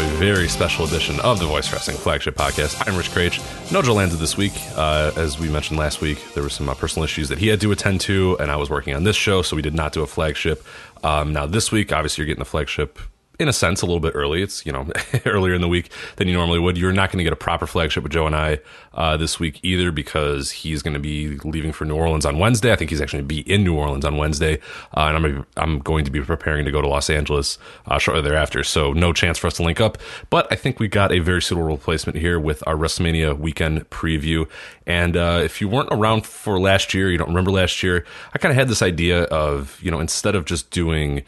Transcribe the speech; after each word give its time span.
A 0.00 0.08
very 0.16 0.48
special 0.48 0.86
edition 0.86 1.20
of 1.20 1.38
the 1.38 1.44
Voice 1.44 1.70
Wrestling 1.70 1.98
Flagship 1.98 2.34
Podcast. 2.34 2.88
I'm 2.88 2.96
Rich 2.96 3.10
Kraetsch. 3.10 3.38
Nojo 3.68 3.94
landed 3.94 4.16
this 4.16 4.34
week. 4.34 4.54
Uh, 4.74 5.12
as 5.14 5.38
we 5.38 5.50
mentioned 5.50 5.78
last 5.78 6.00
week, 6.00 6.32
there 6.32 6.42
were 6.42 6.48
some 6.48 6.70
uh, 6.70 6.74
personal 6.74 7.04
issues 7.04 7.28
that 7.28 7.36
he 7.36 7.48
had 7.48 7.60
to 7.60 7.70
attend 7.70 8.00
to, 8.02 8.34
and 8.40 8.50
I 8.50 8.56
was 8.56 8.70
working 8.70 8.94
on 8.94 9.04
this 9.04 9.14
show, 9.14 9.42
so 9.42 9.56
we 9.56 9.60
did 9.60 9.74
not 9.74 9.92
do 9.92 10.02
a 10.02 10.06
flagship. 10.06 10.64
Um, 11.04 11.34
now, 11.34 11.44
this 11.44 11.70
week, 11.70 11.92
obviously, 11.92 12.22
you're 12.22 12.28
getting 12.28 12.38
the 12.38 12.46
flagship 12.46 12.98
in 13.40 13.48
a 13.48 13.52
sense, 13.52 13.82
a 13.82 13.86
little 13.86 14.00
bit 14.00 14.12
early. 14.14 14.42
It's, 14.42 14.64
you 14.66 14.72
know, 14.72 14.86
earlier 15.26 15.54
in 15.54 15.60
the 15.60 15.68
week 15.68 15.90
than 16.16 16.28
you 16.28 16.34
normally 16.34 16.58
would. 16.58 16.76
You're 16.76 16.92
not 16.92 17.10
going 17.10 17.18
to 17.18 17.24
get 17.24 17.32
a 17.32 17.36
proper 17.36 17.66
flagship 17.66 18.02
with 18.02 18.12
Joe 18.12 18.26
and 18.26 18.36
I 18.36 18.58
uh, 18.94 19.16
this 19.16 19.40
week 19.40 19.60
either 19.62 19.90
because 19.90 20.50
he's 20.50 20.82
going 20.82 20.94
to 20.94 21.00
be 21.00 21.38
leaving 21.38 21.72
for 21.72 21.84
New 21.84 21.96
Orleans 21.96 22.26
on 22.26 22.38
Wednesday. 22.38 22.72
I 22.72 22.76
think 22.76 22.90
he's 22.90 23.00
actually 23.00 23.20
going 23.20 23.28
to 23.28 23.34
be 23.34 23.52
in 23.52 23.64
New 23.64 23.74
Orleans 23.74 24.04
on 24.04 24.16
Wednesday. 24.16 24.56
Uh, 24.96 25.06
and 25.06 25.16
I'm, 25.16 25.22
gonna 25.22 25.40
be, 25.40 25.46
I'm 25.56 25.78
going 25.78 26.04
to 26.04 26.10
be 26.10 26.20
preparing 26.20 26.64
to 26.64 26.70
go 26.70 26.82
to 26.82 26.88
Los 26.88 27.08
Angeles 27.08 27.58
uh, 27.86 27.98
shortly 27.98 28.22
thereafter. 28.22 28.62
So 28.62 28.92
no 28.92 29.12
chance 29.12 29.38
for 29.38 29.46
us 29.46 29.54
to 29.54 29.62
link 29.62 29.80
up. 29.80 29.98
But 30.28 30.46
I 30.52 30.56
think 30.56 30.78
we 30.78 30.88
got 30.88 31.12
a 31.12 31.20
very 31.20 31.40
suitable 31.40 31.68
replacement 31.68 32.18
here 32.18 32.38
with 32.38 32.62
our 32.66 32.76
WrestleMania 32.76 33.38
weekend 33.38 33.88
preview. 33.90 34.48
And 34.86 35.16
uh, 35.16 35.40
if 35.42 35.60
you 35.60 35.68
weren't 35.68 35.88
around 35.92 36.26
for 36.26 36.60
last 36.60 36.92
year, 36.94 37.10
you 37.10 37.16
don't 37.16 37.28
remember 37.28 37.50
last 37.50 37.82
year, 37.82 38.04
I 38.34 38.38
kind 38.38 38.50
of 38.50 38.56
had 38.56 38.68
this 38.68 38.82
idea 38.82 39.24
of, 39.24 39.78
you 39.82 39.90
know, 39.90 40.00
instead 40.00 40.34
of 40.34 40.44
just 40.44 40.70
doing 40.70 41.22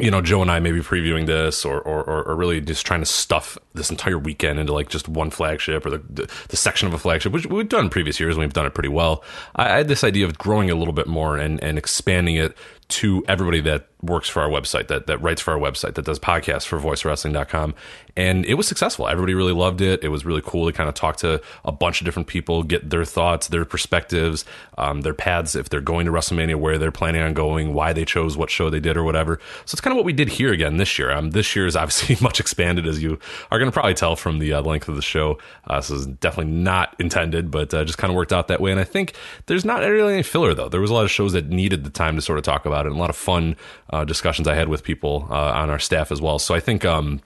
you 0.00 0.10
know, 0.10 0.20
Joe 0.20 0.42
and 0.42 0.50
I 0.50 0.60
maybe 0.60 0.80
previewing 0.80 1.26
this 1.26 1.64
or, 1.64 1.80
or, 1.80 2.24
or 2.24 2.36
really 2.36 2.60
just 2.60 2.86
trying 2.86 3.00
to 3.00 3.06
stuff 3.06 3.58
this 3.74 3.90
entire 3.90 4.18
weekend 4.18 4.58
into 4.58 4.72
like 4.72 4.88
just 4.88 5.08
one 5.08 5.30
flagship 5.30 5.84
or 5.86 5.90
the, 5.90 5.98
the, 6.08 6.30
the 6.48 6.56
section 6.56 6.88
of 6.88 6.94
a 6.94 6.98
flagship, 6.98 7.32
which 7.32 7.46
we've 7.46 7.68
done 7.68 7.90
previous 7.90 8.18
years 8.18 8.36
and 8.36 8.40
we've 8.40 8.52
done 8.52 8.66
it 8.66 8.74
pretty 8.74 8.88
well. 8.88 9.22
I, 9.56 9.64
I 9.72 9.76
had 9.78 9.88
this 9.88 10.04
idea 10.04 10.26
of 10.26 10.38
growing 10.38 10.70
a 10.70 10.74
little 10.74 10.94
bit 10.94 11.06
more 11.06 11.36
and, 11.36 11.62
and 11.62 11.78
expanding 11.78 12.36
it 12.36 12.56
to 12.90 13.24
everybody 13.28 13.60
that 13.60 13.88
works 14.02 14.28
for 14.28 14.40
our 14.40 14.48
website, 14.48 14.88
that, 14.88 15.06
that 15.06 15.20
writes 15.20 15.40
for 15.40 15.52
our 15.52 15.58
website, 15.58 15.94
that 15.94 16.04
does 16.04 16.18
podcasts 16.18 16.64
for 16.64 16.78
voicewrestling.com. 16.78 17.74
And 18.16 18.44
it 18.44 18.54
was 18.54 18.66
successful. 18.66 19.06
Everybody 19.08 19.34
really 19.34 19.52
loved 19.52 19.80
it. 19.80 20.02
It 20.02 20.08
was 20.08 20.24
really 20.24 20.42
cool 20.44 20.66
to 20.66 20.72
kind 20.72 20.88
of 20.88 20.94
talk 20.94 21.16
to 21.18 21.40
a 21.64 21.72
bunch 21.72 22.00
of 22.00 22.04
different 22.04 22.28
people, 22.28 22.62
get 22.62 22.90
their 22.90 23.04
thoughts, 23.04 23.48
their 23.48 23.64
perspectives, 23.64 24.44
um, 24.78 25.02
their 25.02 25.14
paths, 25.14 25.54
if 25.54 25.68
they're 25.68 25.80
going 25.80 26.06
to 26.06 26.12
WrestleMania, 26.12 26.56
where 26.56 26.78
they're 26.78 26.90
planning 26.90 27.22
on 27.22 27.34
going, 27.34 27.72
why 27.72 27.92
they 27.92 28.04
chose 28.04 28.36
what 28.36 28.50
show 28.50 28.68
they 28.68 28.80
did 28.80 28.96
or 28.96 29.04
whatever. 29.04 29.38
So 29.64 29.74
it's 29.74 29.80
kind 29.80 29.92
of 29.92 29.96
what 29.96 30.04
we 30.04 30.12
did 30.12 30.28
here 30.28 30.52
again 30.52 30.76
this 30.76 30.98
year. 30.98 31.10
Um, 31.10 31.30
this 31.30 31.54
year 31.54 31.66
is 31.66 31.76
obviously 31.80 32.16
much 32.20 32.40
expanded, 32.40 32.86
as 32.86 33.02
you 33.02 33.18
are 33.50 33.58
going 33.58 33.70
to 33.70 33.74
probably 33.74 33.94
tell 33.94 34.16
from 34.16 34.38
the 34.38 34.54
uh, 34.54 34.62
length 34.62 34.88
of 34.88 34.96
the 34.96 35.02
show. 35.02 35.38
Uh, 35.66 35.76
this 35.76 35.90
is 35.90 36.06
definitely 36.06 36.52
not 36.52 36.96
intended, 36.98 37.50
but 37.50 37.72
uh, 37.72 37.84
just 37.84 37.98
kind 37.98 38.10
of 38.10 38.16
worked 38.16 38.32
out 38.32 38.48
that 38.48 38.60
way. 38.60 38.70
And 38.70 38.80
I 38.80 38.84
think 38.84 39.14
there's 39.46 39.64
not 39.64 39.80
really 39.82 40.14
any 40.14 40.22
filler, 40.22 40.54
though. 40.54 40.68
There 40.68 40.80
was 40.80 40.90
a 40.90 40.94
lot 40.94 41.04
of 41.04 41.10
shows 41.10 41.32
that 41.32 41.48
needed 41.48 41.84
the 41.84 41.90
time 41.90 42.16
to 42.16 42.22
sort 42.22 42.38
of 42.38 42.44
talk 42.44 42.66
about 42.66 42.79
it 42.86 42.90
and 42.90 42.96
a 42.96 42.98
lot 42.98 43.10
of 43.10 43.16
fun 43.16 43.56
uh, 43.90 44.04
discussions 44.04 44.48
I 44.48 44.54
had 44.54 44.68
with 44.68 44.82
people 44.82 45.26
uh, 45.30 45.52
on 45.52 45.70
our 45.70 45.78
staff 45.78 46.10
as 46.12 46.20
well. 46.20 46.38
So 46.38 46.54
I 46.54 46.60
think 46.60 46.84
um, 46.84 47.20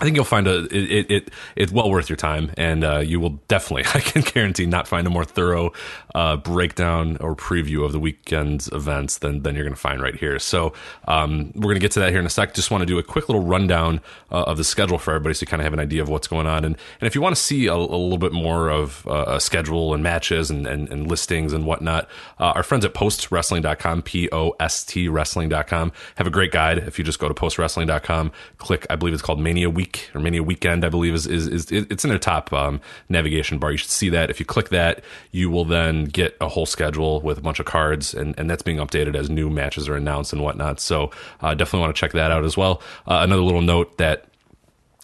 I 0.00 0.04
think 0.04 0.16
you'll 0.16 0.24
find 0.24 0.48
a, 0.48 0.64
it, 0.74 1.10
it, 1.10 1.30
it's 1.54 1.70
well 1.70 1.88
worth 1.88 2.08
your 2.08 2.16
time, 2.16 2.50
and 2.56 2.82
uh, 2.82 2.98
you 2.98 3.20
will 3.20 3.40
definitely, 3.46 3.84
I 3.94 4.00
can 4.00 4.22
guarantee, 4.22 4.66
not 4.66 4.88
find 4.88 5.06
a 5.06 5.10
more 5.10 5.24
thorough 5.24 5.72
uh, 6.14 6.38
breakdown 6.38 7.18
or 7.20 7.36
preview 7.36 7.84
of 7.84 7.92
the 7.92 8.00
weekend's 8.00 8.68
events 8.72 9.18
than, 9.18 9.42
than 9.42 9.54
you're 9.54 9.62
going 9.64 9.74
to 9.74 9.80
find 9.80 10.02
right 10.02 10.16
here. 10.16 10.40
So 10.40 10.72
um, 11.06 11.52
we're 11.54 11.62
going 11.62 11.76
to 11.76 11.80
get 11.80 11.92
to 11.92 12.00
that 12.00 12.10
here 12.10 12.18
in 12.18 12.26
a 12.26 12.30
sec. 12.30 12.54
Just 12.54 12.70
want 12.70 12.82
to 12.82 12.86
do 12.86 12.98
a 12.98 13.02
quick 13.02 13.28
little 13.28 13.44
rundown 13.44 14.00
uh, 14.32 14.42
of 14.42 14.56
the 14.56 14.64
schedule 14.64 14.98
for 14.98 15.12
everybody, 15.12 15.34
so 15.34 15.44
you 15.44 15.46
kind 15.46 15.60
of 15.60 15.64
have 15.64 15.72
an 15.72 15.78
idea 15.78 16.02
of 16.02 16.08
what's 16.08 16.26
going 16.26 16.48
on. 16.48 16.64
And 16.64 16.76
and 17.00 17.06
if 17.06 17.14
you 17.14 17.20
want 17.20 17.36
to 17.36 17.40
see 17.40 17.66
a, 17.66 17.74
a 17.74 17.74
little 17.74 18.18
bit 18.18 18.32
more 18.32 18.70
of 18.70 19.06
uh, 19.06 19.24
a 19.28 19.40
schedule 19.40 19.94
and 19.94 20.02
matches 20.02 20.50
and, 20.50 20.66
and, 20.66 20.88
and 20.88 21.06
listings 21.08 21.52
and 21.52 21.64
whatnot, 21.64 22.08
uh, 22.40 22.52
our 22.56 22.64
friends 22.64 22.84
at 22.84 22.92
postwrestling.com, 22.92 24.02
p 24.02 24.28
o 24.32 24.56
s 24.58 24.82
t 24.82 25.08
wrestling.com, 25.08 25.92
have 26.16 26.26
a 26.26 26.30
great 26.30 26.50
guide. 26.50 26.78
If 26.78 26.98
you 26.98 27.04
just 27.04 27.20
go 27.20 27.28
to 27.28 27.34
postwrestling.com, 27.34 28.32
click, 28.58 28.84
I 28.90 28.96
believe 28.96 29.14
it's 29.14 29.22
called 29.22 29.38
Mania 29.38 29.70
Week 29.70 29.81
or 30.14 30.20
Mania 30.20 30.42
Weekend, 30.42 30.84
I 30.84 30.88
believe 30.88 31.14
is 31.14 31.26
is, 31.26 31.46
is 31.48 31.70
it's 31.70 32.04
in 32.04 32.10
their 32.10 32.18
top 32.18 32.52
um, 32.52 32.80
navigation 33.08 33.58
bar. 33.58 33.72
You 33.72 33.78
should 33.78 33.90
see 33.90 34.08
that. 34.10 34.30
If 34.30 34.40
you 34.40 34.46
click 34.46 34.68
that, 34.70 35.02
you 35.30 35.50
will 35.50 35.64
then 35.64 36.04
get 36.04 36.36
a 36.40 36.48
whole 36.48 36.66
schedule 36.66 37.20
with 37.20 37.38
a 37.38 37.40
bunch 37.40 37.60
of 37.60 37.66
cards, 37.66 38.14
and, 38.14 38.38
and 38.38 38.48
that's 38.48 38.62
being 38.62 38.78
updated 38.78 39.14
as 39.14 39.30
new 39.30 39.48
matches 39.50 39.88
are 39.88 39.96
announced 39.96 40.32
and 40.32 40.42
whatnot. 40.42 40.80
So 40.80 41.10
uh, 41.40 41.54
definitely 41.54 41.80
want 41.80 41.96
to 41.96 42.00
check 42.00 42.12
that 42.12 42.30
out 42.30 42.44
as 42.44 42.56
well. 42.56 42.82
Uh, 43.06 43.20
another 43.22 43.42
little 43.42 43.62
note 43.62 43.98
that 43.98 44.26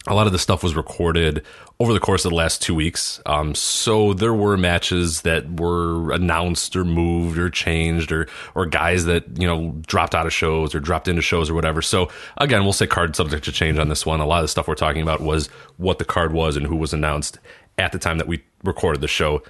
a 0.06 0.14
lot 0.14 0.26
of 0.26 0.32
the 0.32 0.38
stuff 0.38 0.62
was 0.62 0.74
recorded 0.74 1.44
over 1.80 1.92
the 1.92 2.00
course 2.00 2.24
of 2.24 2.30
the 2.30 2.36
last 2.36 2.60
two 2.60 2.74
weeks. 2.74 3.20
Um, 3.24 3.54
so 3.54 4.12
there 4.12 4.34
were 4.34 4.56
matches 4.56 5.22
that 5.22 5.60
were 5.60 6.12
announced 6.12 6.74
or 6.74 6.84
moved 6.84 7.38
or 7.38 7.50
changed 7.50 8.10
or 8.10 8.26
or 8.54 8.66
guys 8.66 9.04
that 9.04 9.24
you 9.38 9.46
know 9.46 9.72
dropped 9.86 10.14
out 10.14 10.26
of 10.26 10.32
shows 10.32 10.74
or 10.74 10.80
dropped 10.80 11.06
into 11.08 11.22
shows 11.22 11.48
or 11.48 11.54
whatever. 11.54 11.80
So 11.80 12.10
again, 12.36 12.64
we'll 12.64 12.72
say 12.72 12.86
card 12.86 13.14
subject 13.14 13.44
to 13.44 13.52
change 13.52 13.78
on 13.78 13.88
this 13.88 14.04
one. 14.04 14.20
A 14.20 14.26
lot 14.26 14.38
of 14.38 14.44
the 14.44 14.48
stuff 14.48 14.66
we're 14.66 14.74
talking 14.74 15.02
about 15.02 15.20
was 15.20 15.46
what 15.76 15.98
the 15.98 16.04
card 16.04 16.32
was 16.32 16.56
and 16.56 16.66
who 16.66 16.76
was 16.76 16.92
announced 16.92 17.38
at 17.78 17.92
the 17.92 17.98
time 17.98 18.18
that 18.18 18.26
we 18.26 18.42
recorded 18.64 19.00
the 19.00 19.08
show 19.08 19.42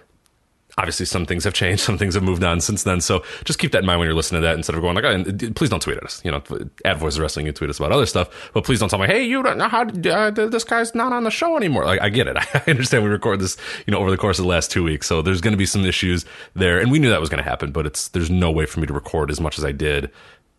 obviously 0.78 1.04
some 1.04 1.26
things 1.26 1.44
have 1.44 1.52
changed 1.52 1.82
some 1.88 1.98
things 1.98 2.14
have 2.14 2.22
moved 2.22 2.42
on 2.42 2.60
since 2.60 2.84
then 2.84 3.00
so 3.00 3.22
just 3.44 3.58
keep 3.58 3.72
that 3.72 3.80
in 3.80 3.86
mind 3.86 3.98
when 3.98 4.06
you're 4.06 4.14
listening 4.14 4.40
to 4.40 4.46
that 4.46 4.56
instead 4.56 4.74
of 4.74 4.80
going 4.80 4.94
like 4.94 5.04
oh, 5.04 5.50
please 5.54 5.68
don't 5.68 5.82
tweet 5.82 5.96
at 5.96 6.04
us 6.04 6.22
you 6.24 6.30
know 6.30 6.42
at 6.84 6.96
voice 6.96 7.16
of 7.16 7.20
wrestling 7.20 7.44
you 7.46 7.52
tweet 7.52 7.68
us 7.68 7.78
about 7.78 7.92
other 7.92 8.06
stuff 8.06 8.50
but 8.54 8.64
please 8.64 8.80
don't 8.80 8.88
tell 8.88 8.98
me 8.98 9.06
hey 9.06 9.22
you 9.22 9.42
don't 9.42 9.58
know 9.58 9.68
how 9.68 9.82
uh, 9.82 10.30
this 10.30 10.64
guy's 10.64 10.94
not 10.94 11.12
on 11.12 11.24
the 11.24 11.30
show 11.30 11.56
anymore 11.56 11.84
like 11.84 12.00
i 12.00 12.08
get 12.08 12.26
it 12.26 12.36
i 12.54 12.62
understand 12.70 13.04
we 13.04 13.10
record 13.10 13.40
this 13.40 13.56
you 13.86 13.92
know 13.92 13.98
over 13.98 14.10
the 14.10 14.16
course 14.16 14.38
of 14.38 14.44
the 14.44 14.48
last 14.48 14.70
two 14.70 14.84
weeks 14.84 15.06
so 15.06 15.20
there's 15.20 15.40
going 15.40 15.52
to 15.52 15.58
be 15.58 15.66
some 15.66 15.84
issues 15.84 16.24
there 16.54 16.78
and 16.78 16.90
we 16.90 16.98
knew 16.98 17.10
that 17.10 17.20
was 17.20 17.28
going 17.28 17.42
to 17.42 17.48
happen 17.48 17.72
but 17.72 17.84
it's 17.84 18.08
there's 18.08 18.30
no 18.30 18.50
way 18.50 18.64
for 18.64 18.80
me 18.80 18.86
to 18.86 18.94
record 18.94 19.30
as 19.30 19.40
much 19.40 19.58
as 19.58 19.64
i 19.64 19.72
did 19.72 20.10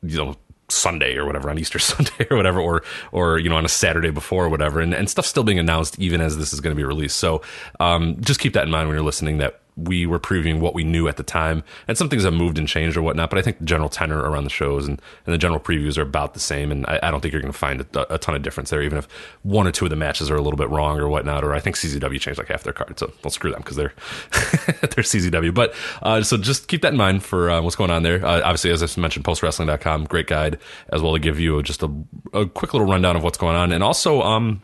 you 0.03 0.17
know 0.17 0.35
Sunday 0.71 1.15
or 1.15 1.25
whatever 1.25 1.49
on 1.49 1.57
Easter 1.57 1.79
Sunday 1.79 2.27
or 2.29 2.37
whatever, 2.37 2.59
or 2.59 2.83
or 3.11 3.39
you 3.39 3.49
know 3.49 3.55
on 3.55 3.65
a 3.65 3.69
Saturday 3.69 4.11
before 4.11 4.45
or 4.45 4.49
whatever, 4.49 4.79
and, 4.79 4.93
and 4.93 5.09
stuff 5.09 5.25
still 5.25 5.43
being 5.43 5.59
announced 5.59 5.99
even 5.99 6.21
as 6.21 6.37
this 6.37 6.53
is 6.53 6.61
going 6.61 6.75
to 6.75 6.77
be 6.77 6.83
released. 6.83 7.17
So 7.17 7.41
um, 7.79 8.19
just 8.21 8.39
keep 8.39 8.53
that 8.53 8.63
in 8.63 8.71
mind 8.71 8.87
when 8.87 8.95
you're 8.95 9.05
listening. 9.05 9.39
That 9.39 9.61
we 9.83 10.05
were 10.05 10.19
previewing 10.19 10.59
what 10.59 10.73
we 10.73 10.83
knew 10.83 11.07
at 11.07 11.17
the 11.17 11.23
time, 11.23 11.63
and 11.87 11.97
some 11.97 12.09
things 12.09 12.23
have 12.23 12.33
moved 12.33 12.57
and 12.57 12.67
changed 12.67 12.97
or 12.97 13.01
whatnot. 13.01 13.29
But 13.29 13.39
I 13.39 13.41
think 13.41 13.59
the 13.59 13.65
general 13.65 13.89
tenor 13.89 14.19
around 14.19 14.43
the 14.43 14.49
shows 14.49 14.87
and, 14.87 15.01
and 15.25 15.33
the 15.33 15.37
general 15.37 15.59
previews 15.59 15.97
are 15.97 16.01
about 16.01 16.33
the 16.33 16.39
same, 16.39 16.71
and 16.71 16.85
I, 16.87 16.99
I 17.03 17.11
don't 17.11 17.21
think 17.21 17.31
you're 17.31 17.41
going 17.41 17.53
to 17.53 17.57
find 17.57 17.81
a, 17.81 18.13
a, 18.13 18.17
ton 18.17 18.35
of 18.35 18.41
difference 18.41 18.69
there, 18.69 18.81
even 18.81 18.97
if 18.97 19.07
one 19.43 19.67
or 19.67 19.71
two 19.71 19.85
of 19.85 19.89
the 19.89 19.95
matches 19.95 20.29
are 20.29 20.35
a 20.35 20.41
little 20.41 20.57
bit 20.57 20.69
wrong 20.69 20.99
or 20.99 21.07
whatnot. 21.07 21.43
Or 21.43 21.53
I 21.53 21.59
think 21.59 21.75
CZW 21.75 22.19
changed 22.19 22.37
like 22.37 22.47
half 22.47 22.63
their 22.63 22.73
card, 22.73 22.99
so 22.99 23.11
don't 23.21 23.31
screw 23.31 23.51
them 23.51 23.61
because 23.61 23.77
they're 23.77 23.93
they're 24.81 25.03
CZW. 25.03 25.53
But 25.53 25.73
uh, 26.01 26.21
so 26.23 26.37
just 26.37 26.67
keep 26.67 26.81
that 26.81 26.93
in 26.93 26.97
mind 26.97 27.23
for 27.23 27.49
uh, 27.49 27.61
what's 27.61 27.75
going 27.75 27.91
on 27.91 28.03
there. 28.03 28.25
Uh, 28.25 28.41
obviously, 28.41 28.71
as 28.71 28.83
I 28.83 29.01
mentioned, 29.01 29.25
postwrestling.com, 29.25 30.05
great 30.05 30.27
guide 30.27 30.59
as 30.89 31.01
well 31.01 31.13
to 31.13 31.19
give 31.19 31.39
you 31.39 31.61
just 31.63 31.83
a, 31.83 31.91
a 32.33 32.45
quick 32.45 32.73
little 32.73 32.87
rundown 32.87 33.15
of 33.15 33.23
what's 33.23 33.37
going 33.37 33.55
on, 33.55 33.71
and 33.71 33.83
also 33.83 34.21
um, 34.21 34.61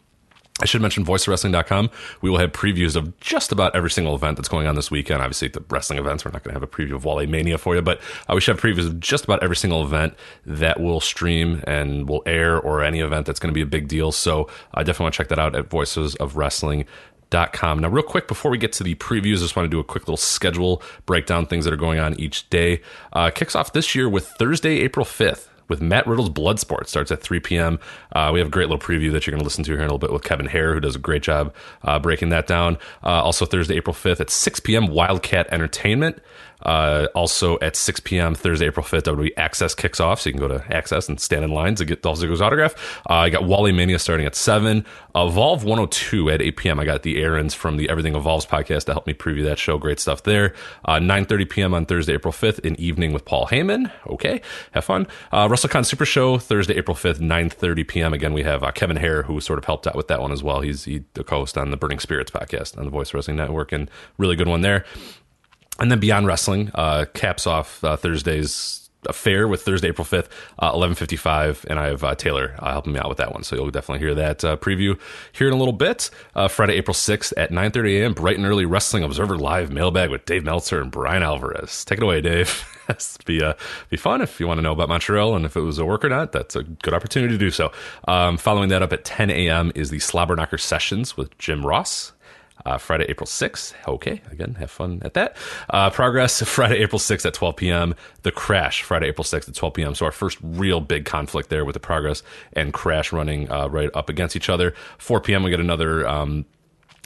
I 0.62 0.66
should 0.66 0.82
mention 0.82 1.04
voicewrestling.com. 1.04 1.90
We 2.22 2.30
will 2.30 2.38
have 2.38 2.54
previews 2.54 2.96
of 2.96 3.20
just 3.20 3.52
about 3.52 3.76
every 3.76 3.92
single 3.92 4.16
event 4.16 4.38
that's 4.38 4.48
going 4.48 4.68
on 4.68 4.76
this 4.76 4.90
weekend. 4.90 5.22
Obviously, 5.22 5.50
the 5.50 5.62
wrestling 5.70 6.00
events, 6.00 6.24
we're 6.24 6.32
not 6.32 6.44
going 6.44 6.54
to 6.54 6.60
have 6.62 6.64
a 6.64 6.68
preview 6.68 6.96
of 6.96 7.04
Wale 7.04 7.28
Mania 7.28 7.58
for 7.58 7.76
you, 7.76 7.82
but 7.82 8.00
uh, 8.30 8.34
we 8.34 8.40
should 8.40 8.56
have 8.56 8.64
previews 8.64 8.88
of 8.88 9.02
just 9.02 9.26
about 9.26 9.44
every 9.44 9.58
single 9.58 9.84
event 9.84 10.14
that 10.46 10.80
will 10.80 11.02
stream 11.02 11.62
and 11.68 12.08
will 12.08 12.24
air 12.26 12.58
or 12.58 12.82
any 12.82 13.02
event 13.02 13.26
that's 13.26 13.40
going 13.40 13.54
to 13.54 13.54
be 13.54 13.62
a 13.62 13.66
big 13.66 13.90
deal. 13.90 14.14
So 14.14 14.50
I 14.74 14.84
definitely 14.84 15.04
want 15.04 15.16
to 15.16 15.18
check 15.18 15.28
that 15.28 15.40
out 15.40 15.58
at 15.58 15.68
voicesofwrestling.com. 15.68 17.80
Now, 17.80 17.90
real 17.90 18.04
quick, 18.04 18.30
before 18.30 18.50
we 18.50 18.58
get 18.58 18.72
to 18.74 18.84
the 18.84 18.96
previews, 18.96 19.40
I 19.40 19.42
just 19.42 19.58
want 19.58 19.66
to 19.66 19.70
do 19.70 19.80
a 19.80 19.84
quick 19.84 20.04
little 20.04 20.16
schedule 20.16 20.82
breakdown, 21.06 21.48
things 21.48 21.66
that 21.66 21.74
are 21.74 21.78
going 21.78 22.00
on 22.00 22.18
each 22.18 22.50
day. 22.50 22.82
Uh, 23.12 23.30
kicks 23.30 23.58
off 23.58 23.74
this 23.74 23.94
year 23.94 24.08
with 24.08 24.28
Thursday, 24.40 24.78
April 24.78 25.06
5th 25.06 25.50
with 25.68 25.82
Matt 25.82 26.08
Riddle's 26.08 26.30
Bloodsport. 26.30 26.88
Starts 26.88 27.12
at 27.12 27.22
3 27.22 27.40
p.m. 27.40 27.80
Uh, 28.12 28.32
we 28.34 28.40
have 28.40 28.48
a 28.48 28.52
great 28.52 28.70
little 28.70 28.80
preview 28.80 29.12
that 29.12 29.26
you're 29.26 29.32
going 29.32 29.40
to 29.40 29.46
listen 29.46 29.64
to 29.64 29.72
here 29.72 29.80
in 29.80 29.82
a 29.82 29.86
little 29.86 30.00
bit 30.00 30.12
with 30.12 30.24
Kevin 30.24 30.48
Hare, 30.48 30.74
who 30.74 30.80
does 30.80 30.96
a 30.96 31.00
great 31.00 31.24
job 31.24 31.54
uh, 31.84 32.00
breaking 32.00 32.30
that 32.30 32.48
down. 32.48 32.78
Uh, 33.04 33.24
also, 33.24 33.46
Thursday, 33.46 33.76
April 33.76 33.94
5th 33.94 34.20
at 34.20 34.30
6 34.30 34.60
p.m., 34.62 34.88
Wildcat 34.88 35.48
Entertainment. 35.52 36.20
Uh, 36.66 37.08
also 37.16 37.58
at 37.60 37.76
6 37.76 38.00
p.m. 38.02 38.36
Thursday, 38.36 38.66
April 38.66 38.86
5th, 38.86 39.04
WWE 39.04 39.32
Access 39.38 39.76
kicks 39.76 40.00
off, 40.00 40.22
so 40.22 40.30
you 40.30 40.34
can 40.34 40.42
go 40.42 40.48
to 40.48 40.76
Access 40.76 41.08
and 41.08 41.20
stand 41.20 41.46
in 41.46 41.52
line 41.52 41.76
to 41.76 41.86
get 41.86 42.02
Dolph 42.02 42.20
Ziggler's 42.20 42.42
autograph. 42.42 42.74
Uh, 43.10 43.14
I 43.14 43.30
got 43.30 43.46
Wally 43.46 43.72
Mania 43.72 44.00
starting 44.00 44.26
at 44.26 44.36
7. 44.36 44.86
Evolve 45.16 45.64
102 45.64 46.30
at 46.30 46.42
8 46.42 46.58
p.m. 46.58 46.80
I 46.80 46.86
got 46.86 47.04
the 47.04 47.22
Aarons 47.22 47.54
from 47.54 47.78
the 47.78 47.90
Everything 47.90 48.16
Evolves 48.16 48.46
podcast 48.46 48.86
to 48.86 48.94
help 48.94 49.08
me 49.08 49.14
preview 49.14 49.44
that 49.46 49.60
show. 49.60 49.78
Great 49.78 50.00
stuff 50.00 50.24
there. 50.24 50.54
Uh, 50.84 50.96
9.30 50.96 51.50
p.m. 51.50 51.74
on 51.74 51.86
Thursday, 51.86 52.14
April 52.14 52.34
5th, 52.34 52.66
an 52.66 52.78
evening 52.80 53.14
with 53.14 53.26
Paul 53.26 53.48
Heyman. 53.48 53.92
Okay, 54.08 54.42
have 54.72 54.84
fun. 54.84 55.08
Uh, 55.32 55.48
WrestleCon 55.48 55.86
Super 55.86 56.06
Show, 56.06 56.38
Thursday, 56.38 56.76
April 56.76 56.96
5th, 56.96 57.20
9.30 57.20 57.88
p.m. 57.88 58.14
Again, 58.14 58.34
we 58.34 58.44
have 58.44 58.64
uh, 58.64 58.72
Kevin 58.72 58.98
Hare, 58.98 59.24
who 59.24 59.40
sort 59.40 59.60
of 59.60 59.66
helped 59.66 59.88
out 59.88 59.96
with 59.96 60.08
that 60.08 60.22
one 60.22 60.32
as 60.32 60.44
well. 60.44 60.62
He's 60.62 60.84
he, 60.86 61.04
the 61.14 61.24
co-host 61.24 61.58
on 61.58 61.72
the 61.72 61.78
Burning 61.78 62.00
Spirits 62.00 62.32
podcast 62.32 62.78
on 62.78 62.86
the 62.86 62.92
Voice 62.92 63.14
Wrestling 63.14 63.38
Network, 63.38 63.72
and 63.72 63.90
really 64.18 64.36
good 64.36 64.48
one 64.48 64.62
there. 64.62 64.86
And 65.80 65.92
then 65.92 66.00
Beyond 66.00 66.28
Wrestling 66.28 66.72
uh, 66.74 67.06
caps 67.14 67.46
off 67.48 67.84
uh, 67.84 67.98
Thursday's 67.98 68.82
affair 69.08 69.48
with 69.48 69.62
Thursday, 69.62 69.90
April 69.90 70.06
5th, 70.06 70.28
uh, 70.58 70.72
11.55. 70.74 71.66
And 71.66 71.78
I 71.78 71.88
have 71.88 72.04
uh, 72.04 72.16
Taylor 72.16 72.56
uh, 72.60 72.72
helping 72.72 72.94
me 72.94 73.00
out 73.00 73.10
with 73.10 73.20
that 73.20 73.32
one. 73.32 73.44
So 73.44 73.56
you'll 73.56 73.70
definitely 73.70 74.00
hear 74.00 74.16
that 74.16 74.40
preview 74.40 75.00
here 75.32 75.48
in 75.48 75.54
a 75.54 75.58
little 75.58 75.74
bit. 75.74 76.10
Friday, 76.50 76.74
April 76.74 76.96
6th 76.96 77.34
at 77.38 77.52
9.30 77.52 78.02
a.m., 78.02 78.14
bright 78.14 78.38
and 78.38 78.46
early 78.46 78.66
Wrestling 78.66 79.04
Observer 79.04 79.38
Live 79.38 79.72
mailbag 79.72 80.10
with 80.10 80.26
Dave 80.26 80.44
Meltzer 80.44 80.82
and 80.82 80.90
Bryan 80.90 81.24
Alvarez. 81.24 81.86
Take 81.86 82.00
it 82.00 82.04
away, 82.04 82.22
Dave. 82.22 82.72
It's 82.88 83.18
be, 83.26 83.42
uh, 83.42 83.54
be 83.90 83.98
fun 83.98 84.22
if 84.22 84.40
you 84.40 84.48
want 84.48 84.60
to 84.60 84.62
know 84.62 84.72
about 84.72 84.90
Montreal 84.90 85.36
and 85.36 85.44
if 85.44 85.58
it 85.58 85.62
was 85.62 85.80
a 85.80 85.86
work 85.86 86.06
or 86.06 86.10
not. 86.10 86.32
That's 86.32 86.56
a 86.56 86.64
good 86.64 86.94
opportunity 86.94 87.34
to 87.34 87.38
do 87.40 87.50
so. 87.50 87.72
Um, 88.08 88.38
following 88.38 88.70
that 88.70 88.84
up 88.84 88.94
at 88.94 89.04
10 89.04 89.32
a.m. 89.32 89.72
is 89.74 89.90
the 89.90 89.98
Slobberknocker 89.98 90.60
Sessions 90.60 91.18
with 91.18 91.36
Jim 91.40 91.66
Ross. 91.66 92.12
Uh, 92.66 92.78
Friday, 92.78 93.06
April 93.08 93.28
6th. 93.28 93.74
Okay, 93.88 94.22
again, 94.32 94.56
have 94.56 94.72
fun 94.72 95.02
at 95.04 95.14
that. 95.14 95.38
Uh, 95.70 95.90
Progress, 95.90 96.42
Friday, 96.48 96.78
April 96.78 97.00
6th 97.00 97.26
at 97.26 97.34
12 97.34 97.56
p.m. 97.56 97.96
The 98.24 98.32
Crash, 98.32 98.82
Friday, 98.84 99.08
April 99.08 99.24
6th 99.24 99.50
at 99.50 99.56
12 99.56 99.74
p.m. 99.74 99.96
So 99.96 100.06
our 100.06 100.12
first 100.12 100.38
real 100.42 100.82
big 100.82 101.06
conflict 101.06 101.50
there 101.50 101.66
with 101.66 101.74
the 101.74 101.80
Progress 101.80 102.24
and 102.54 102.74
Crash 102.74 103.12
running 103.14 103.52
uh, 103.52 103.68
right 103.68 103.90
up 103.94 104.10
against 104.10 104.36
each 104.36 104.50
other. 104.50 104.74
4 104.98 105.22
p.m. 105.22 105.44
we 105.44 105.52
get 105.52 105.60
another 105.60 106.08
um, 106.08 106.46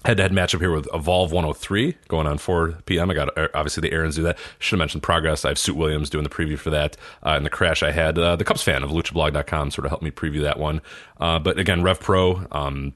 head-to-head 0.05 0.31
matchup 0.31 0.59
here 0.59 0.71
with 0.71 0.87
Evolve 0.93 1.31
103 1.31 1.97
going 2.07 2.25
on 2.25 2.37
4 2.37 2.79
p.m. 2.85 3.11
I 3.11 3.13
got 3.13 3.37
uh, 3.37 3.49
obviously 3.53 3.81
the 3.81 3.93
Aarons 3.93 4.15
do 4.15 4.23
that. 4.23 4.37
Should 4.59 4.75
have 4.75 4.79
mentioned 4.79 5.03
Progress. 5.03 5.43
I 5.43 5.49
have 5.49 5.59
Suit 5.59 5.75
Williams 5.75 6.09
doing 6.09 6.23
the 6.23 6.29
preview 6.29 6.57
for 6.57 6.69
that. 6.69 6.95
Uh, 7.23 7.31
and 7.31 7.45
the 7.45 7.49
crash 7.49 7.83
I 7.83 7.91
had 7.91 8.17
uh, 8.17 8.35
the 8.35 8.45
Cubs 8.45 8.63
fan 8.63 8.83
of 8.83 8.91
LuchaBlog.com 8.91 9.71
sort 9.71 9.85
of 9.85 9.91
helped 9.91 10.03
me 10.03 10.11
preview 10.11 10.41
that 10.41 10.57
one. 10.57 10.81
Uh, 11.19 11.39
but 11.39 11.59
again, 11.59 11.83
Rev 11.83 11.99
Pro. 11.99 12.45
Um, 12.51 12.93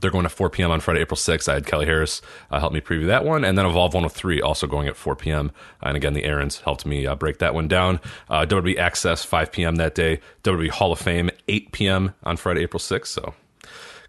they're 0.00 0.10
going 0.10 0.24
at 0.24 0.32
4 0.32 0.50
p.m. 0.50 0.70
on 0.70 0.80
Friday, 0.80 1.00
April 1.00 1.16
6th. 1.16 1.48
I 1.48 1.54
had 1.54 1.66
Kelly 1.66 1.86
Harrass 1.86 2.20
uh, 2.50 2.60
help 2.60 2.72
me 2.72 2.80
preview 2.80 3.06
that 3.06 3.24
one. 3.24 3.44
And 3.44 3.56
then 3.56 3.66
Evolve 3.66 3.94
103 3.94 4.40
also 4.40 4.66
going 4.66 4.88
at 4.88 4.96
4 4.96 5.16
p.m. 5.16 5.52
And 5.82 5.96
again, 5.96 6.14
the 6.14 6.24
Aarons 6.24 6.60
helped 6.60 6.86
me 6.86 7.06
uh, 7.06 7.14
break 7.14 7.38
that 7.38 7.54
one 7.54 7.68
down. 7.68 8.00
Uh, 8.28 8.46
WWE 8.46 8.78
Access 8.78 9.24
5 9.24 9.52
p.m. 9.52 9.76
that 9.76 9.94
day. 9.94 10.20
WWE 10.44 10.70
Hall 10.70 10.92
of 10.92 10.98
Fame 10.98 11.30
8 11.48 11.72
p.m. 11.72 12.14
on 12.22 12.36
Friday, 12.36 12.62
April 12.62 12.80
6th. 12.80 13.06
So 13.06 13.34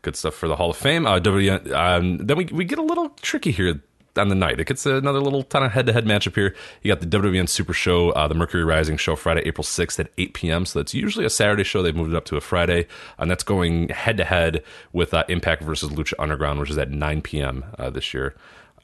good 0.01 0.15
stuff 0.15 0.33
for 0.33 0.47
the 0.47 0.55
Hall 0.55 0.71
of 0.71 0.77
Fame. 0.77 1.05
Uh, 1.05 1.19
WWE, 1.19 1.71
um, 1.73 2.17
then 2.17 2.37
we, 2.37 2.45
we 2.45 2.65
get 2.65 2.79
a 2.79 2.83
little 2.83 3.09
tricky 3.21 3.51
here 3.51 3.81
on 4.17 4.29
the 4.29 4.35
night. 4.35 4.59
It 4.59 4.67
gets 4.67 4.85
another 4.85 5.19
little 5.19 5.43
kind 5.43 5.65
of 5.65 5.71
head 5.71 5.85
to 5.87 5.93
head 5.93 6.05
matchup 6.05 6.35
here. 6.35 6.55
You 6.81 6.93
got 6.93 6.99
the 7.01 7.17
WWN 7.17 7.47
Super 7.47 7.73
Show, 7.73 8.11
uh, 8.11 8.27
the 8.27 8.35
Mercury 8.35 8.63
Rising 8.63 8.97
show, 8.97 9.15
Friday, 9.15 9.41
April 9.45 9.63
6th 9.63 9.99
at 9.99 10.11
8 10.17 10.33
p.m. 10.33 10.65
So 10.65 10.79
that's 10.79 10.93
usually 10.93 11.25
a 11.25 11.29
Saturday 11.29 11.63
show. 11.63 11.81
They've 11.81 11.95
moved 11.95 12.11
it 12.11 12.17
up 12.17 12.25
to 12.25 12.37
a 12.37 12.41
Friday. 12.41 12.87
And 13.17 13.29
that's 13.29 13.43
going 13.43 13.89
head 13.89 14.17
to 14.17 14.25
head 14.25 14.63
with 14.93 15.13
uh, 15.13 15.23
Impact 15.29 15.63
versus 15.63 15.89
Lucha 15.89 16.13
Underground, 16.19 16.59
which 16.59 16.69
is 16.69 16.77
at 16.77 16.91
9 16.91 17.21
p.m. 17.21 17.65
Uh, 17.77 17.89
this 17.89 18.13
year. 18.13 18.35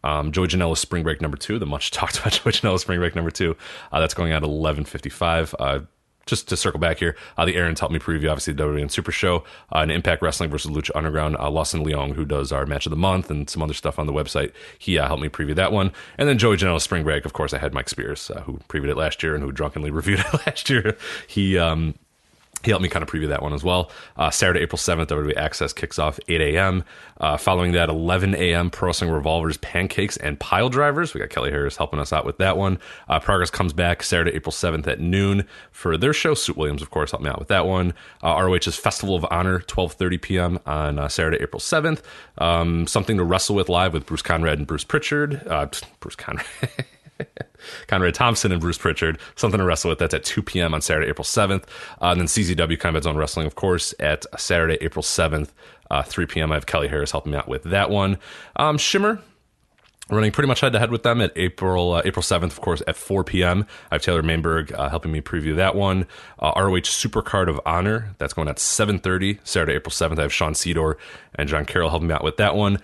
Um, 0.04 0.32
Joey 0.32 0.48
Janela's 0.48 0.80
Spring 0.80 1.04
Break 1.04 1.22
number 1.22 1.38
two, 1.38 1.60
the 1.60 1.66
much 1.66 1.92
talked 1.92 2.20
about 2.20 2.32
Joey 2.44 2.52
Janela's 2.54 2.82
Spring 2.82 3.00
Break 3.00 3.16
number 3.16 3.32
two. 3.32 3.56
Uh, 3.92 4.00
that's 4.00 4.14
going 4.14 4.32
at 4.32 4.44
11.55 4.44 5.54
uh, 5.60 5.80
just 6.28 6.48
to 6.50 6.58
circle 6.58 6.80
back 6.80 7.00
here, 7.00 7.16
uh, 7.38 7.46
the 7.46 7.56
Aaron's 7.56 7.80
helped 7.80 7.94
me 7.94 8.00
preview 8.00 8.30
obviously 8.30 8.54
the 8.54 8.64
WWE 8.64 8.92
Super 8.92 9.12
Show 9.12 9.38
uh, 9.74 9.80
and 9.80 9.92
Impact 9.92 10.22
Wrestling 10.22 10.50
versus 10.50 10.72
Lucha 10.72 10.92
Underground. 10.96 11.38
Uh, 11.38 11.50
Lawson 11.50 11.84
Leong, 11.84 12.14
who 12.14 12.26
does 12.26 12.52
our 12.52 12.66
match 12.66 12.86
of 12.86 12.92
the 12.92 12.98
month 12.98 13.32
and 13.32 13.50
some 13.50 13.62
other 13.62 13.74
stuff 13.74 13.98
on 13.98 14.06
the 14.06 14.14
website, 14.14 14.52
he 14.78 14.98
uh, 14.98 15.08
helped 15.08 15.22
me 15.22 15.30
preview 15.30 15.56
that 15.56 15.72
one. 15.72 15.92
And 16.18 16.30
then 16.30 16.38
Joey 16.38 16.58
Janela 16.58 16.82
Spring 16.82 17.04
Break, 17.04 17.26
of 17.26 17.34
course, 17.34 17.54
I 17.54 17.58
had 17.58 17.74
Mike 17.74 17.90
Spears, 17.90 18.30
uh, 18.30 18.42
who 18.42 18.60
previewed 18.70 18.90
it 18.90 18.98
last 18.98 19.24
year 19.24 19.34
and 19.34 19.44
who 19.44 19.52
drunkenly 19.52 19.92
reviewed 19.98 20.20
it 20.20 20.34
last 20.46 20.70
year. 20.70 20.98
He 21.28 21.58
um, 21.58 21.96
he 22.64 22.72
helped 22.72 22.82
me 22.84 22.90
kind 22.90 23.04
of 23.04 23.10
preview 23.10 23.28
that 23.30 23.42
one 23.42 23.54
as 23.54 23.64
well. 23.64 23.92
Uh, 24.18 24.30
Saturday, 24.30 24.62
April 24.62 24.78
7th, 24.78 25.08
WWE 25.08 25.38
Access 25.38 25.74
kicks 25.74 26.00
off 26.00 26.20
8 26.28 26.42
a.m. 26.42 26.84
Uh, 27.20 27.38
following 27.38 27.72
that, 27.74 27.90
11 27.90 28.36
a.m., 28.36 28.70
Pro 28.70 28.88
Wrestling 28.88 29.12
Revolvers, 29.12 29.58
Pancakes, 29.58 30.18
and 30.18 30.40
Pile 30.40 30.70
Drivers. 30.70 31.14
We 31.14 31.20
got 31.20 31.30
Kelly 31.30 31.52
Harrass 31.52 31.78
helping 31.78 32.00
us 32.00 32.12
out 32.12 32.26
with 32.26 32.38
that 32.40 32.58
one. 32.58 32.80
Uh, 33.08 33.20
Progress 33.20 33.50
comes 33.50 33.74
back 33.74 34.02
Saturday, 34.04 34.32
April 34.32 34.52
7th 34.52 34.88
at 34.88 35.00
noon 35.00 35.46
for 35.72 35.98
their 35.98 36.14
show. 36.14 36.34
Suit 36.34 36.58
Williams, 36.58 36.82
of 36.82 36.90
course, 36.90 37.12
helped 37.12 37.24
me 37.24 37.30
out 37.30 37.40
with 37.40 37.48
that 37.50 37.66
one. 37.66 37.94
Uh, 38.24 38.42
ROH's 38.44 38.76
Festival 38.76 39.16
of 39.16 39.26
Honor, 39.30 39.60
12.30 39.60 40.22
p.m. 40.22 40.60
on 40.66 41.00
uh, 41.00 41.08
Saturday, 41.08 41.38
April 41.42 41.60
7th. 41.60 42.02
Um, 42.40 42.88
something 42.88 43.18
to 43.18 43.24
wrestle 43.24 43.56
with 43.56 43.70
live 43.70 43.94
with 43.94 44.06
Bruce 44.06 44.22
Conrad 44.22 44.58
and 44.58 44.68
Bruce 44.68 44.84
Pritchard. 44.84 45.48
Uh, 45.48 45.68
Bruce 46.00 46.16
Conrad. 46.16 46.46
Conrad 47.88 48.14
Thompson 48.14 48.52
and 48.52 48.62
Bruce 48.62 48.78
Pritchard. 48.78 49.20
Something 49.36 49.60
to 49.60 49.66
wrestle 49.66 49.90
with. 49.90 50.00
That's 50.00 50.14
at 50.14 50.24
2 50.24 50.42
p.m. 50.42 50.74
on 50.74 50.82
Saturday, 50.82 51.08
April 51.08 51.26
7th. 51.26 51.64
Uh, 52.02 52.12
and 52.12 52.20
then 52.20 52.28
CZW 52.28 52.80
Combat 52.80 53.04
Zone 53.04 53.18
Wrestling, 53.18 53.48
of 53.48 53.56
course, 53.56 53.94
at 54.00 54.26
Saturday, 54.40 54.78
April 54.82 55.04
7th, 55.04 55.50
uh, 55.92 56.04
3 56.04 56.26
p.m. 56.26 56.52
I 56.52 56.56
have 56.56 56.66
Kelly 56.66 56.88
Harrass 56.88 57.12
helping 57.12 57.32
me 57.32 57.38
out 57.38 57.48
with 57.48 57.64
that 57.64 57.90
one. 57.90 58.18
Um, 58.56 58.78
Shimmer, 58.78 59.22
running 60.10 60.32
pretty 60.32 60.48
much 60.48 60.62
head 60.62 60.74
to 60.74 60.80
head 60.80 60.92
with 60.92 61.04
them 61.04 61.22
at 61.22 61.32
April 61.36 61.94
uh, 61.94 62.02
April 62.06 62.24
7th, 62.24 62.44
of 62.52 62.62
course, 62.62 62.82
at 62.88 62.96
4 62.96 63.24
p.m. 63.24 63.66
I 63.92 63.96
have 63.96 64.02
Taylor 64.02 64.24
Maimbourg 64.24 64.74
uh, 64.74 64.90
helping 64.90 65.12
me 65.12 65.22
preview 65.22 65.56
that 65.56 65.76
one. 65.76 66.06
Uh, 66.40 66.54
ROH 66.56 66.82
Supercard 66.82 67.50
of 67.50 67.60
Honor, 67.66 68.16
that's 68.18 68.34
going 68.34 68.48
at 68.48 68.58
7.30, 68.58 69.40
Saturday, 69.44 69.74
April 69.74 69.92
7th. 69.92 70.20
I 70.20 70.24
have 70.24 70.34
Sean 70.34 70.54
Sedor 70.54 70.96
and 71.36 71.50
John 71.50 71.66
Carroll 71.66 71.90
helping 71.90 72.08
me 72.08 72.14
out 72.14 72.24
with 72.24 72.38
that 72.38 72.56
one. 72.56 72.80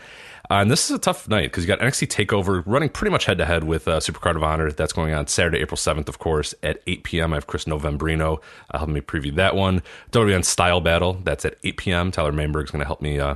Uh, 0.53 0.61
and 0.61 0.69
this 0.69 0.87
is 0.87 0.95
a 0.95 0.99
tough 0.99 1.27
night 1.27 1.45
because 1.45 1.63
you 1.63 1.67
got 1.67 1.79
NXT 1.79 2.09
Takeover 2.09 2.61
running 2.67 2.87
pretty 2.87 3.09
much 3.09 3.25
head 3.25 3.39
to 3.39 3.45
head 3.45 3.63
with 3.63 3.87
uh, 3.87 3.99
Supercard 3.99 4.35
of 4.35 4.43
Honor. 4.43 4.71
That's 4.71 4.93
going 4.93 5.11
on 5.11 5.25
Saturday, 5.25 5.57
April 5.57 5.77
7th, 5.77 6.07
of 6.07 6.19
course, 6.19 6.53
at 6.61 6.79
8 6.85 7.03
p.m. 7.03 7.33
I 7.33 7.37
have 7.37 7.47
Chris 7.47 7.65
Novembrino 7.65 8.39
uh, 8.69 8.77
helping 8.77 8.93
me 8.93 9.01
preview 9.01 9.33
that 9.33 9.55
one. 9.55 9.81
WWN 10.11 10.45
Style 10.45 10.79
Battle, 10.79 11.13
that's 11.23 11.43
at 11.43 11.55
8 11.63 11.77
p.m. 11.77 12.11
Tyler 12.11 12.31
Maimbourg 12.31 12.65
is 12.65 12.69
going 12.69 12.81
to 12.81 12.85
help 12.85 13.01
me 13.01 13.19
uh, 13.19 13.33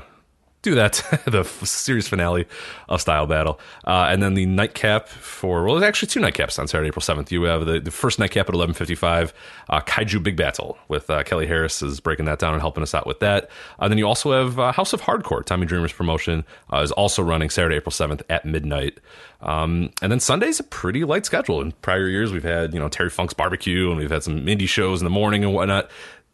do 0.68 0.76
that, 0.76 1.22
the 1.26 1.44
series 1.44 2.08
finale 2.08 2.46
of 2.90 3.02
Style 3.02 3.26
Battle. 3.26 3.60
Uh, 3.86 4.08
and 4.10 4.22
then 4.22 4.34
the 4.34 4.46
nightcap 4.46 5.08
for, 5.08 5.64
well, 5.64 5.76
there's 5.76 5.88
actually 5.88 6.10
two 6.10 6.20
nightcaps 6.20 6.60
on 6.60 6.68
Saturday, 6.68 6.90
April 6.90 7.02
7th. 7.02 7.32
You 7.32 7.44
have 7.44 7.66
the, 7.66 7.80
the 7.80 7.92
first 7.92 8.20
nightcap 8.20 8.50
at 8.50 8.56
11.55, 8.56 9.32
uh, 9.70 9.82
Kaiju 9.82 10.22
Big 10.22 10.36
Battel 10.36 10.78
with 10.88 11.10
uh, 11.10 11.24
Kelly 11.24 11.48
Harrass 11.48 11.82
is 11.82 12.00
breaking 12.00 12.26
that 12.26 12.40
down 12.40 12.54
and 12.54 12.62
helping 12.62 12.84
us 12.84 12.94
out 12.94 13.08
with 13.08 13.20
that. 13.20 13.50
And 13.80 13.92
then 13.92 13.98
you 13.98 14.08
also 14.08 14.32
have 14.32 14.60
uh, 14.60 14.72
House 14.72 14.94
of 14.94 15.02
Hardcore, 15.02 15.44
Tommy 15.44 15.66
Dreamer's 15.66 15.94
promotion, 15.94 16.44
uh, 16.72 16.80
is 16.80 16.92
also 16.92 17.24
running 17.24 17.50
Saturday, 17.50 17.76
April 17.76 17.92
7th 17.92 18.22
at 18.30 18.46
midnight. 18.46 19.00
Um, 19.42 19.92
and 20.02 20.12
then 20.12 20.20
Sunday's 20.20 20.60
a 20.60 20.64
pretty 20.64 21.04
light 21.06 21.26
schedule. 21.26 21.62
In 21.62 21.72
prior 21.72 22.08
years, 22.08 22.32
we've 22.34 22.44
had, 22.44 22.74
you 22.74 22.80
know, 22.80 22.90
Terry 22.90 23.10
Funk's 23.10 23.34
barbecue 23.34 23.90
and 23.90 23.98
we've 23.98 24.12
had 24.12 24.24
some 24.24 24.46
indie 24.46 24.68
shows 24.68 25.00
in 25.00 25.06
the 25.06 25.12
morning 25.12 25.44
and 25.44 25.54
whatnot. 25.54 25.90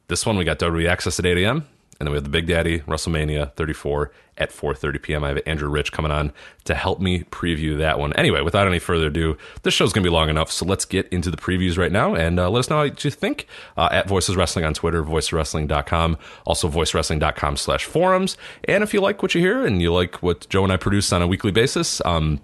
This 0.08 0.26
one, 0.26 0.38
we 0.38 0.44
got 0.44 0.60
WWE 0.60 0.90
Access 0.90 1.20
at 1.20 1.26
8 1.26 1.38
a.m. 1.40 1.68
And 2.00 2.08
then 2.08 2.12
we 2.12 2.18
have 2.18 2.24
the 2.24 2.30
Big 2.30 2.48
Daddy 2.48 2.80
WrestleMania 2.80 3.54
34 3.54 4.12
at 4.38 4.52
4:30 4.52 5.02
p.m. 5.02 5.24
I 5.24 5.30
have 5.30 5.40
Andrew 5.46 5.70
Rich 5.70 5.92
coming 5.92 6.12
on 6.12 6.34
to 6.64 6.74
help 6.74 7.00
me 7.00 7.24
preview 7.26 7.78
that 7.78 8.00
one. 8.00 8.14
Anyway, 8.14 8.42
without 8.42 8.68
any 8.68 8.80
further 8.80 9.08
ado, 9.08 9.38
this 9.62 9.74
show's 9.74 9.94
going 9.94 10.04
to 10.04 10.10
be 10.10 10.14
long 10.14 10.30
enough, 10.30 10.52
so 10.52 10.66
let's 10.66 10.86
get 10.86 11.08
into 11.10 11.30
the 11.30 11.38
previews 11.38 11.78
right 11.78 11.92
now 11.92 12.16
and 12.16 12.40
uh, 12.40 12.50
let 12.50 12.60
us 12.60 12.70
know 12.70 12.78
what 12.78 13.04
you 13.04 13.12
think 13.12 13.48
uh, 13.78 13.90
at 13.92 14.08
Voices 14.08 14.36
Wrestling 14.36 14.66
on 14.66 14.74
Twitter, 14.74 15.04
voicewrestling.com, 15.04 16.18
also 16.46 16.68
voicewrestling.com 16.70 17.58
slash 17.58 17.86
forums. 17.86 18.38
And 18.66 18.84
if 18.84 18.94
you 18.94 19.02
like 19.02 19.22
what 19.22 19.36
you 19.36 19.42
hear 19.42 19.66
and 19.66 19.82
you 19.82 19.94
like 19.94 20.16
what 20.24 20.48
Joe 20.50 20.64
and 20.64 20.74
I 20.74 20.78
produce 20.78 21.12
on 21.14 21.22
a 21.22 21.28
weekly 21.28 21.52
basis, 21.52 22.02
um, 22.06 22.40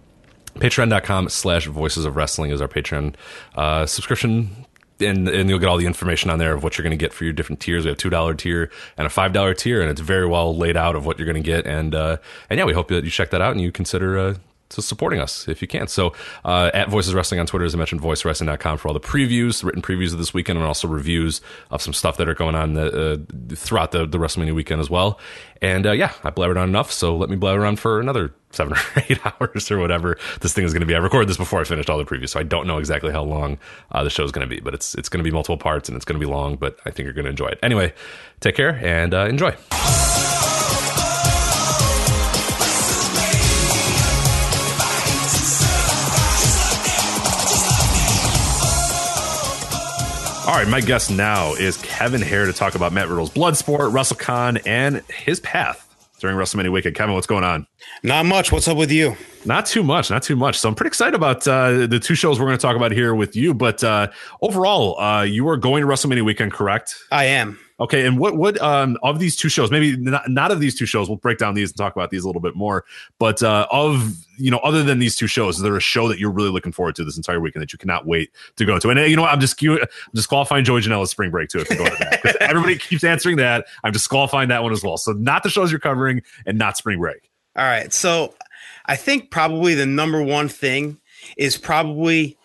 patreon.com 0.56 1.30
slash 1.30 1.66
voices 1.68 2.06
of 2.06 2.16
wrestling 2.16 2.52
is 2.52 2.62
our 2.62 2.68
patreon 2.68 3.16
uh, 3.56 3.86
subscription 3.86 4.66
and 5.02 5.28
and 5.28 5.50
you'll 5.50 5.60
get 5.60 5.70
all 5.70 5.78
the 5.78 5.86
information 5.86 6.30
on 6.30 6.40
there 6.40 6.54
of 6.54 6.64
what 6.64 6.78
you're 6.78 6.84
going 6.84 6.98
to 6.98 7.04
get 7.04 7.14
for 7.14 7.24
your 7.24 7.34
different 7.34 7.60
tiers. 7.60 7.86
We 7.86 7.90
have 7.90 7.98
two 7.98 8.10
dollar 8.10 8.34
tier 8.34 8.72
and 8.98 9.08
a 9.08 9.10
five 9.10 9.34
dollar 9.34 9.54
tier, 9.54 9.82
and 9.82 9.90
it's 9.90 10.02
very 10.02 10.28
well 10.28 10.56
laid 10.56 10.78
out 10.78 10.96
of 10.96 11.06
what 11.06 11.18
you're 11.18 11.26
going 11.26 11.42
to 11.42 11.48
get. 11.48 11.66
And 11.66 11.96
uh, 11.96 12.18
and 12.50 12.58
yeah, 12.58 12.66
we 12.66 12.74
hope 12.74 12.88
that 12.90 13.04
you 13.04 13.10
check 13.10 13.30
that 13.32 13.42
out 13.42 13.52
and 13.52 13.62
you 13.62 13.72
consider. 13.72 14.18
Uh, 14.18 14.36
to 14.70 14.82
supporting 14.82 15.20
us 15.20 15.48
if 15.48 15.62
you 15.62 15.68
can. 15.68 15.88
So 15.88 16.14
uh, 16.46 16.72
at 16.74 16.90
Voices 16.90 17.14
Wrestling 17.14 17.40
on 17.40 17.46
Twitter, 17.46 17.66
as 17.66 17.76
I 17.76 17.78
mentioned, 17.78 18.02
voicewrestling.com 18.02 18.78
for 18.78 18.88
all 18.88 18.94
the 18.94 19.00
previews, 19.00 19.64
written 19.64 19.82
previews 19.82 20.12
of 20.12 20.18
this 20.18 20.34
weekend, 20.34 20.58
and 20.58 20.68
also 20.68 20.88
reviews 20.88 21.42
of 21.72 21.82
some 21.82 21.94
stuff 21.94 22.18
that 22.18 22.30
are 22.30 22.36
going 22.36 22.56
on 22.56 22.74
the, 22.74 23.14
uh, 23.14 23.56
throughout 23.56 23.92
the, 23.92 24.06
the 24.06 24.18
WrestleMania 24.18 24.54
weekend 24.54 24.82
as 24.82 24.90
well. 24.90 25.20
And 25.62 25.86
uh, 25.86 25.92
yeah, 25.92 26.14
I 26.24 26.30
blabbered 26.30 26.58
on 26.58 26.70
enough, 26.70 26.92
so 26.92 27.16
let 27.16 27.30
me 27.30 27.36
blabber 27.36 27.66
on 27.66 27.76
for 27.76 28.00
another 28.00 28.34
seven 28.52 28.74
or 28.74 28.80
eight 29.10 29.20
hours 29.26 29.70
or 29.70 29.80
whatever 29.80 30.18
this 30.42 30.54
thing 30.54 30.66
is 30.66 30.74
going 30.74 30.82
to 30.82 30.88
be. 30.88 30.96
I 30.96 31.00
recorded 31.00 31.30
this 31.30 31.38
before 31.38 31.60
I 31.60 31.64
finished 31.64 31.90
all 31.90 31.98
the 31.98 32.06
previews, 32.06 32.30
so 32.30 32.40
I 32.40 32.44
don't 32.44 32.68
know 32.68 32.78
exactly 32.78 33.12
how 33.12 33.24
long 33.24 33.58
uh, 33.92 34.04
the 34.04 34.10
show 34.10 34.24
is 34.24 34.32
going 34.32 34.48
to 34.48 34.54
be, 34.54 34.62
but 34.62 34.74
it's 34.74 34.96
it's 34.96 35.10
going 35.10 35.24
to 35.24 35.30
be 35.30 35.34
multiple 35.34 35.58
parts 35.58 35.90
and 35.90 35.96
it's 35.96 36.06
going 36.06 36.20
to 36.20 36.26
be 36.26 36.32
long, 36.32 36.56
but 36.56 36.78
I 36.86 36.92
think 36.92 37.06
you're 37.06 37.14
going 37.14 37.26
to 37.26 37.32
enjoy 37.32 37.48
it. 37.48 37.60
Anyway, 37.62 37.94
take 38.40 38.56
care 38.56 38.80
and 38.84 39.14
uh, 39.14 39.26
enjoy. 39.26 39.56
All 50.50 50.56
right, 50.56 50.68
my 50.68 50.82
guest 50.82 51.12
now 51.12 51.54
is 51.54 51.78
Kevin 51.78 52.24
Hare 52.24 52.48
to 52.48 52.54
talk 52.54 52.74
about 52.74 52.92
Matt 52.92 53.08
Riddle's 53.08 53.30
Bloodsport, 53.30 53.92
WrestleCon, 53.92 54.60
and 54.66 55.04
his 55.08 55.40
path 55.40 55.86
during 56.20 56.36
WrestleMania 56.38 56.72
weekend. 56.72 56.96
Kevin, 56.96 57.14
what's 57.14 57.28
going 57.28 57.44
on? 57.44 57.68
Not 58.02 58.26
much. 58.26 58.52
What's 58.52 58.68
up 58.68 58.76
with 58.76 58.92
you? 58.92 59.16
Not 59.46 59.68
too 59.68 59.84
much, 59.84 60.10
not 60.10 60.24
too 60.24 60.36
much. 60.36 60.58
So 60.58 60.68
I'm 60.68 60.74
pretty 60.74 60.88
excited 60.88 61.14
about 61.14 61.48
uh, 61.48 61.86
the 61.86 62.00
two 62.00 62.16
shows 62.16 62.40
we're 62.40 62.48
going 62.48 62.58
to 62.58 62.62
talk 62.62 62.76
about 62.76 62.92
here 62.92 63.14
with 63.14 63.36
you. 63.36 63.54
But 63.54 63.84
uh, 63.84 64.08
overall, 64.42 65.00
uh, 65.00 65.22
you 65.22 65.48
are 65.50 65.56
going 65.56 65.84
to 65.84 65.88
WrestleMania 65.88 66.26
weekend, 66.26 66.52
correct? 66.52 66.96
I 67.12 67.26
am. 67.26 67.60
Okay, 67.80 68.06
and 68.06 68.20
what 68.20 68.36
what 68.36 68.62
um 68.62 68.98
of 69.04 69.20
these 69.20 69.36
two 69.36 69.48
shows? 69.48 69.72
Maybe 69.72 69.96
not, 69.96 70.28
not 70.28 70.52
of 70.52 70.60
these 70.60 70.78
two 70.78 70.86
shows. 70.86 71.08
We'll 71.08 71.18
break 71.18 71.38
down 71.38 71.54
these 71.54 71.70
and 71.70 71.78
talk 71.78 71.96
about 71.96 72.10
these 72.10 72.24
a 72.24 72.28
little 72.28 72.42
bit 72.42 72.56
more. 72.56 72.84
But 73.20 73.42
uh, 73.42 73.68
of 73.72 74.16
you 74.38 74.52
know, 74.52 74.58
other 74.58 74.84
than 74.84 75.00
these 75.00 75.16
two 75.16 75.28
shows, 75.28 75.58
is 75.58 75.62
there 75.62 75.76
a 75.76 75.82
show 75.82 76.08
that 76.08 76.20
you're 76.20 76.32
really 76.32 76.50
looking 76.50 76.72
forward 76.72 76.96
to 76.96 77.06
this 77.06 77.16
entire 77.16 77.40
weekend 77.40 77.62
that 77.62 77.72
you 77.72 77.80
cannot 77.80 78.06
wait 78.06 78.32
to 78.58 78.66
go 78.66 78.80
to? 78.80 78.90
And 78.90 79.00
uh, 79.00 79.04
you 79.04 79.16
know, 79.16 79.22
what? 79.22 79.32
I'm 79.32 79.40
just 79.40 79.62
I'm 79.64 79.80
disqualifying 80.14 80.66
Joey 80.66 80.82
Janela's 80.82 81.12
spring 81.12 81.32
break 81.32 81.50
too 81.50 81.60
if 81.60 81.70
you 81.70 81.78
go 81.78 81.86
to 81.86 81.96
that 82.00 82.22
because 82.22 82.38
everybody 82.42 82.78
keeps 82.78 83.04
answering 83.04 83.38
that. 83.38 83.66
I'm 83.84 83.94
disqualifying 83.94 84.50
that 84.50 84.62
one 84.62 84.74
as 84.74 84.84
well. 84.84 84.98
So 84.98 85.14
not 85.14 85.44
the 85.44 85.50
shows 85.50 85.72
you're 85.72 85.80
covering 85.80 86.22
and 86.46 86.58
not 86.58 86.78
spring 86.78 87.00
break. 87.00 87.30
All 87.56 87.66
right, 87.66 87.92
so 87.92 88.36
I 88.86 88.96
think 88.96 89.32
probably 89.32 89.74
the 89.74 89.86
number 89.86 90.22
one 90.22 90.48
thing 90.48 91.00
is 91.38 91.58
probably 91.58 92.38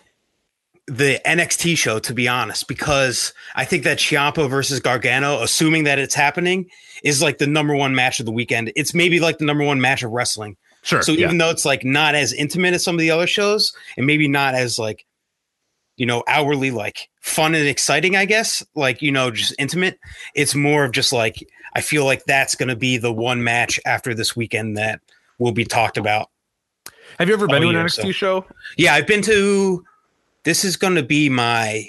the 0.86 1.20
NXT 1.24 1.76
show, 1.78 1.98
to 2.00 2.12
be 2.12 2.28
honest, 2.28 2.68
because 2.68 3.32
I 3.54 3.64
think 3.64 3.84
that 3.84 3.98
Ciampa 3.98 4.48
versus 4.50 4.80
Gargano, 4.80 5.42
assuming 5.42 5.84
that 5.84 5.98
it's 5.98 6.14
happening, 6.14 6.68
is 7.02 7.22
like 7.22 7.38
the 7.38 7.46
number 7.46 7.74
one 7.74 7.94
match 7.94 8.20
of 8.20 8.26
the 8.26 8.32
weekend. 8.32 8.72
It's 8.76 8.94
maybe 8.94 9.20
like 9.20 9.38
the 9.38 9.44
number 9.44 9.64
one 9.64 9.80
match 9.80 10.02
of 10.02 10.10
wrestling. 10.10 10.56
Sure. 10.82 11.00
So 11.02 11.12
even 11.12 11.38
though 11.38 11.48
it's 11.48 11.64
like 11.64 11.84
not 11.84 12.14
as 12.14 12.34
intimate 12.34 12.74
as 12.74 12.84
some 12.84 12.94
of 12.94 13.00
the 13.00 13.10
other 13.10 13.26
shows, 13.26 13.72
and 13.96 14.06
maybe 14.06 14.28
not 14.28 14.54
as 14.54 14.78
like, 14.78 15.06
you 15.96 16.04
know, 16.04 16.22
hourly 16.28 16.70
like 16.70 17.08
fun 17.22 17.54
and 17.54 17.66
exciting, 17.66 18.16
I 18.16 18.26
guess, 18.26 18.62
like 18.74 19.00
you 19.00 19.10
know, 19.10 19.30
just 19.30 19.54
intimate. 19.58 19.98
It's 20.34 20.54
more 20.54 20.84
of 20.84 20.92
just 20.92 21.12
like 21.12 21.48
I 21.74 21.80
feel 21.80 22.04
like 22.04 22.24
that's 22.24 22.54
going 22.54 22.68
to 22.68 22.76
be 22.76 22.98
the 22.98 23.12
one 23.12 23.42
match 23.42 23.80
after 23.86 24.12
this 24.12 24.36
weekend 24.36 24.76
that 24.76 25.00
will 25.38 25.52
be 25.52 25.64
talked 25.64 25.96
about. 25.96 26.28
Have 27.18 27.28
you 27.28 27.34
ever 27.34 27.46
been 27.46 27.62
to 27.62 27.68
an 27.68 27.74
NXT 27.76 28.02
so. 28.02 28.12
show? 28.12 28.46
Yeah, 28.76 28.94
I've 28.94 29.06
been 29.06 29.22
to 29.22 29.84
this 30.44 30.64
is 30.64 30.76
going 30.76 30.94
to 30.94 31.02
be 31.02 31.28
my 31.28 31.84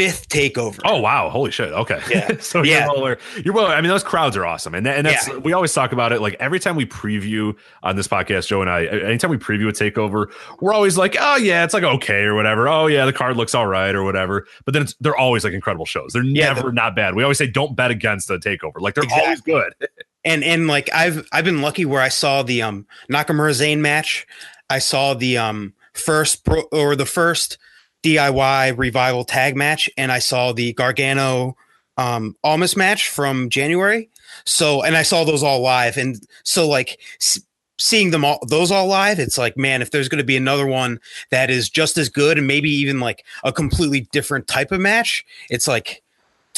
fifth 0.00 0.28
takeover. 0.28 0.78
Oh 0.84 1.00
wow! 1.00 1.28
Holy 1.28 1.50
shit! 1.50 1.72
Okay, 1.72 2.00
yeah. 2.08 2.36
so 2.40 2.62
yeah. 2.62 2.86
you're 2.86 3.02
well, 3.02 3.16
you're 3.44 3.54
well. 3.54 3.66
I 3.66 3.80
mean, 3.80 3.88
those 3.88 4.04
crowds 4.04 4.36
are 4.36 4.46
awesome, 4.46 4.74
and 4.74 4.86
and 4.86 5.06
that's 5.06 5.28
yeah. 5.28 5.36
we 5.36 5.52
always 5.52 5.72
talk 5.72 5.92
about 5.92 6.12
it. 6.12 6.20
Like 6.20 6.36
every 6.40 6.60
time 6.60 6.76
we 6.76 6.86
preview 6.86 7.56
on 7.82 7.96
this 7.96 8.06
podcast, 8.08 8.46
Joe 8.46 8.60
and 8.60 8.70
I, 8.70 8.86
anytime 8.86 9.30
we 9.30 9.36
preview 9.36 9.68
a 9.68 9.72
takeover, 9.72 10.32
we're 10.60 10.72
always 10.72 10.96
like, 10.96 11.16
oh 11.20 11.36
yeah, 11.36 11.64
it's 11.64 11.74
like 11.74 11.82
okay 11.82 12.22
or 12.22 12.34
whatever. 12.34 12.68
Oh 12.68 12.86
yeah, 12.86 13.04
the 13.04 13.12
card 13.12 13.36
looks 13.36 13.54
all 13.54 13.66
right 13.66 13.94
or 13.94 14.04
whatever. 14.04 14.46
But 14.64 14.74
then 14.74 14.86
they're 15.00 15.16
always 15.16 15.44
like 15.44 15.52
incredible 15.52 15.86
shows. 15.86 16.12
They're 16.12 16.24
yeah, 16.24 16.52
never 16.52 16.72
not 16.72 16.94
bad. 16.94 17.14
We 17.14 17.22
always 17.22 17.38
say 17.38 17.48
don't 17.48 17.76
bet 17.76 17.90
against 17.90 18.30
a 18.30 18.38
takeover. 18.38 18.80
Like 18.80 18.94
they're 18.94 19.04
exactly. 19.04 19.24
always 19.24 19.40
good. 19.40 19.74
and 20.24 20.44
and 20.44 20.66
like 20.66 20.88
I've 20.94 21.26
I've 21.32 21.44
been 21.44 21.62
lucky 21.62 21.84
where 21.84 22.02
I 22.02 22.08
saw 22.08 22.42
the 22.42 22.62
um 22.62 22.86
Nakamura 23.10 23.52
Zayn 23.52 23.78
match. 23.80 24.26
I 24.68 24.78
saw 24.78 25.14
the 25.14 25.38
um 25.38 25.74
first 25.92 26.44
pro 26.44 26.62
or 26.72 26.96
the 26.96 27.06
first 27.06 27.58
DIY 28.02 28.76
revival 28.78 29.24
tag 29.24 29.56
match, 29.56 29.90
and 29.96 30.10
I 30.10 30.18
saw 30.18 30.52
the 30.52 30.72
Gargano 30.72 31.56
um 31.96 32.36
Almas 32.42 32.76
match 32.76 33.08
from 33.08 33.50
January. 33.50 34.08
So, 34.44 34.82
and 34.82 34.96
I 34.96 35.02
saw 35.02 35.24
those 35.24 35.42
all 35.42 35.60
live, 35.60 35.96
and 35.96 36.16
so 36.44 36.68
like 36.68 37.00
s- 37.20 37.40
seeing 37.78 38.10
them 38.10 38.24
all 38.24 38.38
those 38.46 38.70
all 38.70 38.86
live, 38.86 39.18
it's 39.18 39.38
like 39.38 39.56
man, 39.56 39.82
if 39.82 39.90
there's 39.90 40.08
going 40.08 40.18
to 40.18 40.24
be 40.24 40.36
another 40.36 40.66
one 40.66 41.00
that 41.30 41.50
is 41.50 41.68
just 41.68 41.98
as 41.98 42.08
good, 42.08 42.38
and 42.38 42.46
maybe 42.46 42.70
even 42.70 43.00
like 43.00 43.24
a 43.44 43.52
completely 43.52 44.08
different 44.12 44.46
type 44.46 44.72
of 44.72 44.80
match, 44.80 45.24
it's 45.50 45.68
like 45.68 46.02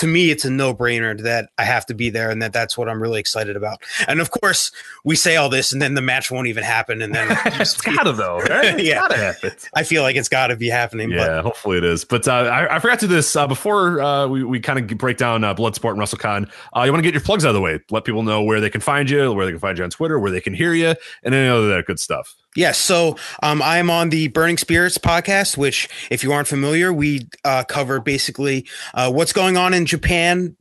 to 0.02 0.08
me, 0.08 0.32
it's 0.32 0.44
a 0.44 0.50
no 0.50 0.74
brainer 0.74 1.16
that 1.22 1.50
I 1.58 1.62
have 1.64 1.86
to 1.86 1.94
be 1.94 2.10
there 2.10 2.28
and 2.28 2.42
that 2.42 2.52
that's 2.52 2.76
what 2.76 2.88
I'm 2.88 3.00
really 3.00 3.20
excited 3.20 3.54
about. 3.54 3.80
And 4.08 4.20
of 4.20 4.32
course, 4.32 4.72
we 5.04 5.14
say 5.14 5.36
all 5.36 5.48
this 5.48 5.72
and 5.72 5.80
then 5.80 5.94
the 5.94 6.02
match 6.02 6.28
won't 6.28 6.48
even 6.48 6.64
happen. 6.64 7.00
And 7.02 7.14
then 7.14 7.28
it's 7.46 7.80
gotta 7.80 8.12
though, 8.12 8.38
right? 8.38 8.74
It's 8.82 8.82
yeah, 8.82 8.96
gotta 8.96 9.16
happen. 9.16 9.52
I 9.76 9.84
feel 9.84 10.02
like 10.02 10.16
it's 10.16 10.28
gotta 10.28 10.56
be 10.56 10.68
happening. 10.68 11.12
Yeah, 11.12 11.18
but. 11.18 11.42
hopefully 11.44 11.78
it 11.78 11.84
is. 11.84 12.04
But 12.04 12.26
uh, 12.26 12.32
I, 12.32 12.74
I, 12.74 12.78
forgot 12.80 12.98
to 13.00 13.06
do 13.06 13.14
this 13.14 13.36
uh, 13.36 13.46
before 13.46 14.00
uh, 14.00 14.26
we, 14.26 14.42
we 14.42 14.58
kind 14.58 14.78
of 14.80 14.98
break 14.98 15.18
down 15.18 15.44
uh, 15.44 15.54
Bloodsport 15.54 15.92
and 15.92 16.00
WrestleCon. 16.00 16.50
Uh, 16.76 16.82
you 16.82 16.90
want 16.90 16.98
to 16.98 17.06
get 17.06 17.14
your 17.14 17.20
plugs 17.20 17.44
out 17.44 17.50
of 17.50 17.54
the 17.54 17.60
way, 17.60 17.78
let 17.92 18.04
people 18.04 18.24
know 18.24 18.42
where 18.42 18.60
they 18.60 18.70
can 18.70 18.80
find 18.80 19.08
you, 19.08 19.32
where 19.32 19.46
they 19.46 19.52
can 19.52 19.60
find 19.60 19.78
you 19.78 19.84
on 19.84 19.90
Twitter, 19.90 20.18
where 20.18 20.32
they 20.32 20.40
can 20.40 20.52
hear 20.52 20.74
you, 20.74 20.96
and 21.22 21.32
any 21.32 21.48
other 21.48 21.68
that 21.68 21.86
good 21.86 22.00
stuff. 22.00 22.34
Yes. 22.54 22.78
So 22.78 23.16
um, 23.42 23.62
I'm 23.62 23.88
on 23.88 24.10
the 24.10 24.28
Burning 24.28 24.58
Spirits 24.58 24.98
podcast, 24.98 25.56
which, 25.56 25.88
if 26.10 26.22
you 26.22 26.32
aren't 26.32 26.48
familiar, 26.48 26.92
we 26.92 27.28
uh, 27.44 27.64
cover 27.64 27.98
basically 28.00 28.66
uh, 28.92 29.10
what's 29.10 29.32
going 29.32 29.56
on 29.56 29.72
in 29.72 29.86
Japan 29.86 30.54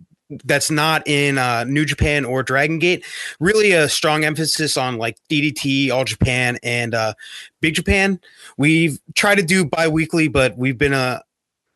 that's 0.45 0.71
not 0.71 1.05
in 1.07 1.37
uh, 1.37 1.65
New 1.65 1.85
Japan 1.85 2.25
or 2.25 2.43
Dragon 2.43 2.79
Gate. 2.79 3.05
Really, 3.39 3.73
a 3.73 3.89
strong 3.89 4.23
emphasis 4.23 4.77
on 4.77 4.97
like 4.97 5.17
DDT, 5.29 5.91
All 5.91 6.05
Japan, 6.05 6.57
and 6.63 6.93
uh, 6.93 7.13
Big 7.59 7.75
Japan. 7.75 8.19
We've 8.57 8.99
tried 9.15 9.35
to 9.35 9.43
do 9.43 9.65
bi 9.65 9.87
weekly, 9.87 10.27
but 10.27 10.57
we've 10.57 10.77
been 10.77 10.93
a 10.93 10.97
uh, 10.97 11.19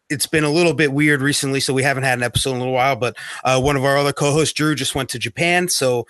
it's 0.07 0.27
been 0.27 0.43
a 0.43 0.51
little 0.51 0.75
bit 0.75 0.93
weird 0.93 1.22
recently, 1.22 1.60
so 1.60 1.74
we 1.74 1.81
haven't 1.81 2.03
had 2.03 2.19
an 2.19 2.24
episode 2.24 2.51
in 2.51 2.57
a 2.57 2.60
little 2.60 2.75
while. 2.75 2.95
But 2.95 3.17
uh, 3.43 3.60
one 3.60 3.75
of 3.75 3.84
our 3.84 3.98
other 3.98 4.13
co-hosts, 4.13 4.53
Drew, 4.53 4.75
just 4.75 4.93
went 4.93 5.10
to 5.10 5.19
Japan, 5.19 5.67
so 5.67 6.05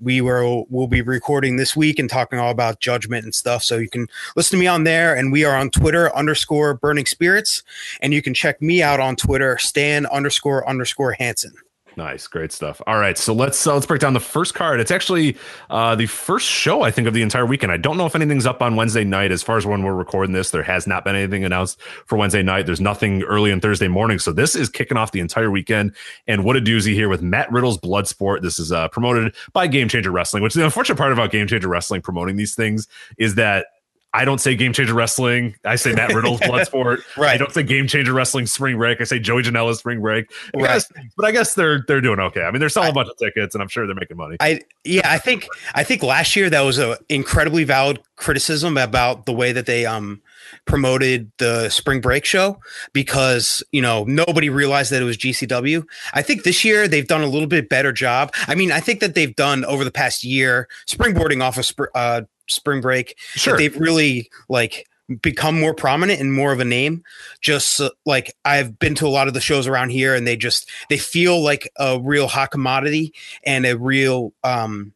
we 0.00 0.20
were 0.20 0.64
we'll 0.68 0.86
be 0.86 1.02
recording 1.02 1.56
this 1.56 1.76
week 1.76 1.98
and 1.98 2.08
talking 2.08 2.38
all 2.38 2.50
about 2.50 2.80
Judgment 2.80 3.24
and 3.24 3.34
stuff. 3.34 3.62
So 3.62 3.78
you 3.78 3.88
can 3.88 4.08
listen 4.36 4.58
to 4.58 4.60
me 4.60 4.66
on 4.66 4.84
there, 4.84 5.14
and 5.14 5.32
we 5.32 5.44
are 5.44 5.56
on 5.56 5.70
Twitter 5.70 6.14
underscore 6.14 6.74
Burning 6.74 7.06
Spirits, 7.06 7.62
and 8.00 8.12
you 8.12 8.22
can 8.22 8.34
check 8.34 8.60
me 8.60 8.82
out 8.82 9.00
on 9.00 9.16
Twitter, 9.16 9.58
Stan 9.58 10.06
underscore 10.06 10.68
underscore 10.68 11.12
Hansen. 11.12 11.54
Nice, 11.96 12.26
great 12.26 12.50
stuff. 12.50 12.82
All 12.86 12.98
right, 12.98 13.16
so 13.16 13.32
let's 13.32 13.66
uh, 13.66 13.74
let's 13.74 13.86
break 13.86 14.00
down 14.00 14.14
the 14.14 14.20
first 14.20 14.54
card. 14.54 14.80
It's 14.80 14.90
actually 14.90 15.36
uh, 15.70 15.94
the 15.94 16.06
first 16.06 16.48
show 16.48 16.82
I 16.82 16.90
think 16.90 17.06
of 17.06 17.14
the 17.14 17.22
entire 17.22 17.46
weekend. 17.46 17.70
I 17.70 17.76
don't 17.76 17.96
know 17.96 18.06
if 18.06 18.16
anything's 18.16 18.46
up 18.46 18.62
on 18.62 18.74
Wednesday 18.74 19.04
night. 19.04 19.30
As 19.30 19.42
far 19.44 19.56
as 19.56 19.64
when 19.64 19.84
we're 19.84 19.94
recording 19.94 20.32
this, 20.32 20.50
there 20.50 20.64
has 20.64 20.86
not 20.86 21.04
been 21.04 21.14
anything 21.14 21.44
announced 21.44 21.80
for 22.06 22.16
Wednesday 22.16 22.42
night. 22.42 22.66
There's 22.66 22.80
nothing 22.80 23.22
early 23.22 23.52
on 23.52 23.60
Thursday 23.60 23.86
morning, 23.86 24.18
so 24.18 24.32
this 24.32 24.56
is 24.56 24.68
kicking 24.68 24.96
off 24.96 25.12
the 25.12 25.20
entire 25.20 25.50
weekend. 25.50 25.94
And 26.26 26.44
what 26.44 26.56
a 26.56 26.60
doozy 26.60 26.94
here 26.94 27.08
with 27.08 27.22
Matt 27.22 27.50
Riddle's 27.52 27.78
Bloodsport. 27.78 28.42
This 28.42 28.58
is 28.58 28.72
uh, 28.72 28.88
promoted 28.88 29.34
by 29.52 29.68
Game 29.68 29.88
Changer 29.88 30.10
Wrestling. 30.10 30.42
Which 30.42 30.54
the 30.54 30.64
unfortunate 30.64 30.96
part 30.96 31.12
about 31.12 31.30
Game 31.30 31.46
Changer 31.46 31.68
Wrestling 31.68 32.02
promoting 32.02 32.36
these 32.36 32.56
things 32.56 32.88
is 33.18 33.36
that 33.36 33.66
I 34.14 34.24
don't 34.24 34.40
say 34.40 34.54
Game 34.54 34.72
Changer 34.72 34.94
Wrestling. 34.94 35.56
I 35.64 35.74
say 35.74 35.92
Matt 35.92 36.14
Riddle's 36.14 36.38
Bloodsport. 36.42 37.02
right. 37.16 37.30
I 37.30 37.36
don't 37.36 37.52
say 37.52 37.64
Game 37.64 37.88
Changer 37.88 38.12
Wrestling 38.12 38.46
Spring 38.46 38.78
Break. 38.78 39.00
I 39.00 39.04
say 39.04 39.18
Joey 39.18 39.42
Janela's 39.42 39.80
Spring 39.80 40.00
Break. 40.00 40.32
I 40.54 40.58
right. 40.58 40.74
Guess, 40.74 40.92
but 41.16 41.26
I 41.26 41.32
guess 41.32 41.54
they're 41.54 41.84
they're 41.88 42.00
doing 42.00 42.20
okay. 42.20 42.42
I 42.42 42.52
mean, 42.52 42.60
they're 42.60 42.68
selling 42.68 42.86
I, 42.86 42.90
a 42.90 42.94
bunch 42.94 43.08
of 43.08 43.16
tickets, 43.16 43.56
and 43.56 43.60
I'm 43.60 43.68
sure 43.68 43.86
they're 43.86 43.96
making 43.96 44.16
money. 44.16 44.36
I 44.38 44.60
yeah, 44.84 45.10
I 45.10 45.18
think 45.18 45.48
I 45.74 45.82
think 45.82 46.04
last 46.04 46.36
year 46.36 46.48
that 46.48 46.60
was 46.60 46.78
an 46.78 46.96
incredibly 47.08 47.64
valid 47.64 48.00
criticism 48.14 48.76
about 48.76 49.26
the 49.26 49.32
way 49.32 49.50
that 49.50 49.66
they 49.66 49.84
um 49.84 50.22
promoted 50.64 51.32
the 51.38 51.68
Spring 51.68 52.00
Break 52.00 52.24
show 52.24 52.60
because 52.92 53.64
you 53.72 53.82
know 53.82 54.04
nobody 54.04 54.48
realized 54.48 54.92
that 54.92 55.02
it 55.02 55.06
was 55.06 55.16
GCW. 55.16 55.84
I 56.12 56.22
think 56.22 56.44
this 56.44 56.64
year 56.64 56.86
they've 56.86 57.06
done 57.06 57.22
a 57.22 57.26
little 57.26 57.48
bit 57.48 57.68
better 57.68 57.92
job. 57.92 58.32
I 58.46 58.54
mean, 58.54 58.70
I 58.70 58.78
think 58.78 59.00
that 59.00 59.16
they've 59.16 59.34
done 59.34 59.64
over 59.64 59.82
the 59.82 59.90
past 59.90 60.22
year 60.22 60.68
springboarding 60.88 61.42
off 61.42 61.58
of 61.58 61.88
uh, 61.96 62.22
spring 62.48 62.80
break. 62.80 63.18
Sure. 63.34 63.56
They've 63.56 63.76
really 63.76 64.30
like 64.48 64.86
become 65.20 65.60
more 65.60 65.74
prominent 65.74 66.20
and 66.20 66.32
more 66.32 66.52
of 66.52 66.60
a 66.60 66.64
name. 66.64 67.02
Just 67.40 67.80
uh, 67.80 67.90
like 68.06 68.34
I've 68.44 68.78
been 68.78 68.94
to 68.96 69.06
a 69.06 69.08
lot 69.08 69.28
of 69.28 69.34
the 69.34 69.40
shows 69.40 69.66
around 69.66 69.90
here 69.90 70.14
and 70.14 70.26
they 70.26 70.36
just 70.36 70.68
they 70.88 70.98
feel 70.98 71.42
like 71.42 71.70
a 71.76 72.00
real 72.00 72.26
hot 72.26 72.50
commodity 72.50 73.12
and 73.44 73.66
a 73.66 73.76
real 73.76 74.32
um 74.44 74.92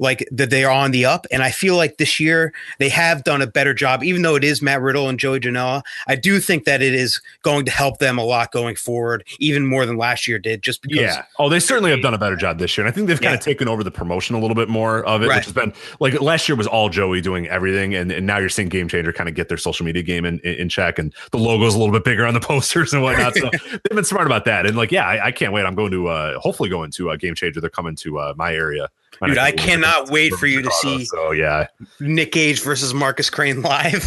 like 0.00 0.26
that 0.32 0.50
they 0.50 0.64
are 0.64 0.72
on 0.72 0.90
the 0.90 1.04
up. 1.04 1.26
And 1.30 1.42
I 1.42 1.50
feel 1.50 1.76
like 1.76 1.98
this 1.98 2.18
year 2.18 2.52
they 2.78 2.88
have 2.88 3.22
done 3.22 3.42
a 3.42 3.46
better 3.46 3.74
job, 3.74 4.02
even 4.02 4.22
though 4.22 4.34
it 4.34 4.42
is 4.42 4.62
Matt 4.62 4.80
Riddle 4.80 5.08
and 5.08 5.18
Joey 5.18 5.38
Janela. 5.38 5.82
I 6.08 6.16
do 6.16 6.40
think 6.40 6.64
that 6.64 6.82
it 6.82 6.94
is 6.94 7.20
going 7.42 7.64
to 7.66 7.70
help 7.70 7.98
them 7.98 8.18
a 8.18 8.24
lot 8.24 8.50
going 8.50 8.76
forward, 8.76 9.24
even 9.38 9.66
more 9.66 9.86
than 9.86 9.96
last 9.96 10.26
year 10.26 10.38
did. 10.38 10.62
Just 10.62 10.82
because, 10.82 10.98
yeah. 10.98 11.24
Oh, 11.38 11.48
they 11.48 11.60
certainly 11.60 11.90
have 11.90 12.02
done 12.02 12.14
a 12.14 12.18
better 12.18 12.36
job 12.36 12.58
this 12.58 12.76
year, 12.76 12.86
and 12.86 12.92
I 12.92 12.94
think 12.94 13.06
they've 13.06 13.20
kind 13.20 13.34
of 13.34 13.40
taken 13.40 13.68
over 13.68 13.84
the 13.84 13.90
promotion 13.90 14.34
a 14.34 14.40
little 14.40 14.54
bit 14.54 14.68
more 14.68 15.04
of 15.04 15.22
it, 15.22 15.28
right. 15.28 15.36
which 15.36 15.44
has 15.44 15.54
been 15.54 15.72
like 16.00 16.20
last 16.20 16.48
year 16.48 16.56
was 16.56 16.66
all 16.66 16.88
Joey 16.88 17.20
doing 17.20 17.46
everything, 17.48 17.94
and, 17.94 18.10
and 18.10 18.26
now 18.26 18.38
you're 18.38 18.48
seeing 18.48 18.68
Game 18.68 18.88
Changer 18.88 19.12
kind 19.12 19.28
of 19.28 19.34
get 19.34 19.48
their 19.48 19.58
social 19.58 19.84
media 19.84 20.02
game 20.02 20.24
in, 20.24 20.40
in, 20.40 20.54
in 20.54 20.68
check, 20.68 20.98
and 20.98 21.14
the 21.30 21.38
logo's 21.38 21.74
a 21.74 21.78
little 21.78 21.92
bit 21.92 22.04
bigger 22.04 22.26
on 22.26 22.34
the 22.34 22.40
posters 22.50 22.94
and 22.94 23.02
whatnot. 23.02 23.34
So 23.34 23.50
they've 23.50 23.82
been 23.90 24.04
smart 24.04 24.26
about 24.26 24.46
that, 24.46 24.66
and 24.66 24.76
like, 24.76 24.90
yeah, 24.90 25.06
I, 25.06 25.26
I 25.26 25.32
can't 25.32 25.52
wait. 25.52 25.66
I'm 25.66 25.74
going 25.74 25.92
to 25.92 26.08
uh, 26.08 26.38
hopefully 26.38 26.70
going 26.70 26.90
to 26.92 27.10
uh, 27.10 27.16
Game 27.16 27.34
Changer. 27.34 27.60
They're 27.60 27.68
coming 27.68 27.96
to 27.96 28.18
uh, 28.18 28.34
my 28.36 28.54
area 28.54 28.88
Dude, 29.22 29.36
I 29.36 29.52
cannot 29.52 30.08
wait 30.08 30.32
for 30.34 30.46
you 30.46 30.62
to 30.62 30.70
see. 30.70 31.04
So 31.04 31.32
yeah, 31.32 31.66
Nick 32.00 32.32
Gage 32.32 32.62
versus 32.62 32.94
Marcus 32.94 33.28
Crane 33.28 33.60
live. 33.60 34.06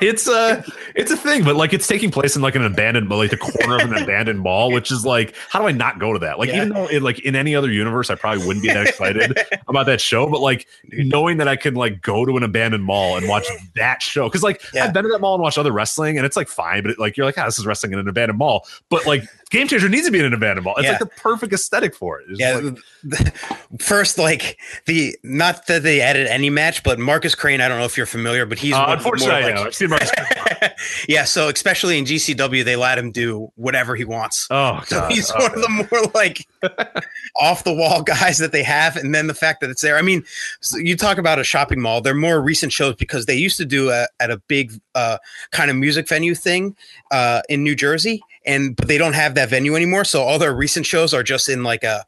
it's 0.00 0.26
a 0.26 0.64
it's 0.96 1.12
a 1.12 1.16
thing, 1.16 1.44
but 1.44 1.54
like 1.54 1.72
it's 1.72 1.86
taking 1.86 2.10
place 2.10 2.34
in 2.34 2.42
like 2.42 2.56
an 2.56 2.64
abandoned, 2.64 3.08
like 3.08 3.30
the 3.30 3.36
corner 3.36 3.76
of 3.76 3.92
an 3.92 3.96
abandoned 4.02 4.40
mall, 4.40 4.72
which 4.72 4.90
is 4.90 5.06
like, 5.06 5.36
how 5.48 5.60
do 5.60 5.68
I 5.68 5.72
not 5.72 6.00
go 6.00 6.12
to 6.12 6.18
that? 6.18 6.40
Like, 6.40 6.48
yeah. 6.48 6.56
even 6.56 6.70
though 6.70 6.88
it, 6.88 7.00
like 7.00 7.20
in 7.20 7.36
any 7.36 7.54
other 7.54 7.70
universe, 7.70 8.10
I 8.10 8.16
probably 8.16 8.44
wouldn't 8.44 8.64
be 8.64 8.72
that 8.72 8.88
excited 8.88 9.38
about 9.68 9.86
that 9.86 10.00
show, 10.00 10.28
but 10.28 10.40
like 10.40 10.66
knowing 10.88 11.36
that 11.36 11.46
I 11.46 11.54
can 11.54 11.74
like 11.74 12.02
go 12.02 12.24
to 12.24 12.36
an 12.36 12.42
abandoned 12.42 12.82
mall 12.82 13.16
and 13.16 13.28
watch 13.28 13.46
that 13.76 14.02
show, 14.02 14.28
because 14.28 14.42
like 14.42 14.62
yeah. 14.74 14.84
I've 14.84 14.92
been 14.92 15.04
to 15.04 15.10
that 15.10 15.20
mall 15.20 15.34
and 15.34 15.42
watched 15.42 15.58
other 15.58 15.72
wrestling, 15.72 16.16
and 16.16 16.26
it's 16.26 16.36
like 16.36 16.48
fine, 16.48 16.82
but 16.82 16.92
it, 16.92 16.98
like 16.98 17.16
you're 17.16 17.26
like, 17.26 17.38
ah, 17.38 17.44
this 17.44 17.58
is 17.58 17.66
wrestling 17.66 17.92
in 17.92 18.00
an 18.00 18.08
abandoned 18.08 18.38
mall, 18.38 18.66
but 18.88 19.06
like 19.06 19.28
Game 19.50 19.66
Changer 19.66 19.88
needs 19.88 20.06
to 20.06 20.12
be 20.12 20.20
in 20.20 20.24
an 20.24 20.32
abandoned 20.32 20.64
ball. 20.64 20.76
It's 20.76 20.84
yeah. 20.84 20.92
like 20.92 21.00
the 21.00 21.06
perfect 21.06 21.52
aesthetic 21.52 21.94
for 21.94 22.20
it. 22.20 22.26
It's 22.30 22.40
yeah. 22.40 22.70
Like, 23.02 23.36
first, 23.80 24.16
like 24.16 24.58
the 24.86 25.16
not 25.24 25.66
that 25.66 25.82
they 25.82 26.00
added 26.00 26.28
any 26.28 26.50
match, 26.50 26.84
but 26.84 27.00
Marcus 27.00 27.34
Crane. 27.34 27.60
I 27.60 27.66
don't 27.66 27.78
know 27.78 27.84
if 27.84 27.96
you're 27.96 28.06
familiar, 28.06 28.46
but 28.46 28.58
he's 28.58 28.74
uh, 28.74 28.86
unfortunately, 28.88 29.52
like, 29.52 29.66
I've 29.66 29.74
seen 29.74 29.90
Marcus. 29.90 30.12
yeah, 31.08 31.24
so 31.24 31.48
especially 31.48 31.98
in 31.98 32.04
GCW, 32.04 32.64
they 32.64 32.76
let 32.76 32.96
him 32.96 33.10
do 33.10 33.50
whatever 33.56 33.96
he 33.96 34.04
wants. 34.04 34.46
Oh, 34.50 34.82
so 34.86 35.06
he's 35.08 35.32
oh, 35.32 35.42
one 35.42 35.54
of 35.54 35.62
the 35.62 35.68
more 35.68 36.02
like 36.14 36.46
off 37.36 37.64
the 37.64 37.74
wall 37.74 38.02
guys 38.02 38.38
that 38.38 38.52
they 38.52 38.62
have, 38.62 38.96
and 38.96 39.12
then 39.12 39.26
the 39.26 39.34
fact 39.34 39.60
that 39.62 39.70
it's 39.70 39.82
there. 39.82 39.96
I 39.96 40.02
mean, 40.02 40.24
so 40.60 40.78
you 40.78 40.96
talk 40.96 41.18
about 41.18 41.40
a 41.40 41.44
shopping 41.44 41.80
mall. 41.80 42.00
They're 42.00 42.14
more 42.14 42.40
recent 42.40 42.72
shows 42.72 42.94
because 42.94 43.26
they 43.26 43.36
used 43.36 43.56
to 43.56 43.64
do 43.64 43.90
a, 43.90 44.06
at 44.20 44.30
a 44.30 44.36
big 44.46 44.72
uh, 44.94 45.18
kind 45.50 45.70
of 45.72 45.76
music 45.76 46.08
venue 46.08 46.36
thing 46.36 46.76
uh, 47.10 47.42
in 47.48 47.64
New 47.64 47.74
Jersey, 47.74 48.22
and 48.46 48.76
but 48.76 48.88
they 48.88 48.98
don't 48.98 49.12
have 49.14 49.34
that 49.34 49.50
venue 49.50 49.74
anymore. 49.74 50.04
So 50.04 50.22
all 50.22 50.38
their 50.38 50.54
recent 50.54 50.86
shows 50.86 51.12
are 51.12 51.22
just 51.22 51.48
in 51.48 51.62
like 51.62 51.84
a 51.84 52.04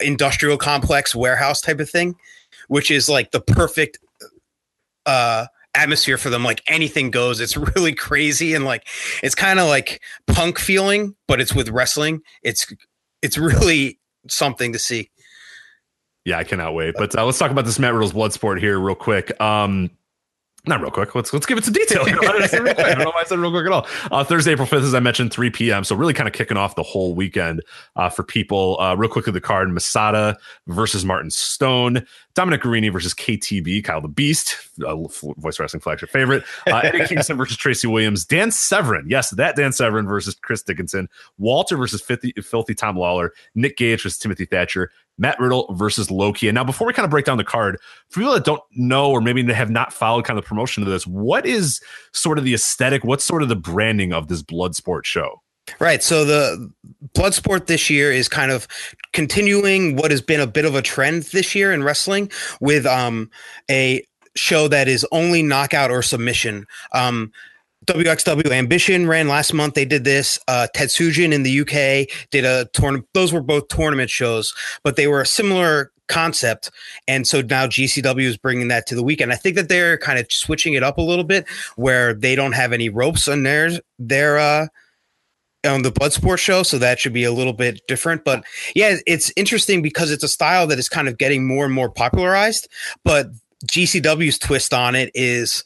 industrial 0.00 0.56
complex 0.56 1.14
warehouse 1.14 1.60
type 1.60 1.80
of 1.80 1.88
thing, 1.88 2.16
which 2.68 2.90
is 2.90 3.08
like 3.08 3.30
the 3.30 3.40
perfect 3.40 3.98
uh 5.06 5.46
atmosphere 5.74 6.18
for 6.18 6.30
them. 6.30 6.44
Like 6.44 6.62
anything 6.66 7.10
goes. 7.10 7.40
It's 7.40 7.56
really 7.76 7.94
crazy 7.94 8.54
and 8.54 8.64
like 8.64 8.86
it's 9.22 9.34
kind 9.34 9.58
of 9.58 9.68
like 9.68 10.02
punk 10.26 10.58
feeling 10.58 11.14
but 11.26 11.40
it's 11.40 11.54
with 11.54 11.68
wrestling. 11.70 12.22
It's 12.42 12.72
it's 13.22 13.38
really 13.38 13.98
something 14.28 14.72
to 14.72 14.78
see. 14.78 15.10
Yeah 16.24 16.38
i 16.38 16.44
cannot 16.44 16.74
wait. 16.74 16.94
But 16.96 17.16
uh, 17.16 17.24
let's 17.24 17.38
talk 17.38 17.50
about 17.50 17.64
this 17.64 17.78
matt 17.78 17.94
riddle's 17.94 18.12
blood 18.12 18.32
sport 18.32 18.60
here 18.60 18.78
real 18.78 18.94
quick. 18.94 19.38
Um 19.40 19.90
not 20.64 20.80
real 20.80 20.92
quick. 20.92 21.14
Let's 21.14 21.32
let's 21.32 21.44
give 21.44 21.58
it 21.58 21.64
some 21.64 21.72
detail. 21.74 22.02
I, 22.06 22.12
don't 22.12 22.22
know 22.22 23.10
why 23.10 23.22
I 23.22 23.24
said 23.24 23.38
real 23.38 23.50
quick 23.50 23.66
at 23.66 23.72
all. 23.72 23.86
Uh, 24.12 24.22
Thursday, 24.22 24.52
April 24.52 24.66
fifth, 24.66 24.84
as 24.84 24.94
I 24.94 25.00
mentioned, 25.00 25.32
three 25.32 25.50
p.m. 25.50 25.82
So 25.82 25.96
really 25.96 26.14
kind 26.14 26.28
of 26.28 26.34
kicking 26.34 26.56
off 26.56 26.76
the 26.76 26.84
whole 26.84 27.14
weekend 27.14 27.62
uh, 27.96 28.08
for 28.08 28.22
people. 28.22 28.78
Uh, 28.80 28.94
real 28.94 29.10
quickly, 29.10 29.32
the 29.32 29.40
card: 29.40 29.72
Masada 29.72 30.38
versus 30.68 31.04
Martin 31.04 31.30
Stone, 31.30 32.06
Dominic 32.34 32.62
Garrini 32.62 32.92
versus 32.92 33.12
KTB, 33.12 33.82
Kyle 33.82 34.00
the 34.00 34.06
Beast, 34.06 34.56
uh, 34.86 34.94
voice 35.36 35.58
wrestling 35.58 35.80
flagship 35.80 36.10
favorite, 36.10 36.44
uh, 36.68 36.76
Eddie 36.76 37.04
Kingston 37.06 37.36
versus 37.36 37.56
Tracy 37.56 37.88
Williams, 37.88 38.24
Dan 38.24 38.52
Severn, 38.52 39.06
yes, 39.08 39.30
that 39.30 39.56
Dan 39.56 39.72
Severn 39.72 40.06
versus 40.06 40.36
Chris 40.36 40.62
Dickinson, 40.62 41.08
Walter 41.38 41.76
versus 41.76 42.00
Filthy, 42.00 42.32
Filthy 42.40 42.74
Tom 42.74 42.96
Lawler, 42.96 43.32
Nick 43.56 43.76
Gage 43.76 44.02
versus 44.04 44.18
Timothy 44.18 44.44
Thatcher, 44.44 44.92
Matt 45.22 45.38
Riddle 45.38 45.72
versus 45.74 46.10
Low 46.10 46.32
Ki. 46.32 46.48
And 46.48 46.54
now, 46.56 46.64
before 46.64 46.86
we 46.86 46.92
kind 46.92 47.04
of 47.04 47.10
break 47.10 47.24
down 47.24 47.38
the 47.38 47.44
card, 47.44 47.78
for 48.10 48.20
people 48.20 48.34
that 48.34 48.44
don't 48.44 48.60
know 48.72 49.10
or 49.10 49.20
maybe 49.20 49.44
have 49.52 49.70
not 49.70 49.92
followed 49.92 50.24
kind 50.24 50.36
of 50.36 50.44
the 50.44 50.48
promotion 50.48 50.82
of 50.82 50.88
this, 50.88 51.06
what 51.06 51.46
is 51.46 51.80
sort 52.12 52.38
of 52.38 52.44
the 52.44 52.52
aesthetic? 52.52 53.04
What's 53.04 53.22
sort 53.22 53.42
of 53.42 53.48
the 53.48 53.56
branding 53.56 54.12
of 54.12 54.26
this 54.26 54.42
blood 54.42 54.74
sport 54.74 55.06
show? 55.06 55.40
Right. 55.78 56.02
So 56.02 56.24
the 56.24 56.70
Bloodsport 57.14 57.66
this 57.66 57.88
year 57.88 58.10
is 58.10 58.28
kind 58.28 58.50
of 58.50 58.66
continuing 59.12 59.94
what 59.94 60.10
has 60.10 60.20
been 60.20 60.40
a 60.40 60.46
bit 60.46 60.64
of 60.64 60.74
a 60.74 60.82
trend 60.82 61.22
this 61.24 61.54
year 61.54 61.72
in 61.72 61.84
wrestling 61.84 62.30
with 62.60 62.84
um, 62.84 63.30
a 63.70 64.04
show 64.34 64.66
that 64.66 64.88
is 64.88 65.06
only 65.12 65.40
knockout 65.40 65.92
or 65.92 66.02
submission. 66.02 66.66
Um, 66.92 67.32
WXW 67.86 68.50
Ambition 68.50 69.06
ran 69.06 69.28
last 69.28 69.52
month. 69.52 69.74
They 69.74 69.84
did 69.84 70.04
this. 70.04 70.38
Uh, 70.46 70.68
Tetsujin 70.74 71.32
in 71.32 71.42
the 71.42 71.60
UK 71.60 72.08
did 72.30 72.44
a 72.44 72.66
tournament. 72.72 73.08
Those 73.14 73.32
were 73.32 73.42
both 73.42 73.68
tournament 73.68 74.10
shows, 74.10 74.54
but 74.84 74.96
they 74.96 75.06
were 75.06 75.20
a 75.20 75.26
similar 75.26 75.90
concept. 76.08 76.70
And 77.08 77.26
so 77.26 77.40
now 77.40 77.66
GCW 77.66 78.24
is 78.24 78.36
bringing 78.36 78.68
that 78.68 78.86
to 78.88 78.94
the 78.94 79.02
weekend. 79.02 79.32
I 79.32 79.36
think 79.36 79.56
that 79.56 79.68
they're 79.68 79.98
kind 79.98 80.18
of 80.18 80.30
switching 80.30 80.74
it 80.74 80.82
up 80.82 80.98
a 80.98 81.02
little 81.02 81.24
bit 81.24 81.48
where 81.76 82.14
they 82.14 82.36
don't 82.36 82.52
have 82.52 82.72
any 82.72 82.88
ropes 82.88 83.26
on 83.28 83.42
their, 83.42 83.70
their, 83.98 84.38
uh, 84.38 84.66
on 85.64 85.82
the 85.82 85.92
Bloodsport 85.92 86.38
show, 86.38 86.64
so 86.64 86.76
that 86.78 86.98
should 86.98 87.12
be 87.12 87.24
a 87.24 87.32
little 87.32 87.52
bit 87.52 87.80
different. 87.86 88.24
But 88.24 88.44
yeah, 88.74 88.96
it's 89.06 89.32
interesting 89.36 89.80
because 89.80 90.10
it's 90.10 90.24
a 90.24 90.28
style 90.28 90.66
that 90.66 90.78
is 90.78 90.88
kind 90.88 91.08
of 91.08 91.18
getting 91.18 91.46
more 91.46 91.64
and 91.64 91.72
more 91.72 91.88
popularized. 91.88 92.68
But 93.04 93.28
GCW's 93.66 94.38
twist 94.38 94.74
on 94.74 94.96
it 94.96 95.10
is 95.14 95.64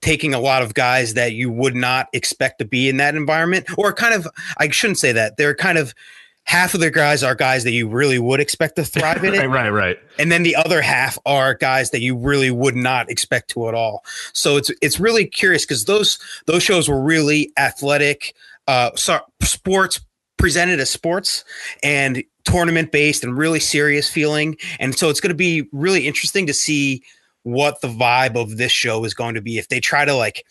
taking 0.00 0.34
a 0.34 0.40
lot 0.40 0.62
of 0.62 0.74
guys 0.74 1.14
that 1.14 1.32
you 1.32 1.50
would 1.50 1.74
not 1.74 2.08
expect 2.12 2.58
to 2.60 2.64
be 2.64 2.88
in 2.88 2.98
that 2.98 3.14
environment, 3.14 3.66
or 3.76 3.92
kind 3.92 4.14
of, 4.14 4.28
I 4.58 4.68
shouldn't 4.70 4.98
say 4.98 5.12
that. 5.12 5.36
They're 5.36 5.54
kind 5.54 5.78
of 5.78 5.94
half 6.48 6.72
of 6.72 6.80
the 6.80 6.90
guys 6.90 7.22
are 7.22 7.34
guys 7.34 7.64
that 7.64 7.72
you 7.72 7.86
really 7.86 8.18
would 8.18 8.40
expect 8.40 8.76
to 8.76 8.84
thrive 8.84 9.22
in 9.22 9.34
it. 9.34 9.46
right, 9.46 9.46
right, 9.46 9.68
right. 9.68 9.98
And 10.18 10.32
then 10.32 10.42
the 10.42 10.56
other 10.56 10.80
half 10.80 11.18
are 11.26 11.54
guys 11.54 11.90
that 11.90 12.00
you 12.00 12.16
really 12.16 12.50
would 12.50 12.76
not 12.76 13.10
expect 13.10 13.50
to 13.50 13.68
at 13.68 13.74
all. 13.74 14.04
So 14.32 14.56
it's 14.56 14.70
it's 14.80 14.98
really 14.98 15.26
curious 15.26 15.64
because 15.64 15.84
those 15.84 16.18
those 16.46 16.62
shows 16.62 16.88
were 16.88 17.00
really 17.00 17.52
athletic, 17.58 18.34
uh, 18.66 18.90
sports 19.42 20.00
presented 20.38 20.80
as 20.80 20.88
sports 20.88 21.44
and 21.82 22.22
tournament 22.44 22.92
based 22.92 23.24
and 23.24 23.36
really 23.36 23.60
serious 23.60 24.08
feeling. 24.08 24.56
And 24.80 24.96
so 24.96 25.10
it's 25.10 25.20
going 25.20 25.30
to 25.30 25.34
be 25.34 25.68
really 25.72 26.06
interesting 26.06 26.46
to 26.46 26.54
see 26.54 27.02
what 27.48 27.80
the 27.80 27.88
vibe 27.88 28.36
of 28.36 28.56
this 28.58 28.72
show 28.72 29.04
is 29.04 29.14
going 29.14 29.34
to 29.34 29.40
be 29.40 29.58
if 29.58 29.68
they 29.68 29.80
try 29.80 30.04
to 30.04 30.14
like 30.14 30.44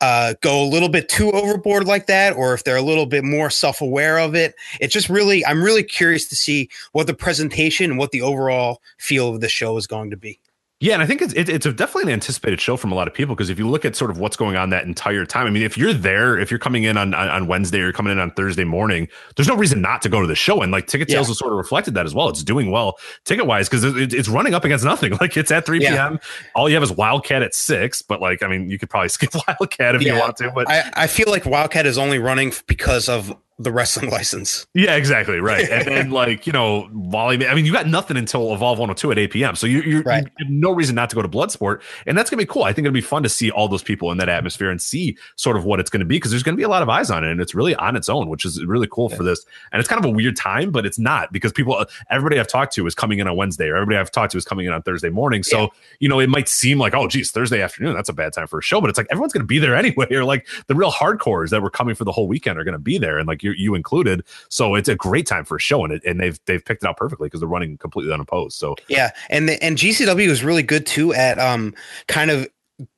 uh, 0.00 0.32
go 0.40 0.62
a 0.62 0.64
little 0.64 0.88
bit 0.88 1.10
too 1.10 1.30
overboard 1.32 1.86
like 1.86 2.06
that, 2.06 2.34
or 2.34 2.54
if 2.54 2.64
they're 2.64 2.76
a 2.76 2.82
little 2.82 3.04
bit 3.04 3.22
more 3.22 3.50
self 3.50 3.82
aware 3.82 4.18
of 4.18 4.34
it. 4.34 4.54
It's 4.80 4.94
just 4.94 5.10
really, 5.10 5.44
I'm 5.44 5.62
really 5.62 5.82
curious 5.82 6.26
to 6.30 6.36
see 6.36 6.70
what 6.92 7.06
the 7.06 7.14
presentation 7.14 7.90
and 7.90 7.98
what 7.98 8.10
the 8.10 8.22
overall 8.22 8.80
feel 8.98 9.28
of 9.28 9.40
the 9.40 9.48
show 9.48 9.76
is 9.76 9.86
going 9.86 10.10
to 10.10 10.16
be. 10.16 10.39
Yeah, 10.82 10.94
and 10.94 11.02
I 11.02 11.06
think 11.06 11.20
it's 11.20 11.34
it, 11.34 11.50
it's 11.50 11.66
a 11.66 11.74
definitely 11.74 12.04
an 12.04 12.14
anticipated 12.14 12.58
show 12.58 12.74
from 12.78 12.90
a 12.90 12.94
lot 12.94 13.06
of 13.06 13.12
people 13.12 13.34
because 13.34 13.50
if 13.50 13.58
you 13.58 13.68
look 13.68 13.84
at 13.84 13.94
sort 13.94 14.10
of 14.10 14.18
what's 14.18 14.34
going 14.34 14.56
on 14.56 14.70
that 14.70 14.86
entire 14.86 15.26
time, 15.26 15.46
I 15.46 15.50
mean, 15.50 15.62
if 15.62 15.76
you're 15.76 15.92
there, 15.92 16.38
if 16.38 16.50
you're 16.50 16.58
coming 16.58 16.84
in 16.84 16.96
on 16.96 17.12
on 17.12 17.46
Wednesday 17.46 17.80
or 17.80 17.82
you're 17.82 17.92
coming 17.92 18.12
in 18.12 18.18
on 18.18 18.30
Thursday 18.30 18.64
morning, 18.64 19.06
there's 19.36 19.46
no 19.46 19.56
reason 19.56 19.82
not 19.82 20.00
to 20.00 20.08
go 20.08 20.22
to 20.22 20.26
the 20.26 20.34
show, 20.34 20.62
and 20.62 20.72
like 20.72 20.86
ticket 20.86 21.10
sales 21.10 21.26
yeah. 21.26 21.32
have 21.32 21.36
sort 21.36 21.52
of 21.52 21.58
reflected 21.58 21.92
that 21.94 22.06
as 22.06 22.14
well. 22.14 22.30
It's 22.30 22.42
doing 22.42 22.70
well 22.70 22.96
ticket 23.26 23.44
wise 23.44 23.68
because 23.68 23.84
it, 23.84 24.14
it's 24.14 24.28
running 24.28 24.54
up 24.54 24.64
against 24.64 24.84
nothing. 24.84 25.10
Like 25.20 25.36
it's 25.36 25.50
at 25.50 25.66
3 25.66 25.80
p.m. 25.80 26.18
All 26.54 26.66
you 26.66 26.76
have 26.76 26.82
is 26.82 26.92
Wildcat 26.92 27.42
at 27.42 27.54
six, 27.54 28.00
but 28.00 28.22
like 28.22 28.42
I 28.42 28.46
mean, 28.46 28.70
you 28.70 28.78
could 28.78 28.88
probably 28.88 29.08
skip 29.10 29.34
Wildcat 29.34 29.96
if 29.96 30.02
yeah. 30.02 30.14
you 30.14 30.18
want 30.18 30.38
to. 30.38 30.50
But 30.50 30.70
I, 30.70 30.90
I 30.94 31.06
feel 31.08 31.26
like 31.28 31.44
Wildcat 31.44 31.84
is 31.84 31.98
only 31.98 32.18
running 32.18 32.54
because 32.66 33.10
of 33.10 33.36
the 33.60 33.70
wrestling 33.70 34.10
license. 34.10 34.66
Yeah, 34.74 34.96
exactly. 34.96 35.38
Right. 35.38 35.68
and 35.68 35.86
then 35.86 36.10
like, 36.20 36.46
you 36.46 36.52
know, 36.52 36.88
volley, 36.92 37.46
I 37.46 37.54
mean, 37.54 37.66
you 37.66 37.72
got 37.72 37.86
nothing 37.86 38.16
until 38.16 38.54
Evolve 38.54 38.78
102 38.78 39.12
at 39.12 39.18
8 39.18 39.30
p.m. 39.30 39.54
So 39.56 39.66
you, 39.66 39.82
you, 39.82 40.00
right. 40.02 40.24
you 40.24 40.46
have 40.46 40.50
no 40.50 40.72
reason 40.72 40.94
not 40.94 41.10
to 41.10 41.16
go 41.16 41.22
to 41.22 41.28
Bloodsport. 41.28 41.82
And 42.06 42.16
that's 42.16 42.30
going 42.30 42.38
to 42.38 42.44
be 42.44 42.50
cool. 42.50 42.64
I 42.64 42.72
think 42.72 42.86
it'll 42.86 42.94
be 42.94 43.00
fun 43.00 43.22
to 43.22 43.28
see 43.28 43.50
all 43.50 43.68
those 43.68 43.82
people 43.82 44.10
in 44.10 44.18
that 44.18 44.28
atmosphere 44.28 44.70
and 44.70 44.80
see 44.80 45.16
sort 45.36 45.56
of 45.56 45.64
what 45.64 45.78
it's 45.78 45.90
going 45.90 46.00
to 46.00 46.06
be 46.06 46.16
because 46.16 46.30
there's 46.30 46.42
going 46.42 46.54
to 46.54 46.56
be 46.56 46.64
a 46.64 46.68
lot 46.68 46.82
of 46.82 46.88
eyes 46.88 47.10
on 47.10 47.24
it. 47.24 47.30
And 47.30 47.40
it's 47.40 47.54
really 47.54 47.74
on 47.76 47.96
its 47.96 48.08
own, 48.08 48.28
which 48.28 48.44
is 48.44 48.64
really 48.64 48.88
cool 48.90 49.08
yeah. 49.10 49.16
for 49.16 49.22
this. 49.22 49.44
And 49.72 49.80
it's 49.80 49.88
kind 49.88 50.02
of 50.02 50.10
a 50.10 50.12
weird 50.12 50.36
time, 50.36 50.70
but 50.70 50.86
it's 50.86 50.98
not 50.98 51.32
because 51.32 51.52
people, 51.52 51.74
uh, 51.74 51.84
everybody 52.08 52.40
I've 52.40 52.48
talked 52.48 52.72
to 52.74 52.86
is 52.86 52.94
coming 52.94 53.18
in 53.18 53.28
on 53.28 53.36
Wednesday 53.36 53.68
or 53.68 53.76
everybody 53.76 53.98
I've 53.98 54.10
talked 54.10 54.32
to 54.32 54.38
is 54.38 54.44
coming 54.44 54.66
in 54.66 54.72
on 54.72 54.82
Thursday 54.82 55.10
morning. 55.10 55.42
So, 55.42 55.60
yeah. 55.60 55.68
you 56.00 56.08
know, 56.08 56.18
it 56.18 56.28
might 56.28 56.48
seem 56.48 56.78
like, 56.78 56.94
oh, 56.94 57.08
geez, 57.08 57.30
Thursday 57.30 57.60
afternoon, 57.60 57.94
that's 57.94 58.08
a 58.08 58.14
bad 58.14 58.32
time 58.32 58.46
for 58.46 58.58
a 58.58 58.62
show. 58.62 58.80
But 58.80 58.88
it's 58.88 58.98
like 58.98 59.08
everyone's 59.10 59.32
going 59.32 59.42
to 59.42 59.46
be 59.46 59.58
there 59.58 59.76
anyway. 59.80 60.06
Or 60.10 60.24
like 60.24 60.46
the 60.66 60.74
real 60.74 60.90
hardcores 60.90 61.50
that 61.50 61.62
were 61.62 61.70
coming 61.70 61.94
for 61.94 62.04
the 62.04 62.12
whole 62.12 62.26
weekend 62.26 62.58
are 62.58 62.64
going 62.64 62.72
to 62.72 62.78
be 62.78 62.98
there. 62.98 63.18
And 63.18 63.28
like 63.28 63.42
you, 63.50 63.70
you 63.70 63.74
included. 63.74 64.24
So 64.48 64.74
it's 64.74 64.88
a 64.88 64.94
great 64.94 65.26
time 65.26 65.44
for 65.44 65.56
a 65.56 65.60
show, 65.60 65.84
and 65.84 65.92
it, 65.92 66.02
and 66.04 66.20
they've 66.20 66.38
they've 66.46 66.64
picked 66.64 66.82
it 66.82 66.88
out 66.88 66.96
perfectly 66.96 67.26
because 67.26 67.40
they're 67.40 67.48
running 67.48 67.78
completely 67.78 68.12
unopposed. 68.12 68.56
So 68.56 68.76
yeah, 68.88 69.10
and 69.28 69.48
the, 69.48 69.62
and 69.62 69.76
GCW 69.76 70.28
is 70.28 70.42
really 70.44 70.62
good 70.62 70.86
too 70.86 71.12
at 71.14 71.38
um 71.38 71.74
kind 72.08 72.30
of 72.30 72.48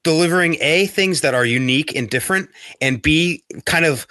delivering 0.04 0.56
a 0.60 0.86
things 0.86 1.22
that 1.22 1.34
are 1.34 1.44
unique 1.44 1.94
and 1.94 2.08
different, 2.08 2.50
and 2.80 3.02
b 3.02 3.42
kind 3.66 3.84
of 3.84 4.06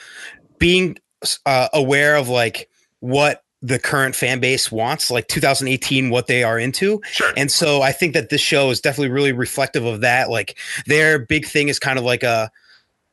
being 0.59 0.97
uh, 1.45 1.69
aware 1.73 2.15
of 2.15 2.29
like 2.29 2.69
what 2.99 3.43
the 3.61 3.77
current 3.77 4.15
fan 4.15 4.39
base 4.39 4.71
wants, 4.71 5.11
like 5.11 5.27
2018, 5.27 6.09
what 6.09 6.27
they 6.27 6.43
are 6.43 6.57
into. 6.57 6.99
Sure. 7.11 7.31
And 7.37 7.51
so 7.51 7.81
I 7.81 7.91
think 7.91 8.13
that 8.13 8.29
this 8.29 8.41
show 8.41 8.71
is 8.71 8.81
definitely 8.81 9.09
really 9.09 9.31
reflective 9.31 9.85
of 9.85 10.01
that. 10.01 10.29
Like 10.29 10.57
their 10.87 11.19
big 11.19 11.45
thing 11.45 11.67
is 11.67 11.77
kind 11.77 11.99
of 11.99 12.05
like 12.05 12.23
a 12.23 12.51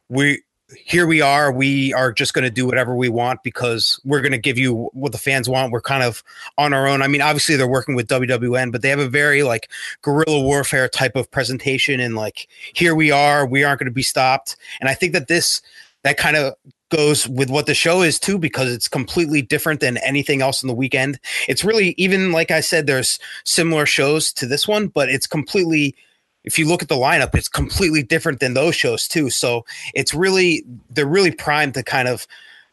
we 0.09 0.43
here 0.77 1.07
we 1.07 1.23
are. 1.23 1.51
We 1.51 1.95
are 1.95 2.13
just 2.13 2.35
going 2.35 2.45
to 2.45 2.51
do 2.51 2.67
whatever 2.67 2.95
we 2.95 3.09
want 3.09 3.43
because 3.43 3.99
we're 4.05 4.21
going 4.21 4.33
to 4.33 4.39
give 4.39 4.59
you 4.59 4.91
what 4.93 5.13
the 5.13 5.19
fans 5.19 5.49
want. 5.49 5.73
We're 5.73 5.81
kind 5.81 6.03
of 6.03 6.23
on 6.59 6.73
our 6.73 6.87
own. 6.87 7.01
I 7.01 7.09
mean, 7.09 7.23
obviously 7.23 7.57
they're 7.57 7.67
working 7.67 7.95
with 7.95 8.09
WWN, 8.09 8.71
but 8.71 8.83
they 8.83 8.91
have 8.91 8.99
a 8.99 9.09
very 9.09 9.43
like 9.43 9.71
guerrilla 10.03 10.41
warfare 10.43 10.89
type 10.89 11.17
of 11.17 11.31
presentation. 11.31 12.01
And 12.01 12.15
like, 12.15 12.49
here 12.75 12.95
we 12.95 13.11
are. 13.11 13.47
We 13.47 13.65
aren't 13.65 13.81
going 13.81 13.87
to 13.87 13.93
be 13.93 14.03
stopped. 14.03 14.57
And 14.81 14.89
I 14.89 14.95
think 14.95 15.15
that 15.15 15.29
this 15.29 15.63
that 16.03 16.19
kind 16.19 16.37
of 16.37 16.55
goes 16.91 17.29
with 17.29 17.51
what 17.51 17.67
the 17.67 17.75
show 17.75 18.03
is 18.03 18.19
too 18.19 18.39
because 18.39 18.73
it's 18.73 18.89
completely 18.89 19.43
different 19.43 19.81
than 19.81 19.99
anything 19.99 20.41
else 20.43 20.63
in 20.63 20.69
the 20.69 20.75
weekend. 20.75 21.19
It's 21.49 21.65
really 21.65 21.95
even 21.99 22.33
like 22.33 22.51
I 22.51 22.61
said, 22.61 22.87
there's 22.87 23.19
similar 23.45 23.87
shows 23.87 24.33
to 24.35 24.47
this 24.47 24.69
one, 24.69 24.89
but 24.89 25.09
it's 25.09 25.27
completely 25.27 25.95
if 26.49 26.59
you 26.59 26.67
look 26.67 26.83
at 26.83 26.89
the 26.89 26.97
lineup, 26.97 27.35
it's 27.35 27.47
completely 27.47 28.03
different 28.03 28.41
than 28.41 28.55
those 28.55 28.75
shows 28.75 29.07
too. 29.07 29.29
So 29.29 29.67
it's 29.95 30.15
really 30.15 30.65
they're 30.91 31.07
really 31.07 31.31
primed 31.31 31.75
to 31.75 31.83
kind 31.83 32.09
of 32.09 32.27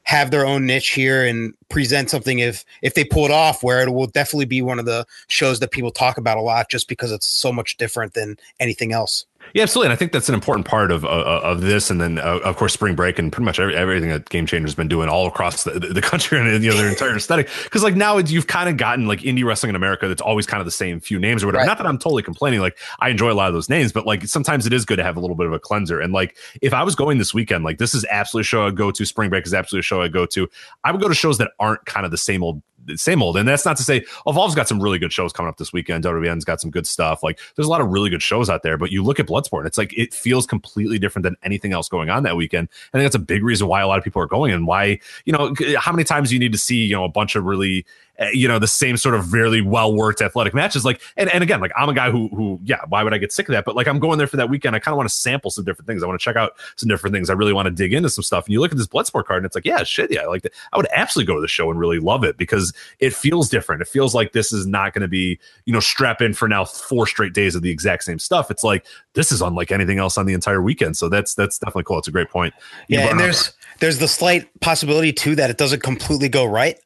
have 0.03 0.31
their 0.31 0.45
own 0.45 0.65
niche 0.65 0.91
here 0.91 1.25
and 1.25 1.53
present 1.67 2.09
something 2.09 2.39
if 2.39 2.63
if 2.81 2.93
they 2.93 3.03
pull 3.03 3.25
it 3.25 3.31
off 3.31 3.63
where 3.63 3.81
it 3.81 3.91
will 3.91 4.07
definitely 4.07 4.45
be 4.45 4.61
one 4.61 4.79
of 4.79 4.85
the 4.85 5.05
shows 5.27 5.59
that 5.59 5.71
people 5.71 5.91
talk 5.91 6.17
about 6.17 6.38
a 6.38 6.41
lot 6.41 6.69
just 6.69 6.88
because 6.88 7.11
it's 7.11 7.27
so 7.27 7.51
much 7.51 7.75
different 7.75 8.13
than 8.13 8.38
anything 8.59 8.93
else 8.93 9.25
Yeah, 9.53 9.63
absolutely. 9.63 9.88
And 9.88 9.93
I 9.93 9.95
think 9.95 10.12
that's 10.12 10.29
an 10.29 10.36
important 10.36 10.65
part 10.65 10.91
of 10.91 11.05
uh, 11.05 11.08
uh 11.08 11.41
of 11.43 11.62
this, 11.62 11.89
and 11.89 12.01
then 12.01 12.17
uh, 12.17 12.39
of 12.43 12.58
course 12.58 12.73
spring 12.73 12.95
break 12.95 13.19
and 13.19 13.31
pretty 13.31 13.45
much 13.45 13.60
every, 13.60 13.75
everything 13.75 14.10
that 14.10 14.29
Game 14.29 14.45
Changer's 14.45 14.75
been 14.75 14.88
doing 14.88 15.10
all 15.10 15.27
across 15.27 15.63
the, 15.63 15.79
the 15.79 16.01
country 16.01 16.39
and 16.53 16.63
you 16.63 16.71
know 16.71 16.77
their 16.77 16.89
entire 16.89 17.15
aesthetic. 17.15 17.49
Because 17.63 17.84
like 17.84 17.95
now 17.95 18.17
you've 18.17 18.47
kind 18.47 18.69
of 18.69 18.77
gotten 18.77 19.08
like 19.08 19.19
indie 19.19 19.45
wrestling 19.45 19.69
in 19.69 19.75
America 19.75 20.08
that's 20.08 20.21
always 20.21 20.45
kind 20.45 20.62
of 20.62 20.65
the 20.65 20.71
same 20.71 20.99
few 20.99 21.19
names 21.19 21.43
or 21.43 21.47
whatever. 21.47 21.62
Right. 21.62 21.67
Not 21.67 21.77
that 21.77 21.88
I'm 21.88 21.97
totally 21.97 22.23
complaining. 22.23 22.60
Like 22.60 22.77
I 22.99 23.10
enjoy 23.10 23.31
a 23.31 23.36
lot 23.36 23.47
of 23.47 23.53
those 23.53 23.69
names, 23.69 23.91
but 23.91 24.05
like 24.05 24.25
sometimes 24.25 24.65
it 24.65 24.73
is 24.73 24.86
good 24.86 24.97
to 24.97 25.03
have 25.03 25.17
a 25.17 25.19
little 25.19 25.36
bit 25.36 25.47
of 25.47 25.53
a 25.53 25.60
cleanser. 25.60 25.99
And 25.99 26.13
like 26.13 26.38
if 26.62 26.73
I 26.73 26.84
was 26.84 26.95
going 26.95 27.17
this 27.17 27.34
weekend, 27.34 27.63
like 27.63 27.77
this 27.77 27.93
is 27.93 28.05
absolutely 28.10 28.41
a 28.41 28.45
show 28.45 28.67
I'd 28.67 28.75
go 28.75 28.91
to. 28.91 29.05
Spring 29.05 29.29
break 29.29 29.45
is 29.45 29.53
absolutely 29.53 29.79
a 29.79 29.84
show 29.84 30.01
I'd 30.01 30.13
go 30.13 30.25
to. 30.25 30.49
I 30.84 30.91
would 30.91 31.01
go 31.01 31.08
to 31.08 31.15
shows 31.15 31.38
that 31.38 31.51
aren't 31.60 31.86
kind 31.86 32.05
of 32.05 32.12
the 32.12 32.17
same 32.17 32.43
old 32.43 32.62
same 32.95 33.21
old. 33.21 33.38
And 33.38 33.48
that's 33.48 33.65
not 33.65 33.78
to 33.78 33.84
say 33.84 34.06
Evolve's 34.28 34.56
got 34.56 34.67
some 34.67 34.82
really 34.82 35.00
good 35.00 35.12
shows 35.12 35.34
coming 35.34 35.50
up 35.50 35.58
this 35.58 35.74
weekend. 35.74 36.04
WWN's 36.04 36.45
got 36.45 36.62
some 36.62 36.71
good 36.71 36.88
stuff. 36.88 37.24
Like 37.24 37.39
there's 37.56 37.67
a 37.67 37.71
lot 37.71 37.82
of 37.82 37.88
really 37.88 38.10
good 38.10 38.21
shows 38.21 38.50
out 38.50 38.63
there, 38.63 38.78
but 38.78 38.91
you 38.91 39.04
look 39.04 39.19
at 39.19 39.28
Bloodsport, 39.28 39.60
and 39.60 39.67
it's 39.67 39.78
like 39.78 39.98
it 39.98 40.13
feels 40.13 40.45
completely 40.45 41.00
different 41.00 41.24
than 41.24 41.36
anything 41.43 41.74
else 41.74 41.89
going 41.89 42.10
on 42.10 42.24
that 42.24 42.36
weekend. 42.36 42.69
I 42.93 42.98
think 42.98 43.06
that's 43.06 43.15
a 43.15 43.19
big 43.19 43.43
reason 43.43 43.67
why 43.67 43.82
a 43.82 43.88
lot 43.88 43.98
of 43.98 44.04
people 44.04 44.21
are 44.21 44.28
going 44.28 44.52
and 44.52 44.67
why, 44.67 45.00
you 45.26 45.34
know, 45.34 45.54
how 45.78 45.91
many 45.91 46.04
times 46.04 46.32
you 46.32 46.39
need 46.39 46.52
to 46.52 46.58
see, 46.58 46.84
you 46.86 46.95
know, 46.95 47.04
a 47.04 47.10
bunch 47.10 47.36
of 47.36 47.43
really 47.43 47.86
Eh, 48.17 48.30
you 48.34 48.47
know 48.47 48.60
the 48.60 48.67
same 48.67 48.95
sort 48.95 49.13
of 49.13 49.34
really 49.34 49.60
well 49.60 49.93
worked 49.93 50.21
athletic 50.21 50.54
matches 50.54 50.86
like 50.86 51.01
and, 51.17 51.30
and 51.32 51.43
again 51.43 51.60
like 51.60 51.73
i'm 51.75 51.89
a 51.89 51.93
guy 51.93 52.10
who 52.10 52.30
who 52.30 52.58
yeah 52.63 52.80
why 52.88 53.04
would 53.04 53.13
i 53.13 53.17
get 53.17 53.34
sick 53.34 53.49
of 53.49 53.54
that? 53.54 53.65
But 53.65 53.75
like 53.75 53.88
i'm 53.88 53.99
going 53.99 54.17
there 54.17 54.28
for 54.28 54.38
that 54.38 54.49
weekend. 54.49 54.73
I 54.73 54.80
kind 54.80 54.93
of 54.93 54.97
want 54.97 55.10
to 55.10 55.15
sample 55.15 55.51
some 55.51 55.65
different 55.65 55.86
things. 55.86 56.01
I 56.01 56.08
want 56.08 56.17
to 56.17 56.23
check 56.23 56.38
out 56.38 56.54
some 56.78 56.88
different 56.88 57.13
things. 57.13 57.30
I 57.30 57.34
really 57.34 57.51
want 57.51 57.65
to 57.65 57.71
dig 57.71 57.93
into 57.93 58.10
some 58.10 58.23
stuff. 58.23 58.45
And 58.45 58.54
you 58.54 58.62
look 58.62 58.71
at 58.71 58.78
this 58.78 58.88
bloodsport 58.88 59.25
card 59.25 59.39
and 59.39 59.45
it's 59.45 59.56
like 59.56 59.65
yeah 59.65 59.84
shit 59.84 60.12
yeah 60.12 60.21
I 60.21 60.28
like 60.28 60.47
i 60.71 60.78
would 60.78 60.88
absolutely 60.93 61.28
go 61.28 61.36
to 61.36 61.41
the 61.41 61.47
show 61.49 61.69
and 61.69 61.78
really 61.78 61.99
love 61.99 62.23
it 62.23 62.38
because 62.38 62.73
it 62.99 63.13
feels 63.13 63.49
different. 63.49 63.82
It 63.82 63.89
feels 63.89 64.15
like 64.15 64.32
this 64.32 64.54
is 64.54 64.65
not 64.65 64.93
going 64.93 65.01
to 65.01 65.10
be 65.10 65.38
you 65.65 65.73
know 65.73 65.82
strap 65.82 66.21
in 66.21 66.34
for 66.34 66.47
now 66.47 66.63
four 66.63 67.08
straight 67.08 67.34
days 67.34 67.54
of 67.54 67.63
the 67.63 67.69
exact 67.69 68.04
same 68.04 68.19
stuff. 68.19 68.49
It's 68.49 68.63
like 68.63 68.86
this 69.13 69.32
is 69.32 69.41
unlike 69.41 69.71
anything 69.71 69.99
else 69.99 70.17
on 70.17 70.25
the 70.25 70.34
entire 70.34 70.62
weekend. 70.62 70.95
So 70.95 71.10
that's 71.10 71.36
that's 71.36 71.60
definitely 71.60 71.84
cool. 71.84 71.99
It's 71.99 72.08
a 72.08 72.12
great 72.12 72.30
point. 72.30 72.54
You 72.88 72.99
yeah 72.99 73.10
and 73.10 73.19
there's 73.19 73.51
there's 73.80 73.99
the 73.99 74.08
slight 74.08 74.47
possibility 74.62 75.12
too 75.12 75.36
that 75.36 75.49
it 75.49 75.58
doesn't 75.58 75.84
completely 75.84 76.30
go 76.30 76.45
right 76.45 76.80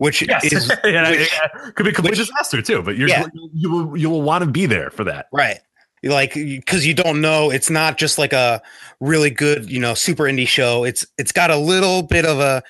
which 0.00 0.26
yes. 0.26 0.50
is 0.50 0.72
yeah, 0.84 1.10
which, 1.10 1.30
yeah, 1.30 1.70
could 1.72 1.84
be 1.84 1.92
complete 1.92 2.12
which, 2.12 2.26
disaster 2.26 2.62
too. 2.62 2.80
But 2.80 2.96
you're 2.96 3.08
yeah. 3.08 3.26
you 3.52 3.70
will 3.70 3.96
you 3.96 4.08
will 4.08 4.22
want 4.22 4.42
to 4.42 4.50
be 4.50 4.64
there 4.64 4.88
for 4.88 5.04
that, 5.04 5.26
right? 5.30 5.58
Like 6.02 6.32
because 6.32 6.86
you 6.86 6.94
don't 6.94 7.20
know, 7.20 7.50
it's 7.50 7.68
not 7.68 7.98
just 7.98 8.16
like 8.16 8.32
a 8.32 8.62
really 9.00 9.28
good, 9.28 9.70
you 9.70 9.78
know, 9.78 9.92
super 9.92 10.24
indie 10.24 10.48
show. 10.48 10.84
It's 10.84 11.06
it's 11.18 11.32
got 11.32 11.50
a 11.50 11.56
little 11.56 12.02
bit 12.02 12.24
of 12.24 12.40
a 12.40 12.62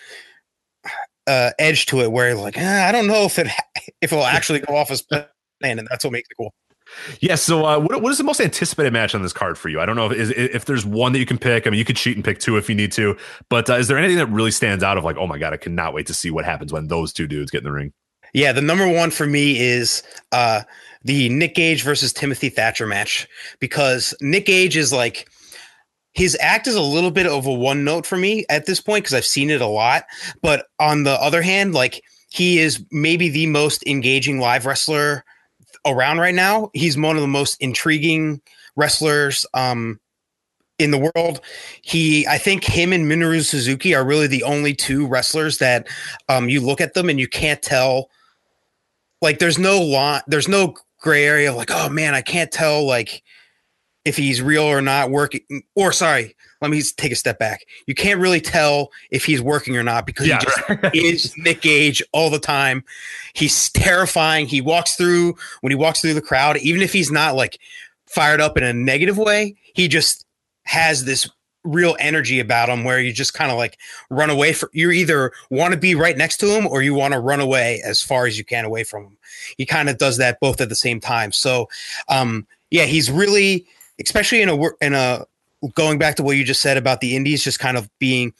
uh, 1.29 1.51
edge 1.61 1.87
to 1.87 2.01
it 2.01 2.11
where 2.11 2.35
like 2.35 2.59
eh, 2.59 2.88
I 2.88 2.90
don't 2.90 3.07
know 3.07 3.23
if 3.23 3.38
it 3.38 3.47
if 4.01 4.12
it 4.12 4.16
will 4.16 4.25
actually 4.25 4.59
go 4.59 4.75
off 4.75 4.90
as 4.90 5.03
planned, 5.03 5.29
and 5.62 5.87
that's 5.88 6.03
what 6.03 6.12
makes 6.12 6.29
it 6.29 6.35
cool. 6.37 6.53
Yeah. 7.20 7.35
So, 7.35 7.64
uh, 7.64 7.79
what, 7.79 8.03
what 8.03 8.11
is 8.11 8.18
the 8.18 8.24
most 8.24 8.40
anticipated 8.40 8.92
match 8.92 9.14
on 9.14 9.22
this 9.22 9.33
card 9.33 9.59
for 9.59 9.68
you? 9.68 9.81
I 9.81 9.87
don't 9.87 9.96
know 9.96 10.11
if 10.11 10.12
is, 10.12 10.31
if 10.31 10.64
there's 10.64 10.85
one 10.85 11.12
that 11.12 11.18
you 11.18 11.26
can 11.26 11.38
pick. 11.38 11.66
I 11.66 11.70
mean, 11.70 11.79
you 11.79 11.85
could 11.85 11.96
cheat 11.96 12.16
and 12.16 12.24
pick 12.24 12.38
two 12.38 12.57
if 12.57 12.68
you 12.68 12.74
need 12.74 12.92
to. 12.92 13.16
But 13.48 13.68
uh, 13.70 13.74
is 13.74 13.88
there 13.88 13.98
anything 13.98 14.18
that 14.18 14.26
really 14.26 14.50
stands 14.50 14.85
out 14.85 14.98
of 14.98 15.05
like, 15.05 15.16
oh 15.16 15.26
my 15.26 15.38
god, 15.38 15.53
I 15.53 15.57
cannot 15.57 15.94
wait 15.94 16.07
to 16.07 16.14
see 16.14 16.31
what 16.31 16.44
happens 16.44 16.72
when 16.72 16.88
those 16.88 17.12
two 17.12 17.26
dudes 17.26 17.50
get 17.50 17.59
in 17.59 17.64
the 17.64 17.72
ring? 17.72 17.92
Yeah, 18.33 18.53
the 18.53 18.62
number 18.62 18.88
one 18.88 19.11
for 19.11 19.26
me 19.26 19.59
is 19.59 20.03
uh, 20.33 20.62
the 21.03 21.29
Nick 21.31 21.55
Gage 21.55 21.83
versus 21.83 22.12
Timothy 22.12 22.48
Thatcher 22.48 22.87
match 22.87 23.26
because 23.59 24.14
Nick 24.20 24.46
Gage 24.46 24.76
is 24.76 24.92
like 24.92 25.29
his 26.12 26.37
act 26.40 26.66
is 26.66 26.74
a 26.74 26.83
little 26.83 27.11
bit 27.11 27.26
of 27.26 27.46
a 27.46 27.53
one 27.53 27.85
note 27.85 28.07
for 28.07 28.16
me 28.16 28.44
at 28.48 28.66
this 28.66 28.81
point 28.81 29.05
because 29.05 29.14
I've 29.14 29.24
seen 29.24 29.50
it 29.50 29.61
a 29.61 29.66
lot. 29.66 30.05
But 30.42 30.66
on 30.79 31.05
the 31.05 31.12
other 31.12 31.42
hand, 31.42 31.74
like 31.74 32.03
he 32.31 32.59
is 32.59 32.85
maybe 32.90 33.29
the 33.29 33.46
most 33.46 33.85
engaging 33.87 34.38
live 34.38 34.66
wrestler 34.66 35.24
around 35.87 36.19
right 36.19 36.35
now. 36.35 36.71
He's 36.75 36.97
one 36.97 37.16
of 37.16 37.23
the 37.23 37.29
most 37.29 37.57
intriguing 37.61 38.40
wrestlers 38.77 39.47
um, 39.55 40.01
in 40.79 40.90
the 40.90 41.11
world. 41.14 41.40
He, 41.83 42.27
I 42.27 42.38
think, 42.38 42.64
him 42.64 42.93
and 42.93 43.07
Minoru 43.07 43.43
Suzuki 43.43 43.95
are 43.95 44.05
really 44.05 44.27
the 44.27 44.43
only 44.43 44.75
two 44.75 45.07
wrestlers 45.07 45.59
that 45.59 45.88
um, 46.29 46.49
you 46.49 46.61
look 46.61 46.81
at 46.81 46.95
them 46.95 47.09
and 47.09 47.21
you 47.21 47.29
can't 47.29 47.62
tell. 47.62 48.11
Like, 49.23 49.38
there's 49.38 49.59
no 49.59 49.81
lot, 49.81 50.25
there's 50.27 50.49
no 50.49 50.75
gray 51.01 51.25
area 51.25 51.53
like, 51.53 51.71
oh 51.71 51.88
man, 51.88 52.14
I 52.14 52.23
can't 52.23 52.53
tell 52.53 52.87
like 52.87 53.23
if 54.05 54.16
he's 54.16 54.40
real 54.40 54.62
or 54.62 54.81
not 54.81 55.11
working. 55.11 55.62
Or 55.75 55.93
sorry, 55.93 56.37
let 56.61 56.70
me 56.70 56.79
just 56.79 56.99
take 56.99 57.12
a 57.12 57.16
step 57.16 57.38
back. 57.38 57.66
You 57.87 57.94
can't 57.94 58.20
really 58.20 58.40
tell 58.40 58.90
if 59.11 59.25
he's 59.25 59.40
working 59.40 59.77
or 59.77 59.83
not 59.83 60.07
because 60.07 60.27
yeah, 60.27 60.38
he 60.38 60.44
just 60.44 60.68
right. 60.68 60.90
is 60.94 61.35
Nick 61.38 61.62
Gage 61.62 62.03
all 62.12 62.31
the 62.31 62.38
time. 62.38 62.85
He's 63.33 63.70
terrifying. 63.70 64.46
He 64.46 64.61
walks 64.61 64.96
through 64.96 65.37
when 65.61 65.70
he 65.70 65.77
walks 65.77 66.01
through 66.01 66.14
the 66.14 66.23
crowd, 66.23 66.59
even 66.59 66.83
if 66.83 66.92
he's 66.92 67.11
not 67.11 67.35
like 67.35 67.59
fired 68.07 68.40
up 68.40 68.57
in 68.57 68.64
a 68.64 68.73
negative 68.73 69.16
way, 69.16 69.55
he 69.75 69.88
just 69.88 70.27
has 70.64 71.05
this 71.05 71.29
real 71.64 71.96
energy 72.01 72.40
about 72.40 72.68
him 72.68 72.85
where 72.85 73.01
you 73.01 73.12
just 73.12 73.35
kind 73.35 73.51
of 73.51 73.59
like 73.59 73.79
run 74.09 74.31
away 74.31 74.53
from 74.53 74.70
you 74.73 74.90
either 74.90 75.31
want 75.51 75.75
to 75.75 75.79
be 75.79 75.94
right 75.94 76.16
next 76.16 76.38
to 76.38 76.46
him 76.46 76.66
or 76.66 76.81
you 76.81 76.94
want 76.94 77.12
to 77.12 77.20
run 77.20 77.38
away 77.38 77.83
as 77.85 78.03
far 78.03 78.27
as 78.27 78.38
you 78.38 78.44
can 78.44 78.64
away 78.64 78.83
from 78.83 79.05
him. 79.05 79.18
He 79.59 79.66
kind 79.66 79.90
of 79.90 79.99
does 79.99 80.16
that 80.16 80.40
both 80.40 80.61
at 80.61 80.70
the 80.70 80.75
same 80.75 81.01
time. 81.01 81.33
So 81.33 81.68
um 82.09 82.46
yeah, 82.70 82.85
he's 82.85 83.11
really 83.11 83.66
especially 84.03 84.40
in 84.40 84.49
a 84.49 84.59
in 84.81 84.94
a 84.94 85.27
going 85.75 85.99
back 85.99 86.16
to 86.16 86.23
what 86.23 86.37
you 86.37 86.44
just 86.44 86.62
said 86.62 86.77
about 86.77 87.01
the 87.01 87.16
indies 87.16 87.44
just 87.44 87.59
kind 87.59 87.77
of 87.77 87.88
being 87.99 88.33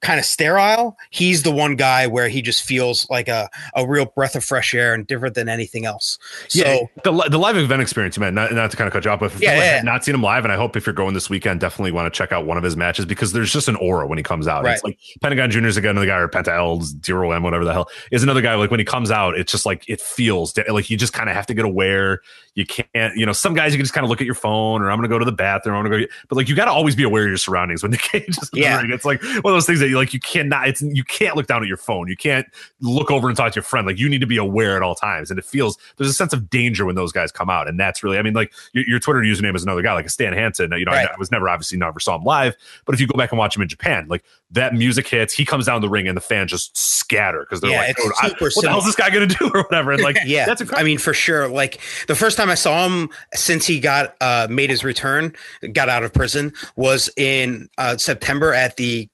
kind 0.00 0.20
of 0.20 0.24
sterile, 0.24 0.96
he's 1.10 1.42
the 1.42 1.50
one 1.50 1.74
guy 1.74 2.06
where 2.06 2.28
he 2.28 2.40
just 2.40 2.62
feels 2.62 3.08
like 3.10 3.28
a, 3.28 3.48
a 3.74 3.86
real 3.86 4.06
breath 4.06 4.36
of 4.36 4.44
fresh 4.44 4.74
air 4.74 4.94
and 4.94 5.06
different 5.06 5.34
than 5.34 5.48
anything 5.48 5.86
else. 5.86 6.18
So 6.48 6.60
yeah, 6.60 6.86
the, 7.02 7.28
the 7.30 7.38
live 7.38 7.56
event 7.56 7.82
experience, 7.82 8.16
man, 8.18 8.34
not, 8.34 8.52
not 8.52 8.70
to 8.70 8.76
kind 8.76 8.86
of 8.86 8.92
cut 8.92 9.04
you 9.04 9.10
off, 9.10 9.20
but 9.20 9.32
if 9.32 9.40
yeah, 9.40 9.56
yeah. 9.56 9.82
not 9.82 10.04
seen 10.04 10.14
him 10.14 10.22
live, 10.22 10.44
and 10.44 10.52
I 10.52 10.56
hope 10.56 10.76
if 10.76 10.86
you're 10.86 10.94
going 10.94 11.14
this 11.14 11.28
weekend, 11.28 11.60
definitely 11.60 11.92
want 11.92 12.12
to 12.12 12.16
check 12.16 12.32
out 12.32 12.46
one 12.46 12.56
of 12.56 12.62
his 12.62 12.76
matches 12.76 13.06
because 13.06 13.32
there's 13.32 13.52
just 13.52 13.68
an 13.68 13.76
aura 13.76 14.06
when 14.06 14.18
he 14.18 14.24
comes 14.24 14.46
out. 14.46 14.64
Right. 14.64 14.74
It's 14.74 14.84
like 14.84 14.98
Pentagon 15.20 15.50
Jr. 15.50 15.66
is 15.66 15.76
another 15.76 16.06
guy, 16.06 16.18
or 16.18 16.28
Penta 16.28 16.56
El 16.56 16.80
Zero 16.82 17.32
M, 17.32 17.42
whatever 17.42 17.64
the 17.64 17.72
hell, 17.72 17.88
is 18.12 18.22
another 18.22 18.40
guy. 18.40 18.54
Like 18.54 18.70
when 18.70 18.80
he 18.80 18.84
comes 18.84 19.10
out, 19.10 19.36
it's 19.36 19.50
just 19.50 19.66
like 19.66 19.84
it 19.88 20.00
feels 20.00 20.56
like 20.68 20.90
you 20.90 20.96
just 20.96 21.12
kind 21.12 21.28
of 21.28 21.34
have 21.34 21.46
to 21.46 21.54
get 21.54 21.64
aware. 21.64 22.20
You 22.54 22.66
can't, 22.66 23.16
you 23.16 23.24
know, 23.24 23.32
some 23.32 23.54
guys 23.54 23.72
you 23.72 23.78
can 23.78 23.84
just 23.84 23.94
kind 23.94 24.04
of 24.04 24.10
look 24.10 24.20
at 24.20 24.26
your 24.26 24.34
phone, 24.34 24.82
or 24.82 24.90
I'm 24.90 24.98
going 24.98 25.08
to 25.08 25.14
go 25.14 25.18
to 25.18 25.24
the 25.24 25.32
bathroom, 25.32 25.76
I'm 25.76 25.84
going 25.84 26.02
to 26.02 26.06
go, 26.06 26.12
but 26.28 26.36
like 26.36 26.48
you 26.48 26.56
got 26.56 26.66
to 26.66 26.72
always 26.72 26.96
be 26.96 27.04
aware 27.04 27.22
of 27.22 27.28
your 27.28 27.36
surroundings 27.36 27.82
when 27.82 27.92
the 27.92 27.98
game 28.12 28.24
just 28.28 28.56
yeah. 28.56 28.82
It's 28.84 29.04
like 29.04 29.22
one 29.22 29.36
of 29.36 29.42
those 29.42 29.66
things 29.66 29.80
that 29.80 29.87
you 29.88 29.96
like 29.96 30.12
you 30.12 30.20
cannot 30.20 30.68
it's 30.68 30.82
you 30.82 31.04
can't 31.04 31.36
look 31.36 31.46
down 31.46 31.62
at 31.62 31.68
your 31.68 31.76
phone. 31.76 32.08
You 32.08 32.16
can't 32.16 32.46
look 32.80 33.10
over 33.10 33.28
and 33.28 33.36
talk 33.36 33.52
to 33.52 33.56
your 33.56 33.62
friend. 33.62 33.86
Like 33.86 33.98
you 33.98 34.08
need 34.08 34.20
to 34.20 34.26
be 34.26 34.36
aware 34.36 34.76
at 34.76 34.82
all 34.82 34.94
times. 34.94 35.30
And 35.30 35.38
it 35.38 35.44
feels 35.44 35.78
there's 35.96 36.10
a 36.10 36.14
sense 36.14 36.32
of 36.32 36.50
danger 36.50 36.84
when 36.84 36.94
those 36.94 37.12
guys 37.12 37.32
come 37.32 37.50
out. 37.50 37.68
And 37.68 37.78
that's 37.78 38.02
really, 38.02 38.18
I 38.18 38.22
mean, 38.22 38.34
like 38.34 38.52
your, 38.72 38.84
your 38.86 38.98
Twitter 38.98 39.20
username 39.20 39.54
is 39.56 39.62
another 39.62 39.82
guy, 39.82 39.92
like 39.94 40.06
a 40.06 40.10
Stan 40.10 40.32
Hansen. 40.32 40.72
You 40.72 40.84
know, 40.84 40.92
right. 40.92 41.08
I, 41.08 41.14
I, 41.14 41.18
was 41.18 41.30
never 41.30 41.48
obviously 41.48 41.78
never 41.78 42.00
saw 42.00 42.16
him 42.16 42.24
live, 42.24 42.56
but 42.84 42.94
if 42.94 43.00
you 43.00 43.06
go 43.06 43.16
back 43.16 43.32
and 43.32 43.38
watch 43.38 43.56
him 43.56 43.62
in 43.62 43.68
Japan, 43.68 44.06
like 44.08 44.24
that 44.50 44.74
music 44.74 45.06
hits, 45.08 45.34
he 45.34 45.44
comes 45.44 45.66
down 45.66 45.80
the 45.80 45.88
ring 45.88 46.08
and 46.08 46.16
the 46.16 46.22
fans 46.22 46.50
just 46.50 46.76
scatter 46.76 47.40
because 47.40 47.60
they're 47.60 47.70
yeah, 47.70 47.80
like, 47.80 47.96
oh, 48.00 48.10
I, 48.22 48.28
what 48.38 48.54
the 48.54 48.68
hell 48.68 48.78
is 48.78 48.84
this 48.84 48.96
guy 48.96 49.10
going 49.10 49.28
to 49.28 49.34
do 49.34 49.50
or 49.54 49.62
whatever. 49.62 49.92
And 49.92 50.02
like, 50.02 50.16
yeah, 50.24 50.46
that's 50.46 50.60
incredible. 50.60 50.82
I 50.82 50.84
mean, 50.84 50.98
for 50.98 51.14
sure. 51.14 51.48
Like 51.48 51.80
the 52.06 52.14
first 52.14 52.36
time 52.36 52.50
I 52.50 52.54
saw 52.54 52.86
him 52.86 53.10
since 53.34 53.66
he 53.66 53.80
got 53.80 54.16
uh, 54.20 54.46
made 54.50 54.70
his 54.70 54.84
return, 54.84 55.34
got 55.72 55.88
out 55.88 56.02
of 56.02 56.12
prison, 56.12 56.52
was 56.76 57.10
in 57.16 57.68
uh, 57.78 57.96
September 57.96 58.54
at 58.54 58.76
the 58.76 59.08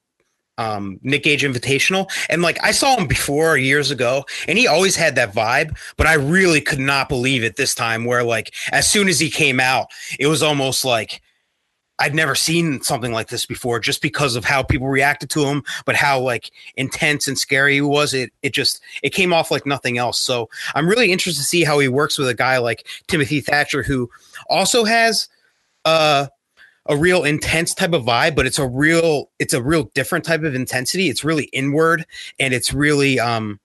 um, 0.59 0.99
Nick 1.03 1.25
Gage 1.25 1.43
Invitational. 1.43 2.11
And 2.29 2.43
like 2.43 2.59
I 2.63 2.71
saw 2.71 2.97
him 2.97 3.07
before 3.07 3.57
years 3.57 3.91
ago, 3.91 4.25
and 4.49 4.59
he 4.59 4.67
always 4.67 4.97
had 4.97 5.15
that 5.17 5.35
vibe, 5.35 5.77
but 5.97 6.07
I 6.07 6.15
really 6.15 6.61
could 6.61 6.79
not 6.79 7.09
believe 7.09 7.45
it 7.45 7.57
this 7.57 7.75
time 7.75 8.05
where 8.05 8.23
like 8.23 8.55
as 8.73 8.89
soon 8.89 9.09
as 9.09 9.21
he 9.21 9.31
came 9.31 9.61
out, 9.61 9.89
it 10.19 10.27
was 10.27 10.43
almost 10.43 10.85
like 10.85 11.21
I'd 11.99 12.15
never 12.15 12.35
seen 12.35 12.83
something 12.83 13.13
like 13.13 13.29
this 13.29 13.47
before 13.47 13.79
just 13.79 14.03
because 14.03 14.35
of 14.35 14.45
how 14.45 14.63
people 14.63 14.89
reacted 14.89 15.31
to 15.31 15.45
him, 15.45 15.63
but 15.85 15.95
how 15.95 16.19
like 16.19 16.51
intense 16.77 17.29
and 17.29 17.39
scary 17.39 17.75
he 17.75 17.81
was. 17.81 18.15
It 18.15 18.33
it 18.43 18.53
just 18.53 18.81
it 19.03 19.11
came 19.11 19.33
off 19.33 19.51
like 19.51 19.65
nothing 19.65 19.99
else. 19.99 20.19
So 20.19 20.49
I'm 20.75 20.89
really 20.89 21.13
interested 21.13 21.41
to 21.41 21.47
see 21.47 21.63
how 21.63 21.79
he 21.79 21.89
works 21.89 22.19
with 22.19 22.29
a 22.29 22.35
guy 22.35 22.59
like 22.59 22.87
Timothy 23.07 23.41
Thatcher, 23.41 23.83
who 23.83 24.11
also 24.49 24.85
has 24.85 25.29
uh 25.85 26.27
a 26.87 26.97
real 26.97 27.25
intense 27.25 27.75
type 27.75 27.93
of 27.93 28.03
vibe, 28.03 28.37
but 28.37 28.47
it's 28.47 28.59
a 28.59 28.69
real 28.69 29.31
it's 29.39 29.55
a 29.55 29.63
real 29.63 29.85
different 29.95 30.25
type 30.25 30.43
of 30.43 30.55
intensity. 30.55 31.09
It's 31.09 31.25
really 31.25 31.45
inward 31.47 32.05
and 32.39 32.53
it's 32.53 32.73
really 32.73 33.19
um 33.19 33.61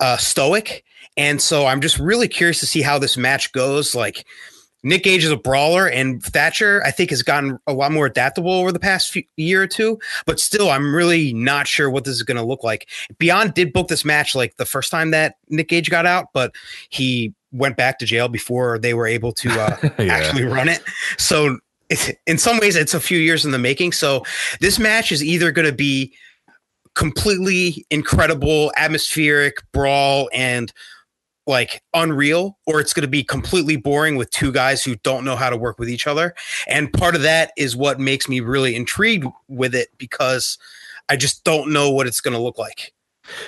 uh 0.00 0.16
stoic. 0.16 0.84
And 1.16 1.40
so 1.40 1.66
I'm 1.66 1.80
just 1.80 1.98
really 1.98 2.28
curious 2.28 2.60
to 2.60 2.66
see 2.66 2.82
how 2.82 2.98
this 2.98 3.16
match 3.16 3.52
goes. 3.52 3.94
Like 3.94 4.24
Nick 4.82 5.04
Gage 5.04 5.24
is 5.24 5.30
a 5.30 5.36
brawler, 5.36 5.86
and 5.86 6.22
Thatcher, 6.22 6.82
I 6.84 6.90
think, 6.90 7.10
has 7.10 7.22
gotten 7.22 7.58
a 7.66 7.72
lot 7.72 7.92
more 7.92 8.06
adaptable 8.06 8.52
over 8.52 8.72
the 8.72 8.78
past 8.78 9.10
few, 9.10 9.22
year 9.36 9.62
or 9.62 9.66
two. 9.66 9.98
But 10.24 10.40
still, 10.40 10.70
I'm 10.70 10.94
really 10.94 11.34
not 11.34 11.66
sure 11.66 11.90
what 11.90 12.04
this 12.04 12.14
is 12.14 12.22
going 12.22 12.38
to 12.38 12.42
look 12.42 12.64
like. 12.64 12.88
Beyond 13.18 13.54
did 13.54 13.72
book 13.72 13.88
this 13.88 14.04
match 14.04 14.34
like 14.34 14.56
the 14.56 14.64
first 14.64 14.90
time 14.90 15.10
that 15.10 15.34
Nick 15.48 15.68
Gage 15.68 15.90
got 15.90 16.06
out, 16.06 16.28
but 16.32 16.54
he 16.88 17.34
went 17.52 17.76
back 17.76 17.98
to 17.98 18.06
jail 18.06 18.28
before 18.28 18.78
they 18.78 18.94
were 18.94 19.06
able 19.06 19.32
to 19.32 19.50
uh, 19.50 19.76
yeah. 19.98 20.14
actually 20.14 20.44
run 20.44 20.68
it. 20.68 20.82
So 21.18 21.58
in 22.26 22.38
some 22.38 22.58
ways 22.58 22.76
it's 22.76 22.94
a 22.94 23.00
few 23.00 23.18
years 23.18 23.44
in 23.44 23.50
the 23.50 23.58
making. 23.58 23.92
So 23.92 24.24
this 24.60 24.78
match 24.78 25.12
is 25.12 25.22
either 25.22 25.50
going 25.52 25.66
to 25.66 25.74
be 25.74 26.14
completely 26.94 27.86
incredible 27.90 28.72
atmospheric 28.76 29.58
brawl 29.72 30.28
and 30.32 30.72
like 31.46 31.82
unreal 31.94 32.58
or 32.66 32.80
it's 32.80 32.92
going 32.92 33.02
to 33.02 33.08
be 33.08 33.24
completely 33.24 33.76
boring 33.76 34.16
with 34.16 34.30
two 34.30 34.52
guys 34.52 34.84
who 34.84 34.94
don't 34.96 35.24
know 35.24 35.36
how 35.36 35.50
to 35.50 35.56
work 35.56 35.78
with 35.78 35.88
each 35.88 36.06
other. 36.06 36.34
And 36.68 36.92
part 36.92 37.14
of 37.14 37.22
that 37.22 37.52
is 37.56 37.76
what 37.76 37.98
makes 37.98 38.28
me 38.28 38.40
really 38.40 38.76
intrigued 38.76 39.26
with 39.48 39.74
it 39.74 39.88
because 39.98 40.58
I 41.08 41.16
just 41.16 41.42
don't 41.44 41.72
know 41.72 41.90
what 41.90 42.06
it's 42.06 42.20
going 42.20 42.34
to 42.34 42.42
look 42.42 42.58
like. 42.58 42.92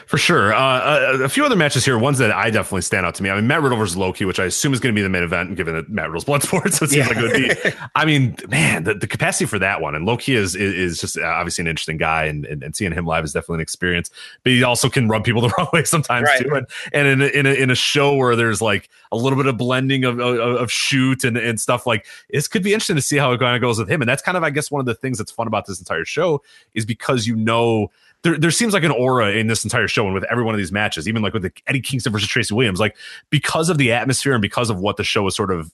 For 0.06 0.18
sure. 0.18 0.54
Uh, 0.54 1.18
a, 1.18 1.24
a, 1.24 1.28
few 1.28 1.44
other 1.44 1.56
matches 1.56 1.84
here, 1.84 1.98
ones 1.98 2.18
that 2.18 2.30
I 2.30 2.50
definitely 2.50 2.82
stand 2.82 3.06
out 3.06 3.14
to 3.16 3.22
me. 3.22 3.30
I 3.30 3.36
mean, 3.36 3.46
Matt 3.46 3.62
Riddle 3.62 3.78
versus 3.78 3.96
Low 3.96 4.12
Ki, 4.12 4.24
which 4.24 4.40
I 4.40 4.44
assume 4.44 4.72
is 4.72 4.80
going 4.80 4.94
to 4.94 4.98
be 4.98 5.02
the 5.02 5.08
main 5.08 5.22
event, 5.22 5.56
given 5.56 5.74
that 5.74 5.88
Matt 5.88 6.06
Riddle's 6.06 6.24
blood 6.32 6.42
sport. 6.42 6.72
So 6.72 6.84
it 6.84 6.90
seems 6.90 6.94
yeah. 6.96 7.08
like 7.08 7.16
it 7.16 7.22
would 7.22 7.72
be. 7.72 7.78
I 7.94 8.04
mean, 8.04 8.36
man, 8.48 8.84
the, 8.84 8.94
the 8.94 9.06
capacity 9.06 9.46
for 9.46 9.58
that 9.58 9.80
one. 9.80 9.94
And 9.94 10.04
Low 10.04 10.16
Ki 10.16 10.34
is, 10.34 10.54
is, 10.54 10.74
is 10.74 11.00
just 11.00 11.18
obviously 11.18 11.62
an 11.62 11.68
interesting 11.68 11.96
guy, 11.96 12.24
and, 12.24 12.44
and, 12.46 12.62
and, 12.62 12.76
seeing 12.76 12.92
him 12.92 13.04
live 13.04 13.24
is 13.24 13.32
definitely 13.32 13.56
an 13.56 13.60
experience. 13.60 14.10
But 14.42 14.52
he 14.52 14.62
also 14.62 14.88
can 14.88 15.08
rub 15.08 15.24
people 15.24 15.42
the 15.42 15.52
wrong 15.58 15.68
way 15.72 15.84
sometimes, 15.84 16.26
right. 16.26 16.42
too. 16.42 16.54
And, 16.54 16.66
and 16.92 17.08
in, 17.08 17.22
a, 17.22 17.26
in, 17.26 17.46
a, 17.46 17.52
in 17.52 17.70
a 17.70 17.74
show 17.74 18.14
where 18.14 18.36
there's 18.36 18.62
like 18.62 18.88
a 19.10 19.16
little 19.16 19.36
bit 19.36 19.46
of 19.46 19.56
blending 19.56 20.04
of, 20.04 20.18
of, 20.18 20.38
of 20.38 20.72
shoot 20.72 21.24
and, 21.24 21.36
and 21.36 21.60
stuff 21.60 21.86
like 21.86 22.06
this 22.30 22.48
could 22.48 22.62
be 22.62 22.72
interesting 22.72 22.96
to 22.96 23.02
see 23.02 23.16
how 23.16 23.32
it 23.32 23.38
kind 23.38 23.54
of 23.54 23.60
goes 23.60 23.78
with 23.78 23.90
him. 23.90 24.00
And 24.00 24.08
that's 24.08 24.22
kind 24.22 24.36
of, 24.36 24.42
I 24.42 24.50
guess, 24.50 24.70
one 24.70 24.80
of 24.80 24.86
the 24.86 24.94
things 24.94 25.18
that's 25.18 25.30
fun 25.30 25.46
about 25.46 25.66
this 25.66 25.78
entire 25.78 26.04
show 26.04 26.42
is 26.74 26.84
because 26.84 27.26
you 27.26 27.36
know 27.36 27.90
there, 28.22 28.38
there 28.38 28.50
seems 28.50 28.72
like 28.72 28.84
an 28.84 28.90
aura 28.90 29.32
in 29.32 29.46
this 29.46 29.64
entire 29.64 29.88
show 29.88 30.04
and 30.04 30.14
with 30.14 30.24
every 30.24 30.44
one 30.44 30.54
of 30.54 30.58
these 30.58 30.72
matches, 30.72 31.08
even 31.08 31.22
like 31.22 31.32
with 31.32 31.42
the 31.42 31.52
Eddie 31.66 31.80
Kingston 31.80 32.12
versus 32.12 32.28
Tracy 32.28 32.54
Williams, 32.54 32.80
like 32.80 32.96
because 33.30 33.68
of 33.68 33.78
the 33.78 33.92
atmosphere 33.92 34.32
and 34.32 34.42
because 34.42 34.70
of 34.70 34.78
what 34.78 34.96
the 34.96 35.04
show 35.04 35.26
is 35.26 35.34
sort 35.34 35.50
of 35.50 35.72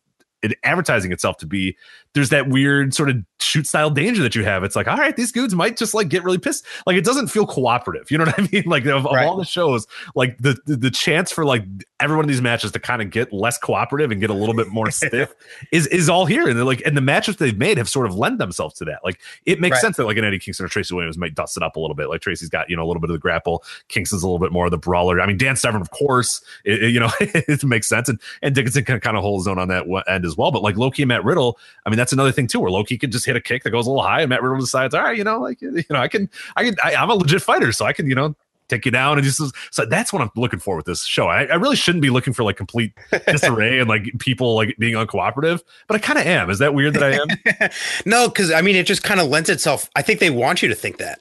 advertising 0.62 1.12
itself 1.12 1.36
to 1.38 1.46
be, 1.46 1.76
there's 2.14 2.30
that 2.30 2.48
weird 2.48 2.94
sort 2.94 3.10
of 3.10 3.16
shoot 3.40 3.66
style 3.66 3.90
danger 3.90 4.22
that 4.22 4.34
you 4.34 4.44
have. 4.44 4.64
It's 4.64 4.76
like, 4.76 4.88
all 4.88 4.96
right, 4.96 5.16
these 5.16 5.32
dudes 5.32 5.54
might 5.54 5.76
just 5.76 5.94
like 5.94 6.08
get 6.08 6.24
really 6.24 6.38
pissed. 6.38 6.64
Like 6.86 6.96
it 6.96 7.04
doesn't 7.04 7.28
feel 7.28 7.46
cooperative. 7.46 8.10
You 8.10 8.18
know 8.18 8.24
what 8.26 8.38
I 8.38 8.48
mean? 8.50 8.64
Like 8.66 8.84
of, 8.86 9.04
right. 9.04 9.24
of 9.24 9.30
all 9.30 9.36
the 9.36 9.44
shows, 9.44 9.86
like 10.14 10.38
the, 10.38 10.58
the, 10.66 10.76
the 10.76 10.90
chance 10.90 11.32
for 11.32 11.44
like 11.44 11.64
every 12.00 12.16
one 12.16 12.24
of 12.24 12.28
these 12.28 12.40
matches 12.40 12.72
to 12.72 12.78
kind 12.78 13.02
of 13.02 13.10
get 13.10 13.32
less 13.32 13.58
cooperative 13.58 14.10
and 14.10 14.20
get 14.20 14.30
a 14.30 14.34
little 14.34 14.54
bit 14.54 14.68
more 14.68 14.90
stiff 14.90 15.34
is 15.72 15.86
is 15.88 16.08
all 16.08 16.26
here. 16.26 16.48
And 16.48 16.64
like 16.64 16.82
and 16.84 16.96
the 16.96 17.00
matches 17.00 17.36
they've 17.36 17.56
made 17.56 17.78
have 17.78 17.88
sort 17.88 18.06
of 18.06 18.14
lend 18.14 18.38
themselves 18.38 18.74
to 18.76 18.84
that. 18.86 19.00
Like 19.04 19.20
it 19.46 19.60
makes 19.60 19.76
right. 19.76 19.82
sense 19.82 19.96
that 19.96 20.04
like 20.06 20.16
an 20.16 20.24
Eddie 20.24 20.38
Kingston 20.38 20.66
or 20.66 20.68
Tracy 20.68 20.94
Williams 20.94 21.18
might 21.18 21.34
dust 21.34 21.56
it 21.56 21.62
up 21.62 21.76
a 21.76 21.80
little 21.80 21.96
bit. 21.96 22.08
Like 22.08 22.20
Tracy's 22.20 22.48
got 22.48 22.68
you 22.68 22.76
know 22.76 22.84
a 22.84 22.88
little 22.88 23.00
bit 23.00 23.10
of 23.10 23.14
the 23.14 23.20
grapple, 23.20 23.64
Kingston's 23.88 24.22
a 24.22 24.26
little 24.26 24.38
bit 24.38 24.52
more 24.52 24.66
of 24.66 24.70
the 24.70 24.78
brawler. 24.78 25.20
I 25.20 25.26
mean 25.26 25.38
Dan 25.38 25.56
Severn, 25.56 25.80
of 25.80 25.90
course, 25.90 26.42
it, 26.64 26.82
it, 26.82 26.90
you 26.90 27.00
know 27.00 27.10
it 27.20 27.64
makes 27.64 27.86
sense, 27.86 28.08
and 28.08 28.20
and 28.42 28.54
Dickinson 28.54 28.84
can 28.84 29.00
kind 29.00 29.16
of 29.16 29.22
hold 29.22 29.40
his 29.40 29.48
own 29.48 29.58
on 29.58 29.68
that 29.68 29.86
end 30.08 30.24
as 30.24 30.36
well. 30.36 30.50
But 30.50 30.62
like 30.62 30.76
Low 30.76 30.90
Ki 30.90 31.02
and 31.02 31.08
Matt 31.08 31.24
Riddle, 31.24 31.58
I 31.86 31.90
mean 31.90 31.96
that's 31.96 32.12
another 32.12 32.32
thing 32.32 32.46
too, 32.46 32.60
where 32.60 32.70
Low 32.70 32.84
Ki 32.84 32.98
can 32.98 33.10
just 33.10 33.27
hit 33.28 33.36
a 33.36 33.40
kick 33.40 33.62
that 33.62 33.70
goes 33.70 33.86
a 33.86 33.90
little 33.90 34.02
high, 34.02 34.22
and 34.22 34.28
Matt 34.30 34.42
Riddle 34.42 34.58
decides, 34.58 34.94
all 34.94 35.02
right, 35.02 35.16
you 35.16 35.24
know, 35.24 35.40
like 35.40 35.60
you 35.60 35.84
know, 35.90 35.96
I 35.96 36.08
can, 36.08 36.28
I 36.56 36.64
can, 36.64 36.76
I, 36.82 36.94
I'm 36.96 37.10
a 37.10 37.14
legit 37.14 37.42
fighter, 37.42 37.72
so 37.72 37.84
I 37.84 37.92
can, 37.92 38.08
you 38.08 38.14
know, 38.14 38.34
take 38.68 38.84
you 38.84 38.90
down 38.90 39.18
and 39.18 39.24
just 39.24 39.40
so 39.70 39.84
that's 39.86 40.12
what 40.12 40.22
I'm 40.22 40.30
looking 40.36 40.58
for 40.58 40.76
with 40.76 40.86
this 40.86 41.04
show. 41.04 41.26
I, 41.28 41.44
I 41.44 41.54
really 41.54 41.76
shouldn't 41.76 42.02
be 42.02 42.10
looking 42.10 42.32
for 42.32 42.44
like 42.44 42.56
complete 42.56 42.92
disarray 43.26 43.78
and 43.78 43.88
like 43.88 44.06
people 44.18 44.54
like 44.54 44.76
being 44.78 44.94
uncooperative, 44.94 45.62
but 45.86 45.96
I 45.96 45.98
kind 45.98 46.18
of 46.18 46.26
am. 46.26 46.50
Is 46.50 46.58
that 46.58 46.74
weird 46.74 46.94
that 46.94 47.02
I 47.02 47.62
am? 47.64 47.70
no, 48.06 48.28
because 48.28 48.52
I 48.52 48.60
mean 48.60 48.76
it 48.76 48.86
just 48.86 49.02
kind 49.02 49.20
of 49.20 49.28
lends 49.28 49.48
itself. 49.48 49.88
I 49.96 50.02
think 50.02 50.20
they 50.20 50.30
want 50.30 50.62
you 50.62 50.68
to 50.68 50.74
think 50.74 50.98
that 50.98 51.20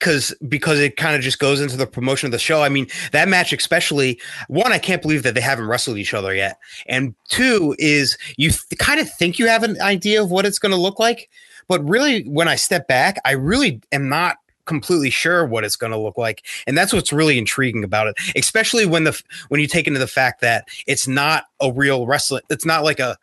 because 0.00 0.34
because 0.48 0.80
it 0.80 0.96
kind 0.96 1.14
of 1.14 1.22
just 1.22 1.38
goes 1.38 1.60
into 1.60 1.76
the 1.76 1.86
promotion 1.86 2.26
of 2.26 2.32
the 2.32 2.38
show. 2.38 2.62
I 2.62 2.68
mean, 2.68 2.88
that 3.12 3.28
match 3.28 3.52
especially 3.52 4.20
one, 4.48 4.72
I 4.72 4.78
can't 4.78 5.02
believe 5.02 5.22
that 5.22 5.34
they 5.34 5.40
haven't 5.40 5.66
wrestled 5.66 5.98
each 5.98 6.14
other 6.14 6.34
yet, 6.34 6.58
and 6.86 7.14
two 7.28 7.76
is 7.78 8.18
you 8.36 8.50
th- 8.50 8.64
kind 8.78 8.98
of 8.98 9.12
think 9.12 9.38
you 9.38 9.46
have 9.46 9.62
an 9.62 9.80
idea 9.80 10.22
of 10.22 10.30
what 10.30 10.46
it's 10.46 10.58
going 10.58 10.72
to 10.72 10.80
look 10.80 10.98
like, 10.98 11.30
but 11.68 11.86
really, 11.88 12.22
when 12.24 12.48
I 12.48 12.56
step 12.56 12.88
back, 12.88 13.20
I 13.24 13.32
really 13.32 13.80
am 13.92 14.08
not 14.08 14.38
completely 14.64 15.10
sure 15.10 15.44
what 15.44 15.64
it's 15.64 15.76
going 15.76 15.90
to 15.92 15.98
look 15.98 16.16
like. 16.16 16.46
And 16.66 16.78
that's 16.78 16.92
what's 16.92 17.12
really 17.12 17.38
intriguing 17.38 17.82
about 17.82 18.06
it 18.06 18.16
especially 18.36 18.86
when 18.86 19.04
the 19.04 19.20
when 19.48 19.60
you 19.60 19.66
take 19.66 19.86
into 19.88 19.98
the 19.98 20.06
fact 20.06 20.42
that 20.42 20.68
it's 20.86 21.08
not 21.08 21.44
a 21.60 21.72
real 21.72 22.06
wrestling 22.06 22.42
it's 22.50 22.64
not 22.64 22.84
like 22.84 23.00
a 23.00 23.16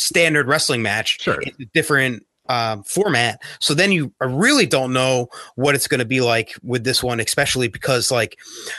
standard 0.00 0.48
wrestling 0.48 0.82
match. 0.82 1.20
Sure. 1.20 1.40
It's 1.42 1.60
a 1.60 1.66
different 1.66 2.26
um, 2.50 2.82
format 2.82 3.40
so 3.60 3.74
then 3.74 3.92
you 3.92 4.12
really 4.20 4.66
don't 4.66 4.92
know 4.92 5.28
what 5.54 5.74
it's 5.74 5.86
going 5.86 6.00
to 6.00 6.04
be 6.04 6.20
like 6.20 6.54
with 6.62 6.82
this 6.82 7.02
one 7.02 7.20
especially 7.20 7.68
because 7.68 8.10
like 8.10 8.36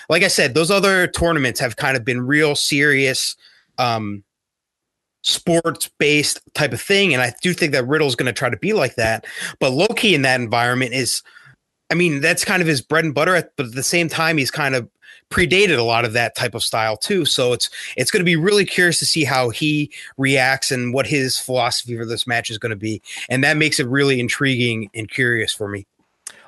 like 0.10 0.23
i 0.23 0.27
said 0.27 0.53
those 0.53 0.69
other 0.69 1.07
tournaments 1.07 1.60
have 1.60 1.77
kind 1.77 1.95
of 1.95 2.03
been 2.03 2.21
real 2.21 2.53
serious 2.53 3.36
um 3.77 4.23
sports 5.23 5.89
based 5.99 6.39
type 6.53 6.73
of 6.73 6.81
thing. 6.81 7.13
And 7.13 7.21
I 7.21 7.34
do 7.41 7.53
think 7.53 7.73
that 7.73 7.88
Riddle's 7.88 8.15
going 8.15 8.27
to 8.27 8.34
try 8.34 8.49
to 8.49 8.57
be 8.57 8.73
like 8.73 8.95
that. 8.95 9.25
But 9.60 9.71
Low 9.71 9.88
Ki 9.88 10.15
in 10.15 10.23
that 10.23 10.41
environment 10.41 10.93
is, 10.93 11.21
I 11.89 11.95
mean, 11.95 12.21
that's 12.21 12.45
kind 12.45 12.62
of 12.62 12.67
his 12.67 12.81
bread 12.81 13.05
and 13.05 13.13
butter. 13.13 13.51
But 13.55 13.67
at 13.67 13.73
the 13.73 13.84
same 13.84 14.10
time, 14.10 14.38
he's 14.38 14.51
kind 14.51 14.75
of 14.75 14.89
predated 15.31 15.79
a 15.79 15.83
lot 15.83 16.05
of 16.05 16.13
that 16.13 16.35
type 16.35 16.53
of 16.53 16.63
style 16.63 16.97
too. 16.97 17.25
So 17.25 17.53
it's 17.53 17.69
it's 17.97 18.11
going 18.11 18.19
to 18.19 18.25
be 18.25 18.35
really 18.35 18.65
curious 18.65 18.99
to 18.99 19.05
see 19.05 19.23
how 19.23 19.49
he 19.49 19.91
reacts 20.17 20.71
and 20.71 20.93
what 20.93 21.07
his 21.07 21.39
philosophy 21.39 21.97
for 21.97 22.05
this 22.05 22.27
match 22.27 22.49
is 22.49 22.57
going 22.57 22.69
to 22.69 22.75
be. 22.75 23.01
And 23.29 23.43
that 23.43 23.57
makes 23.57 23.79
it 23.79 23.87
really 23.87 24.19
intriguing 24.19 24.89
and 24.93 25.09
curious 25.09 25.53
for 25.53 25.67
me. 25.67 25.87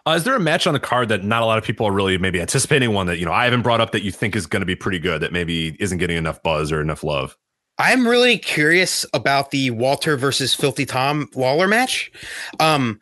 Uh, 0.06 0.12
is 0.12 0.26
there 0.26 0.36
a 0.36 0.40
match 0.40 0.68
on 0.68 0.74
the 0.74 0.82
card 0.82 1.08
that 1.08 1.24
not 1.24 1.42
a 1.42 1.46
lot 1.46 1.58
of 1.58 1.64
people 1.64 1.88
are 1.88 1.92
really 1.92 2.18
maybe 2.18 2.42
anticipating? 2.42 2.94
One 2.94 3.08
that 3.08 3.18
you 3.18 3.26
know 3.26 3.32
I 3.32 3.46
haven't 3.46 3.62
brought 3.62 3.82
up 3.82 3.94
that 3.94 4.04
you 4.04 4.12
think 4.12 4.36
is 4.36 4.46
going 4.46 4.62
to 4.62 4.66
be 4.66 4.76
pretty 4.76 5.00
good 5.00 5.22
that 5.22 5.32
maybe 5.32 5.78
isn't 5.80 5.98
getting 5.98 6.18
enough 6.18 6.44
buzz 6.44 6.72
or 6.72 6.82
enough 6.82 7.04
love. 7.04 7.38
I'm 7.80 8.08
really 8.08 8.38
curious 8.38 9.06
about 9.14 9.50
the 9.50 9.72
Walter 9.72 10.16
versus 10.16 10.54
Filthy 10.54 10.86
Tom 10.86 11.28
Lawler 11.34 11.68
match. 11.68 12.12
Um, 12.60 13.00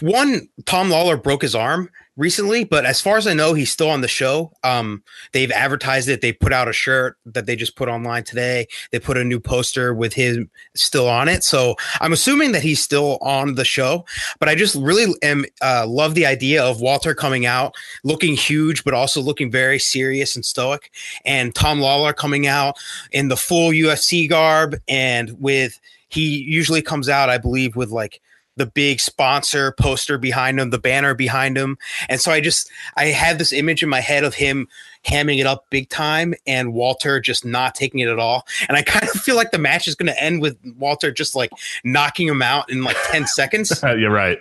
one, 0.00 0.48
Tom 0.66 0.90
Lawler 0.90 1.16
broke 1.16 1.42
his 1.42 1.54
arm 1.54 1.88
recently, 2.16 2.64
but 2.64 2.84
as 2.84 3.00
far 3.00 3.16
as 3.16 3.26
I 3.26 3.34
know, 3.34 3.54
he's 3.54 3.70
still 3.70 3.88
on 3.88 4.00
the 4.00 4.08
show. 4.08 4.52
Um, 4.62 5.02
they've 5.32 5.50
advertised 5.50 6.08
it. 6.08 6.20
They 6.20 6.32
put 6.32 6.52
out 6.52 6.68
a 6.68 6.72
shirt 6.72 7.16
that 7.26 7.46
they 7.46 7.56
just 7.56 7.76
put 7.76 7.88
online 7.88 8.24
today. 8.24 8.66
They 8.92 8.98
put 8.98 9.16
a 9.16 9.24
new 9.24 9.40
poster 9.40 9.94
with 9.94 10.12
him 10.12 10.50
still 10.74 11.08
on 11.08 11.28
it. 11.28 11.44
So 11.44 11.76
I'm 12.00 12.12
assuming 12.12 12.52
that 12.52 12.62
he's 12.62 12.82
still 12.82 13.18
on 13.22 13.54
the 13.54 13.64
show. 13.64 14.04
But 14.38 14.48
I 14.48 14.54
just 14.54 14.74
really 14.74 15.14
am 15.22 15.44
uh, 15.62 15.86
love 15.86 16.14
the 16.14 16.26
idea 16.26 16.62
of 16.62 16.80
Walter 16.80 17.14
coming 17.14 17.46
out 17.46 17.74
looking 18.04 18.34
huge, 18.34 18.84
but 18.84 18.94
also 18.94 19.20
looking 19.20 19.50
very 19.50 19.78
serious 19.78 20.36
and 20.36 20.44
stoic, 20.44 20.90
and 21.24 21.54
Tom 21.54 21.80
Lawler 21.80 22.12
coming 22.12 22.46
out 22.46 22.76
in 23.12 23.28
the 23.28 23.36
full 23.36 23.70
UFC 23.70 24.28
garb 24.28 24.76
and 24.88 25.40
with 25.40 25.80
he 26.08 26.38
usually 26.42 26.82
comes 26.82 27.08
out, 27.08 27.30
I 27.30 27.38
believe, 27.38 27.76
with 27.76 27.90
like 27.90 28.20
the 28.56 28.66
big 28.66 29.00
sponsor 29.00 29.72
poster 29.72 30.18
behind 30.18 30.60
him, 30.60 30.70
the 30.70 30.78
banner 30.78 31.14
behind 31.14 31.56
him. 31.56 31.78
And 32.08 32.20
so 32.20 32.32
I 32.32 32.40
just 32.40 32.70
I 32.96 33.06
had 33.06 33.38
this 33.38 33.52
image 33.52 33.82
in 33.82 33.88
my 33.88 34.00
head 34.00 34.24
of 34.24 34.34
him 34.34 34.68
hamming 35.04 35.38
it 35.38 35.46
up 35.46 35.64
big 35.70 35.88
time 35.88 36.34
and 36.46 36.74
Walter 36.74 37.20
just 37.20 37.44
not 37.44 37.74
taking 37.74 38.00
it 38.00 38.08
at 38.08 38.18
all. 38.18 38.46
And 38.68 38.76
I 38.76 38.82
kind 38.86 39.04
of 39.04 39.20
feel 39.20 39.36
like 39.36 39.50
the 39.50 39.58
match 39.58 39.88
is 39.88 39.94
going 39.94 40.12
to 40.12 40.22
end 40.22 40.42
with 40.42 40.58
Walter 40.76 41.10
just 41.10 41.34
like 41.34 41.50
knocking 41.84 42.28
him 42.28 42.42
out 42.42 42.70
in 42.70 42.82
like 42.82 42.96
10 43.04 43.26
seconds. 43.26 43.82
You're 43.82 44.10
right. 44.10 44.38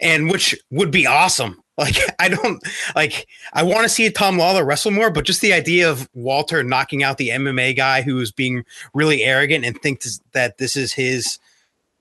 And 0.00 0.30
which 0.30 0.54
would 0.70 0.90
be 0.90 1.06
awesome. 1.06 1.60
Like 1.76 1.96
I 2.20 2.28
don't 2.28 2.62
like 2.94 3.26
I 3.52 3.64
want 3.64 3.82
to 3.82 3.88
see 3.88 4.08
Tom 4.08 4.38
Lawler 4.38 4.64
wrestle 4.64 4.92
more, 4.92 5.10
but 5.10 5.24
just 5.24 5.40
the 5.40 5.52
idea 5.52 5.90
of 5.90 6.08
Walter 6.14 6.62
knocking 6.62 7.02
out 7.02 7.18
the 7.18 7.30
MMA 7.30 7.76
guy 7.76 8.02
who 8.02 8.20
is 8.20 8.30
being 8.30 8.64
really 8.92 9.24
arrogant 9.24 9.64
and 9.64 9.80
thinks 9.82 10.20
that 10.32 10.58
this 10.58 10.76
is 10.76 10.92
his 10.92 11.40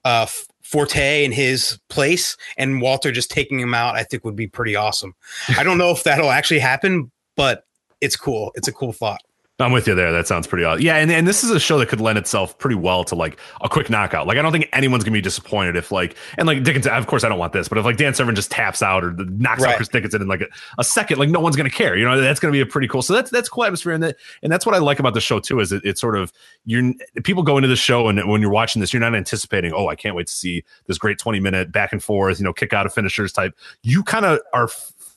uh 0.05 0.27
Forte 0.73 1.23
in 1.23 1.31
his 1.31 1.77
place 1.89 2.36
and 2.57 2.81
Walter 2.81 3.12
just 3.12 3.29
taking 3.29 3.59
him 3.59 3.75
out, 3.75 3.93
I 3.93 4.01
think 4.01 4.25
would 4.25 4.36
be 4.36 4.47
pretty 4.47 4.75
awesome. 4.75 5.13
I 5.55 5.62
don't 5.62 5.77
know 5.77 5.91
if 5.91 6.03
that'll 6.03 6.31
actually 6.31 6.62
happen, 6.62 7.12
but 7.36 7.65
it's 8.01 8.15
cool. 8.15 8.51
It's 8.55 8.67
a 8.67 8.71
cool 8.71 8.91
thought. 8.91 9.21
I'm 9.59 9.71
with 9.71 9.87
you 9.87 9.93
there. 9.93 10.11
That 10.11 10.27
sounds 10.27 10.47
pretty 10.47 10.63
odd. 10.63 10.81
Yeah, 10.81 10.95
and, 10.95 11.11
and 11.11 11.27
this 11.27 11.43
is 11.43 11.51
a 11.51 11.59
show 11.59 11.77
that 11.77 11.87
could 11.87 12.01
lend 12.01 12.17
itself 12.17 12.57
pretty 12.57 12.75
well 12.75 13.03
to 13.03 13.13
like 13.13 13.39
a 13.61 13.69
quick 13.69 13.87
knockout. 13.87 14.25
Like 14.25 14.39
I 14.39 14.41
don't 14.41 14.51
think 14.51 14.67
anyone's 14.73 15.03
gonna 15.03 15.13
be 15.13 15.21
disappointed 15.21 15.75
if 15.75 15.91
like 15.91 16.15
and 16.39 16.47
like 16.47 16.63
Dickinson. 16.63 16.91
Of 16.91 17.05
course, 17.05 17.23
I 17.23 17.29
don't 17.29 17.37
want 17.37 17.53
this, 17.53 17.67
but 17.67 17.77
if 17.77 17.85
like 17.85 17.97
Dan 17.97 18.15
Severn 18.15 18.33
just 18.33 18.49
taps 18.49 18.81
out 18.81 19.03
or 19.03 19.11
knocks 19.13 19.61
right. 19.61 19.71
out 19.71 19.75
Chris 19.75 19.89
Dickinson 19.89 20.23
in 20.23 20.27
like 20.27 20.41
a, 20.41 20.47
a, 20.79 20.83
second, 20.83 21.19
like 21.19 21.29
no 21.29 21.39
one's 21.39 21.55
gonna 21.55 21.69
care. 21.69 21.95
You 21.95 22.03
know, 22.03 22.19
that's 22.19 22.39
gonna 22.39 22.51
be 22.51 22.61
a 22.61 22.65
pretty 22.65 22.87
cool. 22.87 23.03
So 23.03 23.13
that's 23.13 23.29
that's 23.29 23.47
cool 23.47 23.63
atmosphere, 23.63 23.93
and 23.93 24.01
that 24.01 24.15
and 24.41 24.51
that's 24.51 24.65
what 24.65 24.73
I 24.73 24.79
like 24.79 24.97
about 24.97 25.13
the 25.13 25.21
show 25.21 25.39
too. 25.39 25.59
Is 25.59 25.71
it, 25.71 25.83
it's 25.85 26.01
sort 26.01 26.17
of 26.17 26.33
you're 26.65 26.91
people 27.23 27.43
go 27.43 27.57
into 27.57 27.69
the 27.69 27.75
show 27.75 28.07
and 28.07 28.27
when 28.27 28.41
you're 28.41 28.49
watching 28.49 28.79
this, 28.79 28.91
you're 28.91 29.01
not 29.01 29.13
anticipating. 29.13 29.71
Oh, 29.71 29.87
I 29.87 29.95
can't 29.95 30.15
wait 30.15 30.27
to 30.27 30.33
see 30.33 30.63
this 30.87 30.97
great 30.97 31.19
20 31.19 31.39
minute 31.39 31.71
back 31.71 31.91
and 31.91 32.01
forth, 32.01 32.39
you 32.39 32.43
know, 32.43 32.53
kick 32.53 32.73
out 32.73 32.87
of 32.87 32.93
finishers 32.93 33.31
type. 33.31 33.55
You 33.83 34.03
kind 34.03 34.25
of 34.25 34.39
are 34.53 34.67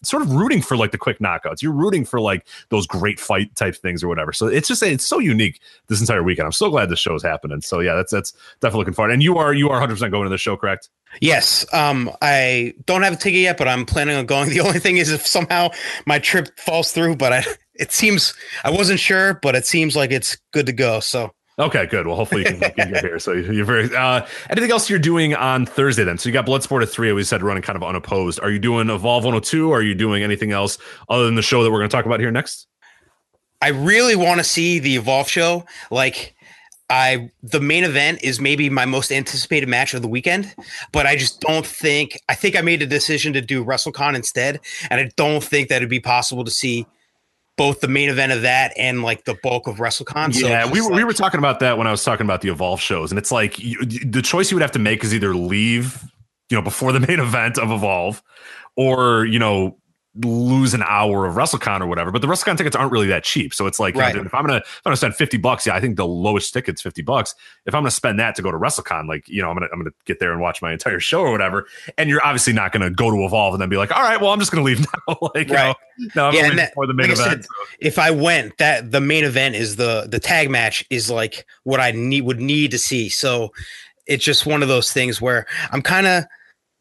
sort 0.08 0.22
of 0.22 0.32
rooting 0.32 0.62
for 0.62 0.76
like 0.76 0.92
the 0.92 0.98
quick 0.98 1.18
knockouts. 1.18 1.62
You're 1.62 1.72
rooting 1.72 2.04
for 2.04 2.20
like 2.20 2.46
those 2.70 2.86
great 2.86 3.20
fight 3.20 3.54
type 3.54 3.76
things 3.76 4.02
or 4.02 4.08
whatever. 4.08 4.32
So 4.32 4.46
it's 4.46 4.68
just 4.68 4.82
it's 4.82 5.06
so 5.06 5.18
unique 5.18 5.60
this 5.88 6.00
entire 6.00 6.22
weekend. 6.22 6.46
I'm 6.46 6.52
so 6.52 6.70
glad 6.70 6.88
this 6.88 6.98
show 6.98 7.14
is 7.14 7.22
happening. 7.22 7.60
So 7.60 7.80
yeah, 7.80 7.94
that's 7.94 8.12
that's 8.12 8.32
definitely 8.60 8.78
looking 8.78 8.94
forward. 8.94 9.12
And 9.12 9.22
you 9.22 9.38
are 9.38 9.52
you 9.52 9.66
are 9.68 9.80
100 9.80 9.94
percent 9.94 10.12
going 10.12 10.24
to 10.24 10.30
the 10.30 10.38
show, 10.38 10.56
correct? 10.56 10.88
Yes. 11.20 11.64
Um, 11.72 12.10
I 12.20 12.74
don't 12.86 13.02
have 13.02 13.14
a 13.14 13.16
ticket 13.16 13.40
yet, 13.40 13.56
but 13.56 13.68
I'm 13.68 13.86
planning 13.86 14.16
on 14.16 14.26
going. 14.26 14.50
The 14.56 14.60
only 14.60 14.78
thing 14.78 14.96
is 14.96 15.10
if 15.10 15.26
somehow 15.26 15.70
my 16.06 16.18
trip 16.18 16.58
falls 16.58 16.92
through, 16.92 17.16
but 17.16 17.32
I, 17.32 17.44
it 17.74 17.92
seems 17.92 18.32
I 18.64 18.70
wasn't 18.70 19.00
sure, 19.00 19.34
but 19.34 19.54
it 19.54 19.66
seems 19.66 19.96
like 19.96 20.10
it's 20.10 20.36
good 20.52 20.66
to 20.66 20.72
go. 20.72 21.00
So 21.00 21.32
Okay, 21.58 21.86
good. 21.86 22.06
Well, 22.06 22.16
hopefully 22.16 22.42
you 22.42 22.58
can, 22.58 22.90
get 22.90 23.02
here. 23.02 23.18
So 23.18 23.32
you're 23.32 23.64
very. 23.64 23.94
Uh, 23.94 24.26
anything 24.50 24.70
else 24.70 24.90
you're 24.90 24.98
doing 24.98 25.34
on 25.34 25.64
Thursday 25.64 26.04
then? 26.04 26.18
So 26.18 26.28
you 26.28 26.32
got 26.34 26.44
Bloodsport 26.44 26.82
at 26.82 26.90
three. 26.90 27.10
We 27.12 27.24
said 27.24 27.42
running 27.42 27.62
kind 27.62 27.76
of 27.76 27.82
unopposed. 27.82 28.40
Are 28.40 28.50
you 28.50 28.58
doing 28.58 28.90
Evolve 28.90 29.24
102? 29.24 29.70
Or 29.70 29.78
are 29.78 29.82
you 29.82 29.94
doing 29.94 30.22
anything 30.22 30.52
else 30.52 30.76
other 31.08 31.24
than 31.24 31.34
the 31.34 31.42
show 31.42 31.64
that 31.64 31.70
we're 31.70 31.78
going 31.78 31.88
to 31.88 31.96
talk 31.96 32.04
about 32.04 32.20
here 32.20 32.30
next? 32.30 32.66
I 33.62 33.68
really 33.68 34.16
want 34.16 34.38
to 34.38 34.44
see 34.44 34.78
the 34.78 34.96
Evolve 34.96 35.30
show. 35.30 35.64
Like 35.90 36.34
I 36.90 37.30
the 37.42 37.60
main 37.60 37.84
event 37.84 38.22
is 38.22 38.38
maybe 38.38 38.70
my 38.70 38.84
most 38.84 39.10
anticipated 39.10 39.68
match 39.68 39.94
of 39.94 40.02
the 40.02 40.08
weekend, 40.08 40.54
but 40.92 41.06
I 41.06 41.16
just 41.16 41.40
don't 41.40 41.66
think 41.66 42.20
I 42.28 42.34
think 42.34 42.54
I 42.54 42.60
made 42.60 42.82
a 42.82 42.86
decision 42.86 43.32
to 43.32 43.40
do 43.40 43.64
WrestleCon 43.64 44.14
instead, 44.14 44.60
and 44.90 45.00
I 45.00 45.10
don't 45.16 45.42
think 45.42 45.68
that 45.68 45.76
it'd 45.76 45.88
be 45.88 46.00
possible 46.00 46.44
to 46.44 46.50
see 46.50 46.86
both 47.56 47.80
the 47.80 47.88
main 47.88 48.10
event 48.10 48.32
of 48.32 48.42
that 48.42 48.72
and 48.76 49.02
like 49.02 49.24
the 49.24 49.34
bulk 49.42 49.66
of 49.66 49.76
WrestleCon. 49.76 50.34
So 50.34 50.46
yeah, 50.46 50.70
we 50.70 50.80
were 50.80 50.90
like, 50.90 50.96
we 50.96 51.04
were 51.04 51.12
talking 51.12 51.38
about 51.38 51.60
that 51.60 51.78
when 51.78 51.86
I 51.86 51.90
was 51.90 52.04
talking 52.04 52.26
about 52.26 52.42
the 52.42 52.50
Evolve 52.50 52.80
shows, 52.80 53.10
and 53.10 53.18
it's 53.18 53.32
like 53.32 53.58
you, 53.58 53.78
the 53.84 54.22
choice 54.22 54.50
you 54.50 54.56
would 54.56 54.62
have 54.62 54.72
to 54.72 54.78
make 54.78 55.02
is 55.02 55.14
either 55.14 55.34
leave, 55.34 56.02
you 56.50 56.56
know, 56.56 56.62
before 56.62 56.92
the 56.92 57.00
main 57.08 57.20
event 57.20 57.58
of 57.58 57.70
Evolve, 57.70 58.22
or 58.76 59.24
you 59.24 59.38
know 59.38 59.78
lose 60.24 60.74
an 60.74 60.82
hour 60.82 61.26
of 61.26 61.34
WrestleCon 61.34 61.80
or 61.80 61.86
whatever. 61.86 62.10
But 62.10 62.22
the 62.22 62.28
WrestleCon 62.28 62.56
tickets 62.56 62.74
aren't 62.74 62.92
really 62.92 63.06
that 63.08 63.24
cheap. 63.24 63.52
So 63.52 63.66
it's 63.66 63.78
like, 63.78 63.94
right. 63.94 64.14
if 64.14 64.34
I'm 64.34 64.46
gonna 64.46 64.58
if 64.58 64.80
I'm 64.84 64.90
gonna 64.90 64.96
spend 64.96 65.14
50 65.14 65.36
bucks, 65.38 65.66
yeah, 65.66 65.74
I 65.74 65.80
think 65.80 65.96
the 65.96 66.06
lowest 66.06 66.52
ticket's 66.52 66.80
50 66.80 67.02
bucks. 67.02 67.34
If 67.66 67.74
I'm 67.74 67.82
gonna 67.82 67.90
spend 67.90 68.18
that 68.20 68.34
to 68.36 68.42
go 68.42 68.50
to 68.50 68.58
WrestleCon, 68.58 69.08
like, 69.08 69.28
you 69.28 69.42
know, 69.42 69.50
I'm 69.50 69.56
gonna 69.56 69.68
I'm 69.72 69.78
gonna 69.78 69.94
get 70.04 70.20
there 70.20 70.32
and 70.32 70.40
watch 70.40 70.62
my 70.62 70.72
entire 70.72 71.00
show 71.00 71.20
or 71.20 71.30
whatever. 71.30 71.66
And 71.98 72.08
you're 72.08 72.24
obviously 72.24 72.52
not 72.52 72.72
gonna 72.72 72.90
go 72.90 73.10
to 73.10 73.24
Evolve 73.24 73.54
and 73.54 73.60
then 73.60 73.68
be 73.68 73.76
like, 73.76 73.94
all 73.94 74.02
right, 74.02 74.20
well, 74.20 74.32
I'm 74.32 74.38
just 74.38 74.50
gonna 74.50 74.64
leave 74.64 74.80
now. 75.08 75.18
like, 75.34 75.50
right. 75.50 75.76
you 75.98 76.06
know, 76.14 76.14
no, 76.14 76.26
I'm 76.28 76.34
yeah, 76.34 76.54
that, 76.54 76.72
the 76.76 76.94
main 76.94 77.08
like 77.08 77.18
event. 77.18 77.30
Said, 77.30 77.44
so. 77.44 77.50
If 77.80 77.98
I 77.98 78.10
went, 78.10 78.56
that 78.58 78.90
the 78.90 79.00
main 79.00 79.24
event 79.24 79.54
is 79.56 79.76
the 79.76 80.06
the 80.08 80.18
tag 80.18 80.50
match 80.50 80.84
is 80.90 81.10
like 81.10 81.46
what 81.64 81.80
I 81.80 81.90
need 81.90 82.22
would 82.22 82.40
need 82.40 82.70
to 82.70 82.78
see. 82.78 83.08
So 83.08 83.52
it's 84.06 84.24
just 84.24 84.46
one 84.46 84.62
of 84.62 84.68
those 84.68 84.92
things 84.92 85.20
where 85.20 85.46
I'm 85.72 85.82
kind 85.82 86.06
of 86.06 86.24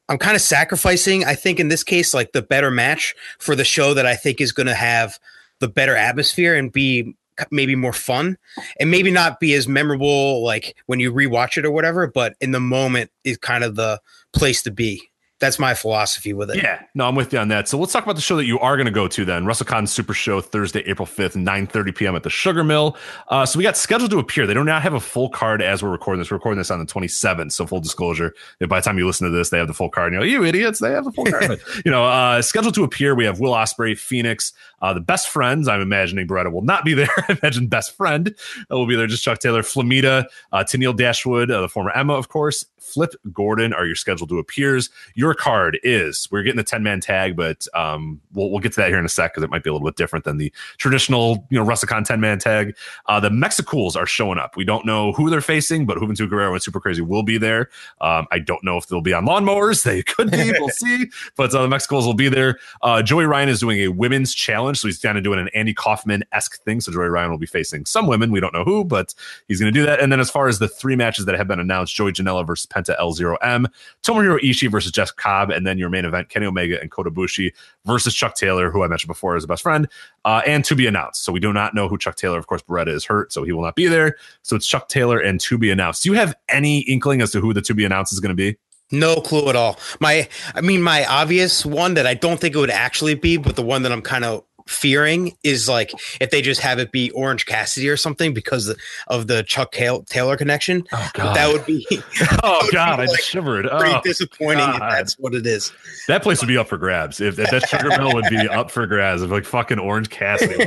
I'm 0.07 0.17
kind 0.17 0.35
of 0.35 0.41
sacrificing, 0.41 1.25
I 1.25 1.35
think, 1.35 1.59
in 1.59 1.69
this 1.69 1.83
case, 1.83 2.13
like 2.13 2.31
the 2.31 2.41
better 2.41 2.69
match 2.69 3.15
for 3.39 3.55
the 3.55 3.65
show 3.65 3.93
that 3.93 4.05
I 4.05 4.15
think 4.15 4.39
is 4.39 4.51
going 4.51 4.67
to 4.67 4.75
have 4.75 5.19
the 5.59 5.67
better 5.67 5.95
atmosphere 5.95 6.55
and 6.55 6.71
be 6.71 7.15
maybe 7.51 7.75
more 7.75 7.93
fun. 7.93 8.37
And 8.79 8.91
maybe 8.91 9.11
not 9.11 9.39
be 9.39 9.53
as 9.53 9.67
memorable 9.67 10.43
like 10.43 10.75
when 10.85 10.99
you 10.99 11.11
rewatch 11.11 11.57
it 11.57 11.65
or 11.65 11.71
whatever, 11.71 12.07
but 12.07 12.35
in 12.39 12.51
the 12.51 12.59
moment 12.59 13.11
is 13.23 13.37
kind 13.37 13.63
of 13.63 13.75
the 13.75 13.99
place 14.33 14.61
to 14.63 14.71
be 14.71 15.09
that's 15.39 15.59
my 15.59 15.73
philosophy 15.73 16.31
with 16.31 16.49
it. 16.49 16.57
Yeah, 16.57 16.81
no, 16.93 17.07
I'm 17.07 17.15
with 17.15 17.33
you 17.33 17.39
on 17.39 17.49
that. 17.49 17.67
So 17.67 17.77
let's 17.77 17.91
talk 17.91 18.03
about 18.03 18.15
the 18.15 18.21
show 18.21 18.37
that 18.37 18.45
you 18.45 18.57
are 18.59 18.77
going 18.77 18.85
to 18.85 18.91
go 18.91 19.07
to 19.07 19.25
then. 19.25 19.43
WrestleCon 19.43 19.87
Super 19.87 20.13
Show 20.13 20.39
Thursday, 20.39 20.79
April 20.85 21.05
5th, 21.05 21.35
9:30 21.35 21.95
p.m. 21.95 22.15
at 22.15 22.23
the 22.23 22.29
Sugar 22.29 22.63
Mill. 22.63 22.95
Uh, 23.27 23.45
so 23.45 23.57
we 23.57 23.63
got 23.63 23.75
scheduled 23.75 24.11
to 24.11 24.19
appear. 24.19 24.47
They 24.47 24.53
do 24.53 24.63
not 24.63 24.81
have 24.81 24.93
a 24.93 24.99
full 24.99 25.29
card 25.29 25.61
as 25.61 25.83
we're 25.83 25.89
recording 25.89 26.19
this. 26.19 26.31
We're 26.31 26.37
recording 26.37 26.57
this 26.57 26.71
on 26.71 26.79
the 26.79 26.85
27th. 26.85 27.51
So 27.51 27.65
full 27.65 27.81
disclosure, 27.81 28.33
if 28.61 28.69
by 28.69 28.79
the 28.79 28.85
time 28.85 28.97
you 28.97 29.05
listen 29.05 29.29
to 29.29 29.35
this, 29.35 29.49
they 29.49 29.57
have 29.57 29.67
the 29.67 29.73
full 29.73 29.89
card. 29.89 30.13
And 30.13 30.23
you 30.23 30.37
know, 30.37 30.43
you 30.43 30.47
idiots, 30.47 30.79
they 30.79 30.91
have 30.91 31.03
the 31.03 31.11
full 31.11 31.25
card. 31.25 31.59
you 31.85 31.91
know, 31.91 32.05
uh, 32.05 32.41
scheduled 32.41 32.75
to 32.75 32.83
appear. 32.83 33.13
We 33.13 33.25
have 33.25 33.41
Will 33.41 33.51
Ospreay, 33.51 33.97
Fenix, 33.97 34.53
uh, 34.81 34.93
the 34.93 35.01
best 35.01 35.27
friends. 35.27 35.67
I'm 35.67 35.81
imagining 35.81 36.27
Beretta 36.27 36.51
will 36.51 36.61
not 36.61 36.85
be 36.85 36.93
there. 36.93 37.09
I 37.27 37.37
imagine 37.41 37.67
best 37.67 37.95
friend 37.97 38.33
will 38.69 38.87
be 38.87 38.95
there. 38.95 39.07
Just 39.07 39.23
Chuck 39.23 39.39
Taylor, 39.39 39.63
Flamita, 39.63 40.27
uh, 40.53 40.63
Tenille 40.63 40.95
Dashwood, 40.95 41.51
uh, 41.51 41.61
the 41.61 41.69
former 41.69 41.91
Emma, 41.91 42.13
of 42.13 42.29
course, 42.29 42.65
Flip 42.85 43.13
Gordon 43.33 43.73
are 43.73 43.85
your 43.85 43.95
scheduled 43.95 44.29
to 44.29 44.39
appears. 44.39 44.89
Your 45.15 45.33
card 45.33 45.79
is 45.83 46.27
we're 46.31 46.43
getting 46.43 46.57
the 46.57 46.63
10 46.63 46.83
man 46.83 47.01
tag, 47.01 47.35
but 47.35 47.67
um, 47.73 48.21
we'll, 48.33 48.51
we'll 48.51 48.59
get 48.59 48.73
to 48.73 48.81
that 48.81 48.89
here 48.89 48.99
in 48.99 49.05
a 49.05 49.09
sec 49.09 49.33
because 49.33 49.43
it 49.43 49.49
might 49.49 49.63
be 49.63 49.69
a 49.69 49.73
little 49.73 49.87
bit 49.87 49.95
different 49.95 50.25
than 50.25 50.37
the 50.37 50.51
traditional, 50.77 51.45
you 51.49 51.57
know, 51.57 51.65
WrestleCon 51.65 52.05
10 52.05 52.19
man 52.19 52.39
tag. 52.39 52.75
Uh, 53.07 53.19
the 53.19 53.29
Mexicools 53.29 53.95
are 53.95 54.05
showing 54.05 54.37
up. 54.37 54.55
We 54.55 54.63
don't 54.63 54.85
know 54.85 55.11
who 55.13 55.29
they're 55.29 55.41
facing, 55.41 55.85
but 55.85 55.97
Juventud 55.97 56.29
Guerrero 56.29 56.53
and 56.53 56.61
Super 56.61 56.79
Crazy 56.79 57.01
will 57.01 57.23
be 57.23 57.37
there. 57.37 57.69
Um, 58.01 58.27
I 58.31 58.39
don't 58.39 58.63
know 58.63 58.77
if 58.77 58.87
they'll 58.87 59.01
be 59.01 59.13
on 59.13 59.25
lawnmowers. 59.25 59.83
They 59.83 60.03
could 60.03 60.31
be. 60.31 60.45
We'll 60.57 60.69
see. 60.69 61.07
But 61.35 61.53
uh, 61.53 61.63
the 61.63 61.67
Mexicools 61.67 62.05
will 62.05 62.13
be 62.13 62.29
there. 62.29 62.59
Uh, 62.81 63.01
Joey 63.01 63.25
Ryan 63.25 63.49
is 63.49 63.59
doing 63.59 63.79
a 63.79 63.89
women's 63.89 64.33
challenge. 64.33 64.79
So 64.79 64.87
he's 64.87 64.99
kind 64.99 65.17
of 65.17 65.23
doing 65.23 65.39
an 65.39 65.49
Andy 65.53 65.73
Kaufman 65.73 66.23
esque 66.31 66.61
thing. 66.63 66.81
So 66.81 66.91
Joey 66.91 67.07
Ryan 67.07 67.31
will 67.31 67.37
be 67.37 67.45
facing 67.45 67.85
some 67.85 68.07
women. 68.07 68.31
We 68.31 68.39
don't 68.39 68.53
know 68.53 68.63
who, 68.63 68.85
but 68.85 69.13
he's 69.47 69.59
going 69.59 69.73
to 69.73 69.77
do 69.77 69.85
that. 69.85 69.99
And 69.99 70.11
then 70.11 70.19
as 70.19 70.29
far 70.29 70.47
as 70.47 70.59
the 70.59 70.67
three 70.67 70.95
matches 70.95 71.25
that 71.25 71.35
have 71.35 71.47
been 71.47 71.59
announced, 71.59 71.93
Joey 71.95 72.13
Janela 72.13 72.45
versus 72.45 72.67
Penta 72.75 72.99
L0M, 72.99 73.65
Tomohiro 74.03 74.39
Ishii 74.39 74.69
versus 74.69 74.91
Jeff 74.91 75.15
Cobb, 75.15 75.49
and 75.49 75.65
then 75.65 75.77
your 75.77 75.89
main 75.89 76.05
event, 76.05 76.29
Kenny 76.29 76.45
Omega 76.45 76.79
and 76.81 76.91
Kota 76.91 77.09
Ibushi 77.09 77.53
versus 77.85 78.13
Chuck 78.13 78.35
Taylor, 78.35 78.71
who 78.71 78.83
I 78.83 78.87
mentioned 78.87 79.07
before 79.07 79.35
is 79.35 79.43
a 79.43 79.47
best 79.47 79.63
friend, 79.63 79.87
uh, 80.25 80.41
and 80.45 80.65
to 80.65 80.75
be 80.75 80.87
announced. 80.87 81.23
So 81.23 81.31
we 81.31 81.39
do 81.39 81.53
not 81.53 81.73
know 81.73 81.87
who 81.87 81.97
Chuck 81.97 82.15
Taylor. 82.15 82.37
Of 82.37 82.47
course, 82.47 82.61
Beretta 82.63 82.89
is 82.89 83.05
hurt, 83.05 83.31
so 83.31 83.43
he 83.43 83.51
will 83.51 83.63
not 83.63 83.75
be 83.75 83.87
there. 83.87 84.17
So 84.41 84.55
it's 84.55 84.67
Chuck 84.67 84.89
Taylor 84.89 85.19
and 85.19 85.39
to 85.41 85.57
be 85.57 85.71
announced. 85.71 86.03
Do 86.03 86.09
you 86.09 86.15
have 86.15 86.35
any 86.49 86.79
inkling 86.81 87.21
as 87.21 87.31
to 87.31 87.41
who 87.41 87.53
the 87.53 87.61
to 87.61 87.73
be 87.73 87.85
announced 87.85 88.13
is 88.13 88.19
going 88.19 88.29
to 88.29 88.35
be? 88.35 88.57
No 88.91 89.15
clue 89.15 89.49
at 89.49 89.55
all. 89.55 89.79
My, 89.99 90.29
I 90.53 90.61
mean, 90.61 90.81
my 90.81 91.05
obvious 91.05 91.65
one 91.65 91.95
that 91.95 92.05
I 92.05 92.13
don't 92.13 92.39
think 92.39 92.55
it 92.55 92.59
would 92.59 92.69
actually 92.69 93.15
be, 93.15 93.37
but 93.37 93.55
the 93.55 93.63
one 93.63 93.81
that 93.81 93.91
I'm 93.91 94.03
kind 94.03 94.23
of 94.23 94.43
fearing 94.67 95.37
is 95.43 95.69
like 95.69 95.91
if 96.19 96.31
they 96.31 96.41
just 96.41 96.61
have 96.61 96.79
it 96.79 96.91
be 96.91 97.11
Orange 97.11 97.45
Cassidy 97.45 97.89
or 97.89 97.97
something 97.97 98.33
because 98.33 98.75
of 99.07 99.27
the 99.27 99.43
Chuck 99.43 99.71
Taylor 99.71 100.37
connection. 100.37 100.83
Oh, 100.91 101.09
God. 101.13 101.35
That 101.35 101.53
would 101.53 101.65
be. 101.65 101.85
oh 102.43 102.59
would 102.63 102.71
God, 102.73 102.97
be 102.97 103.01
like 103.01 103.09
I 103.09 103.15
just 103.15 103.29
shivered. 103.29 103.67
Pretty 103.69 103.95
oh, 103.95 104.01
disappointing. 104.03 104.69
If 104.69 104.79
that's 104.79 105.19
what 105.19 105.35
it 105.35 105.45
is. 105.45 105.71
That 106.07 106.23
place 106.23 106.41
would 106.41 106.47
be 106.47 106.57
up 106.57 106.67
for 106.67 106.77
grabs. 106.77 107.21
If, 107.21 107.37
if 107.37 107.51
that 107.51 107.67
Sugar 107.69 107.89
Mill 107.89 108.13
would 108.13 108.29
be 108.29 108.47
up 108.47 108.71
for 108.71 108.85
grabs, 108.87 109.21
if 109.21 109.31
like 109.31 109.45
fucking 109.45 109.79
Orange 109.79 110.09
Cassidy. 110.09 110.63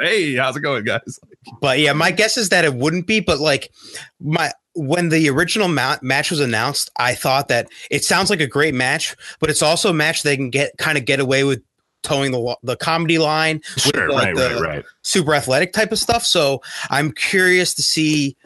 hey, 0.00 0.34
how's 0.36 0.56
it 0.56 0.60
going, 0.60 0.84
guys? 0.84 1.18
But 1.60 1.78
yeah, 1.78 1.92
my 1.92 2.10
guess 2.10 2.36
is 2.36 2.50
that 2.50 2.64
it 2.64 2.74
wouldn't 2.74 3.06
be. 3.06 3.20
But 3.20 3.40
like 3.40 3.72
my 4.20 4.52
when 4.74 5.08
the 5.08 5.28
original 5.30 5.68
ma- 5.68 5.98
match 6.02 6.30
was 6.30 6.40
announced, 6.40 6.90
I 6.98 7.14
thought 7.14 7.48
that 7.48 7.68
it 7.90 8.04
sounds 8.04 8.28
like 8.28 8.40
a 8.40 8.46
great 8.46 8.74
match, 8.74 9.16
but 9.38 9.48
it's 9.48 9.62
also 9.62 9.90
a 9.90 9.94
match 9.94 10.22
they 10.22 10.36
can 10.36 10.50
get 10.50 10.76
kind 10.78 10.98
of 10.98 11.04
get 11.04 11.20
away 11.20 11.44
with 11.44 11.62
toeing 12.04 12.30
the 12.30 12.56
the 12.62 12.76
comedy 12.76 13.18
line 13.18 13.60
sure, 13.76 14.10
like 14.10 14.26
right, 14.26 14.36
the 14.36 14.60
right, 14.60 14.76
right. 14.76 14.84
super 15.02 15.34
athletic 15.34 15.72
type 15.72 15.90
of 15.90 15.98
stuff. 15.98 16.24
So 16.24 16.62
I'm 16.90 17.10
curious 17.10 17.74
to 17.74 17.82
see. 17.82 18.36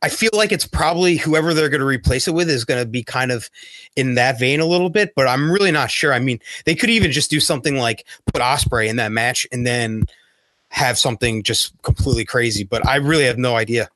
I 0.00 0.08
feel 0.08 0.30
like 0.32 0.52
it's 0.52 0.66
probably 0.66 1.16
whoever 1.16 1.52
they're 1.52 1.68
going 1.68 1.80
to 1.80 1.86
replace 1.86 2.28
it 2.28 2.34
with 2.34 2.48
is 2.48 2.64
going 2.64 2.80
to 2.80 2.88
be 2.88 3.02
kind 3.02 3.32
of 3.32 3.50
in 3.96 4.14
that 4.14 4.38
vein 4.38 4.60
a 4.60 4.64
little 4.64 4.90
bit, 4.90 5.12
but 5.16 5.26
I'm 5.26 5.50
really 5.50 5.72
not 5.72 5.90
sure. 5.90 6.12
I 6.12 6.20
mean, 6.20 6.38
they 6.66 6.76
could 6.76 6.90
even 6.90 7.10
just 7.10 7.30
do 7.30 7.40
something 7.40 7.76
like 7.78 8.06
put 8.32 8.40
Ospreay 8.40 8.88
in 8.88 8.94
that 8.96 9.10
match 9.10 9.44
and 9.50 9.66
then 9.66 10.04
have 10.68 10.98
something 10.98 11.42
just 11.42 11.72
completely 11.82 12.24
crazy, 12.24 12.62
but 12.62 12.86
I 12.86 12.96
really 12.96 13.24
have 13.24 13.38
no 13.38 13.56
idea. 13.56 13.88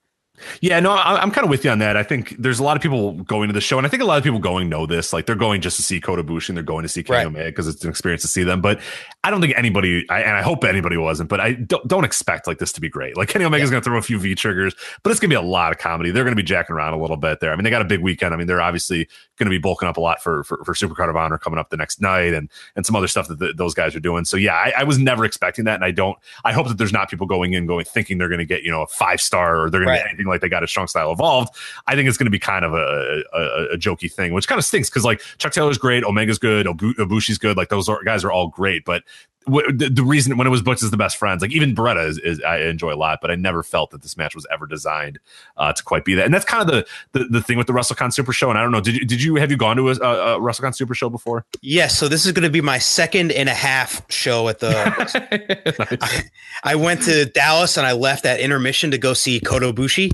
Yeah, 0.60 0.80
no, 0.80 0.92
I'm 0.92 1.30
kind 1.30 1.44
of 1.44 1.50
with 1.50 1.64
you 1.64 1.70
on 1.70 1.78
that. 1.78 1.96
I 1.96 2.02
think 2.02 2.36
there's 2.38 2.58
a 2.58 2.62
lot 2.62 2.76
of 2.76 2.82
people 2.82 3.12
going 3.12 3.48
to 3.48 3.52
the 3.52 3.60
show, 3.60 3.78
and 3.78 3.86
I 3.86 3.90
think 3.90 4.02
a 4.02 4.06
lot 4.06 4.18
of 4.18 4.24
people 4.24 4.38
going 4.38 4.68
know 4.68 4.86
this. 4.86 5.12
Like 5.12 5.26
they're 5.26 5.34
going 5.34 5.60
just 5.60 5.76
to 5.76 5.82
see 5.82 6.00
Kota 6.00 6.22
and 6.48 6.56
they're 6.56 6.62
going 6.62 6.82
to 6.82 6.88
see 6.88 7.02
Kenny 7.02 7.18
right. 7.18 7.26
Omega 7.26 7.50
because 7.50 7.68
it's 7.68 7.84
an 7.84 7.90
experience 7.90 8.22
to 8.22 8.28
see 8.28 8.42
them. 8.42 8.60
But 8.60 8.80
I 9.24 9.30
don't 9.30 9.40
think 9.40 9.54
anybody, 9.56 10.04
I, 10.10 10.22
and 10.22 10.36
I 10.36 10.42
hope 10.42 10.64
anybody 10.64 10.96
wasn't, 10.96 11.28
but 11.28 11.38
I 11.38 11.52
don't, 11.52 11.86
don't 11.86 12.04
expect 12.04 12.48
like 12.48 12.58
this 12.58 12.72
to 12.72 12.80
be 12.80 12.88
great. 12.88 13.16
Like 13.16 13.28
Kenny 13.28 13.44
Omega's 13.44 13.68
yeah. 13.68 13.74
going 13.74 13.82
to 13.82 13.84
throw 13.84 13.98
a 13.98 14.02
few 14.02 14.18
V 14.18 14.34
triggers, 14.34 14.74
but 15.02 15.10
it's 15.10 15.20
going 15.20 15.30
to 15.30 15.34
be 15.34 15.38
a 15.38 15.48
lot 15.48 15.70
of 15.70 15.78
comedy. 15.78 16.10
They're 16.10 16.24
going 16.24 16.34
to 16.34 16.42
be 16.42 16.46
jacking 16.46 16.74
around 16.74 16.94
a 16.94 17.00
little 17.00 17.16
bit 17.16 17.38
there. 17.38 17.52
I 17.52 17.56
mean, 17.56 17.62
they 17.62 17.70
got 17.70 17.82
a 17.82 17.86
big 17.86 18.00
weekend. 18.00 18.34
I 18.34 18.36
mean, 18.36 18.48
they're 18.48 18.60
obviously 18.60 19.08
going 19.38 19.46
to 19.46 19.50
be 19.50 19.58
bulking 19.58 19.88
up 19.88 19.96
a 19.96 20.00
lot 20.00 20.20
for 20.20 20.42
for, 20.42 20.64
for 20.64 20.74
Supercard 20.74 21.08
of 21.08 21.16
Honor 21.16 21.38
coming 21.38 21.58
up 21.58 21.70
the 21.70 21.76
next 21.76 22.00
night, 22.00 22.34
and 22.34 22.50
and 22.74 22.84
some 22.84 22.96
other 22.96 23.06
stuff 23.06 23.28
that 23.28 23.38
the, 23.38 23.52
those 23.56 23.74
guys 23.74 23.94
are 23.94 24.00
doing. 24.00 24.24
So 24.24 24.36
yeah, 24.36 24.54
I, 24.54 24.72
I, 24.78 24.84
was 24.84 24.98
never 24.98 25.24
expecting 25.24 25.66
that, 25.66 25.76
and 25.76 25.84
I 25.84 25.92
don't. 25.92 26.18
I 26.44 26.52
hope 26.52 26.66
that 26.66 26.78
there's 26.78 26.92
not 26.92 27.08
people 27.08 27.26
going 27.26 27.52
in 27.52 27.66
going 27.66 27.84
thinking 27.84 28.18
they're 28.18 28.28
going 28.28 28.38
to 28.38 28.44
get 28.44 28.64
you 28.64 28.72
know 28.72 28.82
a 28.82 28.86
five 28.88 29.20
star 29.20 29.62
or 29.62 29.70
they're 29.70 29.80
going 29.80 29.90
right. 29.90 29.98
to 29.98 30.02
get 30.02 30.08
anything 30.10 30.26
like 30.26 30.40
they 30.40 30.48
got 30.48 30.64
a 30.64 30.68
strong 30.68 30.88
style 30.88 31.12
evolved. 31.12 31.54
I 31.86 31.94
think 31.94 32.08
it's 32.08 32.18
going 32.18 32.26
to 32.26 32.30
be 32.30 32.40
kind 32.40 32.64
of 32.64 32.74
a, 32.74 33.22
a, 33.32 33.74
a 33.74 33.76
jokey 33.76 34.12
thing, 34.12 34.32
which 34.32 34.48
kind 34.48 34.58
of 34.58 34.64
stinks 34.64 34.90
because 34.90 35.04
like 35.04 35.22
Chuck 35.38 35.52
Taylor's 35.52 35.78
great, 35.78 36.02
Omega's 36.02 36.38
good, 36.38 36.66
Ibushi's 36.66 37.38
good, 37.38 37.56
like 37.56 37.68
those 37.68 37.88
guys 38.04 38.24
are 38.24 38.32
all 38.32 38.48
great, 38.48 38.84
but 38.84 39.04
the, 39.46 39.90
the, 39.92 40.02
reason 40.02 40.36
when 40.36 40.46
it 40.46 40.50
was 40.50 40.62
booked 40.62 40.82
as 40.82 40.90
the 40.90 40.96
best 40.96 41.16
friends, 41.16 41.42
like 41.42 41.52
even 41.52 41.74
Beretta 41.74 42.06
is, 42.06 42.18
is, 42.18 42.40
I 42.42 42.58
enjoy 42.58 42.92
a 42.92 42.96
lot, 42.96 43.20
but 43.20 43.30
I 43.30 43.34
never 43.34 43.62
felt 43.62 43.90
that 43.90 44.02
this 44.02 44.16
match 44.16 44.34
was 44.34 44.46
ever 44.52 44.66
designed 44.66 45.18
uh, 45.56 45.72
to 45.72 45.82
quite 45.82 46.04
be 46.04 46.14
that. 46.14 46.24
And 46.24 46.34
that's 46.34 46.44
kind 46.44 46.62
of 46.62 46.66
the, 46.68 46.86
the, 47.18 47.24
the 47.26 47.42
thing 47.42 47.58
with 47.58 47.66
the 47.66 47.72
WrestleCon 47.72 48.12
Super 48.12 48.32
Show. 48.32 48.50
And 48.50 48.58
I 48.58 48.62
don't 48.62 48.70
know, 48.70 48.80
did 48.80 48.96
you 48.96 49.04
did 49.04 49.22
you 49.22 49.36
have 49.36 49.50
you 49.50 49.56
gone 49.56 49.76
to 49.76 49.88
a, 49.88 49.92
a 49.92 50.40
WrestleCon 50.40 50.74
Super 50.74 50.94
Show 50.94 51.08
before? 51.08 51.44
Yes. 51.60 51.96
So 51.98 52.08
this 52.08 52.26
is 52.26 52.32
going 52.32 52.44
to 52.44 52.50
be 52.50 52.60
my 52.60 52.78
second 52.78 53.32
and 53.32 53.48
a 53.48 53.54
half 53.54 54.10
show 54.10 54.48
at 54.48 54.58
the. 54.58 54.70
nice. 54.70 55.14
I, 56.02 56.72
I, 56.72 56.74
went 56.74 57.02
to 57.02 57.26
Dallas 57.26 57.76
and 57.76 57.86
I 57.86 57.92
left 57.92 58.26
at 58.26 58.40
intermission 58.40 58.90
to 58.90 58.98
go 58.98 59.14
see 59.14 59.40
Kota 59.40 59.72
Ibushi, 59.72 60.12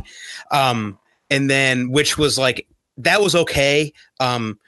um, 0.51 0.99
and 1.31 1.51
then 1.51 1.91
which 1.91 2.19
was 2.19 2.39
like 2.39 2.67
that 2.99 3.21
was 3.21 3.35
okay. 3.35 3.93
Um, 4.21 4.59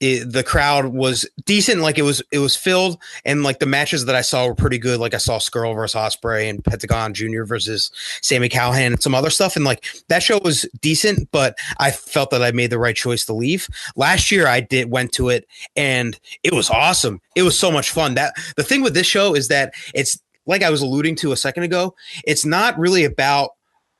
it, 0.00 0.32
the 0.32 0.42
crowd 0.42 0.86
was 0.86 1.28
decent. 1.44 1.80
Like 1.80 1.98
it 1.98 2.02
was, 2.02 2.22
it 2.30 2.38
was 2.38 2.56
filled, 2.56 2.98
and 3.24 3.42
like 3.42 3.58
the 3.58 3.66
matches 3.66 4.04
that 4.06 4.14
I 4.14 4.20
saw 4.20 4.46
were 4.46 4.54
pretty 4.54 4.78
good. 4.78 5.00
Like 5.00 5.14
I 5.14 5.18
saw 5.18 5.38
Scurll 5.38 5.74
versus 5.74 5.98
Ospreay 5.98 6.50
and 6.50 6.64
Pentagon 6.64 7.14
Junior 7.14 7.44
versus 7.44 7.90
Sami 8.22 8.48
Callihan 8.48 8.86
and 8.86 9.02
some 9.02 9.14
other 9.14 9.30
stuff. 9.30 9.56
And 9.56 9.64
like 9.64 9.84
that 10.08 10.22
show 10.22 10.38
was 10.42 10.68
decent, 10.80 11.30
but 11.32 11.56
I 11.78 11.90
felt 11.90 12.30
that 12.30 12.42
I 12.42 12.52
made 12.52 12.70
the 12.70 12.78
right 12.78 12.96
choice 12.96 13.24
to 13.26 13.32
leave. 13.32 13.68
Last 13.96 14.30
year 14.30 14.46
I 14.46 14.60
did 14.60 14.90
went 14.90 15.12
to 15.12 15.28
it, 15.28 15.46
and 15.76 16.18
it 16.42 16.52
was 16.52 16.70
awesome. 16.70 17.20
It 17.34 17.42
was 17.42 17.58
so 17.58 17.70
much 17.70 17.90
fun. 17.90 18.14
That 18.14 18.34
the 18.56 18.64
thing 18.64 18.82
with 18.82 18.94
this 18.94 19.06
show 19.06 19.34
is 19.34 19.48
that 19.48 19.72
it's 19.94 20.18
like 20.46 20.62
I 20.62 20.70
was 20.70 20.82
alluding 20.82 21.16
to 21.16 21.32
a 21.32 21.36
second 21.36 21.64
ago. 21.64 21.94
It's 22.24 22.44
not 22.44 22.78
really 22.78 23.04
about 23.04 23.50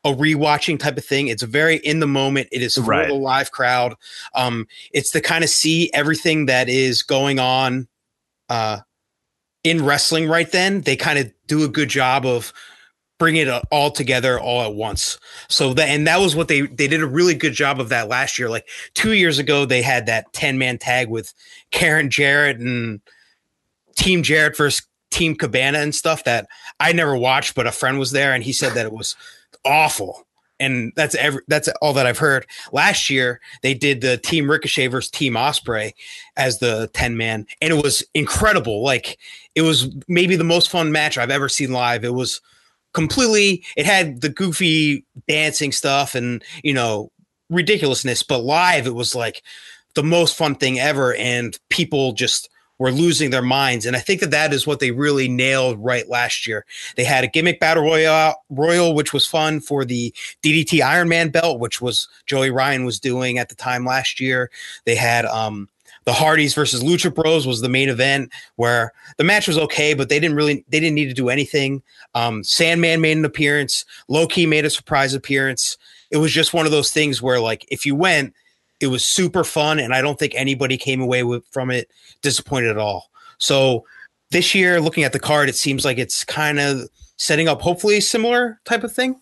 a 0.07 0.15
rewatching 0.15 0.79
type 0.79 0.97
of 0.97 1.05
thing. 1.05 1.29
It's 1.29 1.43
very 1.43 1.77
in 1.79 2.01
the 2.01 2.07
moment. 2.07 2.49
It 2.53 2.63
is 2.63 2.77
for 2.77 2.83
right. 2.83 3.09
the 3.09 3.15
live 3.15 3.51
crowd. 3.51 3.97
Um, 4.35 4.67
it's 4.93 5.11
to 5.11 5.21
kind 5.21 5.43
of 5.43 5.51
see 5.51 5.91
everything 5.93 6.47
that 6.47 6.69
is 6.69 7.03
going 7.03 7.39
on 7.39 7.89
uh, 8.49 8.79
in 9.65 9.85
wrestling 9.85 10.29
right 10.29 10.51
then, 10.51 10.83
they 10.83 10.95
kind 10.95 11.19
of 11.19 11.33
do 11.49 11.65
a 11.65 11.69
good 11.69 11.89
job 11.89 12.25
of 12.25 12.53
bring 13.19 13.37
it 13.37 13.49
all 13.73 13.91
together 13.91 14.39
all 14.39 14.63
at 14.63 14.75
once. 14.75 15.19
So 15.49 15.75
that 15.75 15.89
and 15.89 16.07
that 16.07 16.21
was 16.21 16.37
what 16.37 16.47
they 16.47 16.63
they 16.63 16.87
did 16.87 17.03
a 17.03 17.07
really 17.07 17.35
good 17.35 17.55
job 17.55 17.81
of 17.81 17.89
that 17.89 18.09
last 18.09 18.39
year. 18.39 18.49
Like 18.49 18.69
two 18.95 19.13
years 19.13 19.41
ago, 19.41 19.65
they 19.65 19.83
had 19.83 20.07
that 20.07 20.33
ten 20.33 20.57
man 20.57 20.79
tag 20.79 21.09
with 21.09 21.35
Karen 21.73 22.11
Jarrett 22.11 22.59
and 22.59 23.01
Team 23.97 24.23
Jarrett 24.23 24.57
versus 24.57 24.87
Team 25.11 25.35
Cabana 25.35 25.79
and 25.79 25.95
stuff 25.95 26.25
that 26.25 26.47
I 26.79 26.93
never 26.93 27.17
watched, 27.17 27.55
but 27.55 27.67
a 27.67 27.73
friend 27.73 27.99
was 27.99 28.13
there 28.13 28.35
and 28.35 28.45
he 28.45 28.53
said 28.53 28.75
that 28.75 28.87
it 28.87 28.93
was 28.93 29.17
awful. 29.67 30.27
And 30.59 30.93
that's 30.97 31.15
every 31.17 31.43
that's 31.49 31.69
all 31.83 31.93
that 31.93 32.07
I've 32.07 32.17
heard. 32.17 32.47
Last 32.73 33.11
year 33.11 33.41
they 33.63 33.75
did 33.75 34.01
the 34.01 34.17
Team 34.17 34.51
Ricochet 34.51 34.87
versus 34.87 35.11
Team 35.11 35.35
Ospreay 35.35 35.93
as 36.39 36.61
the 36.61 36.89
10 36.95 37.19
man, 37.19 37.47
and 37.61 37.75
it 37.75 37.83
was 37.83 38.03
incredible. 38.15 38.83
Like 38.83 39.19
it 39.55 39.61
was 39.61 39.95
maybe 40.09 40.35
the 40.35 40.45
most 40.45 40.71
fun 40.71 40.93
match 40.93 41.19
I've 41.19 41.31
ever 41.31 41.51
seen 41.51 41.73
live. 41.73 42.05
It 42.05 42.15
was 42.15 42.41
completely 42.97 43.63
it 43.77 43.85
had 43.85 44.23
the 44.23 44.31
goofy 44.31 45.05
dancing 45.29 45.71
stuff 45.71 46.15
and 46.15 46.43
you 46.63 46.73
know 46.73 47.13
ridiculousness 47.51 48.23
but 48.23 48.39
live 48.39 48.87
it 48.87 48.95
was 48.95 49.15
like 49.15 49.43
the 49.95 50.03
most 50.03 50.35
fun 50.35 50.55
thing 50.55 50.81
ever 50.81 51.15
and 51.17 51.59
people 51.69 52.15
just 52.15 52.49
were 52.79 52.93
losing 52.93 53.31
their 53.31 53.43
minds 53.43 53.87
and 53.87 53.97
i 53.97 53.99
think 53.99 54.21
that 54.21 54.31
that 54.31 54.53
is 54.53 54.67
what 54.67 54.81
they 54.81 54.91
really 54.91 55.29
nailed 55.29 55.83
right 55.83 56.09
last 56.09 56.47
year 56.47 56.65
they 56.97 57.05
had 57.05 57.25
a 57.25 57.29
gimmick 57.29 57.61
battle 57.61 57.83
royal 57.83 58.35
royal 58.51 58.95
which 58.95 59.13
was 59.13 59.27
fun 59.27 59.61
for 59.61 59.85
the 59.85 60.13
ddt 60.43 60.83
iron 60.83 61.09
man 61.09 61.29
belt 61.29 61.61
which 61.61 61.81
was 61.81 62.09
joey 62.27 62.51
ryan 62.51 62.85
was 62.85 63.01
doing 63.01 63.39
at 63.39 63.49
the 63.49 63.55
time 63.55 63.85
last 63.85 64.21
year 64.21 64.51
they 64.85 64.95
had 64.95 65.25
um 65.27 65.69
the 66.07 66.13
Hardys 66.13 66.55
versus 66.55 66.83
Lucha 66.83 67.13
Bros 67.13 67.47
was 67.47 67.61
the 67.61 67.69
main 67.69 67.89
event 67.89 68.33
where 68.55 68.93
the 69.19 69.25
match 69.25 69.49
was 69.49 69.59
okay, 69.59 69.93
but 69.93 70.09
they 70.09 70.21
didn't 70.21 70.37
really 70.37 70.65
they 70.69 70.81
didn't 70.81 70.95
need 70.95 71.09
to 71.09 71.15
do 71.15 71.29
anything. 71.29 71.83
Um, 72.15 72.45
Sandman 72.45 73.01
made 73.01 73.17
an 73.19 73.25
appearance. 73.25 73.85
Low 74.09 74.27
Ki 74.29 74.47
made 74.47 74.65
a 74.65 74.71
surprise 74.71 75.15
appearance. 75.15 75.77
It 76.13 76.19
was 76.19 76.33
just 76.33 76.55
one 76.55 76.65
of 76.65 76.73
those 76.73 76.93
things 76.93 77.21
where 77.21 77.41
like 77.41 77.67
if 77.69 77.85
you 77.85 77.97
went, 77.97 78.35
it 78.81 78.89
was 78.89 79.05
super 79.05 79.45
fun, 79.45 79.79
and 79.79 79.95
I 79.95 80.03
don't 80.03 80.19
think 80.19 80.35
anybody 80.35 80.77
came 80.77 81.01
away 81.01 81.23
with 81.23 81.45
from 81.51 81.71
it 81.71 81.91
disappointed 82.23 82.71
at 82.71 82.79
all. 82.79 83.11
So 83.39 83.85
this 84.31 84.55
year, 84.55 84.81
looking 84.81 85.05
at 85.05 85.13
the 85.13 85.21
card, 85.21 85.49
it 85.49 85.57
seems 85.57 85.85
like 85.85 85.99
it's 85.99 86.25
kind 86.25 86.59
of 86.59 86.89
setting 87.17 87.49
up 87.49 87.63
hopefully 87.63 87.99
a 87.99 88.03
similar 88.03 88.61
type 88.65 88.85
of 88.85 88.93
thing. 88.93 89.21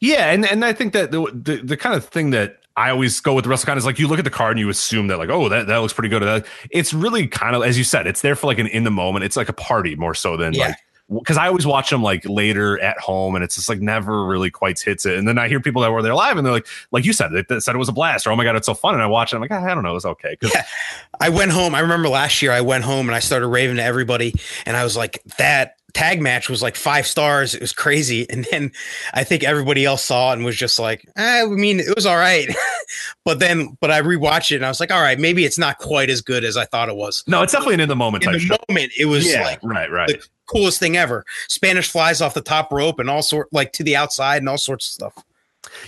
Yeah, 0.00 0.30
and 0.30 0.44
and 0.44 0.64
I 0.64 0.72
think 0.72 0.92
that 0.94 1.10
the 1.10 1.30
the, 1.32 1.62
the 1.62 1.76
kind 1.76 1.94
of 1.94 2.04
thing 2.04 2.30
that 2.30 2.58
I 2.76 2.90
always 2.90 3.20
go 3.20 3.34
with 3.34 3.44
the 3.44 3.50
WrestleCon 3.50 3.76
is 3.76 3.84
like 3.84 3.98
you 3.98 4.08
look 4.08 4.18
at 4.18 4.24
the 4.24 4.30
card 4.30 4.52
and 4.52 4.60
you 4.60 4.68
assume 4.68 5.08
that 5.08 5.18
like 5.18 5.30
oh 5.30 5.48
that, 5.48 5.66
that 5.66 5.76
looks 5.78 5.92
pretty 5.92 6.08
good. 6.08 6.44
It's 6.70 6.92
really 6.92 7.26
kind 7.26 7.54
of 7.54 7.62
as 7.62 7.78
you 7.78 7.84
said, 7.84 8.06
it's 8.06 8.22
there 8.22 8.34
for 8.34 8.46
like 8.46 8.58
an 8.58 8.66
in 8.66 8.84
the 8.84 8.90
moment. 8.90 9.24
It's 9.24 9.36
like 9.36 9.48
a 9.48 9.54
party 9.54 9.94
more 9.94 10.14
so 10.14 10.36
than 10.36 10.54
yeah. 10.54 10.68
like 10.68 10.76
because 11.08 11.36
I 11.36 11.48
always 11.48 11.66
watch 11.66 11.90
them 11.90 12.02
like 12.02 12.24
later 12.28 12.80
at 12.80 12.98
home, 12.98 13.34
and 13.34 13.44
it's 13.44 13.54
just 13.56 13.68
like 13.68 13.80
never 13.80 14.24
really 14.26 14.50
quite 14.50 14.80
hits 14.80 15.04
it. 15.06 15.18
And 15.18 15.26
then 15.26 15.38
I 15.38 15.48
hear 15.48 15.60
people 15.60 15.82
that 15.82 15.90
were 15.92 16.02
there 16.02 16.14
live, 16.14 16.36
and 16.36 16.46
they're 16.46 16.52
like, 16.52 16.66
like 16.90 17.04
you 17.04 17.12
said, 17.12 17.30
they, 17.48 17.60
said 17.60 17.74
it 17.74 17.78
was 17.78 17.88
a 17.88 17.92
blast, 17.92 18.26
or 18.26 18.32
oh 18.32 18.36
my 18.36 18.44
god, 18.44 18.56
it's 18.56 18.66
so 18.66 18.74
fun. 18.74 18.94
And 18.94 19.02
I 19.02 19.06
watch 19.06 19.32
it, 19.32 19.36
I'm 19.36 19.42
like, 19.42 19.50
ah, 19.50 19.64
I 19.64 19.74
don't 19.74 19.82
know, 19.82 19.96
it's 19.96 20.04
okay. 20.04 20.36
Yeah, 20.42 20.64
I 21.20 21.28
went 21.28 21.52
home. 21.52 21.74
I 21.74 21.80
remember 21.80 22.08
last 22.08 22.42
year, 22.42 22.52
I 22.52 22.60
went 22.60 22.84
home 22.84 23.08
and 23.08 23.14
I 23.14 23.20
started 23.20 23.48
raving 23.48 23.76
to 23.76 23.82
everybody, 23.82 24.34
and 24.66 24.76
I 24.76 24.84
was 24.84 24.96
like, 24.96 25.22
that 25.38 25.76
tag 25.92 26.20
match 26.20 26.48
was 26.48 26.62
like 26.62 26.76
five 26.76 27.06
stars. 27.06 27.54
It 27.54 27.60
was 27.60 27.72
crazy. 27.72 28.26
And 28.32 28.46
then 28.50 28.72
I 29.12 29.24
think 29.24 29.44
everybody 29.44 29.84
else 29.84 30.02
saw 30.02 30.30
it 30.30 30.36
and 30.36 30.44
was 30.44 30.56
just 30.56 30.78
like, 30.78 31.06
eh, 31.16 31.42
I 31.42 31.46
mean, 31.46 31.80
it 31.80 31.94
was 31.94 32.06
all 32.06 32.16
right. 32.16 32.48
but 33.26 33.40
then, 33.40 33.76
but 33.80 33.90
I 33.90 34.00
rewatched 34.00 34.52
it 34.52 34.56
and 34.56 34.64
I 34.64 34.68
was 34.68 34.80
like, 34.80 34.90
all 34.90 35.02
right, 35.02 35.18
maybe 35.18 35.44
it's 35.44 35.58
not 35.58 35.76
quite 35.76 36.08
as 36.08 36.22
good 36.22 36.44
as 36.44 36.56
I 36.56 36.64
thought 36.64 36.88
it 36.88 36.96
was. 36.96 37.22
No, 37.26 37.42
it's 37.42 37.52
definitely 37.52 37.74
an 37.74 37.80
in 37.80 37.88
the 37.90 37.96
moment. 37.96 38.24
In 38.24 38.32
the 38.32 38.38
show. 38.38 38.56
moment, 38.70 38.92
it 38.98 39.04
was 39.04 39.30
yeah, 39.30 39.44
like 39.44 39.58
right, 39.62 39.90
right. 39.90 40.08
the 40.08 40.26
coolest 40.52 40.78
thing 40.78 40.96
ever. 40.96 41.24
Spanish 41.48 41.90
flies 41.90 42.20
off 42.20 42.34
the 42.34 42.40
top 42.40 42.72
rope 42.72 42.98
and 42.98 43.08
all 43.08 43.22
sort 43.22 43.52
like 43.52 43.72
to 43.72 43.84
the 43.84 43.96
outside 43.96 44.42
and 44.42 44.48
all 44.48 44.58
sorts 44.58 44.88
of 44.88 44.92
stuff. 44.92 45.24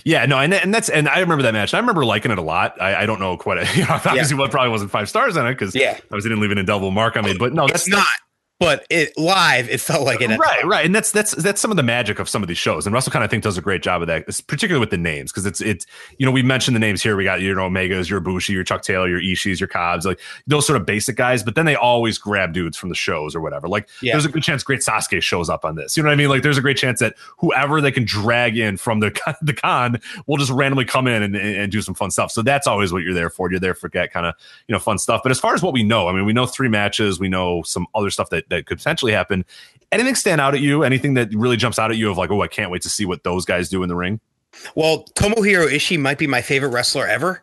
Yeah, 0.05 0.25
no, 0.27 0.39
and, 0.39 0.55
and 0.55 0.73
that's 0.73 0.89
and 0.89 1.09
I 1.09 1.19
remember 1.19 1.43
that 1.43 1.53
match. 1.53 1.75
I 1.75 1.79
remember 1.79 2.05
liking 2.05 2.31
it 2.31 2.39
a 2.39 2.43
lot. 2.43 2.81
I, 2.81 3.03
I 3.03 3.07
don't 3.07 3.21
know 3.21 3.37
quite. 3.37 3.59
A, 3.59 3.61
you 3.77 3.85
know, 3.85 3.95
obviously, 3.95 4.37
yeah. 4.37 4.41
well, 4.41 4.49
probably 4.49 4.71
wasn't 4.71 4.91
five 4.91 5.09
stars 5.09 5.37
on 5.37 5.47
it 5.47 5.55
because 5.55 5.75
yeah, 5.75 5.99
obviously 6.05 6.31
didn't 6.31 6.43
leave 6.43 6.53
an 6.53 6.65
double 6.65 6.91
mark 6.91 7.17
on 7.17 7.25
me. 7.25 7.37
But 7.37 7.53
no, 7.53 7.67
that's 7.67 7.87
it's 7.87 7.89
not 7.89 8.07
but 8.61 8.87
it 8.89 9.17
live 9.19 9.69
it 9.69 9.81
felt 9.81 10.05
like 10.05 10.21
it 10.21 10.31
right 10.39 10.65
right 10.65 10.87
and 10.87 10.95
that's 10.95 11.11
that's 11.11 11.33
that's 11.43 11.61
some 11.61 11.73
of 11.73 11.77
the 11.77 11.83
magic 11.83 12.21
of 12.21 12.29
some 12.29 12.43
of 12.43 12.49
these 12.49 12.59
shows 12.59 12.87
and 12.87 12.95
russell 12.95 13.11
kind 13.11 13.25
of 13.25 13.31
think 13.31 13.43
does 13.43 13.59
a 13.59 13.61
great 13.61 13.83
job 13.83 14.01
of 14.01 14.07
that 14.07 14.25
particularly 14.47 14.79
with 14.79 14.91
the 14.91 14.97
names 14.97 15.33
because 15.33 15.45
it's 15.45 15.61
it's 15.61 15.87
you 16.19 16.27
know 16.27 16.31
we 16.31 16.43
mentioned 16.43 16.75
the 16.75 16.81
names 16.81 17.03
here 17.03 17.17
we 17.17 17.25
got 17.25 17.41
your 17.41 17.57
omegas 17.57 18.09
your 18.09 18.21
bushi 18.21 18.53
your 18.53 18.63
chuck 18.63 18.83
taylor 18.83 19.09
your 19.09 19.21
Ishiis 19.21 19.59
your 19.59 19.67
cobbs 19.67 20.07
like 20.07 20.21
those 20.47 20.67
sort 20.67 20.81
of 20.81 20.87
basic 20.87 21.17
guys 21.17 21.43
but 21.43 21.57
then 21.57 21.67
they 21.67 21.75
always 21.75 22.17
grab 22.17 22.53
dudes 22.53 22.77
from 22.77 22.91
the 22.91 22.95
shows 22.95 23.35
or 23.35 23.41
whatever 23.41 23.69
like 23.69 23.89
yeah. 24.03 24.13
there's 24.13 24.25
a 24.25 24.29
good 24.29 24.43
chance 24.43 24.63
great 24.63 24.81
sasuke 24.81 25.21
shows 25.21 25.51
up 25.51 25.65
on 25.65 25.75
this 25.75 25.97
you 25.97 26.03
know 26.03 26.09
what 26.09 26.13
i 26.13 26.17
mean 26.17 26.29
like 26.29 26.43
there's 26.43 26.59
a 26.59 26.63
great 26.63 26.77
chance 26.77 27.01
that 27.01 27.15
whoever 27.39 27.81
they 27.81 27.93
can 27.93 28.05
drag 28.05 28.57
in 28.57 28.77
from 28.77 29.01
the 29.01 29.37
the 29.43 29.53
con 29.53 30.01
will 30.27 30.37
just 30.37 30.53
randomly 30.53 30.85
come 30.85 31.09
in 31.09 31.23
and, 31.23 31.35
and, 31.35 31.57
and 31.57 31.73
do 31.73 31.83
some 31.83 31.95
fun 31.95 32.11
stuff 32.11 32.31
so 32.31 32.41
that's 32.41 32.69
always 32.69 32.93
what 32.93 33.03
you're 33.03 33.15
there 33.15 33.31
for 33.31 33.51
you're 33.51 33.59
there 33.59 33.75
for 33.75 33.89
get 33.89 34.13
kind 34.13 34.27
of 34.27 34.35
you 34.69 34.73
know 34.73 34.79
fun 34.79 34.97
stuff 34.97 35.23
but 35.25 35.33
as 35.33 35.41
far 35.41 35.55
as 35.55 35.63
what 35.63 35.73
we 35.73 35.83
know 35.83 36.07
i 36.07 36.13
mean 36.13 36.25
we 36.25 36.33
know 36.33 36.47
three 36.47 36.69
matches 36.69 37.19
we 37.19 37.29
know 37.29 37.63
some 37.63 37.87
other 37.95 38.11
stuff 38.11 38.31
that 38.31 38.43
that 38.49 38.66
could 38.66 38.78
potentially 38.78 39.12
happen 39.12 39.24
happen. 39.24 39.45
Anything 39.92 40.14
stand 40.14 40.40
out 40.40 40.55
at 40.55 40.61
you? 40.61 40.82
Anything 40.82 41.14
that 41.14 41.32
really 41.34 41.57
jumps 41.57 41.78
out 41.78 41.90
at 41.90 41.97
you 41.97 42.11
of 42.11 42.18
like, 42.18 42.30
oh, 42.30 42.42
I 42.42 42.49
can't 42.49 42.70
wait 42.70 42.82
to 42.82 42.90
see 42.90 43.05
what 43.05 43.22
those 43.22 43.45
guys 43.45 43.68
do 43.68 43.82
in 43.82 43.88
the 43.88 43.97
ring? 43.97 44.20
Well, 44.74 45.05
Tomohiro 45.14 45.68
Ishii 45.68 45.99
might 45.99 46.18
be 46.18 46.26
my 46.26 46.40
favorite 46.40 46.70
wrestler 46.70 47.07
ever, 47.07 47.42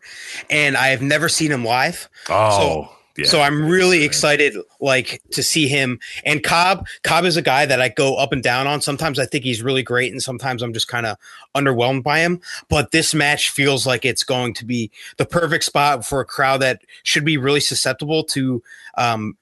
and 0.49 0.77
I 0.77 0.87
have 0.87 1.01
never 1.01 1.27
seen 1.27 1.51
him 1.51 1.65
live. 1.65 2.09
Oh. 2.29 2.85
So 2.85 2.89
yeah. 3.17 3.25
So 3.25 3.41
I'm 3.41 3.67
really 3.67 4.03
excited, 4.03 4.55
like 4.79 5.21
to 5.31 5.43
see 5.43 5.67
him. 5.67 5.99
And 6.25 6.41
Cobb, 6.43 6.87
Cobb 7.03 7.25
is 7.25 7.35
a 7.35 7.41
guy 7.41 7.65
that 7.65 7.81
I 7.81 7.89
go 7.89 8.15
up 8.15 8.31
and 8.31 8.41
down 8.41 8.67
on. 8.67 8.79
Sometimes 8.79 9.19
I 9.19 9.25
think 9.25 9.43
he's 9.43 9.61
really 9.61 9.83
great, 9.83 10.13
and 10.13 10.23
sometimes 10.23 10.61
I'm 10.61 10.71
just 10.71 10.87
kind 10.87 11.05
of 11.05 11.17
underwhelmed 11.53 12.03
by 12.03 12.19
him. 12.19 12.39
But 12.69 12.91
this 12.91 13.13
match 13.13 13.49
feels 13.49 13.85
like 13.85 14.05
it's 14.05 14.23
going 14.23 14.53
to 14.55 14.65
be 14.65 14.91
the 15.17 15.25
perfect 15.25 15.65
spot 15.65 16.05
for 16.05 16.21
a 16.21 16.25
crowd 16.25 16.61
that 16.61 16.83
should 17.03 17.25
be 17.25 17.37
really 17.37 17.59
susceptible 17.59 18.23
to 18.25 18.63
um, 18.97 19.35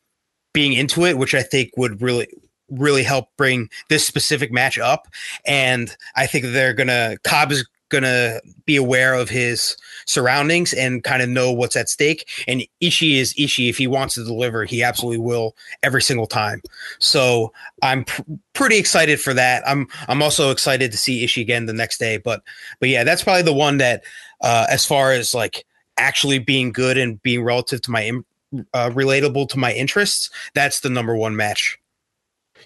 being 0.60 0.74
into 0.74 1.06
it, 1.06 1.18
which 1.18 1.34
I 1.34 1.42
think 1.42 1.72
would 1.78 2.02
really 2.02 2.28
really 2.70 3.02
help 3.02 3.30
bring 3.38 3.70
this 3.88 4.06
specific 4.06 4.52
match 4.52 4.78
up. 4.78 5.08
And 5.46 5.96
I 6.18 6.28
think 6.28 6.48
they're 6.48 6.74
gonna 6.74 7.16
Cobb 7.24 7.54
is 7.54 7.66
gonna 7.88 8.42
be 8.66 8.76
aware 8.76 9.14
of 9.14 9.30
his 9.30 9.78
surroundings 10.06 10.74
and 10.74 11.02
kind 11.02 11.22
of 11.22 11.30
know 11.30 11.50
what's 11.50 11.78
at 11.78 11.88
stake. 11.88 12.30
And 12.46 12.62
Ishii 12.82 13.16
is 13.16 13.34
Ishii. 13.36 13.70
If 13.70 13.78
he 13.78 13.88
wants 13.88 14.16
to 14.16 14.26
deliver, 14.26 14.66
he 14.66 14.84
absolutely 14.84 15.20
will 15.20 15.56
every 15.82 16.02
single 16.02 16.28
time. 16.28 16.62
So 17.00 17.54
I'm 17.82 18.04
pr- 18.04 18.24
pretty 18.52 18.80
excited 18.80 19.22
for 19.22 19.34
that. 19.36 19.66
I'm 19.66 19.88
I'm 20.10 20.22
also 20.22 20.52
excited 20.52 20.92
to 20.92 20.98
see 20.98 21.26
Ishii 21.26 21.42
again 21.42 21.68
the 21.68 21.74
next 21.74 22.00
day. 22.00 22.18
But 22.18 22.44
but 22.82 22.90
yeah, 22.90 23.06
that's 23.06 23.24
probably 23.24 23.44
the 23.44 23.54
one 23.54 23.78
that 23.78 24.04
uh, 24.42 24.68
as 24.70 24.86
far 24.86 25.14
as 25.14 25.34
like 25.34 25.66
actually 25.98 26.40
being 26.40 26.74
good 26.74 26.98
and 26.98 27.24
being 27.24 27.44
relative 27.44 27.82
to 27.84 27.92
my 27.92 28.04
Im- 28.04 28.26
uh, 28.74 28.90
relatable 28.90 29.50
to 29.50 29.60
my 29.60 29.74
interests, 29.74 30.30
that's 30.54 30.80
the 30.80 30.90
number 30.90 31.16
one 31.16 31.36
match. 31.36 31.78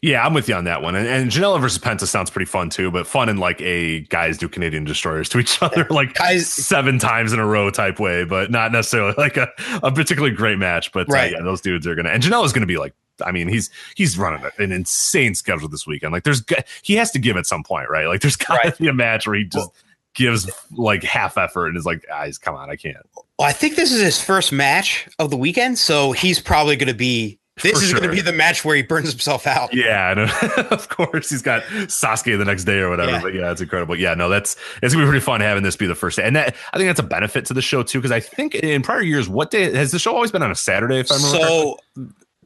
Yeah, 0.01 0.25
I'm 0.25 0.33
with 0.33 0.49
you 0.49 0.55
on 0.55 0.63
that 0.63 0.81
one. 0.81 0.95
And, 0.95 1.07
and 1.07 1.29
Janela 1.29 1.61
versus 1.61 1.77
Penta 1.77 2.07
sounds 2.07 2.29
pretty 2.29 2.45
fun 2.45 2.69
too, 2.69 2.89
but 2.89 3.05
fun 3.05 3.29
in 3.29 3.37
like 3.37 3.61
a 3.61 4.01
guys 4.01 4.37
do 4.37 4.49
Canadian 4.49 4.85
destroyers 4.85 5.29
to 5.29 5.39
each 5.39 5.61
other 5.61 5.85
like 5.89 6.15
guys, 6.15 6.51
seven 6.51 6.99
times 6.99 7.31
in 7.31 7.39
a 7.39 7.45
row 7.45 7.69
type 7.69 7.99
way, 7.99 8.23
but 8.23 8.49
not 8.49 8.71
necessarily 8.71 9.13
like 9.17 9.37
a, 9.37 9.47
a 9.83 9.91
particularly 9.91 10.35
great 10.35 10.57
match. 10.57 10.91
But 10.91 11.09
uh, 11.09 11.13
right. 11.13 11.33
Uh, 11.33 11.37
yeah, 11.37 11.43
those 11.43 11.61
dudes 11.61 11.85
are 11.85 11.95
gonna 11.95 12.09
and 12.09 12.23
Janela's 12.23 12.53
gonna 12.53 12.65
be 12.65 12.77
like 12.77 12.93
I 13.23 13.31
mean, 13.31 13.47
he's 13.47 13.69
he's 13.95 14.17
running 14.17 14.43
an 14.57 14.71
insane 14.71 15.35
schedule 15.35 15.69
this 15.69 15.85
weekend. 15.85 16.13
Like, 16.13 16.23
there's 16.23 16.43
he 16.81 16.95
has 16.95 17.11
to 17.11 17.19
give 17.19 17.37
at 17.37 17.45
some 17.45 17.63
point, 17.63 17.89
right? 17.89 18.07
Like, 18.07 18.21
there's 18.21 18.35
got 18.35 18.61
to 18.61 18.69
right. 18.69 18.77
be 18.77 18.87
a 18.87 18.93
match 18.93 19.27
where 19.27 19.35
he 19.35 19.43
just 19.43 19.55
well, 19.55 19.73
gives 20.15 20.49
like 20.71 21.03
half 21.03 21.37
effort 21.37 21.67
and 21.67 21.77
is 21.77 21.85
like, 21.85 22.03
guys, 22.07 22.37
come 22.37 22.55
on, 22.55 22.69
I 22.69 22.75
can't. 22.75 23.05
Well, 23.39 23.47
I 23.47 23.51
think 23.51 23.75
this 23.75 23.91
is 23.91 24.01
his 24.01 24.21
first 24.21 24.51
match 24.51 25.07
of 25.17 25.31
the 25.31 25.37
weekend, 25.37 25.79
so 25.79 26.11
he's 26.11 26.39
probably 26.39 26.75
going 26.75 26.87
to 26.87 26.93
be. 26.93 27.39
This 27.61 27.73
For 27.73 27.83
is 27.83 27.89
sure. 27.91 27.99
going 27.99 28.09
to 28.09 28.15
be 28.15 28.21
the 28.21 28.33
match 28.33 28.65
where 28.65 28.75
he 28.75 28.81
burns 28.81 29.11
himself 29.11 29.45
out. 29.45 29.75
Yeah, 29.75 30.27
of 30.71 30.89
course 30.89 31.29
he's 31.29 31.43
got 31.43 31.61
Sasuke 31.63 32.35
the 32.35 32.45
next 32.45 32.63
day 32.63 32.79
or 32.79 32.89
whatever. 32.89 33.11
Yeah. 33.11 33.21
But 33.21 33.33
yeah, 33.35 33.51
it's 33.51 33.61
incredible. 33.61 33.95
Yeah, 33.95 34.15
no, 34.15 34.27
that's 34.27 34.55
it's 34.81 34.93
gonna 34.93 35.05
be 35.05 35.09
pretty 35.09 35.23
fun 35.23 35.39
having 35.39 35.61
this 35.61 35.75
be 35.75 35.85
the 35.85 35.93
first 35.93 36.17
day, 36.17 36.23
and 36.23 36.35
that 36.35 36.55
I 36.73 36.77
think 36.77 36.89
that's 36.89 36.99
a 36.99 37.03
benefit 37.03 37.45
to 37.45 37.53
the 37.53 37.61
show 37.61 37.83
too. 37.83 37.99
Because 37.99 38.11
I 38.11 38.19
think 38.21 38.55
in 38.55 38.81
prior 38.81 39.03
years, 39.03 39.29
what 39.29 39.51
day 39.51 39.71
has 39.71 39.91
the 39.91 39.99
show 39.99 40.15
always 40.15 40.31
been 40.31 40.41
on 40.41 40.49
a 40.49 40.55
Saturday? 40.55 40.97
If 40.97 41.11
I'm 41.11 41.19
so, 41.19 41.77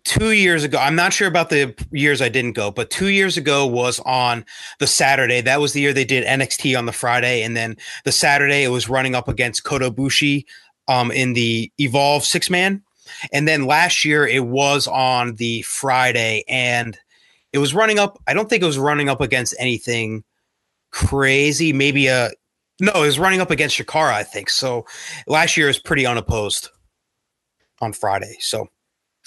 two 0.07 0.31
years 0.31 0.63
ago 0.63 0.77
i'm 0.77 0.95
not 0.95 1.11
sure 1.11 1.27
about 1.27 1.49
the 1.49 1.75
years 1.91 2.21
i 2.21 2.29
didn't 2.29 2.53
go 2.53 2.71
but 2.71 2.89
two 2.89 3.09
years 3.09 3.35
ago 3.35 3.65
was 3.65 3.99
on 4.05 4.45
the 4.79 4.87
saturday 4.87 5.41
that 5.41 5.59
was 5.59 5.73
the 5.73 5.81
year 5.81 5.91
they 5.91 6.05
did 6.05 6.25
nxt 6.25 6.77
on 6.77 6.85
the 6.85 6.93
friday 6.93 7.43
and 7.43 7.57
then 7.57 7.75
the 8.05 8.11
saturday 8.11 8.63
it 8.63 8.69
was 8.69 8.87
running 8.87 9.15
up 9.15 9.27
against 9.27 9.65
Kota 9.65 9.91
Ibushi 9.91 10.45
um, 10.87 11.11
in 11.11 11.33
the 11.33 11.71
evolve 11.79 12.23
six 12.23 12.49
man. 12.49 12.81
And 13.31 13.47
then 13.47 13.65
last 13.65 14.03
year 14.05 14.27
it 14.27 14.45
was 14.45 14.87
on 14.87 15.35
the 15.35 15.61
friday 15.63 16.43
and 16.47 16.97
it 17.53 17.57
was 17.57 17.73
running 17.73 17.99
up 17.99 18.21
i 18.27 18.33
don't 18.33 18.49
think 18.49 18.61
it 18.61 18.67
was 18.67 18.77
running 18.77 19.07
up 19.07 19.21
against 19.21 19.55
anything 19.57 20.23
crazy 20.91 21.71
maybe 21.71 22.07
a 22.07 22.29
no 22.81 22.91
it 22.95 22.99
was 22.99 23.17
running 23.17 23.39
up 23.39 23.49
against 23.49 23.77
Chikara 23.77 24.11
i 24.11 24.23
think. 24.23 24.49
So 24.49 24.85
last 25.25 25.55
year 25.57 25.67
was 25.67 25.79
pretty 25.79 26.05
unopposed 26.05 26.69
on 27.81 27.93
friday. 27.93 28.35
So 28.39 28.67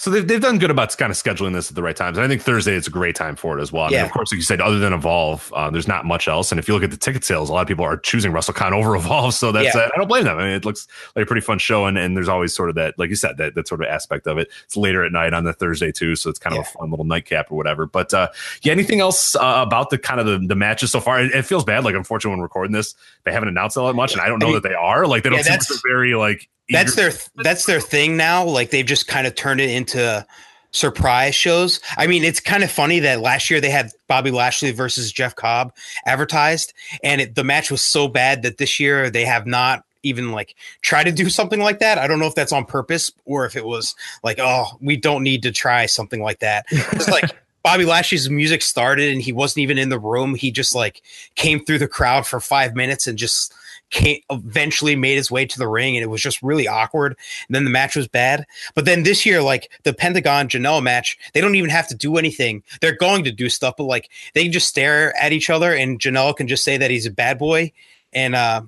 So 0.00 0.08
they've, 0.08 0.26
they've 0.26 0.40
done 0.40 0.56
good 0.58 0.70
about 0.70 0.96
kind 0.96 1.10
of 1.10 1.16
scheduling 1.18 1.52
this 1.52 1.68
at 1.68 1.74
the 1.74 1.82
right 1.82 1.94
times. 1.94 2.16
And 2.16 2.24
I 2.24 2.28
think 2.28 2.40
Thursday 2.40 2.74
it's 2.74 2.86
a 2.86 2.90
great 2.90 3.14
time 3.14 3.36
for 3.36 3.58
it 3.58 3.60
as 3.60 3.70
well. 3.70 3.84
I 3.84 3.90
Yeah. 3.90 3.96
mean, 3.98 4.06
of 4.06 4.12
course, 4.12 4.32
like 4.32 4.38
you 4.38 4.42
said, 4.42 4.58
other 4.58 4.78
than 4.78 4.94
Evolve, 4.94 5.52
uh, 5.54 5.68
there's 5.68 5.86
not 5.86 6.06
much 6.06 6.26
else. 6.26 6.50
And 6.50 6.58
if 6.58 6.66
you 6.66 6.72
look 6.72 6.82
at 6.82 6.90
the 6.90 6.96
ticket 6.96 7.22
sales, 7.22 7.50
a 7.50 7.52
lot 7.52 7.60
of 7.60 7.68
people 7.68 7.84
are 7.84 7.98
choosing 7.98 8.32
Russell 8.32 8.54
WrestleCon 8.54 8.72
over 8.72 8.96
Evolve. 8.96 9.34
So 9.34 9.52
that's 9.52 9.74
Yeah. 9.74 9.82
uh, 9.82 9.90
I 9.94 9.98
don't 9.98 10.08
blame 10.08 10.24
them. 10.24 10.38
I 10.38 10.44
mean, 10.44 10.52
it 10.54 10.64
looks 10.64 10.88
like 11.14 11.24
a 11.24 11.26
pretty 11.26 11.42
fun 11.42 11.58
show, 11.58 11.84
and, 11.84 11.98
and 11.98 12.16
there's 12.16 12.30
always 12.30 12.54
sort 12.54 12.70
of 12.70 12.76
that, 12.76 12.98
like 12.98 13.10
you 13.10 13.14
said, 13.14 13.36
that 13.36 13.54
that 13.56 13.68
sort 13.68 13.82
of 13.82 13.88
aspect 13.88 14.26
of 14.26 14.38
it. 14.38 14.48
It's 14.64 14.74
later 14.74 15.04
at 15.04 15.12
night 15.12 15.34
on 15.34 15.44
the 15.44 15.52
Thursday 15.52 15.92
too, 15.92 16.16
so 16.16 16.30
it's 16.30 16.38
kind 16.38 16.56
of 16.56 16.62
a 16.62 16.64
fun 16.78 16.88
little 16.88 17.04
nightcap 17.04 17.52
or 17.52 17.56
whatever. 17.56 17.84
But 17.84 18.14
uh, 18.14 18.28
yeah, 18.62 18.72
anything 18.72 19.00
else 19.00 19.36
uh, 19.36 19.56
about 19.66 19.90
the 19.90 19.98
kind 19.98 20.18
of 20.18 20.24
the, 20.24 20.38
the 20.38 20.56
matches 20.56 20.92
so 20.92 21.00
far? 21.00 21.20
It, 21.20 21.32
it 21.34 21.42
feels 21.44 21.64
bad. 21.66 21.84
Like 21.84 21.94
unfortunately, 21.94 22.36
when 22.36 22.42
recording 22.42 22.72
this, 22.72 22.94
they 23.24 23.32
haven't 23.32 23.50
announced 23.50 23.76
it 23.76 23.80
that 23.80 23.92
much, 23.92 24.12
and 24.14 24.22
I 24.22 24.28
don't 24.28 24.38
know 24.38 24.46
I 24.46 24.52
mean, 24.52 24.62
that 24.62 24.66
they 24.66 24.74
are. 24.74 25.06
Like 25.06 25.24
they 25.24 25.28
don't 25.28 25.44
seem 25.44 25.78
very 25.86 26.14
like. 26.14 26.48
That's 26.70 26.94
their 26.94 27.12
that's 27.36 27.66
their 27.66 27.80
thing 27.80 28.16
now. 28.16 28.44
Like 28.44 28.70
they've 28.70 28.86
just 28.86 29.08
kind 29.08 29.26
of 29.26 29.34
turned 29.34 29.60
it 29.60 29.70
into 29.70 30.26
surprise 30.72 31.34
shows. 31.34 31.80
I 31.96 32.06
mean, 32.06 32.24
it's 32.24 32.40
kind 32.40 32.62
of 32.62 32.70
funny 32.70 33.00
that 33.00 33.20
last 33.20 33.50
year 33.50 33.60
they 33.60 33.70
had 33.70 33.90
Bobby 34.08 34.30
Lashley 34.30 34.70
versus 34.70 35.12
Jeff 35.12 35.34
Cobb 35.34 35.74
advertised, 36.06 36.72
and 37.02 37.20
it, 37.20 37.34
the 37.34 37.44
match 37.44 37.70
was 37.70 37.80
so 37.80 38.08
bad 38.08 38.42
that 38.42 38.58
this 38.58 38.78
year 38.78 39.10
they 39.10 39.24
have 39.24 39.46
not 39.46 39.84
even 40.02 40.32
like 40.32 40.54
try 40.82 41.04
to 41.04 41.12
do 41.12 41.28
something 41.28 41.60
like 41.60 41.78
that. 41.80 41.98
I 41.98 42.06
don't 42.06 42.18
know 42.18 42.26
if 42.26 42.34
that's 42.34 42.52
on 42.52 42.64
purpose 42.64 43.12
or 43.24 43.44
if 43.44 43.56
it 43.56 43.64
was 43.64 43.94
like, 44.22 44.38
oh, 44.38 44.66
we 44.80 44.96
don't 44.96 45.22
need 45.22 45.42
to 45.42 45.52
try 45.52 45.86
something 45.86 46.22
like 46.22 46.38
that. 46.40 46.64
It's 46.70 47.08
like 47.08 47.30
Bobby 47.62 47.84
Lashley's 47.84 48.30
music 48.30 48.62
started 48.62 49.12
and 49.12 49.20
he 49.20 49.32
wasn't 49.32 49.62
even 49.62 49.78
in 49.78 49.90
the 49.90 49.98
room. 49.98 50.34
He 50.34 50.50
just 50.50 50.74
like 50.74 51.02
came 51.34 51.64
through 51.64 51.78
the 51.78 51.88
crowd 51.88 52.26
for 52.26 52.40
five 52.40 52.74
minutes 52.74 53.06
and 53.06 53.18
just 53.18 53.52
came 53.90 54.20
eventually 54.30 54.96
made 54.96 55.16
his 55.16 55.30
way 55.30 55.44
to 55.44 55.58
the 55.58 55.66
ring 55.68 55.96
and 55.96 56.02
it 56.02 56.06
was 56.08 56.20
just 56.22 56.42
really 56.42 56.66
awkward. 56.68 57.16
And 57.48 57.54
then 57.54 57.64
the 57.64 57.70
match 57.70 57.96
was 57.96 58.08
bad. 58.08 58.46
But 58.74 58.84
then 58.84 59.02
this 59.02 59.26
year, 59.26 59.42
like 59.42 59.70
the 59.82 59.92
Pentagon 59.92 60.48
Janela 60.48 60.82
match, 60.82 61.18
they 61.34 61.40
don't 61.40 61.56
even 61.56 61.70
have 61.70 61.88
to 61.88 61.94
do 61.94 62.16
anything. 62.16 62.62
They're 62.80 62.96
going 62.96 63.24
to 63.24 63.32
do 63.32 63.48
stuff, 63.48 63.74
but 63.76 63.84
like 63.84 64.08
they 64.34 64.44
can 64.44 64.52
just 64.52 64.68
stare 64.68 65.16
at 65.16 65.32
each 65.32 65.50
other 65.50 65.74
and 65.74 66.00
Janela 66.00 66.36
can 66.36 66.48
just 66.48 66.64
say 66.64 66.76
that 66.76 66.90
he's 66.90 67.06
a 67.06 67.10
bad 67.10 67.38
boy 67.38 67.72
and 68.12 68.34
uh 68.34 68.62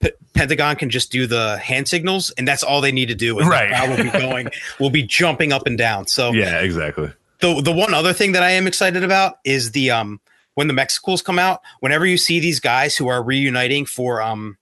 P- 0.00 0.10
Pentagon 0.34 0.76
can 0.76 0.90
just 0.90 1.10
do 1.10 1.26
the 1.26 1.56
hand 1.56 1.88
signals, 1.88 2.30
and 2.36 2.46
that's 2.46 2.62
all 2.62 2.82
they 2.82 2.92
need 2.92 3.08
to 3.08 3.14
do. 3.14 3.38
And 3.38 3.48
Right. 3.48 3.70
crowd 3.70 3.88
will 3.88 4.04
be 4.04 4.10
going, 4.26 4.48
will 4.78 4.90
be 4.90 5.02
jumping 5.02 5.52
up 5.52 5.66
and 5.66 5.78
down. 5.78 6.06
So 6.06 6.32
yeah, 6.32 6.58
exactly. 6.60 7.10
the 7.40 7.62
the 7.62 7.72
one 7.72 7.94
other 7.94 8.12
thing 8.12 8.32
that 8.32 8.42
I 8.42 8.50
am 8.50 8.66
excited 8.66 9.02
about 9.02 9.38
is 9.44 9.70
the 9.72 9.90
um 9.92 10.20
when 10.56 10.66
the 10.66 10.74
Mexicools 10.74 11.22
come 11.22 11.38
out. 11.38 11.60
Whenever 11.80 12.04
you 12.04 12.18
see 12.18 12.40
these 12.40 12.58
guys 12.60 12.96
who 12.96 13.06
are 13.06 13.22
reuniting 13.22 13.86
for 13.86 14.20
um, 14.20 14.58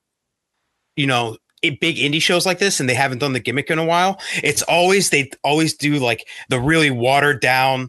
you 0.97 1.07
know. 1.07 1.38
Big 1.80 1.97
indie 1.97 2.20
shows 2.20 2.45
like 2.45 2.59
this, 2.59 2.78
and 2.78 2.90
they 2.90 2.95
haven't 2.95 3.20
done 3.20 3.32
the 3.32 3.40
gimmick 3.40 3.70
in 3.70 3.78
a 3.78 3.84
while. 3.86 4.20
It's 4.42 4.61
always 4.64 5.09
they 5.09 5.30
always 5.42 5.72
do 5.72 5.95
like 5.95 6.28
the 6.51 6.61
really 6.61 6.90
watered 6.90 7.40
down 7.40 7.88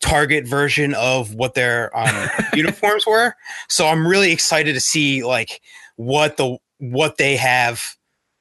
target 0.00 0.44
version 0.46 0.94
of 0.94 1.34
what 1.34 1.54
their 1.54 1.96
um, 1.96 2.28
uniforms 2.54 3.06
were. 3.06 3.36
So 3.68 3.86
I'm 3.86 4.06
really 4.06 4.32
excited 4.32 4.72
to 4.74 4.80
see 4.80 5.22
like 5.22 5.60
what 5.96 6.36
the 6.36 6.58
what 6.78 7.16
they 7.16 7.36
have 7.36 7.96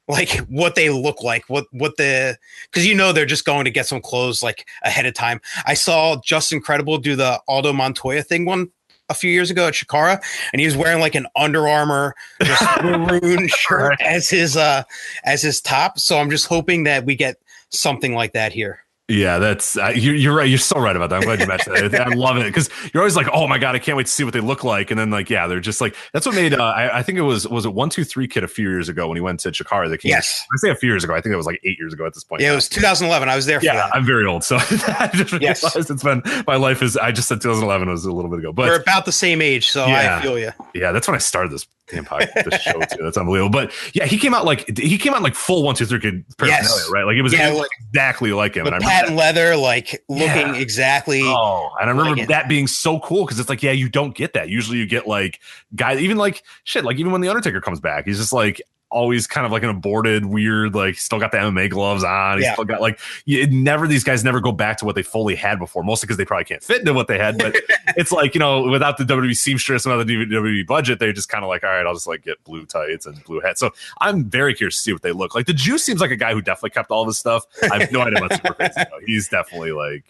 like 0.08 0.32
what 0.50 0.74
they 0.76 0.90
look 0.90 1.22
like 1.22 1.44
what 1.48 1.66
what 1.72 1.96
the 1.98 2.36
because 2.70 2.88
you 2.88 2.96
know 2.96 3.14
they're 3.14 3.26
just 3.26 3.46
going 3.46 3.66
to 3.66 3.72
get 3.72 3.86
some 3.86 4.02
clothes 4.02 4.42
like 4.42 4.68
ahead 4.84 5.06
of 5.06 5.14
time 5.14 5.40
i 5.68 5.76
saw 5.76 6.20
just 6.26 6.52
incredible 6.52 6.98
do 6.98 7.16
the 7.16 7.40
aldo 7.48 7.72
montoya 7.72 8.24
thing 8.24 8.44
one 8.44 8.68
a 9.12 9.14
few 9.14 9.32
years 9.32 9.52
ago 9.52 9.68
at 9.68 9.74
Chikara 9.74 10.22
and 10.52 10.60
he 10.60 10.66
was 10.66 10.76
wearing 10.76 11.00
like 11.00 11.16
an 11.16 11.28
under 11.36 11.68
armor 11.68 12.16
maroon 12.82 13.48
shirt 13.48 14.02
as 14.02 14.30
his 14.30 14.58
uh 14.58 14.84
as 15.24 15.42
his 15.42 15.62
top. 15.62 16.00
So 16.00 16.18
i'm 16.18 16.30
just 16.30 16.48
hoping 16.48 16.86
that 16.86 17.06
we 17.06 17.16
get 17.16 17.38
something 17.70 18.16
like 18.16 18.34
that 18.34 18.52
here 18.52 18.80
Yeah, 19.12 19.40
that's 19.40 19.78
uh, 19.78 19.92
you're, 19.94 20.16
you're 20.16 20.34
right. 20.36 20.48
You're 20.50 20.58
so 20.58 20.80
right 20.80 20.96
about 20.96 21.10
that. 21.10 21.18
I'm 21.18 21.22
glad 21.24 21.40
you 21.42 21.48
mentioned 21.48 21.76
that. 21.76 22.08
I 22.08 22.14
love 22.14 22.38
it 22.38 22.44
because 22.46 22.70
you're 22.94 23.02
always 23.02 23.16
like, 23.16 23.28
oh 23.34 23.48
my 23.48 23.58
god, 23.58 23.76
I 23.76 23.80
can't 23.80 23.98
wait 23.98 24.06
to 24.06 24.12
see 24.12 24.24
what 24.24 24.34
they 24.34 24.40
look 24.40 24.64
like. 24.64 24.90
And 24.90 25.00
then 25.00 25.10
like, 25.10 25.30
yeah, 25.30 25.48
they're 25.48 25.60
just 25.60 25.82
like 25.82 25.96
that's 26.14 26.26
what 26.26 26.36
made. 26.36 26.54
Uh, 26.54 26.64
I, 26.64 27.00
I 27.00 27.04
think 27.04 27.18
it 27.18 27.24
was 27.24 27.48
was 27.48 27.66
it 27.66 27.74
one 27.74 27.90
two 27.90 28.04
three 28.04 28.28
kid 28.28 28.44
a 28.44 28.48
few 28.48 28.70
years 28.70 28.88
ago 28.90 29.08
when 29.08 29.18
he 29.18 29.22
went 29.22 29.40
to 29.42 29.50
Chikara. 29.52 29.90
The 29.90 29.98
King. 29.98 30.10
Yes. 30.12 30.44
I 30.54 30.58
say 30.58 30.70
a 30.70 30.76
few 30.76 30.90
years 30.90 31.04
ago. 31.04 31.14
I 31.14 31.22
think 31.22 31.34
it 31.34 31.38
was 31.38 31.46
like 31.46 31.60
eight 31.64 31.78
years 31.78 31.94
ago 31.94 32.06
at 32.06 32.14
this 32.14 32.24
point. 32.24 32.42
yeah 32.42 32.52
it 32.52 32.56
was 32.56 32.70
2011 32.70 33.28
i 33.28 33.36
was 33.36 33.46
there 33.46 33.60
for 33.60 33.66
Yeah, 33.66 33.76
that 33.76 33.96
I'm 33.96 34.06
very 34.06 34.26
old, 34.26 34.44
so 34.44 34.56
I 34.62 35.10
just 35.14 35.34
Yes. 35.42 35.64
realized 35.64 35.90
it's 35.92 36.04
been 36.04 36.22
my 36.48 36.56
life 36.56 36.82
is. 36.82 36.96
I 36.98 37.12
just 37.12 37.28
said 37.28 37.42
2011 37.42 37.90
was 37.90 38.06
a 38.06 38.12
little 38.12 38.30
bit 38.32 38.40
ago, 38.40 38.54
but 38.54 38.68
we're 38.68 38.82
about 38.82 39.06
the 39.06 39.12
same 39.12 39.42
age 39.42 39.70
so 39.70 39.86
Yeah. 39.88 40.18
i 40.18 40.22
feel 40.22 40.40
you 40.40 40.52
yeah, 40.74 40.92
that's 40.92 41.08
when 41.08 41.16
I 41.16 41.20
started 41.20 41.52
this 41.52 41.66
damn 41.92 42.06
podcast, 42.06 42.50
this 42.50 42.62
show 42.62 42.80
too. 42.80 43.04
That's 43.04 43.18
unbelievable. 43.18 43.50
But 43.52 43.74
yeah, 43.94 44.06
he 44.06 44.18
came 44.18 44.34
out 44.34 44.46
like 44.46 44.78
he 44.78 44.98
came 44.98 45.14
out 45.14 45.22
like 45.22 45.36
full 45.36 45.64
one 45.64 45.76
two 45.76 45.86
three 45.86 46.00
kid 46.00 46.26
personality, 46.38 46.68
Yes. 46.68 46.90
right? 46.92 47.04
Like 47.04 47.16
it 47.18 47.22
was, 47.22 47.34
Yeah, 47.34 47.50
like- 47.52 47.70
exactly 47.90 48.32
like 48.34 48.56
him. 48.56 48.66
And 48.66 48.76
I 48.76 48.80
patent 48.80 49.16
leather 49.16 49.56
like 49.56 50.04
looking 50.10 50.26
Yeah. 50.28 50.56
exactly 50.56 51.22
Oh, 51.24 51.70
and 51.80 51.90
I 51.90 51.92
remember 51.94 52.16
Like 52.18 52.28
that 52.30 52.48
being 52.50 52.68
so 52.68 53.00
cool 53.00 53.26
because 53.26 53.40
it's 53.40 53.50
like, 53.50 53.62
yeah, 53.62 53.72
you 53.72 53.90
don't 53.90 54.16
get 54.16 54.34
that. 54.34 54.50
Usually 54.50 54.78
you 54.78 54.86
get 54.86 55.08
like 55.08 55.40
guys, 55.76 56.00
even 56.00 56.18
like 56.18 56.44
shit, 56.64 56.84
like 56.86 56.98
even 56.98 57.12
when 57.12 57.22
the 57.22 57.28
Undertaker 57.30 57.62
comes 57.62 57.80
back, 57.80 58.06
he's 58.06 58.18
just 58.18 58.34
like 58.34 58.62
always 58.92 59.26
kind 59.26 59.46
of 59.46 59.52
like 59.52 59.64
an 59.64 59.70
aborted, 59.70 60.26
weird, 60.26 60.76
like 60.76 60.96
still 60.96 61.20
got 61.20 61.32
the 61.32 61.38
MMA 61.38 61.70
gloves 61.70 62.04
on. 62.04 62.38
He's 62.38 62.46
Yeah. 62.46 62.54
still 62.54 62.66
got 62.66 62.82
like 62.82 63.00
you, 63.26 63.42
it 63.42 63.52
never 63.52 63.88
these 63.88 64.04
guys 64.04 64.24
never 64.24 64.40
go 64.40 64.52
back 64.52 64.78
to 64.78 64.86
what 64.86 64.96
they 64.96 65.04
fully 65.04 65.36
had 65.36 65.58
before, 65.60 65.84
mostly 65.84 66.08
because 66.08 66.18
they 66.18 66.26
probably 66.26 66.46
can't 66.46 66.64
fit 66.64 66.80
into 66.80 66.94
what 66.94 67.08
they 67.08 67.18
had. 67.18 67.38
But 67.38 67.56
it's 67.98 68.12
like, 68.12 68.36
you 68.36 68.40
know, 68.40 68.64
without 68.70 68.98
the 68.98 69.04
WWE 69.04 69.36
seamstress 69.36 69.86
and 69.86 69.98
without 69.98 70.08
the 70.08 70.26
WWE 70.26 70.68
budget, 70.68 71.00
they're 71.00 71.14
just 71.14 71.30
kind 71.30 71.44
of 71.44 71.48
like, 71.50 71.64
all 71.64 71.70
right, 71.70 71.86
I'll 71.86 71.94
just 71.94 72.08
like 72.08 72.24
get 72.24 72.44
blue 72.44 72.66
tights 72.66 73.06
and 73.06 73.24
blue 73.24 73.40
hats. 73.40 73.60
So 73.60 73.72
I'm 74.02 74.26
very 74.30 74.54
curious 74.54 74.76
to 74.78 74.82
see 74.84 74.94
what 74.94 75.02
they 75.02 75.12
look 75.12 75.34
like. 75.34 75.46
The 75.48 75.54
Juice 75.54 75.84
seems 75.84 76.02
like 76.02 76.12
a 76.12 76.16
guy 76.16 76.34
who 76.34 76.42
definitely 76.42 76.72
kept 76.72 76.92
all 76.92 77.02
of 77.02 77.08
his 77.08 77.18
stuff. 77.18 77.46
I 77.72 77.80
have 77.80 77.92
no 77.92 78.02
idea 78.02 78.22
what 78.22 78.34
super 78.34 78.54
crazy. 78.54 78.74
He's 79.06 79.28
definitely 79.30 79.72
like 79.72 80.04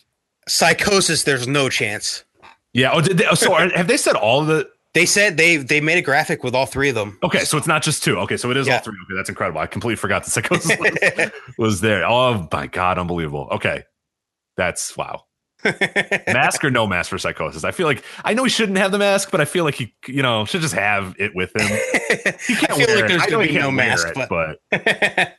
Psicosis 0.49 1.23
there's 1.23 1.47
no 1.47 1.69
chance 1.69 2.23
yeah. 2.73 2.91
Oh, 2.93 3.01
did 3.01 3.17
they, 3.17 3.25
oh, 3.25 3.35
so 3.35 3.53
are, 3.53 3.69
have 3.69 3.87
they 3.87 3.97
said 3.97 4.15
all 4.15 4.45
the? 4.45 4.69
They 4.93 5.05
said 5.05 5.37
they 5.37 5.55
they 5.57 5.79
made 5.79 5.97
a 5.97 6.01
graphic 6.01 6.43
with 6.43 6.53
all 6.53 6.65
three 6.65 6.89
of 6.89 6.95
them. 6.95 7.17
Okay, 7.23 7.39
so 7.45 7.57
it's 7.57 7.67
not 7.67 7.81
just 7.81 8.03
two. 8.03 8.17
Okay, 8.19 8.35
so 8.37 8.51
it 8.51 8.57
is 8.57 8.67
Yeah. 8.67 8.75
all 8.77 8.81
three. 8.81 8.95
Okay, 9.05 9.15
that's 9.15 9.29
incredible. 9.29 9.61
I 9.61 9.65
completely 9.67 9.95
forgot 9.95 10.25
the 10.25 10.31
Psicosis 10.31 11.31
was, 11.57 11.79
there. 11.81 12.05
Oh 12.05 12.47
my 12.51 12.67
god, 12.67 12.97
unbelievable. 12.97 13.47
Okay, 13.53 13.83
that's 14.57 14.95
wow. 14.97 15.23
Mask 16.27 16.63
or 16.63 16.71
no 16.71 16.87
mask 16.87 17.11
for 17.11 17.17
Psicosis? 17.17 17.63
I 17.63 17.69
feel 17.71 17.85
like 17.85 18.03
I 18.25 18.33
know 18.33 18.43
he 18.43 18.49
shouldn't 18.49 18.79
have 18.79 18.91
the 18.91 18.97
mask, 18.97 19.29
but 19.31 19.39
I 19.39 19.45
feel 19.45 19.63
like 19.63 19.75
he, 19.75 19.93
you 20.07 20.23
know, 20.23 20.43
should 20.43 20.61
just 20.61 20.73
have 20.73 21.15
it 21.19 21.35
with 21.35 21.55
him. 21.55 21.67
He 22.47 22.55
can't 22.55 22.71
I 22.71 22.75
feel 22.75 22.87
wear 22.87 22.95
like 22.95 23.05
it. 23.05 23.07
there's 23.07 23.25
gonna 23.27 23.45
he 23.45 23.53
be 23.53 23.59
no 23.59 23.71
mask, 23.71 24.07
it, 24.09 24.15
but, 24.29 24.57
but 24.71 25.33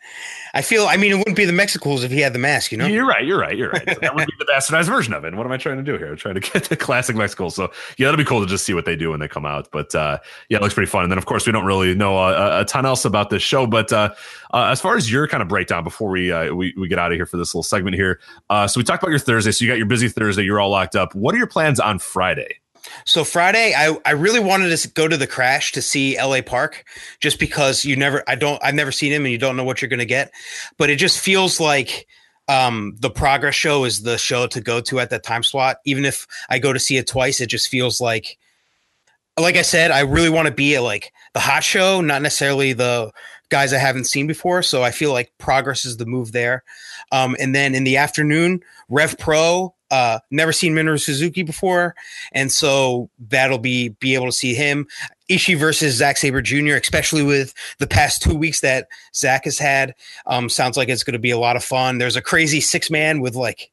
I 0.54 0.62
feel. 0.62 0.86
I 0.86 0.96
mean, 0.96 1.12
it 1.12 1.16
wouldn't 1.16 1.36
be 1.36 1.44
the 1.44 1.52
Mexicools 1.52 2.04
if 2.04 2.10
he 2.10 2.20
had 2.20 2.32
the 2.32 2.38
mask. 2.38 2.72
You 2.72 2.78
know. 2.78 2.86
You're 2.86 3.06
right. 3.06 3.24
You're 3.24 3.38
right. 3.38 3.56
You're 3.56 3.70
right. 3.70 3.88
So 3.88 4.00
that 4.00 4.14
would 4.14 4.26
be 4.26 4.32
the 4.38 4.44
bastardized 4.52 4.86
version 4.86 5.14
of 5.14 5.24
it. 5.24 5.28
And 5.28 5.36
what 5.38 5.46
am 5.46 5.52
I 5.52 5.56
trying 5.56 5.78
to 5.78 5.82
do 5.82 5.96
here? 5.96 6.10
I'm 6.10 6.16
trying 6.16 6.34
to 6.34 6.40
get 6.40 6.64
the 6.64 6.76
classic 6.76 7.16
Mexico. 7.16 7.48
So 7.48 7.72
yeah, 7.96 8.06
that'll 8.06 8.18
be 8.18 8.24
cool 8.24 8.40
to 8.40 8.46
just 8.46 8.64
see 8.64 8.74
what 8.74 8.84
they 8.84 8.96
do 8.96 9.10
when 9.10 9.20
they 9.20 9.28
come 9.28 9.46
out. 9.46 9.68
But 9.72 9.94
uh, 9.94 10.18
yeah, 10.48 10.58
it 10.58 10.62
looks 10.62 10.74
pretty 10.74 10.90
fun. 10.90 11.04
And 11.04 11.10
then 11.10 11.18
of 11.18 11.26
course 11.26 11.46
we 11.46 11.52
don't 11.52 11.64
really 11.64 11.94
know 11.94 12.18
uh, 12.18 12.58
a, 12.58 12.60
a 12.60 12.64
ton 12.64 12.84
else 12.84 13.04
about 13.04 13.30
this 13.30 13.42
show. 13.42 13.66
But 13.66 13.92
uh, 13.92 14.14
uh, 14.52 14.68
as 14.70 14.80
far 14.80 14.96
as 14.96 15.10
your 15.10 15.26
kind 15.26 15.42
of 15.42 15.48
breakdown 15.48 15.84
before 15.84 16.10
we 16.10 16.30
uh, 16.30 16.54
we 16.54 16.74
we 16.76 16.88
get 16.88 16.98
out 16.98 17.12
of 17.12 17.16
here 17.16 17.26
for 17.26 17.38
this 17.38 17.54
little 17.54 17.62
segment 17.62 17.96
here, 17.96 18.20
uh, 18.50 18.66
so 18.66 18.78
we 18.78 18.84
talked 18.84 19.02
about 19.02 19.10
your 19.10 19.18
Thursday. 19.18 19.52
So 19.52 19.64
you 19.64 19.70
got 19.70 19.78
your 19.78 19.86
busy 19.86 20.08
Thursday. 20.08 20.42
You're 20.42 20.60
all 20.60 20.70
locked 20.70 20.96
up. 20.96 21.14
What 21.14 21.34
are 21.34 21.38
your 21.38 21.46
plans 21.46 21.80
on 21.80 21.98
Friday? 21.98 22.61
So 23.04 23.24
Friday, 23.24 23.74
I, 23.76 23.96
I 24.04 24.12
really 24.12 24.40
wanted 24.40 24.76
to 24.76 24.88
go 24.88 25.08
to 25.08 25.16
the 25.16 25.26
crash 25.26 25.72
to 25.72 25.82
see 25.82 26.20
LA 26.20 26.42
Park 26.42 26.84
just 27.20 27.38
because 27.38 27.84
you 27.84 27.96
never 27.96 28.22
I 28.26 28.34
don't 28.34 28.62
I've 28.62 28.74
never 28.74 28.92
seen 28.92 29.12
him 29.12 29.24
and 29.24 29.32
you 29.32 29.38
don't 29.38 29.56
know 29.56 29.64
what 29.64 29.82
you're 29.82 29.88
gonna 29.88 30.04
get. 30.04 30.32
But 30.78 30.90
it 30.90 30.96
just 30.96 31.20
feels 31.20 31.60
like 31.60 32.06
um 32.48 32.96
the 32.98 33.10
progress 33.10 33.54
show 33.54 33.84
is 33.84 34.02
the 34.02 34.18
show 34.18 34.46
to 34.48 34.60
go 34.60 34.80
to 34.82 35.00
at 35.00 35.10
that 35.10 35.22
time 35.22 35.42
slot. 35.42 35.76
Even 35.84 36.04
if 36.04 36.26
I 36.48 36.58
go 36.58 36.72
to 36.72 36.78
see 36.78 36.96
it 36.96 37.06
twice, 37.06 37.40
it 37.40 37.48
just 37.48 37.68
feels 37.68 38.00
like 38.00 38.38
like 39.38 39.56
I 39.56 39.62
said, 39.62 39.90
I 39.90 40.00
really 40.00 40.28
want 40.28 40.46
to 40.46 40.54
be 40.54 40.76
at 40.76 40.82
like 40.82 41.12
the 41.32 41.40
hot 41.40 41.64
show, 41.64 42.00
not 42.00 42.22
necessarily 42.22 42.72
the 42.72 43.10
guys 43.48 43.72
I 43.72 43.78
haven't 43.78 44.04
seen 44.04 44.26
before. 44.26 44.62
So 44.62 44.82
I 44.82 44.90
feel 44.90 45.12
like 45.12 45.32
progress 45.38 45.84
is 45.84 45.96
the 45.96 46.06
move 46.06 46.32
there. 46.32 46.64
Um, 47.12 47.36
and 47.38 47.54
then 47.54 47.74
in 47.74 47.84
the 47.84 47.96
afternoon, 47.96 48.62
Rev 48.88 49.16
Pro, 49.18 49.74
uh, 49.92 50.18
never 50.30 50.52
seen 50.52 50.74
Minoru 50.74 50.98
Suzuki 50.98 51.42
before, 51.42 51.94
and 52.32 52.50
so 52.50 53.10
that'll 53.28 53.58
be 53.58 53.90
be 53.90 54.14
able 54.14 54.26
to 54.26 54.32
see 54.32 54.54
him. 54.54 54.88
Ishii 55.30 55.58
versus 55.58 55.94
Zack 55.94 56.16
Sabre 56.16 56.40
Jr., 56.40 56.76
especially 56.76 57.22
with 57.22 57.52
the 57.78 57.86
past 57.86 58.22
two 58.22 58.34
weeks 58.34 58.60
that 58.60 58.88
Zack 59.14 59.44
has 59.44 59.58
had, 59.58 59.94
um, 60.26 60.48
sounds 60.48 60.78
like 60.78 60.88
it's 60.88 61.04
going 61.04 61.12
to 61.12 61.18
be 61.18 61.30
a 61.30 61.38
lot 61.38 61.56
of 61.56 61.62
fun. 61.62 61.98
There's 61.98 62.16
a 62.16 62.22
crazy 62.22 62.60
six 62.60 62.90
man 62.90 63.20
with 63.20 63.36
like 63.36 63.70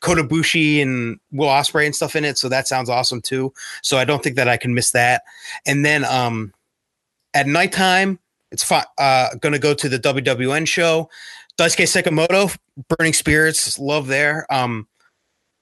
Kota 0.00 0.22
Ibushi 0.22 0.82
and 0.82 1.18
Will 1.32 1.48
Ospreay 1.48 1.86
and 1.86 1.96
stuff 1.96 2.14
in 2.14 2.26
it, 2.26 2.36
so 2.36 2.50
that 2.50 2.68
sounds 2.68 2.90
awesome 2.90 3.22
too. 3.22 3.50
So 3.82 3.96
I 3.96 4.04
don't 4.04 4.22
think 4.22 4.36
that 4.36 4.48
I 4.48 4.58
can 4.58 4.74
miss 4.74 4.90
that. 4.90 5.22
And 5.64 5.82
then 5.82 6.04
um, 6.04 6.52
at 7.32 7.46
nighttime, 7.46 8.18
it's 8.50 8.62
fi- 8.62 8.84
uh, 8.98 9.34
going 9.36 9.54
to 9.54 9.58
go 9.58 9.72
to 9.72 9.88
the 9.88 9.98
WWN 9.98 10.68
show. 10.68 11.08
Daisuke 11.56 11.84
Sekimoto, 11.86 12.54
Burning 12.88 13.14
Spirits, 13.14 13.78
love 13.78 14.08
there. 14.08 14.46
Um, 14.52 14.88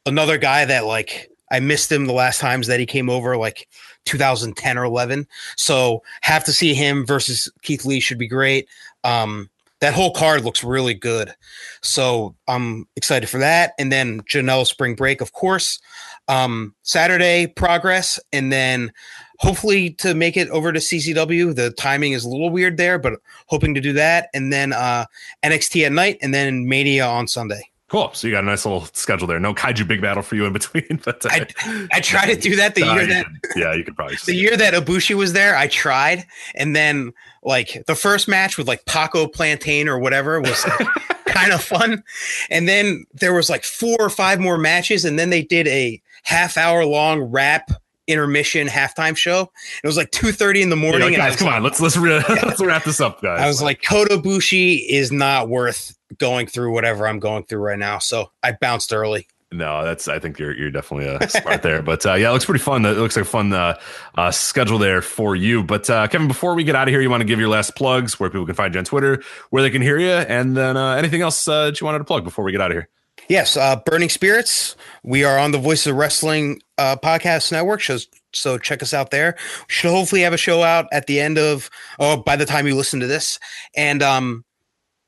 another 0.07 0.39
guy 0.39 0.65
that 0.65 0.85
like 0.85 1.31
I 1.51 1.61
missed 1.61 1.93
him 1.93 2.07
the 2.07 2.13
last 2.13 2.41
times 2.41 2.67
that 2.67 2.81
he 2.81 2.87
came 2.87 3.11
over, 3.11 3.37
like 3.37 3.69
2010 4.07 4.79
or 4.79 4.85
11. 4.85 5.27
So 5.57 6.03
have 6.23 6.45
to 6.45 6.53
see 6.53 6.75
him 6.75 7.07
versus 7.07 7.51
Keith 7.63 7.85
Lee 7.85 8.01
should 8.01 8.19
be 8.19 8.29
great. 8.29 8.69
Um, 9.05 9.51
that 9.81 9.95
whole 9.95 10.13
card 10.13 10.45
looks 10.45 10.63
really 10.63 10.95
good. 10.95 11.35
So 11.83 12.37
I'm 12.47 12.87
excited 12.95 13.29
for 13.29 13.39
that. 13.39 13.73
And 13.79 13.91
then 13.91 14.21
Janela 14.23 14.65
Spring 14.65 14.95
Break, 14.95 15.21
of 15.21 15.33
course. 15.33 15.81
Um, 16.29 16.73
Saturday 16.85 17.49
Progress, 17.49 18.21
and 18.33 18.53
then 18.53 18.93
hopefully 19.41 19.91
to 19.95 20.15
make 20.15 20.37
it 20.37 20.49
over 20.51 20.73
to 20.73 20.79
CZW. 20.79 21.57
The 21.57 21.73
timing 21.73 22.13
is 22.13 22.25
a 22.25 22.29
little 22.29 22.49
weird 22.49 22.77
there, 22.77 22.97
but 22.97 23.15
hoping 23.49 23.75
to 23.75 23.81
do 23.81 23.93
that. 23.95 24.29
And 24.33 24.53
then 24.53 24.73
uh, 24.73 25.07
NXT 25.43 25.85
at 25.85 25.93
night, 25.93 26.19
and 26.23 26.33
then 26.33 26.69
Mania 26.69 27.07
on 27.07 27.27
Sunday. 27.27 27.72
Cool. 27.93 28.11
So 28.15 28.27
you 28.27 28.33
got 28.33 28.43
a 28.43 28.47
nice 28.47 28.65
little 28.65 28.87
schedule 28.95 29.27
there. 29.27 29.39
No 29.39 29.53
Kaiju 29.53 29.87
Big 29.87 30.01
Battel 30.01 30.25
for 30.25 30.35
you 30.35 30.47
in 30.47 30.55
between. 30.55 30.99
But 31.05 31.27
uh, 31.27 31.29
I, 31.31 31.89
I 31.93 32.01
tried 32.01 32.27
to 32.29 32.37
do 32.37 32.57
that 32.57 32.75
the 32.75 32.87
year 32.87 33.07
that 33.07 33.27
yeah, 33.55 33.75
you 33.75 33.85
could 33.85 33.95
probably 33.95 34.17
the 34.25 34.35
year 34.35 34.57
that 34.57 34.73
Ibushi 34.73 35.15
was 35.15 35.35
there. 35.35 35.55
I 35.55 35.67
tried, 35.67 36.25
and 36.55 36.75
then 36.75 37.13
like 37.43 37.85
the 37.87 37.95
first 37.95 38.29
match 38.29 38.57
with 38.57 38.67
like 38.67 38.87
Paco 38.87 39.27
Plantain 39.27 39.89
or 39.89 39.99
whatever 39.99 40.41
was 40.41 40.67
like, 40.67 40.89
kind 41.27 41.53
of 41.53 41.63
fun, 41.63 42.03
and 42.49 42.67
then 42.67 43.05
there 43.13 43.35
was 43.35 43.51
like 43.51 43.63
four 43.63 43.99
or 44.01 44.09
five 44.09 44.41
more 44.41 44.57
matches, 44.57 45.05
and 45.05 45.19
then 45.19 45.29
they 45.29 45.43
did 45.43 45.69
a 45.69 46.01
half 46.23 46.57
hour 46.57 46.87
long 46.87 47.21
rap 47.21 47.71
intermission 48.07 48.67
halftime 48.69 49.17
show. 49.17 49.51
It 49.83 49.87
was 49.87 49.97
like 49.97 50.11
two 50.11 50.33
thirty 50.33 50.63
in 50.63 50.71
the 50.71 50.77
morning. 50.77 51.01
Like, 51.01 51.17
guys, 51.17 51.37
come 51.37 51.47
like, 51.47 51.57
on, 51.57 51.63
let's 51.63 51.81
let's, 51.81 51.97
re- 51.97 52.17
yeah. 52.29 52.43
let's 52.45 52.63
wrap 52.63 52.85
this 52.85 53.01
up, 53.01 53.23
guys. 53.23 53.41
I 53.41 53.47
was 53.47 53.63
like, 53.63 53.83
Kota 53.83 54.17
Ibushi 54.17 54.87
is 54.89 55.13
not 55.13 55.49
worth 55.49 55.97
going 56.19 56.47
through 56.47 56.73
whatever 56.73 57.07
I'm 57.07 57.19
going 57.19 57.45
through 57.45 57.61
right 57.61 57.79
now. 57.79 57.99
So 57.99 58.31
I 58.43 58.53
bounced 58.53 58.93
early. 58.93 59.27
No, 59.53 59.85
that's. 59.85 60.09
I 60.09 60.19
think 60.19 60.39
you're 60.39 60.57
you're 60.57 60.71
definitely 60.71 61.09
uh, 61.09 61.27
smart 61.29 61.63
there. 61.63 61.83
But 61.93 62.07
uh, 62.07 62.15
yeah, 62.15 62.31
it 62.31 62.33
looks 62.33 62.45
pretty 62.45 62.63
fun. 62.63 62.85
It 62.85 62.97
looks 62.97 63.17
like 63.17 63.25
a 63.25 63.29
fun 63.29 63.53
uh, 63.53 63.79
uh, 64.17 64.31
schedule 64.31 64.79
there 64.79 65.03
for 65.03 65.37
you. 65.37 65.63
But 65.63 65.91
uh, 65.91 66.07
Kevin, 66.09 66.29
before 66.29 66.55
we 66.55 66.65
get 66.65 66.75
out 66.75 66.89
of 66.89 66.93
here, 66.93 67.01
you 67.01 67.11
want 67.11 67.21
to 67.21 67.27
give 67.27 67.39
your 67.39 67.49
last 67.49 67.77
plugs 67.77 68.19
where 68.19 68.31
people 68.31 68.47
can 68.47 68.55
find 68.55 68.75
you 68.75 68.79
on 68.79 68.85
Twitter, 68.85 69.23
where 69.51 69.63
they 69.63 69.71
can 69.71 69.83
hear 69.83 69.99
you, 69.99 70.11
and 70.11 70.57
then 70.57 70.77
uh, 70.77 70.95
anything 70.95 71.21
else 71.21 71.47
uh, 71.47 71.67
that 71.67 71.81
you 71.81 71.85
wanted 71.85 71.99
to 71.99 72.05
plug 72.05 72.25
before 72.25 72.45
we 72.45 72.53
get 72.53 72.61
out 72.61 72.71
of 72.71 72.77
here. 72.77 72.89
Yes, 73.29 73.57
uh, 73.57 73.77
Burning 73.87 74.09
Spirits. 74.09 74.77
We 75.03 75.25
are 75.25 75.39
on 75.39 75.53
the 75.53 75.59
Voice 75.59 75.87
of 75.87 75.97
Wrestling 75.97 76.61
uh, 76.79 76.97
podcast 76.97 77.53
network. 77.53 77.83
So, 77.83 77.99
so 78.33 78.59
check 78.59 78.83
us 78.83 78.93
out 78.93 79.11
there. 79.11 79.37
We 79.39 79.73
should 79.73 79.91
hopefully 79.91 80.23
have 80.23 80.33
a 80.33 80.39
show 80.39 80.63
out 80.63 80.87
at 80.93 81.07
the 81.07 81.21
end 81.21 81.39
of, 81.39 81.71
oh, 81.99 82.17
by 82.17 82.37
the 82.37 82.47
time 82.47 82.67
you 82.67 82.75
listen 82.75 83.01
to 83.01 83.07
this. 83.07 83.39
And 83.77 84.03
um, 84.03 84.45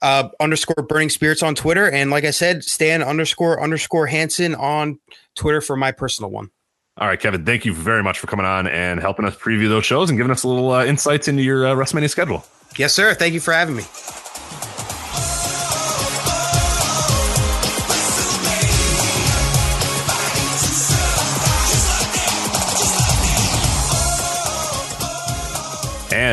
uh, 0.03 0.29
underscore 0.39 0.85
Burning 0.87 1.11
Spirits 1.11 1.43
on 1.43 1.55
Twitter. 1.55 1.91
And 1.91 2.11
like 2.11 2.25
I 2.25 2.31
said, 2.31 2.63
Stan 2.63 3.03
underscore 3.03 3.63
underscore 3.63 4.07
Hanson 4.07 4.55
on 4.55 5.01
Twitter 5.35 5.61
for 5.61 5.77
my 5.77 5.93
personal 5.93 6.31
one. 6.31 6.51
All 6.99 7.09
right, 7.09 7.19
Kevin, 7.19 7.45
thank 7.45 7.65
you 7.65 7.75
very 7.75 8.05
much 8.05 8.21
for 8.21 8.29
coming 8.29 8.47
on 8.47 8.69
and 8.69 9.01
helping 9.01 9.25
us 9.25 9.35
preview 9.35 9.69
those 9.69 9.85
shows 9.85 10.11
and 10.11 10.17
giving 10.17 10.31
us 10.31 10.45
a 10.45 10.49
little 10.49 10.71
uh, 10.71 10.85
insights 10.85 11.27
into 11.27 11.43
your 11.43 11.67
uh, 11.67 11.75
WrestleMania 11.75 12.09
schedule. 12.09 12.45
Yes, 12.77 12.93
sir. 12.93 13.15
Thank 13.15 13.35
you 13.35 13.41
for 13.41 13.53
having 13.53 13.75
me. 13.75 13.83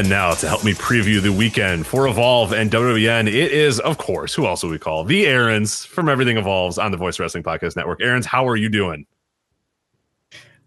And 0.01 0.09
now 0.09 0.33
to 0.33 0.47
help 0.47 0.63
me 0.63 0.73
preview 0.73 1.21
the 1.21 1.31
weekend 1.31 1.85
for 1.85 2.07
Evolve 2.07 2.53
and 2.53 2.71
WWN, 2.71 3.27
it 3.27 3.35
is, 3.51 3.79
of 3.79 3.99
course, 3.99 4.33
who 4.33 4.47
else 4.47 4.63
will 4.63 4.71
we 4.71 4.79
call? 4.79 5.03
The 5.03 5.27
Aarons 5.27 5.85
from 5.85 6.09
Everything 6.09 6.37
Evolves 6.37 6.79
on 6.79 6.89
the 6.89 6.97
Voice 6.97 7.19
Wrestling 7.19 7.43
Podcast 7.43 7.75
Network. 7.75 8.01
Aarons, 8.01 8.25
how 8.25 8.47
are 8.47 8.55
you 8.55 8.67
doing? 8.67 9.05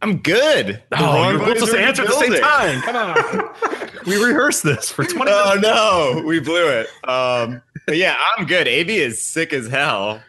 I'm 0.01 0.19
good. 0.19 0.81
The 0.89 0.97
oh, 1.01 1.31
you're 1.31 1.57
supposed 1.57 1.73
to 1.73 1.81
answer 1.81 2.03
at 2.03 2.09
the 2.11 2.21
same 2.21 2.41
time. 2.41 2.81
Come 2.83 2.95
on. 2.95 3.91
we 4.07 4.25
rehearsed 4.25 4.63
this 4.63 4.93
for 4.93 5.05
20 5.05 5.19
minutes. 5.19 5.37
Oh, 5.37 5.59
no. 6.15 6.23
We 6.25 6.39
blew 6.39 6.69
it. 6.69 6.87
Um, 7.03 7.61
but 7.89 7.97
yeah, 7.97 8.15
I'm 8.39 8.47
good. 8.47 8.69
AB 8.69 8.95
is 8.95 9.21
sick 9.21 9.53
as 9.53 9.67
hell. 9.67 10.23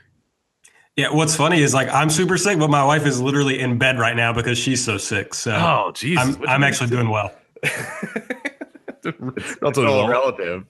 Yeah, 0.95 1.13
what's 1.13 1.35
funny 1.35 1.61
is 1.61 1.75
like 1.75 1.89
I'm 1.93 2.09
super 2.09 2.39
sick, 2.39 2.57
but 2.57 2.71
my 2.71 2.83
wife 2.83 3.05
is 3.05 3.21
literally 3.21 3.59
in 3.59 3.77
bed 3.77 3.99
right 3.99 4.15
now 4.15 4.33
because 4.33 4.57
she's 4.57 4.83
so 4.83 4.97
sick. 4.97 5.35
So 5.35 5.51
oh, 5.53 5.91
Jesus, 5.91 6.37
I'm, 6.37 6.49
I'm 6.49 6.63
actually 6.63 6.89
doing 6.89 7.09
well. 7.11 7.31
That's 9.61 9.77
all 9.77 10.07
relative. 10.07 10.65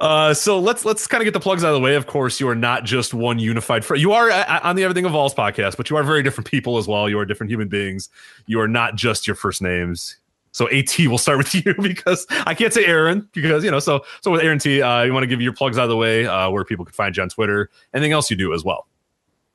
Uh, 0.00 0.32
so 0.32 0.58
let's 0.60 0.84
let's 0.84 1.06
kind 1.06 1.22
of 1.22 1.24
get 1.24 1.34
the 1.34 1.40
plugs 1.40 1.64
out 1.64 1.68
of 1.68 1.74
the 1.74 1.80
way. 1.80 1.96
Of 1.96 2.06
course, 2.06 2.38
you 2.38 2.48
are 2.48 2.54
not 2.54 2.84
just 2.84 3.14
one 3.14 3.38
unified. 3.38 3.84
Fr- 3.84 3.96
you 3.96 4.12
are 4.12 4.30
uh, 4.30 4.44
uh, 4.44 4.60
on 4.62 4.76
the 4.76 4.84
Everything 4.84 5.04
Evolves 5.04 5.34
podcast, 5.34 5.76
but 5.76 5.90
you 5.90 5.96
are 5.96 6.04
very 6.04 6.22
different 6.22 6.48
people 6.48 6.78
as 6.78 6.86
well. 6.86 7.08
You 7.08 7.18
are 7.18 7.24
different 7.24 7.50
human 7.50 7.68
beings. 7.68 8.08
You 8.46 8.60
are 8.60 8.68
not 8.68 8.94
just 8.94 9.26
your 9.26 9.34
first 9.36 9.60
names. 9.60 10.16
So 10.52 10.68
At 10.70 10.96
will 10.98 11.18
start 11.18 11.38
with 11.38 11.54
you 11.66 11.74
because 11.80 12.26
I 12.30 12.54
can't 12.54 12.72
say 12.72 12.84
Aaron 12.84 13.28
because 13.32 13.64
you 13.64 13.70
know. 13.70 13.80
So 13.80 14.04
so 14.20 14.30
with 14.30 14.42
Aaron 14.42 14.58
T, 14.58 14.82
uh, 14.82 15.02
you 15.02 15.12
want 15.12 15.24
to 15.24 15.28
give 15.28 15.40
your 15.40 15.52
plugs 15.52 15.78
out 15.78 15.84
of 15.84 15.90
the 15.90 15.96
way 15.96 16.26
uh, 16.26 16.50
where 16.50 16.64
people 16.64 16.84
can 16.84 16.94
find 16.94 17.16
you 17.16 17.22
on 17.22 17.28
Twitter. 17.28 17.70
Anything 17.92 18.12
else 18.12 18.30
you 18.30 18.36
do 18.36 18.52
as 18.54 18.64
well? 18.64 18.86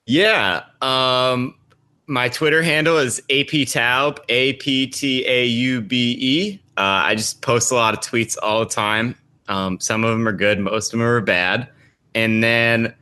Yeah. 0.05 0.63
Um, 0.81 1.55
my 2.07 2.29
Twitter 2.29 2.61
handle 2.61 2.97
is 2.97 3.21
aptaube, 3.29 4.19
a 4.29 4.53
p 4.53 4.87
t 4.87 5.25
a 5.25 5.45
u 5.45 5.81
b 5.81 6.17
e. 6.19 6.62
Uh, 6.77 7.05
I 7.05 7.15
just 7.15 7.41
post 7.41 7.71
a 7.71 7.75
lot 7.75 7.93
of 7.93 7.99
tweets 7.99 8.37
all 8.41 8.59
the 8.61 8.65
time. 8.65 9.15
Um, 9.47 9.79
some 9.79 10.03
of 10.03 10.11
them 10.11 10.27
are 10.27 10.33
good, 10.33 10.59
most 10.59 10.93
of 10.93 10.99
them 10.99 11.07
are 11.07 11.21
bad. 11.21 11.69
And 12.15 12.43
then 12.43 12.93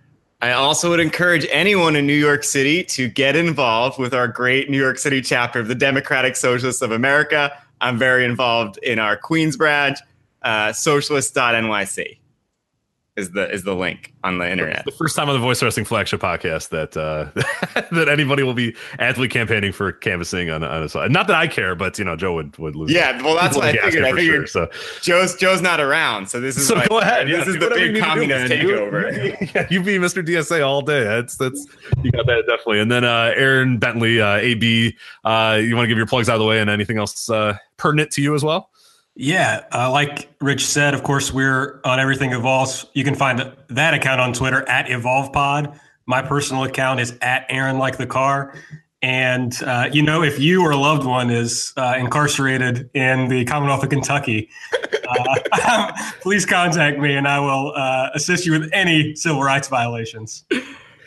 I 0.41 0.53
also 0.53 0.89
would 0.89 0.99
encourage 0.99 1.45
anyone 1.51 1.95
in 1.95 2.07
New 2.07 2.13
York 2.13 2.43
City 2.43 2.83
to 2.85 3.07
get 3.07 3.35
involved 3.35 3.99
with 3.99 4.13
our 4.13 4.27
great 4.27 4.69
New 4.69 4.79
York 4.79 4.97
City 4.97 5.21
chapter 5.21 5.59
of 5.59 5.67
the 5.67 5.75
Democratic 5.75 6.35
Socialists 6.35 6.81
of 6.81 6.91
America. 6.91 7.51
I'm 7.79 7.97
very 7.97 8.25
involved 8.25 8.77
in 8.79 8.99
our 8.99 9.15
Queens 9.15 9.55
branch, 9.55 9.99
uh, 10.41 10.73
socialist.nyc 10.73 12.20
is 13.17 13.31
the 13.31 13.51
is 13.51 13.63
the 13.63 13.75
link 13.75 14.13
on 14.23 14.37
the 14.37 14.49
internet. 14.49 14.85
The 14.85 14.91
first 14.91 15.17
time 15.17 15.27
on 15.27 15.35
the 15.35 15.41
Voice 15.41 15.61
Wrestling 15.61 15.85
flagship 15.85 16.21
podcast 16.21 16.69
that 16.69 16.95
uh, 16.95 17.25
that 17.91 18.07
anybody 18.07 18.43
will 18.43 18.53
be 18.53 18.73
actively 18.99 19.27
campaigning 19.27 19.73
for 19.73 19.91
canvassing 19.91 20.49
on 20.49 20.63
on 20.63 20.83
a 20.83 20.89
side. 20.89 21.11
Not 21.11 21.27
that 21.27 21.35
I 21.35 21.47
care, 21.47 21.75
but 21.75 21.99
you 21.99 22.05
know 22.05 22.15
Joe 22.15 22.33
would 22.35 22.57
would 22.57 22.75
lose. 22.75 22.91
Yeah, 22.91 23.21
well 23.21 23.35
that's 23.35 23.55
what 23.55 23.65
I 23.65 23.73
figured. 23.73 24.05
I 24.05 24.13
figured 24.13 24.47
sure, 24.47 24.67
so 24.69 24.99
Joe's 25.01 25.35
Joe's 25.35 25.61
not 25.61 25.81
around, 25.81 26.27
so 26.27 26.39
this 26.39 26.55
is 26.55 26.67
so 26.67 26.75
like, 26.75 26.87
go 26.87 26.99
ahead. 26.99 27.27
This 27.27 27.45
yeah, 27.45 27.53
is 27.53 27.59
the 27.59 27.69
big 27.69 27.99
communist 28.01 28.51
takeover. 28.51 29.53
yeah, 29.55 29.67
you 29.69 29.83
be 29.83 29.97
Mr. 29.97 30.25
DSA 30.25 30.65
all 30.65 30.81
day. 30.81 31.03
That's 31.03 31.35
that's 31.35 31.67
you 32.01 32.11
got 32.11 32.25
that 32.27 32.45
definitely. 32.47 32.79
And 32.79 32.89
then 32.89 33.03
uh, 33.03 33.33
Aaron 33.35 33.77
Bentley, 33.77 34.21
uh, 34.21 34.35
AB, 34.35 34.95
uh, 35.25 35.59
you 35.61 35.75
want 35.75 35.83
to 35.83 35.87
give 35.89 35.97
your 35.97 36.07
plugs 36.07 36.29
out 36.29 36.35
of 36.35 36.39
the 36.39 36.45
way 36.45 36.59
and 36.59 36.69
anything 36.69 36.97
else 36.97 37.29
uh, 37.29 37.57
pertinent 37.75 38.11
to 38.11 38.21
you 38.21 38.35
as 38.35 38.43
well? 38.43 38.70
Yeah, 39.15 39.65
uh, 39.73 39.91
like 39.91 40.33
Rich 40.39 40.65
said, 40.65 40.93
of 40.93 41.03
course, 41.03 41.33
we're 41.33 41.81
on 41.83 41.99
Everything 41.99 42.31
Evolves. 42.31 42.85
You 42.93 43.03
can 43.03 43.15
find 43.15 43.51
that 43.69 43.93
account 43.93 44.21
on 44.21 44.33
Twitter 44.33 44.67
at 44.69 44.87
EvolvePod. 44.87 45.77
My 46.05 46.21
personal 46.21 46.63
account 46.63 46.99
is 46.99 47.17
at 47.21 47.45
Aaron 47.49 47.77
Like 47.77 47.97
the 47.97 48.07
Car. 48.07 48.55
And, 49.01 49.61
uh, 49.63 49.89
you 49.91 50.03
know, 50.03 50.21
if 50.21 50.39
you 50.39 50.63
or 50.63 50.71
a 50.71 50.77
loved 50.77 51.05
one 51.05 51.31
is 51.31 51.73
uh, 51.75 51.95
incarcerated 51.97 52.89
in 52.93 53.29
the 53.29 53.43
Commonwealth 53.45 53.83
of 53.83 53.89
Kentucky, 53.89 54.47
uh, 55.09 55.91
please 56.21 56.45
contact 56.45 56.99
me 56.99 57.15
and 57.15 57.27
I 57.27 57.39
will 57.39 57.73
uh, 57.75 58.11
assist 58.13 58.45
you 58.45 58.51
with 58.51 58.69
any 58.71 59.15
civil 59.15 59.41
rights 59.41 59.67
violations. 59.67 60.45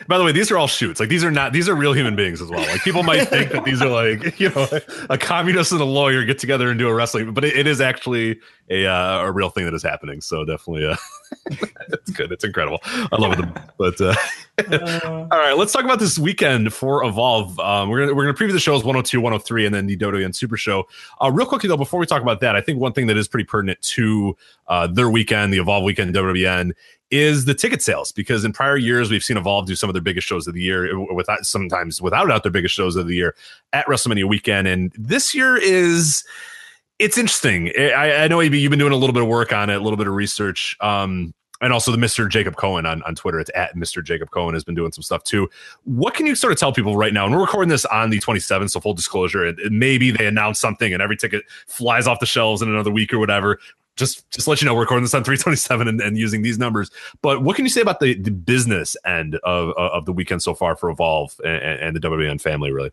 By 0.07 0.17
the 0.17 0.23
way, 0.23 0.31
these 0.31 0.51
are 0.51 0.57
all 0.57 0.67
shoots. 0.67 0.99
Like 0.99 1.09
these 1.09 1.23
are 1.23 1.31
not 1.31 1.53
these 1.53 1.67
are 1.67 1.75
real 1.75 1.93
human 1.93 2.15
beings 2.15 2.41
as 2.41 2.49
well. 2.49 2.61
Like 2.61 2.83
people 2.83 3.03
might 3.03 3.25
think 3.25 3.51
that 3.51 3.63
these 3.65 3.81
are 3.81 3.89
like 3.89 4.39
you 4.39 4.49
know 4.49 4.67
a 5.09 5.17
communist 5.17 5.71
and 5.71 5.81
a 5.81 5.85
lawyer 5.85 6.23
get 6.23 6.39
together 6.39 6.69
and 6.69 6.77
do 6.77 6.87
a 6.87 6.93
wrestling, 6.93 7.33
but 7.33 7.43
it, 7.43 7.55
it 7.55 7.67
is 7.67 7.81
actually 7.81 8.39
a 8.69 8.85
uh, 8.85 9.19
a 9.19 9.31
real 9.31 9.49
thing 9.49 9.65
that 9.65 9.73
is 9.73 9.83
happening. 9.83 10.21
So 10.21 10.45
definitely, 10.45 10.85
uh, 10.85 10.95
it's 11.89 12.11
good. 12.11 12.31
It's 12.31 12.43
incredible. 12.43 12.79
I 12.83 13.15
love 13.17 13.39
it. 13.39 13.45
But 13.77 13.99
uh, 14.01 14.15
uh, 14.57 15.27
all 15.31 15.39
right, 15.39 15.57
let's 15.57 15.73
talk 15.73 15.83
about 15.83 15.99
this 15.99 16.17
weekend 16.17 16.73
for 16.73 17.03
Evolve. 17.03 17.59
Um, 17.59 17.89
we're 17.89 18.01
gonna 18.01 18.13
we're 18.13 18.25
gonna 18.25 18.37
preview 18.37 18.53
the 18.53 18.59
shows 18.59 18.83
102, 18.83 19.19
103, 19.19 19.65
and 19.65 19.75
then 19.75 19.87
the 19.87 19.95
Dodo 19.95 20.17
and 20.17 20.35
Super 20.35 20.57
Show. 20.57 20.87
Uh, 21.21 21.31
real 21.31 21.45
quickly 21.45 21.67
though, 21.67 21.77
before 21.77 21.99
we 21.99 22.05
talk 22.05 22.21
about 22.21 22.39
that, 22.41 22.55
I 22.55 22.61
think 22.61 22.79
one 22.79 22.93
thing 22.93 23.07
that 23.07 23.17
is 23.17 23.27
pretty 23.27 23.45
pertinent 23.45 23.81
to 23.81 24.35
uh, 24.67 24.87
their 24.87 25.09
weekend, 25.09 25.53
the 25.53 25.57
Evolve 25.57 25.83
weekend, 25.83 26.13
WWN, 26.13 26.71
is 27.17 27.45
the 27.45 27.53
ticket 27.53 27.81
sales 27.81 28.11
because 28.11 28.43
in 28.45 28.53
prior 28.53 28.77
years 28.77 29.09
we've 29.09 29.23
seen 29.23 29.37
Evolve 29.37 29.65
do 29.67 29.75
some 29.75 29.89
of 29.89 29.93
their 29.93 30.01
biggest 30.01 30.27
shows 30.27 30.47
of 30.47 30.53
the 30.53 30.61
year 30.61 30.99
without 31.13 31.45
sometimes 31.45 32.01
without 32.01 32.31
out 32.31 32.43
their 32.43 32.51
biggest 32.51 32.75
shows 32.75 32.95
of 32.95 33.07
the 33.07 33.15
year 33.15 33.35
at 33.73 33.85
WrestleMania 33.87 34.25
weekend, 34.25 34.67
and 34.67 34.93
this 34.97 35.33
year 35.33 35.57
is 35.57 36.23
it's 36.99 37.17
interesting. 37.17 37.71
I, 37.77 38.23
I 38.23 38.27
know 38.27 38.41
AB, 38.41 38.57
you've 38.57 38.69
been 38.69 38.79
doing 38.79 38.93
a 38.93 38.97
little 38.97 39.13
bit 39.13 39.23
of 39.23 39.27
work 39.27 39.51
on 39.51 39.69
it, 39.69 39.75
a 39.75 39.79
little 39.79 39.97
bit 39.97 40.07
of 40.07 40.13
research. 40.13 40.77
Um, 40.79 41.33
and 41.65 41.73
also 41.73 41.91
the 41.91 41.97
Mr. 41.97 42.29
Jacob 42.29 42.55
Cohen 42.55 42.85
on, 42.85 43.01
on 43.03 43.15
Twitter. 43.15 43.39
It's 43.39 43.49
at 43.55 43.75
Mr. 43.75 44.03
Jacob 44.03 44.29
Cohen 44.29 44.53
has 44.53 44.63
been 44.63 44.75
doing 44.75 44.91
some 44.91 45.01
stuff 45.01 45.23
too. 45.23 45.49
What 45.83 46.13
can 46.13 46.27
you 46.27 46.35
sort 46.35 46.53
of 46.53 46.59
tell 46.59 46.71
people 46.71 46.95
right 46.95 47.11
now? 47.11 47.25
And 47.25 47.33
we're 47.33 47.41
recording 47.41 47.69
this 47.69 47.85
on 47.85 48.11
the 48.11 48.19
27th, 48.19 48.69
so 48.69 48.79
full 48.79 48.93
disclosure. 48.93 49.43
It, 49.45 49.57
it, 49.59 49.71
maybe 49.71 50.11
they 50.11 50.27
announce 50.27 50.59
something 50.59 50.93
and 50.93 51.01
every 51.01 51.17
ticket 51.17 51.43
flies 51.65 52.05
off 52.05 52.19
the 52.19 52.27
shelves 52.27 52.61
in 52.61 52.69
another 52.69 52.91
week 52.91 53.11
or 53.13 53.19
whatever 53.19 53.59
just 53.95 54.29
just 54.29 54.45
let 54.45 54.61
you 54.61 54.65
know 54.65 54.73
we're 54.73 54.81
recording 54.81 55.05
this 55.05 55.13
on 55.13 55.23
327 55.23 55.87
and, 55.87 56.01
and 56.01 56.17
using 56.17 56.41
these 56.41 56.59
numbers 56.59 56.91
but 57.21 57.43
what 57.43 57.55
can 57.55 57.63
you 57.63 57.69
say 57.69 57.79
about 57.79 58.01
the, 58.01 58.13
the 58.15 58.29
business 58.29 58.97
end 59.05 59.35
of, 59.43 59.69
of 59.77 60.03
the 60.05 60.11
weekend 60.11 60.43
so 60.43 60.53
far 60.53 60.75
for 60.75 60.89
evolve 60.89 61.39
and, 61.45 61.79
and 61.79 61.95
the 61.95 62.01
wwn 62.01 62.41
family 62.41 62.73
really 62.73 62.91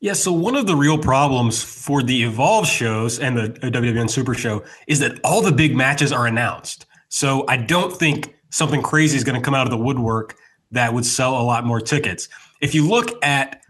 yeah, 0.00 0.12
so 0.12 0.30
one 0.30 0.54
of 0.54 0.68
the 0.68 0.76
real 0.76 0.96
problems 0.96 1.60
for 1.60 2.04
the 2.04 2.22
Evolve 2.22 2.68
shows 2.68 3.18
and 3.18 3.36
the 3.36 3.42
uh, 3.66 3.70
WWN 3.70 4.08
Super 4.08 4.32
Show 4.32 4.62
is 4.86 5.00
that 5.00 5.18
all 5.24 5.42
the 5.42 5.50
big 5.50 5.74
matches 5.74 6.12
are 6.12 6.28
announced. 6.28 6.86
So 7.08 7.44
I 7.48 7.56
don't 7.56 7.92
think 7.92 8.36
something 8.50 8.82
crazy 8.82 9.16
is 9.16 9.24
going 9.24 9.40
to 9.40 9.44
come 9.44 9.54
out 9.54 9.66
of 9.66 9.70
the 9.70 9.78
woodwork 9.78 10.36
that 10.70 10.92
would 10.92 11.06
sell 11.06 11.40
a 11.40 11.42
lot 11.42 11.64
more 11.64 11.80
tickets. 11.80 12.28
If 12.60 12.74
you 12.74 12.86
look 12.86 13.22
at 13.24 13.62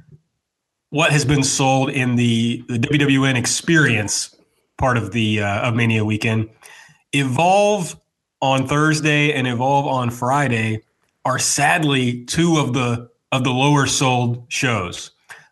what 0.91 1.13
has 1.13 1.25
been 1.25 1.43
sold 1.43 1.91
in 1.91 2.17
the, 2.17 2.65
the 2.69 2.79
WWN 2.79 3.37
experience 3.37 4.35
part 4.79 4.97
of 4.97 5.13
the 5.13 5.43
uh, 5.43 5.69
of 5.69 5.75
Mania 5.75 6.05
weekend, 6.05 6.49
Evolve 7.13 7.99
on 8.41 8.67
Thursday 8.67 9.33
and 9.33 9.47
Evolve 9.47 9.87
on 9.87 10.11
Friday 10.11 10.83
are 11.25 11.39
sadly 11.39 12.25
two 12.25 12.59
of 12.59 12.73
the 12.73 13.09
of 13.33 13.45
the 13.45 13.51
lower 13.51 13.87
sold 13.87 14.45
shows. 14.49 15.11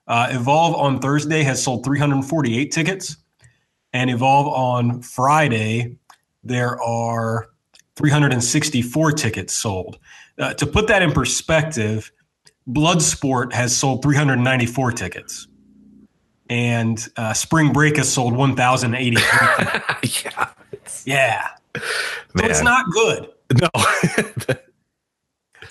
Uh, 0.09 0.29
Evolve 0.31 0.75
on 0.77 1.01
Thursday 1.01 1.43
has 1.43 1.63
sold 1.63 1.85
348 1.85 2.71
tickets, 2.71 3.17
and 3.93 4.09
Evolve 4.09 4.47
on 4.47 5.03
Friday 5.03 5.97
there 6.45 6.81
are 6.81 7.49
364 7.97 9.13
tickets 9.13 9.55
sold. 9.55 9.99
Uh, 10.39 10.55
to 10.55 10.67
put 10.67 10.87
that 10.89 11.03
in 11.03 11.13
perspective, 11.13 12.13
Bloodsport 12.69 13.53
has 13.53 13.75
sold 13.75 14.03
394 14.03 14.93
tickets, 14.93 15.49
and 16.51 17.09
uh, 17.17 17.33
Spring 17.33 17.73
Break 17.73 17.97
has 17.97 18.13
sold 18.13 18.35
1,083. 18.35 19.23
yeah, 20.25 20.49
yeah. 21.05 21.49
So 21.77 21.83
it's 22.45 22.63
not 22.63 22.91
good. 22.91 23.29
No. 23.61 23.69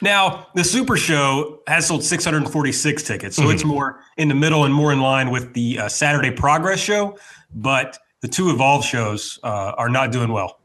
now 0.02 0.48
the 0.56 0.64
Super 0.64 0.98
Show 0.98 1.62
has 1.68 1.88
sold 1.88 2.04
646 2.04 3.04
tickets, 3.04 3.36
so 3.36 3.44
mm-hmm. 3.44 3.52
it's 3.52 3.66
more 3.66 4.00
in 4.18 4.30
the 4.30 4.36
middle 4.36 4.64
and 4.64 4.74
more 4.74 4.92
in 4.94 5.02
line 5.02 5.30
with 5.30 5.54
the 5.54 5.80
uh, 5.80 5.90
Saturday 5.90 6.32
Progress 6.32 6.80
Show. 6.80 7.18
But 7.54 8.00
the 8.22 8.28
two 8.28 8.50
Evolve 8.50 8.84
shows 8.84 9.38
uh, 9.44 9.74
are 9.78 9.90
not 9.90 10.12
doing 10.12 10.32
well. 10.32 10.60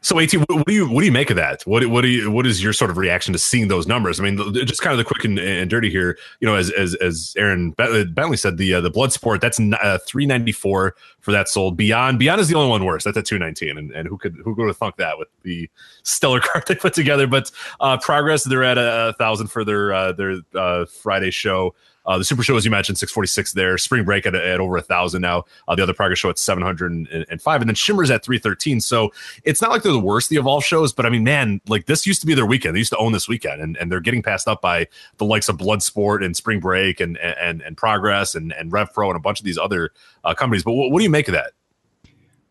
So, 0.00 0.18
At, 0.18 0.32
what, 0.32 0.66
do 0.66 0.72
you 0.72 0.88
what 0.88 1.00
do 1.00 1.06
you 1.06 1.12
make 1.12 1.30
of 1.30 1.36
that? 1.36 1.62
What 1.62 1.86
what 1.86 2.02
do 2.02 2.08
you 2.08 2.30
what 2.30 2.46
is 2.46 2.62
your 2.62 2.72
sort 2.72 2.90
of 2.90 2.96
reaction 2.98 3.32
to 3.32 3.38
seeing 3.38 3.68
those 3.68 3.86
numbers? 3.86 4.20
I 4.20 4.24
mean, 4.24 4.54
just 4.54 4.80
kind 4.80 4.92
of 4.92 4.98
the 4.98 5.04
quick 5.04 5.24
and, 5.24 5.38
and 5.38 5.68
dirty 5.68 5.90
here. 5.90 6.18
You 6.40 6.46
know, 6.46 6.54
as 6.54 6.70
as 6.70 6.94
as 6.96 7.34
Aaron 7.36 7.72
Bentley 7.72 8.36
said, 8.36 8.56
the 8.58 8.74
uh, 8.74 8.80
the 8.80 8.90
Bloodsport 8.90 9.40
that's 9.40 9.58
uh, 9.60 9.98
three 10.06 10.26
ninety 10.26 10.52
four 10.52 10.94
for 11.20 11.32
that 11.32 11.48
sold. 11.48 11.76
Beyond 11.76 12.18
Beyond 12.18 12.40
is 12.40 12.48
the 12.48 12.54
only 12.54 12.70
one 12.70 12.84
worse. 12.84 13.04
That's 13.04 13.16
at 13.16 13.26
two 13.26 13.38
nineteen, 13.38 13.76
and, 13.76 13.90
and 13.90 14.08
who 14.08 14.18
could 14.18 14.36
who 14.44 14.54
would 14.54 14.68
have 14.68 14.76
thunk 14.76 14.96
that 14.96 15.18
with 15.18 15.28
the 15.42 15.68
stellar 16.02 16.40
card 16.44 16.64
they 16.66 16.74
put 16.74 16.94
together? 16.94 17.26
But 17.26 17.50
uh, 17.80 17.98
progress, 17.98 18.44
they're 18.44 18.64
at 18.64 18.78
a, 18.78 19.08
a 19.08 19.12
thousand 19.14 19.48
for 19.48 19.64
their 19.64 19.92
uh, 19.92 20.12
their 20.12 20.36
uh, 20.54 20.86
Friday 20.86 21.30
show. 21.30 21.74
Uh, 22.08 22.16
the 22.16 22.24
Super 22.24 22.42
Show, 22.42 22.56
as 22.56 22.64
you 22.64 22.70
mentioned, 22.70 22.96
646 22.98 23.52
there. 23.52 23.76
Spring 23.76 24.02
Break 24.02 24.24
at, 24.24 24.34
at 24.34 24.60
over 24.60 24.78
a 24.78 24.82
thousand 24.82 25.20
now. 25.20 25.44
Uh, 25.68 25.76
the 25.76 25.82
other 25.82 25.92
Progress 25.92 26.18
Show 26.18 26.30
at 26.30 26.38
705, 26.38 27.60
and 27.60 27.68
then 27.68 27.74
Shimmer's 27.74 28.10
at 28.10 28.24
313. 28.24 28.80
So 28.80 29.12
it's 29.44 29.60
not 29.60 29.70
like 29.70 29.82
they're 29.82 29.92
the 29.92 30.00
worst 30.00 30.30
the 30.30 30.36
Evolve 30.36 30.64
shows, 30.64 30.92
but 30.92 31.04
I 31.04 31.10
mean, 31.10 31.22
man, 31.22 31.60
like 31.68 31.84
this 31.84 32.06
used 32.06 32.22
to 32.22 32.26
be 32.26 32.34
their 32.34 32.46
weekend. 32.46 32.74
They 32.74 32.78
used 32.80 32.92
to 32.92 32.96
own 32.96 33.12
this 33.12 33.28
weekend, 33.28 33.60
and, 33.60 33.76
and 33.76 33.92
they're 33.92 34.00
getting 34.00 34.22
passed 34.22 34.48
up 34.48 34.62
by 34.62 34.88
the 35.18 35.26
likes 35.26 35.50
of 35.50 35.58
Bloodsport 35.58 36.24
and 36.24 36.34
Spring 36.34 36.60
Break 36.60 36.98
and 37.00 37.18
and 37.18 37.60
and 37.60 37.76
Progress 37.76 38.34
and 38.34 38.52
and 38.54 38.72
Rev 38.72 38.92
Pro 38.94 39.10
and 39.10 39.16
a 39.16 39.20
bunch 39.20 39.38
of 39.38 39.44
these 39.44 39.58
other 39.58 39.92
uh, 40.24 40.32
companies. 40.32 40.64
But 40.64 40.72
what, 40.72 40.90
what 40.90 41.00
do 41.00 41.04
you 41.04 41.10
make 41.10 41.28
of 41.28 41.34
that? 41.34 41.52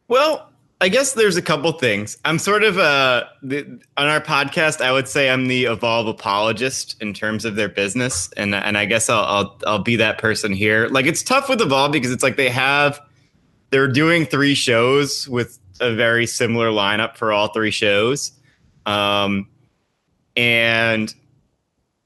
Well, 0.08 0.52
I 0.80 0.90
guess 0.90 1.14
there's 1.14 1.38
a 1.38 1.42
couple 1.42 1.72
things. 1.72 2.18
I'm 2.24 2.38
sort 2.38 2.64
of 2.64 2.78
uh 2.78 3.26
the, 3.42 3.64
on 3.98 4.08
our 4.08 4.22
podcast. 4.22 4.80
I 4.82 4.92
would 4.92 5.08
say 5.08 5.30
I'm 5.30 5.48
the 5.48 5.66
Evolve 5.66 6.08
apologist 6.08 6.96
in 7.02 7.14
terms 7.14 7.46
of 7.46 7.56
their 7.56 7.70
business, 7.70 8.30
and 8.38 8.54
and 8.54 8.78
I 8.78 8.86
guess 8.86 9.10
I'll 9.10 9.24
I'll, 9.24 9.60
I'll 9.66 9.84
be 9.84 9.96
that 9.96 10.20
person 10.20 10.54
here. 10.54 10.88
Like 10.90 11.08
it's 11.08 11.24
tough 11.24 11.50
with 11.50 11.62
Evolve 11.62 11.92
because 11.92 12.12
it's 12.12 12.22
like 12.22 12.38
they 12.38 12.50
have 12.50 13.00
they're 13.72 13.88
doing 13.88 14.26
three 14.26 14.54
shows 14.54 15.28
with 15.28 15.58
a 15.80 15.96
very 15.96 16.28
similar 16.28 16.70
lineup 16.70 17.18
for 17.18 17.34
all 17.34 17.48
three 17.48 17.72
shows, 17.72 18.32
um, 18.86 19.48
and 20.36 21.14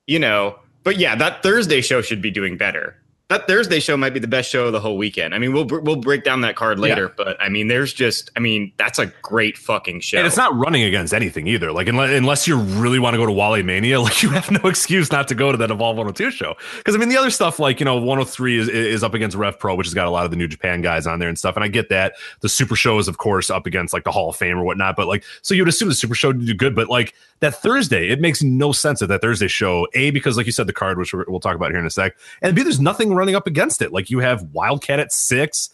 you 0.07 0.17
know, 0.17 0.57
but 0.83 0.97
yeah, 0.97 1.15
that 1.15 1.43
Thursday 1.43 1.81
show 1.81 2.01
should 2.01 2.21
be 2.21 2.31
doing 2.31 2.55
better 2.55 3.00
that 3.31 3.47
Thursday 3.47 3.79
show 3.79 3.95
might 3.95 4.13
be 4.13 4.19
the 4.19 4.27
best 4.27 4.49
show 4.49 4.67
of 4.67 4.73
the 4.73 4.79
whole 4.79 4.97
weekend. 4.97 5.33
I 5.33 5.39
mean, 5.39 5.53
we'll 5.53 5.65
we'll 5.65 5.95
break 5.95 6.23
down 6.23 6.41
that 6.41 6.55
card 6.55 6.79
later, 6.79 7.05
yeah. 7.05 7.13
but 7.15 7.41
I 7.41 7.47
mean, 7.47 7.67
there's 7.67 7.93
just, 7.93 8.29
I 8.35 8.39
mean, 8.39 8.73
that's 8.77 8.99
a 8.99 9.05
great 9.21 9.57
fucking 9.57 10.01
show, 10.01 10.17
and 10.17 10.27
it's 10.27 10.37
not 10.37 10.53
running 10.55 10.83
against 10.83 11.13
anything 11.13 11.47
either. 11.47 11.71
Like 11.71 11.87
unless, 11.87 12.11
unless 12.11 12.47
you 12.47 12.57
really 12.57 12.99
want 12.99 13.13
to 13.13 13.17
go 13.17 13.25
to 13.25 13.31
Wally 13.31 13.63
Mania, 13.63 14.01
like 14.01 14.21
you 14.21 14.29
have 14.29 14.51
no 14.51 14.69
excuse 14.69 15.11
not 15.11 15.27
to 15.29 15.35
go 15.35 15.51
to 15.51 15.57
that 15.57 15.71
Evolve 15.71 15.97
102 15.97 16.31
show. 16.31 16.55
Because 16.77 16.93
I 16.93 16.97
mean, 16.97 17.09
the 17.09 17.17
other 17.17 17.29
stuff, 17.29 17.57
like 17.57 17.79
you 17.79 17.85
know, 17.85 17.95
103 17.95 18.57
is 18.57 18.67
is 18.67 19.03
up 19.03 19.13
against 19.13 19.37
Rev 19.37 19.57
Pro, 19.57 19.75
which 19.75 19.87
has 19.87 19.93
got 19.93 20.07
a 20.07 20.11
lot 20.11 20.25
of 20.25 20.31
the 20.31 20.37
New 20.37 20.47
Japan 20.47 20.81
guys 20.81 21.07
on 21.07 21.19
there 21.19 21.29
and 21.29 21.39
stuff, 21.39 21.55
and 21.55 21.63
I 21.63 21.69
get 21.69 21.89
that. 21.89 22.15
The 22.41 22.49
Super 22.49 22.75
Show 22.75 22.99
is 22.99 23.07
of 23.07 23.17
course 23.17 23.49
up 23.49 23.65
against 23.65 23.93
like 23.93 24.03
the 24.03 24.11
Hall 24.11 24.29
of 24.29 24.35
Fame 24.35 24.57
or 24.57 24.63
whatnot, 24.63 24.95
but 24.95 25.07
like, 25.07 25.23
so 25.41 25.53
you'd 25.53 25.67
assume 25.67 25.89
the 25.89 25.95
Super 25.95 26.15
Show 26.15 26.33
to 26.33 26.39
do 26.39 26.53
good, 26.53 26.75
but 26.75 26.89
like 26.89 27.13
that 27.39 27.55
Thursday, 27.55 28.09
it 28.09 28.21
makes 28.21 28.43
no 28.43 28.71
sense 28.71 29.01
at 29.01 29.09
that 29.09 29.21
Thursday 29.21 29.47
show. 29.47 29.87
A 29.93 30.11
because 30.11 30.37
like 30.37 30.45
you 30.45 30.51
said, 30.51 30.67
the 30.67 30.73
card, 30.73 30.97
which 30.97 31.13
we'll 31.13 31.39
talk 31.39 31.55
about 31.55 31.71
here 31.71 31.79
in 31.79 31.85
a 31.85 31.89
sec, 31.89 32.15
and 32.41 32.55
B 32.55 32.63
there's 32.63 32.79
nothing 32.79 33.13
running 33.21 33.35
up 33.35 33.47
against 33.47 33.81
it. 33.81 33.93
Like 33.93 34.09
you 34.09 34.19
have 34.19 34.41
Wildcat 34.51 34.99
at 34.99 35.11
six. 35.11 35.69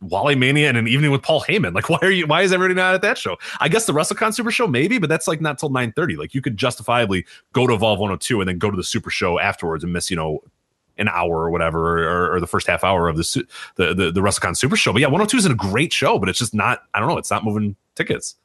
Wally 0.00 0.36
Mania 0.36 0.68
and 0.68 0.76
an 0.76 0.86
evening 0.86 1.10
with 1.10 1.22
Paul 1.22 1.40
Heyman. 1.42 1.74
Like, 1.74 1.88
why 1.90 1.98
are 2.02 2.10
you? 2.10 2.26
Why 2.26 2.42
is 2.42 2.52
everybody 2.52 2.74
not 2.74 2.94
at 2.94 3.02
that 3.02 3.18
show? 3.18 3.36
I 3.60 3.68
guess 3.68 3.86
the 3.86 3.92
WrestleCon 3.92 4.34
Super 4.34 4.50
Show 4.50 4.66
maybe, 4.66 4.98
but 4.98 5.08
that's 5.08 5.26
like 5.26 5.40
not 5.40 5.58
till 5.58 5.70
nine 5.70 5.92
thirty. 5.92 6.16
Like, 6.16 6.34
you 6.34 6.42
could 6.42 6.56
justifiably 6.56 7.26
go 7.52 7.66
to 7.66 7.74
Evolve 7.74 7.98
102 7.98 8.40
and 8.40 8.48
then 8.48 8.58
go 8.58 8.70
to 8.70 8.76
the 8.76 8.84
Super 8.84 9.10
Show 9.10 9.38
afterwards 9.38 9.82
and 9.82 9.92
miss, 9.92 10.10
you 10.10 10.16
know, 10.16 10.40
an 10.98 11.08
hour 11.08 11.36
or 11.36 11.50
whatever, 11.50 12.04
or, 12.04 12.34
or 12.34 12.40
the 12.40 12.46
first 12.46 12.66
half 12.66 12.84
hour 12.84 13.08
of 13.08 13.16
the 13.16 13.44
the 13.76 13.94
the, 13.94 14.12
the 14.12 14.20
WrestleCon 14.20 14.56
Super 14.56 14.76
Show. 14.76 14.92
But 14.92 15.00
yeah, 15.00 15.08
102 15.08 15.36
is 15.36 15.46
a 15.46 15.54
great 15.54 15.92
show, 15.92 16.18
but 16.18 16.28
it's 16.28 16.38
just 16.38 16.54
not. 16.54 16.82
I 16.94 17.00
don't 17.00 17.08
know. 17.08 17.18
It's 17.18 17.30
not 17.30 17.44
moving 17.44 17.74
tickets. 17.96 18.36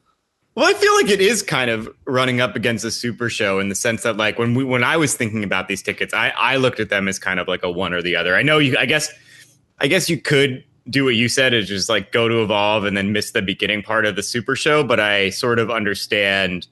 Well, 0.54 0.66
I 0.66 0.74
feel 0.74 0.94
like 0.94 1.08
it 1.08 1.20
is 1.20 1.42
kind 1.42 1.68
of 1.68 1.88
running 2.04 2.40
up 2.40 2.54
against 2.54 2.84
a 2.84 2.90
super 2.90 3.28
show 3.28 3.58
in 3.58 3.68
the 3.68 3.74
sense 3.74 4.04
that 4.04 4.16
like 4.16 4.38
when 4.38 4.54
we 4.54 4.62
when 4.62 4.84
I 4.84 4.96
was 4.96 5.14
thinking 5.14 5.42
about 5.42 5.66
these 5.66 5.82
tickets, 5.82 6.14
I 6.14 6.32
I 6.36 6.56
looked 6.56 6.78
at 6.78 6.90
them 6.90 7.08
as 7.08 7.18
kind 7.18 7.40
of 7.40 7.48
like 7.48 7.64
a 7.64 7.70
one 7.70 7.92
or 7.92 8.02
the 8.02 8.14
other. 8.14 8.36
I 8.36 8.42
know 8.42 8.58
you 8.58 8.76
I 8.78 8.86
guess 8.86 9.12
I 9.80 9.88
guess 9.88 10.08
you 10.08 10.20
could 10.20 10.62
do 10.88 11.04
what 11.04 11.16
you 11.16 11.28
said 11.28 11.54
is 11.54 11.66
just 11.66 11.88
like 11.88 12.12
go 12.12 12.28
to 12.28 12.42
evolve 12.42 12.84
and 12.84 12.96
then 12.96 13.10
miss 13.10 13.32
the 13.32 13.42
beginning 13.42 13.82
part 13.82 14.06
of 14.06 14.16
the 14.16 14.22
super 14.22 14.54
show, 14.54 14.84
but 14.84 15.00
I 15.00 15.30
sort 15.30 15.58
of 15.58 15.70
understand 15.70 16.68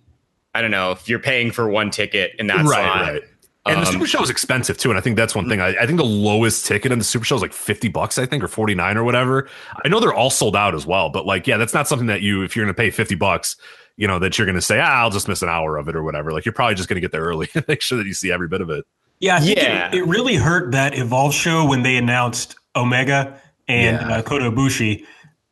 I 0.54 0.60
don't 0.60 0.70
know 0.70 0.92
if 0.92 1.08
you're 1.08 1.18
paying 1.18 1.50
for 1.50 1.68
one 1.68 1.90
ticket 1.90 2.34
in 2.38 2.46
that 2.48 2.64
right, 2.64 2.84
slot. 2.84 3.00
Right. 3.00 3.22
And 3.64 3.76
um, 3.76 3.84
the 3.84 3.90
Super 3.90 4.06
Show 4.06 4.22
is 4.22 4.30
expensive 4.30 4.76
too, 4.76 4.90
and 4.90 4.98
I 4.98 5.00
think 5.00 5.16
that's 5.16 5.34
one 5.34 5.48
thing. 5.48 5.60
I, 5.60 5.68
I, 5.80 5.86
think 5.86 5.98
the 5.98 6.04
lowest 6.04 6.66
ticket 6.66 6.90
in 6.90 6.98
the 6.98 7.04
Super 7.04 7.24
Show 7.24 7.36
is 7.36 7.42
like 7.42 7.52
fifty 7.52 7.88
bucks, 7.88 8.18
I 8.18 8.26
think, 8.26 8.42
or 8.42 8.48
forty 8.48 8.74
nine 8.74 8.96
or 8.96 9.04
whatever. 9.04 9.48
I 9.84 9.88
know 9.88 10.00
they're 10.00 10.14
all 10.14 10.30
sold 10.30 10.56
out 10.56 10.74
as 10.74 10.84
well, 10.84 11.10
but 11.10 11.26
like, 11.26 11.46
yeah, 11.46 11.58
that's 11.58 11.72
not 11.72 11.86
something 11.86 12.08
that 12.08 12.22
you, 12.22 12.42
if 12.42 12.56
you're 12.56 12.64
going 12.64 12.74
to 12.74 12.80
pay 12.80 12.90
fifty 12.90 13.14
bucks, 13.14 13.56
you 13.96 14.08
know, 14.08 14.18
that 14.18 14.36
you're 14.36 14.46
going 14.46 14.56
to 14.56 14.62
say, 14.62 14.80
ah, 14.80 15.02
I'll 15.02 15.10
just 15.10 15.28
miss 15.28 15.42
an 15.42 15.48
hour 15.48 15.76
of 15.76 15.88
it 15.88 15.94
or 15.94 16.02
whatever. 16.02 16.32
Like, 16.32 16.44
you're 16.44 16.52
probably 16.52 16.74
just 16.74 16.88
going 16.88 16.96
to 16.96 17.00
get 17.00 17.12
there 17.12 17.22
early 17.22 17.48
and 17.54 17.64
make 17.68 17.82
sure 17.82 17.98
that 17.98 18.06
you 18.06 18.14
see 18.14 18.32
every 18.32 18.48
bit 18.48 18.60
of 18.60 18.70
it. 18.70 18.84
Yeah, 19.20 19.40
yeah. 19.40 19.88
It, 19.88 19.98
it, 19.98 20.06
really 20.06 20.34
hurt 20.34 20.72
that 20.72 20.98
Evolve 20.98 21.32
show 21.32 21.64
when 21.64 21.84
they 21.84 21.96
announced 21.96 22.56
Omega 22.74 23.40
and 23.68 24.00
yeah. 24.00 24.16
uh, 24.16 24.22
Kota 24.22 24.50
Ibushi. 24.50 25.04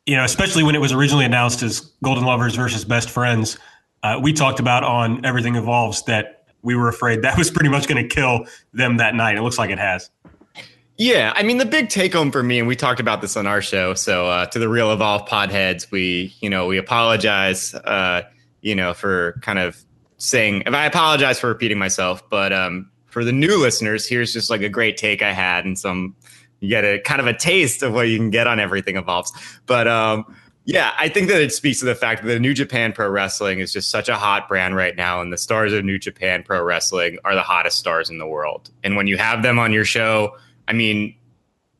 You 0.06 0.16
know, 0.16 0.24
especially 0.24 0.64
when 0.64 0.74
it 0.74 0.80
was 0.80 0.92
originally 0.92 1.24
announced 1.24 1.62
as 1.62 1.80
Golden 2.02 2.24
Lovers 2.24 2.56
versus 2.56 2.84
Best 2.84 3.10
Friends. 3.10 3.56
Uh, 4.02 4.18
we 4.20 4.32
talked 4.32 4.58
about 4.58 4.82
on 4.82 5.24
Everything 5.24 5.54
Evolves 5.54 6.02
that 6.04 6.39
we 6.62 6.74
were 6.74 6.88
afraid 6.88 7.22
that 7.22 7.38
was 7.38 7.50
pretty 7.50 7.70
much 7.70 7.86
going 7.88 8.02
to 8.02 8.14
kill 8.14 8.46
them 8.72 8.98
that 8.98 9.14
night. 9.14 9.36
It 9.36 9.42
looks 9.42 9.58
like 9.58 9.70
it 9.70 9.78
has. 9.78 10.10
Yeah, 10.96 11.32
I 11.34 11.42
mean 11.44 11.56
the 11.56 11.64
big 11.64 11.88
take 11.88 12.12
home 12.12 12.30
for 12.30 12.42
me, 12.42 12.58
and 12.58 12.68
we 12.68 12.76
talked 12.76 13.00
about 13.00 13.22
this 13.22 13.34
on 13.34 13.46
our 13.46 13.62
show. 13.62 13.94
So 13.94 14.26
uh, 14.26 14.46
to 14.46 14.58
the 14.58 14.68
real 14.68 14.92
evolve 14.92 15.26
podheads, 15.26 15.90
we 15.90 16.34
you 16.40 16.50
know 16.50 16.66
we 16.66 16.76
apologize, 16.76 17.72
uh, 17.72 18.22
you 18.60 18.74
know, 18.74 18.92
for 18.92 19.38
kind 19.40 19.58
of 19.58 19.82
saying. 20.18 20.62
I 20.68 20.84
apologize 20.84 21.40
for 21.40 21.48
repeating 21.48 21.78
myself, 21.78 22.28
but 22.28 22.52
um, 22.52 22.90
for 23.06 23.24
the 23.24 23.32
new 23.32 23.58
listeners, 23.58 24.06
here's 24.06 24.32
just 24.34 24.50
like 24.50 24.60
a 24.60 24.68
great 24.68 24.98
take 24.98 25.22
I 25.22 25.32
had, 25.32 25.64
and 25.64 25.78
some 25.78 26.14
you 26.60 26.68
get 26.68 26.84
a 26.84 27.00
kind 27.00 27.20
of 27.20 27.26
a 27.26 27.34
taste 27.34 27.82
of 27.82 27.94
what 27.94 28.08
you 28.08 28.18
can 28.18 28.28
get 28.28 28.46
on 28.46 28.60
everything 28.60 28.96
evolves. 28.96 29.32
But 29.64 29.88
um, 29.88 30.26
yeah, 30.64 30.92
I 30.98 31.08
think 31.08 31.28
that 31.28 31.40
it 31.40 31.52
speaks 31.52 31.80
to 31.80 31.86
the 31.86 31.94
fact 31.94 32.22
that 32.22 32.28
the 32.28 32.38
New 32.38 32.54
Japan 32.54 32.92
Pro 32.92 33.08
Wrestling 33.08 33.60
is 33.60 33.72
just 33.72 33.90
such 33.90 34.08
a 34.08 34.16
hot 34.16 34.48
brand 34.48 34.76
right 34.76 34.94
now, 34.94 35.20
and 35.20 35.32
the 35.32 35.38
stars 35.38 35.72
of 35.72 35.84
New 35.84 35.98
Japan 35.98 36.42
Pro 36.42 36.62
Wrestling 36.62 37.18
are 37.24 37.34
the 37.34 37.42
hottest 37.42 37.78
stars 37.78 38.10
in 38.10 38.18
the 38.18 38.26
world. 38.26 38.70
And 38.84 38.96
when 38.96 39.06
you 39.06 39.16
have 39.16 39.42
them 39.42 39.58
on 39.58 39.72
your 39.72 39.84
show, 39.84 40.36
I 40.68 40.72
mean, 40.72 41.14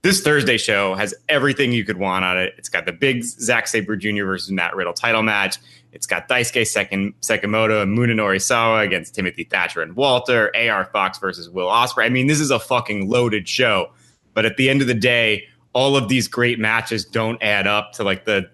this 0.03 0.23
Thursday 0.23 0.57
show 0.57 0.95
has 0.95 1.15
everything 1.29 1.73
you 1.73 1.85
could 1.85 1.99
want 1.99 2.25
on 2.25 2.39
it. 2.39 2.55
It's 2.57 2.71
got 2.71 2.87
the 2.87 2.93
big 2.93 3.23
Zack 3.23 3.67
Sabre 3.67 3.97
Jr. 3.97 4.25
versus 4.25 4.51
Matt 4.51 4.75
Riddle 4.75 4.95
title 4.95 5.23
match. 5.23 5.59
It's 5.93 6.07
got 6.07 6.29
Daisuke 6.29 6.67
Seki- 6.67 7.15
Sekimoto 7.21 7.83
and 7.83 7.99
Munenori 7.99 8.41
Sawa 8.41 8.81
against 8.81 9.15
Timothy 9.15 9.45
Thatcher 9.45 9.83
and 9.83 9.95
Walter, 9.95 10.51
AR 10.57 10.87
Fox 10.87 11.19
versus 11.19 11.51
Will 11.51 11.67
Ospreay. 11.67 12.07
I 12.07 12.09
mean, 12.09 12.29
this 12.29 12.41
is 12.41 12.51
a 12.51 12.59
fucking 12.59 13.11
loaded 13.11 13.47
show. 13.49 13.91
But 14.33 14.47
at 14.47 14.57
the 14.57 14.71
end 14.71 14.81
of 14.81 14.87
the 14.87 14.95
day, 14.95 15.45
all 15.73 15.97
of 15.97 16.09
these 16.09 16.29
great 16.29 16.59
matches 16.59 17.05
don't 17.05 17.43
add 17.43 17.67
up 17.67 17.93
to 17.95 18.05
like 18.05 18.25
the 18.25 18.49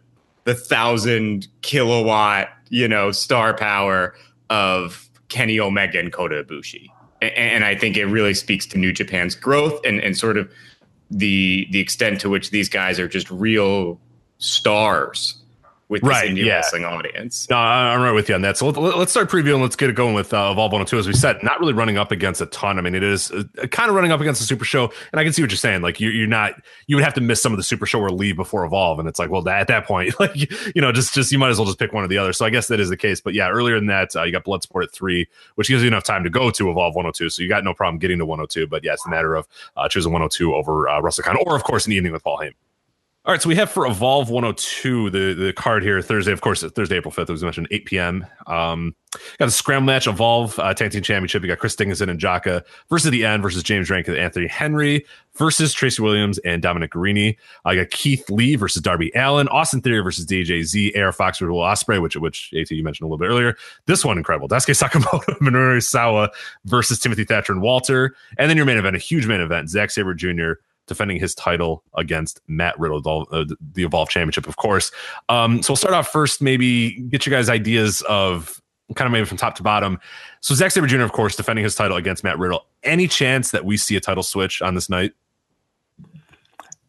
the 0.46 0.54
thousand 0.54 1.48
kilowatt, 1.62 2.48
you 2.70 2.88
know, 2.88 3.10
star 3.10 3.52
power 3.52 4.14
of 4.48 5.10
Kenny 5.28 5.58
Omega 5.60 5.98
and 5.98 6.12
Kota 6.12 6.42
Ibushi. 6.42 6.88
And, 7.20 7.32
and 7.32 7.64
I 7.64 7.74
think 7.74 7.96
it 7.96 8.06
really 8.06 8.32
speaks 8.32 8.64
to 8.66 8.78
New 8.78 8.92
Japan's 8.92 9.34
growth 9.34 9.84
and, 9.84 10.00
and 10.00 10.16
sort 10.16 10.38
of 10.38 10.50
the 11.10 11.68
the 11.70 11.80
extent 11.80 12.20
to 12.20 12.30
which 12.30 12.50
these 12.50 12.68
guys 12.68 12.98
are 12.98 13.08
just 13.08 13.30
real 13.30 14.00
stars 14.38 15.42
with 15.88 16.02
this 16.02 16.08
Right, 16.10 16.30
indie 16.30 16.44
yeah. 16.44 16.56
wrestling 16.56 16.84
audience. 16.84 17.48
No, 17.48 17.56
I'm 17.56 18.02
right 18.02 18.12
with 18.12 18.28
you 18.28 18.34
on 18.34 18.42
that. 18.42 18.56
So 18.56 18.68
let, 18.68 18.98
let's 18.98 19.12
start 19.12 19.30
previewing. 19.30 19.60
Let's 19.60 19.76
get 19.76 19.88
it 19.88 19.94
going 19.94 20.14
with 20.14 20.32
uh, 20.32 20.48
Evolve 20.52 20.72
102. 20.72 20.98
As 20.98 21.06
we 21.06 21.12
said, 21.12 21.42
not 21.42 21.60
really 21.60 21.72
running 21.72 21.96
up 21.96 22.10
against 22.10 22.40
a 22.40 22.46
ton. 22.46 22.78
I 22.78 22.82
mean, 22.82 22.94
it 22.94 23.04
is 23.04 23.30
uh, 23.30 23.44
kind 23.70 23.88
of 23.88 23.94
running 23.94 24.10
up 24.10 24.20
against 24.20 24.40
the 24.40 24.46
Super 24.46 24.64
Show, 24.64 24.92
and 25.12 25.20
I 25.20 25.24
can 25.24 25.32
see 25.32 25.42
what 25.42 25.50
you're 25.50 25.56
saying. 25.56 25.82
Like 25.82 26.00
you, 26.00 26.10
you're 26.10 26.26
not, 26.26 26.54
you 26.86 26.96
would 26.96 27.04
have 27.04 27.14
to 27.14 27.20
miss 27.20 27.40
some 27.40 27.52
of 27.52 27.56
the 27.56 27.62
Super 27.62 27.86
Show 27.86 28.00
or 28.00 28.10
leave 28.10 28.36
before 28.36 28.64
Evolve, 28.64 28.98
and 28.98 29.08
it's 29.08 29.18
like, 29.18 29.30
well, 29.30 29.42
that, 29.42 29.60
at 29.60 29.68
that 29.68 29.86
point, 29.86 30.14
like 30.20 30.34
you, 30.34 30.46
you 30.74 30.82
know, 30.82 30.90
just 30.92 31.14
just 31.14 31.30
you 31.30 31.38
might 31.38 31.50
as 31.50 31.58
well 31.58 31.66
just 31.66 31.78
pick 31.78 31.92
one 31.92 32.04
or 32.04 32.08
the 32.08 32.18
other. 32.18 32.32
So 32.32 32.44
I 32.44 32.50
guess 32.50 32.66
that 32.68 32.80
is 32.80 32.88
the 32.88 32.96
case. 32.96 33.20
But 33.20 33.34
yeah, 33.34 33.48
earlier 33.48 33.76
than 33.76 33.86
that, 33.86 34.14
uh, 34.16 34.24
you 34.24 34.32
got 34.32 34.44
Bloodsport 34.44 34.84
at 34.84 34.92
three, 34.92 35.28
which 35.54 35.68
gives 35.68 35.82
you 35.82 35.88
enough 35.88 36.04
time 36.04 36.24
to 36.24 36.30
go 36.30 36.50
to 36.50 36.70
Evolve 36.70 36.94
102. 36.94 37.30
So 37.30 37.42
you 37.42 37.48
got 37.48 37.64
no 37.64 37.74
problem 37.74 37.98
getting 37.98 38.18
to 38.18 38.26
102. 38.26 38.66
But 38.66 38.82
yeah, 38.82 38.94
it's 38.94 39.06
a 39.06 39.10
matter 39.10 39.34
of 39.34 39.46
uh, 39.76 39.88
choosing 39.88 40.12
102 40.12 40.54
over 40.54 40.88
uh, 40.88 41.00
WrestleCon, 41.00 41.36
or 41.46 41.54
of 41.54 41.64
course, 41.64 41.86
an 41.86 41.92
evening 41.92 42.12
with 42.12 42.24
Paul 42.24 42.38
Heyman. 42.38 42.54
All 43.26 43.32
right, 43.32 43.42
so 43.42 43.48
we 43.48 43.56
have 43.56 43.72
for 43.72 43.88
Evolve 43.88 44.30
102 44.30 45.10
the 45.10 45.34
the 45.34 45.52
card 45.52 45.82
here 45.82 46.00
Thursday, 46.00 46.30
of 46.30 46.42
course, 46.42 46.62
Thursday, 46.62 46.96
April 46.96 47.10
5th, 47.10 47.28
as 47.28 47.42
we 47.42 47.46
mentioned, 47.46 47.66
8 47.72 47.84
p.m. 47.84 48.26
Um, 48.46 48.94
got 49.40 49.48
a 49.48 49.50
scram 49.50 49.84
match, 49.84 50.06
Evolve 50.06 50.56
uh, 50.60 50.72
Tag 50.74 50.92
Team 50.92 51.02
Championship. 51.02 51.42
You 51.42 51.48
got 51.48 51.58
Chris 51.58 51.74
Dickinson 51.74 52.08
and 52.08 52.20
Jaka 52.20 52.62
versus 52.88 53.10
the 53.10 53.24
end 53.24 53.42
versus 53.42 53.64
James 53.64 53.90
Rankin 53.90 54.14
and 54.14 54.22
Anthony 54.22 54.46
Henry 54.46 55.04
versus 55.34 55.72
Tracy 55.72 56.00
Williams 56.02 56.38
and 56.44 56.62
Dominic 56.62 56.92
Garrini. 56.92 57.36
I 57.64 57.74
got 57.74 57.90
Keith 57.90 58.30
Lee 58.30 58.54
versus 58.54 58.80
Darby 58.80 59.10
Allin, 59.16 59.48
Austin 59.48 59.80
Theory 59.80 60.04
versus 60.04 60.24
DJ 60.24 60.62
Z, 60.62 60.94
AR 60.96 61.10
Fox 61.10 61.40
versus 61.40 61.50
Will 61.50 61.62
Ospreay, 61.62 62.00
which 62.00 62.14
which 62.14 62.54
AT 62.56 62.70
you 62.70 62.84
mentioned 62.84 63.06
a 63.06 63.08
little 63.08 63.18
bit 63.18 63.28
earlier. 63.28 63.56
This 63.86 64.04
one 64.04 64.18
incredible. 64.18 64.46
Daisuke 64.46 64.80
Sakamoto, 64.80 65.24
Minoru 65.40 65.82
Sawa 65.82 66.30
versus 66.66 67.00
Timothy 67.00 67.24
Thatcher 67.24 67.52
and 67.52 67.60
Walter, 67.60 68.14
and 68.38 68.48
then 68.48 68.56
your 68.56 68.66
main 68.66 68.76
event, 68.76 68.94
a 68.94 69.00
huge 69.00 69.26
main 69.26 69.40
event, 69.40 69.68
Zack 69.68 69.90
Sabre 69.90 70.14
Jr 70.14 70.52
defending 70.86 71.18
his 71.18 71.34
title 71.34 71.82
against 71.94 72.40
Matt 72.46 72.78
Riddle, 72.78 73.26
uh, 73.30 73.44
the 73.72 73.84
Evolve 73.84 74.08
Championship, 74.08 74.46
of 74.46 74.56
course. 74.56 74.90
Um, 75.28 75.62
so 75.62 75.72
we'll 75.72 75.76
start 75.76 75.94
off 75.94 76.08
first, 76.08 76.40
maybe 76.40 77.00
get 77.08 77.26
you 77.26 77.30
guys 77.30 77.48
ideas 77.48 78.02
of 78.02 78.60
kind 78.94 79.06
of 79.06 79.12
maybe 79.12 79.26
from 79.26 79.36
top 79.36 79.56
to 79.56 79.62
bottom. 79.62 79.98
So 80.40 80.54
Zack 80.54 80.70
Sabre 80.70 80.86
Jr., 80.86 81.02
of 81.02 81.12
course, 81.12 81.34
defending 81.36 81.64
his 81.64 81.74
title 81.74 81.96
against 81.96 82.22
Matt 82.22 82.38
Riddle. 82.38 82.66
Any 82.82 83.08
chance 83.08 83.50
that 83.50 83.64
we 83.64 83.76
see 83.76 83.96
a 83.96 84.00
title 84.00 84.22
switch 84.22 84.62
on 84.62 84.74
this 84.74 84.88
night? 84.88 85.12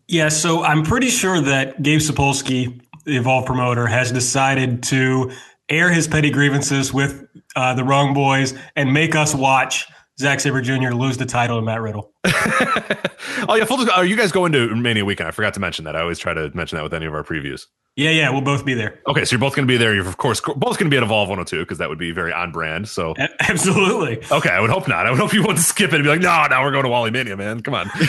Yeah, 0.07 0.29
so 0.29 0.63
I'm 0.63 0.83
pretty 0.83 1.09
sure 1.09 1.41
that 1.41 1.81
Gabe 1.81 1.99
Sapolsky, 1.99 2.79
the 3.03 3.17
Evolve 3.17 3.45
promoter, 3.45 3.87
has 3.87 4.11
decided 4.11 4.83
to 4.83 5.31
air 5.69 5.91
his 5.91 6.07
petty 6.07 6.29
grievances 6.29 6.93
with 6.93 7.27
uh, 7.55 7.73
the 7.73 7.83
wrong 7.83 8.13
boys 8.13 8.53
and 8.75 8.93
make 8.93 9.15
us 9.15 9.35
watch 9.35 9.87
Zack 10.19 10.39
Sabre 10.39 10.61
Jr. 10.61 10.91
lose 10.93 11.17
the 11.17 11.25
title 11.25 11.57
to 11.59 11.61
Matt 11.61 11.81
Riddle. 11.81 12.11
oh 12.25 13.55
yeah, 13.55 13.65
full 13.65 13.89
are 13.91 14.05
you 14.05 14.15
guys 14.15 14.31
going 14.31 14.51
to 14.53 14.73
Mania 14.75 15.05
weekend? 15.05 15.27
I 15.27 15.31
forgot 15.31 15.53
to 15.55 15.59
mention 15.59 15.85
that. 15.85 15.95
I 15.95 16.01
always 16.01 16.19
try 16.19 16.33
to 16.33 16.49
mention 16.55 16.77
that 16.77 16.83
with 16.83 16.93
any 16.93 17.05
of 17.05 17.13
our 17.13 17.23
previews. 17.23 17.65
Yeah, 17.95 18.11
yeah, 18.11 18.29
we'll 18.29 18.41
both 18.41 18.63
be 18.65 18.73
there. 18.75 18.99
Okay, 19.07 19.25
so 19.25 19.33
you're 19.35 19.39
both 19.39 19.55
going 19.55 19.67
to 19.67 19.71
be 19.71 19.77
there. 19.77 19.93
You're 19.95 20.07
of 20.07 20.17
course 20.17 20.39
both 20.41 20.77
going 20.77 20.85
to 20.85 20.89
be 20.89 20.97
at 20.97 21.03
Evolve 21.03 21.29
102 21.29 21.59
because 21.63 21.77
that 21.79 21.89
would 21.89 21.97
be 21.97 22.11
very 22.11 22.31
on 22.33 22.51
brand. 22.51 22.87
So 22.89 23.13
A- 23.17 23.29
Absolutely. 23.49 24.19
okay, 24.31 24.49
I 24.49 24.59
would 24.59 24.69
hope 24.69 24.87
not. 24.87 25.07
I 25.07 25.11
would 25.11 25.19
hope 25.19 25.33
you 25.33 25.41
wouldn't 25.41 25.59
skip 25.59 25.91
it 25.93 25.95
and 25.95 26.03
be 26.03 26.09
like, 26.09 26.21
no, 26.21 26.45
now 26.47 26.63
we're 26.63 26.71
going 26.71 26.83
to 26.83 26.89
Wally 26.89 27.11
Mania, 27.11 27.35
man. 27.37 27.61
Come 27.61 27.73
on. 27.73 27.89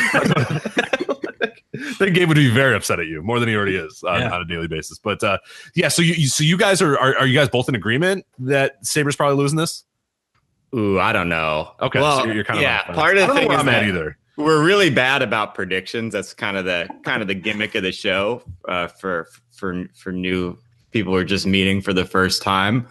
then 1.99 2.13
Gabe 2.13 2.29
would 2.29 2.37
be 2.37 2.51
very 2.51 2.75
upset 2.75 3.01
at 3.01 3.07
you 3.07 3.23
more 3.23 3.41
than 3.41 3.49
he 3.49 3.57
already 3.57 3.77
is 3.77 4.03
on, 4.03 4.21
Yeah. 4.21 4.35
on 4.35 4.43
a 4.43 4.45
daily 4.45 4.69
basis. 4.69 4.99
But 4.99 5.23
uh, 5.23 5.39
yeah, 5.75 5.89
so 5.89 6.03
you, 6.03 6.15
you 6.15 6.29
so 6.29 6.45
you 6.45 6.57
guys 6.57 6.83
are, 6.83 6.99
are 6.99 7.17
are 7.19 7.27
you 7.27 7.39
guys 7.39 7.49
both 7.49 7.69
in 7.69 7.75
agreement 7.75 8.27
that 8.41 8.85
Sabre's 8.87 9.17
probably 9.17 9.37
losing 9.37 9.59
this? 9.59 9.85
Ooh, 10.75 11.01
I 11.01 11.13
don't 11.13 11.29
know. 11.29 11.73
Okay, 11.81 12.01
well, 12.01 12.19
so 12.19 12.25
you're, 12.27 12.35
you're 12.37 12.45
kind 12.45 12.59
of 12.59 12.63
yeah. 12.63 12.73
on 12.73 12.79
the 12.79 12.85
fence. 12.87 12.97
Part 12.97 13.19
of 13.19 13.29
the 13.29 13.35
thing 13.35 13.51
is 13.51 13.59
I'm 13.59 13.69
at 13.69 13.73
that 13.73 13.85
either. 13.85 14.19
we're 14.37 14.65
really 14.65 14.91
bad 14.91 15.23
about 15.23 15.55
predictions. 15.55 16.13
That's 16.13 16.35
kind 16.35 16.57
of 16.57 16.65
the 16.65 16.89
kind 17.05 17.23
of 17.23 17.29
the 17.29 17.35
gimmick 17.35 17.75
of 17.75 17.83
the 17.83 17.93
show 17.93 18.43
uh, 18.67 18.89
for 18.89 19.29
for 19.51 19.87
for 19.95 20.13
new 20.13 20.59
people 20.91 21.13
who 21.13 21.19
are 21.19 21.25
just 21.25 21.47
meeting 21.47 21.81
for 21.81 21.93
the 21.93 22.05
first 22.05 22.43
time. 22.43 22.87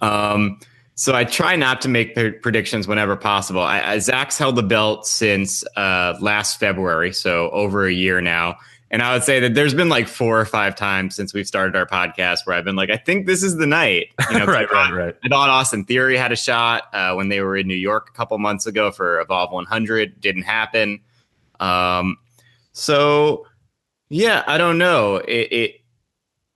Um, 0.00 0.58
so 0.94 1.14
I 1.14 1.24
try 1.24 1.54
not 1.54 1.80
to 1.82 1.88
make 1.88 2.14
pre- 2.14 2.32
predictions 2.32 2.88
whenever 2.88 3.14
possible. 3.14 3.60
I, 3.60 3.80
I, 3.80 3.98
Zach's 4.00 4.36
held 4.36 4.56
the 4.56 4.64
belt 4.64 5.06
since 5.06 5.64
uh, 5.76 6.16
last 6.20 6.58
February, 6.58 7.12
so 7.12 7.50
over 7.50 7.86
a 7.86 7.92
year 7.92 8.20
now. 8.20 8.56
And 8.90 9.02
I 9.02 9.12
would 9.12 9.22
say 9.22 9.40
that 9.40 9.54
there's 9.54 9.74
been 9.74 9.90
like 9.90 10.08
four 10.08 10.40
or 10.40 10.44
five 10.46 10.74
times 10.74 11.14
since 11.14 11.34
we've 11.34 11.46
started 11.46 11.76
our 11.76 11.84
podcast 11.84 12.46
where 12.46 12.56
I've 12.56 12.64
been 12.64 12.76
like, 12.76 12.88
I 12.88 12.96
think 12.96 13.26
this 13.26 13.42
is 13.42 13.56
the 13.56 13.66
night. 13.66 14.08
You 14.30 14.38
know, 14.38 14.46
'cause 14.46 14.54
I 14.54 14.60
right, 14.60 14.70
thought- 14.70 14.92
right, 14.92 15.04
right. 15.06 15.16
I 15.24 15.28
thought 15.28 15.50
Austin 15.50 15.84
Theory 15.84 16.16
had 16.16 16.32
a 16.32 16.36
shot 16.36 16.84
uh, 16.94 17.12
when 17.14 17.28
they 17.28 17.40
were 17.42 17.56
in 17.56 17.66
New 17.68 17.74
York 17.74 18.08
a 18.08 18.16
couple 18.16 18.38
months 18.38 18.66
ago 18.66 18.90
for 18.90 19.20
Evolve 19.20 19.52
100. 19.52 20.20
Didn't 20.20 20.44
happen. 20.44 21.00
Um, 21.60 22.16
so 22.72 23.46
yeah, 24.08 24.42
I 24.46 24.58
don't 24.58 24.78
know. 24.78 25.16
It 25.16 25.52
it, 25.52 25.74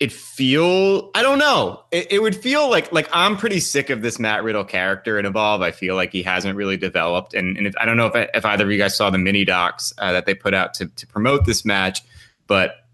it 0.01 0.13
feel 0.13 1.11
I 1.15 1.23
don't 1.23 1.39
know. 1.39 1.85
It, 1.93 2.13
it 2.13 2.23
would 2.23 2.35
feel 2.35 2.71
like 2.71 2.93
like 2.93 3.09
I'm 3.13 3.37
pretty 3.37 3.61
sick 3.61 3.91
of 3.91 4.01
this 4.03 4.19
Matt 4.19 4.43
Riddle 4.43 4.65
character 4.65 5.19
in 5.19 5.27
Evolve. 5.27 5.61
I 5.63 5.71
feel 5.71 5.95
like 5.97 6.13
he 6.13 6.23
hasn't 6.23 6.57
really 6.57 6.77
developed, 6.77 7.35
and 7.35 7.57
and 7.59 7.67
if, 7.67 7.75
I 7.79 7.85
don't 7.85 7.97
know 7.97 8.07
if 8.07 8.31
if 8.35 8.45
either 8.45 8.65
of 8.65 8.71
you 8.71 8.79
guys 8.79 8.97
saw 8.97 9.11
the 9.11 9.19
mini 9.19 9.45
docs 9.45 9.93
uh, 9.99 10.13
that 10.13 10.25
they 10.27 10.35
put 10.35 10.55
out 10.55 10.75
to 10.75 10.87
to 10.87 11.07
promote 11.07 11.45
this 11.45 11.65
match, 11.65 12.01
but 12.53 12.85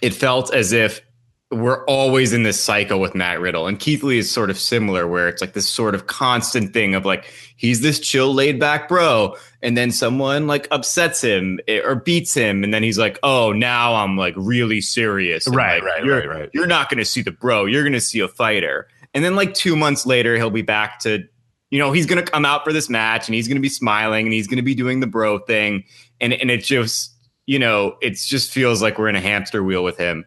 it 0.00 0.14
felt 0.14 0.54
as 0.54 0.72
if 0.72 1.02
we're 1.50 1.84
always 1.84 2.32
in 2.32 2.42
this 2.42 2.58
cycle 2.58 2.98
with 3.00 3.14
Matt 3.14 3.38
Riddle. 3.38 3.66
And 3.66 3.78
Keith 3.78 4.02
Lee 4.02 4.16
is 4.16 4.30
sort 4.30 4.48
of 4.48 4.58
similar, 4.58 5.06
where 5.06 5.28
it's 5.28 5.42
like 5.42 5.52
this 5.52 5.68
sort 5.68 5.94
of 5.94 6.06
constant 6.06 6.72
thing 6.72 6.94
of 6.94 7.04
like, 7.04 7.26
he's 7.54 7.82
this 7.82 8.00
chill, 8.00 8.32
laid 8.32 8.58
back 8.58 8.88
bro. 8.88 9.36
And 9.60 9.76
then 9.76 9.90
someone 9.90 10.46
like 10.46 10.68
upsets 10.70 11.20
him 11.20 11.60
eh, 11.68 11.82
or 11.84 11.96
beats 11.96 12.32
him. 12.32 12.64
And 12.64 12.72
then 12.72 12.82
he's 12.82 12.96
like, 12.96 13.18
oh, 13.22 13.52
now 13.52 13.94
I'm 13.94 14.16
like 14.16 14.32
really 14.38 14.80
serious. 14.80 15.46
And, 15.46 15.54
Right, 15.54 15.82
like, 15.82 15.92
right, 15.92 16.04
you're, 16.06 16.16
right, 16.16 16.28
right. 16.30 16.50
You're 16.54 16.66
not 16.66 16.88
going 16.88 16.96
to 16.98 17.04
see 17.04 17.20
the 17.20 17.32
bro. 17.32 17.66
You're 17.66 17.82
going 17.82 17.92
to 17.92 18.00
see 18.00 18.20
a 18.20 18.28
fighter. 18.28 18.88
And 19.12 19.22
then 19.22 19.36
like 19.36 19.52
two 19.52 19.76
months 19.76 20.06
later, 20.06 20.34
he'll 20.36 20.48
be 20.48 20.62
back 20.62 21.00
to, 21.00 21.24
you 21.68 21.78
know, 21.78 21.92
he's 21.92 22.06
going 22.06 22.24
to 22.24 22.30
come 22.30 22.46
out 22.46 22.64
for 22.64 22.72
this 22.72 22.88
match 22.88 23.28
and 23.28 23.34
he's 23.34 23.48
going 23.48 23.58
to 23.58 23.62
be 23.62 23.68
smiling 23.68 24.24
and 24.24 24.32
he's 24.32 24.46
going 24.46 24.56
to 24.56 24.62
be 24.62 24.74
doing 24.74 25.00
the 25.00 25.06
bro 25.06 25.40
thing. 25.40 25.84
And, 26.22 26.32
and 26.32 26.50
it 26.50 26.64
just, 26.64 27.14
you 27.48 27.58
know, 27.58 27.96
it 28.02 28.10
just 28.10 28.52
feels 28.52 28.82
like 28.82 28.98
we're 28.98 29.08
in 29.08 29.16
a 29.16 29.22
hamster 29.22 29.64
wheel 29.64 29.82
with 29.82 29.96
him. 29.96 30.26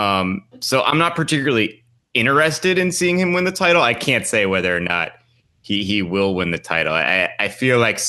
Um, 0.00 0.42
so 0.58 0.82
I'm 0.82 0.98
not 0.98 1.14
particularly 1.14 1.84
interested 2.12 2.76
in 2.76 2.90
seeing 2.90 3.20
him 3.20 3.32
win 3.32 3.44
the 3.44 3.52
title. 3.52 3.82
I 3.82 3.94
can't 3.94 4.26
say 4.26 4.46
whether 4.46 4.76
or 4.76 4.80
not 4.80 5.12
he 5.62 5.84
he 5.84 6.02
will 6.02 6.34
win 6.34 6.50
the 6.50 6.58
title. 6.58 6.92
I 6.92 7.30
I 7.38 7.48
feel 7.48 7.78
like 7.78 8.00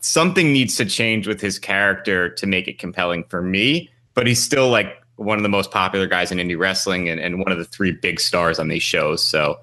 something 0.00 0.52
needs 0.52 0.74
to 0.78 0.84
change 0.84 1.28
with 1.28 1.40
his 1.40 1.60
character 1.60 2.28
to 2.30 2.46
make 2.48 2.66
it 2.66 2.80
compelling 2.80 3.22
for 3.28 3.40
me. 3.40 3.88
But 4.14 4.26
he's 4.26 4.42
still 4.42 4.68
like 4.68 5.00
one 5.14 5.38
of 5.38 5.44
the 5.44 5.48
most 5.48 5.70
popular 5.70 6.08
guys 6.08 6.32
in 6.32 6.38
indie 6.38 6.58
wrestling 6.58 7.08
and, 7.08 7.20
and 7.20 7.38
one 7.38 7.52
of 7.52 7.58
the 7.58 7.64
three 7.64 7.92
big 7.92 8.18
stars 8.18 8.58
on 8.58 8.66
these 8.66 8.82
shows. 8.82 9.24
So, 9.24 9.56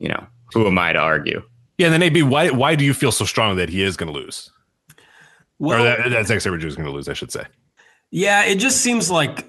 you 0.00 0.08
know, 0.08 0.26
who 0.52 0.66
am 0.66 0.78
I 0.78 0.92
to 0.92 0.98
argue? 0.98 1.42
Yeah, 1.78 1.86
and 1.86 1.94
then 1.94 2.02
AB, 2.02 2.24
why 2.24 2.50
why 2.50 2.74
do 2.74 2.84
you 2.84 2.92
feel 2.92 3.10
so 3.10 3.24
strong 3.24 3.56
that 3.56 3.70
he 3.70 3.82
is 3.82 3.96
going 3.96 4.12
to 4.12 4.18
lose, 4.18 4.50
Well, 5.58 5.80
or 5.80 5.84
that, 5.84 6.10
that 6.10 6.26
Zack 6.26 6.40
Sabre 6.40 6.58
Jr. 6.58 6.66
is 6.68 6.76
going 6.76 6.86
to 6.86 6.92
lose? 6.92 7.08
I 7.08 7.14
should 7.14 7.32
say. 7.32 7.44
Yeah, 8.10 8.44
it 8.44 8.56
just 8.56 8.80
seems 8.80 9.10
like 9.10 9.46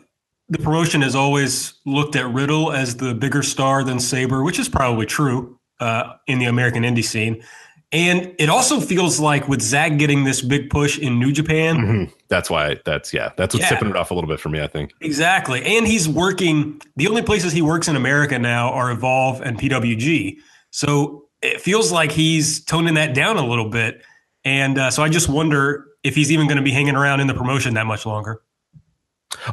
the 0.50 0.58
promotion 0.58 1.02
has 1.02 1.16
always 1.16 1.74
looked 1.86 2.16
at 2.16 2.28
Riddle 2.34 2.72
as 2.72 2.98
the 2.98 3.14
bigger 3.14 3.44
star 3.44 3.84
than 3.84 4.00
Sabre, 4.00 4.44
which 4.44 4.60
is 4.60 4.68
probably 4.68 5.06
true 5.06 5.58
uh, 5.80 6.14
in 6.28 6.40
the 6.40 6.46
American 6.46 6.84
indie 6.84 7.04
scene. 7.04 7.44
And 7.92 8.36
it 8.38 8.50
also 8.50 8.80
feels 8.80 9.20
like 9.20 9.48
with 9.48 9.62
Zach 9.62 9.98
getting 9.98 10.24
this 10.24 10.42
big 10.42 10.70
push 10.70 11.00
in 11.00 11.18
New 11.20 11.32
Japan, 11.32 11.78
Mhm. 11.78 12.14
That's 12.28 12.48
why. 12.50 12.78
That's 12.86 13.12
yeah. 13.14 13.30
That's 13.38 13.56
what's 13.56 13.64
Yeah. 13.66 13.78
tipping 13.78 13.90
it 13.90 13.96
off 13.96 14.12
a 14.12 14.14
little 14.14 14.28
bit 14.28 14.40
for 14.40 14.50
me. 14.50 14.62
I 14.62 14.68
think. 14.68 14.92
exactly. 15.02 15.64
And 15.66 15.88
he's 15.88 16.08
working, 16.08 16.80
the 16.98 17.08
only 17.08 17.24
places 17.24 17.52
he 17.52 17.64
works 17.64 17.88
in 17.88 17.96
America 17.96 18.38
now 18.38 18.70
are 18.72 18.92
Evolve 18.92 19.42
and 19.42 19.58
PWG. 19.58 20.38
So 20.72 21.26
it 21.42 21.62
feels 21.62 21.92
like 21.92 22.12
he's 22.12 22.64
toning 22.66 22.94
that 22.96 23.16
down 23.16 23.38
a 23.38 23.46
little 23.46 23.70
bit. 23.70 24.04
And 24.46 24.78
uh, 24.78 24.92
so 24.92 25.02
I 25.02 25.10
just 25.10 25.28
wonder 25.30 25.88
if 26.04 26.16
he's 26.16 26.32
even 26.32 26.48
going 26.48 26.58
to 26.58 26.64
be 26.64 26.72
hanging 26.72 26.96
around 26.96 27.20
in 27.20 27.28
the 27.28 27.34
promotion 27.34 27.74
that 27.76 27.86
much 27.86 28.06
longer. 28.06 28.42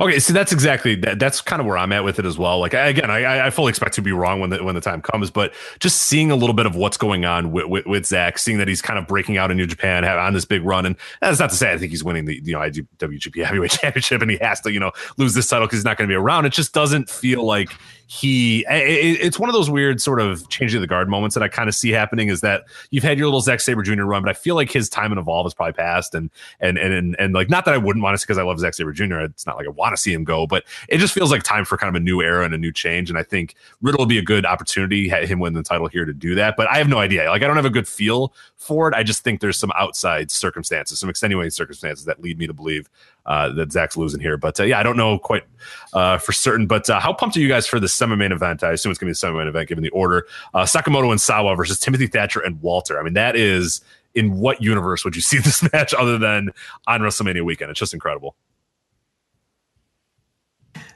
Okay, 0.01 0.19
so 0.19 0.33
that's 0.33 0.53
exactly 0.53 0.95
that. 0.97 1.19
That's 1.19 1.43
kind 1.43 1.61
of 1.61 1.67
where 1.67 1.77
I'm 1.77 1.93
at 1.93 2.03
with 2.03 2.19
it 2.19 2.25
as 2.25 2.39
well. 2.39 2.59
Like 2.59 2.73
again, 2.73 3.11
I, 3.11 3.47
I 3.47 3.51
fully 3.51 3.69
expect 3.69 3.95
to 3.97 4.03
be 4.03 4.11
wrong 4.11 4.41
when 4.41 4.49
the 4.49 4.65
when 4.65 4.75
the 4.75 4.81
time 4.81 5.03
comes, 5.03 5.31
but 5.31 5.53
just 5.81 6.03
seeing 6.03 6.31
a 6.31 6.37
little 6.37 6.55
bit 6.55 6.65
of 6.65 6.75
what's 6.75 6.97
going 6.97 7.27
on 7.27 7.53
with, 7.53 7.67
with, 7.67 7.87
with 7.87 8.07
Zach, 8.07 8.39
seeing 8.39 8.57
that 8.57 8.69
he's 8.69 8.81
kind 8.81 8.99
of 8.99 9.07
breaking 9.07 9.37
out 9.37 9.51
in 9.51 9.59
New 9.59 9.67
Japan, 9.67 10.03
have, 10.03 10.19
on 10.19 10.33
this 10.33 10.47
big 10.47 10.65
run, 10.65 10.87
and 10.87 10.97
that's 11.21 11.39
not 11.39 11.51
to 11.51 11.57
say 11.57 11.73
I 11.73 11.79
think 11.79 11.91
he's 11.91 12.03
winning 12.03 12.25
the 12.25 12.41
you 12.43 12.55
know 12.55 12.61
IWGP 12.61 13.45
Heavyweight 13.45 13.71
Championship, 13.83 14.23
and 14.23 14.31
he 14.31 14.39
has 14.39 14.61
to 14.63 14.73
you 14.73 14.81
know 14.81 14.93
lose 15.19 15.35
this 15.35 15.47
title 15.47 15.67
because 15.67 15.81
he's 15.81 15.85
not 15.85 15.99
going 15.99 16.09
to 16.09 16.13
be 16.13 16.17
around. 16.17 16.47
It 16.47 16.55
just 16.55 16.73
doesn't 16.73 17.11
feel 17.11 17.45
like 17.45 17.71
he. 18.07 18.65
i- 18.67 18.75
i 18.75 18.79
it's 19.21 19.39
one 19.39 19.49
of 19.49 19.55
those 19.55 19.69
weird 19.69 20.01
sort 20.01 20.21
of 20.21 20.49
changing 20.49 20.81
the 20.81 20.87
guard 20.87 21.09
moments 21.09 21.35
that 21.35 21.43
I 21.43 21.49
kind 21.49 21.69
of 21.69 21.75
see 21.75 21.91
happening. 21.91 22.29
Is 22.29 22.41
that 22.41 22.65
you've 22.91 23.05
had 23.05 23.19
your 23.19 23.27
little 23.27 23.41
Zack 23.41 23.61
Sabre 23.61 23.83
Jr. 23.83 24.03
run, 24.05 24.23
but 24.23 24.29
I 24.29 24.33
feel 24.35 24.55
like 24.55 24.71
his 24.71 24.89
time 24.89 25.13
in 25.13 25.19
Evolve 25.19 25.47
is 25.47 25.55
probably 25.55 25.73
past, 25.73 26.15
and 26.15 26.31
and 26.61 26.79
and 26.79 26.95
and, 26.95 27.17
and 27.19 27.35
like 27.35 27.51
not 27.51 27.65
that 27.65 27.75
I 27.75 27.79
wouldn't 27.79 28.03
want 28.03 28.19
to 28.19 28.25
because 28.27 28.39
I 28.39 28.43
love 28.43 28.59
Zack 28.61 28.75
Sabre 28.75 28.93
Jr. 28.93 29.21
It's 29.21 29.47
not 29.47 29.57
like 29.57 29.67
I 29.67 29.71
want 29.71 29.95
to 29.95 30.01
see 30.01 30.13
him 30.13 30.25
go, 30.25 30.47
but 30.47 30.65
it 30.89 30.99
just 30.99 31.15
feels 31.15 31.31
like 31.31 31.43
time 31.43 31.65
for 31.65 31.77
kind 31.77 31.89
of 31.89 32.01
a 32.01 32.05
new 32.05 32.23
era 32.23 32.45
and 32.45 32.55
a 32.55 32.59
new 32.59 32.73
change. 32.73 33.11
And 33.11 33.19
I 33.19 33.23
think 33.23 33.55
Riddle 33.83 33.99
will 33.99 34.07
be 34.07 34.19
a 34.19 34.23
good 34.23 34.47
opportunity, 34.47 35.09
him 35.09 35.39
win 35.41 35.55
the 35.55 35.63
title 35.63 35.89
here 35.89 36.05
to 36.05 36.13
do 36.15 36.35
that. 36.37 36.57
But 36.57 36.69
I 36.69 36.79
have 36.79 36.89
no 36.89 36.99
idea. 36.99 37.29
Like 37.29 37.43
I 37.43 37.47
don't 37.47 37.57
have 37.57 37.65
a 37.65 37.71
good 37.71 37.89
feel 37.89 38.33
for 38.57 38.89
it. 38.89 38.95
I 38.95 39.03
just 39.03 39.25
think 39.25 39.41
there's 39.41 39.59
some 39.59 39.73
outside 39.77 40.31
circumstances, 40.31 40.99
some 40.99 41.09
extenuating 41.11 41.51
circumstances 41.51 42.05
that 42.07 42.21
lead 42.23 42.39
me 42.39 42.47
to 42.47 42.55
believe 42.55 42.89
uh, 43.27 43.51
that 43.51 43.73
Zach's 43.73 43.97
losing 43.97 44.21
here. 44.21 44.37
But 44.37 44.59
uh, 44.59 44.65
yeah, 44.65 44.79
I 44.79 44.83
don't 44.83 44.97
know 44.97 45.19
quite 45.19 45.45
uh, 45.93 46.19
for 46.19 46.33
certain. 46.33 46.67
But 46.67 46.89
uh, 46.89 47.01
how 47.01 47.13
pumped 47.13 47.37
are 47.37 47.41
you 47.41 47.49
guys 47.49 47.67
for 47.67 47.81
the 47.81 47.89
semi-main 47.89 48.33
event? 48.33 48.63
I 48.63 48.73
assume 48.73 48.91
it's 48.91 48.99
going 48.99 49.07
to 49.07 49.11
be 49.11 49.13
the 49.13 49.17
semi-main 49.17 49.49
event 49.49 49.69
given 49.69 49.85
the 49.85 49.91
order. 49.91 50.27
Uh, 50.55 50.63
Sakamoto 50.63 51.11
and 51.11 51.21
Sawa 51.21 51.57
versus 51.57 51.79
Timothy 51.79 52.07
Thatcher 52.07 52.41
and 52.41 52.61
Walter. 52.63 52.99
I 52.99 53.03
mean, 53.03 53.15
that 53.15 53.37
is 53.37 53.81
in 54.15 54.39
what 54.39 54.63
universe 54.63 55.05
would 55.05 55.15
you 55.15 55.23
see 55.23 55.39
this 55.45 55.63
match 55.73 55.93
other 55.95 56.19
than 56.19 56.51
on 56.87 57.01
WrestleMania 57.01 57.45
weekend? 57.45 57.71
It's 57.71 57.81
just 57.81 57.95
incredible. 57.95 58.37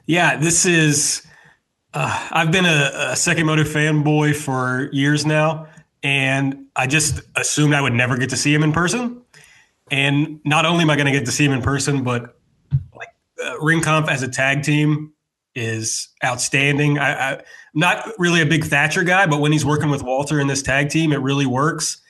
Yeah, 0.05 0.37
this 0.37 0.65
is. 0.65 1.25
Uh, 1.93 2.29
I've 2.31 2.51
been 2.51 2.65
a, 2.65 2.91
a 2.93 3.11
Sekimoto 3.15 3.65
fanboy 3.65 4.33
for 4.33 4.89
years 4.93 5.25
now, 5.25 5.67
and 6.03 6.65
I 6.77 6.87
just 6.87 7.21
assumed 7.35 7.73
I 7.73 7.81
would 7.81 7.93
never 7.93 8.17
get 8.17 8.29
to 8.29 8.37
see 8.37 8.53
him 8.53 8.63
in 8.63 8.71
person. 8.71 9.21
And 9.91 10.39
not 10.45 10.65
only 10.65 10.83
am 10.83 10.89
I 10.89 10.95
going 10.95 11.05
to 11.05 11.11
get 11.11 11.25
to 11.25 11.31
see 11.31 11.45
him 11.45 11.51
in 11.51 11.61
person, 11.61 12.03
but 12.03 12.37
like 12.95 13.09
uh, 13.45 13.59
Ring 13.59 13.83
as 13.85 14.23
a 14.23 14.27
tag 14.27 14.63
team 14.63 15.13
is 15.53 16.09
outstanding. 16.23 16.97
I, 16.97 17.33
I, 17.33 17.41
not 17.73 18.09
really 18.17 18.41
a 18.41 18.45
big 18.45 18.63
Thatcher 18.63 19.03
guy, 19.03 19.27
but 19.27 19.41
when 19.41 19.51
he's 19.51 19.65
working 19.65 19.89
with 19.89 20.01
Walter 20.01 20.39
in 20.39 20.47
this 20.47 20.61
tag 20.61 20.89
team, 20.89 21.11
it 21.11 21.19
really 21.19 21.45
works. 21.45 22.01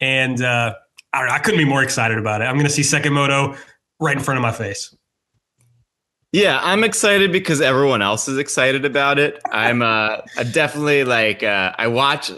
And 0.00 0.42
uh, 0.42 0.74
I, 1.12 1.28
I 1.28 1.38
couldn't 1.38 1.58
be 1.58 1.64
more 1.64 1.82
excited 1.82 2.18
about 2.18 2.42
it. 2.42 2.44
I'm 2.44 2.56
going 2.56 2.66
to 2.66 2.72
see 2.72 2.82
Sekimoto 2.82 3.56
right 4.00 4.16
in 4.16 4.22
front 4.22 4.36
of 4.36 4.42
my 4.42 4.52
face. 4.52 4.94
Yeah, 6.32 6.60
I'm 6.62 6.84
excited 6.84 7.32
because 7.32 7.60
everyone 7.62 8.02
else 8.02 8.28
is 8.28 8.36
excited 8.36 8.84
about 8.84 9.18
it. 9.18 9.40
I'm 9.50 9.80
uh 9.80 10.18
definitely 10.52 11.04
like 11.04 11.42
uh 11.42 11.72
I 11.78 11.86
watch 11.86 12.30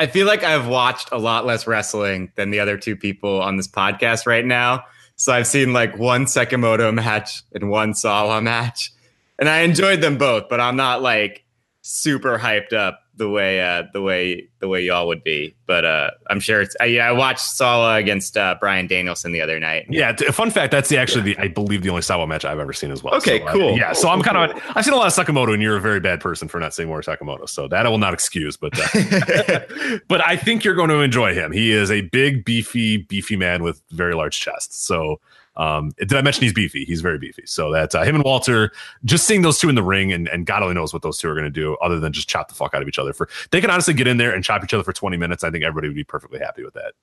I 0.00 0.06
feel 0.06 0.26
like 0.26 0.42
I've 0.42 0.66
watched 0.66 1.10
a 1.12 1.18
lot 1.18 1.44
less 1.44 1.66
wrestling 1.66 2.32
than 2.34 2.48
the 2.48 2.58
other 2.58 2.78
two 2.78 2.96
people 2.96 3.42
on 3.42 3.58
this 3.58 3.68
podcast 3.68 4.26
right 4.26 4.46
now. 4.46 4.84
So 5.16 5.30
I've 5.30 5.46
seen 5.46 5.74
like 5.74 5.98
one 5.98 6.24
Sekimoto 6.24 6.94
match 6.94 7.42
and 7.52 7.68
one 7.68 7.92
Sawa 7.92 8.40
match. 8.40 8.94
And 9.38 9.46
I 9.46 9.58
enjoyed 9.58 10.00
them 10.00 10.16
both, 10.16 10.48
but 10.48 10.58
I'm 10.58 10.76
not 10.76 11.02
like 11.02 11.44
super 11.82 12.38
hyped 12.38 12.72
up 12.72 13.02
the 13.20 13.28
way 13.28 13.60
uh, 13.60 13.84
the 13.92 14.00
way 14.00 14.48
the 14.60 14.66
way 14.66 14.80
y'all 14.80 15.06
would 15.06 15.22
be. 15.22 15.54
But 15.66 15.84
uh, 15.84 16.10
I'm 16.30 16.40
sure 16.40 16.62
it's. 16.62 16.74
Uh, 16.80 16.84
yeah, 16.84 17.06
I 17.06 17.12
watched 17.12 17.42
Sawa 17.42 17.96
against 17.96 18.36
uh, 18.36 18.56
Bryan 18.58 18.86
Danielson 18.86 19.30
the 19.30 19.42
other 19.42 19.60
night. 19.60 19.86
Yeah, 19.90 20.12
t- 20.12 20.24
fun 20.28 20.50
fact. 20.50 20.72
That's 20.72 20.88
the 20.88 20.96
actually 20.96 21.22
the 21.22 21.38
I 21.38 21.48
believe 21.48 21.82
the 21.82 21.90
only 21.90 22.02
Sawa 22.02 22.26
match 22.26 22.46
I've 22.46 22.58
ever 22.58 22.72
seen 22.72 22.90
as 22.90 23.02
well. 23.02 23.14
Okay, 23.16 23.40
so, 23.40 23.52
cool. 23.52 23.74
Uh, 23.74 23.76
yeah, 23.76 23.92
so 23.92 24.08
I'm 24.08 24.22
cool, 24.22 24.32
kind 24.32 24.52
cool. 24.52 24.62
of 24.62 24.76
I've 24.76 24.84
seen 24.84 24.94
a 24.94 24.96
lot 24.96 25.06
of 25.06 25.26
Sekimoto, 25.26 25.52
and 25.52 25.62
you're 25.62 25.76
a 25.76 25.80
very 25.80 26.00
bad 26.00 26.20
person 26.20 26.48
for 26.48 26.58
not 26.58 26.72
seeing 26.72 26.88
more 26.88 27.02
Sekimoto. 27.02 27.46
So 27.46 27.68
that 27.68 27.84
I 27.84 27.88
will 27.90 27.98
not 27.98 28.14
excuse, 28.14 28.56
but 28.56 28.72
uh, 28.74 29.60
but 30.08 30.26
I 30.26 30.36
think 30.36 30.64
you're 30.64 30.74
going 30.74 30.90
to 30.90 31.00
enjoy 31.00 31.34
him. 31.34 31.52
He 31.52 31.72
is 31.72 31.90
a 31.90 32.00
big, 32.00 32.44
beefy, 32.44 32.96
beefy 32.96 33.36
man 33.36 33.62
with 33.62 33.82
very 33.90 34.14
large 34.14 34.40
chest. 34.40 34.84
So 34.84 35.20
um, 35.60 35.92
did 35.98 36.14
I 36.14 36.22
mention 36.22 36.42
he's 36.42 36.54
beefy? 36.54 36.86
He's 36.86 37.02
very 37.02 37.18
beefy. 37.18 37.42
So 37.44 37.70
that's 37.70 37.94
uh, 37.94 38.02
him 38.02 38.14
and 38.14 38.24
Walter. 38.24 38.72
Just 39.04 39.26
seeing 39.26 39.42
those 39.42 39.58
two 39.58 39.68
in 39.68 39.74
the 39.74 39.82
ring, 39.82 40.10
and, 40.10 40.26
and 40.28 40.46
God 40.46 40.62
only 40.62 40.74
knows 40.74 40.94
what 40.94 41.02
those 41.02 41.18
two 41.18 41.28
are 41.28 41.34
going 41.34 41.44
to 41.44 41.50
do, 41.50 41.76
other 41.82 42.00
than 42.00 42.14
just 42.14 42.30
chop 42.30 42.48
the 42.48 42.54
fuck 42.54 42.72
out 42.72 42.80
of 42.80 42.88
each 42.88 42.98
other. 42.98 43.12
For 43.12 43.28
they 43.50 43.60
can 43.60 43.68
honestly 43.68 43.92
get 43.92 44.06
in 44.06 44.16
there 44.16 44.34
and 44.34 44.42
chop 44.42 44.64
each 44.64 44.72
other 44.72 44.82
for 44.82 44.94
20 44.94 45.18
minutes. 45.18 45.44
I 45.44 45.50
think 45.50 45.62
everybody 45.62 45.88
would 45.88 45.96
be 45.96 46.02
perfectly 46.02 46.38
happy 46.38 46.64
with 46.64 46.72
that. 46.74 46.94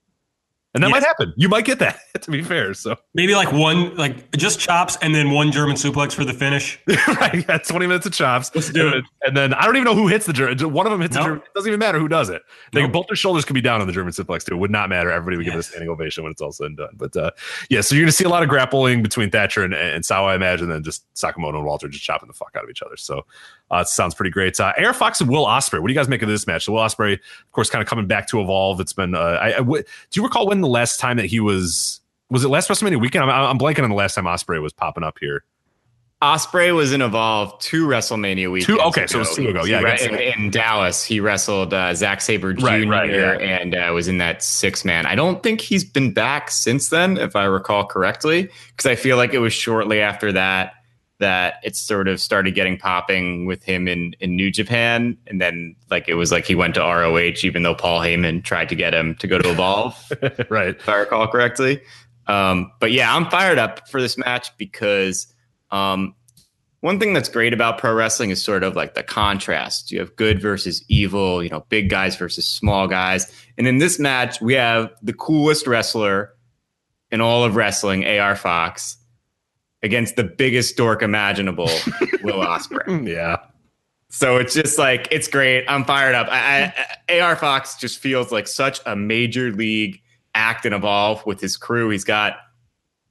And 0.74 0.84
that 0.84 0.90
Yes. 0.90 1.02
might 1.02 1.08
happen. 1.08 1.34
You 1.38 1.50
might 1.50 1.66
get 1.66 1.80
that, 1.80 2.00
to 2.22 2.30
be 2.30 2.44
fair. 2.44 2.74
So 2.74 2.98
Maybe 3.16 3.34
like 3.34 3.52
one, 3.52 3.96
like 3.96 4.36
just 4.38 4.60
chops 4.60 4.96
and 5.02 5.16
then 5.16 5.32
one 5.32 5.52
German 5.52 5.76
suplex 5.76 6.14
for 6.14 6.24
the 6.26 6.34
finish. 6.34 6.80
right, 6.88 7.44
yeah, 7.48 7.58
20 7.58 7.88
minutes 7.88 8.06
of 8.06 8.12
chops. 8.14 8.52
Let's 8.54 8.70
do 8.70 8.88
and, 8.88 8.96
it. 8.98 9.06
And 9.26 9.36
then 9.36 9.54
I 9.56 9.66
don't 9.66 9.76
even 9.76 9.86
know 9.86 9.96
who 9.96 10.08
hits 10.08 10.26
the 10.28 10.34
German. 10.34 10.72
One 10.74 10.86
of 10.86 10.92
them 10.92 11.02
hits 11.02 11.16
Nope. 11.16 11.24
the 11.24 11.28
German. 11.30 11.42
It 11.44 11.54
doesn't 11.56 11.70
even 11.70 11.80
matter 11.80 12.00
who 12.00 12.08
does 12.08 12.30
it. 12.30 12.44
They 12.74 12.82
Nope. 12.82 12.92
both 12.92 13.08
their 13.08 13.16
shoulders 13.16 13.44
could 13.46 13.54
be 13.56 13.62
down 13.62 13.82
on 13.82 13.88
the 13.88 13.94
German 13.94 14.14
suplex 14.14 14.44
too. 14.44 14.54
It 14.56 14.58
would 14.58 14.70
not 14.70 14.90
matter. 14.90 15.10
Everybody 15.10 15.38
would 15.38 15.46
give 15.46 15.56
it 15.56 15.60
a 15.60 15.64
standing 15.64 15.90
ovation 15.90 16.24
when 16.24 16.32
it's 16.32 16.42
all 16.42 16.52
said 16.52 16.68
and 16.68 16.78
done. 16.78 16.94
But 16.96 17.16
uh, 17.16 17.32
yeah, 17.70 17.82
so 17.82 17.96
you're 17.96 18.04
going 18.04 18.10
to 18.12 18.18
see 18.18 18.26
a 18.26 18.30
lot 18.30 18.44
of 18.44 18.50
grappling 18.50 19.02
between 19.02 19.32
Thatcher 19.32 19.64
and, 19.64 19.74
and 19.74 20.06
Sawa, 20.06 20.32
I 20.34 20.36
imagine, 20.36 20.66
and 20.66 20.74
then 20.76 20.84
just 20.84 21.12
Sekimoto 21.16 21.56
and 21.56 21.66
Walter 21.66 21.88
just 21.88 22.04
chopping 22.04 22.28
the 22.28 22.34
fuck 22.34 22.52
out 22.56 22.64
of 22.64 22.70
each 22.70 22.84
other. 22.84 22.98
So 22.98 23.26
uh, 23.72 23.80
it 23.80 23.88
sounds 23.88 24.16
pretty 24.16 24.32
great. 24.32 24.60
Uh, 24.60 24.74
AR 24.78 24.94
Fox 24.94 25.20
and 25.20 25.30
Will 25.30 25.46
Ospreay. 25.46 25.82
What 25.82 25.88
do 25.88 25.94
you 25.94 26.00
guys 26.00 26.08
make 26.08 26.22
of 26.22 26.30
this 26.30 26.48
match? 26.48 26.66
So 26.66 26.74
Will 26.74 26.82
Ospreay, 26.82 27.14
of 27.14 27.52
course, 27.52 27.70
kind 27.70 27.82
of 27.82 27.88
coming 27.88 28.08
back 28.08 28.28
to 28.30 28.40
evolve. 28.40 28.80
It's 28.80 28.94
been. 28.94 29.16
Uh, 29.16 29.20
I, 29.20 29.48
I 29.48 29.58
w- 29.58 29.84
do 29.84 30.20
you 30.20 30.24
recall 30.24 30.48
when 30.48 30.62
the 30.62 30.68
last 30.68 31.00
time 31.00 31.18
that 31.18 31.26
he 31.26 31.40
was? 31.40 32.00
Was 32.30 32.44
it 32.44 32.50
last 32.50 32.70
WrestleMania 32.70 33.00
weekend? 33.00 33.24
I'm, 33.24 33.30
I'm 33.30 33.58
blanking 33.58 33.84
on 33.84 33.90
the 33.90 33.96
last 33.96 34.16
time 34.16 34.26
Ospreay 34.26 34.62
was 34.62 34.74
popping 34.74 35.04
up 35.04 35.18
here. 35.20 35.44
Ospreay 36.22 36.74
was 36.76 36.94
in 36.94 37.02
Evolve 37.02 37.60
two 37.60 37.86
WrestleMania 37.86 38.52
weekends. 38.52 38.82
okay, 38.82 39.06
so 39.06 39.18
it 39.18 39.20
was 39.20 39.36
two 39.36 39.50
ago. 39.50 39.66
Yeah, 39.66 39.82
re- 39.82 40.00
in, 40.02 40.16
in 40.16 40.50
Dallas, 40.50 41.04
he 41.04 41.20
wrestled 41.20 41.76
uh, 41.76 41.94
Zack 41.94 42.22
Sabre 42.22 42.54
Jr. 42.54 42.66
Right, 42.66 42.88
right, 42.90 43.10
yeah. 43.12 43.34
and 43.34 43.76
uh, 43.76 43.92
was 43.94 44.08
in 44.08 44.18
that 44.18 44.42
six 44.42 44.84
man. 44.84 45.06
I 45.06 45.14
don't 45.14 45.44
think 45.44 45.62
he's 45.62 45.84
been 45.84 46.14
back 46.14 46.50
since 46.50 46.90
then, 46.90 47.18
if 47.18 47.36
I 47.36 47.44
recall 47.44 47.86
correctly, 47.86 48.50
because 48.72 48.88
I 48.88 48.96
feel 48.96 49.16
like 49.16 49.36
it 49.36 49.40
was 49.40 49.54
shortly 49.54 50.02
after 50.02 50.32
that 50.32 50.74
that 51.20 51.56
it 51.64 51.76
sort 51.76 52.08
of 52.08 52.22
started 52.22 52.54
getting 52.54 52.78
popping 52.78 53.46
with 53.46 53.64
him 53.64 53.88
in 53.88 54.14
in 54.20 54.36
New 54.36 54.52
Japan, 54.52 55.18
and 55.28 55.42
then 55.42 55.76
like 55.90 56.08
it 56.08 56.16
was 56.16 56.32
like 56.32 56.46
he 56.46 56.56
went 56.56 56.76
to 56.76 56.82
ROH, 56.82 57.44
even 57.44 57.64
though 57.64 57.76
Paul 57.76 58.02
Heyman 58.02 58.44
tried 58.44 58.70
to 58.70 58.76
get 58.76 58.94
him 58.94 59.16
to 59.16 59.28
go 59.28 59.38
to 59.38 59.50
Evolve 59.50 60.12
right. 60.50 60.76
if 60.76 60.90
I 60.90 60.96
recall 60.98 61.28
correctly. 61.28 61.82
Um, 62.28 62.72
but 62.80 62.92
yeah, 62.92 63.16
I'm 63.16 63.30
fired 63.30 63.58
up 63.58 63.88
for 63.90 64.02
this 64.02 64.18
match 64.18 64.56
because 64.58 65.34
um, 65.72 66.14
one 66.82 67.00
thing 67.00 67.14
that's 67.14 67.30
great 67.30 67.54
about 67.54 67.78
pro 67.80 67.94
wrestling 67.94 68.30
is 68.30 68.44
sort 68.44 68.64
of 68.64 68.76
like 68.76 68.94
the 68.94 69.04
contrast. 69.04 69.92
You 69.92 70.00
have 70.00 70.16
good 70.16 70.42
versus 70.42 70.84
evil, 70.88 71.42
you 71.42 71.50
know, 71.50 71.66
big 71.70 71.90
guys 71.90 72.16
versus 72.16 72.48
small 72.48 72.88
guys. 72.88 73.32
And 73.58 73.68
in 73.68 73.80
this 73.80 73.98
match, 73.98 74.42
we 74.42 74.54
have 74.54 74.92
the 75.02 75.14
coolest 75.14 75.66
wrestler 75.66 76.34
in 77.10 77.22
all 77.22 77.44
of 77.44 77.56
wrestling, 77.56 78.06
AR 78.06 78.36
Fox, 78.36 78.98
against 79.88 80.18
the 80.18 80.24
biggest 80.24 80.76
dork 80.78 81.02
imaginable, 81.02 81.66
Will 82.22 82.44
Ospreay. 82.44 83.08
Yeah. 83.08 83.38
So 84.10 84.38
it's 84.38 84.54
just 84.54 84.78
like 84.78 85.08
it's 85.10 85.28
great. 85.28 85.66
I'm 85.68 85.84
fired 85.86 86.14
up. 86.14 86.28
I, 86.30 86.74
I, 87.10 87.20
AR 87.20 87.36
Fox 87.36 87.78
just 87.78 88.00
feels 88.00 88.32
like 88.32 88.48
such 88.48 88.80
a 88.86 88.96
major 88.96 89.52
league 89.52 90.02
act 90.36 90.66
and 90.66 90.76
evolve 90.76 91.26
with 91.26 91.42
his 91.42 91.58
crew. 91.58 91.90
He's 91.90 92.04
got 92.04 92.38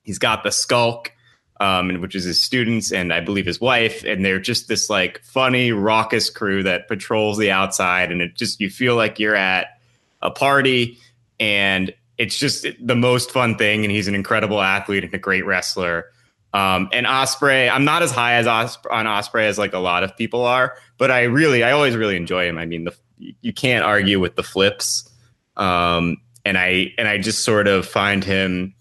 he's 0.03 0.19
got 0.19 0.43
the 0.45 0.51
Skulk, 0.51 1.13
um, 1.61 2.01
which 2.01 2.15
is 2.15 2.25
his 2.25 2.43
students 2.43 2.93
and 2.93 3.13
I 3.13 3.21
believe 3.21 3.47
his 3.47 3.61
wife, 3.61 4.05
and 4.05 4.25
they're 4.25 4.39
just 4.39 4.69
this 4.69 4.89
like 4.89 5.23
funny, 5.25 5.73
raucous 5.73 6.31
crew 6.31 6.63
that 6.63 6.89
patrols 6.89 7.39
the 7.39 7.51
outside, 7.51 8.13
and 8.13 8.21
it 8.21 8.35
just 8.35 8.61
you 8.61 8.71
feel 8.71 8.97
like 8.97 9.19
you're 9.19 9.35
at 9.35 9.79
a 10.23 10.31
party, 10.31 10.99
and 11.41 11.93
it's 12.19 12.39
just 12.39 12.67
the 12.81 12.97
most 12.97 13.31
fun 13.31 13.57
thing. 13.57 13.85
And 13.85 13.93
he's 13.93 14.09
an 14.09 14.15
incredible 14.15 14.61
athlete 14.63 15.05
and 15.05 15.13
a 15.15 15.19
great 15.19 15.45
wrestler. 15.45 16.07
Um, 16.53 16.89
and 16.93 17.07
Ospreay, 17.07 17.71
I'm 17.71 17.85
not 17.85 18.03
as 18.03 18.11
high 18.11 18.35
as 18.35 18.47
Os- 18.47 18.79
on 18.91 19.07
Ospreay 19.07 19.47
as 19.47 19.59
like 19.59 19.75
a 19.75 19.79
lot 19.79 20.03
of 20.03 20.17
people 20.17 20.45
are, 20.45 20.75
but 20.97 21.11
I 21.11 21.25
really, 21.25 21.63
I 21.63 21.73
always 21.73 21.97
really 21.97 22.17
enjoy 22.17 22.49
him. 22.49 22.57
I 22.57 22.65
mean, 22.65 22.85
the, 22.85 22.97
you 23.19 23.53
can't 23.53 23.85
argue 23.85 24.21
with 24.21 24.37
the 24.37 24.43
flips. 24.43 25.11
Um, 25.57 26.19
and 26.45 26.57
I, 26.57 26.93
and 26.97 27.09
I 27.09 27.19
just 27.19 27.45
sort 27.45 27.67
of 27.67 27.87
find 27.87 28.25
him, 28.25 28.75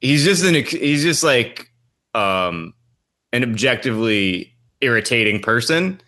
he's 0.00 0.24
just 0.24 0.44
an, 0.44 0.54
he's 0.54 1.02
just 1.02 1.24
like, 1.24 1.70
um, 2.14 2.74
an 3.32 3.42
objectively 3.42 4.54
irritating 4.80 5.40
person. 5.40 6.00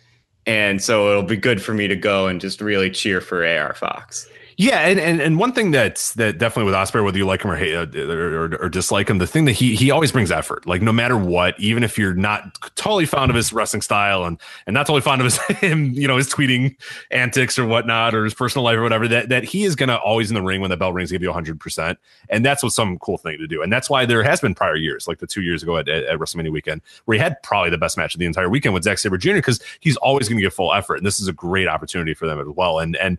And 0.46 0.82
so 0.82 1.08
it'll 1.10 1.22
be 1.22 1.36
good 1.36 1.62
for 1.62 1.72
me 1.72 1.88
to 1.88 1.96
go 1.96 2.26
and 2.26 2.40
just 2.40 2.60
really 2.60 2.90
cheer 2.90 3.20
for 3.20 3.46
AR 3.46 3.74
Fox. 3.74 4.28
Yeah, 4.56 4.80
and, 4.80 5.00
and 5.00 5.20
and 5.20 5.38
one 5.38 5.52
thing 5.52 5.72
that's 5.72 6.14
that 6.14 6.38
definitely 6.38 6.70
with 6.70 6.74
Ospreay, 6.74 7.04
whether 7.04 7.18
you 7.18 7.26
like 7.26 7.42
him 7.42 7.50
or 7.50 7.56
hate 7.56 7.74
uh, 7.74 7.86
or, 7.98 8.44
or, 8.44 8.56
or 8.62 8.68
dislike 8.68 9.10
him, 9.10 9.18
the 9.18 9.26
thing 9.26 9.46
that 9.46 9.52
he 9.52 9.74
he 9.74 9.90
always 9.90 10.12
brings 10.12 10.30
effort. 10.30 10.64
Like 10.66 10.80
no 10.80 10.92
matter 10.92 11.16
what, 11.16 11.58
even 11.58 11.82
if 11.82 11.98
you're 11.98 12.14
not 12.14 12.56
totally 12.76 13.06
fond 13.06 13.30
of 13.30 13.36
his 13.36 13.52
wrestling 13.52 13.82
style 13.82 14.24
and 14.24 14.40
and 14.66 14.74
not 14.74 14.86
totally 14.86 15.00
fond 15.00 15.20
of 15.20 15.24
his 15.24 15.38
him, 15.58 15.92
you 15.92 16.06
know, 16.06 16.16
his 16.16 16.32
tweeting 16.32 16.76
antics 17.10 17.58
or 17.58 17.66
whatnot, 17.66 18.14
or 18.14 18.24
his 18.24 18.34
personal 18.34 18.64
life 18.64 18.76
or 18.76 18.82
whatever, 18.82 19.08
that 19.08 19.28
that 19.28 19.42
he 19.42 19.64
is 19.64 19.74
gonna 19.74 19.96
always 19.96 20.30
in 20.30 20.34
the 20.34 20.42
ring 20.42 20.60
when 20.60 20.70
the 20.70 20.76
bell 20.76 20.92
rings, 20.92 21.10
give 21.10 21.22
you 21.22 21.32
hundred 21.32 21.58
percent, 21.58 21.98
and 22.28 22.44
that's 22.44 22.62
what 22.62 22.72
some 22.72 22.98
cool 23.00 23.18
thing 23.18 23.38
to 23.38 23.48
do. 23.48 23.60
And 23.60 23.72
that's 23.72 23.90
why 23.90 24.06
there 24.06 24.22
has 24.22 24.40
been 24.40 24.54
prior 24.54 24.76
years, 24.76 25.08
like 25.08 25.18
the 25.18 25.26
two 25.26 25.42
years 25.42 25.64
ago 25.64 25.78
at, 25.78 25.88
at, 25.88 26.04
at 26.04 26.18
WrestleMania 26.20 26.52
weekend, 26.52 26.80
where 27.06 27.16
he 27.16 27.22
had 27.22 27.42
probably 27.42 27.70
the 27.70 27.78
best 27.78 27.96
match 27.96 28.14
of 28.14 28.20
the 28.20 28.26
entire 28.26 28.48
weekend 28.48 28.72
with 28.72 28.84
Zack 28.84 28.98
Sabre 28.98 29.18
Jr. 29.18 29.34
because 29.34 29.60
he's 29.80 29.96
always 29.96 30.28
to 30.28 30.34
give 30.34 30.54
full 30.54 30.72
effort, 30.72 30.96
and 30.96 31.06
this 31.06 31.18
is 31.18 31.26
a 31.26 31.32
great 31.32 31.66
opportunity 31.66 32.14
for 32.14 32.28
them 32.28 32.38
as 32.38 32.46
well. 32.46 32.78
And 32.78 32.94
and 32.96 33.18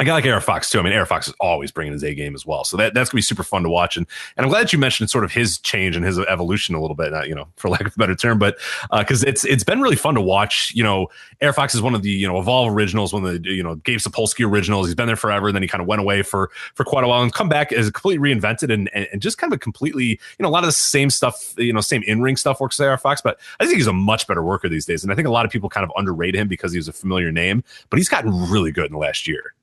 I 0.00 0.04
got 0.04 0.14
like 0.14 0.26
AR 0.26 0.40
Fox 0.40 0.70
too. 0.70 0.78
I 0.78 0.82
mean, 0.82 0.92
AR 0.92 1.06
Fox 1.06 1.26
is 1.26 1.34
always 1.40 1.72
bringing 1.72 1.92
his 1.92 2.04
A 2.04 2.14
game 2.14 2.36
as 2.36 2.46
well, 2.46 2.62
so 2.62 2.76
that 2.76 2.94
that's 2.94 3.10
gonna 3.10 3.18
be 3.18 3.22
super 3.22 3.42
fun 3.42 3.64
to 3.64 3.68
watch. 3.68 3.96
And 3.96 4.06
and 4.36 4.44
I'm 4.44 4.50
glad 4.50 4.72
you 4.72 4.78
mentioned 4.78 5.10
sort 5.10 5.24
of 5.24 5.32
his 5.32 5.58
change 5.58 5.96
and 5.96 6.04
his 6.04 6.20
evolution 6.20 6.76
a 6.76 6.80
little 6.80 6.94
bit, 6.94 7.10
not, 7.10 7.26
you 7.26 7.34
know, 7.34 7.48
for 7.56 7.68
lack 7.68 7.80
of 7.80 7.94
a 7.94 7.98
better 7.98 8.14
term, 8.14 8.38
but 8.38 8.58
because 8.96 9.24
uh, 9.24 9.28
it's 9.28 9.44
it's 9.44 9.64
been 9.64 9.80
really 9.80 9.96
fun 9.96 10.14
to 10.14 10.20
watch. 10.20 10.72
You 10.72 10.84
know, 10.84 11.08
AR 11.42 11.52
Fox 11.52 11.74
is 11.74 11.82
one 11.82 11.96
of 11.96 12.02
the 12.02 12.10
you 12.10 12.28
know 12.28 12.38
Evolve 12.38 12.72
originals, 12.72 13.12
one 13.12 13.24
of 13.24 13.42
the 13.42 13.50
you 13.50 13.62
know 13.62 13.74
Gabe 13.74 13.98
Sapolsky 13.98 14.48
originals. 14.48 14.86
He's 14.86 14.94
been 14.94 15.08
there 15.08 15.16
forever, 15.16 15.48
and 15.48 15.56
then 15.56 15.62
he 15.62 15.68
kind 15.68 15.82
of 15.82 15.88
went 15.88 16.00
away 16.00 16.22
for 16.22 16.50
for 16.74 16.84
quite 16.84 17.02
a 17.02 17.08
while 17.08 17.22
and 17.22 17.32
come 17.32 17.48
back 17.48 17.72
as 17.72 17.90
completely 17.90 18.22
reinvented 18.22 18.72
and, 18.72 18.88
and, 18.94 19.08
and 19.12 19.20
just 19.20 19.38
kind 19.38 19.52
of 19.52 19.56
a 19.56 19.58
completely 19.58 20.06
you 20.06 20.18
know 20.38 20.48
a 20.48 20.50
lot 20.50 20.62
of 20.62 20.68
the 20.68 20.72
same 20.72 21.10
stuff, 21.10 21.54
you 21.58 21.72
know, 21.72 21.80
same 21.80 22.04
in 22.04 22.22
ring 22.22 22.36
stuff 22.36 22.60
works 22.60 22.78
with 22.78 22.86
AR 22.86 22.98
Fox, 22.98 23.20
but 23.20 23.40
I 23.58 23.64
think 23.64 23.78
he's 23.78 23.88
a 23.88 23.92
much 23.92 24.28
better 24.28 24.44
worker 24.44 24.68
these 24.68 24.86
days, 24.86 25.02
and 25.02 25.12
I 25.12 25.16
think 25.16 25.26
a 25.26 25.32
lot 25.32 25.44
of 25.44 25.50
people 25.50 25.68
kind 25.68 25.82
of 25.82 25.90
underrate 25.96 26.36
him 26.36 26.46
because 26.46 26.70
he 26.70 26.78
was 26.78 26.86
a 26.86 26.92
familiar 26.92 27.32
name, 27.32 27.64
but 27.90 27.96
he's 27.96 28.08
gotten 28.08 28.48
really 28.48 28.70
good 28.70 28.86
in 28.86 28.92
the 28.92 28.98
last 28.98 29.26
year. 29.26 29.54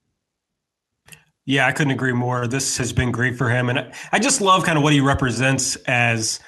Yeah, 1.45 1.67
I 1.67 1.71
couldn't 1.71 1.93
agree 1.93 2.13
more. 2.13 2.47
This 2.47 2.77
has 2.77 2.91
been 2.91 3.11
great 3.11 3.37
for 3.37 3.49
him. 3.49 3.69
And 3.69 3.91
I 4.11 4.19
just 4.19 4.41
love 4.41 4.63
kind 4.63 4.77
of 4.77 4.83
what 4.83 4.93
he 4.93 4.99
represents 4.99 5.75
as 5.85 6.39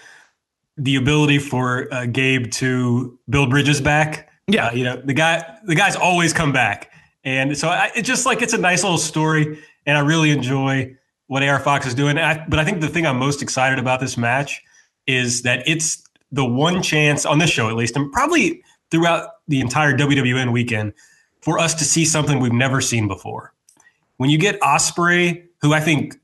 the 0.76 0.96
ability 0.96 1.40
for 1.40 1.92
uh, 1.94 2.08
Gabe 2.08 2.52
to 2.54 3.18
build 3.30 3.52
bridges 3.52 3.80
back. 3.80 4.30
Yeah. 4.48 4.68
Uh, 4.68 4.72
you 4.72 4.84
know, 4.84 4.98
the 4.98 5.14
guy, 5.14 5.58
the 5.66 5.76
guy's 5.76 5.96
always 5.96 6.34
come 6.34 6.52
back. 6.52 6.92
And 7.24 7.56
so 7.58 7.68
I, 7.68 7.92
it's 7.96 8.08
just 8.08 8.26
like, 8.26 8.42
it's 8.42 8.54
a 8.54 8.58
nice 8.58 8.84
little 8.84 8.98
story. 8.98 9.60
And 9.86 9.98
I 9.98 10.02
really 10.02 10.32
enjoy 10.32 10.96
what 11.28 11.44
AR 11.44 11.60
Fox 11.60 11.86
is 11.86 11.94
doing. 11.94 12.18
I, 12.18 12.46
but 12.48 12.58
I 12.58 12.66
think 12.66 12.82
the 12.82 12.88
thing 12.88 13.06
I'm 13.06 13.20
most 13.20 13.42
excited 13.42 13.80
about 13.80 14.00
this 14.00 14.18
match 14.18 14.64
is 15.06 15.44
that 15.44 15.68
it's 15.68 16.04
the 16.32 16.46
one 16.46 16.82
chance 16.82 17.26
on 17.26 17.40
this 17.40 17.50
show, 17.50 17.70
at 17.70 17.76
least, 17.76 17.96
and 17.96 18.12
probably 18.12 18.64
throughout 18.90 19.30
the 19.48 19.60
entire 19.60 19.96
WWN 19.96 20.52
weekend 20.52 20.94
for 21.42 21.60
us 21.60 21.74
to 21.76 21.84
see 21.84 22.04
something 22.04 22.40
we've 22.40 22.52
never 22.52 22.82
seen 22.82 23.08
before 23.08 23.54
when 24.18 24.30
you 24.30 24.38
get 24.38 24.60
Ospreay, 24.62 25.46
who 25.62 25.74
I 25.74 25.80
think 25.80 26.16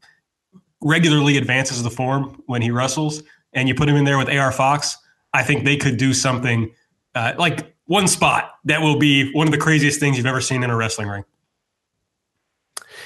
regularly 0.82 1.38
advances 1.38 1.82
the 1.82 1.90
form 1.90 2.42
when 2.46 2.62
he 2.62 2.72
wrestles, 2.72 3.24
and 3.54 3.68
you 3.68 3.76
put 3.76 3.88
him 3.88 3.96
in 3.96 4.04
there 4.04 4.18
with 4.18 4.30
AR 4.30 4.52
Fox, 4.52 4.98
I 5.34 5.44
think 5.44 5.64
they 5.64 5.78
could 5.78 5.98
do 5.98 6.14
something 6.14 6.72
uh, 7.16 7.34
like 7.38 7.76
one 7.86 8.08
spot 8.08 8.52
that 8.66 8.82
will 8.82 8.98
be 8.98 9.32
one 9.34 9.48
of 9.48 9.52
the 9.52 9.58
craziest 9.58 10.00
things 10.00 10.18
you've 10.18 10.26
ever 10.26 10.42
seen 10.42 10.64
in 10.64 10.70
a 10.70 10.76
wrestling 10.76 11.08
ring 11.08 11.24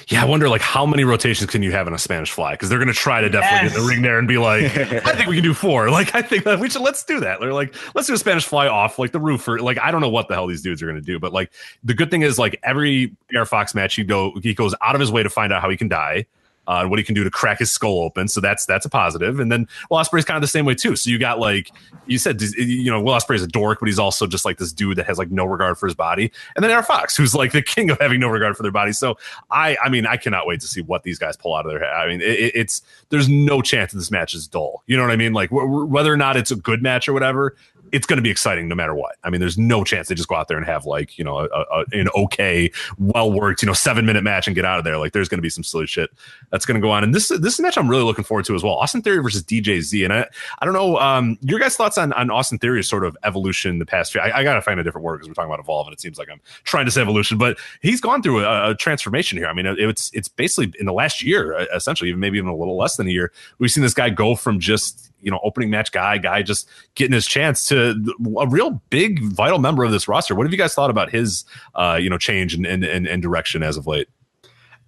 yeah, 0.08 0.22
I 0.22 0.24
wonder 0.24 0.48
like 0.48 0.62
how 0.62 0.86
many 0.86 1.04
rotations 1.04 1.50
can 1.50 1.62
you 1.62 1.70
have 1.72 1.86
in 1.86 1.92
a 1.92 1.98
Spanish 1.98 2.32
fly? 2.32 2.52
Because 2.52 2.70
they're 2.70 2.78
going 2.78 2.88
to 2.88 2.94
try 2.94 3.20
to 3.20 3.28
definitely 3.28 3.68
yes. 3.68 3.72
get 3.74 3.82
the 3.82 3.86
ring 3.86 4.00
there 4.00 4.18
and 4.18 4.26
be 4.26 4.38
like, 4.38 4.64
I 4.76 5.14
think 5.14 5.28
we 5.28 5.34
can 5.34 5.44
do 5.44 5.52
four. 5.52 5.90
Like, 5.90 6.14
I 6.14 6.22
think 6.22 6.44
that 6.44 6.60
we 6.60 6.70
should 6.70 6.80
let's 6.80 7.04
do 7.04 7.20
that. 7.20 7.40
They're 7.40 7.52
like, 7.52 7.74
let's 7.94 8.06
do 8.06 8.14
a 8.14 8.18
Spanish 8.18 8.46
fly 8.46 8.68
off 8.68 8.98
like 8.98 9.12
the 9.12 9.20
roof 9.20 9.46
or 9.46 9.58
like 9.60 9.78
I 9.78 9.90
don't 9.90 10.00
know 10.00 10.08
what 10.08 10.28
the 10.28 10.34
hell 10.34 10.46
these 10.46 10.62
dudes 10.62 10.82
are 10.82 10.86
going 10.86 11.00
to 11.00 11.04
do, 11.04 11.18
but 11.18 11.32
like 11.32 11.52
the 11.84 11.92
good 11.92 12.10
thing 12.10 12.22
is 12.22 12.38
like 12.38 12.58
every 12.62 13.14
AR 13.36 13.44
Fox 13.44 13.74
match, 13.74 13.96
he 13.96 14.04
go 14.04 14.32
he 14.42 14.54
goes 14.54 14.74
out 14.80 14.94
of 14.94 15.00
his 15.00 15.12
way 15.12 15.22
to 15.22 15.30
find 15.30 15.52
out 15.52 15.60
how 15.60 15.68
he 15.68 15.76
can 15.76 15.88
die 15.88 16.26
uh, 16.68 16.86
what 16.86 16.98
he 16.98 17.04
can 17.04 17.14
do 17.14 17.24
to 17.24 17.30
crack 17.30 17.58
his 17.58 17.72
skull 17.72 18.00
open. 18.02 18.28
So 18.28 18.40
that's 18.40 18.66
that's 18.66 18.84
a 18.84 18.90
positive. 18.90 19.40
And 19.40 19.50
then 19.50 19.66
Will 19.90 19.96
Ospreay's 19.96 20.26
kind 20.26 20.36
of 20.36 20.42
the 20.42 20.48
same 20.48 20.66
way 20.66 20.74
too. 20.74 20.94
So 20.94 21.10
you 21.10 21.18
got 21.18 21.40
like 21.40 21.72
you 22.06 22.18
said, 22.18 22.40
you 22.42 22.90
know, 22.90 23.00
Will 23.00 23.14
Ospreay's 23.14 23.42
a 23.42 23.48
dork, 23.48 23.80
but 23.80 23.86
he's 23.86 23.98
also 23.98 24.26
just 24.26 24.44
like 24.44 24.58
this 24.58 24.70
dude 24.70 24.98
that 24.98 25.06
has 25.06 25.16
like 25.18 25.30
no 25.30 25.46
regard 25.46 25.78
for 25.78 25.86
his 25.86 25.94
body. 25.94 26.30
And 26.54 26.62
then 26.62 26.70
AR 26.70 26.82
Fox, 26.82 27.16
who's 27.16 27.34
like 27.34 27.52
the 27.52 27.62
king 27.62 27.90
of 27.90 27.98
having 27.98 28.20
no 28.20 28.28
regard 28.28 28.54
for 28.54 28.62
their 28.62 28.70
body. 28.70 28.92
So 28.92 29.16
I, 29.50 29.78
I 29.82 29.88
mean, 29.88 30.06
I 30.06 30.18
cannot 30.18 30.46
wait 30.46 30.60
to 30.60 30.68
see 30.68 30.82
what 30.82 31.02
these 31.02 31.18
guys 31.18 31.38
pull 31.38 31.54
out 31.54 31.64
of 31.64 31.72
their 31.72 31.80
head. 31.80 31.88
I 31.88 32.06
mean, 32.06 32.20
it, 32.20 32.52
it's 32.54 32.82
there's 33.08 33.30
no 33.30 33.62
chance 33.62 33.92
this 33.92 34.10
match 34.10 34.34
is 34.34 34.46
dull. 34.46 34.82
You 34.86 34.96
know 34.96 35.02
what 35.02 35.10
I 35.10 35.16
mean? 35.16 35.32
Like 35.32 35.48
wh- 35.48 35.90
whether 35.90 36.12
or 36.12 36.18
not 36.18 36.36
it's 36.36 36.50
a 36.50 36.56
good 36.56 36.82
match 36.82 37.08
or 37.08 37.14
whatever, 37.14 37.56
it's 37.92 38.06
going 38.06 38.16
to 38.16 38.22
be 38.22 38.30
exciting 38.30 38.68
no 38.68 38.74
matter 38.74 38.94
what. 38.94 39.16
I 39.24 39.30
mean, 39.30 39.40
there's 39.40 39.58
no 39.58 39.84
chance 39.84 40.08
they 40.08 40.14
just 40.14 40.28
go 40.28 40.36
out 40.36 40.48
there 40.48 40.56
and 40.56 40.66
have 40.66 40.86
like 40.86 41.18
you 41.18 41.24
know 41.24 41.38
a, 41.38 41.46
a, 41.46 41.84
an 41.92 42.08
okay, 42.14 42.70
well 42.98 43.32
worked 43.32 43.62
you 43.62 43.66
know 43.66 43.72
seven 43.72 44.06
minute 44.06 44.22
match 44.24 44.46
and 44.46 44.54
get 44.54 44.64
out 44.64 44.78
of 44.78 44.84
there. 44.84 44.98
Like 44.98 45.12
there's 45.12 45.28
going 45.28 45.38
to 45.38 45.42
be 45.42 45.50
some 45.50 45.64
silly 45.64 45.86
shit 45.86 46.10
that's 46.50 46.66
going 46.66 46.80
to 46.80 46.84
go 46.84 46.90
on. 46.90 47.04
And 47.04 47.14
this 47.14 47.30
is 47.30 47.40
this 47.40 47.58
match 47.60 47.76
I'm 47.76 47.88
really 47.88 48.04
looking 48.04 48.24
forward 48.24 48.44
to 48.46 48.54
as 48.54 48.62
well. 48.62 48.74
Austin 48.74 49.02
Theory 49.02 49.22
versus 49.22 49.42
DJZ, 49.42 50.04
and 50.04 50.12
I 50.12 50.26
I 50.58 50.64
don't 50.64 50.74
know 50.74 50.98
um, 50.98 51.38
your 51.42 51.58
guys' 51.58 51.76
thoughts 51.76 51.98
on 51.98 52.12
on 52.14 52.30
Austin 52.30 52.58
Theory's 52.58 52.88
sort 52.88 53.04
of 53.04 53.16
evolution 53.24 53.78
the 53.78 53.86
past 53.86 54.12
few. 54.12 54.20
I, 54.20 54.38
I 54.38 54.42
got 54.44 54.54
to 54.54 54.62
find 54.62 54.78
a 54.80 54.82
different 54.82 55.04
word 55.04 55.18
because 55.18 55.28
we're 55.28 55.34
talking 55.34 55.50
about 55.50 55.60
evolve, 55.60 55.86
and 55.86 55.94
it 55.94 56.00
seems 56.00 56.18
like 56.18 56.28
I'm 56.30 56.40
trying 56.64 56.84
to 56.84 56.90
say 56.90 57.00
evolution, 57.00 57.38
but 57.38 57.58
he's 57.80 58.00
gone 58.00 58.22
through 58.22 58.44
a, 58.44 58.70
a 58.70 58.74
transformation 58.74 59.38
here. 59.38 59.46
I 59.46 59.52
mean, 59.52 59.66
it's 59.66 60.10
it's 60.14 60.28
basically 60.28 60.72
in 60.78 60.86
the 60.86 60.92
last 60.92 61.22
year, 61.22 61.66
essentially, 61.74 62.10
even 62.10 62.20
maybe 62.20 62.38
even 62.38 62.50
a 62.50 62.56
little 62.56 62.76
less 62.76 62.96
than 62.96 63.06
a 63.06 63.10
year. 63.10 63.32
We've 63.58 63.70
seen 63.70 63.82
this 63.82 63.94
guy 63.94 64.10
go 64.10 64.34
from 64.34 64.60
just 64.60 65.07
you 65.20 65.30
know 65.30 65.40
opening 65.42 65.70
match 65.70 65.92
guy, 65.92 66.18
guy 66.18 66.42
just 66.42 66.68
getting 66.94 67.12
his 67.12 67.26
chance 67.26 67.68
to 67.68 67.94
a 68.38 68.46
real 68.46 68.82
big 68.90 69.22
vital 69.22 69.58
member 69.58 69.84
of 69.84 69.90
this 69.90 70.08
roster. 70.08 70.34
What 70.34 70.46
have 70.46 70.52
you 70.52 70.58
guys 70.58 70.74
thought 70.74 70.90
about 70.90 71.10
his 71.10 71.44
uh, 71.74 71.98
you 72.00 72.10
know 72.10 72.18
change 72.18 72.54
and 72.54 72.66
and 72.66 72.84
and 72.84 73.22
direction 73.22 73.62
as 73.62 73.76
of 73.76 73.86
late? 73.86 74.08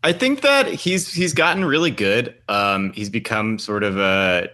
I 0.02 0.12
think 0.12 0.40
that 0.40 0.66
he's 0.66 1.12
he's 1.12 1.34
gotten 1.34 1.64
really 1.64 1.90
good. 1.90 2.34
Um, 2.48 2.92
he's 2.92 3.10
become 3.10 3.58
sort 3.58 3.82
of 3.82 3.98
a 3.98 4.48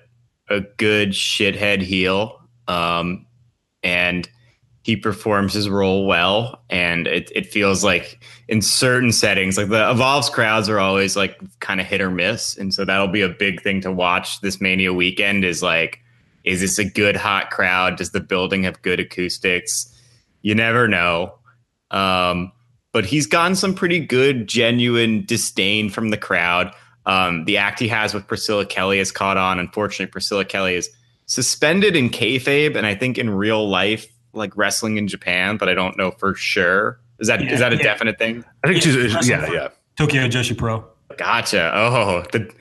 a 0.49 0.61
good 0.61 1.11
shithead 1.11 1.83
heel, 1.83 2.41
um, 2.68 3.27
and 3.83 4.29
he 4.87 4.95
performs 4.95 5.53
his 5.53 5.68
role 5.68 6.07
well. 6.07 6.62
And 6.70 7.09
it 7.09 7.32
it 7.34 7.45
feels 7.45 7.82
like 7.82 8.22
in 8.47 8.62
certain 8.62 9.11
settings, 9.11 9.59
like 9.59 9.68
the 9.68 9.91
Evolves 9.91 10.30
crowds 10.30 10.68
are 10.68 10.78
always 10.78 11.16
like 11.16 11.37
kind 11.59 11.80
of 11.80 11.89
hit 11.89 12.01
or 12.01 12.09
miss, 12.09 12.57
and 12.57 12.72
so 12.72 12.84
that'll 12.84 13.09
be 13.09 13.20
a 13.20 13.28
big 13.28 13.61
thing 13.61 13.80
to 13.80 13.91
watch 13.91 14.41
this 14.43 14.61
Mania 14.61 14.93
weekend. 14.93 15.45
Is 15.45 15.61
like, 15.61 15.99
is 16.45 16.61
this 16.61 16.78
a 16.78 16.84
good 16.84 17.16
hot 17.16 17.51
crowd? 17.51 17.97
Does 17.97 18.12
the 18.12 18.20
building 18.20 18.62
have 18.62 18.80
good 18.82 19.01
acoustics? 19.01 19.93
You 20.43 20.55
never 20.55 20.87
know. 20.87 21.34
Um, 21.91 22.53
but 22.93 23.05
he's 23.05 23.26
gotten 23.26 23.57
some 23.57 23.74
pretty 23.74 23.99
good, 23.99 24.47
genuine 24.47 25.24
disdain 25.24 25.91
from 25.91 26.11
the 26.11 26.16
crowd. 26.16 26.72
Um, 27.07 27.45
the 27.45 27.57
act 27.57 27.80
he 27.80 27.89
has 27.89 28.14
with 28.14 28.28
Priscilla 28.28 28.64
Kelly 28.64 28.99
has 28.99 29.11
caught 29.11 29.37
on. 29.37 29.59
Unfortunately, 29.59 30.12
Priscilla 30.12 30.45
Kelly 30.45 30.76
is 30.76 30.89
suspended 31.26 31.97
in 31.97 32.09
kayfabe, 32.09 32.76
and 32.76 32.87
I 32.87 32.95
think 32.95 33.18
in 33.18 33.30
real 33.30 33.68
life, 33.68 34.07
like 34.37 34.57
wrestling 34.57 34.97
in 34.97 35.09
Japan, 35.09 35.57
but 35.57 35.68
I 35.68 35.74
don't 35.74 35.97
know 35.97 36.11
for 36.12 36.34
sure. 36.34 37.01
Is 37.18 37.28
that 37.28 37.43
yeah, 37.43 37.53
is 37.53 37.61
that 37.61 37.72
a 37.72 37.76
yeah. 37.76 37.82
definite 37.82 38.18
thing? 38.18 38.45
I 38.64 38.68
think 38.68 38.82
she's 38.82 39.28
yeah, 39.28 39.51
yeah. 39.51 39.68
Tokyo 39.97 40.28
Joshi 40.28 40.57
Pro. 40.57 40.84
Gotcha. 41.16 41.72
Oh, 41.74 42.24
the 42.32 42.53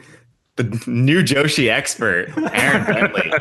the 0.55 0.84
new 0.88 1.21
Joshi 1.21 1.69
expert, 1.69 2.30
Aaron 2.53 2.86
Bentley, 2.86 3.32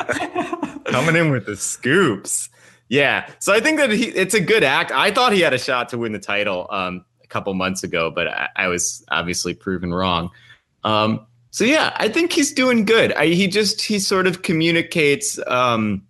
coming 0.85 1.15
in 1.15 1.31
with 1.31 1.45
the 1.45 1.55
scoops. 1.55 2.49
Yeah, 2.89 3.29
so 3.39 3.53
I 3.53 3.61
think 3.61 3.79
that 3.79 3.89
he, 3.91 4.09
it's 4.09 4.33
a 4.33 4.41
good 4.41 4.63
act. 4.63 4.91
I 4.91 5.11
thought 5.11 5.33
he 5.33 5.41
had 5.41 5.53
a 5.53 5.57
shot 5.57 5.89
to 5.89 5.97
win 5.97 6.11
the 6.11 6.19
title 6.19 6.67
um, 6.69 7.03
a 7.23 7.27
couple 7.27 7.53
months 7.53 7.83
ago, 7.83 8.11
but 8.11 8.27
I, 8.27 8.49
I 8.55 8.67
was 8.67 9.03
obviously 9.09 9.53
proven 9.53 9.93
wrong. 9.93 10.29
Um, 10.83 11.25
so 11.49 11.63
yeah, 11.63 11.95
I 11.95 12.09
think 12.09 12.33
he's 12.33 12.51
doing 12.51 12.85
good. 12.85 13.13
I, 13.13 13.27
he 13.27 13.47
just 13.47 13.81
he 13.81 13.97
sort 13.97 14.27
of 14.27 14.41
communicates 14.41 15.39
um, 15.47 16.03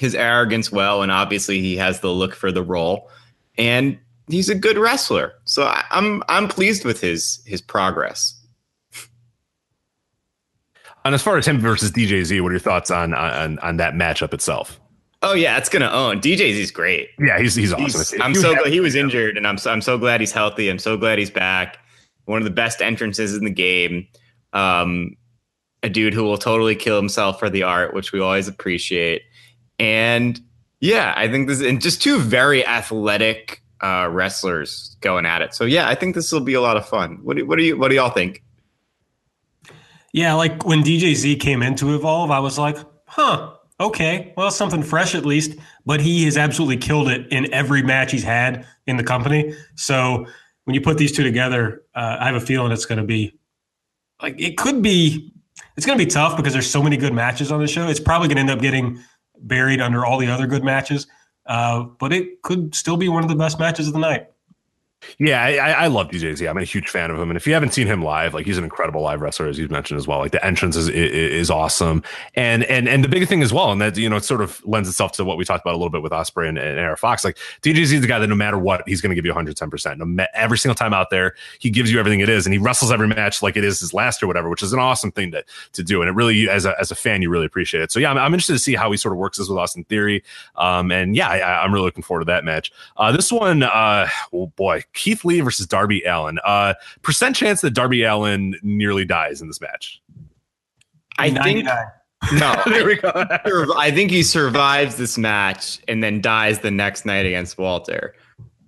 his 0.00 0.14
arrogance 0.14 0.72
well, 0.72 1.02
and 1.02 1.12
obviously 1.12 1.60
he 1.60 1.76
has 1.76 2.00
the 2.00 2.08
look 2.08 2.34
for 2.34 2.50
the 2.50 2.62
role. 2.62 3.10
And 3.58 3.98
he's 4.28 4.48
a 4.48 4.54
good 4.54 4.78
wrestler. 4.78 5.34
So 5.44 5.64
I, 5.64 5.84
I'm 5.90 6.22
I'm 6.26 6.48
pleased 6.48 6.86
with 6.86 7.02
his 7.02 7.42
his 7.44 7.60
progress. 7.60 8.34
And 11.04 11.14
as 11.14 11.22
far 11.22 11.36
as 11.36 11.46
him 11.46 11.58
versus 11.58 11.90
DJZ, 11.92 12.40
what 12.40 12.48
are 12.48 12.52
your 12.52 12.60
thoughts 12.60 12.90
on 12.90 13.12
on 13.12 13.58
on 13.58 13.76
that 13.76 13.92
matchup 13.92 14.32
itself? 14.32 14.80
Oh 15.20 15.34
yeah, 15.34 15.58
it's 15.58 15.68
gonna 15.68 15.90
own. 15.90 16.22
DJZ's 16.22 16.70
great. 16.70 17.10
Yeah, 17.18 17.38
he's 17.38 17.54
he's 17.54 17.74
awesome. 17.74 17.84
He's, 17.84 18.20
I'm 18.22 18.34
so 18.34 18.54
glad 18.54 18.72
he 18.72 18.80
was 18.80 18.94
injured, 18.94 19.36
and 19.36 19.46
I'm 19.46 19.58
so, 19.58 19.70
I'm 19.70 19.82
so 19.82 19.98
glad 19.98 20.20
he's 20.20 20.32
healthy. 20.32 20.70
I'm 20.70 20.78
so 20.78 20.96
glad 20.96 21.18
he's 21.18 21.30
back. 21.30 21.76
One 22.24 22.38
of 22.38 22.44
the 22.44 22.50
best 22.50 22.80
entrances 22.80 23.36
in 23.36 23.44
the 23.44 23.50
game. 23.50 24.08
Um, 24.54 25.14
a 25.82 25.90
dude 25.90 26.14
who 26.14 26.24
will 26.24 26.38
totally 26.38 26.74
kill 26.74 26.96
himself 26.96 27.38
for 27.38 27.50
the 27.50 27.62
art, 27.62 27.92
which 27.94 28.12
we 28.12 28.20
always 28.20 28.48
appreciate. 28.48 29.22
And 29.80 30.38
yeah, 30.80 31.14
I 31.16 31.26
think 31.26 31.48
this 31.48 31.62
and 31.62 31.80
just 31.80 32.02
two 32.02 32.20
very 32.20 32.64
athletic 32.66 33.62
uh, 33.80 34.08
wrestlers 34.10 34.96
going 35.00 35.24
at 35.24 35.40
it. 35.40 35.54
So 35.54 35.64
yeah, 35.64 35.88
I 35.88 35.94
think 35.94 36.14
this 36.14 36.30
will 36.30 36.40
be 36.40 36.54
a 36.54 36.60
lot 36.60 36.76
of 36.76 36.86
fun. 36.86 37.18
What 37.22 37.38
do, 37.38 37.46
what 37.46 37.56
do 37.56 37.64
you 37.64 37.78
what 37.78 37.88
do 37.88 37.94
y'all 37.94 38.10
think? 38.10 38.44
Yeah, 40.12 40.34
like 40.34 40.66
when 40.66 40.82
DJZ 40.82 41.40
came 41.40 41.62
into 41.62 41.94
Evolve, 41.94 42.30
I 42.30 42.40
was 42.40 42.58
like, 42.58 42.76
huh, 43.06 43.54
okay, 43.80 44.34
well, 44.36 44.50
something 44.50 44.82
fresh 44.82 45.14
at 45.14 45.24
least. 45.24 45.56
But 45.86 46.00
he 46.02 46.24
has 46.24 46.36
absolutely 46.36 46.76
killed 46.76 47.08
it 47.08 47.26
in 47.32 47.52
every 47.52 47.82
match 47.82 48.12
he's 48.12 48.24
had 48.24 48.66
in 48.86 48.98
the 48.98 49.04
company. 49.04 49.54
So 49.76 50.26
when 50.64 50.74
you 50.74 50.82
put 50.82 50.98
these 50.98 51.12
two 51.12 51.22
together, 51.22 51.84
uh, 51.94 52.18
I 52.20 52.26
have 52.26 52.34
a 52.34 52.40
feeling 52.40 52.70
it's 52.70 52.84
going 52.84 53.00
to 53.00 53.04
be 53.04 53.38
like 54.20 54.38
it 54.38 54.58
could 54.58 54.82
be. 54.82 55.32
It's 55.76 55.86
going 55.86 55.98
to 55.98 56.04
be 56.04 56.10
tough 56.10 56.36
because 56.36 56.52
there's 56.52 56.68
so 56.68 56.82
many 56.82 56.98
good 56.98 57.14
matches 57.14 57.50
on 57.50 57.60
the 57.60 57.66
show. 57.66 57.88
It's 57.88 58.00
probably 58.00 58.28
going 58.28 58.36
to 58.36 58.40
end 58.40 58.50
up 58.50 58.60
getting 58.60 59.02
buried 59.46 59.80
under 59.80 60.04
all 60.04 60.18
the 60.18 60.28
other 60.28 60.46
good 60.46 60.64
matches. 60.64 61.06
Uh, 61.46 61.82
but 61.98 62.12
it 62.12 62.42
could 62.42 62.74
still 62.74 62.96
be 62.96 63.08
one 63.08 63.22
of 63.22 63.28
the 63.28 63.34
best 63.34 63.58
matches 63.58 63.86
of 63.86 63.92
the 63.92 63.98
night. 63.98 64.28
Yeah, 65.18 65.42
I, 65.42 65.84
I 65.84 65.86
love 65.86 66.08
DJZ. 66.08 66.48
I'm 66.48 66.58
a 66.58 66.64
huge 66.64 66.88
fan 66.88 67.10
of 67.10 67.18
him, 67.18 67.30
and 67.30 67.36
if 67.36 67.46
you 67.46 67.54
haven't 67.54 67.72
seen 67.72 67.86
him 67.86 68.02
live, 68.02 68.34
like 68.34 68.44
he's 68.44 68.58
an 68.58 68.64
incredible 68.64 69.00
live 69.00 69.22
wrestler, 69.22 69.46
as 69.46 69.58
you've 69.58 69.70
mentioned 69.70 69.98
as 69.98 70.06
well. 70.06 70.18
Like 70.18 70.32
the 70.32 70.44
entrance 70.44 70.76
is 70.76 70.88
is, 70.90 71.50
awesome, 71.50 72.02
and 72.34 72.64
and 72.64 72.86
and 72.86 73.02
the 73.02 73.08
big 73.08 73.26
thing 73.26 73.42
as 73.42 73.52
well, 73.52 73.72
and 73.72 73.80
that 73.80 73.96
you 73.96 74.10
know 74.10 74.16
it 74.16 74.24
sort 74.24 74.42
of 74.42 74.62
lends 74.66 74.88
itself 74.88 75.12
to 75.12 75.24
what 75.24 75.38
we 75.38 75.44
talked 75.44 75.64
about 75.64 75.72
a 75.72 75.78
little 75.78 75.90
bit 75.90 76.02
with 76.02 76.12
Ospreay 76.12 76.48
and, 76.48 76.58
and 76.58 76.78
AR 76.78 76.96
Fox. 76.96 77.24
Like 77.24 77.38
DJZ 77.62 77.92
is 77.92 78.00
the 78.02 78.06
guy 78.06 78.18
that 78.18 78.26
no 78.26 78.34
matter 78.34 78.58
what, 78.58 78.86
he's 78.86 79.00
going 79.00 79.10
to 79.10 79.14
give 79.14 79.24
you 79.24 79.30
110. 79.30 79.70
percent 79.70 80.02
every 80.34 80.58
single 80.58 80.74
time 80.74 80.92
out 80.92 81.08
there, 81.10 81.34
he 81.58 81.70
gives 81.70 81.90
you 81.90 81.98
everything 81.98 82.20
it 82.20 82.28
is, 82.28 82.46
and 82.46 82.52
he 82.52 82.58
wrestles 82.58 82.92
every 82.92 83.08
match 83.08 83.42
like 83.42 83.56
it 83.56 83.64
is 83.64 83.80
his 83.80 83.94
last 83.94 84.22
or 84.22 84.26
whatever, 84.26 84.50
which 84.50 84.62
is 84.62 84.72
an 84.74 84.78
awesome 84.78 85.10
thing 85.10 85.30
to 85.30 85.42
to 85.72 85.82
do. 85.82 86.02
And 86.02 86.10
it 86.10 86.12
really, 86.12 86.48
as 86.48 86.66
a 86.66 86.78
as 86.78 86.90
a 86.90 86.94
fan, 86.94 87.22
you 87.22 87.30
really 87.30 87.46
appreciate 87.46 87.82
it. 87.82 87.90
So 87.90 88.00
yeah, 88.00 88.10
I'm, 88.10 88.18
I'm 88.18 88.34
interested 88.34 88.52
to 88.52 88.58
see 88.58 88.74
how 88.74 88.90
he 88.90 88.98
sort 88.98 89.12
of 89.12 89.18
works 89.18 89.38
this 89.38 89.48
with 89.48 89.58
Austin 89.58 89.84
Theory, 89.84 90.22
um, 90.56 90.92
and 90.92 91.16
yeah, 91.16 91.28
I, 91.28 91.64
I'm 91.64 91.72
really 91.72 91.86
looking 91.86 92.02
forward 92.02 92.20
to 92.20 92.26
that 92.26 92.44
match. 92.44 92.70
Uh, 92.98 93.12
this 93.12 93.32
one, 93.32 93.62
uh, 93.62 94.06
oh 94.32 94.48
boy, 94.48 94.84
Keith 94.94 95.24
Lee 95.24 95.40
versus 95.40 95.66
Darby 95.66 96.02
Allin. 96.02 96.38
Uh, 96.44 96.74
percent 97.02 97.36
chance 97.36 97.60
that 97.60 97.70
Darby 97.72 98.02
Allin 98.02 98.54
nearly 98.62 99.04
dies 99.04 99.40
in 99.42 99.48
this 99.48 99.60
match. 99.60 100.00
I 101.18 101.30
think 101.30 101.64
no. 102.34 102.62
there 102.66 102.84
we 102.86 102.96
go. 102.96 103.10
I 103.76 103.90
think 103.90 104.10
he 104.10 104.22
survives 104.22 104.96
this 104.96 105.16
match 105.18 105.80
and 105.88 106.02
then 106.02 106.20
dies 106.20 106.60
the 106.60 106.70
next 106.70 107.04
night 107.04 107.26
against 107.26 107.58
Walter. 107.58 108.14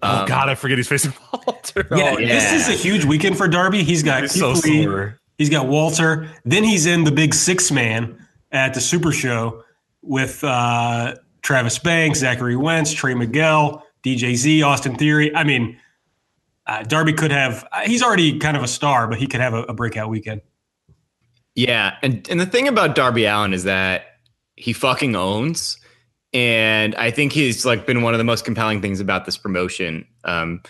oh 0.02 0.20
Um, 0.22 0.26
God, 0.28 0.48
I 0.48 0.54
forget 0.54 0.78
he's 0.78 0.88
facing 0.88 1.12
Walter. 1.46 1.86
Yeah, 1.94 2.14
Oh, 2.14 2.16
this 2.18 2.52
is 2.52 2.68
a 2.68 2.72
huge 2.72 3.04
weekend 3.04 3.36
for 3.36 3.48
Darby. 3.48 3.82
He's 3.84 4.02
got 4.02 4.22
He's 4.22 4.38
so 4.38 4.54
Keith 4.54 4.64
Lee, 4.64 4.84
sore. 4.84 5.20
he's 5.38 5.50
got 5.50 5.66
Walter. 5.66 6.30
Then 6.44 6.64
he's 6.64 6.86
in 6.86 7.04
the 7.04 7.12
big 7.12 7.34
six 7.34 7.70
man 7.70 8.26
at 8.52 8.74
the 8.74 8.80
Super 8.80 9.12
Show 9.12 9.64
with 10.02 10.42
uh, 10.44 11.14
Travis 11.42 11.78
Banks, 11.78 12.18
Zachary 12.20 12.56
Wentz, 12.56 12.92
Trey 12.92 13.14
Miguel, 13.14 13.86
DJ 14.02 14.34
Z, 14.34 14.62
Austin 14.62 14.96
Theory. 14.96 15.34
I 15.34 15.44
mean, 15.44 15.78
uh, 16.66 16.82
Darby 16.84 17.12
could 17.12 17.30
have. 17.30 17.66
uh, 17.72 17.80
He's 17.80 18.02
already 18.02 18.38
kind 18.38 18.56
of 18.56 18.62
a 18.62 18.68
star, 18.68 19.06
but 19.08 19.18
he 19.18 19.26
could 19.26 19.40
have 19.40 19.54
a, 19.54 19.62
a 19.64 19.74
breakout 19.74 20.08
weekend. 20.08 20.40
Yeah, 21.54 21.96
and 22.02 22.26
and 22.30 22.40
the 22.40 22.46
thing 22.46 22.66
about 22.68 22.94
Darby 22.94 23.24
Allin 23.26 23.52
is 23.52 23.64
that 23.64 24.04
he 24.56 24.72
fucking 24.72 25.14
owns, 25.16 25.76
and 26.32 26.94
I 26.94 27.10
think 27.10 27.32
he's 27.32 27.64
like 27.66 27.86
been 27.86 28.02
one 28.02 28.14
of 28.14 28.18
the 28.18 28.24
most 28.24 28.44
compelling 28.44 28.80
things 28.80 29.00
about 29.00 29.26
this 29.26 29.36
promotion 29.36 30.06
um, 30.24 30.62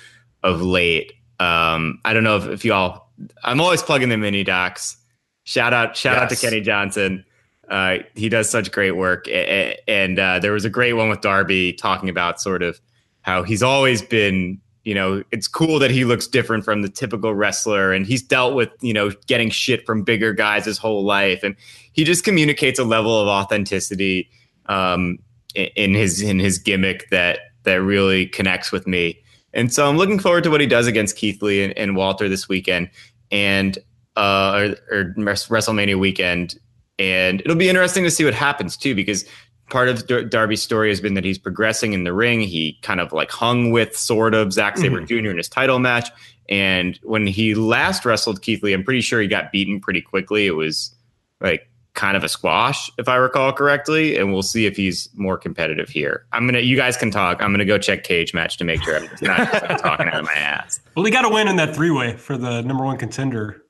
of 0.43 0.60
late. 0.60 1.12
Um, 1.39 2.01
I 2.05 2.12
don't 2.12 2.24
know 2.24 2.36
if, 2.36 2.47
if 2.47 2.64
y'all. 2.64 3.06
I'm 3.44 3.60
always 3.60 3.82
plugging 3.82 4.09
the 4.09 4.16
mini 4.16 4.43
docs. 4.43 4.97
Shout 5.44 5.73
out, 5.73 5.97
shout 5.97 6.19
out 6.19 6.31
to 6.31 6.36
Kenny 6.36 6.60
Johnson. 6.60 7.24
Uh, 7.69 7.98
he 8.14 8.28
does 8.28 8.51
such 8.51 8.70
great 8.73 8.93
work, 8.93 9.28
A- 9.28 9.31
a- 9.77 9.78
and 9.89 10.19
uh, 10.19 10.39
there 10.40 10.52
was 10.52 10.64
a 10.64 10.70
great 10.70 10.94
one 10.94 11.09
with 11.09 11.20
Darby 11.20 11.73
talking 11.73 12.09
about 12.09 12.40
sort 12.40 12.62
of 12.62 12.81
how 13.23 13.44
he's 13.44 13.62
always 13.62 14.02
been 14.02 14.60
you 14.84 14.94
know 14.94 15.22
it's 15.30 15.46
cool 15.46 15.78
that 15.78 15.90
he 15.90 16.04
looks 16.04 16.26
different 16.26 16.64
from 16.64 16.82
the 16.82 16.88
typical 16.88 17.34
wrestler 17.34 17.92
and 17.92 18.06
he's 18.06 18.22
dealt 18.22 18.54
with 18.54 18.70
you 18.80 18.92
know 18.92 19.10
getting 19.26 19.50
shit 19.50 19.86
from 19.86 20.02
bigger 20.02 20.32
guys 20.32 20.64
his 20.64 20.78
whole 20.78 21.04
life 21.04 21.42
and 21.42 21.54
he 21.92 22.04
just 22.04 22.24
communicates 22.24 22.78
a 22.78 22.84
level 22.84 23.20
of 23.20 23.28
authenticity 23.28 24.28
um, 24.66 25.18
in 25.54 25.94
his 25.94 26.20
in 26.20 26.38
his 26.38 26.59
gimmick 26.59 27.09
that 27.10 27.40
that 27.64 27.80
really 27.80 28.26
connects 28.26 28.72
with 28.72 28.86
me. 28.86 29.18
And 29.54 29.72
so 29.72 29.86
i'm 29.88 29.98
looking 29.98 30.18
forward 30.18 30.44
to 30.44 30.50
what 30.50 30.60
he 30.60 30.66
does 30.66 30.86
against 30.86 31.16
keith 31.16 31.42
lee 31.42 31.62
and, 31.62 31.76
and 31.76 31.94
walter 31.94 32.28
this 32.28 32.48
weekend 32.48 32.88
and 33.30 33.78
uh 34.16 34.74
or, 34.90 34.96
or 34.96 35.14
wrestlemania 35.16 35.98
weekend 35.98 36.59
and 36.98 37.40
it'll 37.42 37.56
be 37.56 37.68
interesting 37.68 38.02
to 38.04 38.10
see 38.10 38.24
what 38.24 38.32
happens 38.32 38.76
too 38.76 38.94
because 38.94 39.26
part 39.72 39.88
of 39.88 40.06
Dar- 40.06 40.22
Darby's 40.22 40.62
story 40.62 40.90
has 40.90 41.00
been 41.00 41.14
that 41.14 41.24
he's 41.24 41.38
progressing 41.38 41.94
in 41.94 42.04
the 42.04 42.12
ring. 42.12 42.42
He 42.42 42.78
kind 42.82 43.00
of 43.00 43.12
like 43.12 43.30
hung 43.30 43.72
with 43.72 43.96
sort 43.96 44.34
of 44.34 44.52
Zack 44.52 44.76
Sabre 44.76 45.00
Jr. 45.00 45.30
in 45.30 45.38
his 45.38 45.48
title 45.48 45.78
match. 45.78 46.10
And 46.48 47.00
when 47.02 47.26
he 47.26 47.54
last 47.54 48.04
wrestled 48.04 48.42
Keith 48.42 48.62
Lee, 48.62 48.74
I'm 48.74 48.84
pretty 48.84 49.00
sure 49.00 49.20
he 49.20 49.26
got 49.26 49.50
beaten 49.50 49.80
pretty 49.80 50.02
quickly. 50.02 50.46
It 50.46 50.54
was 50.54 50.94
like 51.40 51.68
kind 51.94 52.16
of 52.16 52.24
a 52.24 52.28
squash, 52.28 52.90
if 52.98 53.08
I 53.08 53.16
recall 53.16 53.52
correctly. 53.52 54.18
And 54.18 54.32
we'll 54.32 54.42
see 54.42 54.66
if 54.66 54.76
he's 54.76 55.08
more 55.14 55.38
competitive 55.38 55.88
here. 55.88 56.26
I'm 56.32 56.46
gonna, 56.46 56.60
you 56.60 56.76
guys 56.76 56.96
can 56.96 57.10
talk. 57.10 57.42
I'm 57.42 57.52
gonna 57.52 57.64
go 57.64 57.78
check 57.78 58.04
cage 58.04 58.34
match 58.34 58.58
to 58.58 58.64
make 58.64 58.82
sure 58.82 58.96
I'm 58.96 59.08
not 59.22 59.50
talking 59.78 60.06
out 60.08 60.20
of 60.20 60.26
my 60.26 60.34
ass. 60.34 60.80
Well, 60.94 61.06
he 61.06 61.10
got 61.10 61.24
a 61.24 61.30
win 61.30 61.48
in 61.48 61.56
that 61.56 61.74
three 61.74 61.90
way 61.90 62.16
for 62.16 62.36
the 62.36 62.60
number 62.60 62.84
one 62.84 62.98
contender, 62.98 63.62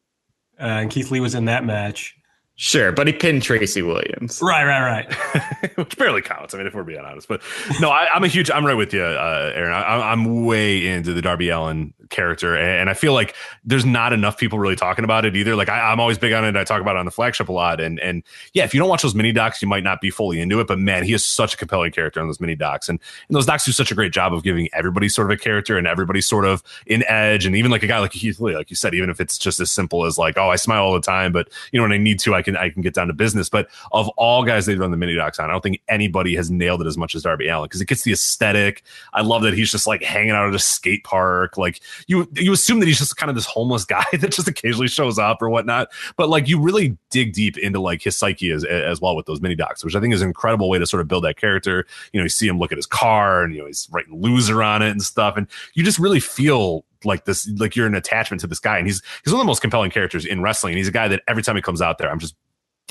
uh, 0.58 0.64
and 0.64 0.90
Keith 0.90 1.12
Lee 1.12 1.20
was 1.20 1.34
in 1.36 1.44
that 1.44 1.64
match. 1.64 2.16
Sure, 2.62 2.92
but 2.92 3.08
he 3.08 3.12
pinned 3.12 3.42
Tracy 3.42 3.82
Williams. 3.82 4.38
Right, 4.40 4.64
right, 4.64 5.04
right. 5.34 5.76
which 5.76 5.96
barely 5.96 6.22
counts. 6.22 6.54
I 6.54 6.58
mean, 6.58 6.68
if 6.68 6.74
we're 6.74 6.84
being 6.84 7.00
honest, 7.00 7.26
but 7.26 7.42
no, 7.80 7.90
I, 7.90 8.06
I'm 8.14 8.22
a 8.22 8.28
huge. 8.28 8.52
I'm 8.52 8.64
right 8.64 8.76
with 8.76 8.94
you, 8.94 9.02
uh, 9.02 9.50
Aaron. 9.52 9.72
I, 9.72 10.12
I'm 10.12 10.44
way 10.44 10.86
into 10.86 11.12
the 11.12 11.20
Darby 11.20 11.48
Allin 11.48 11.92
character, 12.08 12.56
and 12.56 12.88
I 12.88 12.94
feel 12.94 13.14
like 13.14 13.34
there's 13.64 13.84
not 13.84 14.12
enough 14.12 14.38
people 14.38 14.60
really 14.60 14.76
talking 14.76 15.04
about 15.04 15.24
it 15.24 15.34
either. 15.34 15.56
Like 15.56 15.68
I, 15.68 15.90
I'm 15.90 15.98
always 15.98 16.18
big 16.18 16.32
on 16.34 16.44
it. 16.44 16.54
I 16.54 16.62
talk 16.62 16.80
about 16.80 16.94
it 16.94 17.00
on 17.00 17.04
the 17.04 17.10
flagship 17.10 17.48
a 17.48 17.52
lot, 17.52 17.80
and 17.80 17.98
and 17.98 18.22
yeah, 18.52 18.62
if 18.62 18.72
you 18.72 18.78
don't 18.78 18.88
watch 18.88 19.02
those 19.02 19.16
mini 19.16 19.32
docs, 19.32 19.60
you 19.60 19.66
might 19.66 19.82
not 19.82 20.00
be 20.00 20.10
fully 20.10 20.40
into 20.40 20.60
it. 20.60 20.68
But 20.68 20.78
man, 20.78 21.02
he 21.02 21.12
is 21.14 21.24
such 21.24 21.54
a 21.54 21.56
compelling 21.56 21.90
character 21.90 22.20
on 22.20 22.28
those 22.28 22.38
mini 22.38 22.54
docs, 22.54 22.88
and, 22.88 23.00
and 23.28 23.34
those 23.34 23.46
docs 23.46 23.64
do 23.64 23.72
such 23.72 23.90
a 23.90 23.96
great 23.96 24.12
job 24.12 24.32
of 24.32 24.44
giving 24.44 24.68
everybody 24.72 25.08
sort 25.08 25.32
of 25.32 25.36
a 25.36 25.42
character 25.42 25.76
and 25.76 25.88
everybody 25.88 26.20
sort 26.20 26.44
of 26.44 26.62
an 26.88 27.02
edge, 27.08 27.44
and 27.44 27.56
even 27.56 27.72
like 27.72 27.82
a 27.82 27.88
guy 27.88 27.98
like 27.98 28.12
Keith 28.12 28.38
Lee, 28.38 28.54
like 28.54 28.70
you 28.70 28.76
said, 28.76 28.94
even 28.94 29.10
if 29.10 29.20
it's 29.20 29.36
just 29.36 29.58
as 29.58 29.68
simple 29.68 30.04
as 30.04 30.16
like, 30.16 30.38
oh, 30.38 30.48
I 30.48 30.54
smile 30.54 30.84
all 30.84 30.94
the 30.94 31.00
time, 31.00 31.32
but 31.32 31.48
you 31.72 31.80
know 31.80 31.82
when 31.82 31.92
I 31.92 31.98
need 31.98 32.20
to, 32.20 32.36
I 32.36 32.42
can 32.42 32.51
I 32.56 32.70
can 32.70 32.82
get 32.82 32.94
down 32.94 33.08
to 33.08 33.12
business. 33.12 33.48
But 33.48 33.68
of 33.92 34.08
all 34.10 34.44
guys 34.44 34.66
they've 34.66 34.78
done 34.78 34.90
the 34.90 34.96
mini 34.96 35.14
docs 35.14 35.38
on, 35.38 35.48
I 35.48 35.52
don't 35.52 35.62
think 35.62 35.80
anybody 35.88 36.34
has 36.36 36.50
nailed 36.50 36.82
it 36.82 36.86
as 36.86 36.96
much 36.96 37.14
as 37.14 37.22
Darby 37.22 37.48
Allin 37.48 37.66
because 37.66 37.80
it 37.80 37.88
gets 37.88 38.02
the 38.02 38.12
aesthetic. 38.12 38.82
I 39.12 39.22
love 39.22 39.42
that 39.42 39.54
he's 39.54 39.70
just 39.70 39.86
like 39.86 40.02
hanging 40.02 40.32
out 40.32 40.48
at 40.48 40.54
a 40.54 40.58
skate 40.58 41.04
park. 41.04 41.56
Like 41.56 41.80
you 42.06 42.28
you 42.34 42.52
assume 42.52 42.80
that 42.80 42.86
he's 42.86 42.98
just 42.98 43.16
kind 43.16 43.30
of 43.30 43.36
this 43.36 43.46
homeless 43.46 43.84
guy 43.92 44.04
that 44.12 44.32
just 44.32 44.48
occasionally 44.48 44.88
shows 44.88 45.18
up 45.18 45.42
or 45.42 45.50
whatnot. 45.50 45.88
But 46.16 46.28
like 46.28 46.48
you 46.48 46.60
really 46.60 46.96
dig 47.10 47.32
deep 47.32 47.58
into 47.58 47.80
like 47.80 48.02
his 48.02 48.16
psyche 48.16 48.50
as 48.50 48.64
as 48.64 49.00
well 49.00 49.16
with 49.16 49.26
those 49.26 49.40
mini 49.40 49.54
docs, 49.54 49.84
which 49.84 49.94
I 49.94 50.00
think 50.00 50.14
is 50.14 50.22
an 50.22 50.28
incredible 50.28 50.68
way 50.68 50.78
to 50.78 50.86
sort 50.86 51.00
of 51.00 51.08
build 51.08 51.24
that 51.24 51.36
character. 51.36 51.86
You 52.12 52.20
know, 52.20 52.24
you 52.24 52.30
see 52.30 52.48
him 52.48 52.58
look 52.58 52.72
at 52.72 52.78
his 52.78 52.86
car 52.86 53.42
and 53.42 53.54
you 53.54 53.60
know 53.60 53.66
he's 53.66 53.88
writing 53.90 54.20
loser 54.20 54.62
on 54.62 54.82
it 54.82 54.90
and 54.90 55.02
stuff, 55.02 55.36
and 55.36 55.46
you 55.74 55.84
just 55.84 55.98
really 55.98 56.20
feel 56.20 56.84
like 57.04 57.24
this 57.24 57.48
like 57.58 57.76
you're 57.76 57.86
an 57.86 57.94
attachment 57.94 58.40
to 58.40 58.46
this 58.46 58.58
guy 58.58 58.78
and 58.78 58.86
he's 58.86 59.02
he's 59.24 59.32
one 59.32 59.40
of 59.40 59.44
the 59.44 59.48
most 59.48 59.60
compelling 59.60 59.90
characters 59.90 60.24
in 60.24 60.40
wrestling 60.42 60.72
and 60.72 60.78
he's 60.78 60.88
a 60.88 60.92
guy 60.92 61.08
that 61.08 61.22
every 61.28 61.42
time 61.42 61.56
he 61.56 61.62
comes 61.62 61.82
out 61.82 61.98
there 61.98 62.10
i'm 62.10 62.18
just 62.18 62.34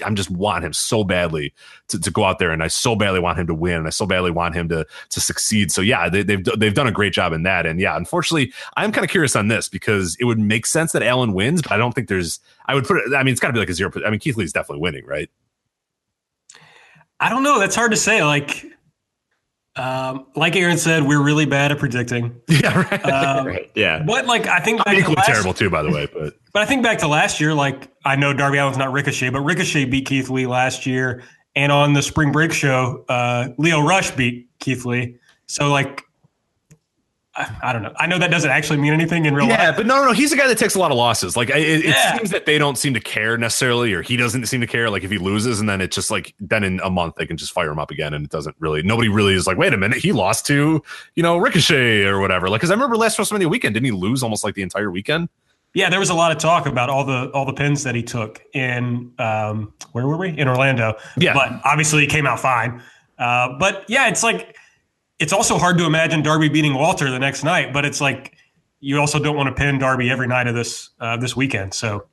I'm 0.03 0.15
just 0.15 0.29
want 0.29 0.63
him 0.63 0.73
so 0.73 1.03
badly 1.03 1.53
to, 1.89 1.99
to 1.99 2.11
go 2.11 2.23
out 2.23 2.39
there, 2.39 2.51
and 2.51 2.63
I 2.63 2.67
so 2.67 2.95
badly 2.95 3.19
want 3.19 3.37
him 3.37 3.47
to 3.47 3.53
win, 3.53 3.75
and 3.75 3.87
I 3.87 3.89
so 3.89 4.05
badly 4.05 4.31
want 4.31 4.55
him 4.55 4.69
to 4.69 4.85
to 5.09 5.21
succeed. 5.21 5.71
So 5.71 5.81
yeah, 5.81 6.09
they, 6.09 6.23
they've 6.23 6.43
they've 6.57 6.73
done 6.73 6.87
a 6.87 6.91
great 6.91 7.13
job 7.13 7.33
in 7.33 7.43
that, 7.43 7.65
and 7.65 7.79
yeah, 7.79 7.95
unfortunately, 7.95 8.53
I'm 8.77 8.91
kind 8.91 9.03
of 9.03 9.11
curious 9.11 9.35
on 9.35 9.49
this 9.49 9.67
because 9.67 10.15
it 10.19 10.25
would 10.25 10.39
make 10.39 10.65
sense 10.65 10.93
that 10.93 11.03
Allin 11.03 11.33
wins, 11.33 11.61
but 11.61 11.71
I 11.71 11.77
don't 11.77 11.93
think 11.93 12.07
there's. 12.07 12.39
I 12.67 12.75
would 12.75 12.85
put 12.85 12.97
it. 12.97 13.13
I 13.15 13.23
mean, 13.23 13.33
it's 13.33 13.41
got 13.41 13.47
to 13.47 13.53
be 13.53 13.59
like 13.59 13.69
a 13.69 13.73
zero. 13.73 13.91
I 14.05 14.09
mean, 14.09 14.19
Keith 14.19 14.37
Lee's 14.37 14.53
definitely 14.53 14.81
winning, 14.81 15.05
right? 15.05 15.29
I 17.19 17.29
don't 17.29 17.43
know. 17.43 17.59
That's 17.59 17.75
hard 17.75 17.91
to 17.91 17.97
say. 17.97 18.23
Like, 18.23 18.65
um, 19.81 20.25
like 20.35 20.55
Aaron 20.55 20.77
said, 20.77 21.03
we're 21.03 21.21
really 21.23 21.45
bad 21.45 21.71
at 21.71 21.79
predicting. 21.79 22.39
Yeah, 22.47 22.81
right. 22.91 23.05
Um, 23.05 23.47
Right. 23.47 23.71
Yeah. 23.75 24.03
But 24.05 24.25
like, 24.27 24.45
I 24.47 24.59
think 24.59 24.81
I'm 24.81 24.83
back 24.85 24.95
to 24.95 24.99
equally 25.01 25.15
last- 25.15 25.27
terrible 25.27 25.53
too, 25.53 25.69
by 25.69 25.81
the 25.83 25.91
way. 25.91 26.07
But 26.13 26.33
But 26.53 26.61
I 26.63 26.65
think 26.65 26.83
back 26.83 26.99
to 26.99 27.07
last 27.07 27.39
year, 27.41 27.53
like 27.53 27.89
I 28.05 28.15
know 28.15 28.33
Darby 28.33 28.57
Allin's 28.59 28.77
not 28.77 28.91
Ricochet, 28.91 29.29
but 29.29 29.39
Ricochet 29.41 29.85
beat 29.85 30.05
Keith 30.05 30.29
Lee 30.29 30.45
last 30.47 30.85
year, 30.85 31.23
and 31.55 31.71
on 31.71 31.93
the 31.93 32.01
Spring 32.01 32.31
Break 32.31 32.51
show, 32.53 33.05
uh, 33.09 33.49
Leo 33.57 33.81
Rush 33.81 34.11
beat 34.11 34.47
Keith 34.59 34.85
Lee. 34.85 35.15
So 35.47 35.69
like, 35.71 36.03
I, 37.33 37.49
I 37.63 37.73
don't 37.73 37.81
know. 37.81 37.93
I 37.97 38.07
know 38.07 38.19
that 38.19 38.29
doesn't 38.29 38.49
actually 38.49 38.79
mean 38.79 38.91
anything 38.91 39.25
in 39.25 39.33
real 39.33 39.45
yeah, 39.47 39.51
life. 39.51 39.59
Yeah, 39.61 39.71
but 39.77 39.85
no, 39.85 40.01
no, 40.01 40.07
no. 40.07 40.11
He's 40.11 40.33
a 40.33 40.35
guy 40.35 40.47
that 40.47 40.57
takes 40.57 40.75
a 40.75 40.79
lot 40.79 40.91
of 40.91 40.97
losses. 40.97 41.37
Like 41.37 41.49
it, 41.49 41.55
it 41.59 41.85
Yeah. 41.85 42.17
seems 42.17 42.29
that 42.31 42.45
they 42.45 42.57
don't 42.57 42.77
seem 42.77 42.93
to 42.93 42.99
care 42.99 43.37
necessarily, 43.37 43.93
or 43.93 44.01
he 44.01 44.17
doesn't 44.17 44.45
seem 44.47 44.59
to 44.59 44.67
care. 44.67 44.89
Like 44.89 45.03
if 45.03 45.11
he 45.11 45.17
loses, 45.17 45.61
and 45.61 45.69
then 45.69 45.79
it's 45.79 45.95
just 45.95 46.11
like 46.11 46.33
then 46.41 46.65
in 46.65 46.81
a 46.81 46.89
month 46.89 47.15
they 47.15 47.25
can 47.25 47.37
just 47.37 47.53
fire 47.53 47.71
him 47.71 47.79
up 47.79 47.89
again, 47.89 48.13
and 48.13 48.25
it 48.25 48.31
doesn't 48.31 48.55
really. 48.59 48.81
Nobody 48.83 49.07
really 49.07 49.33
is 49.33 49.47
like, 49.47 49.57
wait 49.57 49.73
a 49.73 49.77
minute, 49.77 49.99
he 49.99 50.11
lost 50.11 50.45
to 50.47 50.83
you 51.15 51.23
know 51.23 51.37
Ricochet 51.37 52.03
or 52.03 52.19
whatever. 52.19 52.49
Like 52.49 52.59
because 52.59 52.69
I 52.71 52.73
remember 52.73 52.97
last 52.97 53.17
WrestleMania 53.17 53.49
weekend, 53.49 53.75
didn't 53.75 53.85
he 53.85 53.91
lose 53.91 54.23
almost 54.23 54.43
like 54.43 54.55
the 54.55 54.63
entire 54.63 54.91
weekend? 54.91 55.29
Yeah, 55.73 55.89
there 55.89 55.99
was 56.01 56.09
a 56.09 56.13
lot 56.13 56.33
of 56.33 56.37
talk 56.37 56.65
about 56.65 56.89
all 56.89 57.05
the 57.05 57.29
all 57.33 57.45
the 57.45 57.53
pins 57.53 57.83
that 57.85 57.95
he 57.95 58.03
took 58.03 58.41
in 58.53 59.09
um, 59.19 59.73
where 59.93 60.05
were 60.05 60.17
we 60.17 60.37
in 60.37 60.49
Orlando? 60.49 60.95
Yeah. 61.15 61.33
but 61.33 61.61
obviously 61.63 62.01
he 62.01 62.07
came 62.07 62.27
out 62.27 62.41
fine. 62.41 62.81
Uh, 63.17 63.57
but 63.57 63.85
yeah, 63.87 64.09
it's 64.09 64.21
like 64.21 64.57
it's 65.21 65.33
also 65.33 65.57
hard 65.57 65.77
to 65.77 65.85
imagine 65.85 66.23
Darby 66.23 66.49
beating 66.49 66.73
Walter 66.73 67.09
the 67.09 67.19
next 67.19 67.43
night. 67.43 67.71
But 67.71 67.85
it's 67.85 68.01
like 68.01 68.35
you 68.79 68.99
also 68.99 69.19
don't 69.19 69.37
want 69.37 69.47
to 69.47 69.53
pin 69.53 69.77
Darby 69.77 70.09
every 70.09 70.27
night 70.27 70.47
of 70.47 70.55
this 70.55 70.89
uh, 70.99 71.15
this 71.17 71.35
weekend. 71.35 71.73
So 71.73 72.07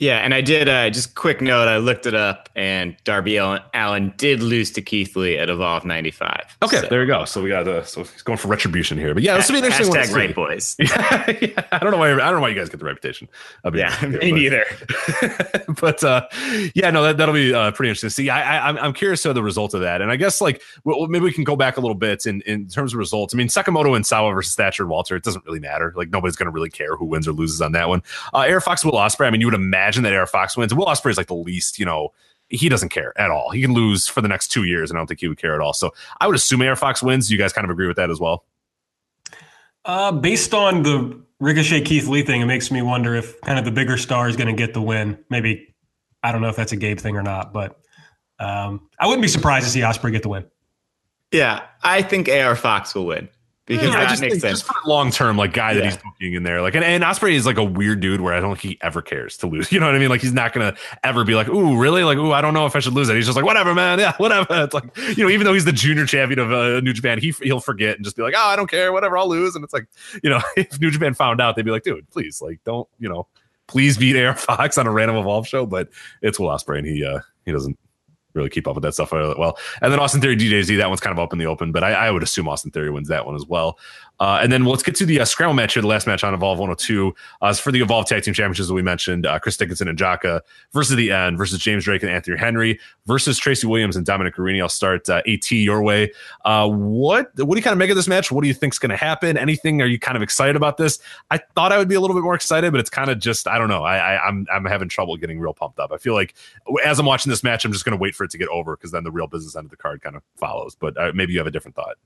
Yeah, 0.00 0.18
and 0.18 0.32
I 0.34 0.40
did. 0.40 0.68
Uh, 0.68 0.88
just 0.90 1.14
quick 1.14 1.40
note: 1.42 1.68
I 1.68 1.76
looked 1.76 2.06
it 2.06 2.14
up, 2.14 2.48
and 2.56 2.96
Darby 3.04 3.36
Allin 3.36 4.12
did 4.16 4.42
lose 4.42 4.70
to 4.72 4.82
Keith 4.82 5.14
Lee 5.14 5.36
at 5.36 5.48
Evolve 5.50 5.84
'95. 5.84 6.56
Okay, 6.62 6.80
So- 6.80 6.86
there 6.88 7.02
you 7.02 7.06
go. 7.06 7.26
So 7.26 7.42
we 7.42 7.50
got 7.50 7.68
uh, 7.68 7.84
so 7.84 8.00
he's 8.04 8.22
going 8.22 8.38
for 8.38 8.48
retribution 8.48 8.96
here, 8.96 9.12
but 9.12 9.22
yeah, 9.22 9.36
this 9.36 9.48
will 9.48 9.54
be 9.54 9.58
an 9.58 9.64
interesting 9.66 9.88
one. 9.90 9.98
Hashtag 9.98 10.06
see. 10.08 10.14
right 10.14 10.34
boys. 10.34 10.76
Yeah, 10.78 11.30
yeah, 11.42 11.66
I 11.70 11.78
don't 11.78 11.90
know 11.90 11.98
why. 11.98 12.12
I 12.12 12.16
don't 12.16 12.34
know 12.36 12.40
why 12.40 12.48
you 12.48 12.54
guys 12.54 12.70
get 12.70 12.80
the 12.80 12.86
reputation. 12.86 13.28
of 13.62 13.74
being 13.74 13.84
Yeah, 13.84 13.94
here, 14.00 14.08
me 14.08 14.18
but- 14.18 14.36
neither. 14.36 15.64
but 15.80 16.02
uh, 16.02 16.26
yeah, 16.74 16.90
no, 16.90 17.02
that, 17.02 17.18
that'll 17.18 17.34
be 17.34 17.52
uh, 17.52 17.70
pretty 17.72 17.90
interesting 17.90 18.08
see. 18.08 18.30
I, 18.30 18.56
I, 18.56 18.68
I'm, 18.70 18.78
I'm 18.78 18.92
curious 18.94 19.20
to 19.24 19.34
the 19.34 19.42
result 19.42 19.74
of 19.74 19.82
that, 19.82 20.00
and 20.00 20.10
I 20.10 20.16
guess 20.16 20.40
like 20.40 20.62
well, 20.84 21.06
maybe 21.08 21.24
we 21.26 21.32
can 21.32 21.44
go 21.44 21.56
back 21.56 21.76
a 21.76 21.80
little 21.80 21.94
bit 21.94 22.24
in, 22.24 22.40
in 22.42 22.68
terms 22.68 22.94
of 22.94 22.98
results. 22.98 23.34
I 23.34 23.36
mean, 23.36 23.48
Sekimoto 23.48 23.94
and 23.94 24.06
Sawa 24.06 24.32
versus 24.32 24.54
Thatcher 24.54 24.84
and 24.84 24.90
Walter, 24.90 25.14
it 25.14 25.24
doesn't 25.24 25.44
really 25.44 25.60
matter. 25.60 25.92
Like 25.94 26.08
nobody's 26.08 26.36
going 26.36 26.46
to 26.46 26.52
really 26.52 26.70
care 26.70 26.96
who 26.96 27.04
wins 27.04 27.28
or 27.28 27.32
loses 27.32 27.60
on 27.60 27.72
that 27.72 27.90
one. 27.90 28.02
Uh, 28.32 28.46
AR 28.48 28.62
Fox 28.62 28.82
Will 28.82 28.92
Ospreay. 28.92 29.26
I 29.26 29.30
mean, 29.30 29.42
you 29.42 29.46
would 29.46 29.54
imagine 29.54 29.89
that 29.98 30.12
AR 30.12 30.26
Fox 30.26 30.56
wins. 30.56 30.74
Will 30.74 30.86
Ospreay 30.86 31.10
is 31.10 31.16
like 31.16 31.28
the 31.28 31.34
least, 31.34 31.78
you 31.78 31.84
know. 31.84 32.12
He 32.52 32.68
doesn't 32.68 32.88
care 32.88 33.12
at 33.16 33.30
all. 33.30 33.50
He 33.50 33.62
can 33.62 33.74
lose 33.74 34.08
for 34.08 34.20
the 34.20 34.26
next 34.26 34.48
two 34.48 34.64
years, 34.64 34.90
and 34.90 34.98
I 34.98 35.00
don't 35.00 35.06
think 35.06 35.20
he 35.20 35.28
would 35.28 35.38
care 35.38 35.54
at 35.54 35.60
all. 35.60 35.72
So 35.72 35.92
I 36.20 36.26
would 36.26 36.34
assume 36.34 36.60
AR 36.62 36.74
Fox 36.74 37.00
wins. 37.00 37.30
You 37.30 37.38
guys 37.38 37.52
kind 37.52 37.64
of 37.64 37.70
agree 37.70 37.86
with 37.86 37.96
that 37.96 38.10
as 38.10 38.18
well? 38.18 38.44
Uh, 39.84 40.10
based 40.10 40.52
on 40.52 40.82
the 40.82 41.20
Ricochet 41.38 41.82
Keith 41.82 42.08
Lee 42.08 42.22
thing, 42.22 42.40
it 42.40 42.46
makes 42.46 42.72
me 42.72 42.82
wonder 42.82 43.14
if 43.14 43.40
kind 43.42 43.56
of 43.56 43.64
the 43.64 43.70
bigger 43.70 43.96
star 43.96 44.28
is 44.28 44.36
going 44.36 44.48
to 44.48 44.52
get 44.52 44.74
the 44.74 44.82
win. 44.82 45.16
Maybe 45.30 45.74
I 46.24 46.32
don't 46.32 46.42
know 46.42 46.48
if 46.48 46.56
that's 46.56 46.72
a 46.72 46.76
Gabe 46.76 46.98
thing 46.98 47.16
or 47.16 47.22
not, 47.22 47.52
but 47.52 47.80
um, 48.40 48.88
I 48.98 49.06
wouldn't 49.06 49.22
be 49.22 49.28
surprised 49.28 49.66
to 49.66 49.70
see 49.70 49.80
Ospreay 49.80 50.10
get 50.10 50.22
the 50.22 50.28
win. 50.28 50.44
Yeah, 51.30 51.62
I 51.84 52.02
think 52.02 52.28
AR 52.28 52.56
Fox 52.56 52.94
will 52.94 53.06
win 53.06 53.28
because 53.70 53.88
Yeah, 53.94 54.00
that 54.00 54.08
just 54.08 54.20
makes 54.20 54.40
sense. 54.40 54.68
long 54.84 55.12
term, 55.12 55.36
like 55.36 55.52
guy 55.52 55.74
that 55.74 55.84
he's 55.84 55.96
booking 55.96 56.34
in 56.34 56.42
there, 56.42 56.60
like 56.60 56.74
and, 56.74 56.84
and 56.84 57.04
Ospreay 57.04 57.34
is 57.34 57.46
like 57.46 57.56
a 57.56 57.64
weird 57.64 58.00
dude 58.00 58.20
where 58.20 58.34
I 58.34 58.40
don't 58.40 58.50
think 58.56 58.62
he 58.62 58.78
ever 58.82 59.00
cares 59.00 59.36
to 59.38 59.46
lose. 59.46 59.70
You 59.80 59.80
know 59.80 59.86
what 59.86 59.94
I 59.94 59.98
mean? 59.98 60.08
Like 60.08 60.20
he's 60.20 60.32
not 60.32 60.52
gonna 60.52 60.74
ever 61.04 61.22
be 61.24 61.34
like, 61.34 61.48
ooh, 61.48 61.78
really? 61.78 62.02
Like, 62.02 62.18
ooh, 62.18 62.32
I 62.32 62.40
don't 62.40 62.52
know 62.54 62.66
if 62.66 62.74
I 62.74 62.80
should 62.80 62.92
lose 62.92 63.08
it. 63.08 63.14
He's 63.14 63.26
just 63.26 63.36
like, 63.36 63.44
whatever, 63.44 63.72
man. 63.74 64.00
Yeah, 64.00 64.14
whatever. 64.18 64.46
It's 64.64 64.74
like 64.74 64.96
you 65.16 65.24
know, 65.24 65.30
even 65.30 65.44
though 65.44 65.54
he's 65.54 65.64
the 65.64 65.72
junior 65.72 66.04
champion 66.06 66.40
of 66.40 66.52
uh, 66.52 66.80
New 66.80 66.92
Japan, 66.92 67.18
he 67.20 67.32
he'll 67.42 67.60
forget 67.60 67.94
and 67.96 68.04
just 68.04 68.16
be 68.16 68.22
like, 68.22 68.34
oh, 68.36 68.46
I 68.46 68.56
don't 68.56 68.68
care, 68.68 68.92
whatever, 68.92 69.16
I'll 69.16 69.28
lose. 69.28 69.54
And 69.54 69.62
it's 69.62 69.72
like, 69.72 69.86
you 70.24 70.30
know, 70.30 70.40
if 70.56 70.80
New 70.80 70.90
Japan 70.90 71.14
found 71.14 71.40
out, 71.40 71.54
they'd 71.54 71.64
be 71.64 71.70
like, 71.70 71.84
dude, 71.84 72.10
please, 72.10 72.42
like, 72.42 72.58
don't, 72.64 72.88
you 72.98 73.08
know, 73.08 73.28
please 73.68 73.96
beat 73.96 74.16
AR 74.16 74.34
Fox 74.34 74.76
on 74.78 74.86
a 74.88 74.90
random 74.90 75.16
evolve 75.16 75.46
show. 75.46 75.64
But 75.66 75.88
it's 76.22 76.40
Will 76.40 76.48
Ospreay, 76.48 76.78
and 76.78 76.86
he 76.88 77.04
uh 77.04 77.20
he 77.46 77.52
doesn't 77.52 77.78
really 78.34 78.50
keep 78.50 78.66
up 78.68 78.74
with 78.74 78.82
that 78.82 78.94
stuff 78.94 79.12
well. 79.12 79.58
And 79.82 79.92
then 79.92 79.98
Austin 79.98 80.20
Theory 80.20 80.36
DJZ, 80.36 80.76
that 80.78 80.88
one's 80.88 81.00
kind 81.00 81.16
of 81.16 81.22
up 81.22 81.32
in 81.32 81.38
the 81.38 81.46
open, 81.46 81.72
but 81.72 81.84
I, 81.84 81.92
I 81.92 82.10
would 82.10 82.22
assume 82.22 82.48
Austin 82.48 82.70
Theory 82.70 82.90
wins 82.90 83.08
that 83.08 83.26
one 83.26 83.34
as 83.34 83.46
well. 83.46 83.78
Uh, 84.20 84.38
and 84.42 84.52
then 84.52 84.64
let's 84.66 84.82
get 84.82 84.94
to 84.94 85.06
the 85.06 85.18
uh, 85.18 85.24
scramble 85.24 85.54
match 85.54 85.72
here, 85.72 85.80
the 85.80 85.88
last 85.88 86.06
match 86.06 86.22
on 86.22 86.34
Evolve 86.34 86.58
102. 86.58 87.14
Uh, 87.40 87.54
for 87.54 87.72
the 87.72 87.80
Evolve 87.80 88.06
Tag 88.06 88.22
Team 88.22 88.34
Championships 88.34 88.68
that 88.68 88.74
we 88.74 88.82
mentioned. 88.82 89.24
Uh, 89.24 89.38
Chris 89.38 89.56
Dickinson 89.56 89.88
and 89.88 89.98
Jaka 89.98 90.42
versus 90.72 90.94
the 90.94 91.10
end 91.10 91.38
versus 91.38 91.58
James 91.58 91.84
Drake 91.84 92.02
and 92.02 92.12
Anthony 92.12 92.36
Henry 92.36 92.78
versus 93.06 93.38
Tracy 93.38 93.66
Williams 93.66 93.96
and 93.96 94.04
Dominic 94.04 94.36
Garrini. 94.36 94.60
I'll 94.60 94.68
start 94.68 95.08
uh, 95.08 95.22
AT 95.26 95.50
your 95.50 95.82
way. 95.82 96.12
Uh, 96.44 96.68
what 96.68 97.30
what 97.38 97.54
do 97.54 97.56
you 97.56 97.62
kind 97.62 97.72
of 97.72 97.78
make 97.78 97.90
of 97.90 97.96
this 97.96 98.08
match? 98.08 98.30
What 98.30 98.42
do 98.42 98.48
you 98.48 98.54
think's 98.54 98.78
going 98.78 98.90
to 98.90 98.96
happen? 98.96 99.38
Anything? 99.38 99.80
Are 99.80 99.86
you 99.86 99.98
kind 99.98 100.16
of 100.16 100.22
excited 100.22 100.54
about 100.54 100.76
this? 100.76 100.98
I 101.30 101.38
thought 101.38 101.72
I 101.72 101.78
would 101.78 101.88
be 101.88 101.94
a 101.94 102.00
little 102.00 102.14
bit 102.14 102.22
more 102.22 102.34
excited, 102.34 102.70
but 102.72 102.80
it's 102.80 102.90
kind 102.90 103.10
of 103.10 103.18
just 103.18 103.48
I 103.48 103.56
don't 103.56 103.68
know. 103.68 103.84
I, 103.84 103.96
I 103.96 104.28
I'm 104.28 104.46
I'm 104.52 104.66
having 104.66 104.90
trouble 104.90 105.16
getting 105.16 105.40
real 105.40 105.54
pumped 105.54 105.78
up. 105.78 105.92
I 105.92 105.96
feel 105.96 106.14
like 106.14 106.34
as 106.84 106.98
I'm 106.98 107.06
watching 107.06 107.30
this 107.30 107.42
match, 107.42 107.64
I'm 107.64 107.72
just 107.72 107.86
going 107.86 107.96
to 107.96 108.00
wait 108.00 108.14
for 108.14 108.24
it 108.24 108.30
to 108.32 108.38
get 108.38 108.48
over 108.48 108.76
because 108.76 108.90
then 108.90 109.04
the 109.04 109.10
real 109.10 109.26
business 109.26 109.56
end 109.56 109.64
of 109.64 109.70
the 109.70 109.76
card 109.78 110.02
kind 110.02 110.14
of 110.16 110.22
follows. 110.36 110.74
But 110.74 110.98
uh, 110.98 111.12
maybe 111.14 111.32
you 111.32 111.38
have 111.38 111.46
a 111.46 111.50
different 111.50 111.74
thought. 111.74 111.96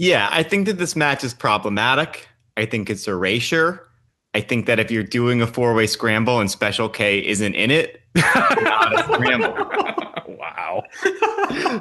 Yeah, 0.00 0.30
I 0.32 0.42
think 0.42 0.64
that 0.64 0.78
this 0.78 0.96
match 0.96 1.22
is 1.24 1.34
problematic. 1.34 2.26
I 2.56 2.64
think 2.64 2.88
it's 2.88 3.06
erasure. 3.06 3.86
I 4.32 4.40
think 4.40 4.64
that 4.64 4.80
if 4.80 4.90
you're 4.90 5.02
doing 5.02 5.42
a 5.42 5.46
four 5.46 5.74
way 5.74 5.86
scramble 5.86 6.40
and 6.40 6.50
Special 6.50 6.88
K 6.88 7.18
isn't 7.18 7.54
in 7.54 7.70
it, 7.70 8.00
not 8.16 8.98
a 8.98 9.02
scramble. 9.12 9.52
wow, 10.26 10.82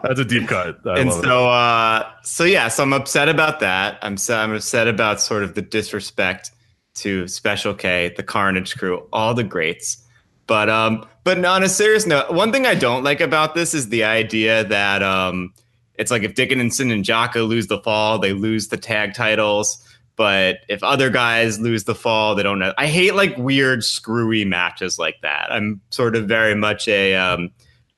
that's 0.04 0.20
a 0.20 0.26
deep 0.26 0.50
cut. 0.50 0.80
I 0.86 1.00
and 1.00 1.14
so, 1.14 1.48
uh, 1.48 2.12
so 2.24 2.44
yeah, 2.44 2.68
so 2.68 2.84
I'm 2.84 2.92
upset 2.92 3.30
about 3.30 3.62
that. 3.62 3.98
I'm 4.02 4.18
so, 4.18 4.36
I'm 4.36 4.54
upset 4.54 4.90
about 4.90 5.22
sort 5.22 5.44
of 5.44 5.56
the 5.56 5.62
disrespect 5.62 6.52
to 6.96 7.26
Special 7.26 7.74
K, 7.74 8.14
the 8.18 8.24
Carnage 8.24 8.76
crew, 8.76 9.08
all 9.14 9.34
the 9.34 9.46
greats. 9.46 10.06
But 10.46 10.70
um, 10.70 11.08
but 11.24 11.46
on 11.46 11.64
a 11.64 11.70
serious 11.70 12.06
note, 12.06 12.34
one 12.34 12.52
thing 12.52 12.66
I 12.66 12.76
don't 12.76 13.06
like 13.06 13.22
about 13.22 13.56
this 13.56 13.74
is 13.74 13.88
the 13.88 14.04
idea 14.04 14.66
that 14.66 15.02
um, 15.04 15.54
it's 16.00 16.12
like 16.12 16.24
if 16.24 16.34
Dickinson 16.34 16.92
and 16.92 17.04
Jaka 17.04 17.46
lose 17.46 17.68
the 17.68 17.82
fall, 17.82 18.18
they 18.20 18.32
lose 18.32 18.70
the 18.70 18.78
tag 18.78 19.14
titles. 19.14 19.86
But 20.16 20.60
if 20.70 20.82
other 20.82 21.10
guys 21.10 21.60
lose 21.60 21.84
the 21.84 21.94
fall, 21.94 22.36
they 22.36 22.44
don't 22.44 22.58
know. 22.58 22.74
I 22.78 22.88
hate 22.88 23.16
like 23.16 23.38
weird, 23.38 23.84
screwy 23.84 24.46
matches 24.46 24.98
like 24.98 25.18
that. 25.24 25.52
I'm 25.52 25.82
sort 25.92 26.16
of 26.16 26.26
very 26.26 26.56
much 26.56 26.88
a. 26.88 27.16
Um, 27.16 27.52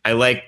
I 0.03 0.13
like, 0.13 0.43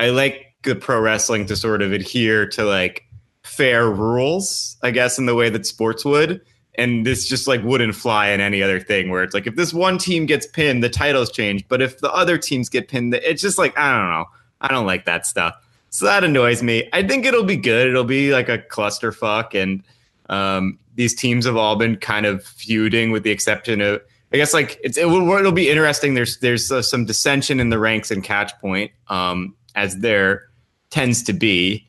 I 0.00 0.10
like 0.10 0.54
the 0.64 0.74
pro 0.74 1.00
wrestling 1.00 1.46
to 1.46 1.56
sort 1.56 1.82
of 1.82 1.92
adhere 1.92 2.48
to 2.48 2.64
like 2.64 3.04
fair 3.44 3.88
rules, 3.88 4.76
I 4.82 4.90
guess, 4.90 5.18
in 5.18 5.26
the 5.26 5.36
way 5.36 5.48
that 5.48 5.66
sports 5.66 6.04
would. 6.04 6.40
And 6.74 7.06
this 7.06 7.28
just 7.28 7.46
like 7.46 7.62
wouldn't 7.62 7.94
fly 7.94 8.28
in 8.28 8.40
any 8.40 8.60
other 8.60 8.80
thing 8.80 9.08
where 9.08 9.22
it's 9.22 9.34
like 9.34 9.46
if 9.46 9.54
this 9.54 9.72
one 9.72 9.98
team 9.98 10.26
gets 10.26 10.48
pinned, 10.48 10.82
the 10.82 10.90
titles 10.90 11.30
change. 11.30 11.66
But 11.68 11.80
if 11.80 12.00
the 12.00 12.12
other 12.12 12.38
teams 12.38 12.68
get 12.68 12.88
pinned, 12.88 13.14
it's 13.14 13.40
just 13.40 13.56
like 13.56 13.78
I 13.78 13.96
don't 13.96 14.10
know. 14.10 14.24
I 14.60 14.68
don't 14.68 14.86
like 14.86 15.04
that 15.04 15.26
stuff. 15.26 15.54
So 15.96 16.04
that 16.04 16.24
annoys 16.24 16.62
me. 16.62 16.86
I 16.92 17.02
think 17.02 17.24
it'll 17.24 17.42
be 17.42 17.56
good. 17.56 17.88
It'll 17.88 18.04
be 18.04 18.30
like 18.30 18.50
a 18.50 18.58
clusterfuck, 18.58 19.54
and 19.54 19.82
um, 20.28 20.78
these 20.94 21.14
teams 21.14 21.46
have 21.46 21.56
all 21.56 21.74
been 21.74 21.96
kind 21.96 22.26
of 22.26 22.44
feuding, 22.44 23.12
with 23.12 23.22
the 23.22 23.30
exception 23.30 23.80
of 23.80 24.02
I 24.30 24.36
guess 24.36 24.52
like 24.52 24.78
it's 24.84 24.98
it 24.98 25.06
will 25.06 25.26
it'll 25.32 25.52
be 25.52 25.70
interesting. 25.70 26.12
There's 26.12 26.36
there's 26.40 26.70
uh, 26.70 26.82
some 26.82 27.06
dissension 27.06 27.60
in 27.60 27.70
the 27.70 27.78
ranks 27.78 28.10
in 28.10 28.20
Catch 28.20 28.60
Point, 28.60 28.92
um, 29.08 29.56
as 29.74 29.96
there 30.00 30.42
tends 30.90 31.22
to 31.22 31.32
be, 31.32 31.88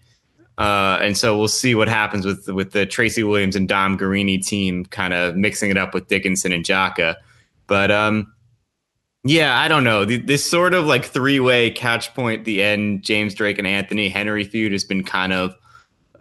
uh, 0.57 0.99
and 1.01 1.17
so 1.17 1.37
we'll 1.37 1.49
see 1.49 1.75
what 1.75 1.89
happens 1.89 2.25
with 2.25 2.47
with 2.47 2.71
the 2.71 2.85
Tracy 2.85 3.23
Williams 3.25 3.57
and 3.57 3.67
Dom 3.67 3.97
Garrini 3.97 4.41
team, 4.41 4.85
kind 4.85 5.13
of 5.13 5.35
mixing 5.35 5.69
it 5.69 5.77
up 5.77 5.93
with 5.93 6.07
Dickinson 6.07 6.53
and 6.53 6.63
Jaka. 6.63 7.17
But 7.67 7.91
um, 7.91 8.33
yeah, 9.27 9.59
I 9.59 9.67
don't 9.67 9.83
know. 9.83 10.05
This 10.05 10.43
sort 10.43 10.73
of 10.73 10.85
like 10.85 11.05
three 11.05 11.39
way 11.39 11.69
Catch 11.69 12.13
Point, 12.13 12.45
the 12.45 12.63
end, 12.63 13.03
James 13.03 13.33
Drake 13.33 13.57
and 13.57 13.67
Anthony 13.67 14.09
Henry 14.09 14.43
feud 14.43 14.71
has 14.71 14.83
been 14.83 15.03
kind 15.03 15.33
of. 15.33 15.53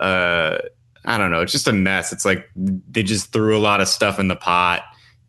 Uh, 0.00 0.58
I 1.04 1.16
don't 1.16 1.30
know. 1.30 1.40
It's 1.40 1.52
just 1.52 1.68
a 1.68 1.72
mess. 1.72 2.12
It's 2.12 2.24
like 2.24 2.50
they 2.54 3.02
just 3.02 3.32
threw 3.32 3.56
a 3.56 3.60
lot 3.60 3.80
of 3.80 3.88
stuff 3.88 4.18
in 4.18 4.28
the 4.28 4.36
pot, 4.36 4.82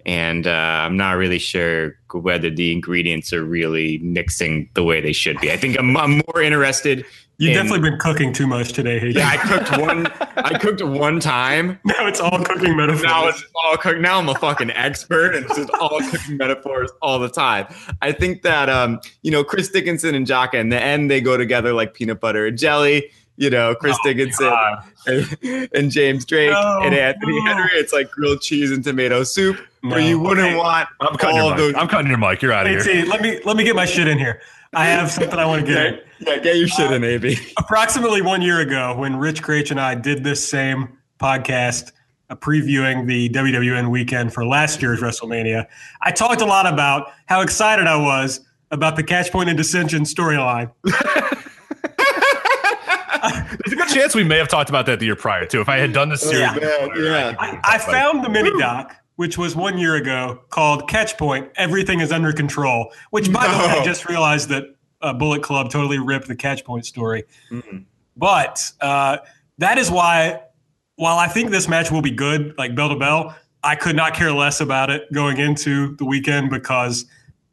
and 0.06 0.48
uh, 0.48 0.52
I'm 0.52 0.98
not 0.98 1.18
really 1.18 1.38
sure 1.38 1.95
whether 2.12 2.49
the 2.49 2.72
ingredients 2.72 3.32
are 3.32 3.44
really 3.44 3.99
mixing 3.99 4.70
the 4.74 4.84
way 4.84 4.99
they 4.99 5.14
should 5.14 5.40
be. 5.40 5.52
I 5.52 5.58
think 5.58 5.78
I'm, 5.78 5.95
I'm 5.95 6.24
more 6.34 6.41
interested. 6.41 7.06
You've 7.40 7.52
in- 7.52 7.56
definitely 7.58 7.90
been 7.90 8.00
cooking 8.00 8.34
too 8.34 8.48
much 8.48 8.74
today, 8.74 8.98
Hayden. 9.00 9.18
Yeah, 9.22 9.30
I 9.30 9.38
cooked 9.38 9.78
one. 9.80 10.08
I 10.38 10.58
cooked 10.60 10.82
one 10.84 11.20
time. 11.20 11.80
now 11.86 12.08
it's 12.08 12.20
all 12.20 12.44
cooking 12.44 12.76
metaphors. 12.76 13.04
Now 13.04 13.28
it's 13.28 13.44
all 13.64 13.78
cook. 13.78 14.00
Now 14.00 14.18
I'm 14.18 14.28
a 14.28 14.34
fucking 14.36 14.72
expert, 14.72 15.36
and 15.36 15.46
it's 15.46 15.56
just 15.56 15.70
all 15.80 16.00
cooking 16.10 16.38
metaphors 16.38 16.90
all 17.02 17.20
the 17.20 17.30
time. 17.30 17.68
I 18.02 18.12
think 18.12 18.42
that 18.42 18.70
um, 18.70 19.00
you 19.22 19.30
know, 19.30 19.44
Chris 19.44 19.70
Dickinson 19.70 20.16
and 20.16 20.26
Jaka, 20.26 20.56
in 20.56 20.70
the 20.70 20.82
end, 20.82 21.12
they 21.12 21.22
go 21.22 21.38
together 21.38 21.74
like 21.74 21.94
peanut 21.94 22.20
butter 22.20 22.48
and 22.48 22.58
jelly. 22.58 23.12
You 23.40 23.52
know, 23.52 23.76
Chris 23.76 23.96
Oh, 24.00 24.04
Dickinson 24.04 24.52
and, 25.06 25.70
and 25.76 25.92
James 25.92 26.26
Drake 26.26 26.50
No, 26.50 26.80
and 26.82 26.96
Anthony 26.96 27.36
no. 27.38 27.46
Henry. 27.54 27.70
It's 27.74 27.94
like 27.94 28.10
grilled 28.10 28.42
cheese 28.42 28.72
and 28.72 28.84
tomato 28.84 29.24
soup, 29.24 29.60
where 29.82 30.00
you 30.00 30.20
wouldn't 30.20 30.48
Okay. 30.48 30.56
want 30.58 30.90
I'm 31.02 31.16
cutting 31.18 31.38
all 31.40 31.50
your 31.50 31.54
of 31.54 31.58
mic. 31.60 31.76
those. 31.76 31.82
I'm 31.84 31.88
cutting 31.88 32.08
your 32.10 32.18
mic. 32.18 32.42
You're 32.42 32.52
out 32.52 32.66
of 32.66 32.84
Hey, 32.84 32.94
here. 32.96 33.04
T, 33.06 33.08
let 33.12 33.22
me 33.22 33.40
let 33.46 33.56
me 33.56 33.64
get 33.64 33.76
my 33.76 33.86
shit 33.86 34.08
in 34.08 34.18
here. 34.18 34.42
I 34.73 34.85
have 34.85 35.10
something 35.11 35.38
I 35.39 35.45
want 35.45 35.65
to 35.65 35.73
get. 35.73 36.06
yeah, 36.19 36.34
yeah, 36.35 36.39
get 36.39 36.57
your 36.57 36.68
shit 36.68 36.91
in, 36.91 37.03
AB. 37.03 37.38
approximately 37.57 38.22
one 38.22 38.41
year 38.41 38.60
ago 38.60 38.95
when 38.98 39.15
Rich 39.15 39.41
Kraetsch 39.44 39.72
and 39.72 39.80
I 39.80 39.95
did 39.95 40.23
this 40.23 40.48
same 40.48 40.98
podcast 41.19 41.91
uh, 42.30 42.35
previewing 42.35 43.07
the 43.07 43.30
WWN 43.30 43.89
weekend 43.89 44.34
for 44.34 44.45
last 44.45 44.81
year's 44.81 44.99
WrestleMania, 44.99 45.65
I 46.02 46.11
talked 46.11 46.41
a 46.41 46.45
lot 46.45 46.65
about 46.72 47.11
how 47.27 47.41
excited 47.41 47.88
I 47.88 47.95
was 47.98 48.41
about 48.72 48.95
the 48.98 49.03
Catch 49.03 49.31
Point 49.31 49.48
and 49.49 49.57
Dissension 49.57 50.03
storyline. 50.03 50.72
There's 53.64 53.73
a 53.73 53.76
good 53.76 53.88
chance 53.89 54.14
we 54.15 54.23
may 54.23 54.38
have 54.38 54.48
talked 54.48 54.69
about 54.69 54.85
that 54.85 54.99
the 54.99 55.06
year 55.06 55.15
prior 55.15 55.45
too. 55.45 55.61
If 55.61 55.69
I 55.69 55.77
had 55.77 55.94
done 55.94 56.10
this 56.10 56.22
series, 56.22 56.39
Yeah, 56.61 56.88
yeah. 56.95 57.35
I, 57.39 57.60
I 57.64 57.77
found 57.77 58.23
the 58.23 58.30
mini 58.30 58.52
doc, 58.60 58.95
which 59.18 59.38
was 59.38 59.56
one 59.56 59.77
year 59.77 59.95
ago, 59.95 60.41
called 60.49 60.88
Catch 60.88 61.18
Point 61.18 61.49
Everything 61.56 61.99
is 61.99 62.11
Under 62.11 62.31
Control, 62.31 62.94
which, 63.10 63.31
by 63.31 63.48
the 63.48 63.57
way, 63.57 63.65
I 63.65 63.84
just 63.84 64.07
realized 64.07 64.49
that 64.49 64.64
uh, 65.02 65.14
Bullet 65.14 65.44
Club 65.44 65.69
totally 65.69 65.99
ripped 65.99 66.27
the 66.27 66.35
Catch 66.35 66.64
Point 66.64 66.85
story. 66.85 67.23
Mhm. 67.52 67.85
But 68.15 68.72
uh, 68.80 69.18
that 69.57 69.77
is 69.77 69.91
why, 69.91 70.41
while 70.95 71.18
I 71.18 71.27
think 71.27 71.52
this 71.52 71.68
match 71.68 71.91
will 71.91 72.02
be 72.02 72.11
good, 72.11 72.56
like 72.57 72.76
bell 72.76 72.89
to 72.89 72.95
bell, 72.95 73.35
I 73.64 73.76
could 73.76 73.95
not 73.95 74.14
care 74.14 74.31
less 74.31 74.61
about 74.61 74.89
it 74.89 75.11
going 75.11 75.38
into 75.38 75.95
the 75.98 76.06
weekend 76.06 76.49
because 76.49 77.06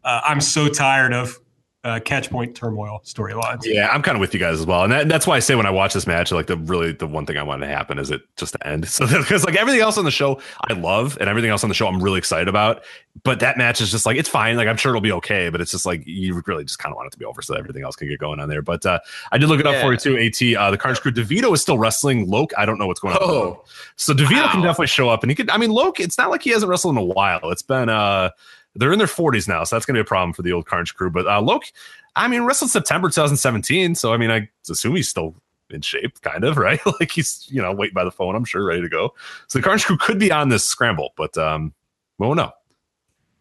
uh, 0.05 0.21
I'm 0.25 0.41
so 0.41 0.69
tired 0.69 1.13
of 1.13 1.39
uh, 1.85 2.01
catch 2.01 2.31
point 2.31 2.57
turmoil 2.57 3.03
storylines. 3.05 3.61
Yeah, 3.65 3.89
I'm 3.89 4.03
kind 4.03 4.17
of 4.17 4.21
with 4.21 4.33
you 4.33 4.41
guys 4.41 4.59
as 4.59 4.67
well, 4.67 4.85
and 4.85 4.93
that, 4.93 5.09
that's 5.09 5.27
why 5.27 5.37
I 5.37 5.39
say 5.39 5.55
when 5.55 5.67
I 5.67 5.71
watch 5.71 5.93
this 5.93 6.07
match, 6.07 6.33
like 6.33 6.47
the 6.47 6.57
really 6.57 6.93
the 6.93 7.07
one 7.07 7.27
thing 7.27 7.37
I 7.37 7.43
want 7.43 7.61
to 7.61 7.69
happen 7.69 7.99
is 7.99 8.11
it 8.11 8.23
just 8.37 8.55
to 8.55 8.67
end. 8.67 8.89
So 8.95 9.09
because 9.09 9.45
like 9.45 9.57
everything 9.57 9.81
else 9.81 9.99
on 9.99 10.05
the 10.05 10.13
show, 10.13 10.41
I 10.69 10.73
love, 10.75 11.19
and 11.21 11.29
everything 11.29 11.51
else 11.51 11.65
on 11.65 11.69
the 11.69 11.75
show, 11.75 11.89
I'm 11.89 12.01
really 12.01 12.19
excited 12.19 12.47
about. 12.47 12.85
But 13.25 13.41
that 13.41 13.59
match 13.59 13.81
is 13.81 13.91
just 13.91 14.07
like 14.07 14.17
it's 14.17 14.29
fine. 14.29 14.57
Like 14.57 14.69
I'm 14.69 14.77
sure 14.77 14.91
it'll 14.91 15.01
be 15.01 15.13
okay, 15.13 15.49
but 15.49 15.61
it's 15.61 15.73
just 15.73 15.85
like 15.85 16.07
you 16.07 16.41
really 16.47 16.65
just 16.65 16.79
kind 16.79 16.93
of 16.93 16.97
want 16.97 17.09
it 17.09 17.11
to 17.11 17.19
be 17.19 17.25
over 17.25 17.43
so 17.43 17.55
that 17.55 17.59
everything 17.59 17.83
else 17.83 17.97
can 17.97 18.09
get 18.09 18.21
going 18.21 18.39
on 18.39 18.49
there. 18.49 18.63
But 18.63 18.87
uh, 18.87 19.01
I 19.33 19.39
did 19.39 19.49
look 19.49 19.59
it 19.59 19.67
up 19.67 19.81
for 19.83 19.93
you 19.93 19.99
too. 19.99 20.17
At 20.17 20.61
uh, 20.61 20.71
the 20.71 20.79
Carnage 20.79 21.01
Crew, 21.01 21.13
Devito 21.13 21.53
is 21.53 21.61
still 21.61 21.77
wrestling. 21.77 22.31
Loke, 22.31 22.53
I 22.57 22.65
don't 22.67 22.79
know 22.79 22.87
what's 22.87 23.01
going 23.01 23.17
on. 23.17 23.23
Oh. 23.23 23.65
So 23.97 24.15
Devito 24.15 24.49
can 24.51 24.63
definitely 24.63 24.87
show 24.87 25.09
up, 25.09 25.23
and 25.23 25.31
he 25.31 25.35
could. 25.35 25.51
I 25.51 25.57
mean, 25.57 25.71
Loke. 25.71 25.99
It's 25.99 26.19
not 26.19 26.31
like 26.31 26.43
he 26.43 26.51
hasn't 26.51 26.71
wrestled 26.71 26.97
in 26.97 27.03
a 27.03 27.05
while. 27.05 27.51
It's 27.51 27.63
been 27.63 27.89
uh 27.89 28.31
they're 28.75 28.93
in 28.93 28.99
their 28.99 29.07
40s 29.07 29.49
now, 29.49 29.65
so 29.65 29.77
that's 29.77 29.87
gonna 29.87 29.97
be 29.97 30.03
a 30.03 30.05
problem 30.05 30.33
for 30.33 30.43
the 30.43 30.53
old 30.53 30.67
Carnage 30.67 30.95
Crew. 30.95 31.11
But 31.11 31.27
uh, 31.27 31.41
Loke. 31.41 31.65
I 32.17 32.29
mean, 32.29 32.43
wrestled 32.43 32.71
September 32.71 33.09
2017, 33.09 33.97
so 33.97 34.13
I 34.13 34.17
mean, 34.17 34.31
I 34.31 34.49
assume 34.71 34.95
he's 34.95 35.09
still 35.09 35.35
in 35.71 35.81
shape, 35.81 36.21
kind 36.23 36.45
of, 36.45 36.57
right? 36.59 36.81
like 37.01 37.11
he's, 37.11 37.47
you 37.51 37.61
know, 37.61 37.73
waiting 37.73 37.95
by 37.95 38.05
the 38.05 38.11
phone, 38.11 38.35
I'm 38.35 38.45
sure, 38.45 38.65
ready 38.65 38.83
to 38.83 38.89
go. 38.89 39.15
So 39.49 39.59
the 39.59 39.63
Carnage 39.63 39.85
Crew 39.85 39.99
could 39.99 40.19
be 40.19 40.31
on 40.31 40.49
this 40.49 40.65
scramble, 40.65 41.13
but 41.17 41.37
um, 41.37 41.73
we 42.19 42.27
won't 42.27 42.39
know. 42.39 42.53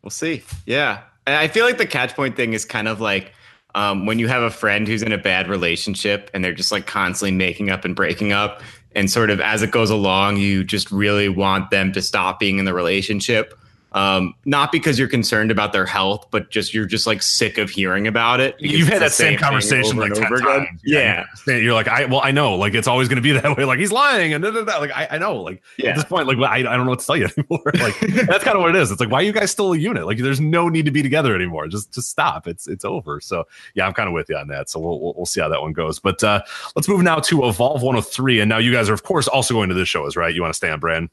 We'll 0.02 0.10
see. 0.10 0.44
Yeah. 0.66 1.02
And 1.26 1.36
I 1.36 1.48
feel 1.48 1.66
like 1.66 1.78
the 1.78 1.86
catch 1.86 2.14
point 2.16 2.36
thing 2.36 2.54
is 2.54 2.66
kind 2.66 2.88
of 2.88 3.00
like 3.00 3.34
um, 3.76 4.06
when 4.06 4.20
you 4.20 4.28
have 4.28 4.44
a 4.44 4.50
friend 4.50 4.88
who's 4.88 5.02
in 5.02 5.14
a 5.14 5.18
bad 5.18 5.48
relationship 5.48 6.30
and 6.34 6.44
they're 6.44 6.54
just 6.54 6.72
like 6.72 6.86
constantly 6.86 7.32
making 7.32 7.70
up 7.70 7.86
and 7.86 7.96
breaking 7.96 8.34
up. 8.34 8.62
And 8.96 9.10
sort 9.10 9.30
of 9.30 9.40
as 9.40 9.62
it 9.64 9.72
goes 9.72 9.90
along, 9.90 10.38
you 10.38 10.64
just 10.64 10.92
really 10.92 11.30
want 11.30 11.72
them 11.72 11.94
to 11.94 12.02
stop 12.02 12.40
being 12.40 12.60
in 12.60 12.66
the 12.66 12.74
relationship. 12.74 13.58
Um, 13.94 14.34
not 14.46 14.72
because 14.72 14.98
you're 14.98 15.08
concerned 15.08 15.52
about 15.52 15.72
their 15.72 15.86
health, 15.86 16.28
but 16.32 16.50
just 16.50 16.74
you're 16.74 16.86
just 16.86 17.06
like 17.06 17.22
sick 17.22 17.58
of 17.58 17.70
hearing 17.70 18.08
about 18.08 18.40
it. 18.40 18.56
You've 18.60 18.88
had 18.88 19.02
that 19.02 19.10
the 19.10 19.12
same 19.12 19.38
conversation 19.38 19.98
like 19.98 20.12
and 20.12 20.16
10 20.16 20.26
over 20.26 20.36
again. 20.36 20.66
times. 20.66 20.82
Yeah. 20.84 21.26
You're 21.46 21.74
like, 21.74 21.88
I, 21.88 22.06
well, 22.06 22.22
I 22.24 22.32
know, 22.32 22.56
like, 22.56 22.74
it's 22.74 22.88
always 22.88 23.08
going 23.08 23.18
to 23.18 23.22
be 23.22 23.32
that 23.40 23.56
way. 23.56 23.66
Like, 23.66 23.80
he's 23.80 23.92
lying. 23.92 24.34
And 24.34 24.44
da, 24.44 24.52
da, 24.52 24.64
da. 24.64 24.80
like, 24.80 24.92
I, 24.92 25.08
I 25.12 25.18
know, 25.20 25.36
like, 25.42 25.62
at 25.86 25.96
this 25.96 26.04
point, 26.06 26.28
like, 26.28 26.38
I, 26.40 26.58
I 26.58 26.62
don't 26.62 26.86
know 26.86 26.90
what 26.90 27.00
to 27.00 27.06
tell 27.06 27.18
you 27.18 27.28
anymore. 27.38 27.62
like, 27.76 28.00
that's 28.00 28.44
kind 28.44 28.56
of 28.56 28.62
what 28.62 28.70
it 28.70 28.76
is. 28.76 28.90
It's 28.90 29.00
like, 29.00 29.12
why 29.12 29.20
are 29.20 29.24
you 29.24 29.32
guys 29.32 29.52
still 29.52 29.74
a 29.74 29.78
unit? 29.78 30.06
Like, 30.06 30.18
there's 30.18 30.42
no 30.42 30.70
need 30.70 30.86
to 30.86 30.92
be 30.92 31.04
together 31.04 31.36
anymore. 31.36 31.68
Just, 31.68 31.94
just 31.94 32.10
stop. 32.10 32.48
It's, 32.48 32.68
it's 32.68 32.86
over. 32.86 33.22
So, 33.22 33.46
yeah, 33.76 33.86
I'm 33.86 33.94
kind 33.94 34.08
of 34.08 34.14
with 34.14 34.28
you 34.30 34.38
on 34.38 34.48
that. 34.48 34.70
So, 34.70 34.80
we'll, 34.80 35.00
we'll, 35.00 35.14
we'll 35.16 35.26
see 35.26 35.42
how 35.42 35.50
that 35.50 35.62
one 35.62 35.74
goes. 35.74 36.00
But 36.00 36.24
uh, 36.24 36.42
let's 36.76 36.88
move 36.88 37.02
now 37.02 37.20
to 37.20 37.48
Evolve 37.48 37.84
103. 37.84 38.40
And 38.40 38.50
now 38.50 38.58
you 38.58 38.72
guys 38.72 38.90
are, 38.90 38.94
of 38.94 39.04
course, 39.04 39.28
also 39.28 39.54
going 39.54 39.70
to 39.70 39.76
this 39.76 39.88
show, 39.88 40.06
is 40.08 40.16
right? 40.16 40.34
You 40.34 40.42
want 40.42 40.54
to 40.54 40.58
stay 40.58 40.70
on 40.70 40.80
brand? 40.80 41.10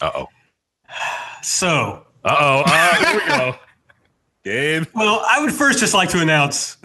Uh 0.00 0.10
oh. 0.14 0.28
So, 1.42 2.06
Uh 2.24 2.36
oh. 2.38 2.62
Uh, 2.66 2.94
here 3.04 3.20
we 3.20 3.26
go. 3.26 3.54
Gabe. 4.44 4.84
well, 4.94 5.24
I 5.28 5.40
would 5.40 5.52
first 5.52 5.78
just 5.78 5.94
like 5.94 6.08
to 6.10 6.20
announce 6.20 6.76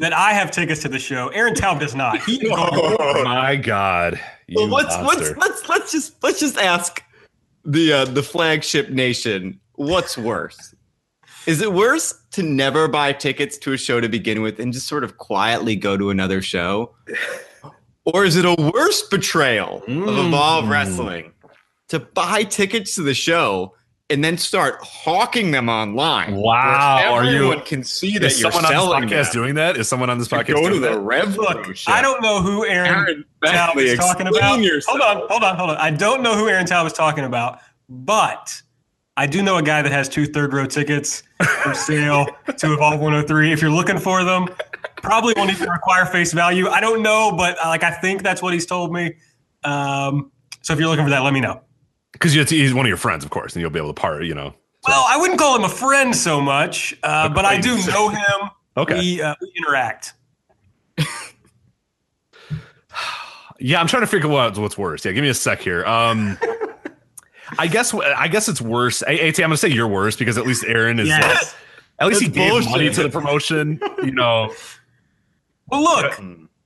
that 0.00 0.12
I 0.12 0.32
have 0.32 0.50
tickets 0.50 0.82
to 0.82 0.88
the 0.88 0.98
show. 0.98 1.28
Aaron 1.28 1.54
Taube 1.54 1.78
does 1.78 1.94
not. 1.94 2.20
He 2.24 2.40
Oh 2.50 3.22
my 3.24 3.54
God. 3.56 4.18
You 4.48 4.60
Well, 4.62 4.68
what's 4.70 4.96
monster. 4.96 5.34
what's 5.36 5.38
let's 5.38 5.68
let's 5.68 5.92
just 5.92 6.22
let's 6.24 6.40
just 6.40 6.58
ask 6.58 7.02
the 7.64 7.92
uh, 7.92 8.04
the 8.06 8.22
flagship 8.22 8.90
nation 8.90 9.60
what's 9.74 10.18
worse. 10.18 10.74
Is 11.46 11.60
it 11.60 11.72
worse 11.72 12.14
to 12.32 12.42
never 12.42 12.88
buy 12.88 13.12
tickets 13.12 13.58
to 13.58 13.72
a 13.72 13.76
show 13.76 14.00
to 14.00 14.08
begin 14.08 14.42
with 14.42 14.58
and 14.60 14.72
just 14.72 14.86
sort 14.88 15.04
of 15.04 15.18
quietly 15.18 15.76
go 15.76 15.96
to 15.96 16.10
another 16.10 16.42
show? 16.42 16.94
Or 18.04 18.24
is 18.24 18.36
it 18.36 18.44
a 18.44 18.56
worse 18.74 19.02
betrayal 19.08 19.82
of 19.86 20.26
Evolve 20.26 20.64
Mm. 20.64 20.70
Wrestling 20.70 21.31
to 21.92 22.00
buy 22.00 22.42
tickets 22.42 22.94
to 22.94 23.02
the 23.02 23.12
show 23.14 23.74
and 24.08 24.24
then 24.24 24.38
start 24.38 24.78
hawking 24.82 25.50
them 25.50 25.68
online? 25.68 26.34
Wow, 26.36 27.12
are 27.14 27.24
you- 27.24 27.60
can 27.66 27.84
see 27.84 28.18
that 28.18 28.38
you're 28.38 28.50
someone 28.50 28.64
on 28.64 28.70
selling 28.72 29.06
this 29.08 29.28
podcast 29.28 29.32
them 29.32 29.42
doing 29.42 29.54
that? 29.56 29.76
Is 29.76 29.88
someone 29.88 30.08
on 30.10 30.18
this 30.18 30.28
to 30.28 30.36
podcast 30.36 30.54
go 30.54 30.62
to 30.62 30.68
doing 30.78 30.80
the? 30.80 30.98
Rev 30.98 31.36
Look, 31.36 31.76
show? 31.76 31.92
I 31.92 32.00
don't 32.00 32.22
know 32.22 32.40
who 32.40 32.66
Aaron, 32.66 32.90
Aaron 32.90 33.24
Taube 33.44 33.76
is 33.78 33.98
talking 33.98 34.26
about. 34.26 34.60
yourself. 34.62 34.98
Hold 34.98 35.18
on, 35.22 35.28
hold 35.28 35.44
on, 35.44 35.56
hold 35.56 35.70
on. 35.70 35.76
I 35.76 35.90
don't 35.90 36.22
know 36.22 36.34
who 36.34 36.48
Aaron 36.48 36.66
Taube 36.66 36.86
is 36.86 36.92
talking 36.94 37.24
about, 37.24 37.58
but 37.88 38.60
I 39.18 39.26
do 39.26 39.42
know 39.42 39.58
a 39.58 39.62
guy 39.62 39.82
that 39.82 39.92
has 39.92 40.08
two 40.08 40.24
third 40.24 40.54
row 40.54 40.64
tickets 40.64 41.22
for 41.62 41.74
sale 41.74 42.26
to 42.56 42.72
Evolve 42.72 43.00
103. 43.00 43.52
If 43.52 43.60
you're 43.60 43.70
looking 43.70 43.98
for 43.98 44.24
them, 44.24 44.48
probably 45.02 45.34
won't 45.36 45.50
even 45.50 45.68
require 45.68 46.06
face 46.06 46.32
value. 46.32 46.68
I 46.68 46.80
don't 46.80 47.02
know, 47.02 47.32
but 47.36 47.58
uh, 47.62 47.68
like 47.68 47.82
I 47.82 47.90
think 47.90 48.22
that's 48.22 48.40
what 48.40 48.54
he's 48.54 48.64
told 48.64 48.92
me. 48.94 49.14
Um, 49.64 50.32
so 50.62 50.72
if 50.72 50.78
you're 50.78 50.88
looking 50.88 51.04
for 51.04 51.10
that, 51.10 51.20
let 51.20 51.32
me 51.34 51.40
know. 51.40 51.60
Because 52.22 52.50
he's 52.50 52.72
one 52.72 52.86
of 52.86 52.88
your 52.88 52.96
friends, 52.96 53.24
of 53.24 53.30
course, 53.30 53.54
and 53.54 53.60
you'll 53.60 53.70
be 53.70 53.80
able 53.80 53.92
to 53.92 54.00
part. 54.00 54.24
You 54.24 54.34
know. 54.34 54.54
Well, 54.86 55.04
I 55.08 55.16
wouldn't 55.16 55.38
call 55.40 55.56
him 55.56 55.64
a 55.64 55.68
friend 55.68 56.14
so 56.14 56.40
much, 56.40 56.96
uh, 57.02 57.28
but 57.28 57.44
I 57.44 57.60
do 57.60 57.76
know 57.86 58.08
him. 58.10 58.18
Okay. 58.74 58.98
We, 58.98 59.20
uh, 59.20 59.34
we 59.42 59.52
interact. 59.58 60.14
Yeah, 63.58 63.80
I'm 63.80 63.86
trying 63.86 64.02
to 64.02 64.06
figure 64.08 64.32
out 64.32 64.58
what's 64.58 64.76
worse. 64.76 65.04
Yeah, 65.04 65.12
give 65.12 65.22
me 65.22 65.28
a 65.28 65.34
sec 65.34 65.60
here. 65.60 65.84
Um, 65.84 66.36
I 67.58 67.68
guess 67.68 67.94
I 67.94 68.26
guess 68.26 68.48
it's 68.48 68.60
worse. 68.60 69.02
A- 69.02 69.28
At, 69.28 69.38
I'm 69.38 69.42
gonna 69.44 69.56
say 69.56 69.68
you're 69.68 69.86
worse 69.86 70.16
because 70.16 70.36
at 70.36 70.46
least 70.46 70.64
Aaron 70.66 70.98
is. 70.98 71.06
Yes. 71.08 71.54
at 72.00 72.08
least 72.08 72.22
he 72.22 72.26
That's 72.28 72.38
gave 72.38 72.50
bullshit. 72.50 72.70
money 72.70 72.90
to 72.90 73.02
the 73.04 73.08
promotion. 73.10 73.78
You 74.02 74.12
know. 74.12 74.52
Well, 75.68 75.82
look, 75.82 76.20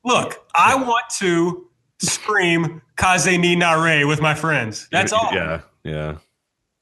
look, 0.04 0.46
I 0.54 0.76
want 0.76 1.04
to 1.18 1.68
scream 1.98 2.82
"Kaze 2.96 3.38
ni 3.38 3.56
nare" 3.56 4.06
with 4.06 4.20
my 4.20 4.34
friends. 4.34 4.88
That's 4.90 5.12
all. 5.12 5.30
Yeah. 5.32 5.60
Yeah. 5.84 6.16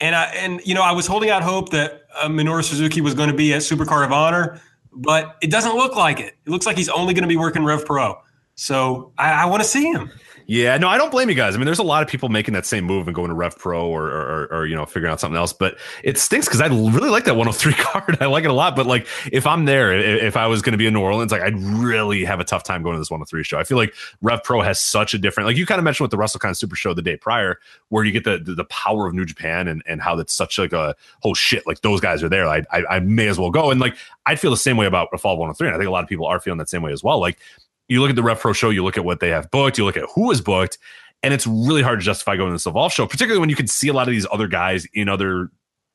And 0.00 0.14
I 0.14 0.24
and 0.34 0.60
you 0.64 0.74
know 0.74 0.82
I 0.82 0.92
was 0.92 1.06
holding 1.06 1.30
out 1.30 1.42
hope 1.42 1.70
that 1.70 2.02
uh, 2.20 2.28
Minoru 2.28 2.64
Suzuki 2.64 3.00
was 3.00 3.14
going 3.14 3.28
to 3.28 3.36
be 3.36 3.52
at 3.54 3.62
Supercard 3.62 4.04
of 4.04 4.12
Honor, 4.12 4.60
but 4.92 5.36
it 5.40 5.50
doesn't 5.50 5.76
look 5.76 5.96
like 5.96 6.20
it. 6.20 6.34
It 6.46 6.50
looks 6.50 6.66
like 6.66 6.76
he's 6.76 6.88
only 6.88 7.14
going 7.14 7.22
to 7.22 7.28
be 7.28 7.36
working 7.36 7.64
Rev 7.64 7.84
Pro. 7.84 8.16
So 8.54 9.12
I, 9.18 9.32
I 9.32 9.44
want 9.46 9.62
to 9.62 9.68
see 9.68 9.90
him. 9.90 10.10
Yeah, 10.46 10.76
no, 10.76 10.88
I 10.88 10.98
don't 10.98 11.10
blame 11.10 11.30
you 11.30 11.34
guys. 11.34 11.54
I 11.54 11.58
mean, 11.58 11.64
there's 11.64 11.78
a 11.78 11.82
lot 11.82 12.02
of 12.02 12.08
people 12.08 12.28
making 12.28 12.52
that 12.52 12.66
same 12.66 12.84
move 12.84 13.08
and 13.08 13.14
going 13.14 13.28
to 13.28 13.34
Rev 13.34 13.56
Pro 13.56 13.88
or, 13.88 14.04
or, 14.04 14.48
or, 14.52 14.66
you 14.66 14.74
know, 14.74 14.84
figuring 14.84 15.10
out 15.10 15.18
something 15.18 15.38
else. 15.38 15.54
But 15.54 15.78
it 16.02 16.18
stinks 16.18 16.46
because 16.46 16.60
I 16.60 16.66
really 16.66 17.08
like 17.08 17.24
that 17.24 17.36
103 17.36 17.72
card. 17.84 18.18
I 18.20 18.26
like 18.26 18.44
it 18.44 18.50
a 18.50 18.54
lot. 18.54 18.76
But 18.76 18.86
like, 18.86 19.06
if 19.32 19.46
I'm 19.46 19.64
there, 19.64 19.94
if 19.94 20.36
I 20.36 20.46
was 20.46 20.60
going 20.60 20.72
to 20.72 20.78
be 20.78 20.86
in 20.86 20.92
New 20.92 21.00
Orleans, 21.00 21.32
like, 21.32 21.40
I'd 21.40 21.58
really 21.58 22.24
have 22.24 22.40
a 22.40 22.44
tough 22.44 22.62
time 22.62 22.82
going 22.82 22.94
to 22.94 23.00
this 23.00 23.10
103 23.10 23.42
show. 23.42 23.58
I 23.58 23.64
feel 23.64 23.78
like 23.78 23.94
Rev 24.20 24.44
Pro 24.44 24.60
has 24.60 24.78
such 24.78 25.14
a 25.14 25.18
different, 25.18 25.46
like 25.46 25.56
you 25.56 25.64
kind 25.64 25.78
of 25.78 25.84
mentioned 25.84 26.04
with 26.04 26.10
the 26.10 26.18
WrestleCon 26.18 26.54
Super 26.54 26.76
Show 26.76 26.92
the 26.92 27.02
day 27.02 27.16
prior, 27.16 27.58
where 27.88 28.04
you 28.04 28.12
get 28.12 28.24
the 28.24 28.38
the, 28.38 28.64
power 28.64 29.06
of 29.06 29.14
New 29.14 29.24
Japan 29.24 29.68
and 29.68 29.82
and 29.86 30.02
how 30.02 30.16
that's 30.16 30.32
such 30.32 30.58
like 30.58 30.72
a 30.72 30.94
oh 31.22 31.32
shit, 31.32 31.66
like 31.66 31.80
those 31.82 32.00
guys 32.00 32.22
are 32.22 32.28
there. 32.28 32.48
I, 32.48 32.64
I 32.70 32.84
I 32.90 33.00
may 33.00 33.28
as 33.28 33.38
well 33.38 33.50
go. 33.50 33.70
And 33.70 33.80
like, 33.80 33.96
I'd 34.26 34.40
feel 34.40 34.50
the 34.50 34.56
same 34.56 34.76
way 34.76 34.86
about 34.86 35.08
a 35.12 35.18
Fall 35.18 35.36
103, 35.38 35.68
and 35.68 35.74
I 35.74 35.78
think 35.78 35.88
a 35.88 35.92
lot 35.92 36.02
of 36.02 36.08
people 36.08 36.26
are 36.26 36.40
feeling 36.40 36.58
that 36.58 36.68
same 36.68 36.82
way 36.82 36.92
as 36.92 37.02
well. 37.02 37.18
Like. 37.18 37.38
You 37.88 38.00
look 38.00 38.10
at 38.10 38.16
the 38.16 38.22
Rev 38.22 38.40
Pro 38.40 38.52
show, 38.52 38.70
you 38.70 38.82
look 38.82 38.96
at 38.96 39.04
what 39.04 39.20
they 39.20 39.28
have 39.28 39.50
booked, 39.50 39.78
you 39.78 39.84
look 39.84 39.96
at 39.96 40.08
who 40.14 40.30
is 40.30 40.40
booked, 40.40 40.78
and 41.22 41.34
it's 41.34 41.46
really 41.46 41.82
hard 41.82 42.00
to 42.00 42.04
justify 42.04 42.36
going 42.36 42.50
to 42.50 42.54
this 42.54 42.66
Evolve 42.66 42.92
show, 42.92 43.06
particularly 43.06 43.40
when 43.40 43.50
you 43.50 43.56
can 43.56 43.66
see 43.66 43.88
a 43.88 43.92
lot 43.92 44.08
of 44.08 44.12
these 44.12 44.26
other 44.30 44.46
guys 44.46 44.86
in 44.94 45.08
other 45.08 45.50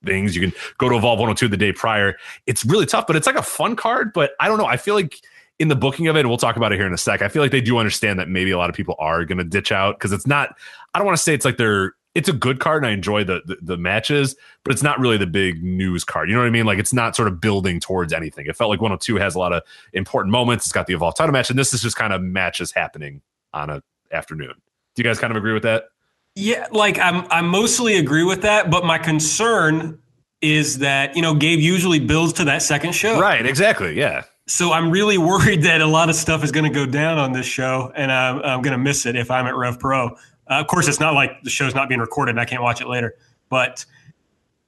things. 0.06 0.36
You 0.36 0.41
can 0.41 0.60
go 0.78 0.90
to 0.90 0.95
Evolve 0.95 1.20
102 1.20 1.48
the 1.48 1.57
day 1.57 1.72
prior. 1.72 2.18
It's 2.45 2.66
really 2.66 2.86
tough, 2.86 3.06
but 3.07 3.16
it's 3.16 3.28
like 3.28 3.36
a 3.36 3.44
fun 3.44 3.76
card. 3.76 4.11
But 4.14 4.32
I 4.40 4.48
don't 4.48 4.57
know. 4.57 4.66
I 4.66 4.78
feel 4.78 4.95
like 4.95 5.20
in 5.60 5.68
the 5.68 5.76
booking 5.76 6.07
of 6.07 6.16
it, 6.16 6.26
we'll 6.26 6.38
talk 6.38 6.56
about 6.56 6.72
it 6.72 6.78
here 6.78 6.88
in 6.88 6.94
a 6.94 6.98
sec. 6.98 7.22
I 7.22 7.28
feel 7.28 7.41
like 7.41 7.52
they 7.52 7.61
do 7.61 7.78
understand 7.78 8.18
that 8.20 8.30
maybe 8.30 8.52
a 8.52 8.57
lot 8.57 8.70
of 8.70 8.76
people 8.76 8.95
are 8.98 9.26
going 9.26 9.38
to 9.38 9.44
ditch 9.44 9.72
out 9.72 9.98
because 9.98 10.11
it's 10.11 10.26
not. 10.26 10.56
I 10.94 10.99
don't 10.99 11.06
want 11.06 11.18
to 11.18 11.24
say 11.24 11.34
it's 11.34 11.45
like 11.45 11.57
they're. 11.57 11.94
It's 12.15 12.27
a 12.27 12.34
good 12.34 12.60
card, 12.60 12.84
and 12.84 12.90
I 12.90 12.94
enjoy 12.94 13.23
the, 13.23 13.41
the 13.45 13.57
the 13.61 13.77
matches, 13.77 14.36
but 14.64 14.73
it's 14.73 14.81
not 14.81 14.99
really 14.99 15.18
the 15.18 15.27
big 15.27 15.64
news 15.64 16.03
card. 16.03 16.27
You 16.27 16.36
know 16.36 16.41
what 16.41 16.48
I 16.48 16.52
mean? 16.52 16.65
Like 16.65 16.80
it's 16.80 16.94
not 16.94 17.15
sort 17.15 17.27
of 17.27 17.40
building 17.40 17.80
towards 17.80 18.14
anything. 18.14 18.48
It 18.48 18.56
felt 18.56 18.69
like 18.69 18.81
102 18.81 19.18
has 19.18 19.36
a 19.36 19.40
lot 19.40 19.53
of 19.53 19.64
important 19.94 20.31
moments. 20.31 20.65
It's 20.65 20.73
got 20.73 20.88
the 20.88 20.94
Evolve 20.94 21.15
title 21.15 21.34
match, 21.34 21.49
and 21.49 21.60
this 21.60 21.73
is 21.73 21.81
just 21.81 21.95
kind 21.95 22.11
of 22.11 22.22
matches 22.22 22.72
happening 22.72 23.22
on 23.53 23.69
a 23.69 23.84
afternoon. 24.11 24.53
Do 24.95 25.02
you 25.02 25.03
guys 25.03 25.19
kind 25.19 25.31
of 25.31 25.38
agree 25.38 25.53
with 25.53 25.64
that? 25.64 25.90
Yeah, 26.36 26.68
like 26.72 26.98
I'm 26.99 27.27
I 27.31 27.41
mostly 27.41 27.98
agree 27.98 28.23
with 28.23 28.41
that, 28.41 28.72
but 28.72 28.86
my 28.86 28.98
concern 28.98 29.99
is 30.41 30.80
that, 30.80 31.15
you 31.15 31.22
know, 31.22 31.34
Gabe 31.34 31.60
usually 31.60 31.99
builds 31.99 32.34
to 32.34 32.45
that 32.45 32.61
second 32.61 32.94
show. 32.94 33.19
Right. 33.19 33.45
Exactly. 33.45 33.98
Yeah. 33.98 34.23
So 34.48 34.72
I'm 34.72 34.90
really 34.90 35.18
worried 35.18 35.64
that 35.64 35.81
a 35.81 35.86
lot 35.86 36.10
of 36.10 36.15
stuff 36.15 36.44
is 36.44 36.52
going 36.52 36.72
to 36.72 36.73
go 36.73 36.86
down 36.86 37.18
on 37.18 37.34
this 37.34 37.45
show 37.45 37.91
and 37.95 38.11
I'm, 38.11 38.40
I'm 38.40 38.61
going 38.61 38.72
to 38.72 38.77
miss 38.77 39.06
it 39.06 39.15
if 39.15 39.30
I'm 39.31 39.48
at 39.48 39.56
Rev 39.56 39.80
Pro. 39.80 40.15
Uh, 40.50 40.56
of 40.60 40.68
course, 40.68 40.88
it's 40.88 41.00
not 41.00 41.14
like 41.14 41.42
the 41.44 41.50
show's 41.50 41.76
not 41.76 41.88
being 41.90 42.02
recorded 42.02 42.32
and 42.32 42.40
I 42.40 42.46
can't 42.46 42.64
watch 42.64 42.82
it 42.82 42.88
later, 42.88 43.16
but 43.50 43.86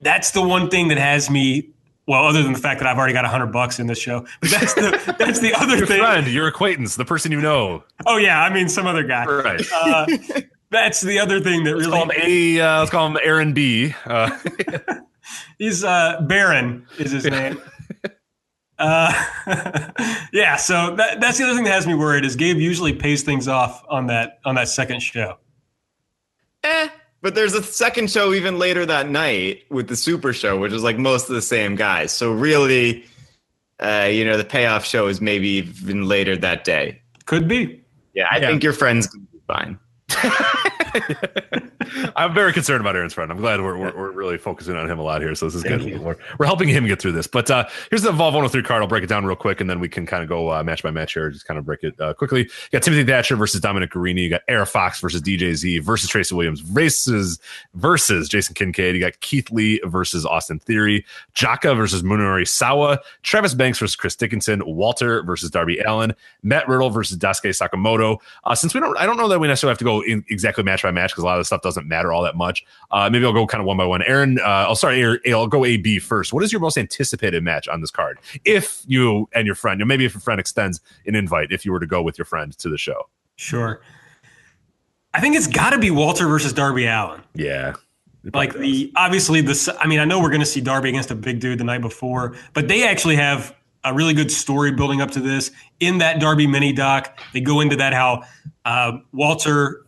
that's 0.01 0.31
the 0.31 0.41
one 0.41 0.69
thing 0.69 0.87
that 0.89 0.97
has 0.97 1.29
me. 1.29 1.69
Well, 2.07 2.25
other 2.25 2.41
than 2.43 2.53
the 2.53 2.59
fact 2.59 2.79
that 2.81 2.87
I've 2.87 2.97
already 2.97 3.13
got 3.13 3.25
a 3.25 3.29
hundred 3.29 3.47
bucks 3.53 3.79
in 3.79 3.87
this 3.87 3.99
show, 3.99 4.25
but 4.41 4.49
that's 4.49 4.73
the 4.73 5.15
that's 5.19 5.39
the 5.39 5.53
other 5.53 5.77
Your 5.77 5.85
thing. 5.85 5.99
friend, 5.99 6.27
your 6.27 6.47
acquaintance, 6.47 6.95
the 6.95 7.05
person 7.05 7.31
you 7.31 7.39
know. 7.39 7.83
Oh 8.05 8.17
yeah, 8.17 8.41
I 8.41 8.51
mean 8.53 8.67
some 8.69 8.87
other 8.87 9.03
guy. 9.03 9.25
Right. 9.25 9.61
Uh, 9.73 10.07
that's 10.71 11.01
the 11.01 11.19
other 11.19 11.39
thing 11.39 11.63
that 11.65 11.75
Let's 11.77 11.87
call 11.87 12.03
him 12.09 12.11
A. 12.21 12.59
Uh, 12.59 12.79
let's 12.79 12.91
call 12.91 13.07
him 13.07 13.17
Aaron 13.23 13.53
B. 13.53 13.93
Uh, 14.05 14.35
he's 15.59 15.83
uh, 15.83 16.21
Baron 16.27 16.85
is 16.97 17.11
his 17.11 17.25
name. 17.25 17.61
Uh, 18.79 19.13
yeah, 20.33 20.55
so 20.55 20.95
that, 20.95 21.21
that's 21.21 21.37
the 21.37 21.43
other 21.43 21.53
thing 21.53 21.65
that 21.65 21.73
has 21.73 21.85
me 21.85 21.93
worried 21.93 22.25
is 22.25 22.35
Gabe 22.35 22.57
usually 22.57 22.93
pays 22.93 23.21
things 23.21 23.47
off 23.47 23.83
on 23.89 24.07
that 24.07 24.39
on 24.43 24.55
that 24.55 24.67
second 24.69 25.01
show. 25.01 25.37
Eh, 26.63 26.89
but 27.21 27.35
there's 27.35 27.53
a 27.53 27.63
second 27.63 28.09
show 28.11 28.33
even 28.33 28.59
later 28.59 28.85
that 28.85 29.09
night 29.09 29.63
with 29.69 29.87
the 29.87 29.95
Super 29.95 30.33
Show, 30.33 30.57
which 30.59 30.73
is 30.73 30.83
like 30.83 30.97
most 30.97 31.29
of 31.29 31.35
the 31.35 31.41
same 31.41 31.75
guys. 31.75 32.11
So 32.11 32.31
really, 32.31 33.05
uh, 33.79 34.09
you 34.11 34.25
know, 34.25 34.37
the 34.37 34.43
payoff 34.45 34.85
show 34.85 35.07
is 35.07 35.21
maybe 35.21 35.47
even 35.47 36.07
later 36.07 36.35
that 36.37 36.63
day. 36.63 37.01
Could 37.25 37.47
be. 37.47 37.81
Yeah, 38.13 38.27
I 38.31 38.37
Yeah. 38.37 38.47
think 38.49 38.63
your 38.63 38.73
friend's 38.73 39.07
gonna 39.07 39.25
be 39.31 39.39
fine. 39.47 39.79
I'm 42.15 42.33
very 42.33 42.53
concerned 42.53 42.81
about 42.81 42.95
Aaron's 42.95 43.13
friend. 43.13 43.31
I'm 43.31 43.37
glad 43.37 43.61
we're, 43.61 43.77
we're, 43.77 43.95
we're 43.95 44.11
really 44.11 44.37
focusing 44.37 44.75
on 44.75 44.89
him 44.89 44.99
a 44.99 45.03
lot 45.03 45.21
here. 45.21 45.33
So 45.35 45.45
this 45.45 45.55
is 45.55 45.63
Thank 45.63 45.83
good. 45.83 46.01
We're, 46.01 46.15
we're 46.37 46.45
helping 46.45 46.69
him 46.69 46.85
get 46.85 47.01
through 47.01 47.13
this. 47.13 47.27
But 47.27 47.49
uh, 47.49 47.67
here's 47.89 48.01
the 48.01 48.09
Evolve 48.09 48.33
103 48.33 48.63
card. 48.63 48.81
I'll 48.81 48.87
break 48.87 49.03
it 49.03 49.07
down 49.07 49.25
real 49.25 49.35
quick 49.35 49.61
and 49.61 49.69
then 49.69 49.79
we 49.79 49.89
can 49.89 50.05
kind 50.05 50.23
of 50.23 50.29
go 50.29 50.51
uh, 50.51 50.63
match 50.63 50.83
by 50.83 50.91
match 50.91 51.13
here. 51.13 51.29
Just 51.29 51.45
kind 51.45 51.57
of 51.57 51.65
break 51.65 51.83
it 51.83 51.99
uh, 51.99 52.13
quickly. 52.13 52.41
You 52.41 52.49
got 52.71 52.83
Timothy 52.83 53.03
Thatcher 53.03 53.35
versus 53.35 53.61
Dominic 53.61 53.91
Garrini. 53.91 54.23
You 54.23 54.29
got 54.29 54.41
AR 54.49 54.65
Fox 54.65 54.99
versus 54.99 55.21
DJ 55.21 55.53
Z 55.55 55.79
versus 55.79 56.09
Tracy 56.09 56.35
Williams 56.35 56.61
versus 56.61 57.39
versus 57.73 58.29
Jason 58.29 58.53
Kincaid. 58.53 58.95
You 58.95 59.01
got 59.01 59.19
Keith 59.21 59.51
Lee 59.51 59.81
versus 59.85 60.25
Austin 60.25 60.59
Theory. 60.59 61.05
Jaka 61.35 61.75
versus 61.75 62.03
Munenori 62.03 62.47
Sawa. 62.47 62.99
Travis 63.23 63.53
Banks 63.53 63.79
versus 63.79 63.95
Chris 63.95 64.15
Dickinson. 64.15 64.61
Walter 64.65 65.23
versus 65.23 65.49
Darby 65.49 65.79
Allin. 65.79 66.13
Matt 66.43 66.67
Riddle 66.67 66.89
versus 66.89 67.17
Daisuke 67.17 67.49
Sekimoto. 67.49 68.17
Uh, 68.43 68.55
since 68.55 68.73
we 68.73 68.79
don't, 68.79 68.97
I 68.97 69.05
don't 69.05 69.17
know 69.17 69.27
that 69.27 69.39
we 69.39 69.47
necessarily 69.47 69.71
have 69.71 69.79
to 69.79 69.85
go 69.85 70.01
in 70.01 70.25
exactly 70.29 70.63
match 70.71 70.83
by 70.83 70.91
match 70.91 71.11
because 71.11 71.23
a 71.23 71.27
lot 71.27 71.37
of 71.37 71.41
the 71.41 71.45
stuff 71.45 71.61
doesn't 71.61 71.87
matter 71.87 72.13
all 72.13 72.23
that 72.23 72.35
much. 72.35 72.63
Uh, 72.91 73.09
maybe 73.11 73.25
I'll 73.25 73.33
go 73.33 73.45
kind 73.45 73.59
of 73.59 73.67
one 73.67 73.77
by 73.77 73.85
one. 73.85 74.01
Aaron, 74.03 74.39
uh, 74.39 74.65
I'll 74.67 74.75
start. 74.75 74.95
Aaron, 74.95 75.19
I'll 75.27 75.47
go 75.47 75.65
A 75.65 75.77
B 75.77 75.99
first. 75.99 76.31
What 76.31 76.43
is 76.43 76.51
your 76.51 76.61
most 76.61 76.77
anticipated 76.77 77.43
match 77.43 77.67
on 77.67 77.81
this 77.81 77.91
card? 77.91 78.19
If 78.45 78.83
you 78.87 79.27
and 79.33 79.45
your 79.45 79.55
friend, 79.55 79.85
maybe 79.85 80.05
if 80.05 80.13
your 80.13 80.21
friend 80.21 80.39
extends 80.39 80.79
an 81.05 81.15
invite, 81.15 81.51
if 81.51 81.65
you 81.65 81.71
were 81.71 81.79
to 81.79 81.87
go 81.87 82.01
with 82.01 82.17
your 82.17 82.25
friend 82.25 82.57
to 82.57 82.69
the 82.69 82.77
show. 82.77 83.09
Sure. 83.35 83.81
I 85.13 85.19
think 85.19 85.35
it's 85.35 85.47
got 85.47 85.71
to 85.71 85.77
be 85.77 85.91
Walter 85.91 86.27
versus 86.27 86.53
Darby 86.53 86.85
Allin. 86.85 87.21
Yeah. 87.35 87.73
Like 88.33 88.53
the 88.53 88.91
obviously 88.95 89.41
the 89.41 89.77
I 89.79 89.87
mean 89.87 89.99
I 89.99 90.05
know 90.05 90.21
we're 90.21 90.29
going 90.29 90.41
to 90.41 90.45
see 90.45 90.61
Darby 90.61 90.89
against 90.89 91.11
a 91.11 91.15
big 91.15 91.39
dude 91.39 91.57
the 91.57 91.63
night 91.63 91.81
before, 91.81 92.35
but 92.53 92.67
they 92.67 92.87
actually 92.87 93.15
have 93.15 93.55
a 93.83 93.93
really 93.93 94.13
good 94.13 94.31
story 94.31 94.71
building 94.71 95.01
up 95.01 95.09
to 95.09 95.19
this 95.19 95.51
in 95.79 95.97
that 95.97 96.19
Darby 96.19 96.45
mini 96.45 96.71
doc. 96.71 97.19
They 97.33 97.41
go 97.41 97.61
into 97.61 97.75
that 97.77 97.93
how 97.93 98.21
uh, 98.63 98.99
Walter, 99.11 99.80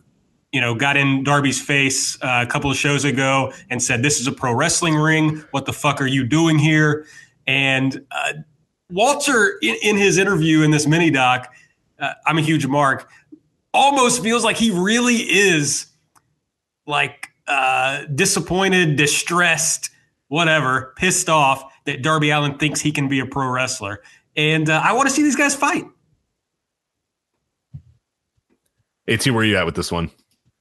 you 0.54 0.60
know, 0.60 0.72
got 0.72 0.96
in 0.96 1.24
Darby's 1.24 1.60
face 1.60 2.16
uh, 2.22 2.44
a 2.44 2.46
couple 2.46 2.70
of 2.70 2.76
shows 2.76 3.04
ago 3.04 3.52
and 3.70 3.82
said, 3.82 4.04
"This 4.04 4.20
is 4.20 4.28
a 4.28 4.32
pro 4.32 4.54
wrestling 4.54 4.94
ring. 4.94 5.44
What 5.50 5.66
the 5.66 5.72
fuck 5.72 6.00
are 6.00 6.06
you 6.06 6.22
doing 6.24 6.60
here?" 6.60 7.06
And 7.44 8.06
uh, 8.12 8.34
Walter, 8.88 9.58
in, 9.60 9.74
in 9.82 9.96
his 9.96 10.16
interview 10.16 10.62
in 10.62 10.70
this 10.70 10.86
mini 10.86 11.10
doc, 11.10 11.52
uh, 11.98 12.12
I'm 12.24 12.38
a 12.38 12.40
huge 12.40 12.68
mark. 12.68 13.10
Almost 13.74 14.22
feels 14.22 14.44
like 14.44 14.56
he 14.56 14.70
really 14.70 15.16
is 15.16 15.86
like 16.86 17.30
uh, 17.48 18.04
disappointed, 18.14 18.94
distressed, 18.94 19.90
whatever, 20.28 20.94
pissed 20.94 21.28
off 21.28 21.64
that 21.84 22.00
Darby 22.00 22.30
Allin 22.30 22.58
thinks 22.58 22.80
he 22.80 22.92
can 22.92 23.08
be 23.08 23.18
a 23.18 23.26
pro 23.26 23.48
wrestler. 23.48 24.02
And 24.36 24.70
uh, 24.70 24.80
I 24.84 24.92
want 24.92 25.08
to 25.08 25.14
see 25.14 25.22
these 25.22 25.34
guys 25.34 25.56
fight. 25.56 25.84
At, 29.08 29.26
where 29.26 29.38
are 29.38 29.44
you 29.44 29.56
at 29.56 29.66
with 29.66 29.74
this 29.74 29.90
one? 29.90 30.12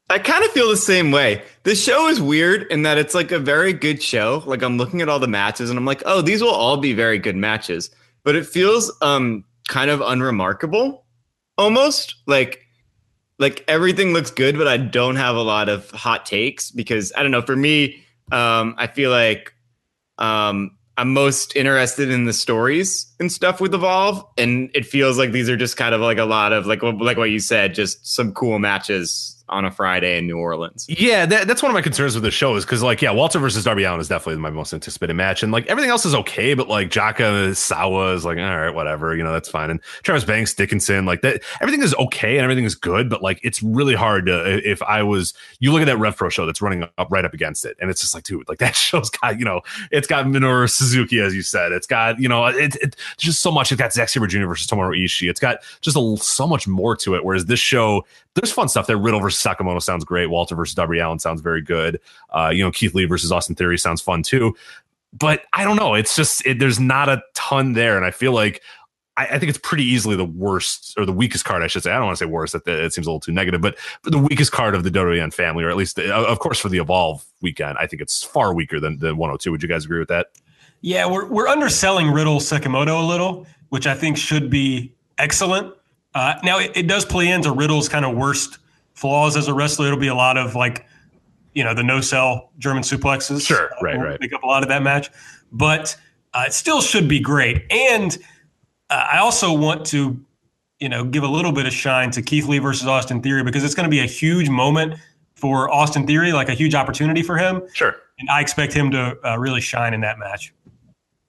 I 0.09 0.19
kind 0.19 0.43
of 0.43 0.51
feel 0.51 0.69
the 0.69 0.77
same 0.77 1.11
way. 1.11 1.41
This 1.63 1.83
show 1.83 2.07
is 2.07 2.21
weird 2.21 2.63
in 2.71 2.83
that 2.83 2.97
it's 2.97 3.13
like 3.15 3.31
a 3.31 3.39
very 3.39 3.73
good 3.73 4.03
show. 4.03 4.43
Like 4.45 4.61
I'm 4.61 4.77
looking 4.77 5.01
at 5.01 5.09
all 5.09 5.19
the 5.19 5.27
matches 5.27 5.69
and 5.69 5.79
I'm 5.79 5.85
like, 5.85 6.03
oh, 6.05 6.21
these 6.21 6.41
will 6.41 6.51
all 6.51 6.77
be 6.77 6.93
very 6.93 7.17
good 7.17 7.35
matches. 7.35 7.89
But 8.23 8.35
it 8.35 8.45
feels 8.45 8.91
um 9.01 9.45
kind 9.67 9.89
of 9.89 10.01
unremarkable 10.01 11.05
almost. 11.57 12.15
Like 12.27 12.67
like 13.39 13.63
everything 13.67 14.13
looks 14.13 14.29
good, 14.29 14.57
but 14.57 14.67
I 14.67 14.77
don't 14.77 15.15
have 15.15 15.35
a 15.35 15.41
lot 15.41 15.69
of 15.69 15.89
hot 15.91 16.25
takes 16.25 16.69
because 16.69 17.11
I 17.15 17.23
don't 17.23 17.31
know, 17.31 17.41
for 17.41 17.55
me, 17.55 18.03
um, 18.31 18.75
I 18.77 18.87
feel 18.87 19.09
like 19.09 19.53
um 20.17 20.77
I'm 20.95 21.11
most 21.11 21.55
interested 21.55 22.11
in 22.11 22.25
the 22.25 22.33
stories 22.33 23.11
and 23.19 23.31
stuff 23.31 23.59
with 23.59 23.73
Evolve, 23.73 24.23
and 24.37 24.69
it 24.75 24.85
feels 24.85 25.17
like 25.17 25.31
these 25.31 25.49
are 25.49 25.57
just 25.57 25.75
kind 25.75 25.95
of 25.95 26.01
like 26.01 26.19
a 26.19 26.25
lot 26.25 26.53
of 26.53 26.67
like 26.67 26.83
like 26.83 27.17
what 27.17 27.31
you 27.31 27.39
said, 27.39 27.73
just 27.73 28.05
some 28.05 28.33
cool 28.33 28.59
matches 28.59 29.32
on 29.49 29.65
a 29.65 29.71
Friday 29.71 30.17
in 30.17 30.25
New 30.25 30.37
Orleans. 30.37 30.85
Yeah, 30.89 31.25
that, 31.25 31.47
that's 31.47 31.61
one 31.61 31.69
of 31.69 31.73
my 31.73 31.81
concerns 31.81 32.15
with 32.15 32.23
the 32.23 32.31
show 32.31 32.55
is 32.55 32.65
because, 32.65 32.81
like, 32.81 33.01
yeah, 33.01 33.11
Walter 33.11 33.39
versus 33.39 33.63
Darby 33.63 33.83
Allin 33.83 33.99
is 33.99 34.07
definitely 34.07 34.41
my 34.41 34.49
most 34.49 34.73
anticipated 34.73 35.13
match, 35.13 35.43
and 35.43 35.51
like 35.51 35.65
everything 35.67 35.91
else 35.91 36.05
is 36.05 36.15
okay, 36.15 36.53
but 36.53 36.67
like 36.67 36.89
Jaka 36.89 37.55
Sawa 37.55 38.13
is 38.13 38.25
like, 38.25 38.37
all 38.37 38.57
right, 38.57 38.73
whatever, 38.73 39.15
you 39.15 39.23
know, 39.23 39.33
that's 39.33 39.49
fine. 39.49 39.69
And 39.69 39.81
Travis 40.03 40.23
Banks, 40.23 40.53
Dickinson, 40.53 41.05
like 41.05 41.21
that, 41.21 41.41
everything 41.61 41.81
is 41.81 41.93
okay 41.95 42.37
and 42.37 42.43
everything 42.43 42.65
is 42.65 42.75
good, 42.75 43.09
but 43.09 43.21
like 43.21 43.39
it's 43.43 43.61
really 43.61 43.95
hard 43.95 44.25
to 44.27 44.69
if 44.69 44.81
I 44.83 45.03
was 45.03 45.33
you 45.59 45.71
look 45.71 45.81
at 45.81 45.85
that 45.85 45.97
Rev 45.97 46.15
Pro 46.15 46.29
show 46.29 46.45
that's 46.45 46.61
running 46.61 46.87
up 46.97 47.07
right 47.11 47.25
up 47.25 47.33
against 47.33 47.65
it, 47.65 47.77
and 47.81 47.89
it's 47.89 48.01
just 48.01 48.13
like, 48.13 48.23
dude, 48.23 48.47
like 48.47 48.57
that 48.63 48.75
show's 48.75 49.09
got 49.09 49.39
you 49.39 49.45
know, 49.45 49.61
it's 49.91 50.07
got 50.07 50.25
Minoru 50.25 50.69
Suzuki 50.69 51.19
as 51.19 51.35
you 51.35 51.41
said, 51.41 51.71
it's 51.71 51.87
got 51.87 52.19
you 52.19 52.29
know, 52.29 52.45
it, 52.45 52.75
it 52.77 52.95
just 53.17 53.41
so 53.41 53.51
much. 53.51 53.71
It's 53.71 53.79
got 53.79 53.93
Zack 53.93 54.09
Sabre 54.09 54.27
Jr. 54.27 54.45
versus 54.45 54.67
Tomohiro 54.67 54.97
Ishii. 54.97 55.29
It's 55.29 55.39
got 55.39 55.59
just 55.81 55.97
a, 55.97 56.17
so 56.17 56.47
much 56.47 56.67
more 56.67 56.95
to 56.97 57.15
it. 57.15 57.23
Whereas 57.23 57.45
this 57.45 57.59
show, 57.59 58.05
there's 58.35 58.51
fun 58.51 58.67
stuff 58.67 58.87
there. 58.87 58.97
Riddle 58.97 59.19
versus 59.19 59.41
Sekimoto 59.41 59.81
sounds 59.81 60.03
great. 60.03 60.27
Walter 60.27 60.55
versus 60.55 60.73
Darby 60.73 60.99
Allin 60.99 61.19
sounds 61.19 61.41
very 61.41 61.61
good. 61.61 61.99
Uh, 62.29 62.49
you 62.53 62.63
know, 62.63 62.71
Keith 62.71 62.95
Lee 62.95 63.05
versus 63.05 63.31
Austin 63.31 63.55
Theory 63.55 63.77
sounds 63.77 64.01
fun 64.01 64.23
too. 64.23 64.55
But 65.13 65.43
I 65.53 65.63
don't 65.63 65.75
know. 65.75 65.93
It's 65.93 66.15
just 66.15 66.45
it, 66.45 66.59
there's 66.59 66.79
not 66.79 67.09
a 67.09 67.21
ton 67.35 67.73
there, 67.73 67.95
and 67.95 68.05
I 68.05 68.11
feel 68.11 68.31
like 68.31 68.63
I, 69.15 69.27
I, 69.27 69.39
think 69.39 69.49
it's 69.49 69.59
pretty 69.59 69.83
easily 69.83 70.15
the 70.15 70.25
worst 70.25 70.95
or 70.97 71.05
the 71.05 71.13
weakest 71.13 71.45
card, 71.45 71.61
I 71.61 71.67
should 71.67 71.83
say. 71.83 71.91
I 71.91 71.95
don't 71.95 72.05
want 72.05 72.17
to 72.17 72.25
say 72.25 72.29
worst. 72.29 72.53
That 72.53 72.67
it 72.67 72.93
seems 72.93 73.05
a 73.05 73.11
little 73.11 73.19
too 73.19 73.31
negative, 73.31 73.61
but, 73.61 73.77
the 74.03 74.17
weakest 74.17 74.51
card 74.51 74.73
of 74.73 74.83
the 74.83 74.89
WN 74.89 75.31
family, 75.31 75.63
or 75.63 75.69
at 75.69 75.77
least, 75.77 75.97
the, 75.97 76.13
of 76.13 76.39
course, 76.39 76.59
for 76.59 76.69
the 76.69 76.79
Evolve 76.79 77.23
weekend, 77.41 77.77
I 77.77 77.85
think 77.85 78.01
it's 78.01 78.23
far 78.23 78.53
weaker 78.55 78.79
than 78.79 78.97
the 78.97 79.15
102. 79.15 79.51
Would 79.51 79.61
you 79.61 79.69
guys 79.69 79.85
agree 79.85 79.99
with 79.99 80.09
that? 80.09 80.27
Yeah, 80.81 81.05
we're 81.05 81.27
we're 81.27 81.47
underselling 81.47 82.09
Riddle 82.11 82.39
Sekimoto 82.39 83.01
a 83.01 83.05
little, 83.05 83.45
which 83.69 83.85
I 83.87 83.93
think 83.93 84.17
should 84.17 84.49
be 84.49 84.95
excellent. 85.17 85.73
Uh, 86.15 86.35
now 86.43 86.59
it, 86.59 86.71
it, 86.75 86.87
does 86.87 87.05
play 87.05 87.29
into 87.29 87.51
Riddle's 87.51 87.89
kind 87.89 88.05
of 88.05 88.15
worst 88.15 88.59
flaws 88.93 89.35
as 89.35 89.47
a 89.47 89.53
wrestler. 89.53 89.87
It'll 89.87 89.99
be 89.99 90.07
a 90.07 90.15
lot 90.15 90.37
of 90.37 90.55
like, 90.55 90.85
you 91.53 91.63
know, 91.63 91.73
the 91.73 91.83
no 91.83 92.01
sell 92.01 92.51
German 92.59 92.83
suplexes. 92.83 93.45
Sure, 93.45 93.69
right, 93.81 93.97
right. 93.97 94.19
Pick 94.19 94.33
up 94.33 94.43
a 94.43 94.47
lot 94.47 94.63
of 94.63 94.69
that 94.69 94.83
match, 94.83 95.09
but 95.51 95.95
uh, 96.33 96.45
it 96.47 96.53
still 96.53 96.81
should 96.81 97.07
be 97.07 97.19
great. 97.19 97.65
And 97.71 98.17
uh, 98.89 99.07
I 99.13 99.17
also 99.19 99.57
want 99.57 99.85
to, 99.87 100.19
you 100.79 100.89
know, 100.89 101.03
give 101.03 101.23
a 101.23 101.27
little 101.27 101.51
bit 101.51 101.65
of 101.65 101.73
shine 101.73 102.11
to 102.11 102.21
Keith 102.21 102.47
Lee 102.47 102.59
versus 102.59 102.87
Austin 102.87 103.21
Theory 103.21 103.43
because 103.43 103.63
it's 103.63 103.75
going 103.75 103.85
to 103.85 103.91
be 103.91 103.99
a 103.99 104.05
huge 104.05 104.49
moment 104.49 104.99
for 105.35 105.71
Austin 105.71 106.05
Theory, 106.05 106.31
like 106.31 106.49
a 106.49 106.53
huge 106.53 106.75
opportunity 106.75 107.23
for 107.23 107.37
him. 107.37 107.63
Sure. 107.73 107.95
And 108.19 108.29
I 108.29 108.41
expect 108.41 108.73
him 108.73 108.91
to 108.91 109.17
uh, 109.27 109.37
really 109.37 109.61
shine 109.61 109.93
in 109.93 110.01
that 110.01 110.19
match. 110.19 110.53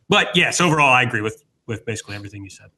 But 0.09 0.37
yes, 0.37 0.61
overall, 0.61 0.93
I 0.93 1.03
agree 1.03 1.23
with 1.23 1.43
with 1.67 1.87
basically 1.87 2.15
everything 2.15 2.45
you 2.45 2.51
said. 2.51 2.71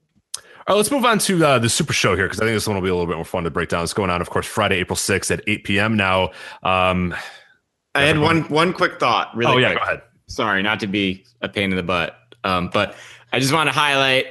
All 0.68 0.74
right, 0.74 0.78
let's 0.78 0.90
move 0.90 1.04
on 1.04 1.20
to 1.20 1.46
uh, 1.46 1.58
the 1.60 1.68
Super 1.68 1.92
Show 1.92 2.16
here 2.16 2.24
because 2.24 2.40
I 2.40 2.44
think 2.44 2.56
this 2.56 2.66
one 2.66 2.74
will 2.74 2.82
be 2.82 2.88
a 2.88 2.92
little 2.92 3.06
bit 3.06 3.14
more 3.14 3.24
fun 3.24 3.44
to 3.44 3.50
break 3.50 3.68
down. 3.68 3.84
It's 3.84 3.92
going 3.92 4.10
on, 4.10 4.20
of 4.20 4.30
course, 4.30 4.46
Friday, 4.46 4.78
April 4.78 4.96
6th 4.96 5.30
at 5.30 5.40
8 5.46 5.62
p.m. 5.62 5.96
Now, 5.96 6.30
um, 6.64 7.14
I 7.94 8.02
had 8.02 8.18
one 8.18 8.42
one 8.48 8.72
quick 8.72 8.98
thought. 8.98 9.34
Really, 9.36 9.52
oh 9.52 9.58
yeah, 9.58 9.68
quick. 9.68 9.78
go 9.78 9.84
ahead. 9.84 10.02
Sorry, 10.26 10.64
not 10.64 10.80
to 10.80 10.88
be 10.88 11.24
a 11.40 11.48
pain 11.48 11.70
in 11.70 11.76
the 11.76 11.84
butt, 11.84 12.18
um, 12.42 12.68
but 12.72 12.96
I 13.32 13.38
just 13.38 13.52
want 13.52 13.68
to 13.68 13.72
highlight 13.72 14.26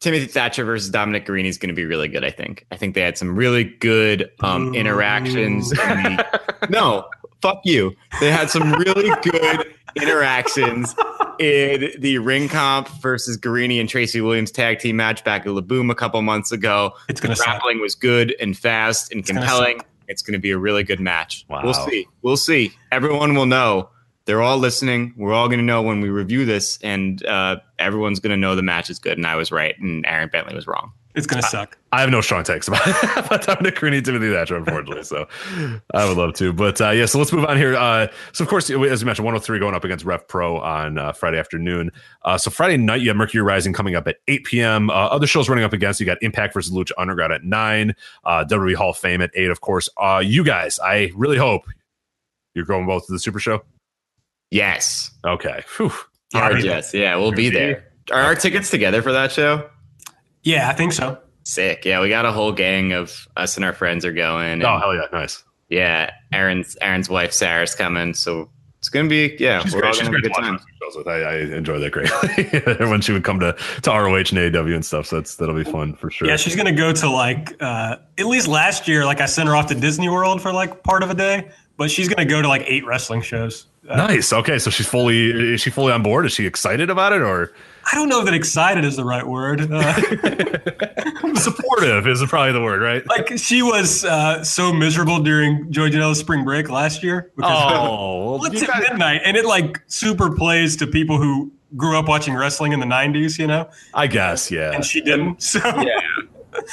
Timothy 0.00 0.26
Thatcher 0.26 0.64
versus 0.64 0.90
Dominic 0.90 1.24
Garrini 1.24 1.46
is 1.46 1.56
going 1.56 1.68
to 1.68 1.74
be 1.74 1.84
really 1.84 2.08
good. 2.08 2.24
I 2.24 2.30
think. 2.30 2.66
I 2.72 2.76
think 2.76 2.96
they 2.96 3.02
had 3.02 3.16
some 3.16 3.36
really 3.36 3.62
good 3.62 4.28
um, 4.40 4.74
interactions. 4.74 5.70
The, 5.70 6.40
no, 6.68 7.08
fuck 7.42 7.60
you. 7.62 7.94
They 8.18 8.32
had 8.32 8.50
some 8.50 8.72
really 8.72 9.08
good 9.22 9.72
interactions 9.94 10.96
in 11.40 11.90
the 11.98 12.16
Ringkampf 12.16 13.00
versus 13.00 13.38
Garrini 13.38 13.80
and 13.80 13.88
Tracy 13.88 14.20
Williams 14.20 14.50
tag 14.50 14.78
team 14.78 14.96
match 14.96 15.24
back 15.24 15.42
at 15.42 15.48
Laboom 15.48 15.90
a 15.90 15.94
couple 15.94 16.20
months 16.22 16.52
ago. 16.52 16.92
It's 17.08 17.20
going 17.20 17.30
the 17.30 17.36
to 17.36 17.42
grappling 17.42 17.80
was 17.80 17.94
good 17.94 18.36
and 18.38 18.56
fast 18.56 19.10
and 19.10 19.20
It's 19.20 19.30
gonna 19.30 19.40
compelling. 19.40 19.80
It's 20.06 20.22
going 20.22 20.32
to 20.32 20.40
be 20.40 20.50
a 20.50 20.58
really 20.58 20.82
good 20.82 21.00
match. 21.00 21.46
Wow. 21.48 21.62
We'll 21.62 21.72
see. 21.72 22.06
We'll 22.22 22.36
see. 22.36 22.72
Everyone 22.90 23.34
will 23.34 23.46
know. 23.46 23.90
They're 24.24 24.42
all 24.42 24.58
listening. 24.58 25.14
We're 25.16 25.32
all 25.32 25.48
going 25.48 25.60
to 25.60 25.64
know 25.64 25.82
when 25.82 26.00
we 26.00 26.08
review 26.08 26.44
this, 26.44 26.78
and 26.82 27.24
uh, 27.24 27.60
everyone's 27.78 28.20
going 28.20 28.32
to 28.32 28.36
know 28.36 28.54
the 28.54 28.62
match 28.62 28.90
is 28.90 28.98
good. 28.98 29.16
And 29.16 29.26
I 29.26 29.36
was 29.36 29.50
right, 29.50 29.78
and 29.78 30.04
Aaron 30.06 30.28
Bentley 30.28 30.54
was 30.54 30.66
wrong. 30.66 30.92
It's 31.14 31.26
going 31.26 31.42
to 31.42 31.48
suck. 31.48 31.76
I 31.92 32.00
have 32.00 32.10
no 32.10 32.20
strong 32.20 32.44
takes 32.44 32.68
about, 32.68 32.86
about 33.16 33.42
Dominic 33.42 33.74
Garrini 33.74 33.96
and 33.96 34.06
Timothy 34.06 34.30
Thatcher, 34.30 34.56
unfortunately. 34.56 35.02
So 35.02 35.26
I 35.92 36.06
would 36.06 36.16
love 36.16 36.34
to. 36.34 36.52
But 36.52 36.80
uh, 36.80 36.90
yeah, 36.90 37.06
so 37.06 37.18
let's 37.18 37.32
move 37.32 37.44
on 37.46 37.56
here. 37.56 37.76
Uh, 37.76 38.06
so, 38.32 38.44
of 38.44 38.48
course, 38.48 38.70
as 38.70 38.70
you 38.70 39.06
mentioned, 39.06 39.24
103 39.24 39.58
going 39.58 39.74
up 39.74 39.82
against 39.82 40.04
Rev 40.04 40.26
Pro 40.28 40.58
on 40.58 40.98
uh, 40.98 41.12
Friday 41.12 41.38
afternoon. 41.38 41.90
Uh, 42.22 42.38
so, 42.38 42.50
Friday 42.50 42.76
night, 42.76 43.00
you 43.00 43.08
have 43.08 43.16
Mercury 43.16 43.42
Rising 43.42 43.72
coming 43.72 43.96
up 43.96 44.06
at 44.06 44.18
8 44.28 44.44
p.m. 44.44 44.90
Uh, 44.90 44.92
other 44.92 45.26
shows 45.26 45.48
running 45.48 45.64
up 45.64 45.72
against 45.72 45.98
you 45.98 46.06
got 46.06 46.18
Impact 46.22 46.54
versus 46.54 46.72
Lucha 46.72 46.92
Underground 46.96 47.32
at 47.32 47.42
9, 47.42 47.94
uh, 48.24 48.44
WWE 48.48 48.76
Hall 48.76 48.90
of 48.90 48.98
Fame 48.98 49.20
at 49.20 49.30
8, 49.34 49.50
of 49.50 49.60
course. 49.60 49.88
Uh, 49.96 50.22
you 50.24 50.44
guys, 50.44 50.78
I 50.78 51.10
really 51.16 51.38
hope 51.38 51.64
you're 52.54 52.64
going 52.64 52.86
both 52.86 53.06
to 53.06 53.12
the 53.12 53.18
Super 53.18 53.40
Show. 53.40 53.62
Yes. 54.52 55.10
Okay. 55.24 55.64
Whew. 55.76 55.92
Hard 56.32 56.62
yes. 56.62 56.94
Yeah, 56.94 57.16
we'll 57.16 57.32
be 57.32 57.50
there. 57.50 57.84
Are 58.12 58.22
our 58.22 58.34
tickets 58.34 58.70
together 58.70 59.02
for 59.02 59.12
that 59.12 59.32
show? 59.32 59.68
Yeah, 60.42 60.68
I 60.68 60.72
think 60.72 60.92
so. 60.92 61.18
Sick. 61.44 61.84
Yeah, 61.84 62.00
we 62.00 62.08
got 62.08 62.24
a 62.26 62.32
whole 62.32 62.52
gang 62.52 62.92
of 62.92 63.26
us 63.36 63.56
and 63.56 63.64
our 63.64 63.72
friends 63.72 64.04
are 64.04 64.12
going. 64.12 64.62
Oh, 64.64 64.78
hell 64.78 64.94
yeah. 64.94 65.06
Nice. 65.12 65.42
yeah, 65.68 66.10
Aaron's 66.32 66.76
Aaron's 66.80 67.08
wife 67.08 67.32
Sarah's 67.32 67.74
coming, 67.74 68.14
so 68.14 68.50
it's 68.78 68.88
gonna 68.88 69.08
be 69.08 69.36
yeah. 69.38 69.62
She's 69.62 69.74
we're 69.74 69.80
great. 69.82 69.94
all 69.94 70.00
gonna 70.00 70.16
have 70.16 70.18
a 70.18 70.28
good 70.28 70.34
time. 70.34 70.58
with. 70.94 71.06
I, 71.06 71.20
I 71.20 71.36
enjoy 71.56 71.78
that 71.78 71.92
greatly. 71.92 72.86
when 72.90 73.00
she 73.00 73.12
would 73.12 73.24
come 73.24 73.38
to, 73.40 73.54
to 73.82 73.90
ROH 73.90 74.16
and 74.16 74.26
AEW 74.26 74.74
and 74.74 74.84
stuff. 74.84 75.06
So 75.06 75.16
that's 75.16 75.36
that'll 75.36 75.54
be 75.54 75.64
fun 75.64 75.94
for 75.94 76.10
sure. 76.10 76.26
Yeah, 76.26 76.36
she's 76.36 76.56
gonna 76.56 76.72
go 76.72 76.92
to 76.92 77.10
like 77.10 77.54
uh, 77.60 77.96
at 78.18 78.26
least 78.26 78.48
last 78.48 78.88
year. 78.88 79.04
Like 79.04 79.20
I 79.20 79.26
sent 79.26 79.48
her 79.48 79.56
off 79.56 79.66
to 79.66 79.74
Disney 79.74 80.08
World 80.08 80.40
for 80.40 80.52
like 80.52 80.82
part 80.82 81.02
of 81.02 81.10
a 81.10 81.14
day, 81.14 81.50
but 81.76 81.90
she's 81.90 82.08
gonna 82.08 82.28
go 82.28 82.42
to 82.42 82.48
like 82.48 82.64
eight 82.66 82.86
wrestling 82.86 83.22
shows. 83.22 83.66
Uh, 83.88 83.96
nice. 83.96 84.32
Okay, 84.32 84.58
so 84.58 84.70
she's 84.70 84.86
fully 84.86 85.30
is 85.52 85.60
she 85.60 85.70
fully 85.70 85.92
on 85.92 86.02
board? 86.02 86.26
Is 86.26 86.32
she 86.32 86.46
excited 86.46 86.90
about 86.90 87.12
it 87.12 87.22
or 87.22 87.52
I 87.90 87.94
don't 87.94 88.08
know 88.08 88.24
that 88.24 88.34
excited 88.34 88.84
is 88.84 88.96
the 88.96 89.04
right 89.04 89.26
word. 89.26 89.60
Uh, 89.72 89.92
supportive 91.34 92.06
is 92.06 92.22
probably 92.28 92.52
the 92.52 92.62
word, 92.62 92.80
right? 92.80 93.06
like 93.08 93.38
she 93.38 93.62
was 93.62 94.04
uh, 94.04 94.44
so 94.44 94.72
miserable 94.72 95.20
during 95.20 95.70
Joey 95.72 95.90
Janela's 95.90 96.18
spring 96.18 96.44
break 96.44 96.68
last 96.68 97.02
year. 97.02 97.30
Because 97.36 97.52
Oh, 97.52 98.30
well, 98.30 98.38
What's 98.38 98.60
you 98.60 98.68
at 98.68 98.80
midnight? 98.82 99.22
And 99.24 99.36
it 99.36 99.44
like 99.44 99.80
super 99.86 100.34
plays 100.34 100.76
to 100.76 100.86
people 100.86 101.18
who 101.18 101.52
grew 101.76 101.98
up 101.98 102.08
watching 102.08 102.34
wrestling 102.34 102.72
in 102.72 102.80
the 102.80 102.86
90s, 102.86 103.38
you 103.38 103.46
know? 103.46 103.68
I 103.94 104.06
guess, 104.06 104.50
yeah. 104.50 104.72
And 104.72 104.84
she 104.84 105.00
didn't. 105.00 105.40
So 105.50 105.60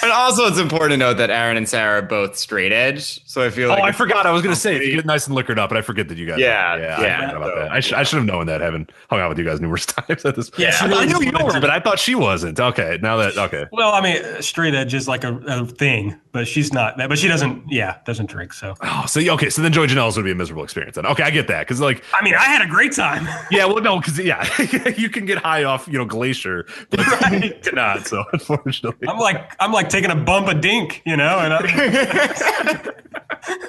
And 0.03 0.11
also, 0.11 0.45
it's 0.45 0.59
important 0.59 0.91
to 0.93 0.97
note 0.97 1.17
that 1.17 1.29
Aaron 1.29 1.57
and 1.57 1.67
Sarah 1.67 1.99
are 1.99 2.01
both 2.01 2.37
straight 2.37 2.71
edge. 2.71 3.19
So 3.27 3.43
I 3.43 3.49
feel 3.49 3.69
like. 3.69 3.79
Oh, 3.79 3.81
like 3.81 3.93
I 3.93 3.97
forgot. 3.97 4.25
I 4.25 4.31
was 4.31 4.41
going 4.41 4.53
to 4.53 4.59
say, 4.59 4.75
if 4.75 4.83
you 4.83 4.95
get 4.95 5.05
nice 5.05 5.25
and 5.27 5.35
liquored 5.35 5.59
up, 5.59 5.71
and 5.71 5.77
I 5.77 5.81
forget 5.81 6.07
that 6.09 6.17
you 6.17 6.25
guys. 6.25 6.39
Yeah, 6.39 6.75
yeah, 6.77 6.95
I 6.97 7.01
yeah. 7.01 7.19
forgot 7.19 7.35
about 7.37 7.49
So, 7.53 7.59
that. 7.59 7.71
I, 7.71 7.79
sh- 7.79 7.93
I 7.93 8.03
should 8.03 8.17
have 8.17 8.25
known 8.25 8.45
that. 8.47 8.61
Having 8.61 8.87
hung 9.09 9.19
out 9.19 9.29
with 9.29 9.37
you 9.37 9.43
guys 9.45 9.59
numerous 9.61 9.85
times 9.87 10.25
at 10.25 10.35
this. 10.35 10.49
point. 10.49 10.59
Yeah, 10.59 10.71
she 10.71 10.85
I 10.85 11.05
knew 11.05 11.21
you 11.21 11.31
were, 11.31 11.59
but 11.59 11.69
I 11.69 11.79
thought 11.79 11.99
she 11.99 12.15
wasn't. 12.15 12.59
Okay, 12.59 12.97
now 13.01 13.17
that 13.17 13.37
okay. 13.37 13.65
Well, 13.71 13.93
I 13.93 14.01
mean, 14.01 14.41
straight 14.41 14.73
edge 14.73 14.93
is 14.93 15.07
like 15.07 15.23
a, 15.23 15.35
a 15.47 15.65
thing, 15.65 16.19
but 16.31 16.47
she's 16.47 16.73
not 16.73 16.97
that. 16.97 17.09
But 17.09 17.19
she 17.19 17.27
doesn't, 17.27 17.63
yeah, 17.71 17.97
doesn't 18.05 18.29
drink. 18.29 18.53
So, 18.53 18.75
Oh, 18.81 19.05
so 19.07 19.19
okay, 19.21 19.49
so 19.49 19.61
then 19.61 19.71
Joey 19.71 19.87
Janela's 19.87 20.15
would 20.17 20.25
be 20.25 20.31
a 20.31 20.35
miserable 20.35 20.63
experience. 20.63 20.95
Then 20.95 21.05
okay, 21.05 21.23
I 21.23 21.29
get 21.29 21.47
that 21.47 21.61
because 21.67 21.79
like 21.79 22.03
I 22.13 22.23
mean, 22.23 22.33
I 22.33 22.45
had 22.45 22.61
a 22.61 22.67
great 22.69 22.93
time. 22.93 23.27
yeah, 23.51 23.65
well 23.65 23.81
no, 23.81 23.99
because 23.99 24.17
yeah, 24.19 24.43
you 24.97 25.09
can 25.09 25.25
get 25.25 25.37
high 25.37 25.63
off 25.63 25.87
you 25.87 25.97
know 25.97 26.05
glacier, 26.05 26.65
but 26.89 26.99
you 27.43 27.53
cannot. 27.61 28.07
So 28.07 28.23
unfortunately, 28.33 29.07
I'm 29.07 29.19
like, 29.19 29.55
I'm 29.59 29.71
like 29.71 29.76
taking 29.83 30.11
a 30.11 30.15
bump 30.15 30.47
of 30.47 30.61
dink, 30.61 31.01
you 31.05 31.17
know, 31.17 31.39
and 31.39 31.53
I, 31.53 32.93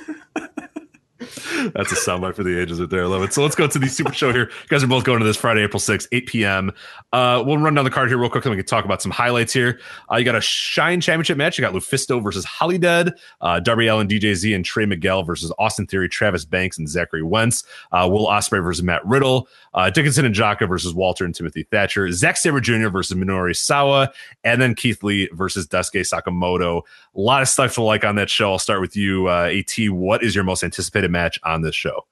That's 1.74 1.93
a 1.93 1.97
soundbite 1.97 2.35
for 2.35 2.43
the 2.43 2.60
ages 2.60 2.81
right 2.81 2.90
there. 2.90 3.05
I 3.05 3.06
love 3.06 3.23
it. 3.23 3.32
So 3.32 3.43
let's 3.43 3.55
go 3.55 3.66
to 3.66 3.78
the 3.78 3.89
Super 3.89 4.12
Show 4.12 4.32
here. 4.32 4.51
You 4.51 4.69
guys 4.69 4.82
are 4.82 4.86
both 4.86 5.05
going 5.05 5.20
to 5.20 5.24
this 5.24 5.36
Friday, 5.36 5.62
April 5.62 5.81
6th, 5.81 6.09
8 6.12 6.27
p.m. 6.27 6.73
Uh, 7.12 7.43
we'll 7.47 7.59
run 7.59 7.74
down 7.74 7.85
the 7.85 7.90
card 7.90 8.09
here 8.09 8.19
real 8.19 8.31
quick 8.31 8.44
and 8.44 8.51
we 8.51 8.56
can 8.56 8.66
talk 8.66 8.85
about 8.85 9.02
some 9.02 9.12
highlights 9.12 9.52
here. 9.52 9.81
Uh, 10.10 10.16
you 10.16 10.24
got 10.24 10.35
a 10.35 10.40
Shine 10.40 11.01
Championship 11.01 11.39
match. 11.39 11.59
You 11.59 11.62
got 11.62 11.74
Lufisto 11.74 12.23
versus 12.23 12.44
Hollydead, 12.44 13.12
uh, 13.40 13.60
Darby 13.60 13.86
Allin, 13.86 14.09
DJZ, 14.09 14.55
and 14.55 14.65
Trey 14.65 14.86
Miguel 14.86 15.23
versus 15.23 15.52
Austin 15.59 15.86
Theory, 15.86 16.09
Travis 16.09 16.44
Banks, 16.44 16.78
and 16.78 16.89
Zachary 16.89 17.23
Wentz. 17.23 17.65
Uh, 17.93 18.09
Will 18.10 18.27
Ospreay 18.27 18.62
versus 18.62 18.82
Matt 18.82 19.05
Riddle. 19.06 19.48
Uh, 19.74 19.90
Dickinson 19.90 20.24
and 20.24 20.35
Jaka 20.35 20.69
versus 20.69 20.94
Walter 20.94 21.24
and 21.24 21.35
Timothy 21.35 21.62
Thatcher. 21.65 22.10
Zack 22.12 22.36
Sabre 22.36 22.60
Jr. 22.60 22.89
versus 22.89 23.16
Minoru 23.16 23.55
Sawa. 23.55 24.10
And 24.44 24.60
then 24.60 24.74
Keith 24.74 25.02
Lee 25.02 25.28
versus 25.32 25.66
Daisuke 25.66 26.01
Sekimoto. 26.01 26.82
A 27.18 27.20
lot 27.20 27.42
of 27.42 27.48
stuff 27.48 27.74
to 27.74 27.82
like 27.82 28.04
on 28.04 28.14
that 28.14 28.30
show. 28.30 28.52
I'll 28.52 28.58
start 28.60 28.80
with 28.80 28.94
you, 28.96 29.26
uh, 29.28 29.50
AT. 29.52 29.90
What 29.90 30.22
is 30.22 30.34
your 30.36 30.44
most 30.44 30.62
anticipated 30.62 31.10
match 31.10 31.38
on 31.42 31.62
this 31.62 31.74
show? 31.74 32.06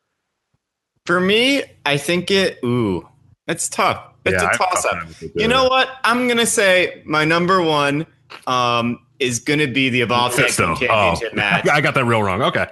for 1.06 1.20
me, 1.20 1.62
I 1.84 1.96
think 1.98 2.32
it. 2.32 2.58
Ooh, 2.64 3.08
it's 3.46 3.68
tough. 3.68 4.02
It's 4.24 4.42
Yeah, 4.42 4.50
a 4.52 4.56
toss 4.56 4.84
up. 4.84 4.90
time 4.94 5.06
with 5.06 5.22
it, 5.22 5.32
You 5.36 5.46
know 5.46 5.68
what? 5.68 5.88
I'm 6.02 6.26
gonna 6.26 6.44
say 6.46 7.00
my 7.06 7.24
number 7.24 7.62
one 7.62 8.04
um, 8.48 8.98
is 9.20 9.38
gonna 9.38 9.68
be 9.68 9.88
the 9.88 10.00
Evolve 10.00 10.34
Tag 10.34 10.48
Team 10.50 10.74
Championship 10.74 11.28
Oh, 11.32 11.36
match. 11.36 11.68
I 11.68 11.80
got 11.80 11.94
that 11.94 12.04
real 12.06 12.24
wrong. 12.24 12.42
Okay. 12.42 12.66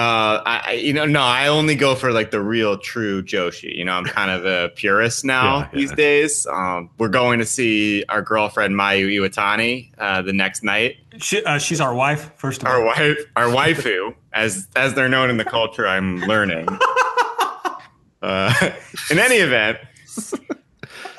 Uh, 0.00 0.42
I, 0.46 0.62
I- 0.68 0.72
you 0.72 0.92
know, 0.94 1.04
no, 1.04 1.20
I 1.20 1.48
only 1.48 1.74
go 1.74 1.94
for 1.94 2.10
like 2.10 2.30
the 2.30 2.40
real 2.40 2.78
true 2.78 3.22
Joshi. 3.22 3.76
You 3.76 3.84
know, 3.84 3.92
I'm 3.92 4.04
kind 4.06 4.30
of 4.30 4.46
a 4.46 4.70
purist 4.70 5.24
now 5.26 5.58
Yeah, 5.58 5.68
yeah. 5.72 5.78
these 5.78 5.92
days. 5.92 6.46
Um, 6.46 6.88
we're 6.98 7.08
going 7.10 7.38
to 7.40 7.44
see 7.44 8.04
our 8.08 8.22
girlfriend 8.22 8.74
Mayu 8.74 9.08
Iwatani 9.20 9.90
uh, 9.98 10.22
the 10.22 10.32
next 10.32 10.62
night. 10.64 10.96
she, 11.18 11.44
uh, 11.44 11.58
she's 11.58 11.80
our 11.82 11.94
wife, 11.94 12.30
first 12.36 12.62
of 12.62 12.68
all. 12.68 12.72
Our 12.74 12.84
wife, 12.84 13.18
our 13.36 13.44
waifu, 13.46 14.14
as 14.32 14.68
as 14.74 14.94
they're 14.94 15.08
known 15.10 15.28
in 15.28 15.36
the 15.36 15.44
culture. 15.44 15.86
I'm 15.86 16.20
learning. 16.20 16.66
Uh, 18.22 18.52
in 19.10 19.18
any 19.18 19.36
event, 19.36 19.78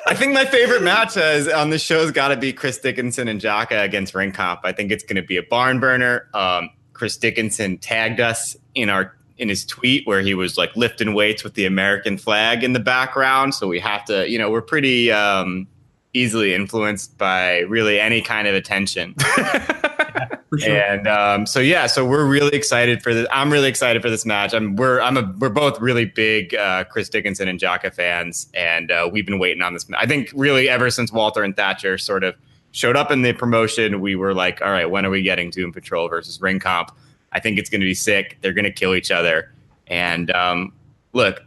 I 0.06 0.14
think 0.14 0.34
my 0.34 0.44
favorite 0.44 0.82
match 0.82 1.16
is, 1.16 1.48
on 1.48 1.70
the 1.70 1.78
show 1.78 2.00
has 2.00 2.12
got 2.12 2.28
to 2.28 2.36
be 2.36 2.52
Chris 2.52 2.78
Dickinson 2.78 3.26
and 3.26 3.40
Jaka 3.40 3.82
against 3.84 4.14
Ringkampf. 4.14 4.60
I 4.62 4.70
think 4.70 4.92
it's 4.92 5.02
going 5.02 5.16
to 5.16 5.22
be 5.26 5.36
a 5.36 5.42
barn 5.42 5.80
burner. 5.80 6.28
Um, 6.32 6.70
Chris 7.02 7.16
Dickinson 7.16 7.78
tagged 7.78 8.20
us 8.20 8.56
in 8.76 8.88
our 8.88 9.16
in 9.36 9.48
his 9.48 9.64
tweet 9.64 10.06
where 10.06 10.20
he 10.20 10.34
was 10.34 10.56
like 10.56 10.76
lifting 10.76 11.14
weights 11.14 11.42
with 11.42 11.54
the 11.54 11.66
American 11.66 12.16
flag 12.16 12.62
in 12.62 12.74
the 12.74 12.78
background. 12.78 13.56
So 13.56 13.66
we 13.66 13.80
have 13.80 14.04
to, 14.04 14.30
you 14.30 14.38
know, 14.38 14.52
we're 14.52 14.62
pretty 14.62 15.10
um, 15.10 15.66
easily 16.12 16.54
influenced 16.54 17.18
by 17.18 17.62
really 17.62 17.98
any 17.98 18.22
kind 18.22 18.46
of 18.46 18.54
attention. 18.54 19.14
For 20.48 20.58
sure. 20.58 20.76
And 20.76 21.08
um, 21.08 21.44
so 21.44 21.58
yeah, 21.58 21.88
so 21.88 22.06
we're 22.06 22.24
really 22.24 22.54
excited 22.54 23.02
for 23.02 23.12
this. 23.12 23.26
I'm 23.32 23.50
really 23.50 23.68
excited 23.68 24.00
for 24.00 24.10
this 24.10 24.24
match. 24.24 24.54
I'm 24.54 24.76
we're 24.76 25.00
I'm 25.00 25.16
a 25.16 25.34
we're 25.40 25.48
both 25.48 25.80
really 25.80 26.04
big 26.04 26.54
uh, 26.54 26.84
Chris 26.84 27.08
Dickinson 27.08 27.48
and 27.48 27.58
Jaka 27.58 27.92
fans, 27.92 28.48
and 28.54 28.92
uh, 28.92 29.08
we've 29.10 29.26
been 29.26 29.40
waiting 29.40 29.62
on 29.62 29.72
this. 29.72 29.86
I 29.96 30.06
think 30.06 30.30
really 30.34 30.68
ever 30.68 30.88
since 30.90 31.10
Walter 31.10 31.42
and 31.42 31.56
Thatcher 31.56 31.98
sort 31.98 32.22
of 32.22 32.36
showed 32.72 32.96
up 32.96 33.10
in 33.10 33.22
the 33.22 33.32
promotion, 33.32 34.00
we 34.00 34.16
were 34.16 34.34
like, 34.34 34.60
all 34.62 34.70
right, 34.70 34.90
when 34.90 35.06
are 35.06 35.10
we 35.10 35.22
getting 35.22 35.50
Doom 35.50 35.72
Patrol 35.72 36.08
versus 36.08 36.38
Ringkampf? 36.38 36.88
I 37.32 37.40
think 37.40 37.58
it's 37.58 37.70
going 37.70 37.80
to 37.80 37.86
be 37.86 37.94
sick. 37.94 38.38
They're 38.40 38.52
going 38.52 38.64
to 38.64 38.72
kill 38.72 38.94
each 38.94 39.10
other. 39.10 39.52
And 39.86 40.30
um, 40.32 40.72
look, 41.12 41.42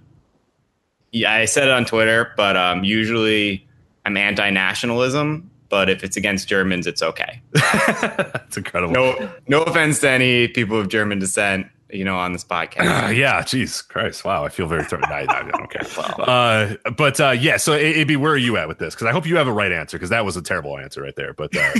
yeah, 1.11 1.33
I 1.33 1.45
said 1.45 1.67
it 1.67 1.73
on 1.73 1.85
Twitter, 1.85 2.31
but 2.37 2.55
um, 2.55 2.83
usually 2.83 3.67
I'm 4.05 4.17
anti-nationalism. 4.17 5.49
But 5.69 5.89
if 5.89 6.03
it's 6.03 6.15
against 6.15 6.47
Germans, 6.47 6.85
it's 6.85 7.01
okay. 7.01 7.41
That's 7.51 8.55
incredible. 8.55 8.93
No, 8.93 9.31
no 9.47 9.63
offense 9.63 9.99
to 10.01 10.09
any 10.09 10.47
people 10.47 10.79
of 10.79 10.89
German 10.89 11.19
descent, 11.19 11.67
you 11.91 12.03
know, 12.05 12.17
on 12.17 12.33
this 12.33 12.43
podcast. 12.49 13.07
Uh, 13.07 13.09
yeah, 13.09 13.41
jeez, 13.41 13.87
Christ, 13.87 14.23
wow, 14.25 14.43
I 14.45 14.49
feel 14.49 14.67
very 14.67 14.83
threatened. 14.83 15.11
I, 15.13 15.21
I 15.29 15.49
don't 15.49 15.69
care. 15.69 15.83
Uh, 16.25 16.75
but 16.97 17.19
uh, 17.19 17.31
yeah, 17.31 17.57
so 17.57 17.73
A- 17.73 17.77
AB, 17.77 18.15
where 18.17 18.31
are 18.33 18.37
you 18.37 18.57
at 18.57 18.67
with 18.67 18.79
this? 18.79 18.95
Because 18.95 19.07
I 19.07 19.11
hope 19.11 19.25
you 19.27 19.35
have 19.37 19.47
a 19.47 19.53
right 19.53 19.71
answer, 19.71 19.97
because 19.97 20.09
that 20.09 20.25
was 20.25 20.35
a 20.37 20.41
terrible 20.41 20.77
answer 20.77 21.01
right 21.01 21.15
there. 21.15 21.33
But 21.33 21.55
uh, 21.55 21.71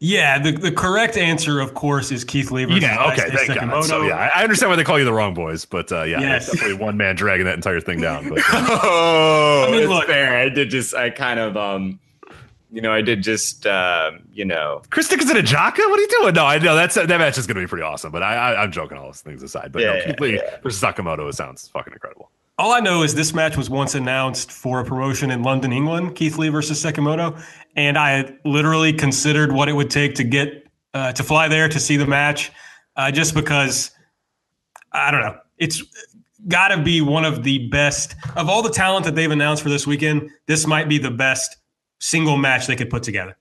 Yeah, 0.00 0.38
the, 0.38 0.52
the 0.52 0.72
correct 0.72 1.16
answer, 1.16 1.60
of 1.60 1.72
course, 1.72 2.10
is 2.12 2.24
Keith 2.24 2.50
Lee 2.50 2.66
yeah, 2.78 3.06
okay, 3.12 3.22
Daisuke 3.22 3.36
thank 3.46 3.48
God. 3.60 3.68
Sekimoto. 3.70 3.84
So 3.84 4.02
yeah, 4.02 4.16
I 4.16 4.40
I 4.40 4.42
understand 4.42 4.68
why 4.68 4.76
they 4.76 4.84
call 4.84 4.98
you 4.98 5.04
the 5.06 5.12
wrong 5.14 5.32
boys, 5.32 5.64
but 5.64 5.90
uh, 5.92 6.02
yeah, 6.02 6.20
Yes. 6.20 6.50
definitely 6.50 6.84
one 6.84 6.98
man 6.98 7.16
dragging 7.16 7.46
that 7.46 7.54
entire 7.54 7.80
thing 7.80 8.00
down. 8.02 8.28
But 8.28 8.40
uh, 8.40 8.42
oh, 8.82 9.64
I 9.66 9.70
mean, 9.70 9.80
it's 9.80 9.88
look- 9.88 10.06
fair. 10.06 10.36
I 10.36 10.50
did 10.50 10.68
just, 10.68 10.94
I 10.94 11.08
kind 11.08 11.40
of, 11.40 11.56
um, 11.56 12.00
you 12.74 12.80
know, 12.80 12.92
I 12.92 13.02
did 13.02 13.22
just, 13.22 13.66
um, 13.68 14.24
you 14.32 14.44
know, 14.44 14.82
Chris 14.90 15.06
Dickinson 15.06 15.36
and 15.36 15.46
Jaka, 15.46 15.78
what 15.78 15.96
are 15.96 16.02
you 16.02 16.08
doing? 16.08 16.34
No, 16.34 16.44
I 16.44 16.58
know 16.58 16.74
that's 16.74 16.96
that 16.96 17.08
match 17.08 17.38
is 17.38 17.46
going 17.46 17.54
to 17.54 17.60
be 17.60 17.68
pretty 17.68 17.84
awesome. 17.84 18.10
But 18.10 18.24
I, 18.24 18.34
I, 18.34 18.62
I'm 18.62 18.72
joking 18.72 18.98
all 18.98 19.06
those 19.06 19.20
things 19.20 19.44
aside. 19.44 19.70
But 19.70 19.82
no, 19.82 19.94
Yeah, 19.94 20.06
Keith 20.06 20.20
Lee 20.20 20.34
yeah. 20.34 20.58
versus 20.60 20.82
Sekimoto, 20.82 21.28
it 21.28 21.34
sounds 21.34 21.68
fucking 21.68 21.92
incredible. 21.92 22.32
All 22.58 22.72
I 22.72 22.80
know 22.80 23.04
is 23.04 23.14
this 23.14 23.32
match 23.32 23.56
was 23.56 23.70
once 23.70 23.94
announced 23.94 24.50
for 24.50 24.80
a 24.80 24.84
promotion 24.84 25.30
in 25.30 25.44
London, 25.44 25.72
England, 25.72 26.16
Keith 26.16 26.36
Lee 26.36 26.48
versus 26.48 26.82
Sekimoto, 26.82 27.40
and 27.76 27.96
I 27.96 28.32
literally 28.44 28.92
considered 28.92 29.52
what 29.52 29.68
it 29.68 29.72
would 29.72 29.90
take 29.90 30.16
to 30.16 30.24
get 30.24 30.66
uh, 30.94 31.12
to 31.12 31.22
fly 31.22 31.46
there 31.46 31.68
to 31.68 31.78
see 31.78 31.96
the 31.96 32.06
match, 32.06 32.50
uh, 32.96 33.10
just 33.12 33.34
because 33.34 33.92
I 34.92 35.12
don't 35.12 35.20
know. 35.20 35.36
It's 35.58 35.82
got 36.48 36.68
to 36.68 36.82
be 36.82 37.00
one 37.00 37.24
of 37.24 37.44
the 37.44 37.68
best 37.68 38.16
of 38.34 38.48
all 38.48 38.62
the 38.62 38.70
talent 38.70 39.04
that 39.04 39.14
they've 39.14 39.30
announced 39.30 39.62
for 39.62 39.68
this 39.68 39.86
weekend. 39.86 40.30
This 40.46 40.66
might 40.66 40.88
be 40.88 40.98
the 40.98 41.10
best 41.10 41.56
single 42.00 42.36
match 42.36 42.66
they 42.66 42.76
could 42.76 42.90
put 42.90 43.02
together. 43.02 43.36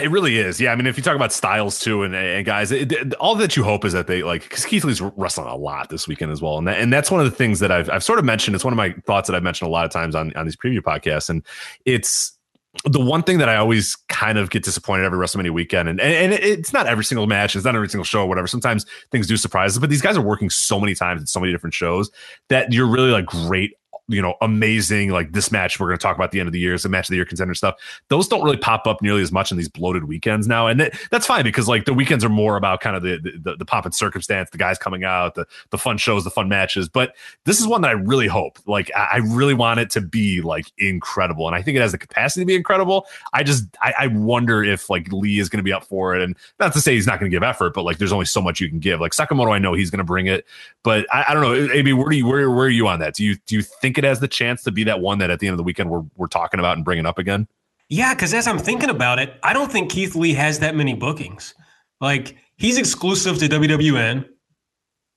It 0.00 0.10
really 0.12 0.38
is. 0.38 0.60
Yeah. 0.60 0.70
I 0.72 0.76
mean, 0.76 0.86
if 0.86 0.96
you 0.96 1.02
talk 1.02 1.16
about 1.16 1.32
styles 1.32 1.80
too, 1.80 2.04
and, 2.04 2.14
and 2.14 2.46
guys, 2.46 2.70
it, 2.70 2.92
it- 2.92 3.14
all 3.14 3.34
that 3.34 3.56
you 3.56 3.64
hope 3.64 3.84
is 3.84 3.92
that 3.92 4.06
they 4.06 4.22
like, 4.22 4.42
because 4.44 4.64
Keith 4.64 4.84
Lee's 4.84 5.00
wrestling 5.00 5.48
a 5.48 5.56
lot 5.56 5.88
this 5.88 6.06
weekend 6.06 6.30
as 6.30 6.40
well. 6.40 6.58
And, 6.58 6.68
that, 6.68 6.78
and 6.78 6.92
that's 6.92 7.10
one 7.10 7.20
of 7.20 7.28
the 7.28 7.36
things 7.36 7.58
that 7.58 7.72
I've, 7.72 7.90
I've 7.90 8.04
sort 8.04 8.20
of 8.20 8.24
mentioned. 8.24 8.54
It's 8.54 8.64
one 8.64 8.72
of 8.72 8.76
my 8.76 8.94
thoughts 9.06 9.28
that 9.28 9.34
I've 9.34 9.42
mentioned 9.42 9.68
a 9.68 9.72
lot 9.72 9.84
of 9.84 9.90
times 9.90 10.14
on, 10.14 10.32
on 10.36 10.46
these 10.46 10.56
preview 10.56 10.80
podcasts. 10.80 11.28
And 11.28 11.44
it's, 11.84 12.38
the 12.86 13.00
one 13.00 13.22
thing 13.22 13.36
that 13.36 13.50
I 13.50 13.56
always 13.56 13.96
kind 14.08 14.38
of 14.38 14.48
get 14.48 14.62
disappointed 14.62 15.04
every 15.04 15.18
WrestleMania 15.18 15.50
weekend, 15.50 15.90
and, 15.90 16.00
and, 16.00 16.32
and 16.32 16.42
it's 16.42 16.72
not 16.72 16.86
every 16.86 17.04
single 17.04 17.26
match, 17.26 17.54
it's 17.54 17.66
not 17.66 17.74
every 17.74 17.90
single 17.90 18.02
show, 18.02 18.22
or 18.22 18.26
whatever. 18.26 18.46
Sometimes 18.46 18.86
things 19.10 19.26
do 19.26 19.36
surprise 19.36 19.74
us, 19.74 19.78
but 19.78 19.90
these 19.90 20.00
guys 20.00 20.16
are 20.16 20.22
working 20.22 20.48
so 20.48 20.80
many 20.80 20.94
times 20.94 21.20
at 21.20 21.28
so 21.28 21.38
many 21.38 21.52
different 21.52 21.74
shows 21.74 22.10
that 22.48 22.72
you're 22.72 22.86
really 22.86 23.10
like 23.10 23.26
great 23.26 23.72
you 24.08 24.20
know, 24.20 24.34
amazing, 24.40 25.10
like 25.10 25.32
this 25.32 25.52
match 25.52 25.78
we're 25.78 25.86
going 25.86 25.98
to 25.98 26.02
talk 26.02 26.16
about 26.16 26.32
the 26.32 26.40
end 26.40 26.48
of 26.48 26.52
the 26.52 26.58
year 26.58 26.74
is 26.74 26.84
a 26.84 26.88
match 26.88 27.06
of 27.06 27.10
the 27.10 27.16
year 27.16 27.24
contender 27.24 27.54
stuff. 27.54 27.76
Those 28.08 28.28
don't 28.28 28.42
really 28.42 28.56
pop 28.56 28.86
up 28.86 29.00
nearly 29.00 29.22
as 29.22 29.32
much 29.32 29.50
in 29.50 29.56
these 29.56 29.68
bloated 29.68 30.04
weekends 30.04 30.48
now. 30.48 30.66
And 30.66 30.80
it, 30.80 30.96
that's 31.10 31.26
fine 31.26 31.44
because 31.44 31.68
like 31.68 31.84
the 31.84 31.94
weekends 31.94 32.24
are 32.24 32.28
more 32.28 32.56
about 32.56 32.80
kind 32.80 32.96
of 32.96 33.02
the, 33.02 33.18
the, 33.42 33.56
the 33.56 33.82
and 33.84 33.94
circumstance, 33.94 34.50
the 34.50 34.58
guys 34.58 34.78
coming 34.78 35.04
out, 35.04 35.34
the, 35.34 35.46
the 35.70 35.78
fun 35.78 35.98
shows, 35.98 36.24
the 36.24 36.30
fun 36.30 36.48
matches. 36.48 36.88
But 36.88 37.14
this 37.44 37.60
is 37.60 37.66
one 37.66 37.80
that 37.82 37.88
I 37.88 37.92
really 37.92 38.26
hope, 38.26 38.58
like, 38.66 38.90
I, 38.94 39.08
I 39.12 39.16
really 39.18 39.54
want 39.54 39.80
it 39.80 39.90
to 39.90 40.00
be 40.00 40.40
like 40.42 40.70
incredible. 40.78 41.46
And 41.46 41.56
I 41.56 41.62
think 41.62 41.76
it 41.76 41.80
has 41.80 41.92
the 41.92 41.98
capacity 41.98 42.42
to 42.42 42.46
be 42.46 42.54
incredible. 42.54 43.06
I 43.32 43.42
just, 43.42 43.64
I, 43.80 43.94
I 43.98 44.06
wonder 44.08 44.62
if 44.62 44.90
like 44.90 45.10
Lee 45.12 45.38
is 45.38 45.48
going 45.48 45.58
to 45.58 45.64
be 45.64 45.72
up 45.72 45.84
for 45.84 46.14
it. 46.14 46.22
And 46.22 46.36
not 46.60 46.72
to 46.74 46.80
say 46.80 46.94
he's 46.94 47.06
not 47.06 47.18
going 47.18 47.30
to 47.30 47.34
give 47.34 47.42
effort, 47.42 47.72
but 47.72 47.84
like 47.84 47.98
there's 47.98 48.12
only 48.12 48.26
so 48.26 48.42
much 48.42 48.60
you 48.60 48.68
can 48.68 48.78
give. 48.78 49.00
Like 49.00 49.12
Sekimoto, 49.12 49.52
I 49.52 49.58
know 49.58 49.74
he's 49.74 49.90
going 49.90 49.98
to 49.98 50.04
bring 50.04 50.26
it, 50.26 50.44
but 50.82 51.06
I, 51.12 51.26
I 51.28 51.34
don't 51.34 51.42
know. 51.42 51.68
Maybe 51.68 51.92
where 51.92 52.10
do 52.10 52.16
you, 52.16 52.26
where, 52.26 52.50
where 52.50 52.66
are 52.66 52.70
you 52.70 52.88
on 52.88 52.98
that? 53.00 53.14
Do 53.14 53.24
you, 53.24 53.36
do 53.46 53.54
you 53.54 53.62
think 53.62 53.91
it 53.98 54.04
has 54.04 54.20
the 54.20 54.28
chance 54.28 54.62
to 54.64 54.70
be 54.70 54.84
that 54.84 55.00
one 55.00 55.18
that 55.18 55.30
at 55.30 55.40
the 55.40 55.46
end 55.46 55.52
of 55.52 55.58
the 55.58 55.64
weekend 55.64 55.90
we're, 55.90 56.02
we're 56.16 56.26
talking 56.26 56.60
about 56.60 56.76
and 56.76 56.84
bringing 56.84 57.06
up 57.06 57.18
again? 57.18 57.48
Yeah, 57.88 58.14
because 58.14 58.32
as 58.32 58.46
I'm 58.46 58.58
thinking 58.58 58.90
about 58.90 59.18
it, 59.18 59.34
I 59.42 59.52
don't 59.52 59.70
think 59.70 59.90
Keith 59.90 60.14
Lee 60.14 60.34
has 60.34 60.60
that 60.60 60.74
many 60.74 60.94
bookings. 60.94 61.54
Like 62.00 62.36
he's 62.56 62.78
exclusive 62.78 63.38
to 63.38 63.48
WWN, 63.48 64.26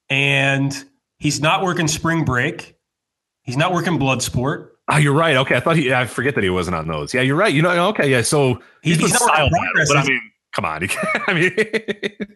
and 0.10 0.85
he's 1.18 1.39
not 1.39 1.64
working 1.64 1.88
Spring 1.88 2.26
Break. 2.26 2.76
He's 3.43 3.57
not 3.57 3.73
working 3.73 3.97
Bloodsport. 3.97 4.69
Oh, 4.88 4.93
ah, 4.93 4.97
you're 4.97 5.14
right. 5.14 5.35
Okay, 5.38 5.56
I 5.56 5.60
thought 5.60 5.77
he. 5.77 5.93
I 5.93 6.06
forget 6.06 6.35
that 6.35 6.43
he 6.43 6.49
wasn't 6.49 6.76
on 6.76 6.88
those. 6.88 7.14
Yeah, 7.14 7.22
you're 7.22 7.35
right. 7.35 7.53
You 7.53 7.61
know. 7.61 7.88
Okay, 7.89 8.10
yeah. 8.10 8.22
So 8.22 8.61
he's, 8.84 8.97
he's, 8.97 9.06
he's 9.06 9.14
not 9.14 9.22
style 9.22 9.49
battle, 9.49 9.85
but 9.88 9.97
I 9.97 10.03
mean, 10.03 10.22
come 10.53 10.65
on. 10.65 10.88
I 11.27 11.34
mean, 11.34 12.27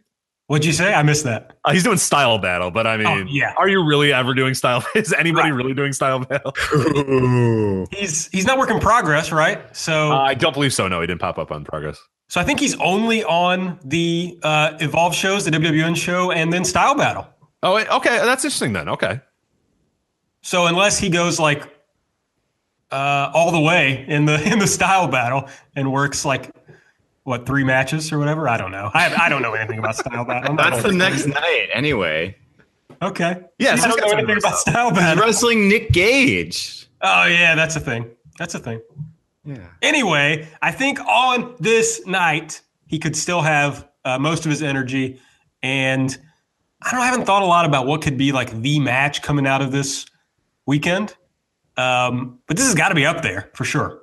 what'd 0.49 0.65
you 0.65 0.73
say? 0.73 0.93
I 0.93 1.03
missed 1.03 1.23
that. 1.25 1.57
Uh, 1.63 1.71
he's 1.71 1.83
doing 1.83 1.97
style 1.97 2.39
battle, 2.39 2.71
but 2.71 2.87
I 2.87 2.97
mean, 2.97 3.07
oh, 3.07 3.25
yeah. 3.29 3.53
Are 3.57 3.69
you 3.69 3.85
really 3.85 4.11
ever 4.11 4.33
doing 4.33 4.55
style? 4.55 4.83
Is 4.95 5.13
anybody 5.13 5.51
right. 5.51 5.55
really 5.55 5.73
doing 5.73 5.93
style 5.93 6.19
battle? 6.19 6.53
he's 7.91 8.27
he's 8.27 8.45
not 8.45 8.57
working 8.57 8.79
progress, 8.79 9.31
right? 9.31 9.61
So 9.75 10.11
uh, 10.11 10.19
I 10.19 10.33
don't 10.33 10.53
believe 10.53 10.73
so. 10.73 10.87
No, 10.87 11.01
he 11.01 11.07
didn't 11.07 11.21
pop 11.21 11.37
up 11.37 11.51
on 11.51 11.63
progress. 11.63 12.01
So 12.27 12.41
I 12.41 12.43
think 12.43 12.59
he's 12.59 12.75
only 12.79 13.23
on 13.23 13.79
the 13.83 14.37
uh, 14.43 14.77
Evolve 14.79 15.15
shows, 15.15 15.45
the 15.45 15.51
WWN 15.51 15.95
show, 15.95 16.31
and 16.31 16.51
then 16.51 16.65
Style 16.65 16.95
Battle. 16.95 17.27
Oh, 17.63 17.77
okay, 17.77 18.17
that's 18.17 18.43
interesting 18.43 18.73
then. 18.73 18.89
Okay. 18.89 19.19
So 20.41 20.67
unless 20.67 20.97
he 20.97 21.09
goes 21.09 21.39
like 21.39 21.63
uh, 22.91 23.31
all 23.33 23.51
the 23.51 23.59
way 23.59 24.05
in 24.07 24.25
the 24.25 24.41
in 24.51 24.59
the 24.59 24.67
Style 24.67 25.07
Battle 25.07 25.47
and 25.75 25.91
works 25.91 26.25
like 26.25 26.51
what 27.29 27.45
three 27.45 27.63
matches 27.63 28.11
or 28.11 28.17
whatever, 28.17 28.49
I 28.49 28.57
don't 28.57 28.71
know. 28.71 28.89
I 28.91 29.13
I 29.13 29.29
don't 29.29 29.43
know 29.43 29.53
anything 29.53 29.77
about 29.77 29.95
Style 29.95 30.25
Battle. 30.25 30.55
That's 30.55 30.81
the 30.81 30.91
next 30.91 31.27
night 31.27 31.67
anyway. 31.71 32.35
Okay. 33.03 33.43
Yeah, 33.59 33.75
so 33.75 33.85
I 33.85 33.87
don't 33.89 34.01
know 34.01 34.17
anything 34.17 34.37
about 34.39 34.57
Style 34.57 34.89
Battle. 34.89 35.23
Wrestling 35.23 35.69
Nick 35.69 35.91
Gage. 35.91 36.87
Oh 37.01 37.25
yeah, 37.25 37.53
that's 37.53 37.75
a 37.75 37.79
thing. 37.79 38.09
That's 38.39 38.55
a 38.55 38.59
thing. 38.59 38.81
Yeah. 39.45 39.67
Anyway, 39.83 40.47
I 40.63 40.71
think 40.71 40.99
on 41.01 41.55
this 41.59 42.03
night 42.07 42.61
he 42.87 42.97
could 42.97 43.15
still 43.15 43.41
have 43.41 43.87
uh, 44.05 44.17
most 44.17 44.45
of 44.45 44.49
his 44.49 44.63
energy, 44.63 45.21
and 45.61 46.17
I 46.81 46.89
don't. 46.91 46.99
I 46.99 47.05
haven't 47.05 47.25
thought 47.25 47.43
a 47.43 47.45
lot 47.45 47.65
about 47.65 47.85
what 47.85 48.01
could 48.01 48.17
be 48.17 48.31
like 48.31 48.59
the 48.59 48.79
match 48.79 49.21
coming 49.21 49.45
out 49.45 49.61
of 49.61 49.71
this 49.71 50.07
weekend, 50.65 51.15
um, 51.77 52.39
but 52.47 52.57
this 52.57 52.65
has 52.65 52.73
got 52.73 52.89
to 52.89 52.95
be 52.95 53.05
up 53.05 53.21
there 53.21 53.51
for 53.53 53.65
sure. 53.65 53.98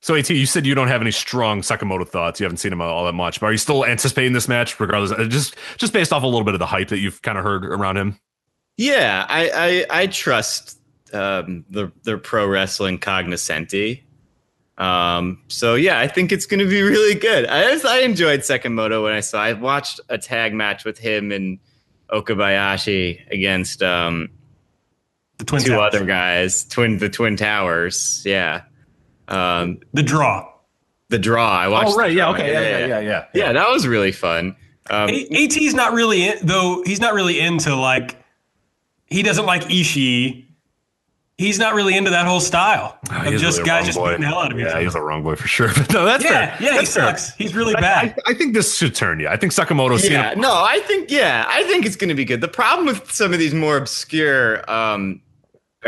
So, 0.00 0.14
At, 0.14 0.30
you 0.30 0.46
said 0.46 0.64
you 0.64 0.74
don't 0.74 0.88
have 0.88 1.00
any 1.00 1.10
strong 1.10 1.60
Sekimoto 1.60 2.06
thoughts. 2.06 2.38
You 2.38 2.44
haven't 2.44 2.58
seen 2.58 2.72
him 2.72 2.80
all 2.80 3.04
that 3.04 3.14
much, 3.14 3.40
but 3.40 3.46
are 3.46 3.52
you 3.52 3.58
still 3.58 3.84
anticipating 3.84 4.32
this 4.32 4.46
match, 4.46 4.78
regardless? 4.78 5.10
Uh, 5.10 5.24
just 5.24 5.56
just 5.76 5.92
based 5.92 6.12
off 6.12 6.22
a 6.22 6.26
little 6.26 6.44
bit 6.44 6.54
of 6.54 6.60
the 6.60 6.66
hype 6.66 6.88
that 6.88 6.98
you've 6.98 7.20
kind 7.22 7.36
of 7.36 7.44
heard 7.44 7.64
around 7.64 7.96
him. 7.96 8.18
Yeah, 8.76 9.26
I 9.28 9.84
I, 9.90 10.02
I 10.02 10.06
trust 10.06 10.78
um, 11.12 11.64
the 11.68 11.90
the 12.04 12.18
pro 12.18 12.46
wrestling 12.46 12.98
cognoscenti. 12.98 14.04
Um, 14.78 15.42
so 15.48 15.74
yeah, 15.74 15.98
I 15.98 16.06
think 16.06 16.30
it's 16.30 16.46
going 16.46 16.60
to 16.60 16.68
be 16.68 16.82
really 16.82 17.18
good. 17.18 17.46
I 17.46 17.72
just, 17.72 17.84
I 17.84 18.00
enjoyed 18.00 18.40
Sekimoto 18.40 19.02
when 19.02 19.12
I 19.12 19.20
saw. 19.20 19.42
I 19.42 19.52
watched 19.54 20.00
a 20.08 20.18
tag 20.18 20.54
match 20.54 20.84
with 20.84 20.98
him 20.98 21.32
and 21.32 21.58
Okabayashi 22.10 23.30
against 23.30 23.82
um, 23.82 24.28
the 25.38 25.44
twin 25.44 25.62
two 25.62 25.70
towers. 25.72 25.94
other 25.94 26.04
guys, 26.04 26.64
twin 26.64 26.98
the 26.98 27.08
twin 27.08 27.36
towers. 27.36 28.22
Yeah, 28.24 28.62
um, 29.28 29.80
the 29.92 30.02
draw. 30.02 30.52
The 31.10 31.18
draw. 31.18 31.50
I 31.50 31.68
watched. 31.68 31.92
Oh 31.92 31.96
right, 31.96 32.12
yeah, 32.12 32.30
okay, 32.30 32.52
yeah, 32.52 32.60
yeah, 32.60 32.78
yeah, 32.78 32.86
yeah, 32.86 33.00
yeah. 33.00 33.24
Yeah, 33.32 33.52
that 33.52 33.70
was 33.70 33.86
really 33.86 34.12
fun. 34.12 34.56
Um, 34.90 35.08
AT's 35.10 35.74
not 35.74 35.92
really 35.92 36.28
in, 36.28 36.38
though. 36.42 36.82
He's 36.84 37.00
not 37.00 37.14
really 37.14 37.40
into 37.40 37.74
like. 37.74 38.16
He 39.06 39.22
doesn't 39.22 39.46
like 39.46 39.62
Ishii 39.62 40.48
he's 41.38 41.58
not 41.58 41.74
really 41.74 41.96
into 41.96 42.10
that 42.10 42.26
whole 42.26 42.40
style 42.40 42.98
oh, 43.10 43.22
of 43.22 43.40
just 43.40 43.58
really 43.58 43.68
guys 43.68 43.86
just 43.86 43.98
beating 43.98 44.20
the 44.20 44.26
hell 44.26 44.40
out 44.40 44.52
of 44.52 44.58
each 44.58 44.66
other. 44.66 44.78
yeah, 44.78 44.84
he's 44.84 44.94
a 44.94 45.00
wrong 45.00 45.22
boy 45.22 45.36
for 45.36 45.48
sure. 45.48 45.68
But 45.78 45.92
no, 45.92 46.04
that's 46.04 46.24
yeah, 46.24 46.56
fair. 46.56 46.56
Yeah, 46.60 46.70
that's 46.74 46.80
he 46.80 46.86
sucks. 46.86 47.34
He's 47.36 47.54
really 47.54 47.74
bad. 47.74 48.14
I, 48.26 48.32
I, 48.32 48.34
think 48.34 48.52
this 48.52 48.76
should 48.76 48.94
turn 48.94 49.20
you. 49.20 49.28
I 49.28 49.36
think 49.36 49.52
Sekimoto. 49.52 49.98
Yeah, 50.10 50.34
no, 50.34 50.52
I 50.52 50.80
think 50.80 51.10
yeah, 51.10 51.46
I 51.48 51.62
think 51.64 51.86
it's 51.86 51.96
going 51.96 52.08
to 52.08 52.14
be 52.14 52.24
good. 52.24 52.40
The 52.40 52.48
problem 52.48 52.86
with 52.86 53.10
some 53.12 53.32
of 53.32 53.38
these 53.38 53.54
more 53.54 53.76
obscure, 53.76 54.68
um, 54.70 55.20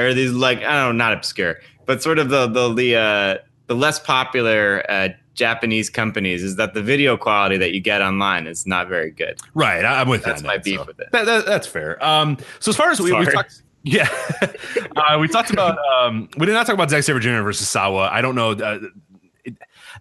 or 0.06 0.14
these 0.14 0.32
like 0.32 0.58
I 0.58 0.62
don't 0.62 0.98
know, 0.98 1.04
not 1.04 1.12
obscure, 1.12 1.58
but 1.86 2.02
sort 2.02 2.18
of 2.18 2.28
the 2.28 2.46
the 2.46 2.72
the 2.74 2.96
uh, 2.96 3.38
the 3.66 3.74
less 3.74 3.98
popular 3.98 4.84
uh, 4.88 5.08
Japanese 5.34 5.88
companies 5.88 6.42
is 6.42 6.56
that 6.56 6.74
the 6.74 6.82
video 6.82 7.16
quality 7.16 7.56
that 7.56 7.72
you 7.72 7.80
get 7.80 8.02
online 8.02 8.46
is 8.46 8.66
not 8.66 8.88
very 8.88 9.10
good. 9.10 9.40
Right, 9.54 9.84
I'm 9.84 10.08
with 10.08 10.24
that's 10.24 10.42
that. 10.42 10.46
my 10.46 10.58
beef 10.58 10.80
so. 10.80 10.84
with 10.84 11.00
it. 11.00 11.08
That, 11.12 11.26
that, 11.26 11.46
that's 11.46 11.66
fair. 11.66 12.02
Um, 12.04 12.36
so 12.58 12.70
as 12.70 12.76
far 12.76 12.90
as 12.90 13.00
we, 13.00 13.12
we 13.12 13.26
talked 13.26 13.62
yeah, 13.82 14.08
uh, 14.96 15.18
we 15.18 15.28
talked 15.28 15.50
about. 15.50 15.78
Um, 15.78 16.28
we 16.36 16.46
did 16.46 16.52
not 16.52 16.66
talk 16.66 16.74
about 16.74 16.90
Zack 16.90 17.02
Sabre 17.02 17.20
Jr. 17.20 17.40
versus 17.42 17.68
Sawa. 17.68 18.10
I 18.12 18.20
don't 18.20 18.34
know. 18.34 18.50
Uh, 18.50 18.80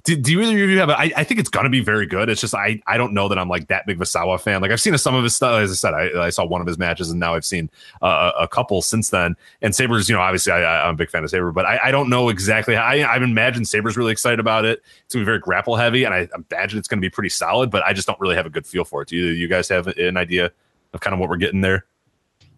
do, 0.04 0.16
do 0.16 0.32
you 0.32 0.42
you 0.42 0.80
have? 0.80 0.90
A, 0.90 1.00
I, 1.00 1.12
I 1.18 1.24
think 1.24 1.40
it's 1.40 1.50
gonna 1.50 1.70
be 1.70 1.82
very 1.82 2.06
good. 2.06 2.30
It's 2.30 2.42
just 2.42 2.56
I 2.56 2.82
I 2.88 2.98
don't 2.98 3.14
know 3.14 3.28
that 3.28 3.38
I'm 3.38 3.50
like 3.50 3.68
that 3.68 3.86
big 3.86 3.98
of 3.98 4.02
a 4.02 4.06
Sawa 4.06 4.38
fan. 4.38 4.62
Like 4.62 4.72
I've 4.72 4.82
seen 4.82 4.98
some 4.98 5.16
of 5.16 5.24
his 5.24 5.36
stuff. 5.36 5.60
As 5.60 5.72
I 5.72 5.76
said, 5.76 5.94
I, 5.94 6.26
I 6.26 6.30
saw 6.30 6.46
one 6.46 6.62
of 6.62 6.68
his 6.68 6.78
matches, 6.78 7.10
and 7.10 7.20
now 7.20 7.36
I've 7.36 7.46
seen 7.46 7.70
uh, 8.02 8.32
a 8.40 8.48
couple 8.48 8.82
since 8.82 9.10
then. 9.10 9.36
And 9.62 9.76
Sabre's, 9.76 10.10
you 10.10 10.16
know, 10.16 10.22
obviously 10.22 10.54
I, 10.54 10.88
am 10.88 10.96
a 10.96 10.98
big 10.98 11.10
fan 11.10 11.24
of 11.24 11.30
Sabre, 11.30 11.52
but 11.52 11.66
I, 11.66 11.80
I 11.86 11.92
don't 11.92 12.10
know 12.10 12.30
exactly. 12.30 12.76
How, 12.76 12.84
I 12.84 13.00
I 13.00 13.18
imagine 13.18 13.66
Sabre's 13.66 13.98
really 13.98 14.12
excited 14.12 14.40
about 14.40 14.66
it. 14.66 14.82
It's 15.06 15.14
gonna 15.14 15.24
be 15.24 15.28
very 15.28 15.40
grapple 15.40 15.76
heavy, 15.76 16.04
and 16.04 16.14
I 16.14 16.28
imagine 16.52 16.80
it's 16.80 16.88
gonna 16.88 17.02
be 17.02 17.10
pretty 17.10 17.30
solid. 17.30 17.72
But 17.72 17.84
I 17.84 17.94
just 17.94 18.08
don't 18.08 18.20
really 18.20 18.36
have 18.36 18.46
a 18.46 18.52
good 18.52 18.66
feel 18.66 18.86
for 18.86 19.02
it. 19.02 19.10
Do 19.10 19.16
you, 19.16 19.28
you 19.28 19.48
guys 19.48 19.70
have 19.70 19.88
an 19.88 20.18
idea 20.18 20.52
of 20.94 21.02
kind 21.02 21.14
of 21.14 21.20
what 21.20 21.30
we're 21.30 21.38
getting 21.38 21.62
there? 21.62 21.86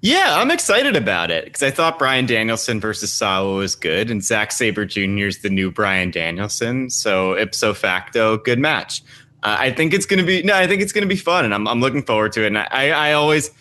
Yeah, 0.02 0.38
I'm 0.38 0.49
excited 0.49 0.95
about 0.95 1.30
it 1.30 1.45
because 1.45 1.61
I 1.61 1.69
thought 1.69 1.99
Bryan 1.99 2.26
Danielson 2.26 2.80
versus 2.80 3.14
Sawa 3.14 3.53
was 3.53 3.76
good, 3.76 4.10
and 4.10 4.23
Zack 4.23 4.52
Sabre 4.52 4.84
Jr. 4.86 5.28
is 5.28 5.44
the 5.44 5.49
new 5.49 5.69
Bryan 5.69 6.10
Danielson, 6.10 6.90
so 6.90 7.38
ipso 7.38 7.76
facto, 7.76 8.38
good 8.38 8.57
match. 8.57 9.03
Uh, 9.44 9.57
I 9.60 9.72
think 9.72 9.94
it's 9.94 10.07
gonna 10.07 10.23
be 10.23 10.41
no, 10.41 10.56
I 10.56 10.65
think 10.65 10.82
it's 10.82 10.91
gonna 10.91 11.06
be 11.06 11.15
fun, 11.15 11.45
and 11.45 11.53
I'm 11.53 11.68
I'm 11.68 11.82
looking 11.82 12.02
forward 12.02 12.32
to 12.34 12.44
it. 12.44 12.48
And 12.48 12.57
I 12.57 12.90
I 12.90 13.14
always 13.14 13.52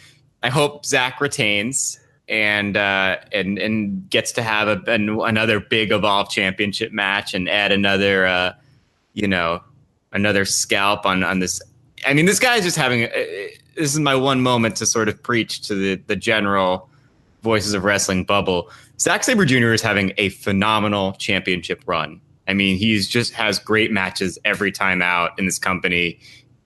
I 0.42 0.48
hope 0.48 0.86
Zack 0.86 1.20
retains 1.20 2.00
and 2.26 2.74
uh, 2.74 3.18
and 3.32 3.58
and 3.58 4.08
gets 4.08 4.32
to 4.32 4.42
have 4.42 4.68
a, 4.68 4.90
an, 4.90 5.10
another 5.10 5.60
big 5.60 5.92
Evolve 5.92 6.30
Championship 6.30 6.90
match 6.90 7.34
and 7.34 7.50
add 7.50 7.70
another 7.70 8.26
uh, 8.26 8.54
you 9.12 9.28
know 9.28 9.62
another 10.12 10.46
scalp 10.46 11.04
on 11.04 11.22
on 11.22 11.40
this. 11.40 11.60
I 12.06 12.14
mean, 12.14 12.24
this 12.24 12.38
guy 12.38 12.56
is 12.56 12.64
just 12.64 12.78
having. 12.78 13.08
This 13.74 13.92
is 13.92 14.00
my 14.00 14.14
one 14.14 14.40
moment 14.40 14.76
to 14.76 14.86
sort 14.86 15.08
of 15.08 15.22
preach 15.22 15.62
to 15.62 15.74
the 15.74 15.94
the 16.06 16.16
general 16.16 16.88
voices 17.42 17.74
of 17.74 17.84
wrestling 17.84 18.24
bubble. 18.24 18.70
Zack 18.98 19.24
Sabre 19.24 19.44
Jr. 19.44 19.72
is 19.72 19.82
having 19.82 20.12
a 20.18 20.28
phenomenal 20.30 21.12
championship 21.12 21.82
run. 21.86 22.20
I 22.46 22.54
mean, 22.54 22.76
he's 22.76 23.08
just 23.08 23.32
has 23.34 23.58
great 23.58 23.90
matches 23.90 24.38
every 24.44 24.72
time 24.72 25.02
out 25.02 25.38
in 25.38 25.46
this 25.46 25.58
company, 25.58 26.18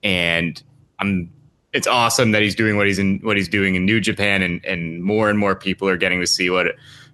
and 0.03 0.61
I'm. 0.99 1.31
It's 1.73 1.87
awesome 1.87 2.31
that 2.31 2.41
he's 2.41 2.55
doing 2.55 2.77
what 2.77 2.87
he's 2.87 2.99
in 2.99 3.19
what 3.19 3.35
he's 3.35 3.49
doing 3.49 3.75
in 3.75 3.85
New 3.85 3.99
Japan, 3.99 4.41
and 4.41 4.63
and 4.65 5.03
more 5.03 5.29
and 5.29 5.37
more 5.37 5.55
people 5.55 5.87
are 5.89 5.97
getting 5.97 6.21
to 6.21 6.27
see 6.27 6.49
what 6.49 6.67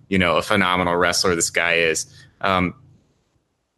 you 0.09 0.19
know 0.19 0.37
a 0.37 0.41
phenomenal 0.41 0.95
wrestler 0.95 1.35
this 1.35 1.49
guy 1.49 1.73
is. 1.73 2.05
Um, 2.41 2.75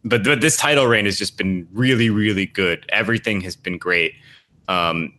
but, 0.03 0.23
but 0.23 0.41
this 0.41 0.57
title 0.57 0.85
reign 0.85 1.06
has 1.06 1.18
just 1.18 1.38
been 1.38 1.68
really, 1.72 2.10
really 2.10 2.45
good. 2.45 2.85
Everything 2.90 3.41
has 3.41 3.56
been 3.56 3.77
great. 3.77 4.14
Um, 4.68 5.14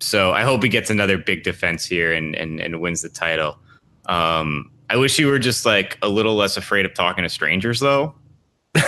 so 0.00 0.32
I 0.32 0.42
hope 0.42 0.62
he 0.62 0.68
gets 0.68 0.90
another 0.90 1.18
big 1.18 1.42
defense 1.42 1.86
here 1.86 2.12
and 2.12 2.34
and, 2.34 2.60
and 2.60 2.80
wins 2.80 3.02
the 3.02 3.08
title. 3.08 3.58
Um, 4.06 4.70
I 4.88 4.96
wish 4.96 5.18
you 5.18 5.26
were 5.26 5.38
just 5.38 5.66
like 5.66 5.98
a 6.02 6.08
little 6.08 6.36
less 6.36 6.56
afraid 6.56 6.86
of 6.86 6.94
talking 6.94 7.24
to 7.24 7.28
strangers, 7.28 7.80
though. 7.80 8.14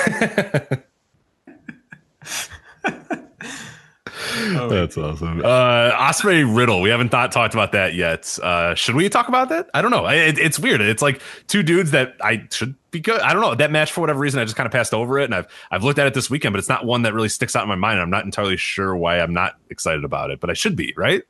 Oh, 4.59 4.69
That's 4.69 4.97
awesome. 4.97 5.41
Uh, 5.41 5.91
Ospreay 5.93 6.45
Riddle. 6.57 6.81
We 6.81 6.91
haven't 6.91 7.11
thought, 7.11 7.33
talked 7.33 7.55
about 7.55 7.73
that 7.73 7.95
yet. 7.95 8.39
Uh, 8.43 8.75
should 8.75 8.95
we 8.95 9.09
talk 9.09 9.29
about 9.29 9.49
that? 9.49 9.69
I 9.75 9.83
don't 9.83 9.91
know. 9.91 10.07
It, 10.07 10.39
it's 10.39 10.59
weird. 10.59 10.81
It's 10.81 11.03
like 11.03 11.21
two 11.47 11.63
dudes 11.63 11.91
that 11.91 12.17
I 12.23 12.47
should 12.51 12.75
be 12.91 13.01
good. 13.01 13.21
I 13.21 13.33
don't 13.33 13.43
know 13.43 13.55
that 13.55 13.71
match 13.71 13.93
for 13.93 14.01
whatever 14.01 14.21
reason. 14.21 14.41
I 14.41 14.45
just 14.45 14.57
kind 14.57 14.67
of 14.67 14.73
passed 14.73 14.95
over 14.95 15.19
it, 15.19 15.25
and 15.25 15.35
I've 15.35 15.47
I've 15.71 15.85
looked 15.85 15.99
at 15.99 16.07
it 16.07 16.15
this 16.15 16.31
weekend, 16.31 16.53
but 16.53 16.59
it's 16.59 16.69
not 16.69 16.87
one 16.87 17.03
that 17.03 17.15
really 17.15 17.29
sticks 17.29 17.55
out 17.57 17.63
in 17.63 17.69
my 17.69 17.77
mind. 17.77 18.01
I'm 18.01 18.11
not 18.11 18.25
entirely 18.25 18.57
sure 18.57 18.97
why 18.97 19.21
I'm 19.21 19.33
not 19.33 19.57
excited 19.71 20.05
about 20.05 20.31
it, 20.31 20.41
but 20.41 20.51
I 20.51 20.55
should 20.55 20.77
be. 20.77 20.95
Right? 20.97 21.23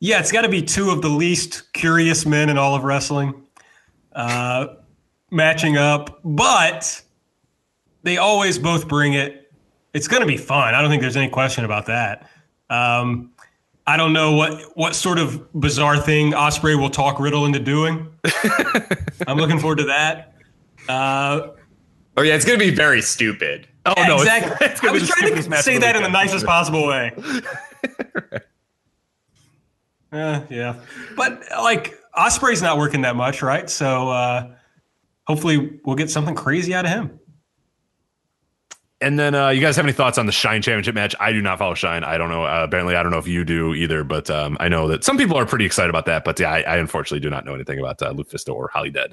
Yeah, 0.00 0.20
it's 0.20 0.30
got 0.32 0.42
to 0.42 0.48
be 0.48 0.62
two 0.62 0.90
of 0.90 1.02
the 1.02 1.08
least 1.08 1.72
curious 1.72 2.24
men 2.24 2.50
in 2.50 2.58
all 2.58 2.74
of 2.74 2.84
wrestling 2.84 3.42
uh, 4.18 4.74
matching 5.30 5.76
up, 5.76 6.20
but 6.24 7.02
they 8.02 8.18
always 8.18 8.58
both 8.58 8.88
bring 8.88 9.14
it. 9.14 9.47
It's 9.94 10.08
going 10.08 10.20
to 10.20 10.26
be 10.26 10.36
fun. 10.36 10.74
I 10.74 10.80
don't 10.80 10.90
think 10.90 11.02
there's 11.02 11.16
any 11.16 11.28
question 11.28 11.64
about 11.64 11.86
that. 11.86 12.28
Um, 12.70 13.32
I 13.88 13.96
don't 13.96 14.12
know 14.12 14.32
what 14.32 14.76
what 14.76 14.94
sort 14.94 15.18
of 15.18 15.50
bizarre 15.58 15.96
thing 15.96 16.32
Ospreay 16.32 16.78
will 16.78 16.90
talk 16.90 17.18
Riddle 17.18 17.46
into 17.46 17.58
doing. 17.58 18.06
I'm 19.26 19.38
looking 19.38 19.58
forward 19.58 19.78
to 19.78 19.84
that. 19.84 20.34
Uh, 20.90 21.52
oh 22.18 22.22
yeah, 22.22 22.34
it's 22.34 22.44
going 22.44 22.58
to 22.58 22.64
be 22.64 22.74
very 22.74 23.00
stupid. 23.00 23.66
Oh 23.86 23.94
yeah, 23.96 24.06
no, 24.06 24.16
exactly. 24.16 24.50
It's, 24.66 24.80
it's 24.82 24.84
I 24.84 24.92
was 24.92 25.08
trying 25.08 25.34
to 25.34 25.62
say 25.62 25.78
that 25.78 25.96
in 25.96 26.02
the 26.02 26.10
nicest 26.10 26.44
possible 26.44 26.86
way. 26.86 27.12
right. 28.14 28.42
uh, 30.12 30.40
yeah, 30.50 30.74
but 31.16 31.42
like 31.50 31.98
Ospreay's 32.14 32.60
not 32.60 32.76
working 32.76 33.00
that 33.02 33.16
much, 33.16 33.40
right? 33.40 33.70
So 33.70 34.10
uh, 34.10 34.54
hopefully 35.26 35.80
we'll 35.86 35.96
get 35.96 36.10
something 36.10 36.34
crazy 36.34 36.74
out 36.74 36.84
of 36.84 36.90
him. 36.90 37.18
And 39.00 39.18
then 39.18 39.34
uh, 39.34 39.50
you 39.50 39.60
guys 39.60 39.76
have 39.76 39.84
any 39.84 39.92
thoughts 39.92 40.18
on 40.18 40.26
the 40.26 40.32
Shine 40.32 40.60
Championship 40.60 40.94
match? 40.94 41.14
I 41.20 41.32
do 41.32 41.40
not 41.40 41.58
follow 41.58 41.74
Shine. 41.74 42.02
I 42.02 42.18
don't 42.18 42.30
know. 42.30 42.44
Uh, 42.44 42.64
apparently, 42.64 42.96
I 42.96 43.02
don't 43.02 43.12
know 43.12 43.18
if 43.18 43.28
you 43.28 43.44
do 43.44 43.72
either, 43.74 44.02
but 44.02 44.28
um, 44.28 44.56
I 44.58 44.68
know 44.68 44.88
that 44.88 45.04
some 45.04 45.16
people 45.16 45.36
are 45.36 45.46
pretty 45.46 45.64
excited 45.64 45.90
about 45.90 46.06
that. 46.06 46.24
But 46.24 46.40
yeah, 46.40 46.50
I, 46.50 46.60
I 46.62 46.76
unfortunately 46.78 47.20
do 47.20 47.30
not 47.30 47.44
know 47.44 47.54
anything 47.54 47.78
about 47.78 48.02
uh, 48.02 48.12
LuFisto 48.12 48.54
or 48.54 48.68
Holidead. 48.74 49.12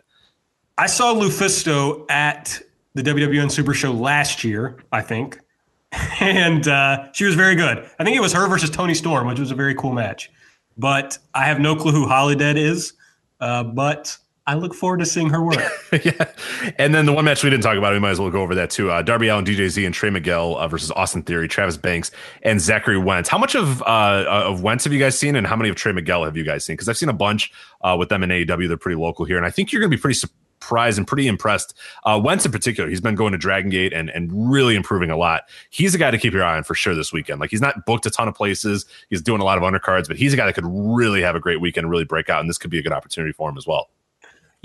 I 0.78 0.88
saw 0.88 1.14
LuFisto 1.14 2.10
at 2.10 2.60
the 2.95 3.03
WWN 3.03 3.52
Super 3.52 3.74
Show 3.76 3.91
last 3.91 4.44
year, 4.44 4.78
I 4.91 5.02
think, 5.02 5.40
and 6.20 6.68
uh, 6.68 7.12
she 7.14 7.26
was 7.26 7.36
very 7.36 7.56
good. 7.56 7.88
I 7.99 8.03
think 8.03 8.18
it 8.18 8.22
was 8.22 8.34
her 8.34 8.48
versus 8.48 8.72
Toni 8.72 8.95
Storm, 8.95 9.28
which 9.28 9.40
was 9.40 9.52
a 9.52 9.56
very 9.56 9.76
cool 9.76 9.94
match. 9.94 10.32
But 10.78 11.20
I 11.34 11.45
have 11.45 11.60
no 11.60 11.76
clue 11.76 11.91
who 11.91 12.07
Holidead 12.07 12.57
is. 12.57 12.94
Uh, 13.40 13.64
but 13.64 14.18
I 14.47 14.53
look 14.53 14.76
forward 14.76 14.99
to 14.99 15.07
seeing 15.07 15.31
her 15.31 15.43
work. 15.43 15.57
yeah. 16.03 16.31
And 16.77 16.93
then 16.93 17.07
the 17.07 17.13
one 17.13 17.26
match 17.26 17.43
we 17.43 17.49
didn't 17.49 17.63
talk 17.63 17.77
about, 17.77 17.93
we 17.93 17.99
might 17.99 18.11
as 18.11 18.19
well 18.19 18.30
go 18.30 18.41
over 18.41 18.53
that 18.55 18.69
too. 18.69 18.91
Uh, 18.91 19.01
Darby 19.01 19.27
Allin, 19.27 19.43
DJZ, 19.43 19.84
and 19.85 19.93
Trey 19.93 20.11
Miguel 20.11 20.55
uh, 20.57 20.67
versus 20.67 20.91
Austin 20.91 21.23
Theory, 21.23 21.47
Travis 21.47 21.77
Banks, 21.77 22.11
and 22.43 22.61
Zachary 22.61 22.99
Wentz. 22.99 23.27
How 23.27 23.39
much 23.39 23.55
of 23.55 23.81
uh, 23.81 23.85
uh 23.85 24.43
of 24.45 24.61
Wentz 24.61 24.84
have 24.84 24.93
you 24.93 24.99
guys 24.99 25.17
seen, 25.17 25.35
and 25.35 25.47
how 25.47 25.55
many 25.55 25.69
of 25.69 25.76
Trey 25.76 25.93
Miguel 25.93 26.23
have 26.23 26.38
you 26.38 26.43
guys 26.43 26.63
seen? 26.63 26.76
Because 26.76 26.88
I've 26.88 26.97
seen 26.97 27.09
a 27.09 27.13
bunch 27.13 27.51
uh, 27.81 27.95
with 27.97 28.09
them 28.09 28.22
in 28.22 28.30
AAW. 28.30 28.67
They're 28.67 28.77
pretty 28.77 29.01
local 29.01 29.26
here, 29.26 29.38
and 29.38 29.47
I 29.47 29.49
think 29.49 29.72
you're 29.72 29.80
going 29.80 29.89
to 29.89 29.97
be 29.97 30.01
pretty 30.01 30.19
surprised 30.59 30.99
and 30.99 31.07
pretty 31.07 31.27
impressed. 31.27 31.73
Uh, 32.03 32.22
Wentz 32.23 32.45
in 32.45 32.51
particular, 32.51 32.88
he's 32.88 33.01
been 33.01 33.15
going 33.15 33.31
to 33.31 33.39
Dragon 33.39 33.72
Gate 33.72 33.93
and 33.93 34.11
and 34.11 34.30
really 34.51 34.76
improving 34.76 35.09
a 35.09 35.17
lot. 35.17 35.43
He's 35.72 35.95
a 35.95 35.97
guy 35.97 36.11
to 36.11 36.19
keep 36.19 36.34
your 36.34 36.43
eye 36.43 36.55
on 36.55 36.63
for 36.63 36.76
sure 36.76 36.93
this 36.93 37.11
weekend. 37.11 37.39
Like 37.39 37.49
he's 37.49 37.61
not 37.61 37.84
booked 37.88 38.05
a 38.05 38.11
ton 38.11 38.27
of 38.27 38.35
places. 38.35 38.85
He's 39.09 39.23
doing 39.23 39.41
a 39.41 39.43
lot 39.43 39.57
of 39.57 39.63
undercards, 39.63 40.07
but 40.07 40.17
he's 40.17 40.34
a 40.34 40.38
guy 40.38 40.45
that 40.45 40.53
could 40.53 40.67
really 40.67 41.23
have 41.23 41.35
a 41.35 41.39
great 41.39 41.61
weekend 41.61 41.89
really 41.89 42.05
break 42.05 42.30
out. 42.30 42.41
And 42.41 42.49
this 42.49 42.59
could 42.59 42.69
be 42.69 42.77
a 42.77 42.84
good 42.84 42.93
opportunity 42.93 43.34
for 43.34 43.49
him 43.49 43.57
as 43.57 43.65
well. 43.65 43.89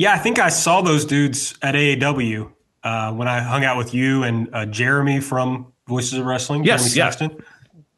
Yeah, 0.01 0.15
I 0.15 0.19
think 0.19 0.39
I 0.39 0.49
saw 0.49 0.81
those 0.81 1.05
dudes 1.05 1.55
at 1.61 1.75
AAW 1.75 2.51
uh, 2.85 3.13
when 3.13 3.29
I 3.29 3.41
hung 3.41 3.67
out 3.67 3.77
with 3.77 3.93
you 3.93 4.23
and 4.23 4.49
uh, 4.55 4.65
Jeremy 4.65 5.21
from 5.21 5.75
Voices 5.87 6.15
of 6.15 6.25
Wrestling. 6.25 6.65
Yes, 6.65 6.95
Jeremy 6.95 7.35
yeah. 7.35 7.45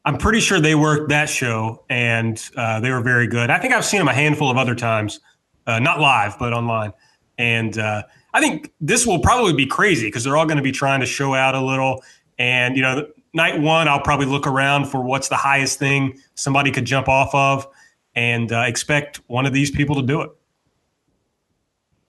I'm 0.04 0.18
pretty 0.18 0.40
sure 0.40 0.58
they 0.58 0.74
worked 0.74 1.10
that 1.10 1.28
show 1.28 1.84
and 1.88 2.42
uh, 2.56 2.80
they 2.80 2.90
were 2.90 3.02
very 3.02 3.28
good. 3.28 3.50
I 3.50 3.60
think 3.60 3.72
I've 3.72 3.84
seen 3.84 4.00
them 4.00 4.08
a 4.08 4.12
handful 4.12 4.50
of 4.50 4.56
other 4.56 4.74
times, 4.74 5.20
uh, 5.68 5.78
not 5.78 6.00
live, 6.00 6.36
but 6.40 6.52
online. 6.52 6.92
And 7.38 7.78
uh, 7.78 8.02
I 8.34 8.40
think 8.40 8.72
this 8.80 9.06
will 9.06 9.20
probably 9.20 9.52
be 9.52 9.66
crazy 9.66 10.08
because 10.08 10.24
they're 10.24 10.36
all 10.36 10.46
going 10.46 10.56
to 10.56 10.62
be 10.64 10.72
trying 10.72 10.98
to 10.98 11.06
show 11.06 11.34
out 11.34 11.54
a 11.54 11.64
little. 11.64 12.02
And, 12.36 12.74
you 12.74 12.82
know, 12.82 13.06
night 13.32 13.60
one, 13.60 13.86
I'll 13.86 14.02
probably 14.02 14.26
look 14.26 14.48
around 14.48 14.86
for 14.86 15.00
what's 15.00 15.28
the 15.28 15.36
highest 15.36 15.78
thing 15.78 16.18
somebody 16.34 16.72
could 16.72 16.84
jump 16.84 17.08
off 17.08 17.32
of 17.32 17.68
and 18.16 18.50
uh, 18.50 18.64
expect 18.66 19.18
one 19.28 19.46
of 19.46 19.52
these 19.52 19.70
people 19.70 19.94
to 19.94 20.02
do 20.02 20.20
it. 20.22 20.30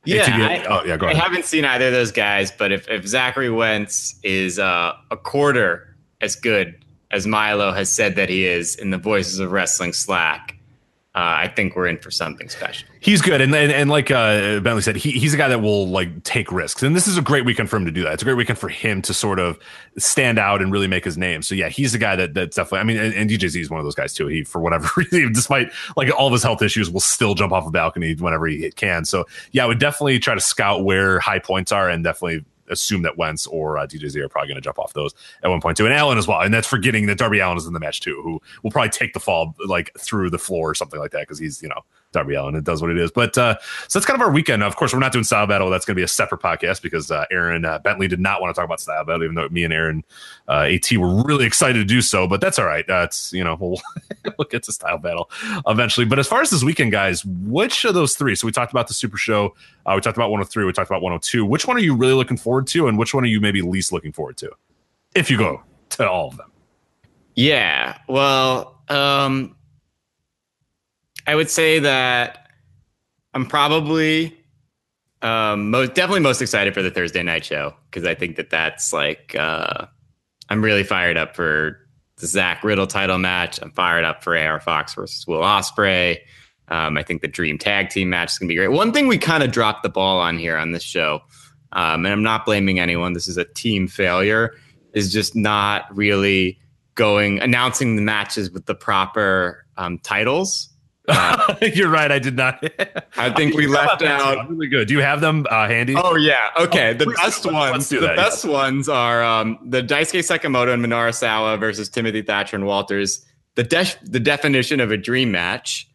Yeah, 0.06 0.26
I, 0.28 0.66
oh, 0.66 0.84
yeah, 0.86 0.98
go 0.98 1.06
ahead. 1.08 1.22
I 1.22 1.24
haven't 1.24 1.46
seen 1.46 1.66
either 1.66 1.88
of 1.88 1.94
those 1.94 2.12
guys, 2.12 2.52
but 2.52 2.72
if, 2.72 2.88
if 2.90 3.08
Zachary 3.08 3.50
Wentz 3.50 4.20
is 4.24 4.60
uh, 4.60 4.94
a 5.12 5.18
quarter 5.18 5.96
as 6.20 6.36
good 6.36 6.84
as 7.12 7.26
Milo 7.28 7.72
has 7.72 7.92
said 7.92 8.16
that 8.16 8.28
he 8.28 8.46
is 8.46 8.76
in 8.76 8.90
the 8.90 8.98
Voices 8.98 9.40
of 9.40 9.52
Wrestling 9.52 9.94
Slack, 9.94 10.53
uh, 11.16 11.46
I 11.46 11.48
think 11.48 11.76
we're 11.76 11.86
in 11.86 12.00
for 12.00 12.10
something 12.10 12.50
special. 12.50 12.88
He's 13.00 13.22
good, 13.22 13.40
and 13.40 13.54
and, 13.54 13.72
and 13.72 13.88
like 13.88 14.10
uh, 14.10 14.60
Bentley 14.62 14.82
said, 14.82 14.96
he, 14.96 15.12
he's 15.12 15.32
a 15.32 15.38
guy 15.38 15.48
that 15.48 15.62
will 15.62 15.88
like 15.88 16.24
take 16.24 16.52
risks, 16.52 16.82
and 16.82 16.96
this 16.96 17.08
is 17.08 17.20
a 17.20 17.22
great 17.22 17.46
weekend 17.46 17.70
for 17.70 17.78
him 17.78 17.86
to 17.86 17.92
do 17.92 18.02
that. 18.02 18.14
It's 18.14 18.24
a 18.24 18.26
great 18.26 18.38
weekend 18.38 18.58
for 18.58 18.68
him 18.68 19.00
to 19.04 19.14
sort 19.14 19.38
of 19.38 19.60
stand 19.96 20.40
out 20.40 20.60
and 20.60 20.72
really 20.72 20.88
make 20.88 21.06
his 21.06 21.16
name. 21.16 21.44
So 21.44 21.54
yeah, 21.54 21.70
he's 21.70 21.92
the 21.92 22.00
guy 22.00 22.16
that 22.16 22.34
that's 22.34 22.56
definitely. 22.56 22.80
I 22.80 22.84
mean, 22.84 22.98
and, 22.98 23.14
and 23.14 23.30
DJZ 23.30 23.62
is 23.62 23.70
one 23.70 23.80
of 23.80 23.86
those 23.86 23.94
guys 23.94 24.16
too. 24.16 24.26
He 24.26 24.44
for 24.44 24.60
whatever 24.60 24.90
reason, 24.98 25.34
despite 25.34 25.70
like 25.96 26.12
all 26.18 26.26
of 26.26 26.34
his 26.34 26.42
health 26.42 26.64
issues, 26.64 26.90
will 26.90 27.00
still 27.00 27.36
jump 27.36 27.54
off 27.54 27.68
a 27.68 27.72
balcony 27.72 28.16
whenever 28.16 28.48
he 28.48 28.72
can. 28.72 29.06
So 29.06 29.26
yeah, 29.52 29.66
I 29.66 29.68
would 29.68 29.80
definitely 29.80 30.18
try 30.18 30.34
to 30.34 30.42
scout 30.42 30.84
where 30.84 31.20
high 31.20 31.40
points 31.40 31.72
are, 31.72 31.90
and 31.90 32.04
definitely 32.04 32.44
assume 32.74 33.02
that 33.04 33.18
Wentz 33.18 33.48
or 33.48 33.78
uh, 33.78 33.88
DJZ 33.88 34.18
are 34.18 34.30
probably 34.30 34.50
going 34.50 34.56
to 34.56 34.62
jump 34.62 34.80
off 34.80 34.94
those 34.94 35.14
at 35.44 35.50
one 35.50 35.62
point 35.62 35.78
too, 35.78 35.86
and 35.86 35.94
Allin 35.94 36.18
as 36.18 36.28
well. 36.28 36.42
And 36.42 36.54
that's 36.54 36.68
forgetting 36.68 37.06
that 37.08 37.18
Darby 37.18 37.40
Allin 37.40 37.58
is 37.58 37.66
in 37.66 37.74
the 37.74 37.80
match 37.80 38.02
too, 38.02 38.20
who 38.24 38.42
will 38.62 38.72
probably 38.72 38.90
take 38.90 39.14
the 39.14 39.20
fall 39.20 39.56
like 39.66 39.92
through 39.98 40.30
the 40.30 40.38
floor 40.38 40.70
or 40.70 40.76
something 40.76 41.00
like 41.00 41.12
that 41.12 41.22
because 41.22 41.40
he's 41.40 41.62
you 41.62 41.70
know 41.70 41.82
Darby 42.14 42.36
Allin. 42.36 42.56
It 42.56 42.64
does 42.64 42.82
what 42.82 42.92
it 42.92 42.98
is. 42.98 43.12
But 43.12 43.38
uh, 43.38 43.58
so 43.88 44.00
that's 44.00 44.06
kind 44.06 44.20
of 44.20 44.26
our 44.26 44.32
weekend. 44.32 44.64
Of 44.64 44.76
course, 44.76 44.94
we're 44.94 45.00
not 45.00 45.12
doing 45.12 45.26
style 45.26 45.46
battle. 45.46 45.70
That's 45.70 45.86
going 45.86 45.96
to 45.96 46.00
be 46.00 46.04
a 46.04 46.08
separate 46.08 46.42
podcast 46.42 46.82
because 46.82 47.12
uh, 47.12 47.26
Aaron 47.32 47.66
uh, 47.66 47.80
Bentley 47.80 48.08
did 48.08 48.20
not 48.20 48.42
want 48.42 48.54
to 48.54 48.60
talk 48.60 48.66
about 48.66 48.80
style 48.80 49.04
battle, 49.04 49.24
even 49.24 49.36
though 49.36 49.50
me 49.50 49.64
and 49.64 49.74
Aaron 49.74 50.06
uh, 50.48 50.68
At 50.72 50.92
were 50.94 51.24
really 51.24 51.46
excited 51.46 51.80
to 51.80 51.86
do 51.86 52.02
so. 52.02 52.28
But 52.28 52.40
that's 52.40 52.58
all 52.58 52.66
right. 52.66 52.86
That's 52.88 53.34
you 53.34 53.44
know 53.44 53.58
we'll 53.60 53.82
we'll 54.38 54.48
get 54.50 54.64
to 54.64 54.72
style 54.72 54.98
battle 54.98 55.30
eventually. 55.68 56.06
But 56.06 56.20
as 56.20 56.28
far 56.28 56.42
as 56.42 56.50
this 56.50 56.64
weekend, 56.64 56.92
guys, 56.92 57.26
which 57.26 57.84
of 57.84 57.94
those 57.94 58.16
three? 58.16 58.36
So 58.36 58.46
we 58.46 58.52
talked 58.52 58.72
about 58.72 58.88
the 58.88 58.94
Super 58.94 59.18
Show. 59.18 59.56
Uh, 59.86 59.94
we 59.96 60.02
talked 60.02 60.18
about 60.18 60.30
103. 60.30 60.64
We 60.66 60.72
talked 60.72 60.90
about 60.90 61.02
102. 61.02 61.46
Which 61.46 61.68
one 61.68 61.76
are 61.76 61.82
you 61.82 61.96
really 61.96 62.14
looking 62.14 62.38
forward 62.38 62.68
to, 62.68 62.88
and 62.88 62.98
which 62.98 63.14
one 63.14 63.24
are 63.24 63.28
you 63.28 63.42
maybe 63.42 63.62
least 63.62 63.92
looking 63.92 64.14
forward 64.14 64.38
to? 64.38 64.52
If 65.16 65.30
you 65.30 65.38
go 65.38 65.62
to 65.90 66.10
all 66.10 66.30
of 66.30 66.38
them. 66.38 66.52
Yeah. 67.36 67.98
Well, 68.08 68.80
um, 68.90 69.56
I 71.26 71.36
would 71.36 71.50
say 71.50 71.80
that 71.80 72.50
I'm 73.34 73.46
probably 73.46 74.38
um, 75.22 75.72
most 75.72 75.94
definitely 75.94 76.20
most 76.20 76.42
excited 76.42 76.74
for 76.74 76.82
the 76.82 76.92
Thursday 76.92 77.24
night 77.24 77.46
show 77.46 77.74
because 77.90 78.06
I 78.06 78.14
think 78.14 78.36
that 78.36 78.50
that's 78.50 78.92
like 78.92 79.36
uh, 79.40 79.86
I'm 80.50 80.64
really 80.64 80.84
fired 80.84 81.18
up 81.18 81.36
for 81.36 81.80
the 82.18 82.28
Zack 82.28 82.64
Riddle 82.64 82.88
title 82.88 83.18
match. 83.18 83.60
I'm 83.62 83.72
fired 83.72 84.04
up 84.04 84.24
for 84.24 84.38
AR 84.38 84.60
Fox 84.60 84.94
versus 84.94 85.26
Will 85.26 85.42
Ospreay. 85.42 86.20
Um, 86.68 86.98
I 86.98 87.04
think 87.04 87.22
the 87.22 87.28
Dream 87.28 87.58
Tag 87.58 87.90
Team 87.90 88.10
match 88.10 88.34
is 88.34 88.38
going 88.38 88.48
to 88.48 88.52
be 88.52 88.58
great. 88.58 88.70
One 88.70 88.92
thing 88.92 89.08
we 89.08 89.18
kind 89.18 89.44
of 89.44 89.52
dropped 89.52 89.84
the 89.84 89.90
ball 89.90 90.20
on 90.20 90.38
here 90.38 90.58
on 90.58 90.72
this 90.72 90.84
show, 90.84 91.22
um, 91.72 92.06
and 92.06 92.14
I'm 92.14 92.24
not 92.24 92.46
blaming 92.46 92.80
anyone. 92.80 93.14
This 93.14 93.28
is 93.28 93.38
a 93.38 93.46
team 93.46 93.88
failure. 93.88 94.56
Is 94.94 95.12
just 95.12 95.36
not 95.36 95.86
really 95.96 96.60
going 96.96 97.40
announcing 97.40 97.96
the 97.96 98.02
matches 98.02 98.52
with 98.52 98.66
the 98.68 98.76
proper 98.76 99.66
um, 99.78 99.98
titles. 100.00 100.70
Uh, 101.08 101.56
You're 101.74 101.90
right. 101.90 102.12
I 102.12 102.20
did 102.20 102.36
not. 102.36 102.64
I 103.18 103.30
think 103.32 103.56
we 103.56 103.68
left 103.68 104.02
out. 104.02 104.50
Really 104.50 104.68
good. 104.68 104.88
Do 104.88 104.94
you 104.94 105.02
have 105.02 105.22
them 105.22 105.46
uh, 105.50 105.68
handy? 105.68 105.96
Oh 105.98 106.16
yeah. 106.16 106.50
Okay. 106.60 106.92
Oh, 106.92 106.94
the 106.94 107.06
best 107.18 107.46
ones. 107.46 107.90
The 107.90 108.00
that, 108.00 108.16
best 108.16 108.46
ones 108.46 108.88
are 108.88 109.24
um, 109.24 109.60
the 109.64 109.82
Daisuke 109.82 110.20
Sekimoto 110.20 110.74
and 110.74 110.84
Minoru 110.84 111.14
Sawa 111.14 111.58
versus 111.58 111.90
Timothy 111.90 112.22
Thatcher 112.22 112.56
and 112.56 112.66
Walters. 112.66 113.26
The 113.56 113.64
de- 113.64 113.96
the 114.04 114.20
definition 114.20 114.80
of 114.80 114.92
a 114.92 114.98
dream 114.98 115.32
match. 115.32 115.90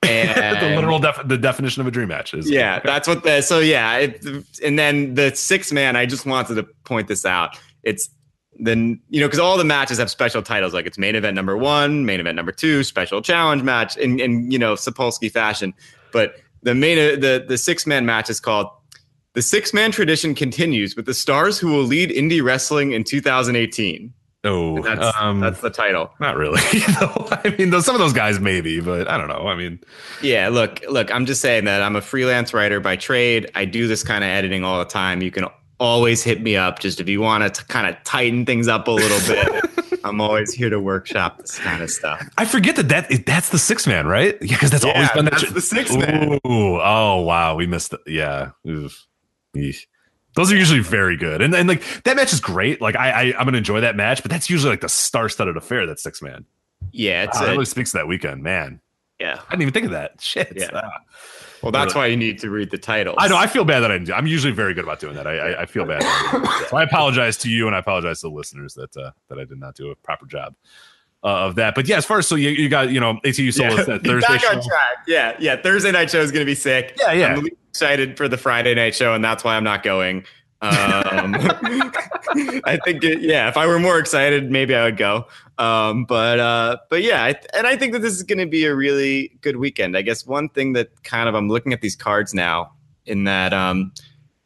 And 0.08 0.60
the 0.62 0.76
literal 0.76 1.00
def- 1.00 1.26
the 1.26 1.36
definition 1.36 1.80
of 1.80 1.88
a 1.88 1.90
dream 1.90 2.06
match 2.06 2.32
is. 2.32 2.48
Yeah, 2.48 2.78
that's 2.78 3.08
what 3.08 3.24
the. 3.24 3.40
So 3.40 3.58
yeah, 3.58 3.96
it, 3.96 4.24
and 4.64 4.78
then 4.78 5.14
the 5.14 5.34
six 5.34 5.72
man. 5.72 5.96
I 5.96 6.06
just 6.06 6.24
wanted 6.24 6.54
to 6.54 6.62
point 6.84 7.08
this 7.08 7.26
out. 7.26 7.58
It's 7.82 8.08
then 8.58 9.00
you 9.08 9.20
know 9.20 9.26
because 9.26 9.38
all 9.38 9.56
the 9.56 9.64
matches 9.64 9.98
have 9.98 10.10
special 10.10 10.42
titles 10.42 10.74
like 10.74 10.86
it's 10.86 10.98
main 10.98 11.14
event 11.14 11.34
number 11.34 11.56
one 11.56 12.04
main 12.04 12.20
event 12.20 12.36
number 12.36 12.52
two 12.52 12.82
special 12.82 13.22
challenge 13.22 13.62
match 13.62 13.96
in, 13.96 14.18
in 14.18 14.50
you 14.50 14.58
know 14.58 14.74
Sapolsky 14.74 15.30
fashion 15.30 15.72
but 16.12 16.36
the 16.62 16.74
main 16.74 17.20
the 17.20 17.44
the 17.46 17.58
six 17.58 17.86
man 17.86 18.04
match 18.04 18.28
is 18.28 18.40
called 18.40 18.68
the 19.34 19.42
six 19.42 19.72
man 19.72 19.92
tradition 19.92 20.34
continues 20.34 20.96
with 20.96 21.06
the 21.06 21.14
stars 21.14 21.58
who 21.58 21.68
will 21.68 21.84
lead 21.84 22.10
indie 22.10 22.42
wrestling 22.42 22.92
in 22.92 23.04
2018 23.04 24.12
Oh, 24.44 24.80
that's, 24.82 25.16
um, 25.18 25.40
that's 25.40 25.60
the 25.60 25.70
title. 25.70 26.12
Not 26.20 26.36
really. 26.36 26.60
I 26.62 27.54
mean, 27.58 27.72
some 27.82 27.96
of 27.96 28.00
those 28.00 28.12
guys 28.12 28.38
maybe, 28.38 28.80
but 28.80 29.08
I 29.08 29.18
don't 29.18 29.26
know. 29.26 29.48
I 29.48 29.56
mean, 29.56 29.80
yeah. 30.22 30.48
Look, 30.48 30.80
look. 30.88 31.12
I'm 31.12 31.26
just 31.26 31.40
saying 31.40 31.64
that 31.64 31.82
I'm 31.82 31.96
a 31.96 32.00
freelance 32.00 32.54
writer 32.54 32.78
by 32.78 32.94
trade. 32.94 33.50
I 33.56 33.64
do 33.64 33.88
this 33.88 34.04
kind 34.04 34.22
of 34.22 34.30
editing 34.30 34.62
all 34.62 34.78
the 34.78 34.84
time. 34.84 35.22
You 35.22 35.32
can 35.32 35.46
always 35.78 36.22
hit 36.22 36.42
me 36.42 36.56
up 36.56 36.78
just 36.78 37.00
if 37.00 37.08
you 37.08 37.20
want 37.20 37.54
to 37.54 37.64
kind 37.66 37.86
of 37.86 38.02
tighten 38.04 38.44
things 38.44 38.68
up 38.68 38.88
a 38.88 38.90
little 38.90 39.34
bit. 39.34 39.64
I'm 40.04 40.20
always 40.20 40.54
here 40.54 40.70
to 40.70 40.80
workshop 40.80 41.38
this 41.38 41.58
kind 41.58 41.82
of 41.82 41.90
stuff. 41.90 42.22
I 42.38 42.44
forget 42.44 42.76
that 42.76 42.88
that 42.88 43.26
that's 43.26 43.50
the 43.50 43.58
six 43.58 43.86
man, 43.86 44.06
right? 44.06 44.36
Yeah, 44.40 44.56
because 44.56 44.70
that's 44.70 44.84
yeah, 44.84 44.92
always 44.92 45.10
been 45.10 45.24
that's 45.24 45.50
the 45.50 45.60
six 45.60 45.94
man. 45.94 46.38
Ooh, 46.46 46.80
oh 46.80 47.20
wow, 47.22 47.56
we 47.56 47.66
missed 47.66 47.92
it. 47.92 48.00
Yeah. 48.06 48.50
Those 50.34 50.52
are 50.52 50.56
usually 50.56 50.80
very 50.80 51.16
good, 51.16 51.42
and 51.42 51.54
and 51.54 51.68
like 51.68 51.82
that 52.04 52.16
match 52.16 52.32
is 52.32 52.40
great. 52.40 52.80
Like 52.80 52.96
I, 52.96 53.10
I 53.10 53.22
am 53.40 53.44
gonna 53.44 53.58
enjoy 53.58 53.80
that 53.80 53.96
match, 53.96 54.22
but 54.22 54.30
that's 54.30 54.48
usually 54.48 54.70
like 54.70 54.80
the 54.80 54.88
star 54.88 55.28
studded 55.28 55.56
affair. 55.56 55.84
That 55.86 55.98
six 55.98 56.22
man. 56.22 56.44
Yeah, 56.92 57.24
it's 57.24 57.38
wow, 57.38 57.46
a, 57.46 57.48
it 57.48 57.52
really 57.52 57.64
speaks 57.64 57.90
to 57.90 57.98
that 57.98 58.08
weekend, 58.08 58.42
man. 58.42 58.80
Yeah. 59.18 59.40
I 59.48 59.50
didn't 59.50 59.62
even 59.62 59.74
think 59.74 59.86
of 59.86 59.92
that. 59.92 60.20
Shit. 60.20 60.52
Yeah. 60.54 60.70
Ah. 60.72 60.90
Well, 61.62 61.72
that's 61.72 61.94
why 61.94 62.06
you 62.06 62.16
need 62.16 62.38
to 62.40 62.50
read 62.50 62.70
the 62.70 62.78
titles. 62.78 63.16
I 63.18 63.28
know. 63.28 63.36
I 63.36 63.46
feel 63.46 63.64
bad 63.64 63.80
that 63.80 63.90
I 63.90 63.94
didn't 63.94 64.06
do. 64.08 64.12
I'm 64.14 64.26
usually 64.26 64.52
very 64.52 64.74
good 64.74 64.84
about 64.84 65.00
doing 65.00 65.14
that. 65.14 65.26
I, 65.26 65.38
I, 65.38 65.62
I 65.62 65.66
feel 65.66 65.84
bad. 65.84 66.02
so 66.68 66.76
I 66.76 66.82
apologize 66.84 67.36
to 67.38 67.50
you, 67.50 67.66
and 67.66 67.74
I 67.74 67.80
apologize 67.80 68.20
to 68.20 68.28
the 68.28 68.34
listeners 68.34 68.74
that 68.74 68.96
uh, 68.96 69.10
that 69.28 69.38
I 69.38 69.44
did 69.44 69.58
not 69.58 69.74
do 69.74 69.90
a 69.90 69.96
proper 69.96 70.26
job 70.26 70.54
uh, 71.24 71.46
of 71.46 71.56
that. 71.56 71.74
But 71.74 71.88
yeah, 71.88 71.96
as 71.96 72.04
far 72.04 72.18
as 72.18 72.26
so 72.28 72.34
you, 72.36 72.50
you 72.50 72.68
got 72.68 72.90
you 72.90 73.00
know 73.00 73.14
ATU 73.24 73.52
Soul 73.52 73.70
Yeah. 73.70 73.82
that 73.84 74.02
Thursday 74.04 74.26
Back 74.34 74.40
show. 74.42 74.48
on 74.48 74.54
track. 74.62 75.04
Yeah, 75.06 75.36
yeah. 75.40 75.60
Thursday 75.60 75.90
night 75.92 76.10
show 76.10 76.20
is 76.20 76.30
going 76.32 76.42
to 76.42 76.50
be 76.50 76.54
sick. 76.54 76.96
Yeah, 77.00 77.12
yeah. 77.12 77.34
I'm 77.34 77.46
excited 77.70 78.16
for 78.16 78.28
the 78.28 78.36
Friday 78.38 78.74
night 78.74 78.94
show, 78.94 79.14
and 79.14 79.24
that's 79.24 79.42
why 79.44 79.56
I'm 79.56 79.64
not 79.64 79.82
going. 79.82 80.24
Um, 80.60 81.34
I 82.64 82.78
think, 82.84 83.04
it, 83.04 83.20
yeah, 83.20 83.48
if 83.48 83.56
I 83.56 83.66
were 83.66 83.78
more 83.78 83.98
excited, 83.98 84.50
maybe 84.50 84.74
I 84.74 84.84
would 84.84 84.96
go. 84.96 85.26
Um, 85.56 86.04
but 86.04 86.38
uh, 86.38 86.78
but 86.88 87.02
yeah, 87.02 87.24
I, 87.24 87.34
and 87.54 87.66
I 87.66 87.76
think 87.76 87.92
that 87.92 88.00
this 88.00 88.14
is 88.14 88.22
going 88.22 88.38
to 88.38 88.46
be 88.46 88.64
a 88.64 88.74
really 88.74 89.38
good 89.40 89.56
weekend. 89.56 89.96
I 89.96 90.02
guess 90.02 90.26
one 90.26 90.48
thing 90.48 90.72
that 90.74 91.02
kind 91.02 91.28
of 91.28 91.34
I'm 91.34 91.48
looking 91.48 91.72
at 91.72 91.80
these 91.80 91.96
cards 91.96 92.34
now 92.34 92.72
in 93.06 93.24
that 93.24 93.52
um, 93.52 93.92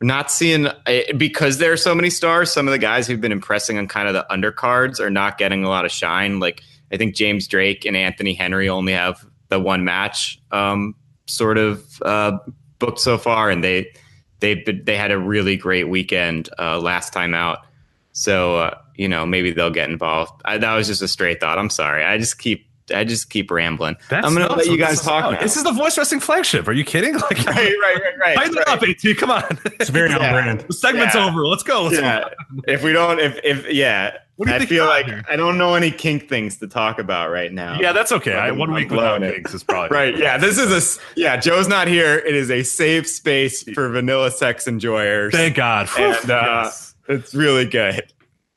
not 0.00 0.30
seeing 0.30 0.68
eh, 0.86 1.12
because 1.12 1.58
there 1.58 1.72
are 1.72 1.76
so 1.76 1.94
many 1.94 2.10
stars. 2.10 2.50
Some 2.52 2.66
of 2.66 2.72
the 2.72 2.78
guys 2.78 3.06
who've 3.06 3.20
been 3.20 3.32
impressing 3.32 3.78
on 3.78 3.88
kind 3.88 4.08
of 4.08 4.14
the 4.14 4.26
undercards 4.30 5.00
are 5.00 5.10
not 5.10 5.38
getting 5.38 5.64
a 5.64 5.68
lot 5.68 5.84
of 5.84 5.90
shine. 5.90 6.40
Like 6.40 6.62
I 6.92 6.96
think 6.96 7.14
James 7.14 7.46
Drake 7.46 7.84
and 7.84 7.96
Anthony 7.96 8.34
Henry 8.34 8.68
only 8.68 8.92
have 8.92 9.24
the 9.48 9.60
one 9.60 9.84
match 9.84 10.40
um, 10.50 10.94
sort 11.26 11.58
of 11.58 11.84
uh, 12.02 12.38
booked 12.78 13.00
so 13.00 13.18
far, 13.18 13.50
and 13.50 13.62
they 13.62 13.92
they 14.42 14.54
they 14.54 14.96
had 14.96 15.10
a 15.10 15.18
really 15.18 15.56
great 15.56 15.88
weekend 15.88 16.50
uh, 16.58 16.78
last 16.78 17.12
time 17.12 17.32
out. 17.32 17.60
So 18.12 18.56
uh, 18.56 18.78
you 18.96 19.08
know 19.08 19.24
maybe 19.24 19.52
they'll 19.52 19.70
get 19.70 19.88
involved. 19.88 20.42
I, 20.44 20.58
that 20.58 20.74
was 20.74 20.88
just 20.88 21.00
a 21.00 21.08
straight 21.08 21.40
thought. 21.40 21.58
I'm 21.58 21.70
sorry. 21.70 22.04
I 22.04 22.18
just 22.18 22.38
keep 22.38 22.66
I 22.94 23.04
just 23.04 23.30
keep 23.30 23.50
rambling. 23.50 23.96
That's 24.10 24.26
I'm 24.26 24.34
gonna 24.34 24.52
let 24.52 24.66
you 24.66 24.76
guys 24.76 25.00
talk. 25.00 25.30
now. 25.32 25.40
This 25.40 25.56
is 25.56 25.62
the 25.64 25.72
voice 25.72 25.96
wrestling 25.96 26.20
flagship. 26.20 26.66
Are 26.66 26.72
you 26.72 26.84
kidding? 26.84 27.14
Like, 27.18 27.38
right, 27.46 27.46
right, 27.46 27.76
right, 27.80 28.18
right. 28.18 28.34
Tighten 28.36 28.54
it 28.56 28.66
right. 28.66 28.68
up, 28.68 28.82
AT. 28.82 29.16
Come 29.18 29.30
on. 29.30 29.44
It's 29.78 29.88
a 29.88 29.92
very 29.92 30.10
on 30.12 30.18
brand. 30.18 30.60
the 30.62 30.72
segment's 30.72 31.14
Yeah. 31.14 31.26
over. 31.28 31.46
Let's 31.46 31.62
go. 31.62 31.84
Let's 31.84 32.00
yeah. 32.00 32.24
If 32.66 32.82
we 32.82 32.92
don't, 32.92 33.20
if 33.20 33.38
if 33.44 33.70
yeah, 33.72 34.16
What 34.36 34.46
do 34.48 34.54
you 34.54 34.58
I 34.60 34.66
feel 34.66 34.86
like 34.86 35.06
here? 35.06 35.22
I 35.28 35.36
don't 35.36 35.58
know 35.58 35.74
any 35.74 35.90
kink 35.92 36.28
things 36.28 36.58
to 36.58 36.66
talk 36.66 36.98
about 36.98 37.30
right 37.30 37.52
now. 37.52 37.78
Yeah, 37.80 37.92
that's 37.92 38.10
okay. 38.12 38.34
I, 38.34 38.46
I'm- 38.46 38.58
one 38.58 38.70
I'm 38.70 38.74
week 38.74 38.90
without 38.90 39.22
it. 39.22 39.32
things 39.34 39.54
is 39.54 39.62
probably 39.62 39.96
Right. 39.96 40.18
Yeah. 40.18 40.36
This 40.38 40.58
is 40.58 40.72
a 40.72 40.76
s- 40.76 40.98
yeah. 41.16 41.36
Joe's 41.36 41.68
not 41.68 41.86
here. 41.88 42.18
It 42.18 42.34
is 42.34 42.50
a 42.50 42.62
safe 42.64 43.08
space 43.08 43.62
for 43.74 43.88
vanilla 43.90 44.30
sex 44.32 44.66
enjoyers. 44.66 45.32
Thank 45.32 45.54
God. 45.54 45.88
and 45.96 46.30
uh, 46.30 46.62
Yes. 46.64 46.94
it's 47.08 47.34
really 47.34 47.66
good. 47.66 48.02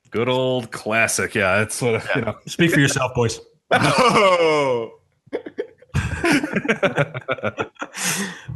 Good 0.10 0.30
old 0.30 0.72
classic. 0.72 1.36
Yeah, 1.36 1.62
it's 1.62 1.82
what 1.82 2.04
you 2.16 2.22
know. 2.22 2.38
Speak 2.48 2.72
for 2.72 2.80
yourself, 2.80 3.14
boys. 3.14 3.40
Oh. 3.82 4.92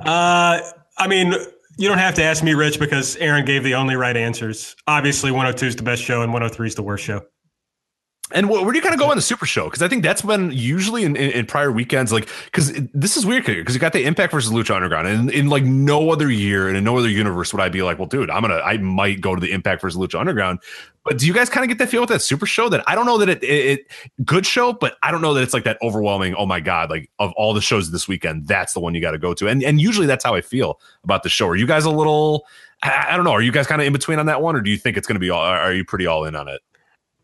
Uh, 0.01 0.61
I 0.97 1.07
mean, 1.07 1.33
you 1.77 1.87
don't 1.87 1.97
have 1.97 2.15
to 2.15 2.23
ask 2.23 2.43
me, 2.43 2.53
Rich, 2.53 2.79
because 2.79 3.15
Aaron 3.17 3.45
gave 3.45 3.63
the 3.63 3.75
only 3.75 3.95
right 3.95 4.15
answers. 4.15 4.75
Obviously, 4.87 5.31
102 5.31 5.65
is 5.65 5.75
the 5.75 5.83
best 5.83 6.01
show, 6.01 6.21
and 6.21 6.31
103 6.31 6.67
is 6.67 6.75
the 6.75 6.83
worst 6.83 7.03
show. 7.03 7.21
And 8.31 8.47
where 8.47 8.63
do 8.71 8.77
you 8.77 8.81
kind 8.83 8.93
of 8.93 8.99
go 8.99 9.09
on 9.09 9.15
the 9.15 9.23
Super 9.23 9.47
Show? 9.47 9.65
Because 9.65 9.81
I 9.81 9.87
think 9.87 10.03
that's 10.03 10.21
been 10.21 10.51
usually 10.51 11.03
in, 11.03 11.15
in, 11.15 11.31
in 11.31 11.45
prior 11.47 11.71
weekends, 11.71 12.13
like 12.13 12.29
because 12.45 12.71
this 12.93 13.17
is 13.17 13.25
weird 13.25 13.43
because 13.43 13.73
you 13.73 13.79
got 13.79 13.93
the 13.93 14.05
Impact 14.05 14.31
versus 14.31 14.51
Lucha 14.51 14.75
Underground, 14.75 15.07
and 15.07 15.31
in 15.31 15.49
like 15.49 15.63
no 15.63 16.11
other 16.11 16.29
year 16.29 16.67
and 16.67 16.77
in 16.77 16.83
no 16.83 16.95
other 16.95 17.09
universe 17.09 17.51
would 17.53 17.61
I 17.61 17.69
be 17.69 17.81
like, 17.81 17.97
well, 17.97 18.07
dude, 18.07 18.29
I'm 18.29 18.41
gonna, 18.41 18.61
I 18.63 18.77
might 18.77 19.19
go 19.19 19.33
to 19.33 19.41
the 19.41 19.51
Impact 19.51 19.81
versus 19.81 19.99
Lucha 19.99 20.19
Underground. 20.19 20.59
But 21.03 21.17
do 21.17 21.25
you 21.25 21.33
guys 21.33 21.49
kind 21.49 21.63
of 21.63 21.69
get 21.69 21.79
that 21.79 21.89
feel 21.89 22.01
with 22.01 22.09
that 22.09 22.21
Super 22.21 22.45
Show? 22.45 22.69
That 22.69 22.83
I 22.87 22.93
don't 22.93 23.07
know 23.07 23.17
that 23.17 23.29
it, 23.29 23.43
it, 23.43 23.47
it 23.47 23.91
good 24.23 24.45
show, 24.45 24.73
but 24.73 24.97
I 25.01 25.09
don't 25.09 25.21
know 25.21 25.33
that 25.33 25.41
it's 25.41 25.53
like 25.53 25.63
that 25.63 25.79
overwhelming. 25.81 26.35
Oh 26.35 26.45
my 26.45 26.59
god, 26.59 26.91
like 26.91 27.09
of 27.17 27.31
all 27.31 27.55
the 27.55 27.61
shows 27.61 27.89
this 27.89 28.07
weekend, 28.07 28.47
that's 28.47 28.73
the 28.73 28.79
one 28.79 28.93
you 28.93 29.01
got 29.01 29.11
to 29.11 29.17
go 29.17 29.33
to. 29.33 29.47
And 29.47 29.63
and 29.63 29.81
usually 29.81 30.05
that's 30.05 30.23
how 30.23 30.35
I 30.35 30.41
feel 30.41 30.79
about 31.03 31.23
the 31.23 31.29
show. 31.29 31.47
Are 31.47 31.55
you 31.55 31.65
guys 31.65 31.85
a 31.85 31.91
little? 31.91 32.45
I, 32.83 33.07
I 33.09 33.15
don't 33.15 33.25
know. 33.25 33.31
Are 33.31 33.41
you 33.41 33.51
guys 33.51 33.65
kind 33.65 33.81
of 33.81 33.87
in 33.87 33.93
between 33.93 34.19
on 34.19 34.27
that 34.27 34.43
one, 34.43 34.55
or 34.55 34.61
do 34.61 34.69
you 34.69 34.77
think 34.77 34.97
it's 34.97 35.07
to 35.07 35.19
be 35.19 35.31
all? 35.31 35.41
Are 35.41 35.73
you 35.73 35.83
pretty 35.83 36.05
all 36.05 36.25
in 36.25 36.35
on 36.35 36.47
it? 36.47 36.61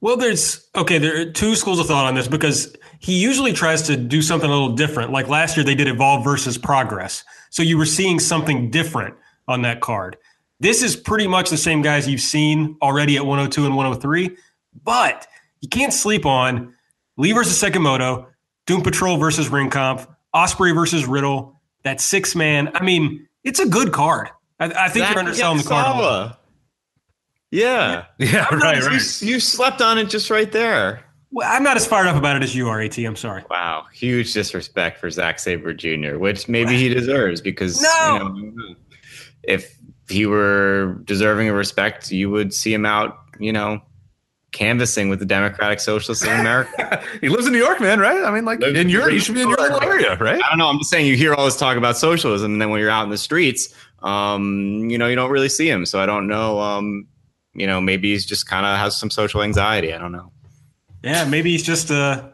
Well, 0.05 0.17
there's 0.17 0.67
okay. 0.75 0.99
There 0.99 1.19
are 1.19 1.25
two 1.25 1.55
schools 1.55 1.79
of 1.79 1.87
thought 1.87 2.05
on 2.05 2.13
this 2.13 2.27
because 2.27 2.75
he 2.99 3.19
usually 3.19 3.53
tries 3.53 3.81
to 3.87 3.97
do 3.97 4.21
something 4.21 4.47
a 4.47 4.53
little 4.53 4.75
different. 4.75 5.11
Like 5.11 5.29
last 5.29 5.57
year, 5.57 5.63
they 5.63 5.73
did 5.73 5.87
Evolve 5.87 6.23
versus 6.23 6.59
Progress, 6.59 7.23
so 7.49 7.63
you 7.63 7.75
were 7.75 7.87
seeing 7.87 8.19
something 8.19 8.69
different 8.69 9.15
on 9.47 9.63
that 9.63 9.81
card. 9.81 10.17
This 10.59 10.83
is 10.83 10.95
pretty 10.95 11.25
much 11.25 11.49
the 11.49 11.57
same 11.57 11.81
guys 11.81 12.07
you've 12.07 12.21
seen 12.21 12.77
already 12.83 13.17
at 13.17 13.25
102 13.25 13.65
and 13.65 13.75
103, 13.75 14.37
but 14.83 15.25
you 15.61 15.69
can't 15.69 15.91
sleep 15.91 16.27
on 16.27 16.75
Lee 17.17 17.31
versus 17.31 17.59
Sekimoto, 17.59 18.27
Doom 18.67 18.83
Patrol 18.83 19.17
versus 19.17 19.49
Ring 19.49 19.71
Comp, 19.71 20.07
Ospreay 20.35 20.75
versus 20.75 21.07
Riddle. 21.07 21.59
That 21.81 21.99
six 21.99 22.35
man. 22.35 22.69
I 22.75 22.83
mean, 22.83 23.27
it's 23.43 23.59
a 23.59 23.67
good 23.67 23.91
card. 23.91 24.29
I, 24.59 24.65
I 24.65 24.89
think 24.89 25.09
you're 25.09 25.17
underselling 25.17 25.57
the 25.57 25.63
card. 25.63 26.35
A 27.55 27.59
little. 27.59 28.03
Yakizawa. 28.03 28.05
Yeah. 28.19 28.49
Yeah, 28.51 28.55
right, 28.55 28.77
You, 28.83 28.87
right. 28.89 29.21
you 29.21 29.39
slept 29.39 29.81
on 29.81 29.97
it 29.97 30.09
just 30.09 30.29
right 30.29 30.51
there. 30.51 31.03
Well, 31.31 31.47
I'm 31.51 31.63
not 31.63 31.75
as 31.75 31.85
fired 31.85 32.07
up 32.07 32.15
about 32.15 32.37
it 32.37 32.43
as 32.43 32.55
you 32.55 32.69
are, 32.69 32.79
At. 32.81 32.97
I'm 32.97 33.15
sorry. 33.17 33.43
Wow, 33.49 33.85
huge 33.93 34.31
disrespect 34.33 34.99
for 34.99 35.09
Zack 35.09 35.39
Sabre 35.39 35.73
Jr., 35.73 36.17
which 36.17 36.47
maybe 36.47 36.77
he 36.77 36.87
deserves 36.87 37.41
because 37.41 37.81
No! 37.81 38.33
you 38.37 38.51
know, 38.51 38.75
if 39.43 39.77
he 40.07 40.25
were 40.25 41.01
deserving 41.03 41.49
of 41.49 41.55
respect, 41.55 42.09
you 42.11 42.29
would 42.29 42.53
see 42.53 42.73
him 42.73 42.85
out, 42.85 43.17
you 43.39 43.51
know, 43.51 43.81
canvassing 44.53 45.09
with 45.09 45.19
the 45.19 45.25
Democratic 45.25 45.81
Socialists 45.81 46.23
in 46.23 46.31
America. 46.39 47.03
he 47.21 47.27
lives 47.27 47.45
in 47.47 47.51
New 47.51 47.59
York, 47.59 47.81
man, 47.81 47.99
right? 47.99 48.23
I 48.23 48.31
mean, 48.31 48.45
like 48.45 48.61
Lives- 48.61 48.79
in 48.79 48.87
your, 48.87 49.11
you 49.11 49.19
should 49.19 49.35
be 49.35 49.41
in 49.41 49.49
your 49.49 49.57
little 49.57 49.83
area, 49.83 50.15
right? 50.17 50.41
I 50.41 50.47
don't 50.49 50.57
know. 50.59 50.67
I'm 50.69 50.77
just 50.77 50.89
saying 50.89 51.05
you 51.05 51.17
hear 51.17 51.33
all 51.33 51.43
this 51.43 51.57
talk 51.57 51.75
about 51.75 51.97
socialism, 51.97 52.53
and 52.53 52.61
then 52.61 52.69
when 52.69 52.79
you're 52.79 52.89
out 52.89 53.03
in 53.03 53.09
the 53.09 53.17
streets, 53.17 53.73
um, 54.03 54.89
you 54.89 54.97
know, 54.97 55.07
you 55.07 55.15
don't 55.17 55.31
really 55.31 55.49
see 55.49 55.69
him. 55.69 55.85
So 55.85 55.99
I 55.99 56.05
don't 56.05 56.27
know. 56.27 56.59
Um, 56.61 57.07
you 57.55 57.65
know, 57.67 57.81
maybe 57.81 58.11
he's 58.11 58.25
just 58.25 58.47
kind 58.47 58.65
of 58.65 58.77
has 58.77 58.95
some 58.95 59.09
social 59.09 59.41
anxiety. 59.41 59.93
I 59.93 59.97
don't 59.97 60.11
know. 60.11 60.31
Yeah, 61.03 61.25
maybe 61.25 61.51
he's 61.51 61.63
just 61.63 61.89
a 61.91 62.33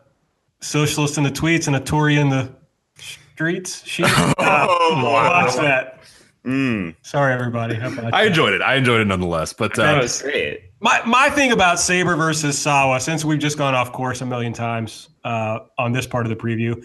socialist 0.61 1.17
in 1.17 1.23
the 1.23 1.29
tweets 1.31 1.67
and 1.67 1.75
a 1.75 1.79
Tory 1.79 2.15
in 2.15 2.29
the 2.29 2.53
streets. 2.97 3.85
She, 3.85 4.03
uh, 4.07 4.33
watch 4.37 5.55
that. 5.55 5.99
Mm, 6.45 6.95
Sorry, 7.03 7.33
everybody. 7.33 7.75
How 7.75 7.91
about 7.91 8.13
I 8.13 8.23
that? 8.23 8.27
enjoyed 8.27 8.53
it. 8.53 8.61
I 8.61 8.75
enjoyed 8.75 9.01
it 9.01 9.05
nonetheless. 9.05 9.53
But 9.53 9.75
that 9.75 9.97
uh, 9.97 10.01
was 10.01 10.21
great. 10.21 10.71
My 10.79 11.01
my 11.05 11.29
thing 11.29 11.51
about 11.51 11.79
Sabre 11.79 12.15
versus 12.15 12.57
Sawa, 12.57 12.99
since 12.99 13.23
we've 13.23 13.39
just 13.39 13.57
gone 13.59 13.75
off 13.75 13.91
course 13.91 14.21
a 14.21 14.25
million 14.25 14.51
times 14.53 15.09
uh, 15.23 15.59
on 15.77 15.91
this 15.91 16.07
part 16.07 16.25
of 16.25 16.31
the 16.31 16.35
preview, 16.35 16.83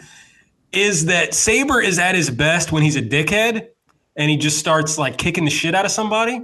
is 0.73 1.07
that 1.07 1.33
Sabre 1.33 1.81
is 1.81 1.99
at 1.99 2.15
his 2.15 2.29
best 2.29 2.71
when 2.73 2.83
he's 2.83 2.97
a 2.97 3.03
dickhead 3.03 3.69
and 4.17 4.31
he 4.31 4.37
just 4.37 4.59
starts 4.59 4.99
like 4.99 5.17
kicking 5.17 5.45
the 5.47 5.51
shit 5.51 5.75
out 5.75 5.87
of 5.87 5.91
somebody. 5.91 6.43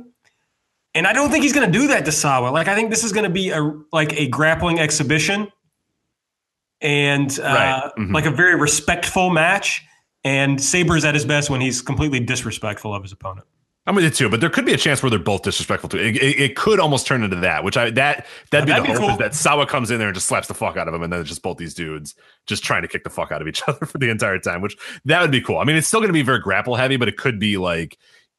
And 0.94 1.06
I 1.06 1.12
don't 1.12 1.31
think 1.31 1.43
he's 1.43 1.52
going 1.55 1.70
to 1.70 1.78
do 1.78 1.89
that 1.89 2.05
to 2.05 2.12
Sawa. 2.12 2.48
Like 2.51 2.69
I 2.69 2.74
think 2.74 2.90
this 2.90 3.02
is 3.05 3.12
going 3.12 3.24
to 3.24 3.31
be 3.31 3.51
a 3.51 3.60
like 3.93 4.12
a 4.19 4.28
grappling 4.28 4.78
exhibition 4.78 5.51
and 6.81 7.31
uh, 7.40 7.43
Right. 7.43 7.90
Mhm. 7.98 8.12
like 8.14 8.27
a 8.27 8.31
very 8.31 8.56
respectful 8.56 9.31
match. 9.31 9.85
And 10.24 10.62
Sabre's 10.62 11.05
at 11.05 11.14
his 11.14 11.24
best 11.24 11.51
when 11.51 11.60
he's 11.60 11.82
completely 11.82 12.20
disrespectful 12.20 12.94
of 12.94 13.02
his 13.02 13.10
opponent. 13.12 13.47
I'm 13.86 13.97
with 13.97 14.05
you 14.05 14.10
too. 14.10 14.28
But 14.28 14.40
there 14.40 14.51
could 14.51 14.64
be 14.64 14.73
a 14.73 14.77
chance 14.77 15.02
where 15.02 15.10
they're 15.10 15.19
both 15.19 15.43
disrespectful 15.43 15.89
too. 15.89 15.98
It, 15.98 16.14
it, 16.16 16.40
it 16.40 16.56
could 16.56 16.78
almost 16.78 17.05
turn 17.09 17.24
into 17.24 17.35
that, 17.36 17.64
which 17.64 17.77
I 17.77 17.90
that 17.90 18.27
that'd 18.52 18.66
be 18.69 18.73
the 18.73 18.81
be 18.82 18.89
hope 18.90 18.98
cool. 18.98 19.10
is 19.10 19.19
that 19.19 19.35
Sawa 19.35 19.66
comes 19.66 19.90
in 19.90 19.98
there 19.98 20.06
and 20.06 20.14
just 20.14 20.28
slaps 20.28 20.47
the 20.47 20.55
fuck 20.55 20.77
out 20.77 20.86
of 20.86 20.94
him, 20.94 21.02
and 21.02 21.12
then 21.12 21.19
it's 21.19 21.28
just 21.28 21.43
both 21.43 21.56
these 21.56 21.74
dudes 21.74 22.14
just 22.47 22.62
trying 22.62 22.82
to 22.82 22.89
kick 22.89 23.02
the 23.02 23.10
fuck 23.10 23.32
out 23.32 23.43
of 23.43 23.48
each 23.48 23.60
other 23.66 23.85
for 23.85 23.98
the 23.98 24.09
entire 24.09 24.39
time. 24.39 24.60
Which 24.60 24.77
that 25.06 25.20
would 25.20 25.32
be 25.32 25.40
cool. 25.40 25.59
I 25.59 25.64
mean, 25.64 25.74
it's 25.74 25.89
still 25.89 25.98
going 25.98 26.10
to 26.10 26.12
be 26.12 26.23
very 26.23 26.39
grapple 26.39 26.77
heavy, 26.77 26.97
but 26.97 27.09
it 27.09 27.16
could 27.16 27.40
be 27.40 27.56
like 27.56 27.98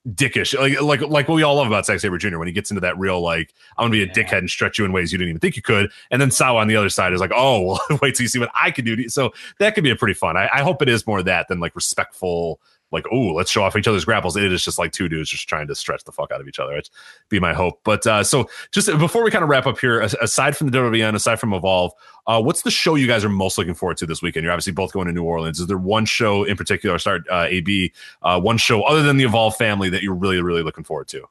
dickish, 0.09 0.57
like 0.57 0.81
like 0.81 1.01
like 1.01 1.27
what 1.27 1.35
we 1.35 1.43
all 1.43 1.55
love 1.55 1.67
about 1.67 1.85
Zack 1.85 1.99
Sabre 1.99 2.17
Jr. 2.17 2.37
when 2.37 2.47
he 2.47 2.53
gets 2.53 2.71
into 2.71 2.81
that 2.81 2.97
real 2.97 3.21
like 3.21 3.53
I'm 3.77 3.83
gonna 3.83 3.91
be 3.91 4.03
a 4.03 4.07
dickhead 4.07 4.39
and 4.39 4.49
stretch 4.49 4.77
you 4.77 4.85
in 4.85 4.91
ways 4.91 5.11
you 5.11 5.17
didn't 5.17 5.29
even 5.29 5.39
think 5.39 5.55
you 5.55 5.61
could, 5.61 5.91
and 6.11 6.21
then 6.21 6.31
Sawa 6.31 6.59
on 6.59 6.67
the 6.67 6.75
other 6.75 6.89
side 6.89 7.13
is 7.13 7.21
like, 7.21 7.31
oh, 7.33 7.79
well, 7.89 7.99
wait 8.01 8.15
till 8.15 8.23
you 8.23 8.27
see 8.27 8.39
what 8.39 8.51
I 8.53 8.71
could 8.71 8.85
do. 8.85 9.09
So 9.09 9.33
that 9.59 9.75
could 9.75 9.83
be 9.83 9.91
a 9.91 9.95
pretty 9.95 10.13
fun. 10.13 10.37
I, 10.37 10.49
I 10.53 10.61
hope 10.61 10.81
it 10.81 10.89
is 10.89 11.07
more 11.07 11.23
that 11.23 11.47
than 11.47 11.59
like 11.59 11.75
respectful. 11.75 12.59
Like, 12.93 13.05
oh, 13.11 13.33
let's 13.33 13.51
show 13.51 13.63
off 13.63 13.75
each 13.75 13.87
other's 13.87 14.05
grapples. 14.05 14.37
It 14.37 14.51
is 14.51 14.63
just 14.63 14.77
like 14.77 14.91
two 14.91 15.09
dudes 15.09 15.29
just 15.29 15.49
trying 15.49 15.67
to 15.67 15.75
stretch 15.75 16.03
the 16.03 16.11
fuck 16.11 16.31
out 16.31 16.39
of 16.39 16.47
each 16.47 16.59
other. 16.59 16.77
It's 16.77 16.89
be 17.29 17.39
my 17.39 17.53
hope. 17.53 17.81
But 17.83 18.05
uh, 18.07 18.23
so 18.23 18.49
just 18.71 18.87
before 18.99 19.23
we 19.23 19.31
kind 19.31 19.43
of 19.43 19.49
wrap 19.49 19.65
up 19.65 19.79
here, 19.79 19.99
aside 19.99 20.55
from 20.55 20.69
the 20.69 20.77
WWN, 20.77 21.15
aside 21.15 21.39
from 21.39 21.53
Evolve, 21.53 21.91
uh, 22.27 22.41
what's 22.41 22.61
the 22.61 22.71
show 22.71 22.95
you 22.95 23.07
guys 23.07 23.25
are 23.25 23.29
most 23.29 23.57
looking 23.57 23.73
forward 23.73 23.97
to 23.97 24.05
this 24.05 24.21
weekend? 24.21 24.43
You're 24.43 24.53
obviously 24.53 24.73
both 24.73 24.93
going 24.93 25.07
to 25.07 25.13
New 25.13 25.23
Orleans. 25.23 25.59
Is 25.59 25.67
there 25.67 25.77
one 25.77 26.05
show 26.05 26.43
in 26.43 26.55
particular, 26.55 26.97
start 26.99 27.23
uh, 27.29 27.47
AB, 27.49 27.91
uh, 28.21 28.39
one 28.39 28.57
show 28.57 28.83
other 28.83 29.03
than 29.03 29.17
the 29.17 29.25
Evolve 29.25 29.57
family 29.57 29.89
that 29.89 30.03
you're 30.03 30.15
really, 30.15 30.41
really 30.41 30.63
looking 30.63 30.83
forward 30.83 31.07
to? 31.09 31.25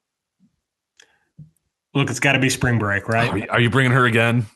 Look, 1.95 2.11
it's 2.11 2.21
got 2.21 2.33
to 2.33 2.39
be 2.39 2.51
spring 2.51 2.79
break, 2.79 3.09
right? 3.09 3.31
Are 3.31 3.39
you, 3.39 3.47
are 3.51 3.61
you 3.61 3.71
bringing 3.71 3.93
her 3.93 4.07
again? 4.07 4.47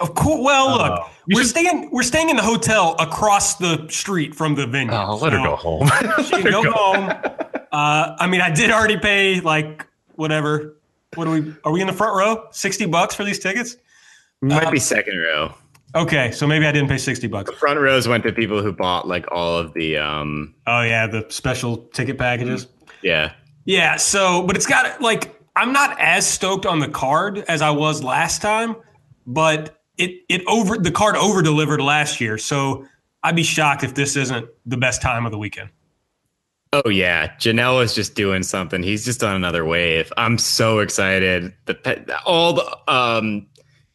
Of 0.00 0.14
course. 0.14 0.40
Well, 0.44 0.70
look, 0.78 0.92
Oh. 1.00 1.10
You 1.26 1.34
we're 1.36 1.42
should- 1.42 1.50
staying 1.50 1.90
we're 1.90 2.02
staying 2.02 2.30
in 2.30 2.36
the 2.36 2.42
hotel 2.42 2.94
across 2.98 3.56
the 3.56 3.86
street 3.88 4.34
from 4.34 4.54
the 4.54 4.66
venue. 4.66 4.92
Oh, 4.94 5.16
let 5.16 5.32
her 5.32 5.38
go 5.38 5.56
home. 5.56 5.88
She 6.24 6.30
can 6.42 6.50
go 6.52 6.70
home. 6.70 7.10
Uh, 7.72 8.16
I 8.18 8.26
mean, 8.26 8.40
I 8.40 8.50
did 8.50 8.70
already 8.70 8.96
pay 8.98 9.40
like 9.40 9.86
whatever. 10.14 10.76
What 11.14 11.24
do 11.24 11.30
we? 11.32 11.52
Are 11.64 11.72
we 11.72 11.80
in 11.80 11.86
the 11.86 11.92
front 11.92 12.16
row? 12.16 12.46
Sixty 12.52 12.86
bucks 12.86 13.14
for 13.14 13.24
these 13.24 13.38
tickets? 13.38 13.76
Might 14.40 14.64
Uh, 14.64 14.70
be 14.70 14.78
second 14.78 15.18
row. 15.18 15.52
Okay, 15.94 16.30
so 16.32 16.46
maybe 16.46 16.66
I 16.66 16.72
didn't 16.72 16.88
pay 16.88 16.98
sixty 16.98 17.26
bucks. 17.26 17.50
Front 17.58 17.80
rows 17.80 18.06
went 18.06 18.22
to 18.24 18.32
people 18.32 18.62
who 18.62 18.72
bought 18.72 19.08
like 19.08 19.26
all 19.32 19.56
of 19.58 19.72
the 19.74 19.96
um 19.98 20.54
Oh 20.66 20.82
yeah, 20.82 21.06
the 21.06 21.26
special 21.30 21.78
ticket 21.92 22.18
packages. 22.18 22.66
yeah. 23.02 23.32
Yeah, 23.64 23.96
so 23.96 24.42
but 24.46 24.54
it's 24.56 24.66
got 24.66 25.00
like 25.02 25.38
I'm 25.56 25.72
not 25.72 25.98
as 25.98 26.26
stoked 26.26 26.66
on 26.66 26.78
the 26.78 26.88
card 26.88 27.38
as 27.48 27.60
I 27.62 27.70
was 27.70 28.02
last 28.02 28.40
time, 28.42 28.76
but 29.26 29.77
it 29.98 30.22
it 30.28 30.42
over 30.46 30.78
the 30.78 30.90
card 30.90 31.16
over 31.16 31.42
delivered 31.42 31.80
last 31.80 32.20
year. 32.20 32.38
So 32.38 32.86
I'd 33.22 33.36
be 33.36 33.42
shocked 33.42 33.82
if 33.84 33.94
this 33.94 34.16
isn't 34.16 34.48
the 34.64 34.76
best 34.76 35.02
time 35.02 35.26
of 35.26 35.32
the 35.32 35.38
weekend. 35.38 35.70
Oh 36.72 36.88
yeah, 36.88 37.34
Janela 37.36 37.82
is 37.82 37.94
just 37.94 38.14
doing 38.14 38.42
something. 38.42 38.82
He's 38.82 39.04
just 39.04 39.22
on 39.22 39.34
another 39.34 39.64
wave. 39.64 40.12
I'm 40.16 40.38
so 40.38 40.80
excited. 40.80 41.52
The 41.64 41.74
pe- 41.74 42.04
all 42.26 42.52
the 42.54 42.92
um 42.92 43.46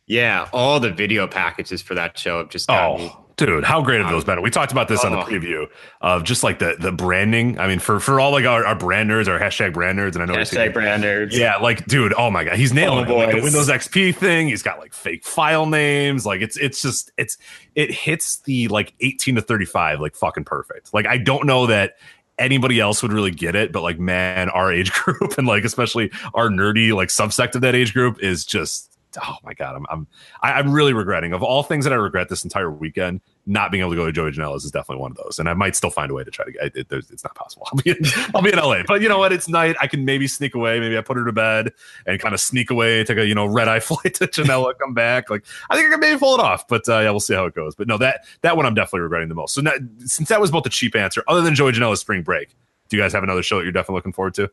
yeah, 0.08 0.50
all 0.52 0.80
the 0.80 0.92
video 0.92 1.28
packages 1.28 1.82
for 1.82 1.96
that 1.96 2.18
show 2.18 2.40
have 2.40 2.50
just 2.50 2.68
got 2.68 2.98
me. 3.00 3.16
Oh, 3.42 3.46
dude, 3.46 3.64
how 3.64 3.82
great 3.82 4.02
have 4.02 4.10
those 4.10 4.24
been? 4.24 4.42
We 4.42 4.50
talked 4.50 4.72
about 4.72 4.88
this 4.88 5.04
on 5.04 5.12
the 5.12 5.20
Oh. 5.20 5.24
preview 5.26 5.68
of 6.02 6.24
just 6.24 6.44
like 6.44 6.60
the 6.60 6.76
the 6.80 6.92
branding. 6.92 7.60
I 7.60 7.68
mean, 7.68 7.80
for 7.80 8.00
for 8.00 8.20
all 8.20 8.32
like 8.32 8.46
our, 8.46 8.66
our 8.66 8.76
brand 8.76 9.10
nerds, 9.10 9.28
our 9.28 9.40
hashtag 9.40 9.74
brand 9.74 9.98
nerds, 10.00 10.14
and 10.14 10.24
I 10.24 10.26
know 10.26 10.36
Hashtag 10.36 10.74
brand 10.74 11.04
nerds. 11.04 11.32
Yeah, 11.32 11.58
like 11.58 11.86
dude, 11.86 12.14
oh 12.18 12.30
my 12.32 12.44
god, 12.44 12.56
he's 12.58 12.74
nailing 12.74 13.08
Oh, 13.10 13.22
it. 13.22 13.26
Like 13.28 13.36
the. 13.36 13.42
Windows 13.44 13.70
XP 13.70 14.16
thing, 14.16 14.48
he's 14.48 14.62
got 14.64 14.80
like 14.80 14.94
fake 14.94 15.24
file 15.26 15.66
names. 15.66 16.26
Like 16.26 16.42
it's 16.42 16.58
it's 16.58 16.82
just 16.82 17.12
it's 17.18 17.38
it 17.76 17.92
hits 17.92 18.38
the 18.42 18.68
like 18.70 18.94
18 19.02 19.36
to 19.36 19.42
35 19.42 20.00
like 20.00 20.16
fucking 20.16 20.44
perfect. 20.46 20.94
Like 20.94 21.08
I 21.08 21.18
don't 21.18 21.46
know 21.46 21.66
that 21.68 21.96
anybody 22.40 22.80
else 22.80 23.02
would 23.04 23.14
really 23.14 23.32
get 23.32 23.56
it, 23.56 23.72
but 23.72 23.82
like 23.82 24.00
man, 24.00 24.50
our 24.50 24.72
age 24.72 24.92
group 25.04 25.38
and 25.38 25.48
like 25.48 25.64
especially 25.64 26.12
our 26.34 26.50
nerdy 26.50 26.94
like 26.96 27.10
subsect 27.10 27.56
of 27.56 27.62
that 27.62 27.76
age 27.76 27.94
group 27.94 28.22
is 28.22 28.46
just 28.46 28.93
oh 29.22 29.36
my 29.44 29.54
god, 29.54 29.76
I'm 29.76 29.86
I'm 29.90 30.08
I, 30.42 30.54
I'm 30.54 30.72
really 30.72 30.94
regretting 30.94 31.34
of 31.34 31.44
all 31.44 31.64
things 31.64 31.86
that 31.86 31.94
I 31.94 31.98
regret 31.98 32.30
this 32.30 32.44
entire 32.44 32.72
weekend. 32.72 33.22
Not 33.46 33.72
being 33.72 33.82
able 33.82 33.92
to 33.92 33.98
go 33.98 34.06
to 34.06 34.12
Joey 34.12 34.32
Janela's 34.32 34.64
is 34.64 34.72
definitely 34.72 35.02
one 35.02 35.12
of 35.12 35.18
those, 35.18 35.38
and 35.38 35.50
I 35.50 35.54
might 35.54 35.76
still 35.76 35.90
find 35.90 36.10
a 36.10 36.14
way 36.14 36.24
to 36.24 36.32
try 36.32 36.46
to 36.46 36.52
get 36.52 36.76
it. 36.76 36.88
It's 36.90 37.24
not 37.24 37.36
possible. 37.36 37.68
I'll 37.72 37.82
be 37.82 37.92
in, 37.92 37.98
I'll 38.34 38.42
be 38.42 38.54
in 38.54 38.58
LA, 38.58 38.84
but 38.88 39.02
you 39.02 39.10
know 39.10 39.18
what? 39.18 39.34
It's 39.34 39.50
night. 39.50 39.76
I 39.82 39.88
can 39.88 40.06
maybe 40.06 40.28
sneak 40.28 40.56
away. 40.56 40.80
Maybe 40.80 40.98
I 40.98 41.02
put 41.02 41.18
her 41.18 41.26
to 41.26 41.32
bed 41.34 41.74
and 42.06 42.20
kind 42.20 42.34
of 42.34 42.40
sneak 42.40 42.72
away, 42.72 43.04
take 43.04 43.18
a 43.18 43.26
you 43.26 43.36
know 43.36 43.46
red 43.46 43.68
eye 43.68 43.80
flight 43.82 44.14
to 44.16 44.28
Janela, 44.28 44.78
come 44.80 44.94
back. 44.94 45.30
Like 45.30 45.46
I 45.70 45.76
think 45.76 45.88
I 45.88 45.92
can 45.92 46.00
maybe 46.00 46.18
pull 46.18 46.36
it 46.36 46.42
off, 46.42 46.68
but 46.68 46.88
uh, 46.88 47.00
yeah, 47.00 47.10
we'll 47.10 47.20
see 47.20 47.34
how 47.34 47.46
it 47.46 47.56
goes. 47.56 47.76
But 47.76 47.88
no, 47.88 47.98
that 47.98 48.26
that 48.42 48.56
one 48.56 48.66
I'm 48.66 48.76
definitely 48.76 49.02
regretting 49.02 49.30
the 49.30 49.36
most. 49.36 49.54
So 49.54 49.62
now, 49.62 49.74
since 50.06 50.30
that 50.30 50.40
was 50.40 50.52
both 50.52 50.64
the 50.64 50.70
cheap 50.70 50.96
answer, 50.96 51.24
other 51.28 51.42
than 51.42 51.56
Joey 51.56 51.74
Janela's 51.74 52.00
spring 52.00 52.24
break, 52.24 52.56
do 52.90 52.98
you 52.98 53.04
guys 53.04 53.14
have 53.14 53.24
another 53.24 53.44
show 53.44 53.58
that 53.58 53.64
you're 53.64 53.72
definitely 53.72 53.96
looking 53.96 54.14
forward 54.14 54.36
to? 54.36 54.50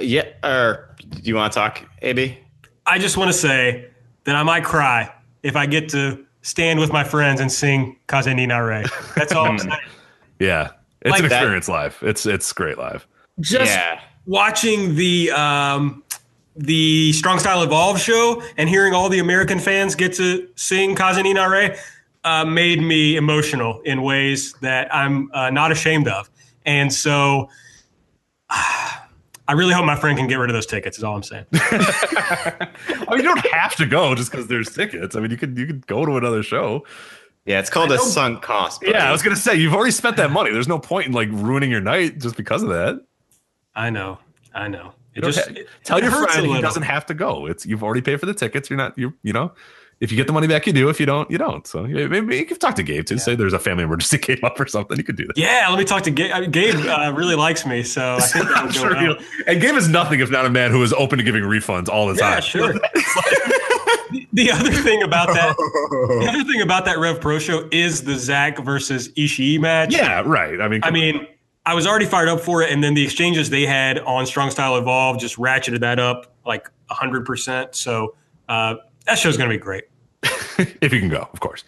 Yeah. 0.00 0.24
Or 0.44 0.94
do 1.10 1.22
you 1.22 1.34
want 1.34 1.52
to 1.52 1.58
talk, 1.58 1.82
AB? 2.02 2.38
I 2.86 2.98
just 2.98 3.16
want 3.16 3.28
to 3.28 3.36
say 3.36 3.88
that 4.24 4.36
I 4.36 4.42
might 4.42 4.64
cry 4.64 5.12
if 5.42 5.56
I 5.56 5.66
get 5.66 5.88
to 5.90 6.24
stand 6.42 6.78
with 6.78 6.92
my 6.92 7.02
friends 7.04 7.40
and 7.40 7.50
sing 7.50 7.96
Kaze 8.08 8.26
ni 8.26 8.46
Nare. 8.46 8.84
That's 9.16 9.32
all 9.32 9.46
I'm 9.46 9.58
saying. 9.58 9.72
Yeah, 10.38 10.70
it's 11.00 11.10
Like 11.10 11.22
an 11.22 11.28
that. 11.30 11.42
experience 11.42 11.68
live. 11.68 11.98
It's 12.02 12.26
it's 12.26 12.52
great 12.52 12.78
live. 12.78 13.06
Just 13.40 13.72
yeah. 13.72 14.00
watching 14.26 14.94
the 14.94 15.30
um, 15.32 16.02
the 16.56 17.12
Strong 17.12 17.38
Style 17.40 17.62
Evolve 17.62 18.00
show 18.00 18.42
and 18.56 18.68
hearing 18.68 18.94
all 18.94 19.08
the 19.08 19.18
American 19.18 19.58
fans 19.58 19.94
get 19.94 20.12
to 20.14 20.48
sing 20.56 20.94
Kaze 20.94 21.22
ni 21.22 21.32
Nare 21.32 21.76
uh, 22.24 22.44
made 22.44 22.80
me 22.82 23.16
emotional 23.16 23.80
in 23.82 24.02
ways 24.02 24.52
that 24.60 24.92
I'm 24.94 25.30
uh, 25.32 25.50
not 25.50 25.72
ashamed 25.72 26.08
of. 26.08 26.28
And 26.64 26.92
so 26.92 27.48
I 29.48 29.52
really 29.52 29.72
hope 29.74 29.84
my 29.84 29.96
friend 29.96 30.18
can 30.18 30.26
get 30.26 30.36
rid 30.36 30.50
of 30.50 30.54
those 30.54 30.66
tickets, 30.66 30.98
is 30.98 31.04
all 31.04 31.14
I'm 31.16 31.22
saying. 31.22 31.46
I 31.54 32.66
mean, 33.10 33.18
you 33.18 33.22
don't 33.22 33.46
have 33.52 33.76
to 33.76 33.86
go 33.86 34.14
just 34.14 34.30
because 34.30 34.48
there's 34.48 34.74
tickets. 34.74 35.14
I 35.16 35.20
mean, 35.20 35.30
you 35.30 35.36
could 35.36 35.56
you 35.56 35.66
could 35.66 35.86
go 35.86 36.04
to 36.04 36.16
another 36.16 36.42
show. 36.42 36.84
Yeah, 37.44 37.60
it's 37.60 37.70
called 37.70 37.92
a 37.92 37.98
sunk 37.98 38.42
cost. 38.42 38.80
buddy. 38.80 38.92
Yeah, 38.92 39.08
I 39.08 39.12
was 39.12 39.22
gonna 39.22 39.36
say 39.36 39.54
you've 39.54 39.74
already 39.74 39.92
spent 39.92 40.16
that 40.16 40.30
money. 40.32 40.50
There's 40.50 40.66
no 40.68 40.78
point 40.80 41.06
in 41.06 41.12
like 41.12 41.28
ruining 41.30 41.70
your 41.70 41.80
night 41.80 42.18
just 42.18 42.36
because 42.36 42.62
of 42.62 42.70
that. 42.70 43.00
I 43.74 43.90
know. 43.90 44.18
I 44.54 44.66
know. 44.68 44.92
It 45.14 45.22
just 45.22 45.38
ha- 45.38 45.54
it- 45.54 45.68
tell 45.84 45.98
it 45.98 46.02
your 46.02 46.10
hurts 46.10 46.34
friend 46.34 46.46
he 46.48 46.60
doesn't 46.60 46.82
have 46.82 47.06
to 47.06 47.14
go. 47.14 47.46
It's 47.46 47.64
you've 47.64 47.84
already 47.84 48.02
paid 48.02 48.18
for 48.18 48.26
the 48.26 48.34
tickets. 48.34 48.68
You're 48.68 48.76
not 48.78 48.98
you 48.98 49.14
you 49.22 49.32
know. 49.32 49.52
If 49.98 50.10
you 50.12 50.16
get 50.18 50.26
the 50.26 50.32
money 50.34 50.46
back, 50.46 50.66
you 50.66 50.74
do. 50.74 50.90
If 50.90 51.00
you 51.00 51.06
don't, 51.06 51.30
you 51.30 51.38
don't. 51.38 51.66
So 51.66 51.82
maybe 51.84 52.36
you 52.36 52.44
can 52.44 52.58
talk 52.58 52.74
to 52.74 52.82
Gabe 52.82 53.06
too. 53.06 53.16
Say 53.16 53.34
there's 53.34 53.54
a 53.54 53.58
family 53.58 53.84
emergency 53.84 54.18
came 54.36 54.38
up 54.42 54.60
or 54.60 54.66
something. 54.66 54.96
You 54.98 55.02
could 55.04 55.16
do 55.16 55.26
that. 55.26 55.38
Yeah, 55.38 55.66
let 55.70 55.78
me 55.78 55.84
talk 55.86 56.02
to 56.02 56.10
Gabe. 56.10 56.32
I 56.34 56.40
mean, 56.40 56.50
Gabe 56.50 56.74
uh, 56.86 57.12
really 57.16 57.34
likes 57.34 57.64
me, 57.64 57.82
so 57.82 58.16
I 58.16 58.20
think 58.20 58.46
that 58.48 58.56
I'm 58.58 58.66
would 58.66 58.74
sure 58.74 58.94
well. 58.94 59.16
and 59.46 59.60
Gabe 59.60 59.74
is 59.74 59.88
nothing 59.88 60.20
if 60.20 60.30
not 60.30 60.44
a 60.44 60.50
man 60.50 60.70
who 60.70 60.82
is 60.82 60.92
open 60.92 61.16
to 61.16 61.24
giving 61.24 61.44
refunds 61.44 61.88
all 61.88 62.06
the 62.08 62.14
Yeah, 62.16 62.30
time. 62.34 62.42
sure. 62.42 62.72
the, 64.10 64.26
the 64.34 64.50
other 64.52 64.70
thing 64.72 65.02
about 65.02 65.28
that, 65.28 65.56
the 65.56 66.26
other 66.28 66.44
thing 66.44 66.60
about 66.60 66.84
that 66.84 66.98
Rev 66.98 67.20
Pro 67.20 67.38
show 67.38 67.68
is 67.72 68.02
the 68.04 68.16
Zach 68.16 68.58
versus 68.58 69.08
Ishii 69.12 69.58
match. 69.60 69.92
Yeah, 69.94 70.22
right. 70.26 70.60
I 70.60 70.68
mean, 70.68 70.82
I 70.82 70.88
come 70.88 70.94
on. 70.94 71.00
mean, 71.00 71.26
I 71.64 71.74
was 71.74 71.86
already 71.86 72.06
fired 72.06 72.28
up 72.28 72.40
for 72.40 72.62
it, 72.62 72.70
and 72.70 72.82
then 72.84 72.94
the 72.94 73.02
exchanges 73.02 73.50
they 73.50 73.66
had 73.66 73.98
on 74.00 74.26
Strong 74.26 74.50
Style 74.50 74.76
Evolve 74.76 75.18
just 75.18 75.36
ratcheted 75.36 75.80
that 75.80 75.98
up 75.98 76.34
like 76.44 76.70
hundred 76.90 77.24
percent. 77.24 77.74
So 77.74 78.14
uh, 78.48 78.76
that 79.06 79.18
show's 79.18 79.36
going 79.36 79.48
to 79.50 79.54
be 79.56 79.60
great 79.60 79.84
if 80.80 80.92
you 80.92 81.00
can 81.00 81.08
go, 81.08 81.28
of 81.32 81.40
course. 81.40 81.64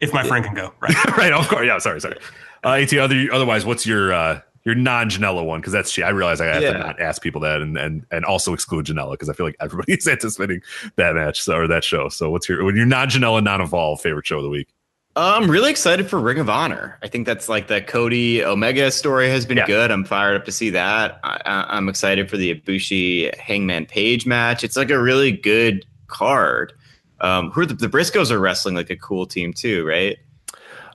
if 0.00 0.12
my 0.12 0.22
friend 0.22 0.44
can 0.44 0.54
go. 0.54 0.72
Right. 0.80 0.94
right, 1.16 1.32
of 1.32 1.48
course. 1.48 1.66
Yeah, 1.66 1.78
sorry, 1.78 2.00
sorry. 2.00 2.18
Uh, 2.64 2.70
At 2.72 2.92
other, 2.94 3.26
otherwise, 3.32 3.64
what's 3.64 3.86
your 3.86 4.12
uh, 4.12 4.40
your 4.64 4.74
non 4.74 5.08
Janela 5.10 5.44
one? 5.44 5.60
Because 5.60 5.72
that's 5.72 5.98
I 5.98 6.08
realize 6.10 6.40
I 6.40 6.46
have 6.46 6.62
Yeah. 6.62 6.72
to 6.72 6.78
not 6.78 7.00
ask 7.00 7.22
people 7.22 7.40
that 7.42 7.60
and 7.60 7.76
and 7.78 8.04
and 8.10 8.24
also 8.24 8.52
exclude 8.52 8.86
Janela 8.86 9.12
because 9.12 9.28
I 9.28 9.32
feel 9.32 9.46
like 9.46 9.56
everybody's 9.60 10.06
anticipating 10.08 10.60
that 10.96 11.14
match 11.14 11.42
so, 11.42 11.54
or 11.56 11.66
that 11.68 11.84
show. 11.84 12.08
So, 12.08 12.30
what's 12.30 12.48
your 12.48 12.64
when 12.64 12.74
your 12.76 12.86
non 12.86 13.08
Janela, 13.08 13.42
non 13.42 13.60
Evolve 13.60 14.00
favorite 14.00 14.26
show 14.26 14.38
of 14.38 14.42
the 14.44 14.50
week? 14.50 14.68
I'm 15.16 15.50
really 15.50 15.70
excited 15.70 16.08
for 16.08 16.20
Ring 16.20 16.38
of 16.38 16.48
Honor. 16.48 16.96
I 17.02 17.08
think 17.08 17.26
that's 17.26 17.48
like 17.48 17.66
the 17.66 17.80
Cody 17.80 18.44
Omega 18.44 18.88
story 18.92 19.28
has 19.30 19.44
been 19.46 19.56
Yeah. 19.56 19.66
good. 19.66 19.90
I'm 19.90 20.04
fired 20.04 20.36
up 20.36 20.44
to 20.44 20.52
see 20.52 20.70
that. 20.70 21.18
I, 21.24 21.40
I, 21.44 21.76
I'm 21.76 21.88
excited 21.88 22.30
for 22.30 22.36
the 22.36 22.54
Ibushi 22.54 23.36
Hangman 23.36 23.86
Page 23.86 24.26
match. 24.26 24.62
It's 24.62 24.76
like 24.76 24.90
a 24.90 25.00
really 25.00 25.32
good 25.32 25.84
card. 26.08 26.72
Um, 27.20 27.50
who 27.50 27.62
are 27.62 27.66
the, 27.66 27.74
the 27.74 27.88
Briscoes 27.88 28.30
are 28.30 28.38
wrestling 28.38 28.74
like 28.74 28.90
a 28.90 28.96
cool 28.96 29.26
team 29.26 29.52
too, 29.52 29.84
right? 29.86 30.16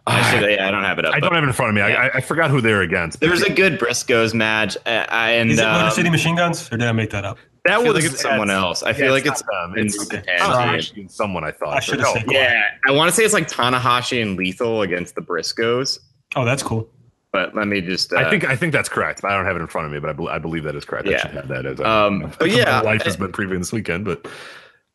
I, 0.05 0.31
should, 0.31 0.49
yeah, 0.51 0.67
I 0.67 0.71
don't 0.71 0.83
have 0.83 0.99
it 0.99 1.05
up. 1.05 1.13
I 1.15 1.19
don't 1.21 1.33
have 1.33 1.43
it 1.43 1.47
in 1.47 1.53
front 1.53 1.69
of 1.69 1.75
me. 1.75 1.81
I, 1.81 2.07
I, 2.07 2.11
I 2.15 2.21
forgot 2.21 2.49
who 2.49 2.59
they're 2.59 2.81
against. 2.81 3.21
there 3.21 3.31
was 3.31 3.41
a 3.41 3.51
good 3.53 3.79
Briscoes 3.79 4.33
match, 4.33 4.75
uh, 4.85 5.05
I, 5.09 5.31
and 5.31 5.49
Is 5.49 5.59
it 5.59 5.63
Motor 5.63 5.85
um, 5.85 5.91
City 5.91 6.09
Machine 6.09 6.35
Guns, 6.35 6.67
or 6.71 6.77
did 6.77 6.87
I 6.87 6.91
make 6.91 7.09
that 7.11 7.23
up? 7.23 7.37
that 7.63 7.79
I 7.79 7.83
feel 7.83 7.93
was 7.93 8.03
like 8.09 8.17
someone 8.17 8.49
else. 8.49 8.83
I 8.83 8.89
yeah, 8.89 8.93
feel 8.95 9.11
like 9.11 9.25
it's 9.25 9.39
it's 9.39 9.49
not 9.49 9.77
It's 9.77 10.07
Japan. 10.09 10.39
Tanahashi 10.39 10.97
and 10.97 11.09
someone 11.11 11.45
I 11.45 11.51
thought. 11.51 11.77
I 11.77 11.79
should 11.79 11.99
have 11.99 12.07
No. 12.07 12.13
said. 12.15 12.25
Yeah, 12.29 12.61
I 12.85 12.91
want 12.91 13.09
to 13.11 13.15
say 13.15 13.23
it's 13.23 13.33
like 13.33 13.47
Tanahashi 13.47 14.21
and 14.21 14.35
Lethal 14.37 14.81
against 14.81 15.15
the 15.15 15.21
Briscoes, 15.21 15.99
Oh, 16.35 16.43
that's 16.43 16.63
cool. 16.63 16.89
but 17.31 17.55
let 17.55 17.67
me 17.69 17.79
just. 17.79 18.11
Uh, 18.11 18.17
I 18.17 18.29
think 18.29 18.43
I 18.43 18.57
think 18.57 18.73
that's 18.73 18.89
correct. 18.89 19.23
I 19.23 19.33
don't 19.37 19.45
have 19.45 19.55
it 19.55 19.61
in 19.61 19.67
front 19.67 19.85
of 19.87 19.93
me, 19.93 19.99
but 19.99 20.09
I, 20.09 20.13
bel 20.13 20.27
I 20.27 20.37
believe 20.39 20.63
that 20.65 20.75
is 20.75 20.83
correct. 20.83 21.07
I 21.07 21.11
Yeah. 21.11 21.17
should 21.21 21.31
have 21.31 21.47
that 21.47 21.65
as 21.65 21.79
a, 21.79 21.89
Um, 21.89 22.33
but 22.39 22.49
yeah, 22.51 22.65
my 22.65 22.81
life 22.81 23.03
has 23.03 23.15
been 23.15 23.31
previewing 23.31 23.59
this 23.59 23.71
weekend, 23.71 24.03
but 24.03 24.27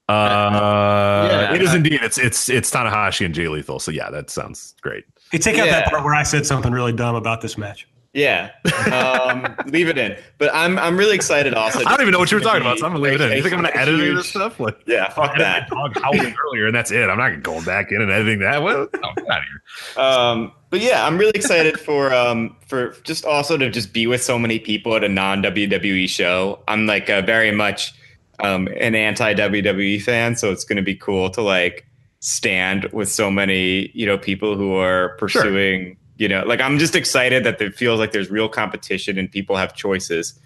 uh, 0.09 1.29
Yeah. 1.31 1.55
it 1.55 1.63
is 1.63 1.75
indeed. 1.75 2.01
It's 2.03 2.19
it's 2.19 2.49
it's 2.49 2.71
Tanahashi 2.71 3.25
and 3.27 3.35
Jay 3.35 3.49
Lethal. 3.49 3.79
So 3.79 3.91
yeah, 3.91 4.11
that 4.11 4.31
sounds 4.31 4.75
great. 4.81 5.05
Hey, 5.31 5.39
take 5.39 5.59
out 5.59 5.67
that 5.69 5.89
part 5.91 6.05
where 6.05 6.15
I 6.15 6.23
said 6.23 6.47
something 6.47 6.73
really 6.73 6.93
dumb 6.93 7.15
about 7.15 7.41
this 7.41 7.59
match. 7.59 7.87
Yeah, 8.15 8.51
um, 8.91 9.55
leave 9.67 9.89
it 9.89 9.99
in. 9.99 10.17
But 10.39 10.51
I'm 10.55 10.79
I'm 10.79 10.97
really 10.97 11.15
excited. 11.15 11.53
Also, 11.53 11.81
I 11.81 11.91
don't 11.91 12.01
even 12.01 12.13
know 12.13 12.19
what 12.19 12.31
you 12.33 12.39
were 12.39 12.43
talking 12.43 12.63
about, 12.63 12.79
so 12.79 12.87
I'm 12.87 12.93
gonna 12.93 13.05
leave 13.05 13.21
it 13.21 13.21
in. 13.21 13.37
You 13.37 13.43
think 13.43 13.55
I'm 13.55 13.61
gonna 13.63 13.77
edit 13.77 14.01
any 14.01 14.09
of 14.09 14.17
this 14.17 14.31
stuff? 14.31 14.59
Like, 14.59 14.79
Yeah, 14.87 15.11
fuck 15.11 15.33
I 15.35 15.39
that. 15.39 15.63
had 15.65 15.71
my 15.73 15.89
dog 15.89 16.03
howling 16.03 16.35
earlier, 16.47 16.67
and 16.67 16.75
that's 16.75 16.91
it. 16.91 17.09
I'm 17.09 17.19
not 17.19 17.43
going 17.43 17.65
back 17.65 17.93
in 17.93 18.01
and 18.01 18.11
editing 18.11 18.39
that. 18.41 18.63
Well, 18.63 18.89
no, 18.95 19.13
get 19.15 19.31
out 19.31 19.41
of 19.41 19.45
here. 19.45 20.03
Um, 20.03 20.53
but 20.71 20.81
yeah, 20.81 21.07
I'm 21.07 21.19
really 21.19 21.33
excited 21.35 21.79
for 21.79 22.13
um 22.15 22.57
for 22.67 22.93
just 23.05 23.27
also 23.27 23.59
to 23.59 23.69
just 23.71 23.93
be 23.93 24.07
with 24.07 24.23
so 24.23 24.39
many 24.39 24.59
people 24.59 24.97
at 24.97 25.05
a 25.05 25.09
non 25.09 25.43
WWE 25.43 26.09
show. 26.09 26.61
I'm 26.67 26.87
like 26.87 27.11
a 27.11 27.21
very 27.21 27.53
much 27.53 27.93
um 28.41 28.69
an 28.79 28.95
anti 28.95 29.35
WWE 29.35 30.01
fan, 30.03 30.37
so 30.37 30.51
it's 30.53 30.65
going 30.65 30.77
to 30.77 30.83
be 30.83 30.95
cool 30.95 31.31
to 31.31 31.43
like 31.43 31.85
stand 32.21 32.85
with 32.93 33.09
so 33.11 33.31
many 33.31 33.91
you 33.95 34.05
know 34.07 34.19
people 34.19 34.57
who 34.57 34.75
are 34.75 35.11
pursuing. 35.19 35.97
You 36.17 36.27
know, 36.29 36.43
like 36.47 36.61
I'm 36.61 36.79
just 36.81 36.97
excited 36.97 37.45
that 37.45 37.61
it 37.61 37.77
feels 37.77 38.01
like 38.01 38.11
there's 38.13 38.29
real 38.31 38.49
competition 38.49 39.19
and 39.19 39.31
people 39.31 39.57
have 39.57 39.75
choices, 39.75 40.39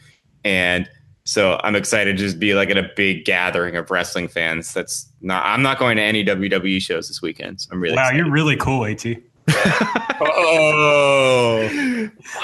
and 0.44 0.86
so 1.24 1.58
I'm 1.64 1.74
excited 1.76 2.16
to 2.18 2.22
just 2.22 2.38
be 2.38 2.54
like 2.54 2.68
at 2.68 2.76
a 2.76 2.90
big 2.96 3.24
gathering 3.24 3.76
of 3.76 3.90
wrestling 3.90 4.28
fans. 4.28 4.74
That's 4.74 5.10
not. 5.22 5.42
I'm 5.46 5.62
not 5.62 5.78
going 5.78 5.96
to 5.96 6.02
any 6.02 6.24
WWE 6.24 6.80
shows 6.82 7.08
this 7.08 7.22
weekend. 7.22 7.62
So 7.62 7.70
I'm 7.72 7.80
really 7.80 7.96
Wow, 7.96 8.02
excited. 8.02 8.18
you're 8.18 8.30
really 8.30 8.56
cool, 8.56 8.84
At. 8.84 9.02
Oh, 10.24 11.68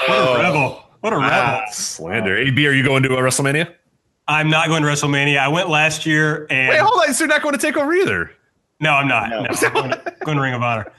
What 0.07 0.09
a 0.09 0.43
rebel! 0.43 0.83
What 1.01 1.13
a 1.13 1.17
rebel! 1.17 1.61
Slander. 1.71 2.37
AB, 2.37 2.67
are 2.67 2.71
you 2.73 2.83
going 2.83 3.03
to 3.03 3.09
a 3.13 3.17
WrestleMania? 3.21 3.73
I'm 4.29 4.49
not 4.49 4.67
going 4.67 4.83
to 4.83 4.87
WrestleMania. 4.87 5.39
I 5.39 5.47
went 5.47 5.69
last 5.69 6.05
year, 6.05 6.45
and 6.51 6.69
Wait, 6.69 6.79
hold 6.79 7.01
on. 7.07 7.13
So 7.13 7.23
you're 7.23 7.29
not 7.29 7.41
going 7.41 7.55
to 7.55 7.59
take 7.59 7.75
over 7.77 7.91
either. 7.93 8.31
no, 8.79 8.91
I'm 8.91 9.07
not. 9.07 9.29
No, 9.31 9.37
I'm 9.39 9.73
going, 9.73 9.89
to, 9.91 10.13
going 10.23 10.37
to 10.37 10.41
Ring 10.43 10.53
of 10.53 10.61
Honor. 10.61 10.91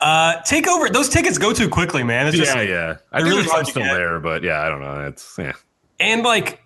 Uh, 0.00 0.40
take 0.42 0.68
over. 0.68 0.88
Those 0.88 1.08
tickets 1.08 1.36
go 1.36 1.52
too 1.52 1.68
quickly, 1.68 2.02
man. 2.04 2.26
It's 2.28 2.36
just 2.36 2.54
yeah, 2.54 2.62
yeah. 2.62 2.96
I 3.12 3.22
they're 3.22 3.24
think 3.24 3.24
really 3.24 3.36
there's 3.42 3.52
one 3.52 3.64
still 3.64 3.82
get. 3.82 3.94
there, 3.94 4.20
but 4.20 4.42
yeah, 4.44 4.60
I 4.62 4.68
don't 4.68 4.80
know. 4.80 5.06
It's 5.06 5.36
yeah. 5.38 5.52
and 6.00 6.22
like 6.22 6.62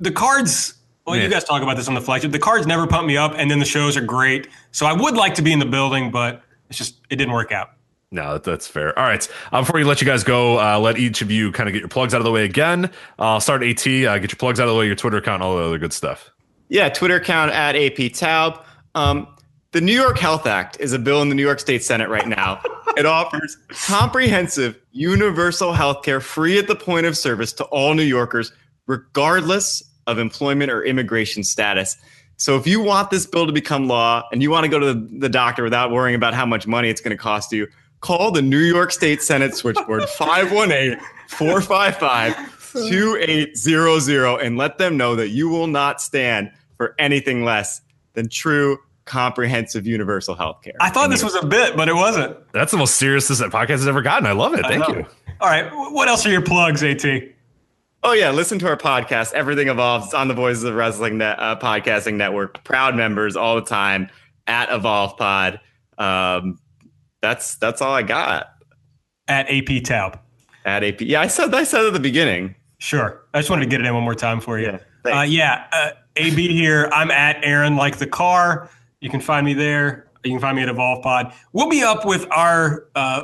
the 0.00 0.10
cards. 0.10 0.74
Well, 1.06 1.16
Yeah. 1.16 1.24
you 1.24 1.30
guys 1.30 1.44
talk 1.44 1.62
about 1.62 1.76
this 1.76 1.88
on 1.88 1.94
the 1.94 2.00
flagship. 2.00 2.32
The 2.32 2.38
cards 2.38 2.66
never 2.66 2.86
pump 2.86 3.06
me 3.06 3.16
up, 3.16 3.34
and 3.36 3.50
then 3.50 3.58
the 3.58 3.64
shows 3.64 3.96
are 3.96 4.02
great. 4.04 4.48
So 4.72 4.86
I 4.86 4.92
would 4.92 5.14
like 5.14 5.34
to 5.36 5.42
be 5.42 5.52
in 5.52 5.58
the 5.60 5.66
building, 5.66 6.10
but 6.10 6.42
It's 6.68 6.78
just 6.78 6.96
it 7.10 7.16
didn't 7.16 7.32
work 7.34 7.52
out. 7.52 7.70
No, 8.12 8.38
that's 8.38 8.66
fair. 8.66 8.98
All 8.98 9.04
right. 9.04 9.26
Uh, 9.52 9.60
before 9.60 9.76
we 9.76 9.84
let 9.84 10.00
you 10.00 10.06
guys 10.06 10.24
go, 10.24 10.58
uh, 10.58 10.78
let 10.80 10.98
each 10.98 11.22
of 11.22 11.30
you 11.30 11.52
kind 11.52 11.68
of 11.68 11.72
get 11.72 11.78
your 11.78 11.88
plugs 11.88 12.12
out 12.12 12.20
of 12.20 12.24
the 12.24 12.32
way 12.32 12.44
again. 12.44 12.86
Uh, 13.18 13.34
I'll 13.34 13.40
start 13.40 13.62
AT. 13.62 13.86
Uh, 13.86 14.18
get 14.18 14.32
your 14.32 14.38
plugs 14.38 14.58
out 14.58 14.66
of 14.66 14.74
the 14.74 14.78
way, 14.78 14.86
your 14.86 14.96
Twitter 14.96 15.18
account, 15.18 15.42
all 15.42 15.56
the 15.56 15.62
other 15.62 15.78
good 15.78 15.92
stuff. 15.92 16.32
Yeah, 16.68 16.88
Twitter 16.88 17.16
account 17.16 17.52
at 17.52 17.76
aptaube. 17.76 18.62
Um, 18.96 19.28
the 19.72 19.80
New 19.80 19.94
York 19.94 20.18
Health 20.18 20.46
Act 20.46 20.76
is 20.80 20.92
a 20.92 20.98
bill 20.98 21.22
in 21.22 21.28
the 21.28 21.36
New 21.36 21.42
York 21.42 21.60
State 21.60 21.84
Senate 21.84 22.08
right 22.08 22.26
now. 22.26 22.60
it 22.96 23.06
offers 23.06 23.56
comprehensive, 23.68 24.76
universal 24.90 25.72
health 25.72 26.02
care 26.02 26.20
free 26.20 26.58
at 26.58 26.66
the 26.66 26.74
point 26.74 27.06
of 27.06 27.16
service 27.16 27.52
to 27.54 27.64
all 27.66 27.94
New 27.94 28.02
Yorkers, 28.02 28.52
regardless 28.88 29.84
of 30.08 30.18
employment 30.18 30.72
or 30.72 30.82
immigration 30.82 31.44
status. 31.44 31.96
So 32.36 32.56
if 32.56 32.66
you 32.66 32.80
want 32.80 33.10
this 33.10 33.26
bill 33.26 33.46
to 33.46 33.52
become 33.52 33.86
law 33.86 34.26
and 34.32 34.42
you 34.42 34.50
want 34.50 34.64
to 34.64 34.68
go 34.68 34.80
to 34.80 34.86
the, 34.86 35.08
the 35.18 35.28
doctor 35.28 35.62
without 35.62 35.92
worrying 35.92 36.16
about 36.16 36.34
how 36.34 36.46
much 36.46 36.66
money 36.66 36.88
it's 36.88 37.00
going 37.00 37.16
to 37.16 37.22
cost 37.22 37.52
you, 37.52 37.68
call 38.00 38.30
the 38.30 38.42
New 38.42 38.58
York 38.58 38.92
State 38.92 39.22
Senate 39.22 39.54
switchboard 39.54 40.08
518 40.08 40.98
455 41.28 42.34
2800 42.88 44.40
and 44.40 44.56
let 44.56 44.78
them 44.78 44.96
know 44.96 45.16
that 45.16 45.30
you 45.30 45.48
will 45.48 45.66
not 45.66 46.00
stand 46.00 46.52
for 46.76 46.94
anything 46.98 47.44
less 47.44 47.80
than 48.14 48.28
true 48.28 48.78
comprehensive 49.04 49.86
universal 49.86 50.34
health 50.34 50.62
care. 50.62 50.74
I 50.80 50.90
thought 50.90 51.10
this 51.10 51.24
was 51.24 51.34
a 51.34 51.44
bit, 51.44 51.76
but 51.76 51.88
it 51.88 51.94
wasn't. 51.94 52.36
That's 52.52 52.70
the 52.70 52.78
most 52.78 52.96
serious 52.96 53.26
this 53.28 53.40
podcast 53.40 53.68
has 53.68 53.88
ever 53.88 54.02
gotten. 54.02 54.26
I 54.26 54.32
love 54.32 54.54
it. 54.54 54.62
Thank 54.62 54.86
you. 54.88 55.04
All 55.40 55.48
right. 55.48 55.68
What 55.72 56.08
else 56.08 56.24
are 56.26 56.30
your 56.30 56.42
plugs, 56.42 56.82
AT? 56.82 57.04
Oh 58.02 58.12
yeah, 58.12 58.30
listen 58.30 58.58
to 58.60 58.68
our 58.68 58.76
podcast. 58.76 59.34
Everything 59.34 59.68
evolves 59.68 60.06
it's 60.06 60.14
on 60.14 60.28
the 60.28 60.34
Voices 60.34 60.64
of 60.64 60.74
Wrestling 60.74 61.18
net, 61.18 61.38
uh, 61.38 61.56
podcasting 61.58 62.14
network. 62.14 62.64
Proud 62.64 62.96
members 62.96 63.36
all 63.36 63.56
the 63.56 63.62
time 63.62 64.08
at 64.46 64.72
Evolve 64.72 65.18
Pod. 65.18 65.60
Um, 65.98 66.58
that's 67.20 67.56
that's 67.56 67.80
all 67.82 67.92
I 67.94 68.02
got 68.02 68.48
At 69.28 69.48
aptaube. 69.48 70.18
at 70.64 70.84
AP. 70.84 71.00
Yeah, 71.02 71.20
I 71.20 71.26
said 71.26 71.54
I 71.54 71.64
said 71.64 71.84
at 71.86 71.92
the 71.92 72.00
beginning. 72.00 72.54
Sure. 72.78 73.22
I 73.34 73.38
just 73.40 73.50
wanted 73.50 73.64
to 73.64 73.70
get 73.70 73.80
it 73.80 73.86
in 73.86 73.94
one 73.94 74.04
more 74.04 74.14
time 74.14 74.40
for 74.40 74.58
you. 74.58 74.78
Yeah, 75.04 75.18
uh, 75.18 75.22
yeah. 75.22 75.66
Uh, 75.72 75.90
AB 76.16 76.48
here. 76.48 76.88
I'm 76.92 77.10
at 77.10 77.44
Aaron 77.44 77.76
like 77.76 77.98
the 77.98 78.06
car. 78.06 78.70
You 79.00 79.10
can 79.10 79.20
find 79.20 79.44
me 79.44 79.54
there. 79.54 80.08
You 80.24 80.30
can 80.32 80.40
find 80.40 80.56
me 80.56 80.62
at 80.62 80.68
Evolve 80.68 81.02
Pod. 81.02 81.32
We'll 81.52 81.68
be 81.70 81.82
up 81.82 82.04
with 82.06 82.26
our 82.30 82.86
uh, 82.94 83.22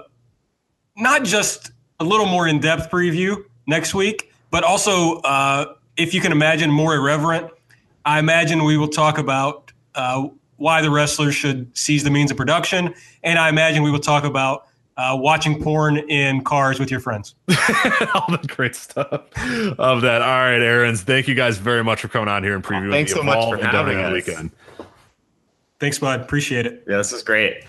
not 0.96 1.24
just 1.24 1.72
a 2.00 2.04
little 2.04 2.26
more 2.26 2.46
in 2.48 2.60
depth 2.60 2.90
preview 2.90 3.44
next 3.66 3.94
week, 3.94 4.32
but 4.50 4.62
also, 4.64 5.20
uh, 5.20 5.74
if 5.96 6.14
you 6.14 6.20
can 6.20 6.32
imagine, 6.32 6.70
more 6.70 6.94
irreverent. 6.94 7.50
I 8.04 8.18
imagine 8.18 8.64
we 8.64 8.76
will 8.76 8.88
talk 8.88 9.18
about 9.18 9.72
uh, 9.94 10.28
why 10.56 10.82
the 10.82 10.90
wrestlers 10.90 11.34
should 11.34 11.76
seize 11.76 12.04
the 12.04 12.10
means 12.10 12.30
of 12.30 12.36
production, 12.36 12.94
and 13.22 13.38
I 13.38 13.48
imagine 13.48 13.82
we 13.82 13.90
will 13.90 13.98
talk 13.98 14.24
about 14.24 14.66
uh, 14.96 15.16
watching 15.20 15.62
porn 15.62 15.98
in 15.98 16.42
cars 16.42 16.80
with 16.80 16.90
your 16.90 17.00
friends. 17.00 17.34
all 18.14 18.26
the 18.30 18.44
great 18.48 18.74
stuff 18.74 19.12
of 19.78 20.00
that. 20.02 20.22
All 20.22 20.28
right, 20.28 20.60
Aaron's. 20.60 21.02
Thank 21.02 21.28
you 21.28 21.34
guys 21.34 21.58
very 21.58 21.84
much 21.84 22.00
for 22.00 22.08
coming 22.08 22.28
on 22.28 22.42
here 22.42 22.54
and 22.54 22.64
previewing 22.64 22.90
Thanks 22.90 23.12
the 23.12 23.18
so 23.18 23.22
much 23.22 23.44
for 23.48 23.56
and 23.56 23.64
having 23.66 23.96
WWE 23.98 24.04
us. 24.04 24.12
weekend. 24.26 24.50
Thanks, 25.78 25.98
bud. 25.98 26.20
Appreciate 26.22 26.64
it. 26.64 26.84
Yeah, 26.88 26.96
this 26.96 27.12
is 27.12 27.22
great. 27.22 27.64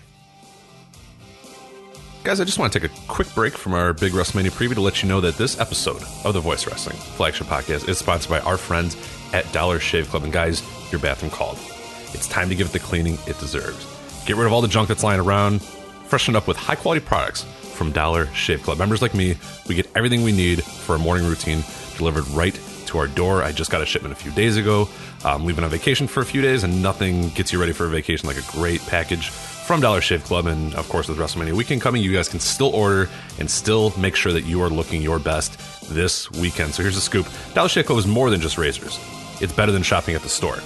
Guys, 2.23 2.41
I 2.41 2.43
just 2.43 2.59
want 2.59 2.73
to 2.73 2.79
take 2.79 2.91
a 2.91 2.93
quick 3.07 3.33
break 3.35 3.57
from 3.57 3.73
our 3.73 3.93
big 3.93 4.11
WrestleMania 4.11 4.51
preview 4.51 4.73
to 4.75 4.81
let 4.81 5.01
you 5.01 5.07
know 5.09 5.21
that 5.21 5.35
this 5.35 5.59
episode 5.59 6.01
of 6.25 6.33
the 6.33 6.41
Voice 6.41 6.67
Wrestling 6.67 6.97
flagship 6.97 7.47
podcast 7.47 7.87
is 7.87 7.97
sponsored 7.97 8.29
by 8.29 8.39
our 8.41 8.57
friends 8.57 8.97
at 9.33 9.49
Dollar 9.53 9.79
Shave 9.79 10.09
Club. 10.09 10.23
And 10.23 10.33
guys, 10.33 10.61
your 10.91 10.99
bathroom 10.99 11.31
called. 11.31 11.57
It's 12.13 12.27
time 12.27 12.49
to 12.49 12.55
give 12.55 12.67
it 12.67 12.73
the 12.73 12.79
cleaning 12.79 13.17
it 13.27 13.39
deserves. 13.39 13.85
Get 14.25 14.35
rid 14.35 14.45
of 14.45 14.53
all 14.53 14.61
the 14.61 14.67
junk 14.67 14.87
that's 14.87 15.03
lying 15.03 15.19
around, 15.19 15.61
freshen 15.61 16.35
it 16.35 16.37
up 16.37 16.47
with 16.47 16.57
high 16.57 16.75
quality 16.75 17.05
products 17.05 17.43
from 17.73 17.91
Dollar 17.91 18.27
Shave 18.33 18.63
Club. 18.63 18.77
Members 18.77 19.01
like 19.01 19.13
me, 19.13 19.35
we 19.67 19.75
get 19.75 19.87
everything 19.95 20.23
we 20.23 20.31
need 20.31 20.63
for 20.63 20.95
a 20.95 20.99
morning 20.99 21.27
routine 21.27 21.63
delivered 21.97 22.27
right 22.29 22.59
to 22.87 22.97
our 22.97 23.07
door. 23.07 23.43
I 23.43 23.51
just 23.51 23.69
got 23.69 23.81
a 23.81 23.85
shipment 23.85 24.13
a 24.13 24.15
few 24.15 24.31
days 24.31 24.57
ago. 24.57 24.89
Um, 25.23 25.41
I'm 25.41 25.45
leaving 25.45 25.63
on 25.63 25.69
vacation 25.69 26.07
for 26.07 26.21
a 26.21 26.25
few 26.25 26.41
days, 26.41 26.63
and 26.63 26.81
nothing 26.81 27.29
gets 27.29 27.53
you 27.53 27.59
ready 27.59 27.73
for 27.73 27.85
a 27.85 27.89
vacation 27.89 28.27
like 28.27 28.37
a 28.37 28.51
great 28.51 28.81
package 28.87 29.29
from 29.29 29.81
Dollar 29.81 30.01
Shave 30.01 30.23
Club. 30.23 30.47
And 30.47 30.73
of 30.75 30.87
course, 30.89 31.07
with 31.07 31.17
WrestleMania 31.17 31.53
weekend 31.53 31.81
coming, 31.81 32.01
you 32.01 32.13
guys 32.13 32.29
can 32.29 32.39
still 32.39 32.69
order 32.69 33.09
and 33.39 33.49
still 33.49 33.93
make 33.97 34.15
sure 34.15 34.31
that 34.33 34.45
you 34.45 34.61
are 34.61 34.69
looking 34.69 35.01
your 35.01 35.19
best 35.19 35.59
this 35.89 36.31
weekend. 36.31 36.73
So 36.73 36.81
here's 36.81 36.95
the 36.95 37.01
scoop 37.01 37.27
Dollar 37.53 37.69
Shave 37.69 37.85
Club 37.85 37.99
is 37.99 38.07
more 38.07 38.29
than 38.29 38.41
just 38.41 38.57
razors, 38.57 38.99
it's 39.41 39.53
better 39.53 39.71
than 39.71 39.83
shopping 39.83 40.15
at 40.15 40.21
the 40.21 40.29
store. 40.29 40.57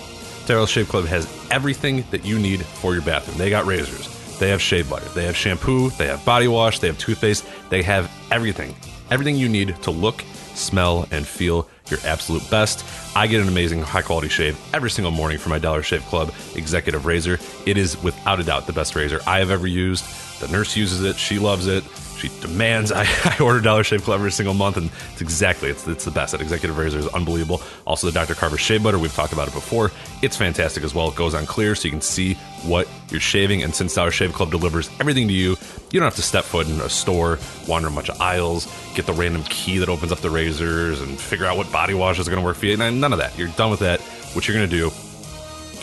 Dollar 0.46 0.68
Shave 0.68 0.90
Club 0.90 1.06
has 1.06 1.28
everything 1.50 2.04
that 2.12 2.26
you 2.26 2.40
need 2.40 2.66
for 2.66 2.94
your 2.94 3.04
bathroom. 3.04 3.38
They 3.38 3.50
got 3.50 3.66
razors, 3.66 4.08
they 4.40 4.50
have 4.50 4.62
shave 4.62 4.90
butter, 4.90 5.08
they 5.10 5.26
have 5.26 5.36
shampoo, 5.36 5.90
they 5.92 6.08
have 6.08 6.24
body 6.26 6.48
wash, 6.48 6.80
they 6.80 6.88
have 6.88 6.98
toothpaste, 6.98 7.46
they 7.70 7.84
have 7.84 8.12
everything. 8.32 8.76
Everything 9.10 9.36
you 9.36 9.50
need 9.50 9.76
to 9.84 9.92
look, 9.92 10.24
smell, 10.56 11.08
and 11.12 11.28
feel 11.28 11.68
your 11.90 12.00
absolute 12.06 12.50
best. 12.50 12.86
I 13.16 13.28
get 13.28 13.42
an 13.42 13.48
amazing 13.48 13.82
high 13.82 14.02
quality 14.02 14.30
shave 14.30 14.60
every 14.74 14.90
single 14.90 15.12
morning 15.12 15.38
from 15.38 15.52
my 15.52 15.60
Dollar 15.60 15.84
Shave 15.84 16.04
Club 16.04 16.34
Executive 16.56 17.06
Razor. 17.06 17.40
It 17.66 17.78
is 17.78 18.02
without 18.02 18.40
a 18.40 18.44
doubt 18.44 18.68
the 18.68 18.74
best 18.74 18.96
razor 18.96 19.20
I 19.28 19.40
have 19.40 19.52
ever 19.52 19.68
used. 19.68 20.06
The 20.40 20.48
nurse 20.48 20.76
uses 20.76 21.04
it, 21.04 21.18
she 21.18 21.40
loves 21.40 21.68
it. 21.68 21.84
She 22.22 22.30
demands 22.40 22.92
I, 22.96 23.06
I 23.26 23.38
order 23.42 23.60
Dollar 23.60 23.84
Shave 23.84 24.04
Club 24.04 24.20
every 24.20 24.32
single 24.32 24.54
month, 24.54 24.78
and 24.78 24.92
it's 25.12 25.22
exactly 25.22 25.70
it's 25.70 25.88
it's 25.88 26.06
the 26.06 26.12
best. 26.12 26.34
That 26.34 26.42
Executive 26.42 26.78
Razor 26.78 27.00
is 27.00 27.08
unbelievable. 27.08 27.64
Also, 27.86 28.06
the 28.06 28.14
Dr. 28.14 28.36
Carver 28.36 28.58
Shave 28.58 28.84
Butter 28.84 29.00
we've 29.00 29.14
talked 29.14 29.34
about 29.34 29.48
it 29.48 29.54
before. 29.56 29.92
It's 30.22 30.38
fantastic 30.38 30.84
as 30.84 30.94
well. 30.94 31.10
It 31.10 31.16
goes 31.16 31.34
on 31.34 31.48
clear, 31.48 31.74
so 31.74 31.86
you 31.86 31.92
can 31.92 32.02
see 32.02 32.36
what 32.64 32.88
you're 33.10 33.20
shaving. 33.20 33.64
And 33.64 33.74
since 33.74 33.96
Dollar 33.96 34.12
Shave 34.12 34.34
Club 34.34 34.52
delivers 34.52 34.90
everything 35.00 35.28
to 35.30 35.34
you, 35.34 35.58
you 35.90 36.00
don't 36.00 36.04
have 36.04 36.16
to 36.16 36.22
step 36.22 36.44
foot 36.44 36.68
in 36.68 36.80
a 36.80 36.90
store, 36.90 37.40
wander 37.68 37.88
a 37.88 37.92
bunch 37.92 38.10
of 38.10 38.22
aisles, 38.22 38.68
get 38.94 39.08
the 39.08 39.14
random 39.14 39.44
key 39.44 39.80
that 39.80 39.90
opens 39.90 40.12
up 40.12 40.20
the 40.20 40.30
razors, 40.30 41.02
and 41.02 41.20
figure 41.20 41.48
out 41.48 41.58
what 41.58 41.72
body 41.72 41.96
wash 41.96 42.20
is 42.20 42.30
going 42.30 42.40
to 42.40 42.46
work 42.46 42.58
for 42.58 42.68
you. 42.68 42.78
None 42.78 43.04
of 43.12 43.18
that. 43.18 43.36
You're 43.36 43.48
done 43.50 43.72
with 43.72 43.80
that. 43.80 44.00
What 44.34 44.48
you're 44.48 44.56
going 44.56 44.70
to 44.70 44.76
do 44.76 44.92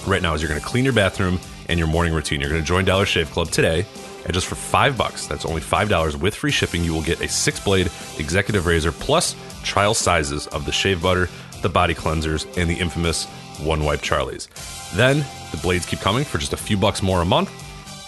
right 0.08 0.22
now 0.22 0.34
is 0.34 0.40
you're 0.40 0.48
going 0.48 0.60
to 0.60 0.66
clean 0.66 0.84
your 0.84 0.94
bathroom 0.94 1.40
and 1.68 1.78
your 1.78 1.88
morning 1.88 2.14
routine. 2.14 2.40
You're 2.40 2.50
going 2.50 2.62
to 2.62 2.66
join 2.66 2.84
Dollar 2.84 3.06
Shave 3.06 3.30
Club 3.30 3.48
today. 3.48 3.84
And 4.28 4.34
just 4.34 4.46
for 4.46 4.56
five 4.56 4.98
bucks, 4.98 5.26
that's 5.26 5.46
only 5.46 5.62
five 5.62 5.88
dollars 5.88 6.14
with 6.14 6.34
free 6.34 6.50
shipping, 6.50 6.84
you 6.84 6.92
will 6.92 7.02
get 7.02 7.22
a 7.22 7.28
six 7.28 7.58
blade 7.58 7.90
executive 8.18 8.66
razor 8.66 8.92
plus 8.92 9.34
trial 9.64 9.94
sizes 9.94 10.46
of 10.48 10.66
the 10.66 10.72
shave 10.72 11.00
butter, 11.00 11.30
the 11.62 11.68
body 11.70 11.94
cleansers, 11.94 12.44
and 12.58 12.68
the 12.68 12.78
infamous 12.78 13.24
one 13.58 13.84
wipe 13.84 14.02
Charlie's. 14.02 14.48
Then 14.94 15.24
the 15.50 15.56
blades 15.62 15.86
keep 15.86 16.00
coming 16.00 16.24
for 16.24 16.36
just 16.36 16.52
a 16.52 16.58
few 16.58 16.76
bucks 16.76 17.02
more 17.02 17.22
a 17.22 17.24
month. 17.24 17.50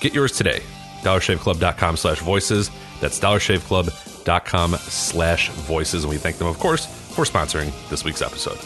Get 0.00 0.12
yours 0.12 0.32
today. 0.32 0.60
DollarShaveClub.com 1.00 1.96
slash 1.96 2.20
voices. 2.20 2.70
That's 3.00 3.18
DollarShaveClub.com 3.18 4.74
slash 4.74 5.48
voices. 5.48 6.04
And 6.04 6.10
we 6.10 6.18
thank 6.18 6.36
them, 6.36 6.48
of 6.48 6.58
course, 6.58 6.84
for 7.14 7.24
sponsoring 7.24 7.72
this 7.88 8.04
week's 8.04 8.20
episode. 8.20 8.58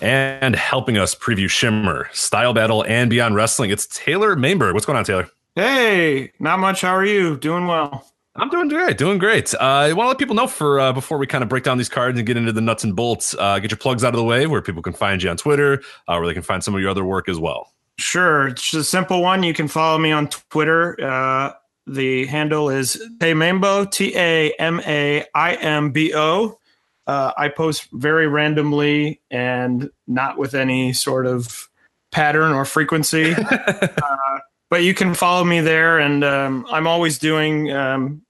And 0.00 0.56
helping 0.56 0.96
us 0.96 1.14
preview 1.14 1.48
Shimmer, 1.50 2.08
Style 2.12 2.54
Battle, 2.54 2.84
and 2.84 3.10
Beyond 3.10 3.34
Wrestling, 3.34 3.70
it's 3.70 3.86
Taylor 3.86 4.34
Maimbourg. 4.34 4.72
What's 4.72 4.86
going 4.86 4.96
on, 4.96 5.04
Taylor? 5.04 5.28
Hey, 5.56 6.32
not 6.40 6.58
much. 6.58 6.80
How 6.80 6.96
are 6.96 7.04
you? 7.04 7.36
Doing 7.36 7.68
well. 7.68 8.10
I'm 8.34 8.48
doing 8.48 8.66
great, 8.66 8.98
doing 8.98 9.18
great. 9.18 9.54
Uh, 9.54 9.58
I 9.60 9.92
want 9.92 10.06
to 10.06 10.08
let 10.08 10.18
people 10.18 10.34
know 10.34 10.48
for 10.48 10.80
uh, 10.80 10.92
before 10.92 11.18
we 11.18 11.28
kind 11.28 11.44
of 11.44 11.48
break 11.48 11.62
down 11.62 11.78
these 11.78 11.88
cards 11.88 12.18
and 12.18 12.26
get 12.26 12.36
into 12.36 12.50
the 12.50 12.60
nuts 12.60 12.82
and 12.82 12.96
bolts. 12.96 13.36
Uh, 13.38 13.60
get 13.60 13.70
your 13.70 13.78
plugs 13.78 14.02
out 14.02 14.12
of 14.12 14.18
the 14.18 14.24
way, 14.24 14.48
where 14.48 14.60
people 14.60 14.82
can 14.82 14.92
find 14.92 15.22
you 15.22 15.30
on 15.30 15.36
Twitter, 15.36 15.80
uh, 16.08 16.16
where 16.16 16.26
they 16.26 16.34
can 16.34 16.42
find 16.42 16.64
some 16.64 16.74
of 16.74 16.80
your 16.80 16.90
other 16.90 17.04
work 17.04 17.28
as 17.28 17.38
well. 17.38 17.72
Sure. 17.96 18.48
It's 18.48 18.62
just 18.62 18.74
a 18.74 18.82
simple 18.82 19.22
one. 19.22 19.44
You 19.44 19.54
can 19.54 19.68
follow 19.68 19.98
me 19.98 20.10
on 20.10 20.26
Twitter. 20.26 21.00
Uh, 21.00 21.52
the 21.86 22.26
handle 22.26 22.68
is 22.68 23.00
TaMaimbo, 23.18 23.92
T 23.92 24.12
A 24.16 24.52
M 24.58 24.80
A 24.84 25.24
I 25.36 25.54
M 25.54 25.92
B 25.92 26.12
O. 26.16 26.58
Uh, 27.06 27.32
I 27.38 27.48
post 27.48 27.86
very 27.92 28.26
randomly 28.26 29.20
and 29.30 29.88
not 30.08 30.36
with 30.36 30.54
any 30.54 30.92
sort 30.92 31.26
of 31.26 31.68
pattern 32.10 32.50
or 32.50 32.64
frequency. 32.64 33.36
but 34.70 34.82
you 34.82 34.94
can 34.94 35.14
follow 35.14 35.44
me 35.44 35.60
there, 35.60 35.98
and 35.98 36.24
um, 36.24 36.66
I'm 36.70 36.86
always 36.86 37.18
doing 37.18 37.70
um, 37.70 38.22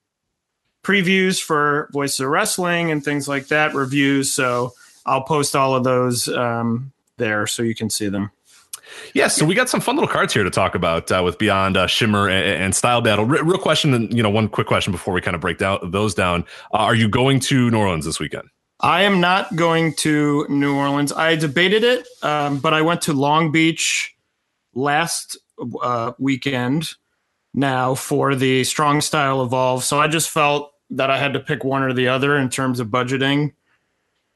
previews 0.83 1.43
for 1.43 1.89
Voices 1.93 2.21
of 2.21 2.29
Wrestling 2.29 2.91
and 2.91 3.03
things 3.05 3.27
like 3.27 3.49
that, 3.49 3.75
reviews. 3.75 4.33
So 4.33 4.73
I'll 5.07 5.23
post 5.23 5.57
all 5.57 5.75
of 5.75 5.85
those 5.85 6.29
um, 6.29 6.93
there 7.17 7.47
so 7.47 7.63
you 7.63 7.75
can 7.75 7.91
see 7.91 8.09
them. 8.09 8.31
Yeah, 9.13 9.29
so 9.29 9.45
we 9.45 9.55
got 9.55 9.69
some 9.69 9.81
fun 9.81 9.97
little 9.97 10.09
cards 10.09 10.33
here 10.35 10.45
to 10.45 10.51
talk 10.51 10.75
about 10.75 11.11
uh, 11.11 11.23
with 11.25 11.39
Beyond 11.39 11.77
uh, 11.77 11.87
Shimmer 11.87 12.29
and, 12.29 12.63
and 12.63 12.75
Style 12.77 13.01
Battle. 13.01 13.25
Re- 13.25 13.41
real 13.41 13.59
question, 13.59 13.95
and 13.95 14.15
you 14.15 14.23
know, 14.23 14.31
one 14.31 14.49
quick 14.49 14.67
question 14.67 14.93
before 14.93 15.15
we 15.15 15.21
kind 15.21 15.35
of 15.35 15.41
break 15.41 15.59
down 15.59 15.79
those 15.91 16.15
down. 16.15 16.45
Uh, 16.73 16.79
are 16.79 16.95
you 16.95 17.09
going 17.09 17.41
to 17.41 17.71
New 17.71 17.79
Orleans 17.79 18.05
this 18.05 18.21
weekend? 18.21 18.49
I 18.81 19.03
am 19.03 19.21
not 19.21 19.55
going 19.57 19.95
to 19.97 20.47
New 20.49 20.77
Orleans. 20.77 21.13
I 21.13 21.37
debated 21.37 21.85
it, 21.85 22.07
um, 22.23 22.59
but 22.59 22.75
I 22.75 22.83
went 22.83 23.03
to 23.03 23.13
Long 23.13 23.51
Beach 23.51 24.15
last 24.75 25.39
uh, 25.83 26.13
weekend 26.19 26.91
now 27.55 27.95
for 27.95 28.35
the 28.35 28.65
Strong 28.65 29.01
Style 29.03 29.43
Evolve. 29.43 29.85
So 29.85 30.01
I 30.01 30.09
just 30.09 30.31
felt 30.31 30.73
that 30.91 31.11
I 31.11 31.19
had 31.19 31.33
to 31.35 31.41
pick 31.41 31.65
one 31.65 31.83
or 31.83 31.93
the 31.93 32.09
other 32.09 32.37
in 32.37 32.49
terms 32.51 32.81
of 32.81 32.89
budgeting. 32.89 33.53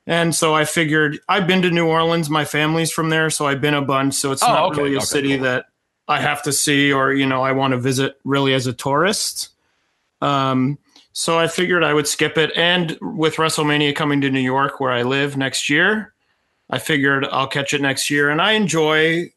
And 0.06 0.34
so 0.34 0.54
I 0.54 0.64
figured 0.64 1.18
I've 1.28 1.46
been 1.46 1.60
to 1.62 1.70
New 1.70 1.86
Orleans. 1.86 2.30
My 2.30 2.44
family's 2.44 2.90
from 2.90 3.10
there, 3.10 3.28
so 3.28 3.46
I've 3.46 3.60
been 3.60 3.74
a 3.74 3.82
bunch. 3.82 4.14
So 4.14 4.32
it's 4.32 4.42
Oh, 4.42 4.48
not 4.48 4.72
okay, 4.72 4.82
really 4.82 4.94
a 4.94 4.98
okay, 4.98 5.04
city 5.06 5.34
cool. 5.34 5.44
that 5.44 5.66
I 6.08 6.20
have 6.20 6.42
to 6.44 6.52
see 6.52 6.90
or 6.92 7.12
you 7.12 7.26
know 7.26 7.42
I 7.42 7.52
want 7.52 7.72
to 7.72 7.78
visit 7.78 8.18
really 8.24 8.54
as 8.54 8.66
a 8.66 8.72
tourist. 8.72 9.50
Um, 10.22 10.78
so 11.12 11.38
I 11.38 11.46
figured 11.48 11.84
I 11.84 11.92
would 11.92 12.06
skip 12.06 12.38
it. 12.38 12.52
And 12.56 12.96
with 13.02 13.36
WrestleMania 13.36 13.94
coming 13.94 14.20
to 14.22 14.30
New 14.30 14.40
York, 14.40 14.80
where 14.80 14.92
I 14.92 15.02
live 15.02 15.36
next 15.36 15.68
year, 15.68 16.14
I 16.70 16.78
figured 16.78 17.26
I'll 17.26 17.46
catch 17.48 17.74
it 17.74 17.80
next 17.82 18.08
year. 18.08 18.30
And 18.30 18.40
I 18.40 18.52
enjoy 18.52 19.30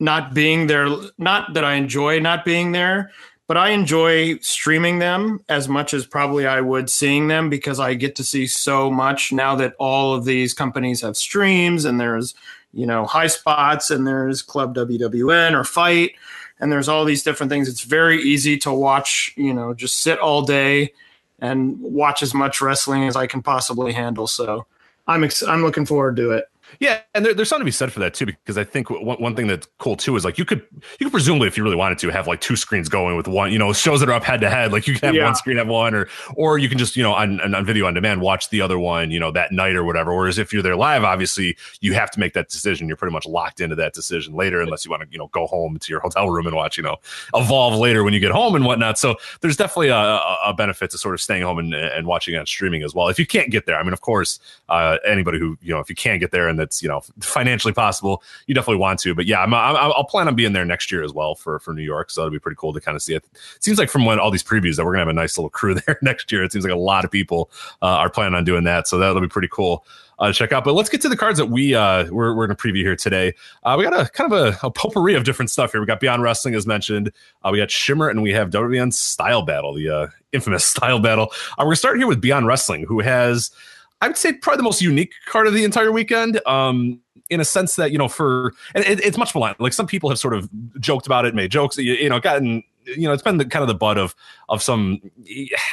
not 0.00 0.34
being 0.34 0.66
there. 0.66 0.88
Not 1.18 1.54
that 1.54 1.64
I 1.64 1.74
enjoy 1.74 2.20
not 2.20 2.44
being 2.44 2.72
there, 2.72 3.10
but 3.46 3.56
I 3.56 3.70
enjoy 3.70 4.38
streaming 4.38 4.98
them 4.98 5.40
as 5.48 5.68
much 5.68 5.94
as 5.94 6.06
probably 6.06 6.46
I 6.46 6.60
would 6.60 6.90
seeing 6.90 7.28
them 7.28 7.48
because 7.48 7.80
I 7.80 7.94
get 7.94 8.16
to 8.16 8.24
see 8.24 8.46
so 8.46 8.90
much 8.90 9.32
now 9.32 9.56
that 9.56 9.74
all 9.78 10.14
of 10.14 10.24
these 10.24 10.54
companies 10.54 11.00
have 11.00 11.16
streams 11.16 11.84
and 11.84 11.98
there's, 11.98 12.34
you 12.72 12.86
know, 12.86 13.06
HighSpots 13.06 13.90
and 13.90 14.06
there's 14.06 14.42
Club 14.42 14.74
WWN 14.74 15.58
or 15.58 15.64
Fight 15.64 16.12
and 16.60 16.70
there's 16.70 16.88
all 16.88 17.04
these 17.04 17.22
different 17.22 17.50
things. 17.50 17.68
It's 17.68 17.82
very 17.82 18.20
easy 18.22 18.58
to 18.58 18.72
watch, 18.72 19.32
you 19.36 19.54
know, 19.54 19.74
just 19.74 19.98
sit 19.98 20.18
all 20.18 20.42
day 20.42 20.92
and 21.38 21.80
watch 21.80 22.22
as 22.22 22.34
much 22.34 22.60
wrestling 22.60 23.04
as 23.04 23.16
I 23.16 23.26
can 23.26 23.42
possibly 23.42 23.92
handle. 23.92 24.26
So 24.26 24.66
I'm 25.06 25.24
ex- 25.24 25.42
I'm 25.42 25.62
looking 25.62 25.86
forward 25.86 26.16
to 26.16 26.32
it. 26.32 26.44
Yeah, 26.80 27.00
and 27.14 27.24
there, 27.24 27.34
there's 27.34 27.48
something 27.48 27.62
to 27.62 27.68
be 27.68 27.72
said 27.72 27.92
for 27.92 27.98
that 28.00 28.14
too, 28.14 28.26
because 28.26 28.56
I 28.56 28.62
think 28.62 28.88
one, 28.88 29.20
one 29.20 29.34
thing 29.34 29.48
that's 29.48 29.66
cool 29.78 29.96
too 29.96 30.14
is 30.14 30.24
like 30.24 30.38
you 30.38 30.44
could 30.44 30.64
you 31.00 31.06
could 31.06 31.12
presumably, 31.12 31.48
if 31.48 31.56
you 31.56 31.64
really 31.64 31.76
wanted 31.76 31.98
to, 31.98 32.08
have 32.10 32.28
like 32.28 32.40
two 32.40 32.54
screens 32.54 32.88
going 32.88 33.16
with 33.16 33.26
one. 33.26 33.50
You 33.50 33.58
know, 33.58 33.72
shows 33.72 33.98
that 34.00 34.08
are 34.08 34.12
up 34.12 34.22
head 34.22 34.40
to 34.42 34.50
head, 34.50 34.72
like 34.72 34.86
you 34.86 34.94
can 34.94 35.08
have 35.08 35.14
Yeah. 35.14 35.24
one 35.24 35.34
screen 35.34 35.56
have 35.56 35.66
one, 35.66 35.94
or 35.94 36.08
or 36.36 36.58
you 36.58 36.68
can 36.68 36.78
just 36.78 36.96
you 36.96 37.02
know 37.02 37.14
on, 37.14 37.40
on 37.54 37.64
video 37.64 37.86
on 37.86 37.94
demand 37.94 38.20
watch 38.20 38.50
the 38.50 38.60
other 38.60 38.78
one, 38.78 39.10
you 39.10 39.18
know, 39.18 39.32
that 39.32 39.50
night 39.50 39.74
or 39.74 39.82
whatever. 39.82 40.14
Whereas 40.14 40.38
if 40.38 40.52
you're 40.52 40.62
there 40.62 40.76
live, 40.76 41.02
obviously 41.02 41.56
you 41.80 41.94
have 41.94 42.10
to 42.12 42.20
make 42.20 42.32
that 42.34 42.48
decision. 42.48 42.86
You're 42.86 42.96
pretty 42.96 43.12
much 43.12 43.26
locked 43.26 43.60
into 43.60 43.74
that 43.76 43.92
decision 43.92 44.34
later, 44.34 44.60
unless 44.60 44.84
you 44.84 44.90
want 44.90 45.02
to 45.02 45.08
you 45.10 45.18
know 45.18 45.28
go 45.28 45.46
home 45.46 45.78
to 45.80 45.92
your 45.92 46.00
hotel 46.08 46.30
room 46.30 46.46
and 46.46 46.54
watch 46.54 46.76
you 46.76 46.84
know 46.84 46.96
evolve 47.34 47.74
later 47.74 48.04
when 48.04 48.14
you 48.14 48.20
get 48.20 48.30
home 48.30 48.54
and 48.54 48.64
whatnot. 48.64 48.98
So 48.98 49.16
there's 49.40 49.56
definitely 49.56 49.88
a, 49.88 49.96
a, 49.96 50.54
benefit 50.56 50.90
to 50.90 50.98
sort 50.98 51.14
of 51.14 51.20
staying 51.20 51.42
home 51.42 51.58
and, 51.58 51.74
and 51.74 52.06
watching 52.06 52.36
on 52.36 52.46
streaming 52.46 52.82
as 52.82 52.94
well. 52.94 53.08
If 53.08 53.18
you 53.18 53.26
can't 53.26 53.50
get 53.50 53.66
there, 53.66 53.78
I 53.78 53.82
mean, 53.82 53.92
of 53.92 54.00
course, 54.00 54.40
uh, 54.68 54.98
anybody 55.04 55.38
who 55.38 55.58
you 55.60 55.72
know 55.74 55.80
if 55.80 55.88
you 55.88 55.96
can't 55.96 56.20
get 56.20 56.30
there 56.30 56.48
and 56.48 56.58
that's 56.68 56.82
you 56.82 56.88
know 56.88 57.00
financially 57.20 57.72
possible, 57.72 58.22
you 58.46 58.54
definitely 58.54 58.80
want 58.80 59.00
to. 59.00 59.14
But 59.14 59.26
yeah, 59.26 59.42
I'm, 59.42 59.54
I'm, 59.54 59.76
I'll 59.76 60.04
plan 60.04 60.28
on 60.28 60.34
being 60.34 60.52
there 60.52 60.64
next 60.64 60.92
year 60.92 61.02
as 61.02 61.12
well 61.12 61.34
for 61.34 61.58
for 61.60 61.72
New 61.72 61.82
York. 61.82 62.10
So 62.10 62.22
it'll 62.22 62.32
be 62.32 62.38
pretty 62.38 62.56
cool 62.56 62.72
to 62.72 62.80
kind 62.80 62.96
of 62.96 63.02
see 63.02 63.14
it. 63.14 63.24
It 63.56 63.64
seems 63.64 63.78
like 63.78 63.90
from 63.90 64.04
when 64.04 64.18
all 64.18 64.30
these 64.30 64.44
previews 64.44 64.76
that 64.76 64.84
we're 64.84 64.92
gonna 64.92 65.00
have 65.00 65.08
a 65.08 65.12
nice 65.12 65.38
little 65.38 65.50
crew 65.50 65.74
there 65.86 65.98
next 66.02 66.30
year. 66.30 66.44
It 66.44 66.52
seems 66.52 66.64
like 66.64 66.72
a 66.72 66.76
lot 66.76 67.04
of 67.04 67.10
people 67.10 67.50
uh, 67.82 67.86
are 67.86 68.10
planning 68.10 68.34
on 68.34 68.44
doing 68.44 68.64
that. 68.64 68.86
So 68.86 68.98
that'll 68.98 69.20
be 69.20 69.28
pretty 69.28 69.48
cool. 69.50 69.84
Uh, 70.18 70.32
check 70.32 70.52
out, 70.52 70.64
but 70.64 70.72
let's 70.72 70.88
get 70.88 71.00
to 71.00 71.08
the 71.08 71.16
cards 71.16 71.38
that 71.38 71.46
we 71.46 71.76
uh, 71.76 72.04
we're, 72.10 72.34
we're 72.34 72.48
going 72.48 72.56
to 72.56 72.60
preview 72.60 72.82
here 72.82 72.96
today. 72.96 73.32
Uh, 73.62 73.76
we 73.78 73.84
got 73.84 73.92
a 73.92 74.08
kind 74.10 74.32
of 74.32 74.36
a, 74.36 74.66
a 74.66 74.70
potpourri 74.70 75.14
of 75.14 75.22
different 75.22 75.48
stuff 75.48 75.70
here. 75.70 75.80
We 75.80 75.86
got 75.86 76.00
Beyond 76.00 76.24
Wrestling 76.24 76.56
as 76.56 76.66
mentioned. 76.66 77.12
Uh, 77.44 77.50
we 77.52 77.58
got 77.58 77.70
Shimmer, 77.70 78.08
and 78.08 78.20
we 78.20 78.32
have 78.32 78.50
WWN 78.50 78.92
Style 78.92 79.42
Battle, 79.42 79.74
the 79.74 79.88
uh, 79.88 80.06
infamous 80.32 80.64
Style 80.64 80.98
Battle. 80.98 81.28
Uh, 81.52 81.54
we're 81.58 81.66
going 81.66 81.74
to 81.74 81.78
start 81.78 81.98
here 81.98 82.08
with 82.08 82.20
Beyond 82.20 82.48
Wrestling, 82.48 82.82
who 82.82 82.98
has, 82.98 83.52
I 84.00 84.08
would 84.08 84.16
say, 84.16 84.32
probably 84.32 84.58
the 84.58 84.62
most 84.64 84.80
unique 84.80 85.12
card 85.26 85.46
of 85.46 85.54
the 85.54 85.64
entire 85.64 85.92
weekend. 85.92 86.40
Um, 86.46 87.00
in 87.30 87.40
a 87.40 87.44
sense 87.44 87.76
that 87.76 87.92
you 87.92 87.98
know, 87.98 88.08
for 88.08 88.54
and 88.74 88.84
it, 88.84 89.00
it's 89.04 89.18
much 89.18 89.34
more 89.34 89.54
like 89.58 89.72
some 89.72 89.86
people 89.86 90.08
have 90.08 90.18
sort 90.18 90.34
of 90.34 90.48
joked 90.80 91.06
about 91.06 91.26
it, 91.26 91.34
made 91.34 91.50
jokes, 91.50 91.76
you, 91.76 91.92
you 91.94 92.08
know, 92.08 92.20
gotten 92.20 92.62
you 92.96 93.06
know, 93.06 93.12
it's 93.12 93.22
been 93.22 93.38
the 93.38 93.44
kind 93.44 93.62
of 93.62 93.68
the 93.68 93.74
butt 93.74 93.98
of 93.98 94.14
of 94.48 94.62
some, 94.62 95.00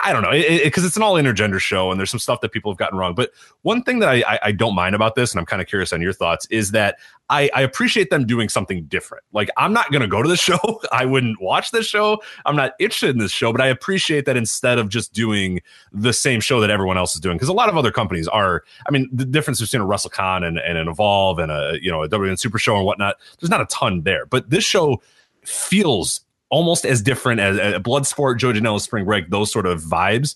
I 0.03 0.11
don't 0.11 0.21
know, 0.21 0.31
because 0.31 0.83
it, 0.83 0.85
it, 0.85 0.87
it's 0.87 0.97
an 0.97 1.03
all 1.03 1.15
intergender 1.15 1.59
show, 1.59 1.91
and 1.91 1.99
there's 1.99 2.09
some 2.09 2.19
stuff 2.19 2.41
that 2.41 2.51
people 2.51 2.71
have 2.71 2.77
gotten 2.77 2.97
wrong. 2.97 3.15
But 3.15 3.31
one 3.61 3.83
thing 3.83 3.99
that 3.99 4.09
I, 4.09 4.23
I, 4.27 4.39
I 4.43 4.51
don't 4.51 4.75
mind 4.75 4.95
about 4.95 5.15
this, 5.15 5.31
and 5.31 5.39
I'm 5.39 5.45
kind 5.45 5.61
of 5.61 5.67
curious 5.67 5.93
on 5.93 6.01
your 6.01 6.13
thoughts, 6.13 6.45
is 6.47 6.71
that 6.71 6.97
I, 7.29 7.49
I 7.55 7.61
appreciate 7.61 8.09
them 8.09 8.27
doing 8.27 8.49
something 8.49 8.85
different. 8.85 9.23
Like 9.31 9.49
I'm 9.57 9.73
not 9.73 9.91
going 9.91 10.01
to 10.01 10.07
go 10.07 10.21
to 10.21 10.29
the 10.29 10.37
show, 10.37 10.81
I 10.91 11.05
wouldn't 11.05 11.41
watch 11.41 11.71
this 11.71 11.87
show, 11.87 12.21
I'm 12.45 12.55
not 12.55 12.73
interested 12.79 13.11
in 13.11 13.17
this 13.17 13.31
show, 13.31 13.51
but 13.51 13.61
I 13.61 13.67
appreciate 13.67 14.25
that 14.25 14.37
instead 14.37 14.77
of 14.77 14.89
just 14.89 15.13
doing 15.13 15.61
the 15.91 16.13
same 16.13 16.41
show 16.41 16.59
that 16.59 16.69
everyone 16.69 16.97
else 16.97 17.15
is 17.15 17.21
doing, 17.21 17.37
because 17.37 17.49
a 17.49 17.53
lot 17.53 17.69
of 17.69 17.77
other 17.77 17.91
companies 17.91 18.27
are. 18.27 18.63
I 18.87 18.91
mean, 18.91 19.09
the 19.11 19.25
difference 19.25 19.61
between 19.61 19.81
a 19.81 19.85
WrestleCon 19.85 20.45
and, 20.45 20.59
and 20.59 20.77
an 20.77 20.87
Evolve 20.87 21.39
and 21.39 21.51
a 21.51 21.77
you 21.81 21.91
know 21.91 22.03
a 22.03 22.09
WN 22.09 22.37
Super 22.37 22.59
Show 22.59 22.75
and 22.75 22.85
whatnot, 22.85 23.15
there's 23.39 23.49
not 23.49 23.61
a 23.61 23.65
ton 23.65 24.01
there, 24.01 24.25
but 24.25 24.49
this 24.49 24.63
show 24.63 25.01
feels 25.43 26.24
almost 26.49 26.85
as 26.85 27.01
different 27.01 27.39
as, 27.39 27.57
as 27.57 27.73
Bloodsport, 27.76 28.38
Joe 28.38 28.53
Janela, 28.53 28.80
Spring 28.80 29.05
Break, 29.05 29.30
those 29.30 29.51
sort 29.51 29.65
of 29.65 29.81
vibes. 29.81 30.35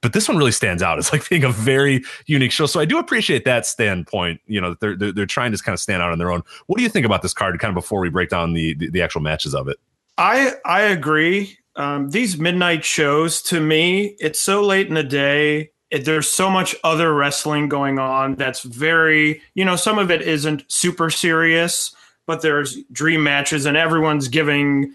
But 0.00 0.12
this 0.12 0.28
one 0.28 0.36
really 0.36 0.52
stands 0.52 0.82
out. 0.82 0.98
It's 0.98 1.12
like 1.12 1.28
being 1.28 1.42
a 1.42 1.50
very 1.50 2.04
unique 2.26 2.52
show. 2.52 2.66
So 2.66 2.78
I 2.78 2.84
do 2.84 2.98
appreciate 2.98 3.44
that 3.46 3.66
standpoint. 3.66 4.40
You 4.46 4.60
know, 4.60 4.76
they're 4.80 4.96
they're, 4.96 5.12
they're 5.12 5.26
trying 5.26 5.50
to 5.50 5.58
kind 5.58 5.74
of 5.74 5.80
stand 5.80 6.02
out 6.02 6.12
on 6.12 6.18
their 6.18 6.30
own. 6.30 6.42
What 6.66 6.76
do 6.76 6.84
you 6.84 6.88
think 6.88 7.04
about 7.04 7.22
this 7.22 7.32
card? 7.32 7.58
Kind 7.58 7.70
of 7.70 7.74
before 7.74 8.00
we 8.00 8.08
break 8.08 8.28
down 8.28 8.52
the 8.52 8.74
the, 8.74 8.90
the 8.90 9.02
actual 9.02 9.22
matches 9.22 9.54
of 9.54 9.66
it. 9.66 9.78
I 10.16 10.52
I 10.64 10.82
agree. 10.82 11.58
Um, 11.74 12.10
these 12.10 12.38
midnight 12.38 12.84
shows, 12.84 13.40
to 13.42 13.60
me, 13.60 14.16
it's 14.18 14.40
so 14.40 14.62
late 14.62 14.88
in 14.88 14.94
the 14.94 15.04
day. 15.04 15.70
It, 15.90 16.04
there's 16.04 16.28
so 16.28 16.50
much 16.50 16.74
other 16.84 17.14
wrestling 17.14 17.68
going 17.68 17.98
on 17.98 18.34
that's 18.34 18.62
very, 18.62 19.40
you 19.54 19.64
know, 19.64 19.76
some 19.76 19.98
of 19.98 20.10
it 20.10 20.20
isn't 20.20 20.64
super 20.66 21.08
serious, 21.08 21.94
but 22.26 22.42
there's 22.42 22.82
dream 22.92 23.22
matches 23.22 23.64
and 23.64 23.76
everyone's 23.76 24.28
giving 24.28 24.94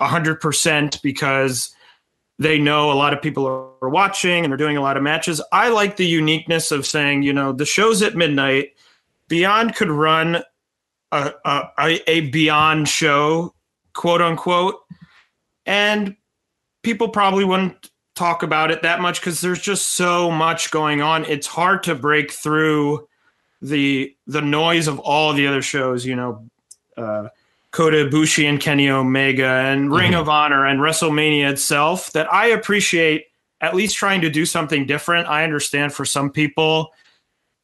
100% 0.00 1.02
because 1.02 1.74
they 2.38 2.58
know 2.58 2.90
a 2.90 2.94
lot 2.94 3.12
of 3.12 3.22
people 3.22 3.46
are 3.80 3.88
watching 3.88 4.44
and 4.44 4.50
they're 4.50 4.56
doing 4.58 4.76
a 4.76 4.82
lot 4.82 4.96
of 4.96 5.02
matches. 5.02 5.40
I 5.52 5.68
like 5.68 5.96
the 5.96 6.06
uniqueness 6.06 6.72
of 6.72 6.86
saying, 6.86 7.22
you 7.22 7.32
know, 7.32 7.52
the 7.52 7.66
show's 7.66 8.02
at 8.02 8.16
midnight. 8.16 8.72
Beyond 9.28 9.74
could 9.76 9.90
run 9.90 10.42
a, 11.12 11.32
a, 11.44 12.00
a 12.08 12.20
Beyond 12.30 12.88
show, 12.88 13.54
quote 13.92 14.20
unquote, 14.20 14.76
and 15.64 16.16
people 16.82 17.08
probably 17.08 17.44
wouldn't 17.44 17.90
talk 18.14 18.42
about 18.42 18.70
it 18.70 18.82
that 18.82 19.00
much 19.00 19.20
because 19.20 19.40
there's 19.40 19.60
just 19.60 19.92
so 19.92 20.30
much 20.30 20.70
going 20.70 21.02
on. 21.02 21.24
It's 21.24 21.46
hard 21.46 21.82
to 21.84 21.94
break 21.94 22.32
through 22.32 23.08
the 23.62 24.14
the 24.26 24.42
noise 24.42 24.88
of 24.88 24.98
all 24.98 25.32
the 25.32 25.46
other 25.46 25.62
shows. 25.62 26.04
You 26.04 26.16
know, 26.16 26.46
uh, 26.96 27.28
Kota 27.74 28.08
Ibushi 28.08 28.48
and 28.48 28.60
Kenny 28.60 28.88
Omega 28.88 29.48
and 29.48 29.92
Ring 29.92 30.12
Mhm. 30.12 30.20
of 30.20 30.28
Honor 30.28 30.64
and 30.64 30.78
WrestleMania 30.78 31.50
itself. 31.50 32.12
That 32.12 32.32
I 32.32 32.46
appreciate 32.46 33.24
at 33.60 33.74
least 33.74 33.96
trying 33.96 34.20
to 34.20 34.30
do 34.30 34.46
something 34.46 34.86
different. 34.86 35.26
I 35.26 35.42
understand 35.42 35.92
for 35.92 36.04
some 36.04 36.30
people 36.30 36.92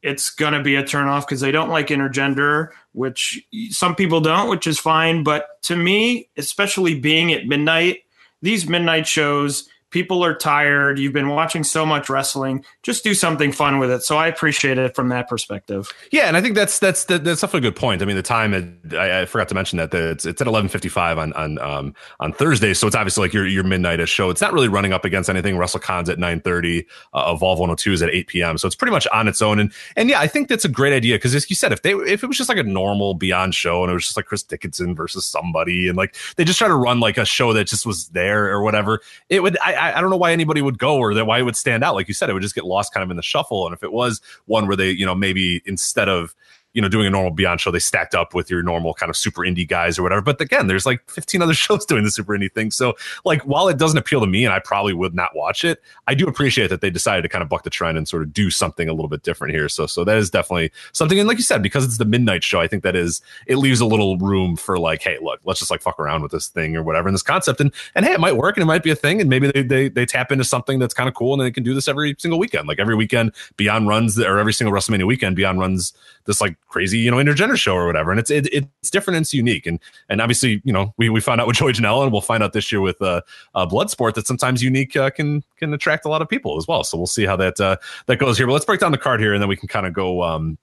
it's 0.03 0.31
going 0.31 0.55
to 0.55 0.62
be 0.62 0.74
a 0.74 0.82
turnoff 0.82 1.20
because 1.27 1.41
they 1.41 1.53
don't 1.53 1.69
like 1.69 1.89
intergender, 1.89 2.70
which 2.93 3.41
some 3.70 3.95
people 3.95 4.20
don't, 4.20 4.49
which 4.49 4.66
is 4.66 4.81
fine. 4.81 5.23
But 5.23 5.62
to 5.65 5.77
me, 5.77 6.28
especially 6.37 6.99
being 6.99 7.32
at 7.32 7.47
midnight, 7.47 7.99
these 8.43 8.69
midnight 8.69 9.07
shows, 9.07 9.69
people 9.91 10.25
are 10.25 10.35
tired. 10.35 10.99
You've 10.99 11.12
been 11.12 11.29
watching 11.29 11.65
so 11.65 11.85
much 11.85 12.09
wrestling. 12.09 12.65
Just 12.83 13.03
do 13.03 13.15
something 13.15 13.51
fun 13.51 13.79
with 13.79 13.91
it. 13.91 14.03
So 14.03 14.17
I 14.17 14.27
appreciate 14.29 14.79
it 14.79 14.95
from 14.95 15.09
that 15.09 15.29
perspective. 15.29 15.93
Yeah, 16.12 16.27
and 16.27 16.37
I 16.37 16.41
think 16.41 16.55
that's 16.55 16.79
that's 16.79 17.05
that, 17.07 17.25
that's 17.25 17.41
definitely 17.41 17.69
a 17.69 17.71
good 17.71 17.81
point. 17.81 18.03
I 18.03 18.05
mean, 18.05 18.17
the 18.17 18.23
time 18.23 18.53
had- 18.53 18.95
I, 18.97 19.23
I 19.23 19.25
forgot 19.27 19.49
to 19.49 19.55
mention 19.55 19.79
that 19.79 19.91
the, 19.91 20.11
it's 20.11 20.25
it's 20.25 20.41
at 20.41 20.47
eleven 20.47 20.69
fifty 20.69 20.89
five 20.89 21.19
on 21.19 21.33
on 21.33 21.59
um 21.59 21.95
on 22.21 22.33
Thursday, 22.33 22.75
so 22.75 22.87
it's 22.87 22.97
obviously 22.97 23.23
like 23.23 23.33
your 23.33 23.47
your 23.47 23.65
midnight 23.65 24.07
show. 24.09 24.31
It's 24.31 24.41
not 24.41 24.53
really 24.53 24.69
running 24.69 24.93
up 24.93 25.05
against 25.05 25.29
anything. 25.29 25.57
Russell 25.57 25.81
WrestleCon's 25.81 26.09
at 26.09 26.19
nine 26.19 26.41
thirty, 26.41 26.87
uh, 27.12 27.33
Evolve 27.35 27.59
one 27.59 27.69
hundred 27.69 27.79
two 27.79 27.93
is 27.93 28.03
at 28.03 28.11
eight 28.11 28.27
p.m. 28.29 28.59
So 28.59 28.67
it's 28.67 28.77
pretty 28.77 28.93
much 28.93 29.07
on 29.12 29.29
its 29.29 29.43
own. 29.43 29.59
And 29.59 29.73
and 29.97 30.09
yeah, 30.09 30.21
I 30.21 30.27
think 30.27 30.49
that's 30.49 30.65
a 30.65 30.69
great 30.69 30.93
idea 30.93 31.17
because 31.17 31.35
as 31.35 31.49
you 31.51 31.57
said, 31.57 31.73
if 31.73 31.83
they 31.83 31.93
if 31.93 32.23
it 32.23 32.27
was 32.27 32.37
just 32.37 32.49
like 32.49 32.59
a 32.59 32.62
normal 32.62 33.15
Beyond 33.15 33.55
show 33.55 33.83
and 33.83 33.91
it 33.91 33.95
was 33.95 34.05
just 34.05 34.17
like 34.17 34.27
Chris 34.27 34.43
Dickinson 34.43 34.95
versus 34.95 35.27
somebody, 35.27 35.89
and 35.89 35.97
like 35.97 36.15
they 36.37 36.45
just 36.45 36.59
try 36.59 36.69
to 36.69 36.75
run 36.75 37.01
like 37.01 37.19
a 37.19 37.25
show 37.25 37.53
that 37.53 37.67
just 37.67 37.87
was 37.87 38.09
there 38.09 38.51
or 38.51 38.62
whatever, 38.62 39.01
it 39.29 39.43
would 39.43 39.59
I 39.59 39.75
I- 39.81 39.98
I 39.98 40.01
don't 40.01 40.11
know 40.11 40.16
why 40.16 40.32
anybody 40.32 40.62
would 40.62 40.78
go 40.78 40.97
or 40.98 41.15
that 41.15 41.24
why 41.27 41.39
it 41.39 41.43
would 41.43 41.57
stand 41.57 41.82
out. 41.82 41.94
Like 41.94 42.09
you 42.09 42.15
said, 42.15 42.31
it 42.31 42.32
would 42.35 42.43
just 42.43 42.55
get 42.55 42.65
lost 42.65 42.93
kind 42.93 43.02
of 43.02 43.11
in 43.11 43.16
the 43.16 43.23
shuffle. 43.23 43.66
And 43.66 43.74
if 43.74 43.82
it 43.82 43.93
was 43.93 44.20
one 44.47 44.66
where 44.66 44.77
they, 44.77 44.90
you 44.90 45.07
know, 45.07 45.15
maybe 45.15 45.62
instead 45.66 46.09
of 46.09 46.35
you 46.72 46.80
know, 46.80 46.88
doing 46.88 47.06
a 47.06 47.10
normal 47.10 47.30
Beyond 47.30 47.60
show, 47.60 47.70
they 47.70 47.80
stacked 47.80 48.14
up 48.14 48.34
with 48.34 48.51
your 48.51 48.62
normal 48.62 48.94
kind 48.94 49.10
of 49.10 49.16
super 49.16 49.42
indie 49.42 49.66
guys 49.66 49.98
or 49.98 50.02
whatever. 50.02 50.20
But 50.20 50.40
again, 50.40 50.68
there's 50.68 50.86
like 50.86 51.09
15 51.10 51.42
other 51.42 51.55
shows 51.60 51.84
doing 51.84 52.05
the 52.05 52.10
super 52.10 52.36
indie 52.36 52.52
thing. 52.52 52.70
So, 52.70 52.94
like, 53.24 53.42
while 53.42 53.68
it 53.68 53.76
doesn't 53.78 53.98
appeal 53.98 54.20
to 54.20 54.26
me 54.26 54.44
and 54.44 54.55
I 54.55 54.60
probably 54.60 54.92
would 54.92 55.14
not 55.14 55.34
watch 55.34 55.64
it, 55.64 55.82
I 56.06 56.14
do 56.14 56.26
appreciate 56.26 56.68
that 56.68 56.80
they 56.80 56.90
decided 56.90 57.22
to 57.22 57.28
kind 57.28 57.42
of 57.42 57.48
buck 57.48 57.64
the 57.64 57.70
trend 57.70 57.98
and 57.98 58.06
sort 58.06 58.22
of 58.22 58.32
do 58.32 58.51
something 58.51 58.88
a 58.88 58.92
little 58.92 59.09
bit 59.09 59.22
different 59.22 59.55
here. 59.55 59.68
So, 59.68 59.86
so 59.86 60.05
that 60.05 60.16
is 60.16 60.30
definitely 60.30 60.70
something. 60.92 61.18
And 61.18 61.28
like 61.28 61.38
you 61.38 61.44
said, 61.44 61.62
because 61.62 61.84
it's 61.84 61.98
the 61.98 62.05
midnight 62.05 62.44
show, 62.44 62.60
I 62.60 62.68
think 62.68 62.84
that 62.84 62.94
is, 62.94 63.20
it 63.47 63.56
leaves 63.56 63.80
a 63.80 63.86
little 63.86 64.16
room 64.18 64.56
for 64.56 64.78
like, 64.78 65.02
hey, 65.02 65.18
look, 65.20 65.40
let's 65.44 65.59
just 65.59 65.70
like 65.70 65.82
fuck 65.82 65.98
around 65.98 66.22
with 66.22 66.30
this 66.30 66.47
thing 66.48 66.76
or 66.76 66.82
whatever 66.82 67.09
in 67.09 67.14
this 67.14 67.22
concept. 67.22 67.60
And, 67.60 67.72
and 67.94 68.05
hey, 68.05 68.12
it 68.12 68.20
might 68.20 68.36
work 68.36 68.56
and 68.56 68.62
it 68.62 68.66
might 68.66 68.82
be 68.82 68.90
a 68.90 68.97
thing. 68.97 69.20
And 69.20 69.28
maybe 69.28 69.51
they, 69.51 69.62
they, 69.62 69.88
they 69.88 70.06
tap 70.06 70.30
into 70.30 70.44
something 70.44 70.78
that's 70.78 70.94
kind 70.94 71.09
of 71.09 71.14
cool 71.14 71.32
and 71.32 71.42
they 71.42 71.51
can 71.51 71.64
do 71.64 71.74
this 71.74 71.88
every 71.88 72.14
single 72.18 72.38
weekend. 72.38 72.68
Like 72.68 72.78
every 72.78 72.94
weekend, 72.94 73.32
Beyond 73.56 73.88
runs, 73.88 74.18
or 74.18 74.38
every 74.38 74.52
single 74.52 74.76
WrestleMania 74.76 75.06
weekend, 75.06 75.36
Beyond 75.36 75.59
runs 75.59 75.92
this 76.26 76.40
like 76.40 76.56
crazy, 76.70 76.98
you 76.98 77.10
know, 77.10 77.18
intergender 77.18 77.56
show 77.56 77.74
or 77.74 77.86
whatever. 77.86 78.10
And 78.10 78.18
it's 78.18 78.30
it, 78.30 78.48
it's 78.52 78.90
different 78.90 79.16
and 79.16 79.24
it's 79.24 79.34
unique. 79.34 79.66
And 79.66 79.78
and 80.09 80.22
obviously, 80.22 80.62
you 80.64 80.72
know, 80.72 80.94
we, 80.97 81.10
we 81.10 81.20
found 81.20 81.40
out 81.40 81.47
with 81.47 81.56
Joey 81.56 81.72
Janela 81.72 82.05
and 82.05 82.12
we'll 82.12 82.22
find 82.22 82.42
out 82.42 82.55
this 82.55 82.72
year 82.72 82.80
with 82.80 83.01
uh, 83.02 83.20
uh 83.55 83.66
Bloodsport 83.66 84.14
that 84.14 84.26
sometimes 84.26 84.62
unique 84.62 84.97
uh, 84.97 85.10
can 85.10 85.44
can 85.59 85.74
attract 85.74 86.06
a 86.06 86.09
lot 86.09 86.22
of 86.22 86.28
people 86.28 86.56
as 86.56 86.66
well. 86.66 86.82
So 86.82 86.97
we'll 86.97 87.06
see 87.06 87.26
how 87.26 87.36
that 87.36 87.60
uh, 87.60 87.76
that 88.06 88.16
goes 88.16 88.38
here. 88.38 88.47
But 88.47 88.55
let's 88.55 88.64
break 88.64 88.80
down 88.80 88.92
the 88.92 88.98
card 88.98 89.20
here 89.20 89.34
and 89.34 89.42
then 89.42 89.48
we 89.48 89.56
can 89.56 89.68
kind 89.68 89.86
of 89.86 89.92
go 89.92 90.22
um 90.22 90.56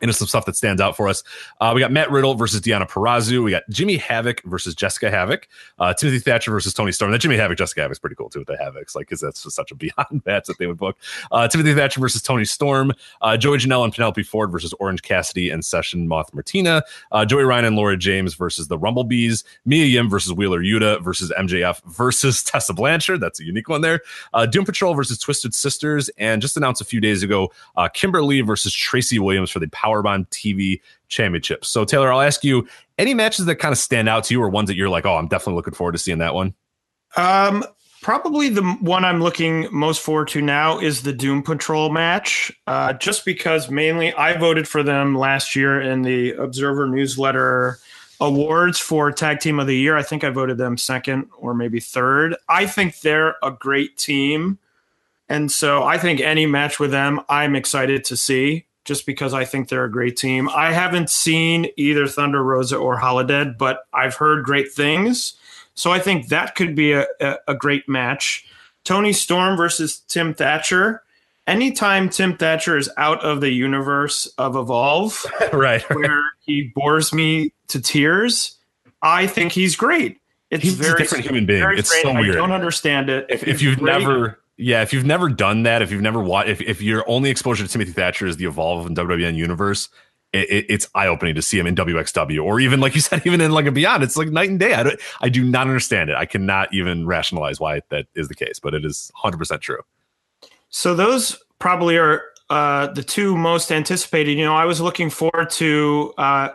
into 0.00 0.12
some 0.12 0.26
stuff 0.28 0.46
that 0.46 0.56
stands 0.56 0.80
out 0.80 0.96
for 0.96 1.08
us. 1.08 1.22
Uh, 1.60 1.72
we 1.74 1.80
got 1.80 1.92
Matt 1.92 2.10
Riddle 2.10 2.34
versus 2.34 2.60
Deonna 2.60 2.88
Purrazzo. 2.88 3.42
We 3.42 3.50
got 3.50 3.62
Jimmy 3.68 3.96
Havoc 3.96 4.42
versus 4.44 4.74
Jessica 4.74 5.10
Havoc. 5.10 5.48
Uh, 5.78 5.92
Timothy 5.94 6.18
Thatcher 6.18 6.50
versus 6.50 6.74
Toni 6.74 6.92
Storm. 6.92 7.12
That 7.12 7.20
Jimmy 7.20 7.36
Havoc, 7.36 7.58
Jessica 7.58 7.82
Havoc's 7.82 7.98
pretty 7.98 8.16
cool 8.16 8.30
too 8.30 8.40
with 8.40 8.48
the 8.48 8.54
Havocs, 8.54 8.94
like 8.94 9.08
because 9.08 9.20
that's 9.20 9.42
just 9.42 9.56
such 9.56 9.70
a 9.70 9.74
beyond 9.80 10.22
match 10.24 10.46
that 10.46 10.58
they 10.58 10.66
would 10.66 10.78
book. 10.78 10.96
Uh, 11.30 11.48
Timothy 11.48 11.74
Thatcher 11.74 12.00
versus 12.00 12.22
Toni 12.22 12.44
Storm. 12.44 12.92
Uh, 13.20 13.36
Joey 13.36 13.58
Janela 13.58 13.84
and 13.84 13.92
Penelope 13.92 14.22
Ford 14.22 14.50
versus 14.50 14.72
Orange 14.80 15.02
Cassidy 15.02 15.50
and 15.50 15.64
Session 15.64 16.08
Moth 16.08 16.32
Martina. 16.32 16.82
Uh, 17.12 17.24
Joey 17.24 17.44
Ryan 17.44 17.66
and 17.66 17.76
Laura 17.76 17.96
James 17.96 18.34
versus 18.34 18.68
the 18.68 18.78
Rumblebees. 18.78 19.44
Mia 19.64 19.84
Yim 19.84 20.08
versus 20.08 20.32
Wheeler 20.32 20.60
Yuta 20.60 21.02
versus 21.02 21.32
MJF 21.38 21.82
versus 21.84 22.42
Tessa 22.44 22.72
Blanchard. 22.72 23.20
That's 23.20 23.40
a 23.40 23.44
unique 23.44 23.68
one 23.68 23.80
there. 23.80 24.00
Uh, 24.32 24.46
Doom 24.46 24.64
Patrol 24.64 24.94
versus 24.94 25.18
Twisted 25.18 25.54
Sisters. 25.54 26.08
And 26.18 26.40
just 26.40 26.56
announced 26.56 26.80
a 26.80 26.84
few 26.84 27.00
days 27.00 27.22
ago, 27.22 27.52
Kimber 27.94 28.22
Lee 28.22 28.40
versus 28.40 28.72
Tracy 28.72 29.18
Williams 29.18 29.50
for 29.50 29.58
the 29.58 29.68
Powerbomb 29.90 30.28
TV 30.28 30.80
Championship. 31.08 31.64
So, 31.64 31.84
Taylor, 31.84 32.12
I'll 32.12 32.20
ask 32.20 32.44
you 32.44 32.68
any 32.98 33.14
matches 33.14 33.46
that 33.46 33.56
kind 33.56 33.72
of 33.72 33.78
stand 33.78 34.08
out 34.08 34.24
to 34.24 34.34
you 34.34 34.42
or 34.42 34.48
ones 34.48 34.68
that 34.68 34.76
you're 34.76 34.88
like, 34.88 35.06
oh, 35.06 35.16
I'm 35.16 35.28
definitely 35.28 35.54
looking 35.54 35.74
forward 35.74 35.92
to 35.92 35.98
seeing 35.98 36.18
that 36.18 36.34
one? 36.34 36.54
Um, 37.16 37.64
probably 38.02 38.48
the 38.48 38.62
one 38.62 39.04
I'm 39.04 39.20
looking 39.20 39.68
most 39.72 40.00
forward 40.00 40.28
to 40.28 40.42
now 40.42 40.78
is 40.78 41.02
the 41.02 41.12
Doom 41.12 41.42
Patrol 41.42 41.90
match, 41.90 42.52
uh, 42.66 42.92
just 42.94 43.24
because 43.24 43.70
mainly 43.70 44.12
I 44.12 44.36
voted 44.36 44.68
for 44.68 44.82
them 44.82 45.16
last 45.16 45.56
year 45.56 45.80
in 45.80 46.02
the 46.02 46.32
Observer 46.32 46.86
newsletter 46.86 47.78
awards 48.20 48.78
for 48.78 49.10
Tag 49.10 49.40
Team 49.40 49.58
of 49.58 49.66
the 49.66 49.76
Year. 49.76 49.96
I 49.96 50.02
think 50.02 50.22
I 50.22 50.30
voted 50.30 50.58
them 50.58 50.76
second 50.76 51.28
or 51.38 51.54
maybe 51.54 51.80
third. 51.80 52.36
I 52.48 52.66
think 52.66 53.00
they're 53.00 53.36
a 53.42 53.50
great 53.50 53.96
team. 53.96 54.58
And 55.28 55.50
so 55.50 55.84
I 55.84 55.96
think 55.96 56.20
any 56.20 56.44
match 56.44 56.78
with 56.78 56.90
them, 56.90 57.20
I'm 57.28 57.56
excited 57.56 58.04
to 58.04 58.16
see 58.16 58.66
just 58.84 59.06
because 59.06 59.34
I 59.34 59.44
think 59.44 59.68
they're 59.68 59.84
a 59.84 59.90
great 59.90 60.16
team. 60.16 60.48
I 60.48 60.72
haven't 60.72 61.10
seen 61.10 61.66
either 61.76 62.06
Thunder 62.06 62.42
Rosa 62.42 62.76
or 62.76 62.98
Holidead, 62.98 63.58
but 63.58 63.84
I've 63.92 64.14
heard 64.14 64.44
great 64.44 64.72
things. 64.72 65.34
So 65.74 65.92
I 65.92 65.98
think 65.98 66.28
that 66.28 66.54
could 66.54 66.74
be 66.74 66.92
a, 66.92 67.06
a, 67.20 67.36
a 67.48 67.54
great 67.54 67.88
match. 67.88 68.46
Toni 68.84 69.12
Storm 69.12 69.56
versus 69.56 70.00
Tim 70.08 70.34
Thatcher. 70.34 71.02
Anytime 71.46 72.08
Tim 72.08 72.36
Thatcher 72.36 72.76
is 72.76 72.90
out 72.96 73.22
of 73.24 73.40
the 73.40 73.50
universe 73.50 74.26
of 74.38 74.56
Evolve, 74.56 75.26
right, 75.52 75.82
where 75.94 76.22
he 76.40 76.72
bores 76.74 77.12
me 77.12 77.52
to 77.68 77.80
tears, 77.80 78.58
I 79.02 79.26
think 79.26 79.52
he's 79.52 79.76
great. 79.76 80.18
It's 80.50 80.64
he's 80.64 80.74
very, 80.74 80.94
a 80.94 80.98
different 80.98 81.24
human 81.24 81.46
being. 81.46 81.64
It's 81.76 82.02
so 82.02 82.12
weird. 82.12 82.30
I 82.30 82.34
don't 82.34 82.52
understand 82.52 83.08
it. 83.08 83.26
If, 83.28 83.46
if 83.46 83.62
you've 83.62 83.78
great. 83.78 84.00
never 84.00 84.39
yeah, 84.60 84.82
if 84.82 84.92
you've 84.92 85.06
never 85.06 85.28
done 85.28 85.62
that, 85.62 85.82
if 85.82 85.90
you've 85.90 86.02
never 86.02 86.20
watched, 86.20 86.50
if, 86.50 86.60
if 86.60 86.82
your 86.82 87.08
only 87.08 87.30
exposure 87.30 87.66
to 87.66 87.72
Timothy 87.72 87.92
Thatcher 87.92 88.26
is 88.26 88.36
the 88.36 88.44
Evolve 88.44 88.86
and 88.86 88.96
WWN 88.96 89.34
universe, 89.34 89.88
it, 90.32 90.50
it, 90.50 90.66
it's 90.68 90.88
eye 90.94 91.06
opening 91.06 91.34
to 91.34 91.42
see 91.42 91.58
him 91.58 91.66
in 91.66 91.74
WXW 91.74 92.44
or 92.44 92.60
even 92.60 92.78
like 92.78 92.94
you 92.94 93.00
said, 93.00 93.22
even 93.26 93.40
in 93.40 93.52
like 93.52 93.66
a 93.66 93.72
Beyond. 93.72 94.02
It's 94.02 94.16
like 94.16 94.28
night 94.28 94.50
and 94.50 94.60
day. 94.60 94.74
I 94.74 94.82
don't, 94.82 95.00
I 95.20 95.28
do 95.30 95.42
not 95.44 95.66
understand 95.66 96.10
it. 96.10 96.16
I 96.16 96.26
cannot 96.26 96.72
even 96.74 97.06
rationalize 97.06 97.58
why 97.58 97.80
that 97.88 98.06
is 98.14 98.28
the 98.28 98.34
case, 98.34 98.60
but 98.60 98.74
it 98.74 98.84
is 98.84 99.10
100% 99.24 99.60
true. 99.60 99.80
So 100.68 100.94
those 100.94 101.42
probably 101.58 101.96
are 101.96 102.22
uh, 102.50 102.88
the 102.88 103.02
two 103.02 103.36
most 103.36 103.72
anticipated. 103.72 104.36
You 104.36 104.44
know, 104.44 104.54
I 104.54 104.66
was 104.66 104.80
looking 104.80 105.08
forward 105.08 105.50
to 105.50 106.12
uh, 106.18 106.50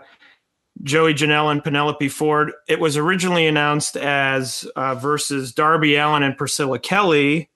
Joey 0.83 1.13
Janela 1.15 1.51
and 1.51 1.63
Penelope 1.63 2.07
Ford. 2.09 2.51
It 2.67 2.79
was 2.79 2.97
originally 2.97 3.47
announced 3.47 3.97
as 3.97 4.63
uh, 4.75 4.95
versus 4.95 5.53
Darby 5.53 5.95
Allin 5.95 6.23
and 6.23 6.37
Priscilla 6.37 6.79
Kelly 6.79 7.49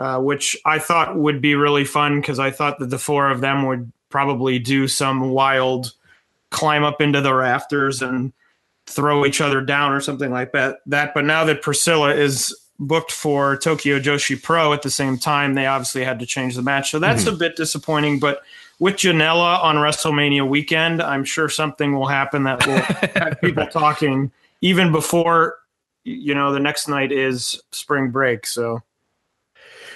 uh, 0.00 0.18
which 0.18 0.56
I 0.64 0.78
thought 0.78 1.14
would 1.14 1.42
be 1.42 1.54
really 1.54 1.84
fun 1.84 2.22
because 2.22 2.38
I 2.38 2.50
thought 2.50 2.78
that 2.78 2.88
the 2.88 2.98
four 2.98 3.28
of 3.28 3.42
them 3.42 3.66
would 3.66 3.92
probably 4.08 4.58
do 4.58 4.88
some 4.88 5.28
wild 5.28 5.92
climb 6.48 6.84
up 6.84 7.02
into 7.02 7.20
the 7.20 7.34
rafters 7.34 8.00
and 8.00 8.32
throw 8.86 9.26
each 9.26 9.42
other 9.42 9.60
down 9.60 9.92
or 9.92 10.00
something 10.00 10.30
like 10.30 10.52
that. 10.52 10.78
That, 10.86 11.12
but 11.12 11.26
now 11.26 11.44
that 11.44 11.60
Priscilla 11.60 12.14
is 12.14 12.58
booked 12.78 13.12
for 13.12 13.58
Tokyo 13.58 14.00
Joshi 14.00 14.42
Pro 14.42 14.72
at 14.72 14.80
the 14.80 14.90
same 14.90 15.18
time, 15.18 15.52
they 15.52 15.66
obviously 15.66 16.02
had 16.02 16.18
to 16.20 16.26
change 16.26 16.56
the 16.56 16.62
match. 16.62 16.90
So 16.90 16.98
that's 16.98 17.24
mm-hmm. 17.24 17.34
a 17.34 17.38
bit 17.38 17.56
disappointing. 17.56 18.20
But 18.20 18.40
with 18.78 18.94
Janela 18.94 19.62
on 19.62 19.76
WrestleMania 19.76 20.48
weekend, 20.48 21.02
I'm 21.02 21.26
sure 21.26 21.50
something 21.50 21.94
will 21.94 22.08
happen 22.08 22.44
that 22.44 22.66
will 22.66 22.78
have 23.20 23.38
people 23.42 23.66
talking 23.66 24.32
even 24.62 24.92
before 24.92 25.58
you 26.04 26.34
know 26.34 26.54
the 26.54 26.58
next 26.58 26.88
night 26.88 27.12
is 27.12 27.60
spring 27.70 28.10
break. 28.10 28.46
So 28.46 28.82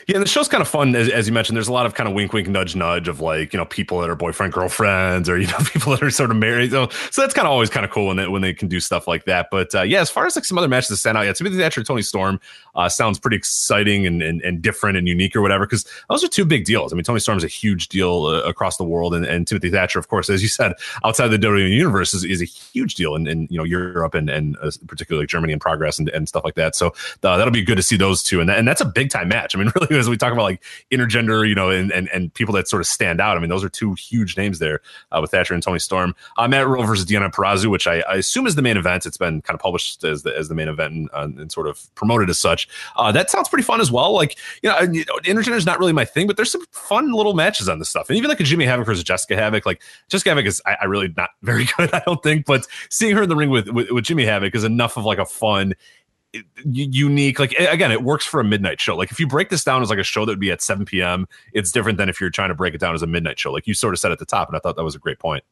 yeah, 0.06 0.18
the 0.18 0.26
show's 0.26 0.48
kind 0.48 0.60
of 0.60 0.68
fun, 0.68 0.94
as, 0.94 1.08
as, 1.08 1.26
you 1.26 1.32
mentioned. 1.32 1.56
There's 1.56 1.68
a 1.68 1.72
lot 1.72 1.86
of 1.86 1.94
kind 1.94 2.08
of 2.08 2.14
wink, 2.14 2.32
wink, 2.32 2.48
nudge, 2.48 2.76
nudge 2.76 3.08
of 3.08 3.20
like 3.20 3.52
you 3.52 3.58
know 3.58 3.64
people 3.64 4.00
that 4.00 4.10
are 4.10 4.14
boyfriend, 4.14 4.52
girlfriends, 4.52 5.28
or 5.28 5.38
you 5.38 5.46
know 5.46 5.58
people 5.64 5.92
that 5.92 6.02
are 6.02 6.10
sort 6.10 6.30
of 6.30 6.36
married. 6.36 6.70
So, 6.70 6.88
so 7.10 7.22
that's 7.22 7.32
kind 7.32 7.46
of 7.46 7.52
always 7.52 7.70
kind 7.70 7.84
of 7.84 7.90
cool 7.90 8.08
when 8.08 8.16
they 8.16 8.28
when 8.28 8.42
they 8.42 8.52
can 8.52 8.68
do 8.68 8.80
stuff 8.80 9.08
like 9.08 9.24
that. 9.24 9.48
But 9.50 9.74
uh, 9.74 9.82
yeah, 9.82 10.00
as 10.00 10.10
far 10.10 10.26
as 10.26 10.36
like 10.36 10.44
some 10.44 10.58
other 10.58 10.68
matches 10.68 10.88
that 10.88 10.96
stand 10.96 11.16
out, 11.16 11.22
yeah, 11.22 11.32
Timothy 11.32 11.56
Thatcher, 11.56 11.82
Toni 11.82 12.02
Storm 12.02 12.40
uh, 12.74 12.88
sounds 12.88 13.18
pretty 13.18 13.36
exciting 13.36 14.06
and, 14.06 14.22
and, 14.22 14.42
and 14.42 14.60
different 14.60 14.98
and 14.98 15.08
unique 15.08 15.34
or 15.34 15.42
whatever. 15.42 15.66
Because 15.66 15.86
those 16.10 16.22
are 16.22 16.28
two 16.28 16.44
big 16.44 16.64
deals. 16.64 16.92
I 16.92 16.96
mean, 16.96 17.04
Toni 17.04 17.20
Storm's 17.20 17.44
a 17.44 17.48
huge 17.48 17.88
deal 17.88 18.26
uh, 18.26 18.42
across 18.42 18.76
the 18.76 18.84
world, 18.84 19.14
and, 19.14 19.24
and 19.24 19.46
Timothy 19.46 19.70
Thatcher, 19.70 19.98
of 19.98 20.08
course, 20.08 20.28
as 20.28 20.42
you 20.42 20.48
said, 20.48 20.74
outside 21.04 21.28
the 21.28 21.38
WWE 21.38 21.70
universe, 21.70 22.14
is, 22.14 22.24
is 22.24 22.42
a 22.42 22.46
huge 22.46 22.94
deal 22.94 23.14
in, 23.14 23.26
in 23.26 23.48
you 23.50 23.58
know 23.58 23.64
Europe 23.64 24.14
and 24.14 24.28
and 24.28 24.56
uh, 24.60 24.70
particularly 24.86 25.26
Germany 25.26 25.52
and 25.52 25.62
progress 25.62 25.98
and, 25.98 26.08
and 26.10 26.28
stuff 26.28 26.44
like 26.44 26.54
that. 26.56 26.74
So 26.74 26.88
uh, 27.22 27.36
that'll 27.36 27.50
be 27.50 27.62
good 27.62 27.76
to 27.76 27.82
see 27.82 27.96
those 27.96 28.22
two, 28.22 28.40
and 28.40 28.48
that, 28.48 28.58
and 28.58 28.68
that's 28.68 28.80
a 28.80 28.86
big 28.86 29.10
time 29.10 29.28
match. 29.28 29.54
I 29.54 29.58
mean, 29.58 29.72
really, 29.76 29.93
as 29.98 30.08
we 30.08 30.16
talk 30.16 30.32
about 30.32 30.42
like 30.42 30.62
intergender, 30.90 31.48
you 31.48 31.54
know, 31.54 31.70
and, 31.70 31.92
and 31.92 32.08
and 32.08 32.32
people 32.34 32.54
that 32.54 32.68
sort 32.68 32.80
of 32.80 32.86
stand 32.86 33.20
out. 33.20 33.36
I 33.36 33.40
mean, 33.40 33.50
those 33.50 33.64
are 33.64 33.68
two 33.68 33.94
huge 33.94 34.36
names 34.36 34.58
there 34.58 34.80
uh, 35.12 35.18
with 35.20 35.30
Thatcher 35.30 35.54
and 35.54 35.62
Toni 35.62 35.78
Storm. 35.78 36.14
Uh, 36.36 36.48
Matt 36.48 36.66
Riddle 36.66 36.84
versus 36.84 37.06
Deonna 37.06 37.32
Purrazzo, 37.32 37.66
which 37.66 37.86
I, 37.86 38.00
I, 38.00 38.16
assume 38.16 38.46
is 38.46 38.54
the 38.54 38.62
main 38.62 38.76
event. 38.76 39.06
It's 39.06 39.16
been 39.16 39.42
kind 39.42 39.54
of 39.54 39.60
published 39.60 40.04
as 40.04 40.22
the 40.22 40.36
as 40.36 40.48
the 40.48 40.54
main 40.54 40.68
event 40.68 40.92
and, 40.92 41.10
uh, 41.12 41.28
and 41.40 41.52
sort 41.52 41.66
of 41.66 41.94
promoted 41.94 42.30
as 42.30 42.38
such. 42.38 42.68
Uh, 42.96 43.12
that 43.12 43.30
sounds 43.30 43.48
pretty 43.48 43.64
fun 43.64 43.80
as 43.80 43.90
well. 43.90 44.12
Like 44.12 44.36
you 44.62 44.70
know, 44.70 44.80
you 44.80 45.04
know, 45.06 45.16
intergender 45.24 45.56
is 45.56 45.66
not 45.66 45.78
really 45.78 45.92
my 45.92 46.04
thing, 46.04 46.26
but 46.26 46.36
there's 46.36 46.50
some 46.50 46.64
fun 46.70 47.12
little 47.12 47.34
matches 47.34 47.68
on 47.68 47.78
this 47.78 47.88
stuff, 47.88 48.08
and 48.08 48.16
even 48.16 48.28
like 48.28 48.40
a 48.40 48.44
Jimmy 48.44 48.64
Havoc 48.64 48.86
versus 48.86 49.04
Jessica 49.04 49.36
Havoc. 49.36 49.66
Like 49.66 49.82
Jessica 50.08 50.30
Havoc 50.30 50.46
is 50.46 50.62
I, 50.66 50.76
I 50.82 50.84
really 50.84 51.12
not 51.16 51.30
very 51.42 51.66
good, 51.76 51.92
I 51.92 52.02
don't 52.06 52.22
think, 52.22 52.46
but 52.46 52.66
seeing 52.90 53.16
her 53.16 53.22
in 53.22 53.28
the 53.28 53.36
ring 53.36 53.50
with, 53.50 53.68
with 53.68 53.90
with 53.90 54.04
Jimmy 54.04 54.24
Havoc 54.24 54.54
is 54.54 54.64
enough 54.64 54.96
of 54.96 55.04
like 55.04 55.18
a 55.18 55.26
fun 55.26 55.74
unique 56.64 57.38
like 57.38 57.52
again 57.52 57.92
it 57.92 58.02
works 58.02 58.24
for 58.24 58.40
a 58.40 58.44
midnight 58.44 58.80
show. 58.80 58.96
Like 58.96 59.10
if 59.10 59.20
you 59.20 59.26
break 59.26 59.50
this 59.50 59.64
down 59.64 59.82
as 59.82 59.90
like 59.90 59.98
a 59.98 60.04
show 60.04 60.24
that 60.24 60.32
would 60.32 60.40
be 60.40 60.50
at 60.50 60.62
7 60.62 60.84
p.m 60.84 61.26
it's 61.52 61.70
different 61.70 61.98
than 61.98 62.08
if 62.08 62.20
you're 62.20 62.30
trying 62.30 62.48
to 62.48 62.54
break 62.54 62.74
it 62.74 62.80
down 62.80 62.94
as 62.94 63.02
a 63.02 63.06
midnight 63.06 63.38
show. 63.38 63.52
Like 63.52 63.66
you 63.66 63.74
sort 63.74 63.94
of 63.94 64.00
said 64.00 64.12
at 64.12 64.18
the 64.18 64.26
top 64.26 64.48
and 64.48 64.56
i 64.56 64.60
thought 64.60 64.76
that 64.76 64.84
was 64.84 64.94
a 64.94 64.98
great 64.98 65.18
point. 65.18 65.44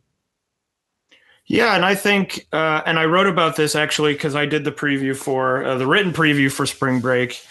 Yeah 1.46 1.74
and 1.74 1.84
i 1.84 1.94
think 1.94 2.46
uh, 2.52 2.82
and 2.86 2.98
i 2.98 3.04
wrote 3.04 3.26
about 3.26 3.56
this 3.56 3.74
actually 3.74 4.14
because 4.14 4.34
i 4.34 4.46
did 4.46 4.64
the 4.64 4.72
preview 4.72 5.16
for 5.16 5.64
uh, 5.64 5.76
the 5.76 5.86
written 5.86 6.12
preview 6.12 6.50
for 6.50 6.66
spring 6.66 7.00
break. 7.00 7.44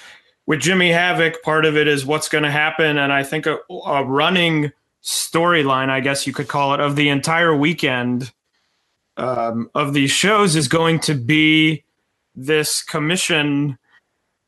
With 0.48 0.60
jimmy 0.60 0.90
havoc 0.90 1.42
part 1.44 1.66
of 1.66 1.78
it 1.78 1.88
is 1.88 2.06
what's 2.06 2.28
going 2.28 2.44
to 2.44 2.52
happen 2.52 2.98
and 2.98 3.14
i 3.14 3.24
think 3.24 3.46
a, 3.46 3.60
a 3.86 4.04
running 4.04 4.72
storyline 5.04 5.90
i 5.90 6.00
guess 6.00 6.28
you 6.28 6.34
could 6.34 6.48
call 6.48 6.74
it 6.74 6.80
of 6.80 6.96
the 6.96 7.10
entire 7.10 7.56
weekend 7.56 8.32
um, 9.18 9.70
of 9.76 9.94
these 9.94 10.12
shows 10.12 10.56
is 10.56 10.68
going 10.68 11.00
to 11.02 11.14
be 11.14 11.84
this 12.36 12.84
commission 12.84 13.78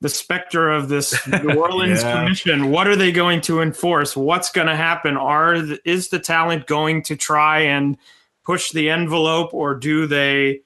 the 0.04 0.10
specter 0.10 0.70
of 0.70 0.90
this 0.90 1.16
New 1.28 1.54
Orleans 1.58 2.04
yeah. 2.04 2.24
commission. 2.24 2.72
What 2.72 2.90
are 2.90 2.96
they 2.96 3.14
going 3.14 3.40
to 3.42 3.62
enforce? 3.62 4.18
What's 4.18 4.52
going 4.52 4.68
to 4.68 4.76
happen? 4.76 5.16
Are 5.16 5.56
is 5.86 6.10
the 6.10 6.20
talent 6.20 6.68
going 6.68 7.04
to 7.04 7.16
try 7.16 7.60
and 7.60 7.98
push 8.44 8.72
the 8.72 8.90
envelope, 8.90 9.54
or 9.54 9.74
do 9.74 10.06
they 10.06 10.60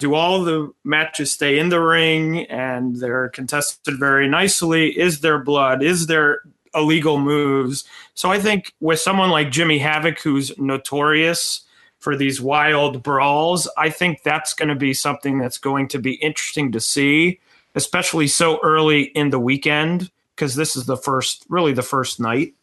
do 0.00 0.14
all 0.14 0.42
the 0.42 0.72
matches 0.82 1.30
stay 1.30 1.60
in 1.60 1.68
the 1.68 1.80
ring 1.80 2.46
and 2.46 2.96
they're 2.96 3.28
contested 3.28 3.96
very 3.96 4.28
nicely? 4.28 4.98
Is 4.98 5.20
there 5.20 5.38
blood? 5.38 5.84
Is 5.84 6.08
there 6.08 6.40
illegal 6.74 7.20
moves? 7.20 7.84
So 8.14 8.32
I 8.32 8.40
think 8.40 8.74
with 8.80 8.98
someone 8.98 9.30
like 9.30 9.52
Jimmy 9.52 9.78
Havoc, 9.78 10.18
who's 10.18 10.58
notorious 10.58 11.64
for 12.00 12.16
these 12.16 12.40
wild 12.40 13.02
brawls. 13.02 13.68
I 13.78 13.90
think 13.90 14.22
that's 14.22 14.54
going 14.54 14.70
to 14.70 14.74
be 14.74 14.92
something 14.92 15.38
that's 15.38 15.58
going 15.58 15.88
to 15.88 15.98
be 15.98 16.14
interesting 16.14 16.72
to 16.72 16.80
see, 16.80 17.40
especially 17.74 18.26
so 18.26 18.58
early 18.62 19.02
in 19.02 19.30
the 19.30 19.38
weekend, 19.38 20.10
because 20.34 20.56
this 20.56 20.76
is 20.76 20.86
the 20.86 20.96
first, 20.96 21.44
really 21.48 21.72
the 21.72 21.82
first 21.82 22.18
night. 22.18 22.54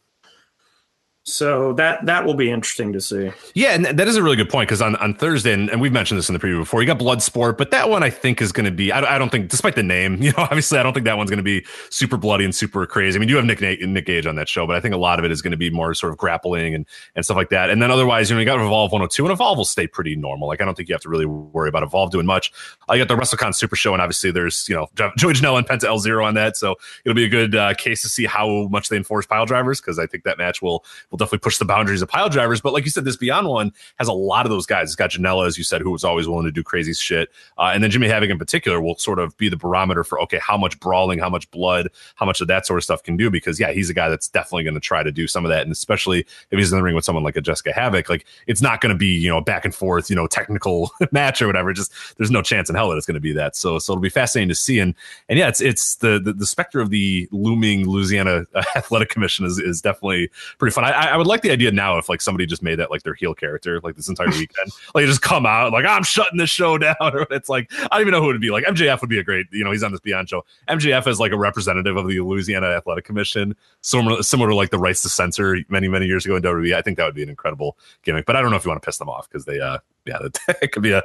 So 1.27 1.73
that 1.73 2.05
that 2.05 2.25
will 2.25 2.35
be 2.35 2.49
interesting 2.49 2.93
to 2.93 3.01
see. 3.01 3.31
Yeah, 3.53 3.73
and 3.73 3.83
that 3.85 4.07
is 4.07 4.15
a 4.15 4.23
really 4.23 4.37
good 4.37 4.49
point 4.49 4.69
because 4.69 4.81
on, 4.81 4.95
on 4.95 5.13
Thursday, 5.13 5.51
and, 5.51 5.69
and, 5.69 5.81
we've 5.81 5.91
mentioned 5.91 6.17
this 6.17 6.29
in 6.29 6.33
the 6.33 6.39
preview 6.39 6.59
before, 6.59 6.81
you 6.81 6.87
got 6.87 6.99
Bloodsport, 6.99 7.57
but 7.57 7.69
that 7.71 7.89
one 7.89 8.01
I 8.01 8.09
think 8.09 8.41
is 8.41 8.53
going 8.53 8.65
to 8.65 8.71
be. 8.71 8.93
I, 8.93 9.15
I, 9.15 9.17
don't 9.17 9.29
think, 9.29 9.49
despite 9.49 9.75
the 9.75 9.83
name, 9.83 10.21
you 10.21 10.31
know, 10.31 10.37
obviously 10.37 10.79
I 10.79 10.83
don't 10.83 10.93
think 10.93 11.03
that 11.03 11.17
one's 11.17 11.29
going 11.29 11.37
to 11.37 11.43
be 11.43 11.65
super 11.89 12.15
bloody 12.15 12.45
and 12.45 12.55
super 12.55 12.85
crazy. 12.85 13.17
I 13.17 13.19
mean, 13.19 13.27
you 13.27 13.35
have 13.35 13.43
Nick 13.43 13.59
Nick 13.59 14.05
Gage 14.05 14.25
on 14.25 14.35
that 14.35 14.47
show, 14.47 14.65
but 14.65 14.77
I 14.77 14.79
think 14.79 14.95
a 14.95 14.97
lot 14.97 15.19
of 15.19 15.25
it 15.25 15.31
is 15.31 15.41
going 15.41 15.51
to 15.51 15.57
be 15.57 15.69
more 15.69 15.93
sort 15.93 16.13
of 16.13 16.17
grappling 16.17 16.73
and 16.73 16.85
and 17.13 17.25
stuff 17.25 17.35
like 17.35 17.49
that. 17.49 17.69
And 17.69 17.81
then 17.81 17.91
otherwise, 17.91 18.29
you 18.29 18.35
know, 18.37 18.39
you 18.39 18.45
got 18.45 18.57
Evolve 18.61 18.93
102, 18.93 19.25
and 19.25 19.33
Evolve 19.33 19.57
will 19.57 19.65
stay 19.65 19.85
pretty 19.85 20.15
normal. 20.15 20.47
Like 20.47 20.61
I 20.61 20.65
don't 20.65 20.75
think 20.75 20.87
you 20.87 20.95
have 20.95 21.01
to 21.01 21.09
really 21.09 21.25
worry 21.25 21.67
about 21.67 21.83
Evolve 21.83 22.09
doing 22.09 22.25
much. 22.25 22.53
Uh, 22.87 22.95
got 22.95 23.09
the 23.09 23.15
WrestleCon 23.15 23.53
Super 23.53 23.75
Show, 23.75 23.91
and 23.91 24.01
obviously 24.01 24.31
there's 24.31 24.65
you 24.69 24.75
know 24.75 24.87
Joey 25.17 25.33
Janela 25.33 25.57
and 25.57 25.67
Penta 25.67 25.89
El 25.89 25.99
Zero 25.99 26.25
on 26.25 26.35
that, 26.35 26.55
so 26.55 26.75
it'll 27.03 27.15
be 27.15 27.25
a 27.25 27.29
good 27.29 27.53
uh, 27.53 27.73
case 27.73 28.01
to 28.03 28.07
see 28.07 28.25
how 28.25 28.69
much 28.69 28.87
they 28.87 28.95
enforce 28.95 29.25
pile 29.25 29.45
drivers 29.45 29.81
because 29.81 29.99
I 29.99 30.05
think 30.05 30.23
that 30.23 30.37
match 30.37 30.61
will 30.61 30.85
will 31.11 31.16
will 31.17 31.25
definitely 31.25 31.43
push 31.43 31.57
the 31.57 31.65
boundaries 31.65 32.01
of 32.01 32.09
pile 32.09 32.29
drivers. 32.29 32.61
But 32.61 32.73
like 32.73 32.85
you 32.85 32.91
said, 32.91 33.05
this 33.05 33.17
Beyond 33.17 33.47
one 33.47 33.73
has 33.97 34.07
a 34.07 34.13
lot 34.13 34.45
of 34.45 34.51
those 34.51 34.65
guys. 34.65 34.89
It's 34.89 34.95
got 34.95 35.09
Janela, 35.09 35.47
as 35.47 35.57
you 35.57 35.63
said, 35.63 35.81
who 35.81 35.91
was 35.91 36.03
always 36.03 36.27
willing 36.27 36.45
to 36.45 36.51
do 36.51 36.63
crazy 36.63 36.93
shit, 36.93 37.29
uh, 37.57 37.71
and 37.73 37.83
then 37.83 37.91
Jimmy 37.91 38.07
Havoc 38.07 38.29
in 38.29 38.37
particular 38.37 38.79
will 38.79 38.95
sort 38.95 39.19
of 39.19 39.35
be 39.37 39.49
the 39.49 39.57
barometer 39.57 40.03
for 40.03 40.21
okay, 40.21 40.39
how 40.39 40.57
much 40.57 40.79
brawling, 40.79 41.19
how 41.19 41.29
much 41.29 41.49
blood, 41.51 41.89
how 42.15 42.25
much 42.25 42.41
of 42.41 42.47
that 42.47 42.65
sort 42.65 42.77
of 42.77 42.83
stuff 42.83 43.01
can 43.03 43.17
do. 43.17 43.29
Because 43.29 43.59
yeah, 43.59 43.71
he's 43.71 43.89
a 43.89 43.93
guy 43.93 44.09
that's 44.09 44.27
definitely 44.27 44.63
going 44.63 44.75
to 44.75 44.79
try 44.79 45.03
to 45.03 45.11
do 45.11 45.27
some 45.27 45.45
of 45.45 45.49
that, 45.49 45.63
and 45.63 45.71
especially 45.71 46.19
if 46.19 46.57
he's 46.57 46.71
in 46.71 46.77
the 46.77 46.83
ring 46.83 46.95
with 46.95 47.05
someone 47.05 47.23
like 47.23 47.35
a 47.35 47.41
Jessica 47.41 47.73
Havoc, 47.73 48.09
like 48.09 48.25
it's 48.45 48.61
not 48.61 48.81
going 48.81 48.93
to 48.93 48.97
be 48.97 49.17
you 49.17 49.29
know 49.29 49.41
back 49.41 49.65
and 49.65 49.73
forth, 49.73 50.09
you 50.09 50.15
know, 50.15 50.27
technical 50.27 50.91
match 51.11 51.41
or 51.41 51.47
whatever. 51.47 51.73
Just 51.73 51.91
there's 52.17 52.31
no 52.31 52.41
chance 52.41 52.69
in 52.69 52.75
hell 52.75 52.89
that 52.89 52.97
it's 52.97 53.07
going 53.07 53.15
to 53.15 53.21
be 53.21 53.33
that. 53.33 53.55
So 53.55 53.79
so 53.79 53.93
it'll 53.93 54.01
be 54.01 54.09
fascinating 54.09 54.49
to 54.49 54.55
see. 54.55 54.79
And 54.79 54.93
and 55.29 55.39
yeah, 55.39 55.47
it's 55.47 55.61
it's 55.61 55.95
the 55.95 56.19
the, 56.19 56.33
the 56.33 56.45
specter 56.45 56.79
of 56.79 56.89
the 56.89 57.27
looming 57.31 57.87
Louisiana 57.87 58.45
Athletic 58.75 59.09
Commission 59.09 59.45
is 59.45 59.59
is 59.59 59.81
definitely 59.81 60.29
pretty 60.57 60.73
fun. 60.73 60.83
I, 60.83 61.06
would 61.15 61.27
like 61.27 61.41
the 61.41 61.51
idea 61.51 61.71
now 61.71 61.97
if 61.97 62.09
like 62.09 62.21
somebody 62.21 62.45
just 62.45 62.63
made 62.63 62.79
that 62.79 62.91
like 62.91 63.03
their 63.03 63.13
heel 63.13 63.33
character 63.33 63.79
like 63.81 63.95
this 63.95 64.09
entire 64.09 64.27
weekend, 64.31 64.71
like 64.93 65.05
just 65.05 65.21
come 65.21 65.45
out 65.45 65.71
like 65.71 65.85
I'm 65.85 66.03
shutting 66.03 66.37
this 66.37 66.49
show 66.49 66.77
down. 66.87 66.95
Or 66.99 67.27
it's 67.31 67.47
like 67.49 67.71
I 67.71 67.87
don't 67.91 68.01
even 68.01 68.11
know 68.11 68.21
who 68.21 68.29
it 68.29 68.33
would 68.33 68.41
be. 68.41 68.49
Like 68.49 68.65
MJF 68.65 68.99
would 69.01 69.09
be 69.09 69.19
a 69.19 69.23
great, 69.23 69.45
you 69.51 69.63
know, 69.63 69.71
he's 69.71 69.83
on 69.83 69.91
this 69.91 70.01
Beyond 70.01 70.29
show. 70.29 70.43
MJF 70.67 71.07
is 71.07 71.19
like 71.19 71.31
a 71.31 71.37
representative 71.37 71.95
of 71.95 72.07
the 72.07 72.19
Louisiana 72.19 72.67
Athletic 72.67 73.05
Commission, 73.05 73.55
similar 73.81 74.21
similar 74.23 74.49
to 74.49 74.55
like 74.55 74.71
the 74.71 74.79
rights 74.79 75.03
to 75.03 75.09
censor 75.09 75.57
many 75.69 75.87
many 75.87 76.07
years 76.07 76.25
ago 76.25 76.35
in 76.35 76.43
WWE. 76.43 76.75
I 76.75 76.81
think 76.81 76.97
that 76.97 77.05
would 77.05 77.15
be 77.15 77.23
an 77.23 77.29
incredible 77.29 77.77
gimmick. 78.03 78.25
But 78.25 78.35
I 78.35 78.41
don't 78.41 78.51
know 78.51 78.57
if 78.57 78.65
you 78.65 78.69
want 78.69 78.81
to 78.81 78.85
piss 78.85 78.97
them 78.97 79.09
off 79.09 79.29
because 79.29 79.45
they, 79.45 79.59
uh, 79.59 79.77
yeah, 80.05 80.19
it 80.61 80.71
could 80.71 80.83
be 80.83 80.91
a 80.91 81.03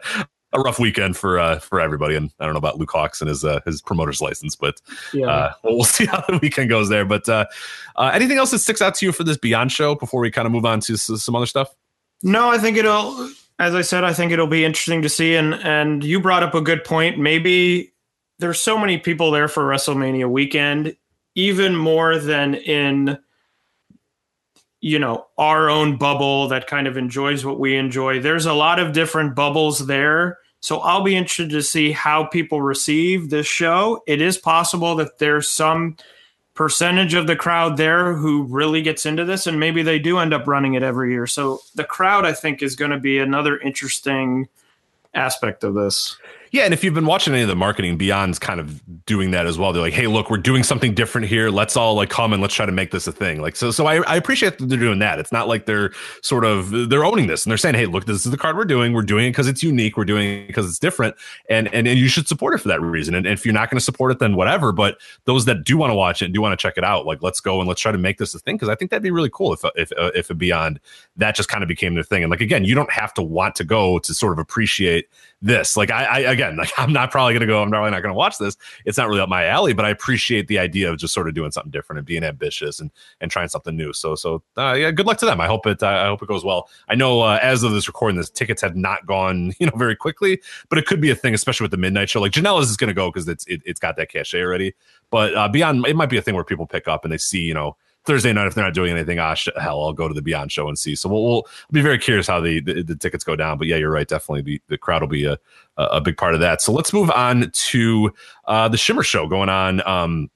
a 0.53 0.61
rough 0.61 0.79
weekend 0.79 1.17
for 1.17 1.39
uh, 1.39 1.59
for 1.59 1.81
everybody. 1.81 2.15
And 2.15 2.31
I 2.39 2.45
don't 2.45 2.55
know 2.55 2.59
about 2.59 2.79
Luke 2.79 2.91
Hawx 2.91 3.21
and 3.21 3.29
his 3.29 3.45
uh, 3.45 3.61
his 3.65 3.81
promoter's 3.81 4.21
license, 4.21 4.55
but 4.57 4.81
yeah. 5.13 5.27
uh, 5.27 5.53
we'll 5.65 5.85
see 5.85 6.07
how 6.07 6.21
the 6.29 6.39
weekend 6.39 6.69
goes 6.69 6.89
there. 6.89 7.05
But 7.05 7.29
uh, 7.29 7.47
uh, 7.97 8.11
anything 8.13 8.39
else 8.39 8.51
that 8.51 8.59
sticks 8.59 8.83
out 8.83 8.95
to 8.97 9.07
you 9.07 9.13
for 9.13 9.25
this 9.25 9.37
Beyond 9.37 9.73
show 9.73 9.95
before 9.95 10.21
we 10.21 10.31
kind 10.31 10.47
of 10.47 10.53
move 10.53 10.65
on 10.65 10.81
to 10.81 10.97
some 10.97 11.35
other 11.35 11.47
stuff? 11.47 11.75
No, 12.23 12.49
I 12.51 12.59
think 12.59 12.77
it'll. 12.77 13.31
As 13.59 13.75
I 13.75 13.83
said, 13.83 14.03
I 14.03 14.13
think 14.13 14.33
it'll 14.33 14.47
be 14.47 14.65
interesting 14.65 15.03
to 15.03 15.09
see. 15.09 15.35
And 15.35 15.55
and 15.55 16.05
you 16.05 16.21
brought 16.21 16.43
up 16.43 16.55
a 16.55 16.61
good 16.61 16.85
point. 16.85 17.19
Maybe 17.19 17.93
there's 18.39 18.61
so 18.61 18.79
many 18.79 18.99
people 18.99 19.31
there 19.31 19.49
for 19.49 19.63
WrestleMania 19.65 20.29
weekend, 20.31 20.97
even 21.35 21.77
more 21.77 22.19
than 22.19 22.55
in 22.55 23.19
you 24.83 24.99
know 24.99 25.27
our 25.39 25.71
own 25.71 25.97
bubble 25.97 26.49
that 26.49 26.67
kind 26.67 26.87
of 26.87 26.99
enjoys 26.99 27.45
what 27.45 27.59
we 27.59 27.77
enjoy 27.77 28.21
there's 28.21 28.47
a 28.47 28.53
lot 28.53 28.81
of 28.81 28.93
different 28.93 29.35
bubbles 29.35 29.87
there 29.87 30.39
so 30.63 30.79
i'll 30.79 31.03
be 31.03 31.15
interested 31.15 31.51
to 31.51 31.63
see 31.63 31.93
how 31.93 32.25
people 32.25 32.63
receive 32.63 33.29
this 33.29 33.47
show. 33.47 34.03
It 34.07 34.23
is 34.23 34.39
possible 34.39 34.97
that 34.97 35.19
there's 35.19 35.51
some 35.51 35.99
percentage 36.55 37.15
of 37.15 37.27
the 37.27 37.37
crowd 37.37 37.77
there 37.77 38.15
who 38.15 38.45
really 38.45 38.83
gets 38.83 39.05
into 39.05 39.25
this 39.25 39.47
and 39.47 39.59
maybe 39.61 39.83
they 39.83 39.99
do 39.99 40.19
end 40.19 40.33
up 40.33 40.47
running 40.47 40.75
it 40.75 40.83
every 40.83 41.11
year. 41.13 41.27
So 41.27 41.61
the 41.75 41.85
crowd 41.85 42.25
i 42.25 42.33
think 42.33 42.63
is 42.63 42.77
going 42.77 42.91
to 42.91 42.99
be 42.99 43.19
another 43.19 43.59
interesting 43.59 44.49
aspect 45.15 45.63
of 45.65 45.75
this 45.75 46.17
yeah, 46.53 46.65
and 46.65 46.75
if 46.75 46.85
you've 46.85 46.93
been 46.93 47.07
watching 47.07 47.33
any 47.33 47.43
of 47.43 47.49
the 47.49 47.57
marketing, 47.57 47.97
Beyond's 47.97 48.39
kind 48.39 48.61
of 48.61 48.83
doing 49.07 49.31
that 49.31 49.47
as 49.47 49.57
well. 49.57 49.73
They're 49.73 49.81
like, 49.81 49.95
"Hey, 49.95 50.07
look, 50.07 50.29
we're 50.29 50.37
doing 50.37 50.63
something 50.63 50.93
different 50.93 51.27
here. 51.27 51.49
Let's 51.49 51.79
all 51.79 51.95
like 51.95 52.11
come 52.11 52.35
and 52.35 52.43
let's 52.43 52.53
try 52.53 52.67
to 52.67 52.73
make 52.73 52.91
this 52.91 53.07
a 53.07 53.13
thing." 53.13 53.41
Like, 53.41 53.57
so, 53.57 53.71
so 53.71 53.87
I, 53.87 54.03
I 54.03 54.17
appreciate 54.17 54.59
that 54.59 54.67
they're 54.67 54.79
doing 54.79 54.99
that. 54.99 55.19
It's 55.19 55.33
not 55.33 55.49
like 55.49 55.65
they're 55.65 55.93
sort 56.21 56.45
of 56.45 56.71
they're 56.91 57.07
owning 57.07 57.27
this 57.27 57.47
and 57.47 57.51
they're 57.51 57.57
saying, 57.57 57.75
"Hey, 57.75 57.87
look, 57.87 58.05
this 58.05 58.27
is 58.27 58.31
the 58.31 58.37
card 58.37 58.59
we're 58.59 58.67
doing. 58.67 58.93
We're 58.93 59.01
doing 59.01 59.29
it 59.29 59.31
because 59.31 59.49
it's 59.49 59.63
unique. 59.63 59.97
We're 59.97 60.05
doing 60.05 60.29
it 60.43 60.47
because 60.47 60.69
it's 60.69 60.79
different, 60.79 61.17
and 61.49 61.73
and 61.73 61.89
and 61.89 61.99
you 61.99 62.09
should 62.09 62.29
support 62.29 62.55
it 62.55 62.59
for 62.59 62.69
that 62.69 62.83
reason. 62.83 63.15
And, 63.15 63.25
and 63.25 63.33
if 63.33 63.47
you're 63.47 63.55
not 63.55 63.71
going 63.71 63.79
to 63.79 63.85
support 63.85 64.13
it, 64.13 64.19
then 64.19 64.37
whatever. 64.37 64.73
But 64.73 64.99
those 65.25 65.47
that 65.47 65.65
do 65.65 65.79
want 65.79 65.91
to 65.91 65.95
watch 65.95 66.21
it 66.21 66.27
and 66.27 66.35
do 66.35 66.43
want 66.43 66.59
to 66.59 66.63
check 66.63 66.75
it 66.77 66.85
out, 66.85 67.07
like, 67.07 67.23
let's 67.23 67.41
go 67.41 67.61
and 67.61 67.69
let's 67.69 67.81
try 67.81 67.93
to 67.93 67.99
make 67.99 68.19
this 68.19 68.35
a 68.35 68.39
thing 68.39 68.57
because 68.57 68.69
I 68.69 68.75
think 68.75 68.91
that'd 68.91 69.03
be 69.03 69.11
really 69.11 69.31
cool 69.33 69.55
if 69.55 69.65
if 69.75 69.91
uh, 69.93 70.11
if 70.15 70.31
Beyond 70.37 70.81
that 71.17 71.35
just 71.35 71.49
kind 71.49 71.63
of 71.63 71.69
became 71.69 71.95
their 71.95 72.03
thing. 72.03 72.23
And 72.23 72.31
like 72.31 72.43
again, 72.43 72.65
you 72.67 72.75
don't 72.75 72.91
have 72.91 73.15
to 73.15 73.23
want 73.23 73.55
to 73.57 73.65
go 73.65 73.99
to 74.01 74.13
sort 74.13 74.35
of 74.35 74.39
appreciate 74.39 75.09
this. 75.43 75.77
Like 75.77 75.91
I, 75.91 76.05
I 76.05 76.19
again, 76.21 76.57
like 76.59 76.71
I'm 76.79 76.93
not 76.93 77.11
probably 77.11 77.39
to 77.39 77.47
go. 77.47 77.63
I'm 77.63 77.71
probably 77.71 77.91
not 77.91 78.01
to 78.01 78.15
watch 78.15 78.39
this. 78.39 78.57
It's 78.85 78.97
not 78.97 79.09
really 79.09 79.21
up 79.21 79.29
my 79.29 79.47
alley, 79.47 79.73
but 79.73 79.85
I 79.85 79.91
appreciate 79.91 80.47
the 80.47 80.59
idea 80.59 80.91
of 80.91 80.99
just 80.99 81.13
sort 81.13 81.29
of 81.29 81.35
doing 81.35 81.51
something 81.51 81.71
different 81.71 81.99
and 81.99 82.07
being 82.07 82.23
ambitious 82.23 82.81
and 82.81 82.91
and 83.21 83.31
trying 83.31 83.49
something 83.49 83.77
new. 83.77 83.93
So 83.93 84.15
so 84.15 84.43
uh, 84.57 84.75
yeah, 84.75 84.91
good 84.91 85.07
luck 85.07 85.19
to 85.19 85.27
them. 85.27 85.41
I 85.41 85.47
hope 85.47 85.67
it 85.67 85.83
uh, 85.83 85.89
I 85.89 86.07
hope 86.07 86.23
it 86.23 86.29
goes 86.29 86.45
well. 86.45 86.69
I 86.89 86.95
know 86.95 87.21
uh, 87.21 87.39
as 87.43 87.63
of 87.63 87.73
this 87.73 87.89
recording, 87.89 88.17
this 88.17 88.31
tickets 88.31 88.63
have 88.63 88.77
not 88.77 89.05
gone 89.07 89.53
you 89.59 89.67
know 89.67 89.77
very 89.77 89.97
quickly, 89.97 90.41
but 90.69 90.79
it 90.79 90.87
could 90.87 91.01
be 91.01 91.11
a 91.11 91.15
thing, 91.15 91.35
especially 91.35 91.65
with 91.65 91.73
the 91.73 91.77
midnight 91.77 92.09
show. 92.09 92.21
Like 92.21 92.33
Janela's 92.33 92.71
is 92.71 92.77
to 92.77 92.95
go 92.95 93.11
because 93.11 93.29
it's 93.29 93.47
it, 93.47 93.63
has 93.67 93.79
got 93.79 93.97
that 93.97 94.09
cachet 94.09 94.41
already. 94.43 94.75
But 95.11 95.35
uh, 95.35 95.49
beyond, 95.49 95.87
it 95.87 95.97
might 95.97 96.09
be 96.09 96.17
a 96.17 96.23
thing 96.23 96.35
where 96.35 96.45
people 96.45 96.67
pick 96.67 96.89
up 96.89 97.05
and 97.05 97.13
they 97.13 97.19
see 97.19 97.41
you 97.41 97.55
know 97.55 97.77
Thursday 98.05 98.33
night 98.33 98.47
if 98.47 98.55
they're 98.55 98.65
not 98.65 98.75
doing 98.75 98.93
anything. 98.93 99.19
Ah, 99.19 99.35
sh- 99.35 99.49
hell, 99.61 99.83
I'll 99.83 99.93
go 99.93 100.09
to 100.09 100.15
the 100.15 100.23
Beyond 100.23 100.51
show 100.51 100.69
and 100.69 100.79
see. 100.79 100.95
So 100.95 101.09
we'll, 101.09 101.23
we'll 101.23 101.47
be 101.71 101.83
very 101.83 101.99
curious 101.99 102.27
how 102.27 102.41
the, 102.41 102.61
the, 102.61 102.83
the 102.83 102.97
tickets 102.97 103.25
go 103.25 103.37
down. 103.37 103.59
But 103.59 103.69
yeah, 103.69 103.77
you're 103.77 103.91
right. 103.91 104.09
Definitely, 104.09 104.43
the, 104.43 104.63
the 104.69 104.79
crowd 104.79 105.03
will 105.03 105.09
be 105.09 105.25
a 105.25 105.39
a 105.77 106.01
big 106.01 106.17
part 106.17 106.35
of 106.35 106.41
that. 106.41 106.61
So 106.61 106.73
let's 106.73 106.93
move 106.93 107.11
on 107.11 107.51
to 107.51 108.13
uh, 108.47 108.69
the 108.69 108.77
Shimmer 108.77 109.03
show 109.03 109.27
going 109.27 109.49
on. 109.49 109.87
Um, 109.87 110.31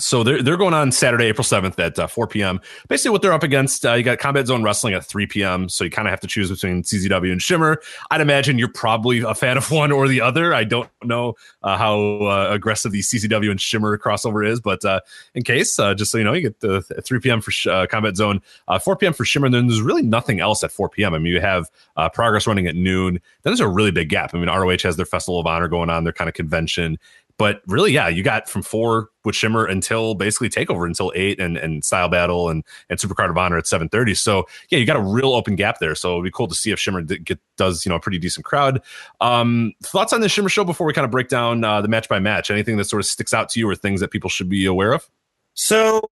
so 0.00 0.24
they're 0.24 0.42
they're 0.42 0.56
going 0.56 0.74
on 0.74 0.90
Saturday, 0.90 1.26
April 1.26 1.44
seventh 1.44 1.78
at 1.78 1.98
uh, 1.98 2.06
four 2.06 2.26
p.m. 2.26 2.60
Basically, 2.88 3.10
what 3.10 3.22
they're 3.22 3.32
up 3.32 3.42
against, 3.42 3.86
uh, 3.86 3.94
you 3.94 4.02
got 4.02 4.18
Combat 4.18 4.46
Zone 4.46 4.62
Wrestling 4.62 4.94
at 4.94 5.04
three 5.04 5.26
p.m. 5.26 5.68
So 5.68 5.84
you 5.84 5.90
kind 5.90 6.08
of 6.08 6.10
have 6.10 6.20
to 6.20 6.26
choose 6.26 6.50
between 6.50 6.82
CZW 6.82 7.30
and 7.30 7.40
Shimmer. 7.40 7.80
I'd 8.10 8.20
imagine 8.20 8.58
you're 8.58 8.72
probably 8.72 9.20
a 9.20 9.34
fan 9.34 9.56
of 9.56 9.70
one 9.70 9.92
or 9.92 10.08
the 10.08 10.20
other. 10.20 10.54
I 10.54 10.64
don't 10.64 10.90
know 11.04 11.34
uh, 11.62 11.76
how 11.76 12.00
uh, 12.26 12.48
aggressive 12.50 12.92
the 12.92 13.00
CZW 13.00 13.50
and 13.50 13.60
Shimmer 13.60 13.96
crossover 13.98 14.46
is, 14.46 14.60
but 14.60 14.84
uh, 14.84 15.00
in 15.34 15.42
case, 15.42 15.78
uh, 15.78 15.94
just 15.94 16.10
so 16.10 16.18
you 16.18 16.24
know, 16.24 16.32
you 16.32 16.42
get 16.42 16.60
the 16.60 16.82
three 17.04 17.20
p.m. 17.20 17.40
for 17.40 17.52
Combat 17.86 18.16
Zone, 18.16 18.40
four 18.82 18.96
p.m. 18.96 19.12
for 19.12 19.24
Shimmer. 19.24 19.46
And 19.46 19.54
then 19.54 19.66
there's 19.66 19.82
really 19.82 20.02
nothing 20.02 20.40
else 20.40 20.64
at 20.64 20.72
four 20.72 20.88
p.m. 20.88 21.14
I 21.14 21.18
mean, 21.18 21.32
you 21.32 21.40
have 21.40 21.70
Progress 22.12 22.46
running 22.46 22.66
at 22.66 22.74
noon. 22.74 23.20
Then 23.42 23.50
there's 23.52 23.60
a 23.60 23.68
really 23.68 23.90
big 23.90 24.08
gap. 24.08 24.34
I 24.34 24.38
mean, 24.38 24.48
ROH 24.48 24.78
has 24.82 24.96
their 24.96 25.06
Festival 25.06 25.38
of 25.38 25.46
Honor 25.46 25.68
going 25.68 25.90
on, 25.90 26.04
their 26.04 26.12
kind 26.12 26.28
of 26.28 26.34
convention. 26.34 26.98
But 27.40 27.62
really, 27.66 27.90
yeah, 27.90 28.06
you 28.06 28.22
got 28.22 28.50
from 28.50 28.60
four 28.60 29.08
with 29.24 29.34
Shimmer 29.34 29.64
until 29.64 30.14
basically 30.14 30.50
Takeover 30.50 30.84
until 30.84 31.10
eight, 31.14 31.40
and 31.40 31.56
and 31.56 31.82
Style 31.82 32.10
Battle 32.10 32.50
and 32.50 32.62
and 32.90 32.98
Supercard 32.98 33.30
of 33.30 33.38
Honor 33.38 33.56
at 33.56 33.66
seven 33.66 33.88
thirty. 33.88 34.14
So 34.14 34.46
yeah, 34.68 34.78
you 34.78 34.84
got 34.84 34.96
a 34.96 35.00
real 35.00 35.32
open 35.32 35.56
gap 35.56 35.78
there. 35.78 35.94
So 35.94 36.12
it'd 36.12 36.24
be 36.24 36.30
cool 36.30 36.48
to 36.48 36.54
see 36.54 36.70
if 36.70 36.78
Shimmer 36.78 37.00
get, 37.00 37.38
does 37.56 37.86
you 37.86 37.88
know 37.88 37.96
a 37.96 38.00
pretty 38.00 38.18
decent 38.18 38.44
crowd. 38.44 38.82
Um, 39.22 39.72
thoughts 39.82 40.12
on 40.12 40.20
the 40.20 40.28
Shimmer 40.28 40.50
show 40.50 40.64
before 40.64 40.86
we 40.86 40.92
kind 40.92 41.06
of 41.06 41.10
break 41.10 41.28
down 41.28 41.64
uh, 41.64 41.80
the 41.80 41.88
match 41.88 42.10
by 42.10 42.18
match? 42.18 42.50
Anything 42.50 42.76
that 42.76 42.84
sort 42.84 43.00
of 43.00 43.06
sticks 43.06 43.32
out 43.32 43.48
to 43.48 43.58
you, 43.58 43.66
or 43.66 43.74
things 43.74 44.00
that 44.00 44.10
people 44.10 44.28
should 44.28 44.50
be 44.50 44.66
aware 44.66 44.92
of? 44.92 45.08
So 45.54 46.02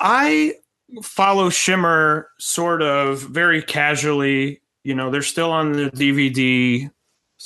I 0.00 0.52
follow 1.02 1.48
Shimmer 1.48 2.28
sort 2.38 2.82
of 2.82 3.22
very 3.22 3.62
casually. 3.62 4.60
You 4.82 4.94
know, 4.94 5.10
they're 5.10 5.22
still 5.22 5.50
on 5.50 5.72
the 5.72 5.90
DVD 5.92 6.90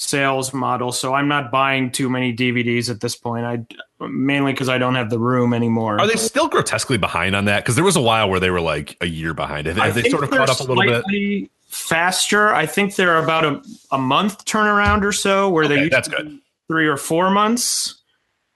sales 0.00 0.54
model, 0.54 0.92
so 0.92 1.12
I'm 1.12 1.26
not 1.26 1.50
buying 1.50 1.90
too 1.90 2.08
many 2.08 2.32
DVDs 2.32 2.88
at 2.88 3.00
this 3.00 3.16
point. 3.16 3.44
I 3.44 3.66
mainly 4.06 4.52
because 4.52 4.68
I 4.68 4.78
don't 4.78 4.94
have 4.94 5.10
the 5.10 5.18
room 5.18 5.52
anymore. 5.52 6.00
Are 6.00 6.06
they 6.06 6.14
still 6.14 6.46
grotesquely 6.46 6.98
behind 6.98 7.34
on 7.34 7.46
that? 7.46 7.64
Because 7.64 7.74
there 7.74 7.84
was 7.84 7.96
a 7.96 8.00
while 8.00 8.30
where 8.30 8.38
they 8.38 8.50
were 8.50 8.60
like 8.60 8.96
a 9.00 9.06
year 9.06 9.34
behind. 9.34 9.66
Have, 9.66 9.76
have 9.76 9.94
they 9.96 10.08
sort 10.08 10.22
of 10.22 10.30
caught 10.30 10.48
up 10.48 10.60
a 10.60 10.62
little 10.62 11.02
bit? 11.02 11.50
Faster. 11.66 12.54
I 12.54 12.64
think 12.64 12.94
they're 12.94 13.22
about 13.22 13.44
a, 13.44 13.62
a 13.90 13.98
month 13.98 14.44
turnaround 14.44 15.02
or 15.02 15.10
so, 15.10 15.50
where 15.50 15.64
okay, 15.64 15.74
they 15.74 15.88
that's 15.88 16.06
good 16.06 16.38
three 16.68 16.86
or 16.86 16.96
four 16.96 17.30
months. 17.30 18.00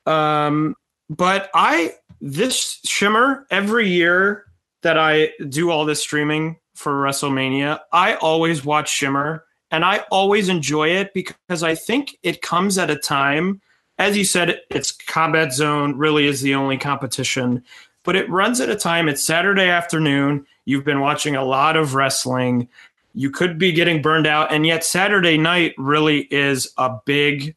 Um, 0.07 0.77
but 1.11 1.51
I 1.55 1.95
this 2.21 2.79
shimmer 2.85 3.47
every 3.51 3.89
year 3.89 4.45
that 4.83 4.97
I 4.97 5.33
do 5.49 5.71
all 5.71 5.85
this 5.85 6.01
streaming 6.01 6.59
for 6.75 6.93
WrestleMania, 6.93 7.81
I 7.93 8.15
always 8.15 8.65
watch 8.65 8.91
Shimmer 8.91 9.45
and 9.73 9.85
I 9.85 10.05
always 10.11 10.49
enjoy 10.49 10.91
it 10.91 11.15
because 11.15 11.63
I 11.63 11.75
think 11.75 12.17
it 12.23 12.43
comes 12.43 12.77
at 12.77 12.91
a 12.91 12.97
time, 12.97 13.61
as 13.99 14.17
you 14.17 14.25
said, 14.25 14.61
it's 14.71 14.93
Combat 14.93 15.53
Zone 15.53 15.97
really 15.97 16.27
is 16.27 16.43
the 16.43 16.55
only 16.55 16.77
competition, 16.77 17.65
but 18.05 18.15
it 18.15 18.29
runs 18.29 18.61
at 18.61 18.69
a 18.69 18.77
time. 18.77 19.09
It's 19.09 19.25
Saturday 19.25 19.69
afternoon. 19.69 20.47
You've 20.67 20.85
been 20.85 21.01
watching 21.01 21.37
a 21.37 21.45
lot 21.45 21.77
of 21.77 21.95
wrestling. 21.95 22.69
You 23.15 23.31
could 23.31 23.59
be 23.59 23.73
getting 23.73 24.03
burned 24.03 24.27
out. 24.27 24.53
And 24.53 24.67
yet, 24.67 24.85
Saturday 24.85 25.39
night 25.39 25.75
really 25.79 26.21
is 26.31 26.73
a 26.77 26.99
big, 27.07 27.57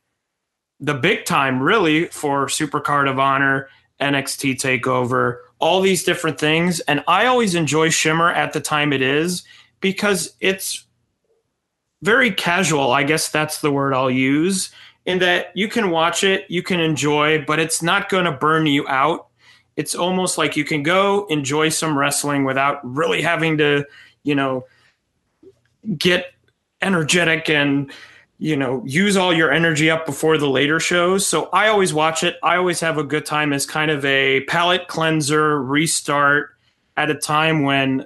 the 0.79 0.93
big 0.93 1.25
time 1.25 1.61
really 1.61 2.05
for 2.07 2.47
Supercard 2.47 3.09
of 3.09 3.19
Honor, 3.19 3.67
NXT 3.99 4.55
TakeOver, 4.55 5.39
all 5.59 5.81
these 5.81 6.03
different 6.03 6.39
things. 6.39 6.79
And 6.81 7.03
I 7.07 7.25
always 7.25 7.55
enjoy 7.55 7.89
Shimmer 7.89 8.29
at 8.29 8.53
the 8.53 8.61
time 8.61 8.93
it 8.93 9.01
is 9.01 9.43
because 9.81 10.35
it's 10.39 10.85
very 12.06 12.32
casual. 12.32 12.91
I 12.91 13.03
guess 13.03 13.30
that's 13.30 13.60
the 13.60 13.72
word 13.72 13.94
I'll 13.94 14.11
use. 14.11 14.69
In 15.06 15.19
that 15.19 15.52
you 15.56 15.68
can 15.68 15.90
watch 15.90 16.23
it, 16.23 16.45
you 16.49 16.64
can 16.64 16.80
enjoy, 16.80 17.44
but 17.45 17.60
it's 17.60 17.82
not 17.82 18.10
going 18.10 18.26
to 18.26 18.32
burn 18.32 18.65
you 18.68 18.88
out. 18.88 19.27
It's 19.76 19.94
almost 19.94 20.38
like 20.38 20.56
you 20.56 20.64
can 20.64 20.84
go 20.84 21.26
enjoy 21.27 21.69
some 21.69 21.98
wrestling 21.98 22.44
without 22.44 22.80
really 22.84 23.22
having 23.22 23.57
to, 23.57 23.86
you 24.23 24.36
know, 24.36 24.65
get 25.98 26.27
energetic 26.82 27.49
and 27.49 27.91
you 28.38 28.56
know 28.56 28.84
use 28.86 29.15
all 29.15 29.34
your 29.34 29.52
energy 29.52 29.90
up 29.90 30.06
before 30.06 30.38
the 30.38 30.49
later 30.49 30.77
shows 30.77 31.26
so 31.26 31.45
i 31.53 31.69
always 31.69 31.94
watch 31.94 32.22
it 32.22 32.36
i 32.44 32.57
always 32.57 32.82
have 32.82 32.98
a 32.98 33.03
good 33.03 33.26
time 33.26 33.53
as 33.53 33.65
kind 33.65 33.90
of 33.90 34.03
a 34.03 34.41
palate 34.41 34.88
cleanser 34.88 35.64
restart 35.64 36.49
at 36.98 37.10
a 37.10 37.15
time 37.15 37.64
when 37.64 38.06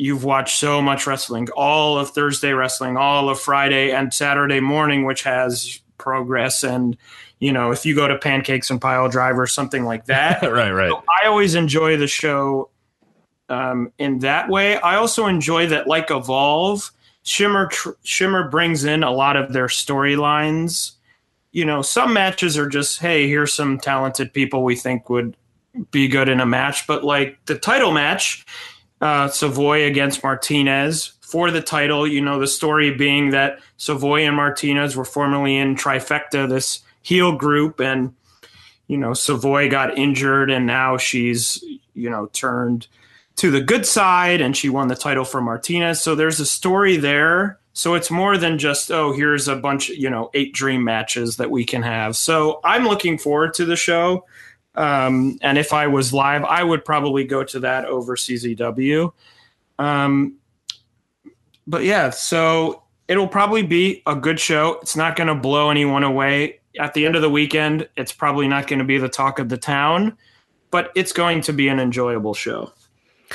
you've 0.00 0.24
watched 0.24 0.58
so 0.58 0.80
much 0.80 1.06
wrestling, 1.06 1.48
all 1.56 1.98
of 1.98 2.10
Thursday 2.10 2.52
wrestling, 2.52 2.96
all 2.96 3.28
of 3.28 3.38
Friday 3.38 3.92
and 3.92 4.12
Saturday 4.14 4.60
morning, 4.60 5.04
which 5.04 5.22
has 5.24 5.80
progress. 5.98 6.64
And 6.64 6.96
you 7.38 7.52
know 7.52 7.70
if 7.70 7.84
you 7.84 7.94
go 7.94 8.08
to 8.08 8.18
pancakes 8.18 8.70
and 8.70 8.80
pile 8.80 9.08
driver 9.08 9.46
something 9.46 9.84
like 9.84 10.04
that 10.06 10.42
right 10.52 10.70
right. 10.70 10.90
So 10.90 11.02
i 11.22 11.26
always 11.26 11.54
enjoy 11.54 11.96
the 11.96 12.06
show 12.06 12.70
um, 13.48 13.92
in 13.98 14.20
that 14.20 14.48
way. 14.48 14.78
I 14.78 14.96
also 14.96 15.26
enjoy 15.26 15.66
that 15.68 15.88
like 15.88 16.10
evolve 16.10 16.92
shimmer 17.22 17.66
tr- 17.66 17.90
shimmer 18.02 18.48
brings 18.48 18.84
in 18.84 19.02
a 19.02 19.10
lot 19.10 19.36
of 19.36 19.52
their 19.52 19.66
storylines. 19.66 20.92
You 21.52 21.64
know 21.64 21.82
some 21.82 22.12
matches 22.12 22.56
are 22.56 22.68
just 22.68 23.00
hey 23.00 23.26
here's 23.28 23.52
some 23.52 23.78
talented 23.78 24.32
people 24.32 24.62
we 24.62 24.76
think 24.76 25.10
would 25.10 25.36
be 25.90 26.08
good 26.08 26.28
in 26.28 26.40
a 26.40 26.46
match. 26.46 26.86
But 26.86 27.04
like 27.04 27.38
the 27.46 27.58
title 27.58 27.92
match 27.92 28.46
uh, 29.00 29.28
savoy 29.28 29.84
against 29.84 30.22
martinez 30.22 31.12
for 31.30 31.50
the 31.50 31.62
title. 31.62 32.06
You 32.06 32.20
know, 32.20 32.40
the 32.40 32.46
story 32.46 32.92
being 32.92 33.30
that 33.30 33.60
Savoy 33.76 34.26
and 34.26 34.36
Martinez 34.36 34.96
were 34.96 35.04
formerly 35.04 35.56
in 35.56 35.76
Trifecta, 35.76 36.48
this 36.48 36.80
heel 37.02 37.36
group, 37.36 37.80
and 37.80 38.12
you 38.88 38.98
know, 38.98 39.14
Savoy 39.14 39.70
got 39.70 39.96
injured, 39.96 40.50
and 40.50 40.66
now 40.66 40.96
she's 40.96 41.62
you 41.94 42.10
know 42.10 42.26
turned 42.32 42.88
to 43.36 43.50
the 43.50 43.60
good 43.60 43.86
side, 43.86 44.40
and 44.40 44.56
she 44.56 44.68
won 44.68 44.88
the 44.88 44.96
title 44.96 45.24
for 45.24 45.40
Martinez. 45.40 46.02
So 46.02 46.14
there's 46.14 46.40
a 46.40 46.46
story 46.46 46.96
there. 46.96 47.58
So 47.72 47.94
it's 47.94 48.10
more 48.10 48.36
than 48.36 48.58
just 48.58 48.90
oh, 48.90 49.12
here's 49.12 49.46
a 49.46 49.54
bunch, 49.54 49.88
you 49.88 50.10
know, 50.10 50.30
eight 50.34 50.52
dream 50.52 50.82
matches 50.82 51.36
that 51.36 51.52
we 51.52 51.64
can 51.64 51.82
have. 51.82 52.16
So 52.16 52.60
I'm 52.64 52.84
looking 52.84 53.16
forward 53.16 53.54
to 53.54 53.64
the 53.64 53.76
show. 53.76 54.26
Um, 54.74 55.38
and 55.42 55.58
if 55.58 55.72
I 55.72 55.86
was 55.86 56.12
live, 56.12 56.44
I 56.44 56.62
would 56.62 56.84
probably 56.84 57.24
go 57.24 57.44
to 57.44 57.60
that 57.60 57.84
over 57.86 58.16
CZW. 58.16 59.12
Um, 59.78 60.36
but 61.66 61.84
yeah, 61.84 62.10
so 62.10 62.82
it'll 63.08 63.28
probably 63.28 63.62
be 63.62 64.02
a 64.06 64.14
good 64.14 64.38
show. 64.38 64.78
It's 64.82 64.96
not 64.96 65.16
going 65.16 65.28
to 65.28 65.34
blow 65.34 65.70
anyone 65.70 66.04
away. 66.04 66.60
At 66.78 66.94
the 66.94 67.04
end 67.04 67.16
of 67.16 67.22
the 67.22 67.30
weekend, 67.30 67.88
it's 67.96 68.12
probably 68.12 68.46
not 68.46 68.68
going 68.68 68.78
to 68.78 68.84
be 68.84 68.98
the 68.98 69.08
talk 69.08 69.38
of 69.38 69.48
the 69.48 69.56
town, 69.56 70.16
but 70.70 70.92
it's 70.94 71.12
going 71.12 71.40
to 71.42 71.52
be 71.52 71.68
an 71.68 71.80
enjoyable 71.80 72.34
show. 72.34 72.72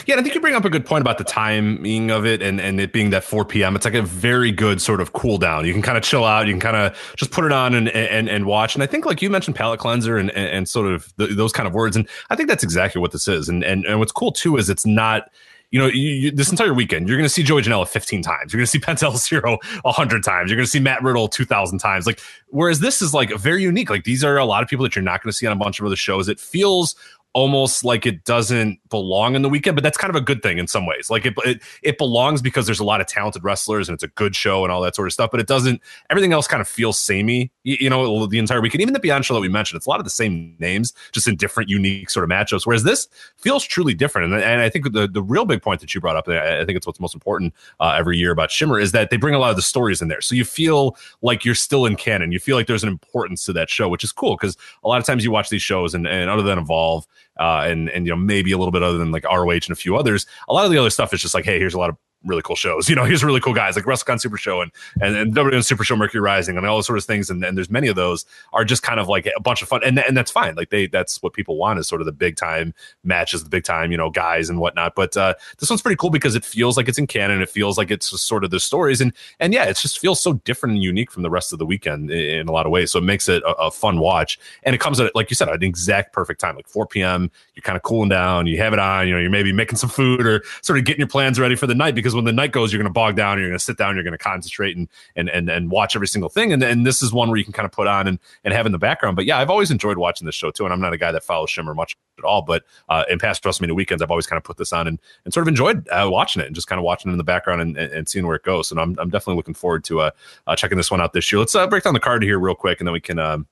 Yeah, 0.06 0.16
I 0.16 0.22
think 0.22 0.36
you 0.36 0.42
bring 0.42 0.56
up 0.56 0.66
a 0.66 0.70
good 0.70 0.86
point 0.86 1.02
about 1.02 1.18
the 1.18 1.24
timing 1.24 2.12
of 2.12 2.26
it 2.26 2.42
and, 2.42 2.60
and 2.60 2.82
it 2.82 2.92
being 2.92 3.12
that 3.12 3.24
4 3.24 3.46
p.m. 3.46 3.76
It's 3.76 3.86
like 3.86 3.94
a 3.94 4.02
very 4.02 4.52
good 4.52 4.82
sort 4.82 5.00
of 5.00 5.14
cool 5.14 5.38
down. 5.38 5.66
You 5.66 5.72
can 5.72 5.82
kind 5.82 5.98
of 5.98 6.04
chill 6.04 6.26
out. 6.26 6.48
You 6.48 6.54
can 6.54 6.60
kind 6.60 6.76
of 6.76 7.14
just 7.16 7.32
put 7.32 7.46
it 7.46 7.54
on 7.54 7.74
and, 7.74 7.88
and 7.90 8.30
and 8.30 8.46
watch. 8.46 8.76
And 8.76 8.84
I 8.84 8.88
think 8.88 9.06
like 9.06 9.22
you 9.22 9.30
mentioned 9.30 9.56
palate 9.56 9.80
cleanser 9.80 10.18
and, 10.18 10.32
and, 10.32 10.50
and 10.50 10.70
sort 10.70 10.92
of 10.92 11.14
those 11.18 11.54
kind 11.54 11.66
of 11.66 11.74
words. 11.74 11.96
And 11.96 12.10
I 12.30 12.36
think 12.36 12.50
that's 12.50 12.64
exactly 12.64 13.00
what 13.00 13.14
this 13.14 13.28
is. 13.28 13.48
And, 13.48 13.64
and 13.64 13.86
and 13.86 14.00
what's 14.00 14.12
cool 14.12 14.32
too 14.32 14.58
is 14.58 14.70
it's 14.70 14.86
not– 14.86 15.32
you 15.76 15.82
know, 15.82 15.88
you, 15.88 16.10
you, 16.10 16.32
this 16.32 16.52
entire 16.52 16.74
weekend, 16.74 17.08
you're 17.08 17.18
going 17.18 17.26
to 17.26 17.34
see 17.34 17.44
Joey 17.44 17.62
Janela 17.62 17.86
15 17.86 18.22
times. 18.22 18.54
You're 18.54 18.60
going 18.60 18.66
to 18.66 18.72
see 18.72 18.80
Penta 18.80 19.04
El 19.04 19.18
Zero 19.18 19.58
100 19.82 20.24
times. 20.24 20.50
You're 20.50 20.56
going 20.56 20.66
to 20.66 20.72
see 20.72 20.80
Matt 20.80 21.04
Riddle 21.04 21.28
2,000 21.28 21.80
times. 21.80 22.06
Like, 22.06 22.22
whereas 22.48 22.80
this 22.80 23.02
is 23.02 23.14
like 23.14 23.32
very 23.32 23.62
unique. 23.62 23.90
Like, 23.90 24.06
these 24.06 24.24
are 24.24 24.38
a 24.38 24.46
lot 24.46 24.64
of 24.64 24.70
people 24.70 24.84
that 24.84 24.96
you're 24.96 25.04
not 25.04 25.22
going 25.22 25.32
to 25.32 25.38
see 25.38 25.46
on 25.46 25.52
a 25.52 25.58
bunch 25.58 25.80
of 25.80 25.86
other 25.86 25.98
shows. 25.98 26.30
It 26.30 26.40
feels 26.40 26.96
almost 27.36 27.84
like 27.84 28.06
it 28.06 28.24
doesn't 28.24 28.80
belong 28.90 29.36
in 29.36 29.42
the 29.42 29.50
weekend, 29.50 29.76
but 29.76 29.84
that's 29.84 29.98
kind 29.98 30.10
of 30.10 30.16
a 30.16 30.24
good 30.24 30.42
thing 30.42 30.58
in 30.58 30.68
some 30.68 30.86
ways. 30.86 31.10
Like 31.10 31.26
it, 31.26 31.34
it, 31.44 31.62
it 31.84 31.98
belongs 31.98 32.42
because 32.42 32.66
there's 32.66 32.80
a 32.80 32.84
lot 32.86 33.02
of 33.02 33.08
talented 33.08 33.44
wrestlers 33.44 33.90
and 33.90 33.94
it's 33.94 34.04
a 34.04 34.08
good 34.08 34.38
show 34.38 34.64
and 34.64 34.72
all 34.72 34.82
that 34.82 34.96
sort 34.96 35.10
of 35.10 35.14
stuff. 35.14 35.32
But 35.32 35.42
it 35.42 35.48
doesn't. 35.48 35.82
Everything 36.10 36.32
else 36.32 36.48
kind 36.48 36.62
of 36.62 36.68
feels 36.68 36.98
samey, 36.98 37.52
you, 37.66 37.78
you 37.82 37.90
know, 37.90 38.26
the 38.28 38.40
entire 38.40 38.62
weekend. 38.62 38.82
Even 38.82 38.94
the 38.94 39.00
Beyond 39.00 39.26
show 39.26 39.34
that 39.34 39.42
we 39.42 39.50
mentioned, 39.50 39.78
it's 39.78 39.86
a 39.86 39.90
lot 39.90 40.00
of 40.00 40.06
the 40.06 40.10
same 40.10 40.56
names, 40.60 40.94
just 41.12 41.28
in 41.28 41.36
different, 41.36 41.70
unique 41.70 42.10
sort 42.10 42.24
of 42.24 42.30
matchups. 42.30 42.66
Whereas 42.66 42.84
this 42.84 43.10
feels 43.36 43.66
truly 43.66 43.94
different. 43.94 44.32
And, 44.32 44.42
and 44.42 44.62
I 44.62 44.70
think 44.70 44.94
the 44.94 45.08
the 45.08 45.22
real 45.22 45.44
big 45.46 45.62
point 45.62 45.82
that 45.82 45.94
you 45.94 46.00
brought 46.00 46.16
up, 46.16 46.30
I 46.30 46.64
think 46.64 46.78
it's 46.78 46.88
what's 46.88 47.00
most 47.00 47.16
important 47.16 47.54
uh, 47.82 47.96
every 47.98 48.18
year 48.18 48.32
about 48.32 48.52
Shimmer 48.52 48.80
is 48.80 48.94
that 48.94 49.10
they 49.10 49.18
bring 49.18 49.36
a 49.36 49.40
lot 49.40 49.50
of 49.50 49.56
the 49.56 49.62
stories 49.62 50.02
in 50.02 50.08
there, 50.08 50.22
so 50.22 50.36
you 50.36 50.46
feel 50.46 50.96
like 51.22 51.44
you're 51.44 51.56
still 51.56 51.86
in 51.86 51.96
canon. 51.96 52.32
You 52.32 52.40
feel 52.40 52.56
like 52.56 52.68
there's 52.68 52.84
an 52.84 52.90
importance 52.90 53.44
to 53.46 53.54
that 53.54 53.70
show, 53.70 53.90
which 53.90 54.04
is 54.04 54.12
cool 54.12 54.38
because 54.38 54.56
a 54.84 54.88
lot 54.88 55.00
of 55.00 55.06
times 55.06 55.24
you 55.24 55.32
watch 55.32 55.50
these 55.50 55.64
shows 55.64 55.94
and, 55.94 56.08
and 56.08 56.30
other 56.30 56.44
than 56.44 56.60
Evolve 56.60 57.06
uh, 57.40 57.64
and 57.66 57.90
and 57.90 58.06
you 58.06 58.12
know 58.12 58.18
maybe 58.18 58.52
a 58.52 58.58
little 58.58 58.72
bit 58.72 58.84
other 58.84 58.98
than 58.98 59.12
like 59.12 59.24
ROH 59.26 59.52
and 59.52 59.72
a 59.72 59.76
few 59.76 59.98
others. 59.98 60.26
A 60.48 60.54
lot 60.54 60.66
of 60.66 60.72
the 60.72 60.78
other 60.78 60.90
stuff 60.90 61.14
is 61.14 61.22
just 61.22 61.34
like, 61.34 61.46
hey, 61.46 61.60
here's 61.60 61.74
a 61.74 61.80
lot 61.80 61.90
of 61.90 61.98
really 62.26 62.42
cool 62.42 62.56
shows. 62.56 62.90
You 62.90 62.96
know, 62.96 63.04
here's 63.04 63.24
really 63.24 63.40
cool 63.40 63.54
guys 63.54 63.76
like 63.76 63.86
WrestleCon 63.86 64.20
Super 64.20 64.38
Show 64.38 64.62
and 64.62 64.72
and, 65.02 65.16
and 65.16 65.36
WWN 65.36 65.64
Super 65.64 65.84
Show 65.84 65.96
Mercury 65.96 66.22
Rising 66.22 66.58
and 66.58 66.66
all 66.66 66.78
those 66.78 66.88
sort 66.88 66.98
of 66.98 67.06
things. 67.06 67.30
And, 67.30 67.44
and 67.44 67.58
there's 67.58 67.70
many 67.70 67.88
of 67.88 67.96
those 67.96 68.26
are 68.54 68.66
just 68.66 68.84
kind 68.84 69.00
of 69.00 69.08
like 69.08 69.28
a 69.36 69.42
bunch 69.42 69.62
of 69.62 69.68
fun. 69.68 69.82
And 69.84 70.00
and 70.00 70.16
that's 70.16 70.32
fine. 70.32 70.56
Like 70.56 70.70
they 70.70 70.88
that's 70.88 71.22
what 71.22 71.34
people 71.34 71.58
want 71.58 71.80
is 71.80 71.88
sort 71.88 72.02
of 72.02 72.06
the 72.06 72.12
big 72.12 72.36
time 72.36 72.74
matches, 73.04 73.44
the 73.44 73.50
big 73.50 73.64
time, 73.64 73.92
you 73.92 73.98
know, 73.98 74.10
guys 74.10 74.50
and 74.50 74.60
whatnot. 74.60 74.96
But 74.96 75.16
uh, 75.18 75.36
this 75.60 75.70
one's 75.70 75.82
pretty 75.82 75.98
cool 75.98 76.10
because 76.10 76.36
it 76.36 76.46
feels 76.46 76.78
like 76.78 76.88
it's 76.88 76.98
in 76.98 77.08
canon. 77.08 77.42
It 77.42 77.50
feels 77.50 77.78
like 77.78 77.92
it's 77.92 78.20
sort 78.22 78.44
of 78.44 78.52
the 78.52 78.60
stories. 78.60 79.02
And 79.02 79.14
and 79.40 79.54
yeah, 79.54 79.66
it 79.66 79.78
just 79.78 80.00
feels 80.00 80.22
so 80.22 80.34
different 80.34 80.76
and 80.76 80.84
unique 80.84 81.12
from 81.12 81.24
the 81.24 81.30
rest 81.30 81.54
of 81.54 81.60
the 81.60 81.66
weekend 81.66 82.12
in, 82.12 82.40
in 82.42 82.48
a 82.48 82.52
lot 82.52 82.66
of 82.66 82.72
ways. 82.72 82.92
So 82.92 83.00
it 83.00 83.04
makes 83.04 83.28
it 83.30 83.44
a, 83.44 83.54
a, 83.56 83.72
fun 83.72 84.00
watch. 84.00 84.40
And 84.64 84.74
it 84.74 84.80
comes 84.80 85.00
at 85.00 85.14
like 85.16 85.30
you 85.30 85.36
said, 85.36 85.50
at 85.50 85.56
an 85.56 85.64
exact 85.64 86.14
perfect 86.14 86.40
time, 86.40 86.56
like 86.56 86.68
4 86.68 86.88
p.m. 86.88 87.30
You're 87.56 87.62
kind 87.62 87.76
of 87.76 87.84
cooling 87.84 88.10
down, 88.10 88.48
you 88.48 88.58
have 88.58 88.74
it 88.74 88.80
on, 88.80 89.08
you 89.08 89.14
know, 89.14 89.20
you're 89.20 89.30
maybe 89.30 89.52
making 89.52 89.78
some 89.78 89.90
food 89.90 90.26
or 90.26 90.44
sort 90.62 90.80
of 90.80 90.86
getting 90.86 91.00
your 91.00 91.08
plans 91.08 91.40
ready 91.40 91.56
for 91.56 91.68
the 91.68 91.76
night 91.76 91.96
because 91.96 92.15
when 92.16 92.26
the 92.26 92.34
night 92.34 92.52
goes, 92.52 92.72
you're 92.72 92.82
going 92.82 92.90
to 92.90 92.94
bog 92.94 93.16
down. 93.16 93.38
You're 93.38 93.48
going 93.48 93.58
to 93.58 93.64
sit 93.64 93.78
down. 93.78 93.96
You're 93.96 94.04
going 94.04 94.14
to 94.14 94.18
concentrate 94.18 94.76
and 94.76 94.88
and 95.16 95.30
and 95.30 95.50
and 95.50 95.72
watch 95.72 95.96
every 95.96 96.08
single 96.08 96.30
thing. 96.30 96.54
And 96.54 96.64
and 96.64 96.86
this 96.86 97.02
is 97.02 97.14
one 97.14 97.30
where 97.30 97.38
you 97.38 97.44
can 97.44 97.54
kind 97.54 97.66
of 97.66 97.72
put 97.72 97.88
on 97.88 98.08
and 98.08 98.20
and 98.44 98.54
have 98.54 98.66
in 98.66 98.72
the 98.72 98.78
background. 98.78 99.16
But 99.16 99.26
yeah, 99.26 99.38
I've 99.38 99.50
always 99.50 99.72
enjoyed 99.72 99.98
watching 99.98 100.26
this 100.26 100.36
show 100.36 100.52
too. 100.52 100.64
And 100.64 100.74
I'm 100.74 100.82
not 100.82 100.94
a 100.94 100.98
guy 100.98 101.12
that 101.12 101.24
follows 101.24 101.50
Shimmer 101.50 101.74
much 101.74 101.96
at 102.18 102.24
all, 102.24 102.42
but 102.42 102.64
uh, 102.90 103.04
in 103.10 103.20
past 103.20 103.44
WrestleMania 103.44 103.76
weekends, 103.76 104.02
I've 104.02 104.12
always 104.12 104.28
kind 104.28 104.38
of 104.38 104.44
put 104.44 104.58
this 104.58 104.74
on 104.74 104.88
and 104.88 105.00
and 105.26 105.34
sort 105.34 105.44
of 105.44 105.48
enjoyed 105.48 105.88
uh, 105.90 106.08
watching 106.10 106.42
it 106.42 106.46
and 106.46 106.56
just 106.56 106.68
kind 106.68 106.80
of 106.80 106.86
watching 106.86 107.10
it 107.10 107.14
in 107.14 107.18
the 107.18 107.24
background 107.24 107.62
and, 107.62 107.78
and, 107.78 107.92
and 107.92 108.10
seeing 108.10 108.26
where 108.26 108.36
it 108.36 108.44
goes. 108.44 108.72
And 108.72 108.80
I'm 108.80 108.98
I'm 109.00 109.10
definitely 109.10 109.36
looking 109.36 109.54
forward 109.54 109.84
to 109.86 110.02
uh, 110.02 110.12
uh 110.48 110.56
checking 110.56 110.78
this 110.78 110.92
one 110.92 111.02
out 111.02 111.14
this 111.14 111.32
year. 111.32 111.40
Let's 111.40 111.56
uh, 111.56 111.68
break 111.68 111.84
down 111.84 111.94
the 111.94 112.00
card 112.00 112.24
here 112.24 112.40
real 112.40 112.56
quick, 112.56 112.80
and 112.80 112.88
then 112.88 112.94
we 112.94 113.02
can. 113.02 113.20
Um, 113.20 113.48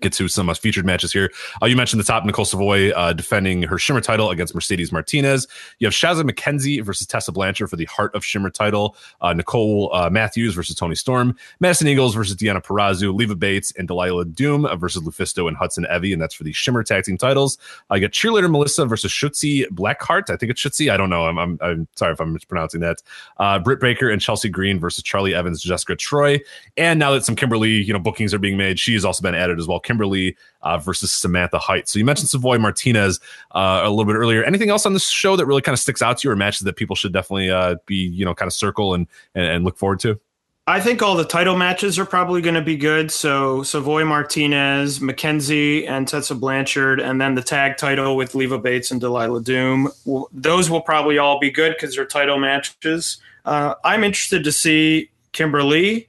get 0.00 0.12
to 0.14 0.28
some 0.28 0.48
uh, 0.48 0.54
featured 0.54 0.86
matches 0.86 1.12
here. 1.12 1.30
Uh, 1.62 1.66
you 1.66 1.76
mentioned 1.76 2.00
the 2.00 2.04
top 2.04 2.24
Nicole 2.24 2.44
Savoy 2.44 2.90
uh, 2.90 3.12
defending 3.12 3.62
her 3.62 3.78
Shimmer 3.78 4.00
title 4.00 4.30
against 4.30 4.54
Mercedes 4.54 4.92
Martinez. 4.92 5.46
You 5.78 5.86
have 5.86 5.94
Shazza 5.94 6.28
McKenzie 6.28 6.82
versus 6.82 7.06
Tessa 7.06 7.32
Blanchard 7.32 7.70
for 7.70 7.76
the 7.76 7.84
Heart 7.86 8.14
of 8.14 8.24
Shimmer 8.24 8.50
title. 8.50 8.96
Uh, 9.20 9.32
Nicole 9.32 9.90
uh, 9.94 10.10
Matthews 10.10 10.54
versus 10.54 10.74
Toni 10.74 10.94
Storm. 10.94 11.36
Madison 11.60 11.88
Eagles 11.88 12.14
versus 12.14 12.36
Deonna 12.36 12.62
Purrazzo. 12.62 13.14
Leva 13.14 13.34
Bates 13.34 13.72
and 13.72 13.88
Delilah 13.88 14.24
Doom 14.24 14.66
versus 14.78 15.02
LuFisto 15.02 15.48
and 15.48 15.56
Hudson 15.56 15.86
Envy, 15.86 16.12
and 16.12 16.20
that's 16.20 16.34
for 16.34 16.44
the 16.44 16.52
Shimmer 16.52 16.82
tag 16.82 17.04
team 17.04 17.18
titles. 17.18 17.58
I 17.90 17.98
got 17.98 18.12
cheerleader 18.12 18.50
Melissa 18.50 18.86
versus 18.86 19.10
Shotzi 19.10 19.66
Blackheart. 19.68 20.30
I 20.30 20.36
think 20.36 20.50
it's 20.50 20.62
Shotzi. 20.62 20.90
I 20.90 20.96
don't 20.96 21.10
know. 21.10 21.26
I'm, 21.26 21.38
I'm, 21.38 21.58
I'm 21.60 21.88
sorry 21.96 22.12
if 22.12 22.20
I'm 22.20 22.32
mispronouncing 22.32 22.80
that. 22.80 23.02
Uh, 23.38 23.58
Britt 23.58 23.80
Baker 23.80 24.10
and 24.10 24.20
Chelsea 24.20 24.48
Green 24.48 24.78
versus 24.78 25.02
Charlie 25.02 25.34
Evans, 25.34 25.62
Jessica 25.62 25.96
Troy. 25.96 26.40
And 26.76 26.98
now 26.98 27.12
that 27.12 27.24
some 27.24 27.36
Kimber 27.36 27.58
Lee, 27.58 27.82
you 27.82 27.92
know, 27.92 27.98
bookings 27.98 28.32
are 28.32 28.38
being 28.38 28.56
made, 28.56 28.78
she 28.78 28.94
has 28.94 29.04
also 29.04 29.22
been 29.22 29.34
added 29.34 29.58
as 29.58 29.66
well. 29.66 29.79
Kimber 29.80 30.06
Lee 30.06 30.36
uh, 30.62 30.78
versus 30.78 31.10
Samantha 31.10 31.58
Height. 31.58 31.88
So 31.88 31.98
you 31.98 32.04
mentioned 32.04 32.28
Savoy 32.28 32.58
Martinez 32.58 33.20
uh, 33.52 33.82
a 33.84 33.90
little 33.90 34.04
bit 34.04 34.16
earlier. 34.16 34.44
Anything 34.44 34.70
else 34.70 34.86
on 34.86 34.92
this 34.92 35.08
show 35.08 35.36
that 35.36 35.46
really 35.46 35.62
kind 35.62 35.74
of 35.74 35.80
sticks 35.80 36.02
out 36.02 36.18
to 36.18 36.28
you, 36.28 36.32
or 36.32 36.36
matches 36.36 36.60
that 36.60 36.76
people 36.76 36.96
should 36.96 37.12
definitely 37.12 37.50
uh, 37.50 37.76
be 37.86 37.96
you 37.96 38.24
know 38.24 38.34
kind 38.34 38.46
of 38.46 38.52
circle 38.52 38.94
and, 38.94 39.06
and, 39.34 39.46
and 39.46 39.64
look 39.64 39.76
forward 39.76 40.00
to? 40.00 40.20
I 40.66 40.78
think 40.80 41.02
all 41.02 41.16
the 41.16 41.24
title 41.24 41.56
matches 41.56 41.98
are 41.98 42.04
probably 42.04 42.40
going 42.40 42.54
to 42.54 42.62
be 42.62 42.76
good. 42.76 43.10
So 43.10 43.64
Savoy 43.64 44.04
Martinez, 44.04 45.00
McKenzie, 45.00 45.88
and 45.88 46.06
Tessa 46.06 46.34
Blanchard, 46.34 47.00
and 47.00 47.20
then 47.20 47.34
the 47.34 47.42
tag 47.42 47.76
title 47.76 48.14
with 48.14 48.36
Leva 48.36 48.56
Bates 48.56 48.92
and 48.92 49.00
Delilah 49.00 49.42
Doom. 49.42 49.90
Those 50.32 50.70
will 50.70 50.82
probably 50.82 51.18
all 51.18 51.40
be 51.40 51.50
good 51.50 51.74
because 51.74 51.96
they're 51.96 52.04
title 52.04 52.38
matches. 52.38 53.18
Uh, 53.44 53.74
I'm 53.82 54.04
interested 54.04 54.44
to 54.44 54.52
see 54.52 55.10
Kimber 55.32 55.64
Lee 55.64 56.06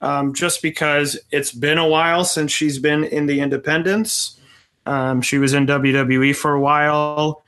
um, 0.00 0.34
just 0.34 0.62
because 0.62 1.18
it's 1.30 1.52
been 1.52 1.78
a 1.78 1.86
while 1.86 2.24
since 2.24 2.52
she's 2.52 2.78
been 2.78 3.04
in 3.04 3.26
the 3.26 3.40
independents. 3.40 4.38
Um, 4.86 5.20
she 5.20 5.38
was 5.38 5.54
in 5.54 5.66
WWE 5.66 6.34
for 6.34 6.54
a 6.54 6.60
while. 6.60 7.42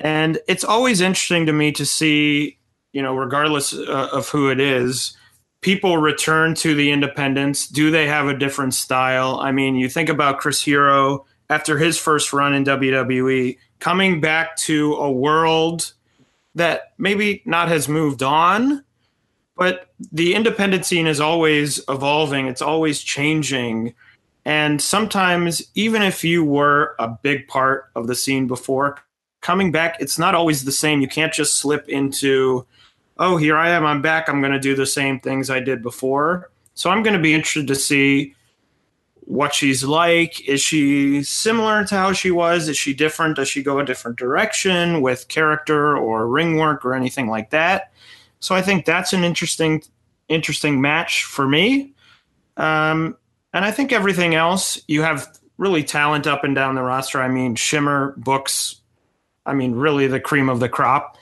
And 0.00 0.38
it's 0.48 0.64
always 0.64 1.00
interesting 1.00 1.46
to 1.46 1.52
me 1.52 1.72
to 1.72 1.86
see, 1.86 2.58
you 2.92 3.02
know, 3.02 3.14
regardless 3.14 3.72
uh, 3.72 4.08
of 4.12 4.28
who 4.28 4.50
it 4.50 4.60
is, 4.60 5.16
people 5.60 5.96
return 5.96 6.54
to 6.56 6.74
the 6.74 6.90
independents. 6.90 7.68
Do 7.68 7.90
they 7.90 8.06
have 8.08 8.26
a 8.26 8.36
different 8.36 8.74
style? 8.74 9.38
I 9.40 9.52
mean, 9.52 9.76
you 9.76 9.88
think 9.88 10.08
about 10.08 10.38
Chris 10.38 10.62
Hero 10.62 11.24
after 11.48 11.78
his 11.78 11.98
first 11.98 12.32
run 12.32 12.52
in 12.52 12.64
WWE, 12.64 13.58
coming 13.78 14.20
back 14.20 14.56
to 14.56 14.94
a 14.94 15.10
world 15.10 15.92
that 16.54 16.92
maybe 16.98 17.42
not 17.46 17.68
has 17.68 17.88
moved 17.88 18.22
on, 18.22 18.84
but 19.56 19.88
the 20.12 20.34
independent 20.34 20.84
scene 20.86 21.06
is 21.06 21.20
always 21.20 21.80
evolving, 21.88 22.46
it's 22.46 22.62
always 22.62 23.00
changing. 23.02 23.94
And 24.44 24.82
sometimes, 24.82 25.62
even 25.74 26.02
if 26.02 26.24
you 26.24 26.44
were 26.44 26.96
a 26.98 27.08
big 27.08 27.46
part 27.46 27.90
of 27.94 28.06
the 28.06 28.14
scene 28.14 28.46
before, 28.46 28.98
coming 29.40 29.70
back, 29.70 29.96
it's 30.00 30.18
not 30.18 30.34
always 30.34 30.64
the 30.64 30.72
same. 30.72 31.00
You 31.00 31.08
can't 31.08 31.32
just 31.32 31.54
slip 31.58 31.88
into, 31.88 32.66
oh, 33.18 33.36
here 33.36 33.56
I 33.56 33.70
am, 33.70 33.84
I'm 33.84 34.02
back, 34.02 34.28
I'm 34.28 34.40
going 34.40 34.52
to 34.52 34.58
do 34.58 34.74
the 34.74 34.86
same 34.86 35.20
things 35.20 35.50
I 35.50 35.60
did 35.60 35.82
before. 35.82 36.50
So 36.74 36.90
I'm 36.90 37.02
going 37.02 37.16
to 37.16 37.22
be 37.22 37.34
interested 37.34 37.68
to 37.68 37.74
see 37.74 38.34
what 39.20 39.54
she's 39.54 39.84
like. 39.84 40.46
Is 40.48 40.60
she 40.60 41.22
similar 41.22 41.84
to 41.84 41.94
how 41.94 42.12
she 42.12 42.30
was? 42.30 42.68
Is 42.68 42.76
she 42.76 42.94
different? 42.94 43.36
Does 43.36 43.48
she 43.48 43.62
go 43.62 43.78
a 43.78 43.84
different 43.84 44.18
direction 44.18 45.00
with 45.00 45.28
character 45.28 45.96
or 45.96 46.26
ring 46.26 46.56
work 46.56 46.84
or 46.84 46.94
anything 46.94 47.28
like 47.28 47.50
that? 47.50 47.91
So 48.42 48.56
I 48.56 48.60
think 48.60 48.84
that's 48.84 49.12
an 49.12 49.22
interesting, 49.22 49.84
interesting 50.28 50.80
match 50.80 51.24
for 51.24 51.46
me. 51.46 51.94
Um, 52.56 53.16
and 53.54 53.64
I 53.64 53.70
think 53.70 53.92
everything 53.92 54.34
else, 54.34 54.82
you 54.88 55.02
have 55.02 55.28
really 55.58 55.84
talent 55.84 56.26
up 56.26 56.42
and 56.42 56.52
down 56.52 56.74
the 56.74 56.82
roster. 56.82 57.22
I 57.22 57.28
mean, 57.28 57.54
Shimmer 57.54 58.14
books, 58.16 58.80
I 59.46 59.54
mean, 59.54 59.76
really 59.76 60.08
the 60.08 60.18
cream 60.18 60.48
of 60.48 60.58
the 60.58 60.68
crop 60.68 61.16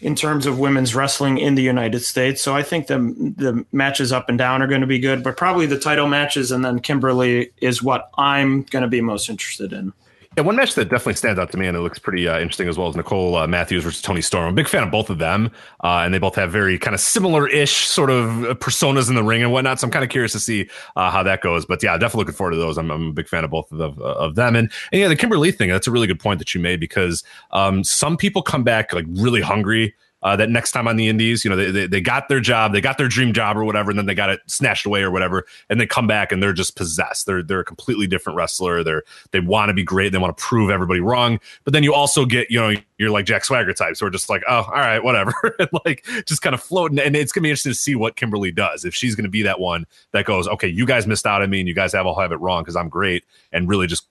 in 0.00 0.14
terms 0.14 0.46
of 0.46 0.58
women's 0.58 0.94
wrestling 0.94 1.36
in 1.36 1.54
the 1.54 1.62
United 1.62 2.00
States. 2.00 2.40
So 2.40 2.56
I 2.56 2.62
think 2.62 2.86
the 2.86 2.98
the 3.36 3.66
matches 3.70 4.10
up 4.10 4.30
and 4.30 4.38
down 4.38 4.62
are 4.62 4.66
going 4.66 4.80
to 4.80 4.86
be 4.86 4.98
good, 4.98 5.22
but 5.22 5.36
probably 5.36 5.66
the 5.66 5.78
title 5.78 6.08
matches 6.08 6.50
and 6.50 6.64
then 6.64 6.78
Kimber 6.78 7.12
Lee 7.12 7.50
is 7.60 7.82
what 7.82 8.08
I'm 8.16 8.62
going 8.62 8.84
to 8.84 8.88
be 8.88 9.02
most 9.02 9.28
interested 9.28 9.74
in. 9.74 9.92
Yeah, 10.38 10.44
one 10.44 10.54
match 10.54 10.76
that 10.76 10.84
definitely 10.84 11.14
stands 11.14 11.36
out 11.40 11.50
to 11.50 11.58
me 11.58 11.66
and 11.66 11.76
it 11.76 11.80
looks 11.80 11.98
pretty 11.98 12.28
uh, 12.28 12.38
interesting 12.38 12.68
as 12.68 12.78
well 12.78 12.86
as 12.86 12.94
Nicole 12.94 13.34
uh, 13.34 13.48
Matthews 13.48 13.82
versus 13.82 14.00
Toni 14.00 14.22
Storm. 14.22 14.44
I'm 14.44 14.52
a 14.52 14.54
big 14.54 14.68
fan 14.68 14.84
of 14.84 14.90
both 14.92 15.10
of 15.10 15.18
them, 15.18 15.50
uh, 15.82 16.02
and 16.04 16.14
they 16.14 16.20
both 16.20 16.36
have 16.36 16.52
very 16.52 16.78
kind 16.78 16.94
of 16.94 17.00
similar-ish 17.00 17.88
sort 17.88 18.08
of 18.08 18.28
personas 18.60 19.08
in 19.08 19.16
the 19.16 19.24
ring 19.24 19.42
and 19.42 19.50
whatnot. 19.50 19.80
So 19.80 19.88
I'm 19.88 19.90
kind 19.90 20.04
of 20.04 20.10
curious 20.10 20.30
to 20.30 20.38
see 20.38 20.70
uh, 20.94 21.10
how 21.10 21.24
that 21.24 21.40
goes. 21.40 21.66
But 21.66 21.82
yeah, 21.82 21.98
definitely 21.98 22.20
looking 22.20 22.36
forward 22.36 22.52
to 22.52 22.56
those. 22.56 22.78
I'm, 22.78 22.88
I'm 22.92 23.08
a 23.08 23.12
big 23.12 23.26
fan 23.26 23.42
of 23.42 23.50
both 23.50 23.72
of, 23.72 23.78
the, 23.78 24.00
of 24.00 24.36
them. 24.36 24.54
And, 24.54 24.70
and, 24.92 25.00
yeah, 25.00 25.08
the 25.08 25.16
Kimber 25.16 25.38
Lee 25.38 25.50
thing. 25.50 25.70
That's 25.70 25.88
a 25.88 25.90
really 25.90 26.06
good 26.06 26.20
point 26.20 26.38
that 26.38 26.54
you 26.54 26.60
made 26.60 26.78
because 26.78 27.24
um, 27.50 27.82
some 27.82 28.16
people 28.16 28.40
come 28.40 28.62
back 28.62 28.92
like 28.92 29.06
really 29.08 29.40
hungry 29.40 29.92
uh, 30.22 30.34
that 30.36 30.50
next 30.50 30.72
time 30.72 30.88
on 30.88 30.96
the 30.96 31.08
indies, 31.08 31.44
you 31.44 31.50
know, 31.50 31.56
they, 31.56 31.70
they, 31.70 31.86
they, 31.86 32.00
got 32.00 32.28
their 32.28 32.40
job, 32.40 32.72
they 32.72 32.80
got 32.80 32.98
their 32.98 33.08
dream 33.08 33.32
job 33.32 33.56
or 33.56 33.64
whatever, 33.64 33.90
and 33.90 33.98
then 33.98 34.06
they 34.06 34.14
got 34.14 34.30
it 34.30 34.40
snatched 34.46 34.84
away 34.84 35.02
or 35.02 35.10
whatever, 35.10 35.46
and 35.70 35.80
they 35.80 35.86
come 35.86 36.06
back 36.06 36.32
and 36.32 36.42
they're 36.42 36.52
just 36.52 36.76
possessed. 36.76 37.26
They're 37.26 37.42
they're 37.42 37.60
a 37.60 37.64
completely 37.64 38.06
different 38.06 38.36
wrestler. 38.36 38.82
They're 38.82 39.04
they 39.30 39.40
want 39.40 39.68
to 39.68 39.74
be 39.74 39.84
great. 39.84 40.10
They 40.10 40.18
want 40.18 40.36
to 40.36 40.42
prove 40.42 40.70
everybody 40.70 41.00
wrong. 41.00 41.38
But 41.64 41.72
then 41.72 41.84
you 41.84 41.94
also 41.94 42.24
get, 42.24 42.50
you 42.50 42.58
know, 42.58 42.74
you're 42.98 43.10
like 43.10 43.26
Jack 43.26 43.44
Swagger 43.44 43.72
types 43.72 44.00
who 44.00 44.06
are 44.06 44.10
just 44.10 44.28
like, 44.28 44.42
oh, 44.48 44.62
all 44.62 44.72
right, 44.72 45.02
whatever, 45.02 45.32
and 45.58 45.68
like 45.84 46.04
just 46.26 46.42
kind 46.42 46.54
of 46.54 46.60
floating. 46.60 46.98
And 46.98 47.14
it's 47.14 47.30
gonna 47.30 47.44
be 47.44 47.50
interesting 47.50 47.72
to 47.72 47.78
see 47.78 47.94
what 47.94 48.16
Kimber 48.16 48.38
Lee 48.38 48.50
does 48.50 48.84
if 48.84 48.94
she's 48.94 49.14
gonna 49.14 49.28
be 49.28 49.42
that 49.42 49.60
one 49.60 49.86
that 50.12 50.24
goes, 50.24 50.48
okay, 50.48 50.68
you 50.68 50.84
guys 50.84 51.06
missed 51.06 51.26
out 51.26 51.42
on 51.42 51.50
me, 51.50 51.60
and 51.60 51.68
you 51.68 51.74
guys 51.74 51.92
have 51.92 52.06
all 52.06 52.18
have 52.18 52.32
it 52.32 52.40
wrong 52.40 52.62
because 52.62 52.76
I'm 52.76 52.88
great, 52.88 53.24
and 53.52 53.68
really 53.68 53.86
just 53.86 54.08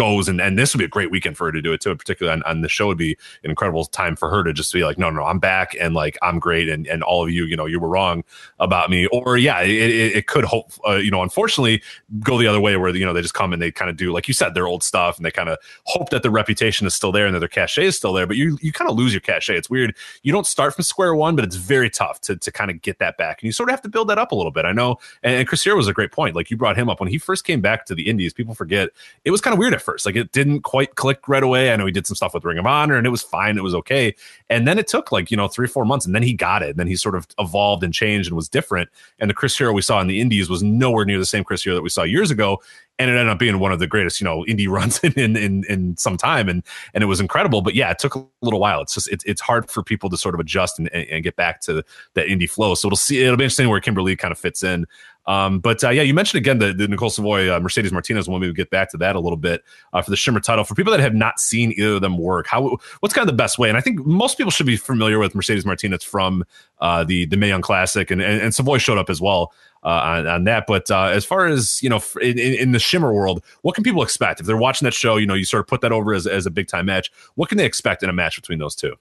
goes 0.00 0.30
and 0.30 0.40
and 0.40 0.58
this 0.58 0.72
would 0.72 0.78
be 0.78 0.86
a 0.86 0.88
great 0.88 1.10
weekend 1.10 1.36
for 1.36 1.44
her 1.44 1.52
to 1.52 1.60
do 1.60 1.74
it 1.74 1.80
too 1.82 1.94
particularly 1.94 2.34
on, 2.34 2.42
on 2.44 2.62
the 2.62 2.70
show. 2.70 2.86
Would 2.86 2.96
be 2.96 3.18
an 3.44 3.50
incredible 3.50 3.84
time 3.84 4.16
for 4.16 4.30
her 4.30 4.42
to 4.42 4.54
just 4.54 4.72
be 4.72 4.82
like 4.82 4.96
no 4.96 5.10
no 5.10 5.24
i'm 5.24 5.38
back 5.38 5.76
and 5.78 5.92
like 5.92 6.16
i'm 6.22 6.38
great 6.38 6.70
and 6.70 6.86
and 6.86 7.02
all 7.02 7.22
of 7.22 7.28
you 7.28 7.44
you 7.44 7.54
know 7.54 7.66
you 7.66 7.78
were 7.78 7.88
wrong 7.88 8.24
about 8.58 8.88
me. 8.88 9.06
Or 9.08 9.36
yeah 9.36 9.60
it, 9.60 9.68
it, 9.70 10.16
it 10.16 10.26
could 10.26 10.44
hope 10.44 10.72
uh, 10.88 10.94
you 10.94 11.10
know 11.10 11.22
unfortunately 11.22 11.82
go 12.20 12.38
the 12.38 12.46
other 12.46 12.60
way 12.60 12.78
where 12.78 12.96
you 12.96 13.04
know 13.04 13.12
they 13.12 13.20
just 13.20 13.34
come 13.34 13.52
and 13.52 13.60
they 13.60 13.70
kind 13.70 13.90
of 13.90 13.98
do 13.98 14.10
like 14.10 14.26
you 14.26 14.32
said 14.32 14.54
their 14.54 14.66
old 14.66 14.82
stuff 14.82 15.18
and 15.18 15.26
they 15.26 15.30
kind 15.30 15.50
of 15.50 15.58
hope 15.84 16.08
that 16.08 16.22
their 16.22 16.30
reputation 16.30 16.86
is 16.86 16.94
still 16.94 17.12
there 17.12 17.26
and 17.26 17.34
that 17.34 17.40
their 17.40 17.48
cachet 17.48 17.84
is 17.84 17.94
still 17.94 18.14
there 18.14 18.26
but 18.26 18.36
you 18.36 18.56
you 18.62 18.72
kind 18.72 18.90
of 18.90 18.96
lose 18.96 19.12
your 19.12 19.20
cachet. 19.20 19.54
It's 19.58 19.68
weird. 19.68 19.94
You 20.22 20.32
don't 20.32 20.46
start 20.46 20.74
from 20.74 20.84
square 20.84 21.14
one 21.14 21.36
but 21.36 21.44
it's 21.44 21.56
very 21.56 21.90
tough 21.90 22.22
to 22.22 22.36
to 22.36 22.50
kind 22.50 22.70
of 22.70 22.80
get 22.80 23.00
that 23.00 23.18
back 23.18 23.42
and 23.42 23.46
you 23.46 23.52
sort 23.52 23.68
of 23.68 23.72
have 23.72 23.82
to 23.82 23.90
build 23.90 24.08
that 24.08 24.16
up 24.16 24.32
a 24.32 24.34
little 24.34 24.52
bit. 24.52 24.64
I 24.64 24.72
know 24.72 24.96
and, 25.22 25.34
and 25.34 25.46
chris 25.46 25.62
Hero 25.62 25.76
was 25.76 25.88
a 25.88 25.92
great 25.92 26.12
point. 26.12 26.34
Like 26.34 26.50
you 26.50 26.56
brought 26.56 26.78
him 26.78 26.88
up. 26.88 27.00
When 27.00 27.10
he 27.10 27.18
first 27.18 27.44
came 27.44 27.60
back 27.60 27.84
to 27.86 27.94
the 27.94 28.08
indies 28.08 28.32
people 28.32 28.54
forget 28.54 28.88
it 29.24 29.30
was 29.30 29.42
kind 29.42 29.52
of 29.52 29.58
weird 29.58 29.74
at 29.74 29.82
first 29.82 29.89
like 30.04 30.16
it 30.16 30.32
didn't 30.32 30.62
quite 30.62 30.94
click 30.96 31.28
right 31.28 31.42
away. 31.42 31.72
I 31.72 31.76
know 31.76 31.86
he 31.86 31.92
did 31.92 32.06
some 32.06 32.14
stuff 32.14 32.34
with 32.34 32.44
Ring 32.44 32.58
of 32.58 32.66
Honor 32.66 32.96
and 32.96 33.06
it 33.06 33.10
was 33.10 33.22
fine. 33.22 33.56
It 33.56 33.62
was 33.62 33.74
okay. 33.74 34.14
And 34.48 34.66
then 34.66 34.78
it 34.78 34.88
took 34.88 35.12
like, 35.12 35.30
you 35.30 35.36
know, 35.36 35.48
three, 35.48 35.66
four 35.66 35.84
months 35.84 36.06
and 36.06 36.14
then 36.14 36.22
he 36.22 36.32
got 36.32 36.62
it. 36.62 36.70
And 36.70 36.78
then 36.78 36.86
he 36.86 36.96
sort 36.96 37.14
of 37.14 37.26
evolved 37.38 37.82
and 37.82 37.92
changed 37.94 38.28
and 38.28 38.36
was 38.36 38.48
different. 38.48 38.88
And 39.18 39.30
the 39.30 39.34
Chris 39.34 39.56
Hero 39.56 39.72
we 39.72 39.82
saw 39.82 40.00
in 40.00 40.06
the 40.06 40.20
Indies 40.20 40.50
was 40.50 40.62
nowhere 40.62 41.04
near 41.04 41.18
the 41.18 41.26
same 41.26 41.44
Chris 41.44 41.62
Hero 41.62 41.74
that 41.76 41.82
we 41.82 41.88
saw 41.88 42.02
years 42.02 42.30
ago. 42.30 42.60
And 42.98 43.10
it 43.10 43.14
ended 43.14 43.28
up 43.28 43.38
being 43.38 43.58
one 43.58 43.72
of 43.72 43.78
the 43.78 43.86
greatest, 43.86 44.20
you 44.20 44.26
know, 44.26 44.44
indie 44.46 44.68
runs 44.70 44.98
in, 45.00 45.12
in, 45.14 45.36
in, 45.36 45.64
in 45.68 45.96
some 45.96 46.16
time. 46.16 46.48
And, 46.48 46.62
and 46.92 47.02
it 47.02 47.06
was 47.06 47.20
incredible. 47.20 47.62
But 47.62 47.74
yeah, 47.74 47.90
it 47.90 47.98
took 47.98 48.14
a 48.14 48.26
little 48.42 48.60
while. 48.60 48.82
It's 48.82 48.94
just, 48.94 49.08
it, 49.08 49.22
it's 49.24 49.40
hard 49.40 49.70
for 49.70 49.82
people 49.82 50.10
to 50.10 50.16
sort 50.16 50.34
of 50.34 50.40
adjust 50.40 50.78
and, 50.78 50.92
and, 50.92 51.08
and 51.08 51.24
get 51.24 51.36
back 51.36 51.60
to 51.62 51.82
that 52.14 52.26
indie 52.26 52.50
flow. 52.50 52.74
So 52.74 52.88
it'll 52.88 52.96
see, 52.96 53.22
it'll 53.22 53.36
be 53.36 53.44
interesting 53.44 53.68
where 53.68 53.80
Kimber 53.80 54.02
Lee 54.02 54.16
kind 54.16 54.32
of 54.32 54.38
fits 54.38 54.62
in. 54.62 54.86
Um, 55.30 55.60
but 55.60 55.84
uh, 55.84 55.90
yeah, 55.90 56.02
you 56.02 56.12
mentioned 56.12 56.38
again 56.38 56.58
the, 56.58 56.72
the 56.72 56.88
Nicole 56.88 57.08
Savoy, 57.08 57.54
uh, 57.54 57.60
Mercedes 57.60 57.92
Martinez 57.92 58.28
one. 58.28 58.40
We 58.40 58.52
get 58.52 58.68
back 58.68 58.90
to 58.90 58.96
that 58.96 59.14
a 59.14 59.20
little 59.20 59.36
bit 59.36 59.62
uh, 59.92 60.02
for 60.02 60.10
the 60.10 60.16
Shimmer 60.16 60.40
title. 60.40 60.64
For 60.64 60.74
people 60.74 60.90
that 60.90 60.98
have 60.98 61.14
not 61.14 61.38
seen 61.38 61.72
either 61.76 61.94
of 61.94 62.00
them 62.00 62.18
work, 62.18 62.48
how 62.48 62.78
what's 62.98 63.14
kind 63.14 63.22
of 63.22 63.32
the 63.32 63.36
best 63.36 63.56
way? 63.56 63.68
And 63.68 63.78
I 63.78 63.80
think 63.80 64.04
most 64.04 64.38
people 64.38 64.50
should 64.50 64.66
be 64.66 64.76
familiar 64.76 65.20
with 65.20 65.36
Mercedes 65.36 65.64
Martinez 65.64 66.02
from 66.02 66.44
uh, 66.80 67.04
the 67.04 67.26
the 67.26 67.36
Mae 67.36 67.46
Young 67.46 67.62
Classic, 67.62 68.10
and, 68.10 68.20
and, 68.20 68.42
and 68.42 68.52
Savoy 68.52 68.78
showed 68.78 68.98
up 68.98 69.08
as 69.08 69.20
well. 69.20 69.52
Uh, 69.82 69.88
on, 69.88 70.26
on, 70.26 70.44
that. 70.44 70.66
But 70.66 70.90
uh, 70.90 71.04
as 71.04 71.24
far 71.24 71.46
as 71.46 71.82
you 71.82 71.88
know, 71.88 72.02
in, 72.20 72.38
in, 72.38 72.72
the 72.72 72.78
Shimmer 72.78 73.14
world, 73.14 73.42
what 73.62 73.74
can 73.74 73.82
people 73.82 74.02
expect 74.02 74.38
if 74.38 74.44
they're 74.44 74.54
watching 74.54 74.84
that 74.84 74.92
show? 74.92 75.16
You 75.16 75.26
know, 75.26 75.32
you 75.32 75.46
sort 75.46 75.62
of 75.62 75.68
put 75.68 75.80
that 75.80 75.90
over 75.90 76.12
as, 76.12 76.26
as 76.26 76.44
a 76.44 76.50
big 76.50 76.68
time 76.68 76.84
match. 76.84 77.10
What 77.36 77.48
can 77.48 77.56
they 77.56 77.64
expect 77.64 78.02
in 78.02 78.10
a 78.10 78.12
match 78.12 78.36
between 78.36 78.58
those 78.58 78.74
two? 78.74 78.96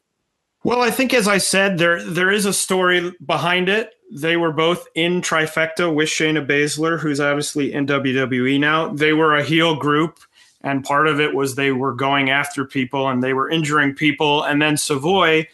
Well, 0.63 0.81
I 0.81 0.89
think 0.89 1.13
as 1.13 1.27
I 1.27 1.37
said, 1.37 1.79
there 1.79 2.01
there 2.01 2.31
is 2.31 2.45
a 2.45 2.53
story 2.53 3.13
behind 3.25 3.67
it 3.67 3.93
they 4.11 4.37
were 4.37 4.51
both 4.51 4.87
in 4.95 5.21
trifecta 5.21 5.93
with 5.93 6.09
Shayna 6.09 6.45
Baszler, 6.45 6.99
who's 6.99 7.19
obviously 7.19 7.73
in 7.73 7.85
WWE 7.85 8.59
now. 8.59 8.89
They 8.89 9.13
were 9.13 9.35
a 9.35 9.43
heel 9.43 9.75
group, 9.75 10.19
and 10.61 10.83
part 10.83 11.07
of 11.07 11.19
it 11.19 11.35
was 11.35 11.55
they 11.55 11.71
were 11.71 11.93
going 11.93 12.29
after 12.29 12.65
people 12.65 13.07
and 13.07 13.23
they 13.23 13.33
were 13.33 13.49
injuring 13.49 13.93
people. 13.93 14.43
And 14.43 14.61
then 14.61 14.77
Savoy, 14.77 15.47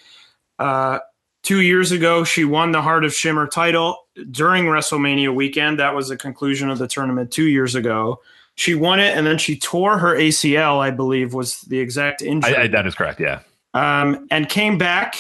uh, 0.57 0.99
two 1.43 1.61
years 1.61 1.91
ago, 1.91 2.23
she 2.23 2.45
won 2.45 2.71
the 2.71 2.81
Heart 2.81 3.05
of 3.05 3.13
Shimmer 3.13 3.47
title 3.47 4.07
during 4.31 4.65
WrestleMania 4.65 5.33
weekend. 5.33 5.79
That 5.79 5.93
was 5.93 6.07
the 6.07 6.17
conclusion 6.17 6.69
of 6.69 6.77
the 6.77 6.87
tournament 6.87 7.31
two 7.31 7.47
years 7.47 7.75
ago. 7.75 8.21
She 8.55 8.73
won 8.73 9.01
it, 9.01 9.17
and 9.17 9.27
then 9.27 9.37
she 9.37 9.59
tore 9.59 9.97
her 9.97 10.15
ACL. 10.15 10.79
I 10.79 10.89
believe 10.89 11.33
was 11.33 11.59
the 11.61 11.79
exact 11.79 12.21
injury. 12.21 12.55
I, 12.55 12.63
I, 12.63 12.67
that 12.67 12.87
is 12.87 12.95
correct. 12.95 13.19
Yeah, 13.19 13.41
um, 13.73 14.27
and 14.31 14.47
came 14.47 14.77
back 14.77 15.17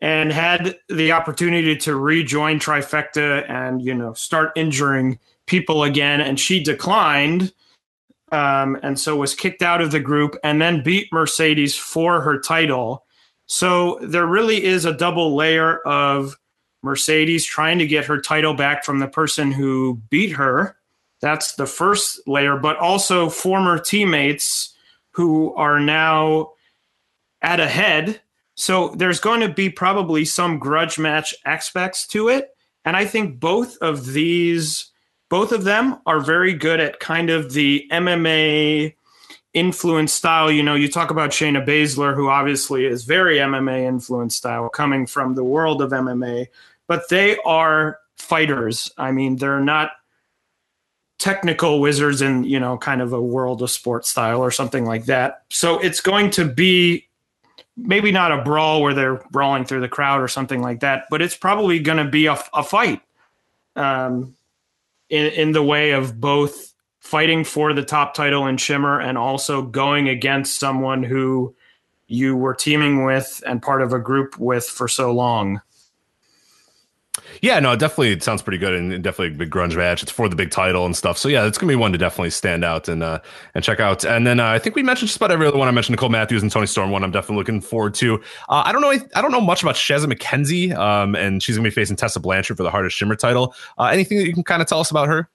and 0.00 0.32
had 0.32 0.78
the 0.88 1.12
opportunity 1.12 1.76
to 1.76 1.96
rejoin 1.96 2.58
Trifecta 2.58 3.48
and 3.50 3.82
you 3.82 3.94
know 3.94 4.12
start 4.14 4.52
injuring 4.56 5.18
people 5.46 5.82
again, 5.82 6.20
and 6.20 6.38
she 6.38 6.62
declined, 6.62 7.52
um, 8.32 8.78
and 8.82 8.98
so 8.98 9.16
was 9.16 9.34
kicked 9.34 9.62
out 9.62 9.80
of 9.80 9.90
the 9.90 10.00
group, 10.00 10.36
and 10.44 10.60
then 10.60 10.82
beat 10.82 11.12
Mercedes 11.12 11.76
for 11.76 12.20
her 12.20 12.38
title. 12.38 13.04
So 13.46 13.98
there 14.02 14.26
really 14.26 14.62
is 14.62 14.84
a 14.84 14.92
double 14.92 15.34
layer 15.34 15.78
of 15.80 16.36
Mercedes 16.82 17.44
trying 17.44 17.78
to 17.78 17.86
get 17.86 18.04
her 18.04 18.20
title 18.20 18.54
back 18.54 18.84
from 18.84 18.98
the 18.98 19.08
person 19.08 19.50
who 19.50 20.00
beat 20.10 20.32
her. 20.32 20.76
That's 21.20 21.54
the 21.54 21.66
first 21.66 22.20
layer, 22.28 22.56
but 22.56 22.76
also 22.76 23.28
former 23.28 23.78
teammates 23.78 24.74
who 25.10 25.54
are 25.54 25.80
now 25.80 26.52
at 27.42 27.58
a 27.58 27.66
head 27.66 28.20
so 28.58 28.88
there's 28.88 29.20
going 29.20 29.40
to 29.40 29.48
be 29.48 29.70
probably 29.70 30.24
some 30.24 30.58
grudge 30.58 30.98
match 30.98 31.32
aspects 31.44 32.04
to 32.08 32.28
it. 32.28 32.56
And 32.84 32.96
I 32.96 33.04
think 33.04 33.38
both 33.38 33.76
of 33.80 34.04
these, 34.04 34.90
both 35.28 35.52
of 35.52 35.62
them 35.62 36.00
are 36.06 36.18
very 36.18 36.54
good 36.54 36.80
at 36.80 36.98
kind 36.98 37.30
of 37.30 37.52
the 37.52 37.86
MMA 37.92 38.94
influence 39.54 40.12
style. 40.12 40.50
You 40.50 40.64
know, 40.64 40.74
you 40.74 40.90
talk 40.90 41.12
about 41.12 41.30
Shayna 41.30 41.64
Baszler, 41.64 42.16
who 42.16 42.30
obviously 42.30 42.84
is 42.84 43.04
very 43.04 43.36
MMA 43.36 43.86
influence 43.86 44.34
style 44.34 44.68
coming 44.68 45.06
from 45.06 45.36
the 45.36 45.44
world 45.44 45.80
of 45.80 45.92
MMA, 45.92 46.48
but 46.88 47.08
they 47.10 47.36
are 47.44 48.00
fighters. 48.16 48.90
I 48.98 49.12
mean, 49.12 49.36
they're 49.36 49.60
not 49.60 49.92
technical 51.20 51.80
wizards 51.80 52.22
in, 52.22 52.42
you 52.42 52.58
know, 52.58 52.76
kind 52.76 53.02
of 53.02 53.12
a 53.12 53.22
world 53.22 53.62
of 53.62 53.70
sports 53.70 54.08
style 54.08 54.40
or 54.40 54.50
something 54.50 54.84
like 54.84 55.04
that. 55.04 55.44
So 55.48 55.78
it's 55.78 56.00
going 56.00 56.30
to 56.30 56.44
be 56.44 57.07
maybe 57.78 58.10
not 58.10 58.32
a 58.32 58.42
brawl 58.42 58.82
where 58.82 58.94
they're 58.94 59.22
brawling 59.30 59.64
through 59.64 59.80
the 59.80 59.88
crowd 59.88 60.20
or 60.20 60.28
something 60.28 60.60
like 60.60 60.80
that, 60.80 61.04
but 61.10 61.22
it's 61.22 61.36
probably 61.36 61.78
going 61.78 62.04
to 62.04 62.10
be 62.10 62.26
a, 62.26 62.38
a 62.52 62.62
fight 62.62 63.00
um, 63.76 64.34
in, 65.08 65.26
in 65.26 65.52
the 65.52 65.62
way 65.62 65.92
of 65.92 66.20
both 66.20 66.74
fighting 66.98 67.44
for 67.44 67.72
the 67.72 67.84
top 67.84 68.14
title 68.14 68.46
in 68.46 68.56
Shimmer 68.56 69.00
and 69.00 69.16
also 69.16 69.62
going 69.62 70.08
against 70.08 70.58
someone 70.58 71.02
who 71.02 71.54
you 72.08 72.36
were 72.36 72.54
teaming 72.54 73.04
with 73.04 73.42
and 73.46 73.62
part 73.62 73.82
of 73.82 73.92
a 73.92 73.98
group 73.98 74.38
with 74.38 74.64
for 74.64 74.88
so 74.88 75.12
long. 75.12 75.60
Yeah, 77.42 77.60
no, 77.60 77.76
definitely 77.76 78.12
it 78.12 78.22
sounds 78.22 78.42
pretty 78.42 78.58
good 78.58 78.74
and 78.74 79.02
definitely 79.02 79.34
a 79.34 79.38
big 79.38 79.50
grunge 79.50 79.76
match. 79.76 80.02
It's 80.02 80.12
for 80.12 80.28
the 80.28 80.36
big 80.36 80.50
title 80.50 80.84
and 80.86 80.96
stuff. 80.96 81.18
So 81.18 81.28
yeah, 81.28 81.46
it's 81.46 81.58
gonna 81.58 81.70
be 81.70 81.76
one 81.76 81.92
to 81.92 81.98
definitely 81.98 82.30
stand 82.30 82.64
out 82.64 82.88
and 82.88 83.02
uh, 83.02 83.20
and 83.54 83.62
check 83.62 83.80
out. 83.80 84.04
And 84.04 84.26
then 84.26 84.40
uh, 84.40 84.46
I 84.46 84.58
think 84.58 84.76
we 84.76 84.82
mentioned 84.82 85.08
just 85.08 85.16
about 85.16 85.30
every 85.30 85.46
other 85.46 85.58
one. 85.58 85.68
I 85.68 85.70
mentioned 85.70 85.94
Nicole 85.94 86.08
Matthews 86.08 86.42
and 86.42 86.50
Toni 86.50 86.66
Storm. 86.66 86.90
One 86.90 87.04
I'm 87.04 87.10
definitely 87.10 87.36
looking 87.36 87.60
forward 87.60 87.94
to. 87.94 88.16
Uh, 88.48 88.62
I 88.64 88.72
don't 88.72 88.80
know. 88.80 88.90
I 88.90 89.22
don't 89.22 89.32
know 89.32 89.40
much 89.40 89.62
about 89.62 89.74
Shazza 89.74 90.12
McKenzie, 90.12 90.76
um, 90.76 91.14
and 91.14 91.42
she's 91.42 91.56
gonna 91.56 91.68
be 91.68 91.72
facing 91.72 91.96
Tessa 91.96 92.20
Blanchard 92.20 92.56
for 92.56 92.62
the 92.62 92.70
Heart 92.70 92.86
of 92.86 92.92
Shimmer 92.92 93.16
title. 93.16 93.54
Uh, 93.78 93.84
anything 93.84 94.18
that 94.18 94.26
you 94.26 94.34
can 94.34 94.44
kind 94.44 94.62
of 94.62 94.68
tell 94.68 94.80
us 94.80 94.90
about 94.90 95.08
her? 95.08 95.28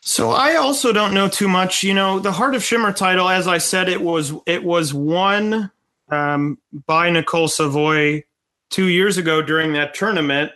So 0.00 0.30
I 0.32 0.56
also 0.56 0.92
don't 0.92 1.14
know 1.14 1.28
too 1.28 1.48
much. 1.48 1.82
You 1.82 1.94
know, 1.94 2.18
the 2.18 2.32
Heart 2.32 2.54
of 2.54 2.62
Shimmer 2.62 2.92
title, 2.92 3.28
as 3.28 3.48
I 3.48 3.58
said, 3.58 3.88
it 3.88 4.02
was 4.02 4.32
it 4.46 4.62
was 4.62 4.92
won 4.92 5.70
um, 6.10 6.58
by 6.86 7.10
Nicole 7.10 7.48
Savoy 7.48 8.22
two 8.70 8.88
years 8.88 9.16
ago 9.16 9.40
during 9.40 9.72
that 9.72 9.94
tournament 9.94 10.52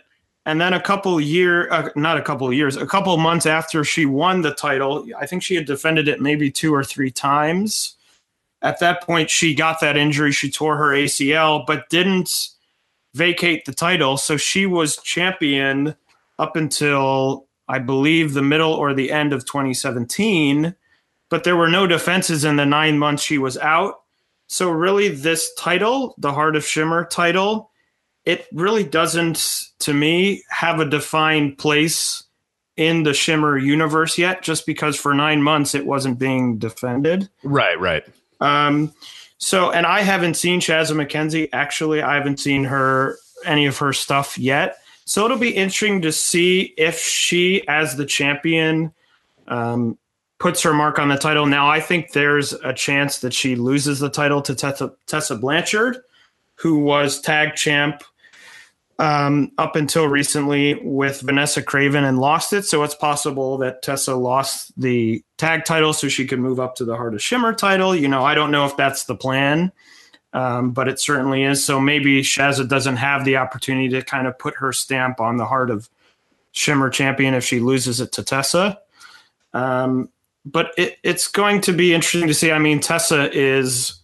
And 0.49 0.59
then 0.59 0.73
a 0.73 0.81
couple 0.81 1.21
year, 1.21 1.71
uh, 1.71 1.89
not 1.95 2.17
a 2.17 2.23
couple 2.23 2.47
of 2.47 2.55
years, 2.55 2.75
a 2.75 2.87
couple 2.87 3.15
months 3.17 3.45
after 3.45 3.83
she 3.83 4.07
won 4.07 4.41
the 4.41 4.49
title, 4.51 5.05
I 5.15 5.27
think 5.27 5.43
she 5.43 5.53
had 5.53 5.67
defended 5.67 6.07
it 6.07 6.21
maybe 6.21 6.49
two 6.49 6.73
or 6.73 6.83
three 6.83 7.11
times. 7.11 7.97
At 8.63 8.79
that 8.79 9.03
point, 9.03 9.29
she 9.29 9.53
got 9.53 9.79
that 9.81 9.95
injury. 9.95 10.31
She 10.31 10.49
tore 10.49 10.75
her 10.75 10.87
ACL, 10.87 11.67
but 11.67 11.87
didn't 11.91 12.49
vacate 13.13 13.65
the 13.65 13.75
title. 13.75 14.17
So 14.17 14.37
she 14.37 14.65
was 14.65 14.97
champion 14.97 15.93
up 16.39 16.55
until 16.55 17.45
I 17.67 17.77
believe 17.77 18.33
the 18.33 18.41
middle 18.41 18.73
or 18.73 18.95
the 18.95 19.11
end 19.11 19.33
of 19.33 19.45
2017. 19.45 20.73
But 21.29 21.43
there 21.43 21.57
were 21.57 21.69
no 21.69 21.85
defenses 21.85 22.43
in 22.43 22.55
the 22.55 22.65
nine 22.65 22.97
months 22.97 23.21
she 23.21 23.37
was 23.37 23.55
out. 23.59 24.01
So 24.47 24.71
really, 24.71 25.09
this 25.09 25.53
title, 25.59 26.15
the 26.17 26.33
Heart 26.33 26.55
of 26.55 26.65
Shimmer 26.65 27.05
title, 27.05 27.68
it 28.29 28.45
really 28.53 28.83
doesn't, 28.83 29.69
to 29.79 29.91
me, 29.91 30.43
have 30.49 30.79
a 30.79 30.85
defined 30.85 31.57
place 31.57 32.25
in 32.77 33.01
the 33.01 33.13
Shimmer 33.13 33.57
universe 33.57 34.19
yet, 34.19 34.43
just 34.43 34.67
because 34.67 34.95
for 34.95 35.15
nine 35.15 35.41
months 35.41 35.73
it 35.73 35.87
wasn't 35.87 36.19
being 36.19 36.59
defended. 36.59 37.27
Right, 37.43 37.79
right. 37.79 38.03
Um, 38.39 38.93
so, 39.39 39.71
and 39.71 39.87
I 39.87 40.01
haven't 40.01 40.35
seen 40.35 40.59
Shazza 40.59 40.95
McKenzie. 40.95 41.49
Actually, 41.51 42.03
I 42.03 42.13
haven't 42.13 42.39
seen 42.39 42.65
her 42.65 43.17
any 43.45 43.65
of 43.65 43.79
her 43.79 43.93
stuff 43.93 44.37
yet. 44.37 44.77
So 45.05 45.25
it'll 45.25 45.39
be 45.39 45.55
interesting 45.55 46.03
to 46.03 46.11
see 46.11 46.75
if 46.77 46.99
she, 46.99 47.67
as 47.67 47.95
the 47.95 48.05
champion, 48.05 48.93
um, 49.47 49.97
puts 50.37 50.61
her 50.61 50.73
mark 50.73 50.99
on 50.99 51.09
the 51.09 51.17
title. 51.17 51.47
Now, 51.47 51.67
I 51.67 51.79
think 51.79 52.11
there's 52.11 52.53
a 52.53 52.73
chance 52.73 53.19
that 53.21 53.33
she 53.33 53.55
loses 53.55 53.97
the 53.97 54.09
title 54.09 54.43
to 54.43 54.53
Tessa, 54.53 54.93
Tessa 55.07 55.35
Blanchard, 55.35 55.97
who 56.55 56.77
was 56.77 57.19
tag 57.19 57.55
champ 57.55 58.03
um, 58.99 59.51
up 59.57 59.77
until 59.77 60.07
recently 60.07 60.75
with 60.83 61.21
Vanessa 61.21 61.63
Kraven 61.63 62.07
and 62.07 62.19
lost 62.19 62.51
it. 62.51 62.65
So 62.65 62.83
it's 62.83 62.93
possible 62.93 63.57
that 63.59 63.81
Tessa 63.81 64.13
lost 64.13 64.73
the 64.79 65.23
tag 65.37 65.63
title 65.63 65.93
so 65.93 66.09
she 66.09 66.27
could 66.27 66.39
move 66.39 66.59
up 66.59 66.75
to 66.75 66.85
the 66.85 66.97
Heart 66.97 67.13
of 67.13 67.21
Shimmer 67.21 67.53
title. 67.53 67.95
You 67.95 68.09
know, 68.09 68.25
I 68.25 68.35
don't 68.35 68.51
know 68.51 68.65
if 68.65 68.75
that's 68.75 69.05
the 69.05 69.15
plan, 69.15 69.71
um, 70.33 70.71
but 70.71 70.89
it 70.89 70.99
certainly 70.99 71.43
is. 71.43 71.63
So 71.63 71.79
maybe 71.79 72.21
Shazza 72.21 72.67
doesn't 72.67 72.97
have 72.97 73.23
the 73.23 73.37
opportunity 73.37 73.87
to 73.89 74.01
kind 74.01 74.27
of 74.27 74.37
put 74.37 74.55
her 74.57 74.73
stamp 74.73 75.21
on 75.21 75.37
the 75.37 75.45
Heart 75.45 75.71
of 75.71 75.89
Shimmer 76.51 76.89
champion 76.89 77.33
if 77.33 77.45
she 77.45 77.61
loses 77.61 78.01
it 78.01 78.11
to 78.13 78.23
Tessa. 78.23 78.79
Um, 79.53 80.09
but 80.45 80.71
it, 80.77 80.97
it's 81.03 81.27
going 81.27 81.61
to 81.61 81.71
be 81.71 81.93
interesting 81.93 82.27
to 82.27 82.33
see. 82.33 82.51
I 82.51 82.59
mean, 82.59 82.81
Tessa 82.81 83.31
is 83.31 84.01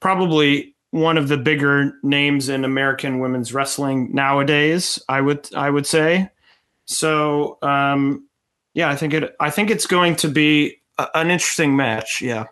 probably 0.00 0.74
one 0.90 1.18
of 1.18 1.28
the 1.28 1.36
bigger 1.36 1.92
names 2.02 2.48
in 2.48 2.64
American 2.64 3.20
women's 3.20 3.54
wrestling 3.54 4.14
nowadays. 4.14 5.02
I 5.08 5.20
would 5.20 5.48
I 5.54 5.70
would 5.70 5.86
say. 5.86 6.30
So 6.86 7.58
um, 7.62 8.28
yeah, 8.74 8.88
I 8.88 8.96
think 8.96 9.14
it 9.14 9.34
I 9.40 9.50
think 9.50 9.70
it's 9.70 9.86
going 9.86 10.16
to 10.16 10.28
be 10.28 10.80
a, 10.98 11.08
an 11.14 11.30
interesting 11.30 11.76
match. 11.76 12.20
Yeah. 12.20 12.46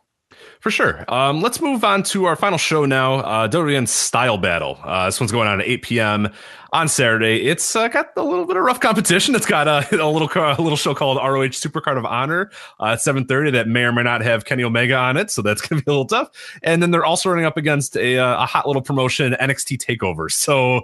For 0.68 0.72
sure. 0.72 1.02
Um, 1.08 1.40
let's 1.40 1.62
move 1.62 1.82
on 1.82 2.02
to 2.02 2.26
our 2.26 2.36
final 2.36 2.58
show 2.58 2.84
now. 2.84 3.20
Uh, 3.20 3.48
WWN 3.48 3.88
Style 3.88 4.36
Battle. 4.36 4.78
Uh, 4.84 5.06
this 5.06 5.18
one's 5.18 5.32
going 5.32 5.48
on 5.48 5.62
at 5.62 5.66
8 5.66 5.80
p.m. 5.80 6.28
on 6.74 6.88
Saturday. 6.88 7.46
It's 7.46 7.74
uh, 7.74 7.88
got 7.88 8.08
a 8.18 8.22
little 8.22 8.44
bit 8.44 8.58
of 8.58 8.62
rough 8.64 8.78
competition. 8.78 9.34
It's 9.34 9.46
got 9.46 9.66
a, 9.66 9.88
a 9.98 10.04
little 10.06 10.28
a 10.34 10.60
little 10.60 10.76
show 10.76 10.94
called 10.94 11.16
ROH 11.16 11.56
Supercard 11.56 11.96
of 11.96 12.04
Honor 12.04 12.50
uh, 12.80 12.88
at 12.88 12.98
7:30 12.98 13.52
that 13.52 13.66
may 13.66 13.84
or 13.84 13.92
may 13.92 14.02
not 14.02 14.20
have 14.20 14.44
Kenny 14.44 14.62
Omega 14.62 14.94
on 14.94 15.16
it, 15.16 15.30
so 15.30 15.40
that's 15.40 15.62
going 15.66 15.80
to 15.80 15.86
be 15.86 15.90
a 15.90 15.94
little 15.94 16.04
tough. 16.04 16.28
And 16.62 16.82
then 16.82 16.90
they're 16.90 17.06
also 17.06 17.30
running 17.30 17.46
up 17.46 17.56
against 17.56 17.96
a, 17.96 18.18
uh, 18.18 18.42
a 18.42 18.44
hot 18.44 18.66
little 18.66 18.82
promotion, 18.82 19.32
NXT 19.40 19.78
Takeover. 19.78 20.30
So 20.30 20.82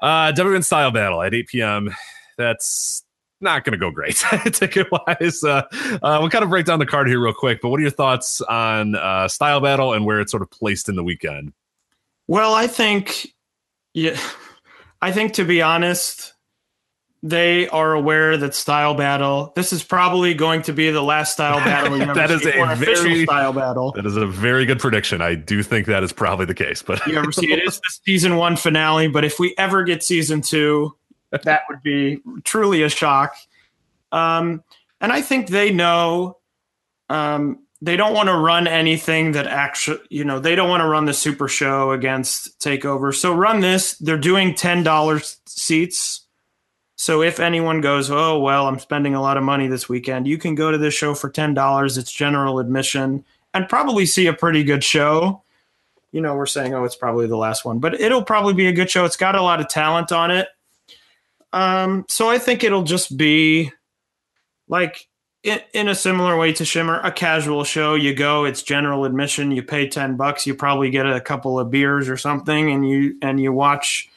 uh, 0.00 0.60
Style 0.60 0.92
Battle 0.92 1.22
at 1.22 1.34
8 1.34 1.48
p.m. 1.48 1.90
That's 2.36 3.02
not 3.40 3.64
going 3.64 3.72
to 3.72 3.78
go 3.78 3.90
great 3.90 4.16
ticket 4.52 4.88
wise. 4.90 5.42
Uh, 5.44 5.62
uh, 6.02 6.18
we'll 6.20 6.30
kind 6.30 6.44
of 6.44 6.50
break 6.50 6.66
down 6.66 6.78
the 6.78 6.86
card 6.86 7.08
here 7.08 7.20
real 7.20 7.32
quick. 7.32 7.60
But 7.60 7.68
what 7.70 7.78
are 7.78 7.82
your 7.82 7.90
thoughts 7.90 8.40
on 8.42 8.94
uh, 8.94 9.28
Style 9.28 9.60
Battle 9.60 9.92
and 9.92 10.04
where 10.04 10.20
it's 10.20 10.30
sort 10.30 10.42
of 10.42 10.50
placed 10.50 10.88
in 10.88 10.96
the 10.96 11.04
weekend? 11.04 11.52
Well, 12.26 12.54
I 12.54 12.66
think, 12.66 13.28
yeah, 13.94 14.18
I 15.02 15.12
think 15.12 15.34
to 15.34 15.44
be 15.44 15.62
honest, 15.62 16.34
they 17.22 17.68
are 17.68 17.94
aware 17.94 18.36
that 18.36 18.54
Style 18.54 18.94
Battle. 18.94 19.52
This 19.56 19.72
is 19.72 19.82
probably 19.82 20.34
going 20.34 20.62
to 20.62 20.72
be 20.72 20.90
the 20.90 21.02
last 21.02 21.32
Style 21.32 21.58
Battle. 21.58 21.98
that 22.14 22.30
is 22.30 22.46
a 22.46 22.74
very 22.76 23.24
Style 23.24 23.52
Battle. 23.52 23.92
That 23.92 24.06
is 24.06 24.16
a 24.16 24.26
very 24.26 24.66
good 24.66 24.78
prediction. 24.78 25.20
I 25.20 25.34
do 25.34 25.62
think 25.62 25.86
that 25.86 26.04
is 26.04 26.12
probably 26.12 26.46
the 26.46 26.54
case. 26.54 26.82
But 26.82 27.04
you 27.06 27.18
ever 27.18 27.32
see 27.32 27.52
it 27.52 27.60
is 27.66 27.76
the 27.76 27.98
season 28.04 28.36
one 28.36 28.56
finale. 28.56 29.08
But 29.08 29.24
if 29.24 29.40
we 29.40 29.54
ever 29.58 29.82
get 29.82 30.04
season 30.04 30.42
two, 30.42 30.96
that 31.30 31.62
would 31.68 31.82
be 31.82 32.20
truly 32.44 32.82
a 32.82 32.88
shock. 32.88 33.34
Um, 34.12 34.62
and 35.00 35.12
I 35.12 35.20
think 35.22 35.48
they 35.48 35.72
know 35.72 36.38
um, 37.08 37.60
they 37.80 37.96
don't 37.96 38.14
want 38.14 38.28
to 38.28 38.36
run 38.36 38.66
anything 38.66 39.32
that 39.32 39.46
actually, 39.46 40.00
you 40.10 40.24
know, 40.24 40.40
they 40.40 40.54
don't 40.54 40.68
want 40.68 40.80
to 40.80 40.88
run 40.88 41.04
the 41.04 41.14
super 41.14 41.48
show 41.48 41.92
against 41.92 42.58
Takeover. 42.60 43.14
So 43.14 43.32
run 43.32 43.60
this. 43.60 43.94
They're 43.98 44.18
doing 44.18 44.54
$10 44.54 45.36
seats. 45.46 46.22
So 46.96 47.22
if 47.22 47.38
anyone 47.38 47.80
goes, 47.80 48.10
oh, 48.10 48.40
well, 48.40 48.66
I'm 48.66 48.80
spending 48.80 49.14
a 49.14 49.22
lot 49.22 49.36
of 49.36 49.44
money 49.44 49.68
this 49.68 49.88
weekend, 49.88 50.26
you 50.26 50.36
can 50.36 50.56
go 50.56 50.72
to 50.72 50.78
this 50.78 50.94
show 50.94 51.14
for 51.14 51.30
$10. 51.30 51.98
It's 51.98 52.10
general 52.10 52.58
admission 52.58 53.24
and 53.54 53.68
probably 53.68 54.04
see 54.04 54.26
a 54.26 54.32
pretty 54.32 54.64
good 54.64 54.82
show. 54.82 55.42
You 56.10 56.20
know, 56.20 56.34
we're 56.34 56.46
saying, 56.46 56.74
oh, 56.74 56.84
it's 56.84 56.96
probably 56.96 57.28
the 57.28 57.36
last 57.36 57.64
one, 57.64 57.78
but 57.78 58.00
it'll 58.00 58.24
probably 58.24 58.54
be 58.54 58.66
a 58.66 58.72
good 58.72 58.90
show. 58.90 59.04
It's 59.04 59.16
got 59.16 59.36
a 59.36 59.42
lot 59.42 59.60
of 59.60 59.68
talent 59.68 60.10
on 60.10 60.32
it. 60.32 60.48
Um, 61.52 62.04
so 62.08 62.28
I 62.28 62.38
think 62.38 62.62
it'll 62.62 62.82
just 62.82 63.16
be 63.16 63.72
like 64.68 65.08
in, 65.42 65.60
in, 65.72 65.88
a 65.88 65.94
similar 65.94 66.36
way 66.36 66.52
to 66.52 66.64
Shimmer, 66.64 67.00
a 67.00 67.10
casual 67.10 67.64
show. 67.64 67.94
You 67.94 68.14
go, 68.14 68.44
it's 68.44 68.62
general 68.62 69.04
admission. 69.04 69.50
You 69.50 69.62
pay 69.62 69.88
ten 69.88 70.16
bucks. 70.16 70.46
You 70.46 70.54
probably 70.54 70.90
get 70.90 71.06
a 71.06 71.20
couple 71.20 71.58
of 71.58 71.70
beers 71.70 72.08
or 72.08 72.16
something, 72.16 72.70
and 72.70 72.88
you 72.88 73.16
and 73.22 73.40
you 73.40 73.52
watch 73.52 74.08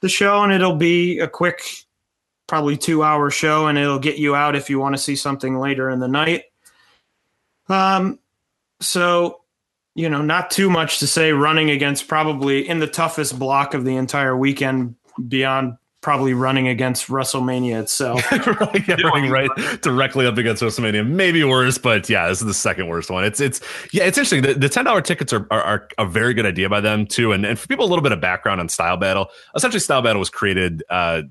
the 0.00 0.08
show, 0.08 0.42
and 0.42 0.52
it'll 0.52 0.76
be 0.76 1.18
a 1.20 1.28
quick, 1.28 1.62
probably 2.46 2.76
two 2.76 3.02
hour 3.02 3.30
show, 3.30 3.66
and 3.66 3.78
it'll 3.78 3.98
get 3.98 4.18
you 4.18 4.34
out 4.34 4.56
if 4.56 4.68
you 4.68 4.78
want 4.78 4.94
to 4.94 5.02
see 5.02 5.16
something 5.16 5.58
later 5.58 5.88
in 5.88 6.00
the 6.00 6.08
night. 6.08 6.44
Um, 7.68 8.18
so 8.80 9.40
you 9.94 10.08
know, 10.08 10.22
not 10.22 10.50
too 10.50 10.70
much 10.70 11.00
to 11.00 11.06
say. 11.06 11.32
Running 11.32 11.70
against 11.70 12.08
probably 12.08 12.68
in 12.68 12.78
the 12.78 12.86
toughest 12.86 13.38
block 13.38 13.74
of 13.74 13.84
the 13.84 13.96
entire 13.96 14.36
weekend 14.36 14.94
beyond 15.26 15.76
probably 16.00 16.32
running 16.32 16.68
against 16.68 17.08
WrestleMania 17.08 17.80
itself. 17.80 18.30
right, 18.60 18.88
yeah, 18.88 18.96
running 19.04 19.30
right 19.30 19.50
directly 19.82 20.26
up 20.26 20.38
against 20.38 20.62
WrestleMania. 20.62 21.06
Maybe 21.06 21.42
worse, 21.44 21.78
but 21.78 22.08
yeah, 22.08 22.28
this 22.28 22.40
is 22.40 22.46
the 22.46 22.54
second 22.54 22.88
worst 22.88 23.10
one. 23.10 23.24
It's 23.24 23.40
it's 23.40 23.60
yeah, 23.92 24.04
it's 24.04 24.18
interesting. 24.18 24.42
The, 24.42 24.54
the 24.54 24.68
ten 24.68 24.84
dollar 24.84 25.00
tickets 25.00 25.32
are, 25.32 25.46
are, 25.50 25.62
are 25.62 25.88
a 25.98 26.06
very 26.06 26.34
good 26.34 26.46
idea 26.46 26.68
by 26.68 26.80
them 26.80 27.06
too. 27.06 27.32
And 27.32 27.44
and 27.44 27.58
for 27.58 27.66
people 27.66 27.84
a 27.84 27.88
little 27.88 28.02
bit 28.02 28.12
of 28.12 28.20
background 28.20 28.60
on 28.60 28.68
Style 28.68 28.96
Battle, 28.96 29.28
essentially 29.54 29.80
Style 29.80 30.02
Battle 30.02 30.20
was 30.20 30.30
created. 30.30 30.82
Uh, 30.88 31.22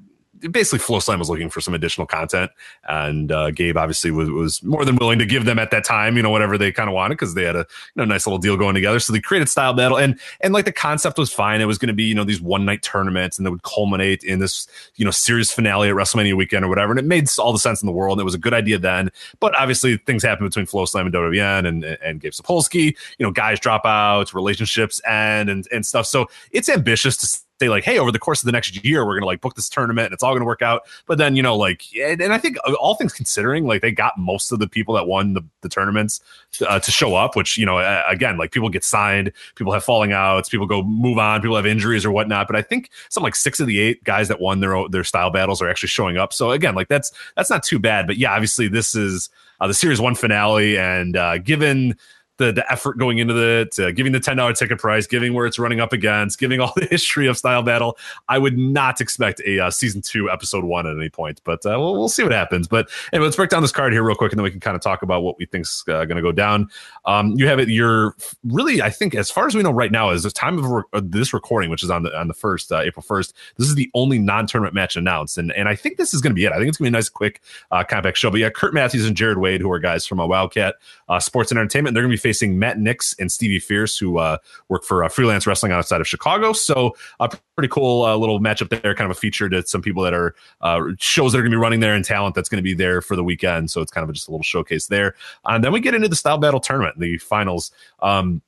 basically 0.52 0.80
FloSlam 0.80 1.20
was 1.20 1.30
looking 1.30 1.50
for 1.50 1.62
some 1.62 1.74
additional 1.74 2.08
content, 2.08 2.52
and 2.88 3.32
uh, 3.32 3.52
Gabe 3.52 3.78
obviously 3.78 4.12
was, 4.12 4.30
was 4.30 4.64
more 4.64 4.86
than 4.86 4.96
willing 4.96 5.20
to 5.20 5.26
give 5.26 5.46
them 5.46 5.60
at 5.60 5.72
that 5.72 5.84
time, 5.84 6.18
you 6.18 6.24
know, 6.24 6.30
whatever 6.30 6.58
they 6.58 6.72
kind 6.72 6.90
of 6.90 6.94
wanted 6.94 7.16
because 7.16 7.34
they 7.34 7.44
had 7.44 7.56
a 7.56 7.60
you 7.60 7.66
know 7.96 8.06
nice 8.06 8.26
little 8.26 8.38
deal 8.38 8.58
going 8.58 8.76
together. 8.76 9.00
So 9.00 9.14
they 9.14 9.20
created 9.20 9.50
Style 9.50 9.74
Battle, 9.74 9.98
and 9.98 10.20
and 10.42 10.54
like 10.54 10.66
the 10.66 10.72
concept 10.72 11.18
was 11.18 11.32
fine. 11.32 11.62
It 11.62 11.66
was 11.66 11.78
going 11.78 11.88
to 11.88 11.94
be 11.94 12.04
you 12.04 12.16
know 12.16 12.24
these 12.24 12.42
one 12.42 12.66
night 12.66 12.82
tournaments, 12.82 13.38
and 13.38 13.46
that 13.46 13.52
would 13.52 13.64
culminate 13.64 14.24
in 14.24 14.40
this 14.40 14.68
you 14.96 15.06
know 15.06 15.12
series 15.12 15.52
finale 15.52 15.90
at 15.90 15.96
WrestleMania 15.96 16.36
weekend 16.36 16.66
or 16.66 16.70
whatever. 16.70 16.92
And 16.92 17.00
it 17.00 17.06
made 17.06 17.30
all 17.40 17.54
the 17.54 17.60
sense 17.60 17.82
in 17.82 17.86
the 17.86 17.92
world. 17.92 18.18
And 18.18 18.22
it 18.22 18.26
was 18.26 18.36
a 18.36 18.40
good 18.40 18.54
idea 18.54 18.78
then, 18.78 19.10
but 19.40 19.56
obviously 19.58 19.98
things 19.98 20.24
happen 20.24 20.46
between 20.46 20.66
FloSlam 20.66 21.02
and 21.02 21.14
WWN 21.14 21.68
and 21.68 21.84
and 21.84 22.22
Gabe 22.22 22.34
Sapolsky. 22.34 22.96
You 23.18 23.26
know, 23.26 23.32
guys 23.32 23.60
drop 23.60 23.86
out, 23.86 24.34
relationships 24.34 25.02
end, 25.06 25.50
and 25.50 25.68
and 25.72 25.86
stuff. 25.86 26.06
So 26.06 26.28
it's 26.52 26.70
ambitious 26.70 27.18
to 27.18 27.47
say 27.60 27.70
like, 27.70 27.84
hey, 27.84 27.98
over 27.98 28.12
the 28.12 28.20
course 28.20 28.42
of 28.42 28.46
the 28.46 28.52
next 28.52 28.84
year, 28.84 29.06
we're 29.06 29.16
gonna 29.16 29.26
like 29.26 29.42
book 29.42 29.56
this 29.56 29.70
tournament 29.70 30.06
and 30.08 30.14
it's 30.14 30.24
all 30.24 30.34
gonna 30.34 30.46
work 30.46 30.62
out. 30.62 30.84
But 31.06 31.18
then 31.18 31.36
you 31.36 31.44
know, 31.44 31.56
like, 31.56 31.84
and, 31.96 32.22
and 32.22 32.34
I 32.34 32.38
think 32.38 32.58
uh, 32.66 32.74
all 32.74 32.96
things 32.96 33.14
considering, 33.14 33.66
like 33.66 33.82
they 33.82 33.92
got 33.92 34.18
most 34.18 34.52
of 34.52 34.60
the 34.60 34.68
people 34.68 34.94
that 34.96 35.08
won 35.08 35.34
the, 35.34 35.42
the 35.62 35.70
tournaments 35.70 36.22
uh, 36.68 36.80
to 36.80 36.92
show 36.92 37.16
up. 37.16 37.36
Which 37.36 37.58
you 37.58 37.66
know, 37.66 37.80
again, 38.08 38.38
like 38.38 38.52
people 38.52 38.70
get 38.70 38.84
signed, 38.84 39.32
people 39.56 39.74
have 39.74 39.84
falling 39.84 40.12
outs, 40.12 40.50
people 40.50 40.68
go 40.68 40.84
move 40.84 41.18
on, 41.18 41.42
people 41.42 41.56
have 41.56 41.66
injuries 41.66 42.06
or 42.06 42.12
whatnot. 42.12 42.48
But 42.48 42.56
I 42.56 42.62
think 42.62 42.90
some 43.10 43.24
like 43.24 43.36
six 43.36 43.60
of 43.60 43.68
the 43.68 43.80
eight 43.80 44.04
guys 44.04 44.28
that 44.28 44.40
won 44.40 44.60
their 44.60 44.88
their 44.90 45.04
style 45.04 45.30
battles 45.30 45.62
are 45.62 45.70
actually 45.70 45.90
showing 45.90 46.18
up. 46.18 46.34
So 46.34 46.52
again, 46.52 46.76
like 46.76 46.88
that's 46.88 47.12
that's 47.36 47.50
not 47.50 47.64
too 47.64 47.80
bad. 47.80 48.08
But 48.08 48.18
yeah, 48.18 48.34
obviously 48.34 48.68
this 48.68 48.96
is 48.96 49.30
uh, 49.60 49.68
the 49.68 49.74
series 49.74 50.00
one 50.00 50.16
finale, 50.16 50.78
and 50.78 51.18
uh, 51.18 51.38
given 51.40 51.98
the 52.38 52.52
the 52.52 52.72
effort 52.72 52.98
going 52.98 53.18
into 53.18 53.36
it, 53.38 53.76
giving 53.96 54.12
the 54.12 54.20
ten 54.20 54.38
dollar 54.38 54.54
ticket 54.54 54.80
price, 54.80 55.08
giving 55.08 55.34
where 55.34 55.46
it's 55.46 55.60
running 55.60 55.80
up 55.80 55.94
against, 55.94 56.40
giving 56.40 56.60
all 56.60 56.74
the 56.76 56.86
history 56.86 57.28
of 57.28 57.38
Style 57.38 57.64
Battle. 57.64 57.98
I 58.28 58.38
would 58.38 58.58
not 58.58 59.02
expect 59.02 59.42
a 59.46 59.60
uh, 59.60 59.72
season 59.72 60.02
two 60.02 60.30
episode 60.30 60.64
one 60.64 60.88
at 60.88 60.96
any 60.96 61.10
point, 61.10 61.42
but 61.44 61.66
uh, 61.66 61.78
we'll, 61.78 61.94
we'll 61.94 62.10
see 62.10 62.24
what 62.24 62.32
happens. 62.32 62.68
But 62.68 62.90
anyway, 63.12 63.26
let's 63.26 63.36
break 63.36 63.50
down 63.50 63.62
this 63.62 63.72
card 63.72 63.94
here 63.94 64.04
real 64.04 64.16
quick, 64.16 64.32
and 64.32 64.40
then 64.40 64.44
we 64.44 64.52
can 64.52 64.60
kind 64.60 64.76
of 64.76 64.82
talk 64.82 65.02
about 65.02 65.24
what 65.24 65.38
we 65.38 65.46
think's 65.46 65.84
uh, 65.88 66.06
going 66.06 66.16
to 66.18 66.22
go 66.22 66.32
down. 66.32 66.70
Um, 67.06 67.34
you 67.38 67.48
have 67.48 67.60
it. 67.60 67.70
You're 67.70 68.16
really, 68.44 68.82
I 68.82 68.90
think, 68.90 69.16
as 69.16 69.32
far 69.32 69.48
as 69.48 69.56
we 69.56 69.64
know 69.64 69.72
right 69.72 69.92
now, 69.92 70.10
is 70.10 70.24
the 70.24 70.32
time 70.32 70.58
of 70.60 70.66
re- 70.66 70.84
uh, 70.94 71.02
this 71.04 71.34
recording, 71.34 71.70
which 71.70 71.84
is 71.84 71.90
on 71.90 72.04
the 72.04 72.18
on 72.18 72.28
the 72.28 72.34
first 72.34 72.72
uh, 72.72 72.80
April 72.80 73.04
first. 73.04 73.34
This 73.58 73.68
is 73.68 73.76
the 73.76 73.90
only 73.94 74.20
non 74.20 74.48
tournament 74.48 74.76
match 74.76 74.96
announced, 74.96 75.38
and 75.38 75.52
and 75.54 75.68
I 75.68 75.76
think 75.76 75.98
this 75.98 76.14
is 76.14 76.22
going 76.22 76.32
to 76.32 76.36
be 76.36 76.46
it. 76.46 76.52
I 76.52 76.58
think 76.58 76.70
it's 76.70 76.78
going 76.78 76.86
to 76.86 76.92
be 76.92 76.98
a 76.98 77.00
nice, 77.00 77.10
quick 77.10 77.42
compact 77.72 78.18
show. 78.18 78.30
But 78.30 78.40
yeah, 78.40 78.50
Kurt 78.50 78.74
Matthews 78.74 79.06
and 79.06 79.16
Jared 79.16 79.38
Wade, 79.38 79.62
who 79.62 79.72
are 79.72 79.80
guys 79.80 80.06
from 80.06 80.20
a 80.20 80.28
Wildcat 80.28 80.76
uh, 81.10 81.20
Sports 81.20 81.52
and 81.52 81.60
Entertainment, 81.60 81.94
they're 81.94 82.04
going 82.04 82.12
to 82.12 82.18
be 82.18 82.22
facing 82.22 82.60
Matt 82.60 82.80
Nix 82.80 83.16
and 83.20 83.32
Stevie 83.32 83.60
Fierce, 83.60 83.98
who 83.98 84.18
uh, 84.18 84.38
work 84.70 84.84
for 84.84 85.04
uh, 85.04 85.10
freelance 85.10 85.48
wrestling 85.48 85.72
outside 85.72 86.02
of 86.02 86.08
Chicago. 86.08 86.54
So 86.54 86.96
a 87.20 87.30
pretty 87.56 87.70
cool 87.70 88.06
uh, 88.06 88.16
little 88.16 88.40
matchup 88.40 88.70
there, 88.70 88.94
kind 88.94 89.10
of 89.10 89.18
a 89.18 89.20
feature 89.20 89.50
to 89.50 89.66
some 89.66 89.82
people 89.82 90.04
that 90.04 90.14
are 90.14 90.36
uh, 90.62 90.82
shows 91.00 91.32
that 91.32 91.40
are 91.40 91.42
going 91.42 91.52
to 91.52 91.58
be 91.58 91.62
running 91.62 91.80
there 91.80 91.94
and 91.94 92.04
talent 92.04 92.36
that's 92.36 92.50
going 92.50 92.60
to 92.60 92.64
be 92.64 92.74
there 92.74 93.02
for 93.02 93.16
the 93.16 93.24
weekend. 93.24 93.72
So 93.72 93.82
it's 93.82 93.92
kind 93.92 94.08
of 94.08 94.14
just 94.14 94.28
a 94.28 94.32
little 94.32 94.44
showcase 94.44 94.88
there. 94.88 95.16
And 95.46 95.64
then 95.64 95.72
we 95.72 95.80
get 95.80 95.94
into 95.94 96.08
the 96.08 96.16
style 96.16 96.38
battle 96.38 96.60
tournament, 96.60 97.00
the 97.00 97.18
finals. 97.18 97.72
Um, 98.02 98.42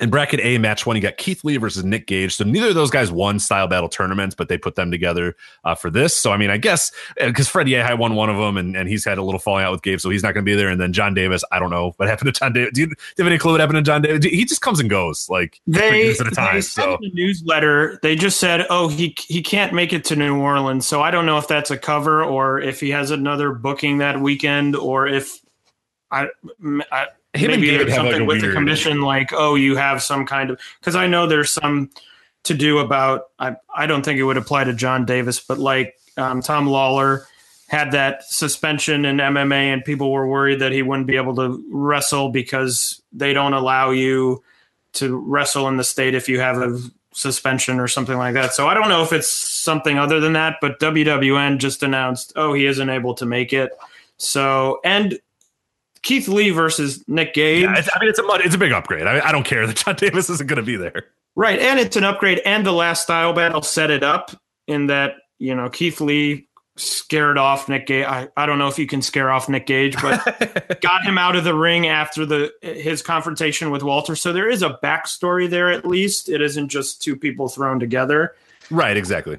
in 0.00 0.10
bracket 0.10 0.40
A, 0.40 0.58
match 0.58 0.86
one, 0.86 0.96
you 0.96 1.02
got 1.02 1.16
Keith 1.16 1.44
Lee 1.44 1.56
versus 1.56 1.84
Nick 1.84 2.06
Gage. 2.06 2.36
So 2.36 2.44
neither 2.44 2.68
of 2.68 2.74
those 2.74 2.90
guys 2.90 3.10
won 3.10 3.38
style 3.38 3.66
battle 3.66 3.88
tournaments, 3.88 4.34
but 4.34 4.48
they 4.48 4.58
put 4.58 4.74
them 4.76 4.90
together 4.90 5.36
uh, 5.64 5.74
for 5.74 5.90
this. 5.90 6.14
So 6.14 6.32
I 6.32 6.36
mean, 6.36 6.50
I 6.50 6.56
guess 6.56 6.92
because 7.18 7.48
Fred 7.48 7.66
Yehi 7.66 7.98
won 7.98 8.14
one 8.14 8.30
of 8.30 8.36
them, 8.36 8.56
and, 8.56 8.76
and 8.76 8.88
he's 8.88 9.04
had 9.04 9.18
a 9.18 9.22
little 9.22 9.40
falling 9.40 9.64
out 9.64 9.72
with 9.72 9.82
Gabe, 9.82 10.00
so 10.00 10.10
he's 10.10 10.22
not 10.22 10.34
going 10.34 10.44
to 10.44 10.50
be 10.50 10.54
there. 10.54 10.68
And 10.68 10.80
then 10.80 10.92
John 10.92 11.14
Davis, 11.14 11.42
I 11.50 11.58
don't 11.58 11.70
know 11.70 11.92
what 11.96 12.08
happened 12.08 12.32
to 12.32 12.38
John 12.38 12.52
Davis. 12.52 12.72
Do 12.74 12.82
you, 12.82 12.86
do 12.86 12.94
you 13.16 13.24
have 13.24 13.26
any 13.26 13.38
clue 13.38 13.52
what 13.52 13.60
happened 13.60 13.76
to 13.76 13.82
John 13.82 14.02
Davis? 14.02 14.24
He 14.24 14.44
just 14.44 14.60
comes 14.60 14.80
and 14.80 14.88
goes 14.88 15.28
like 15.28 15.60
They, 15.66 16.10
at 16.10 16.26
a 16.26 16.30
time. 16.30 16.54
they 16.54 16.60
So 16.60 16.98
a 17.02 17.08
newsletter. 17.14 17.98
They 18.02 18.14
just 18.16 18.38
said, 18.38 18.66
"Oh, 18.70 18.88
he 18.88 19.14
he 19.18 19.42
can't 19.42 19.72
make 19.72 19.92
it 19.92 20.04
to 20.06 20.16
New 20.16 20.38
Orleans." 20.38 20.86
So 20.86 21.02
I 21.02 21.10
don't 21.10 21.26
know 21.26 21.38
if 21.38 21.48
that's 21.48 21.70
a 21.70 21.78
cover 21.78 22.22
or 22.22 22.60
if 22.60 22.80
he 22.80 22.90
has 22.90 23.10
another 23.10 23.52
booking 23.52 23.98
that 23.98 24.20
weekend, 24.20 24.76
or 24.76 25.06
if 25.06 25.40
I, 26.10 26.28
I 26.90 27.06
Him 27.38 27.50
and 27.50 27.60
maybe 27.60 27.70
David 27.70 27.88
there's 27.88 27.96
have, 27.96 28.06
like, 28.06 28.12
something 28.14 28.22
a 28.22 28.26
with 28.26 28.40
the 28.40 28.52
commission, 28.52 29.00
like, 29.00 29.32
"Oh, 29.32 29.54
you 29.54 29.76
have 29.76 30.02
some 30.02 30.26
kind 30.26 30.50
of." 30.50 30.60
Because 30.80 30.96
I 30.96 31.06
know 31.06 31.26
there's 31.26 31.50
some 31.50 31.90
to 32.44 32.54
do 32.54 32.78
about. 32.78 33.24
I 33.38 33.56
I 33.74 33.86
don't 33.86 34.04
think 34.04 34.18
it 34.18 34.24
would 34.24 34.36
apply 34.36 34.64
to 34.64 34.72
John 34.72 35.04
Davis, 35.04 35.40
but 35.40 35.58
like 35.58 35.94
um, 36.16 36.42
Tom 36.42 36.66
Lawlor 36.66 37.26
had 37.68 37.92
that 37.92 38.24
suspension 38.24 39.04
in 39.04 39.18
MMA, 39.18 39.72
and 39.72 39.84
people 39.84 40.10
were 40.10 40.26
worried 40.26 40.60
that 40.60 40.72
he 40.72 40.82
wouldn't 40.82 41.06
be 41.06 41.16
able 41.16 41.36
to 41.36 41.62
wrestle 41.70 42.30
because 42.30 43.02
they 43.12 43.32
don't 43.32 43.52
allow 43.52 43.90
you 43.90 44.42
to 44.94 45.16
wrestle 45.16 45.68
in 45.68 45.76
the 45.76 45.84
state 45.84 46.14
if 46.14 46.28
you 46.28 46.40
have 46.40 46.56
a 46.56 46.80
suspension 47.12 47.78
or 47.78 47.88
something 47.88 48.16
like 48.16 48.34
that. 48.34 48.54
So 48.54 48.66
I 48.68 48.74
don't 48.74 48.88
know 48.88 49.02
if 49.02 49.12
it's 49.12 49.28
something 49.28 49.98
other 49.98 50.20
than 50.20 50.32
that, 50.32 50.56
but 50.60 50.80
WWN 50.80 51.58
just 51.58 51.82
announced, 51.82 52.32
oh, 52.36 52.54
he 52.54 52.64
isn't 52.66 52.88
able 52.88 53.14
to 53.14 53.26
make 53.26 53.52
it. 53.52 53.72
So 54.16 54.80
and 54.84 55.18
Keith 56.02 56.28
Lee 56.28 56.50
versus 56.50 57.02
Nick 57.08 57.34
Gage, 57.34 57.62
yeah, 57.62 57.70
I 57.94 58.00
mean, 58.00 58.08
it's 58.08 58.18
a 58.18 58.22
mud, 58.22 58.40
it's 58.44 58.54
a 58.54 58.58
big 58.58 58.72
upgrade. 58.72 59.06
I, 59.06 59.28
I 59.28 59.32
don't 59.32 59.44
care 59.44 59.66
that 59.66 59.76
John 59.76 59.94
Davis 59.98 60.30
isn't 60.30 60.46
going 60.46 60.58
to 60.58 60.62
be 60.62 60.76
there. 60.76 61.06
right? 61.34 61.58
And 61.58 61.78
it's 61.78 61.96
an 61.96 62.04
upgrade. 62.04 62.40
And 62.44 62.64
the 62.64 62.72
last 62.72 63.02
style 63.02 63.32
battle 63.32 63.62
set 63.62 63.90
it 63.90 64.02
up 64.02 64.30
in 64.66 64.86
that 64.86 65.14
you 65.38 65.54
know 65.54 65.68
Keith 65.68 66.00
Lee 66.00 66.48
scared 66.76 67.38
off 67.38 67.68
Nick 67.68 67.86
Gage. 67.86 68.06
I, 68.06 68.28
I 68.36 68.46
don't 68.46 68.58
know 68.58 68.68
if 68.68 68.78
you 68.78 68.86
can 68.86 69.02
scare 69.02 69.30
off 69.30 69.48
Nick 69.48 69.66
Gage, 69.66 70.00
but 70.00 70.80
got 70.80 71.02
him 71.04 71.18
out 71.18 71.36
of 71.36 71.44
the 71.44 71.54
ring 71.54 71.88
after 71.88 72.24
the 72.24 72.52
his 72.62 73.02
confrontation 73.02 73.70
with 73.70 73.82
Walter. 73.82 74.14
So 74.16 74.32
there 74.32 74.48
is 74.48 74.62
a 74.62 74.78
backstory 74.82 75.50
there 75.50 75.70
at 75.70 75.84
least. 75.84 76.28
It 76.28 76.40
isn't 76.40 76.68
just 76.68 77.02
two 77.02 77.16
people 77.16 77.48
thrown 77.48 77.80
together. 77.80 78.34
Right, 78.70 78.96
exactly. 78.96 79.38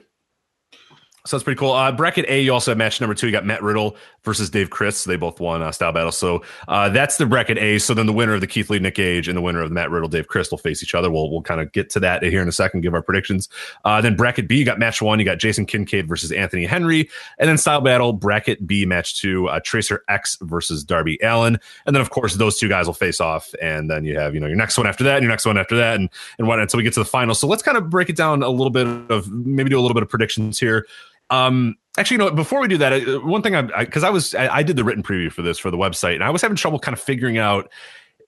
So 1.26 1.36
that's 1.38 1.44
pretty 1.44 1.60
cool. 1.60 1.74
Uh, 1.74 1.92
bracket 1.92 2.26
A, 2.28 2.42
you 2.42 2.54
also 2.54 2.72
have 2.72 2.78
match 2.78 3.00
number 3.00 3.14
two. 3.14 3.28
You 3.28 3.32
got 3.32 3.46
Matt 3.46 3.62
Riddle 3.62 3.98
versus 4.24 4.50
Dave 4.50 4.70
Crist. 4.70 5.06
They 5.06 5.16
both 5.16 5.40
won 5.40 5.62
uh, 5.62 5.72
style 5.72 5.92
battle. 5.92 6.12
So 6.12 6.44
uh, 6.68 6.90
that's 6.90 7.18
the 7.18 7.26
bracket 7.26 7.58
A. 7.58 7.80
So 7.80 7.94
then 7.94 8.06
the 8.06 8.14
winner 8.14 8.34
of 8.34 8.42
the 8.42 8.48
Keith 8.48 8.70
Lee 8.70 8.80
Nick 8.80 8.96
Gage 8.96 9.28
and 9.28 9.38
the 9.38 9.42
winner 9.42 9.62
of 9.62 9.70
the 9.70 9.74
Matt 9.74 9.92
Riddle 9.92 10.10
Dave 10.10 10.28
Crist 10.28 10.52
will 10.52 10.58
face 10.58 10.84
each 10.84 10.96
other. 10.96 11.10
We'll 11.10 11.30
we'll 11.30 11.42
kind 11.42 11.62
of 11.62 11.72
get 11.72 11.90
to 11.92 12.00
that 12.02 12.24
here 12.24 12.42
in 12.42 12.48
a 12.48 12.52
second. 12.52 12.82
Give 12.82 12.94
our 12.94 13.02
predictions. 13.02 13.50
Uh, 13.86 14.02
then 14.02 14.16
bracket 14.16 14.48
B, 14.48 14.58
you 14.58 14.66
got 14.66 14.80
match 14.80 15.02
one. 15.02 15.20
You 15.20 15.26
got 15.26 15.40
Jason 15.40 15.66
Kincaid 15.66 16.08
versus 16.08 16.32
Anthony 16.32 16.66
Henry, 16.66 17.10
and 17.38 17.50
then 17.50 17.58
style 17.58 17.82
battle 17.82 18.14
bracket 18.14 18.66
B, 18.66 18.86
match 18.86 19.20
two, 19.20 19.48
uh, 19.48 19.60
Tracer 19.64 20.04
X 20.10 20.38
versus 20.42 20.84
Darby 20.84 21.18
Allin, 21.22 21.60
and 21.86 21.96
then 21.96 22.02
of 22.02 22.10
course 22.10 22.36
those 22.36 22.58
two 22.58 22.70
guys 22.70 22.86
will 22.86 22.94
face 22.94 23.20
off, 23.22 23.54
and 23.62 23.90
then 23.90 24.06
you 24.06 24.18
have 24.18 24.34
you 24.34 24.40
know 24.40 24.48
your 24.48 24.58
next 24.58 24.78
one 24.78 24.88
after 24.88 25.04
that, 25.04 25.18
and 25.18 25.24
your 25.24 25.32
next 25.32 25.46
one 25.46 25.58
after 25.58 25.76
that, 25.78 25.96
and 25.96 26.10
and 26.38 26.48
what 26.48 26.60
until 26.60 26.78
we 26.78 26.84
get 26.84 26.94
to 26.94 27.00
the 27.00 27.06
final. 27.06 27.36
So 27.36 27.48
let's 27.48 27.64
kind 27.64 27.78
of 27.78 27.90
break 27.90 28.10
it 28.10 28.16
down 28.16 28.44
a 28.44 28.50
little 28.50 28.70
bit 28.70 28.88
of 29.10 29.32
maybe 29.32 29.70
do 29.70 29.80
a 29.80 29.82
little 29.82 29.96
bit 29.96 30.04
of 30.04 30.10
predictions 30.10 30.60
here. 30.60 30.86
Um, 31.30 31.76
actually, 32.00 32.16
you 32.16 32.20
know, 32.20 32.32
before 32.32 32.62
we 32.62 32.68
do 32.68 32.78
that, 32.78 32.94
uh, 32.94 33.20
one 33.20 33.42
thing 33.42 33.56
I 33.56 33.84
because 33.84 34.04
I, 34.04 34.10
was 34.10 34.34
I, 34.34 34.58
I 34.58 34.64
did 34.64 34.76
the 34.76 34.84
written 34.84 35.04
preview 35.04 35.32
for 35.32 35.42
this 35.42 35.60
for 35.60 35.70
the 35.70 35.78
website, 35.78 36.16
and 36.16 36.24
I 36.24 36.30
was 36.30 36.42
having 36.42 36.56
trouble 36.56 36.80
kind 36.80 36.94
of 36.94 37.02
figuring 37.02 37.38
out 37.38 37.70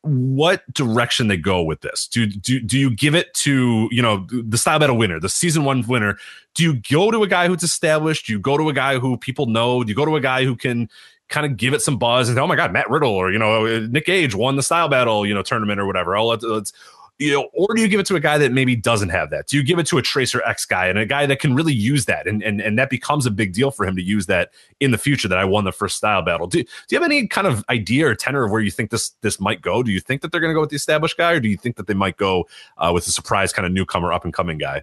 what 0.01 0.71
direction 0.73 1.27
they 1.27 1.37
go 1.37 1.63
with 1.63 1.81
this. 1.81 2.07
Do 2.07 2.25
do 2.25 2.59
do 2.59 2.77
you 2.77 2.89
give 2.89 3.15
it 3.15 3.33
to 3.35 3.87
you 3.91 4.01
know 4.01 4.27
the 4.29 4.57
style 4.57 4.79
battle 4.79 4.97
winner, 4.97 5.19
the 5.19 5.29
season 5.29 5.63
one 5.63 5.83
winner? 5.87 6.17
Do 6.53 6.63
you 6.63 6.81
go 6.89 7.11
to 7.11 7.23
a 7.23 7.27
guy 7.27 7.47
who's 7.47 7.63
established? 7.63 8.27
Do 8.27 8.33
you 8.33 8.39
go 8.39 8.57
to 8.57 8.67
a 8.69 8.73
guy 8.73 8.99
who 8.99 9.17
people 9.17 9.45
know? 9.45 9.83
Do 9.83 9.89
you 9.89 9.95
go 9.95 10.05
to 10.05 10.15
a 10.15 10.21
guy 10.21 10.43
who 10.43 10.55
can 10.55 10.89
kind 11.29 11.45
of 11.45 11.55
give 11.55 11.73
it 11.73 11.81
some 11.81 11.97
buzz 11.97 12.27
and 12.27 12.35
say, 12.35 12.41
oh 12.41 12.47
my 12.47 12.57
god, 12.57 12.73
Matt 12.73 12.89
Riddle 12.89 13.11
or 13.11 13.31
you 13.31 13.39
know 13.39 13.87
Nick 13.87 14.05
Gage 14.05 14.35
won 14.35 14.55
the 14.57 14.63
style 14.63 14.89
battle 14.89 15.25
you 15.25 15.33
know 15.33 15.43
tournament 15.43 15.79
or 15.79 15.85
whatever? 15.85 16.15
Oh, 16.15 16.27
let's, 16.27 16.43
let's 16.43 16.73
you 17.21 17.31
know, 17.31 17.49
or 17.53 17.67
do 17.75 17.81
you 17.83 17.87
give 17.87 17.99
it 17.99 18.07
to 18.07 18.15
a 18.15 18.19
guy 18.19 18.39
that 18.39 18.51
maybe 18.51 18.75
doesn't 18.75 19.09
have 19.09 19.29
that? 19.29 19.45
Do 19.45 19.55
you 19.55 19.61
give 19.61 19.77
it 19.77 19.85
to 19.87 19.99
a 19.99 20.01
Tracer 20.01 20.41
X 20.43 20.65
guy 20.65 20.87
and 20.87 20.97
a 20.97 21.05
guy 21.05 21.27
that 21.27 21.39
can 21.39 21.53
really 21.53 21.73
use 21.73 22.05
that, 22.05 22.25
and 22.25 22.41
and 22.41 22.59
and 22.59 22.79
that 22.79 22.89
becomes 22.89 23.27
a 23.27 23.31
big 23.31 23.53
deal 23.53 23.69
for 23.69 23.85
him 23.85 23.95
to 23.95 24.01
use 24.01 24.25
that 24.25 24.49
in 24.79 24.89
the 24.89 24.97
future? 24.97 25.27
That 25.27 25.37
I 25.37 25.45
won 25.45 25.63
the 25.63 25.71
first 25.71 25.97
style 25.97 26.23
battle. 26.23 26.47
Do, 26.47 26.63
do 26.63 26.67
you 26.89 26.99
have 26.99 27.05
any 27.05 27.27
kind 27.27 27.45
of 27.45 27.63
idea 27.69 28.07
or 28.07 28.15
tenor 28.15 28.43
of 28.43 28.51
where 28.51 28.61
you 28.61 28.71
think 28.71 28.89
this 28.89 29.09
this 29.21 29.39
might 29.39 29.61
go? 29.61 29.83
Do 29.83 29.91
you 29.91 29.99
think 29.99 30.23
that 30.23 30.31
they're 30.31 30.41
going 30.41 30.49
to 30.49 30.55
go 30.55 30.61
with 30.61 30.71
the 30.71 30.75
established 30.75 31.15
guy, 31.15 31.33
or 31.33 31.39
do 31.39 31.47
you 31.47 31.57
think 31.57 31.75
that 31.75 31.85
they 31.85 31.93
might 31.93 32.17
go 32.17 32.47
uh, 32.79 32.91
with 32.91 33.05
a 33.05 33.11
surprise 33.11 33.53
kind 33.53 33.67
of 33.67 33.71
newcomer, 33.71 34.11
up 34.11 34.25
and 34.25 34.33
coming 34.33 34.57
guy? 34.57 34.81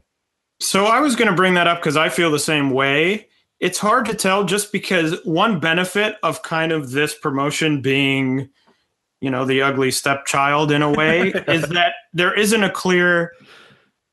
So 0.60 0.86
I 0.86 1.00
was 1.00 1.16
going 1.16 1.28
to 1.28 1.36
bring 1.36 1.54
that 1.54 1.66
up 1.66 1.78
because 1.78 1.96
I 1.96 2.08
feel 2.08 2.30
the 2.30 2.38
same 2.38 2.70
way. 2.70 3.26
It's 3.58 3.78
hard 3.78 4.06
to 4.06 4.14
tell 4.14 4.44
just 4.44 4.70
because 4.70 5.18
one 5.24 5.58
benefit 5.58 6.16
of 6.22 6.42
kind 6.42 6.70
of 6.70 6.92
this 6.92 7.16
promotion 7.16 7.82
being, 7.82 8.48
you 9.20 9.30
know, 9.30 9.44
the 9.44 9.62
ugly 9.62 9.90
stepchild 9.90 10.70
in 10.70 10.82
a 10.82 10.90
way 10.90 11.28
is 11.48 11.68
that 11.68 11.94
there 12.12 12.34
isn't 12.34 12.62
a 12.62 12.70
clear 12.70 13.32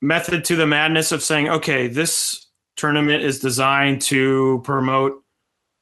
method 0.02 0.46
to 0.46 0.56
the 0.56 0.68
madness 0.68 1.12
of 1.12 1.24
saying, 1.24 1.50
okay, 1.50 1.88
this 1.88 2.48
tournament 2.76 3.24
is 3.24 3.40
designed 3.40 4.02
to 4.02 4.62
promote 4.64 5.24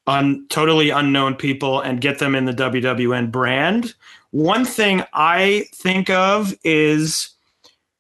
un- 0.08 0.46
totally 0.50 0.90
unknown 0.90 1.36
people 1.36 1.82
and 1.82 2.02
get 2.02 2.20
them 2.20 2.36
in 2.36 2.46
the 2.46 2.54
WWN 2.54 3.32
brand. 3.32 3.94
One 4.32 4.66
thing 4.66 5.04
I 5.14 5.68
think 5.74 6.10
of 6.10 6.54
is 6.64 7.30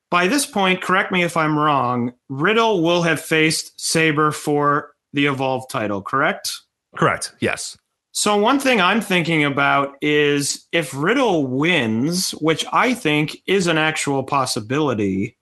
by 0.09 0.27
this 0.27 0.45
point, 0.45 0.81
correct 0.81 1.11
me 1.11 1.23
if 1.23 1.35
I'm 1.35 1.57
wrong, 1.57 2.13
Riddle 2.29 2.83
will 2.83 3.01
have 3.01 3.19
faced 3.19 3.79
Sabre 3.79 4.31
for 4.31 4.93
the 5.13 5.25
Evolve 5.25 5.67
title, 5.69 6.01
correct? 6.01 6.51
Correct. 6.95 7.33
Yes. 7.39 7.77
So, 8.15 8.37
one 8.37 8.59
thing 8.59 8.79
I'm 8.79 9.01
thinking 9.01 9.43
about 9.43 9.95
is 9.99 10.67
if 10.71 10.93
Riddle 10.93 11.47
wins, 11.47 12.29
which 12.33 12.63
I 12.71 12.93
think 12.93 13.37
is 13.47 13.65
an 13.65 13.79
actual 13.79 14.23
possibility, 14.23 15.35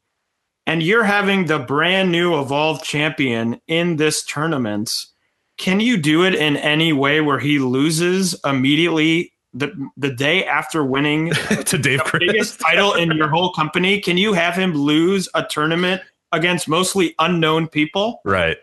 and 0.65 0.81
you're 0.81 1.03
having 1.03 1.47
the 1.47 1.59
brand 1.59 2.13
new 2.13 2.39
Evolve 2.39 2.81
champion 2.81 3.59
in 3.67 3.97
this 3.97 4.23
tournament, 4.23 5.05
can 5.57 5.81
you 5.81 5.97
do 5.97 6.23
it 6.23 6.33
in 6.33 6.55
any 6.55 6.93
way 6.93 7.19
where 7.19 7.39
he 7.39 7.59
loses 7.59 8.39
immediately 8.45 9.33
the, 9.53 9.73
the 9.97 10.09
day 10.09 10.45
after 10.45 10.85
winning 10.85 11.31
to 11.65 11.77
Dave 11.77 11.99
the 11.99 12.05
Chris. 12.05 12.23
biggest 12.25 12.59
title 12.61 12.93
in 12.93 13.11
your 13.11 13.27
whole 13.27 13.51
company? 13.51 13.99
Can 13.99 14.15
you 14.15 14.31
have 14.31 14.55
him 14.55 14.73
lose 14.73 15.27
a 15.33 15.43
tournament 15.43 16.01
against 16.31 16.69
mostly 16.69 17.15
unknown 17.19 17.67
people? 17.67 18.21
Right. 18.23 18.55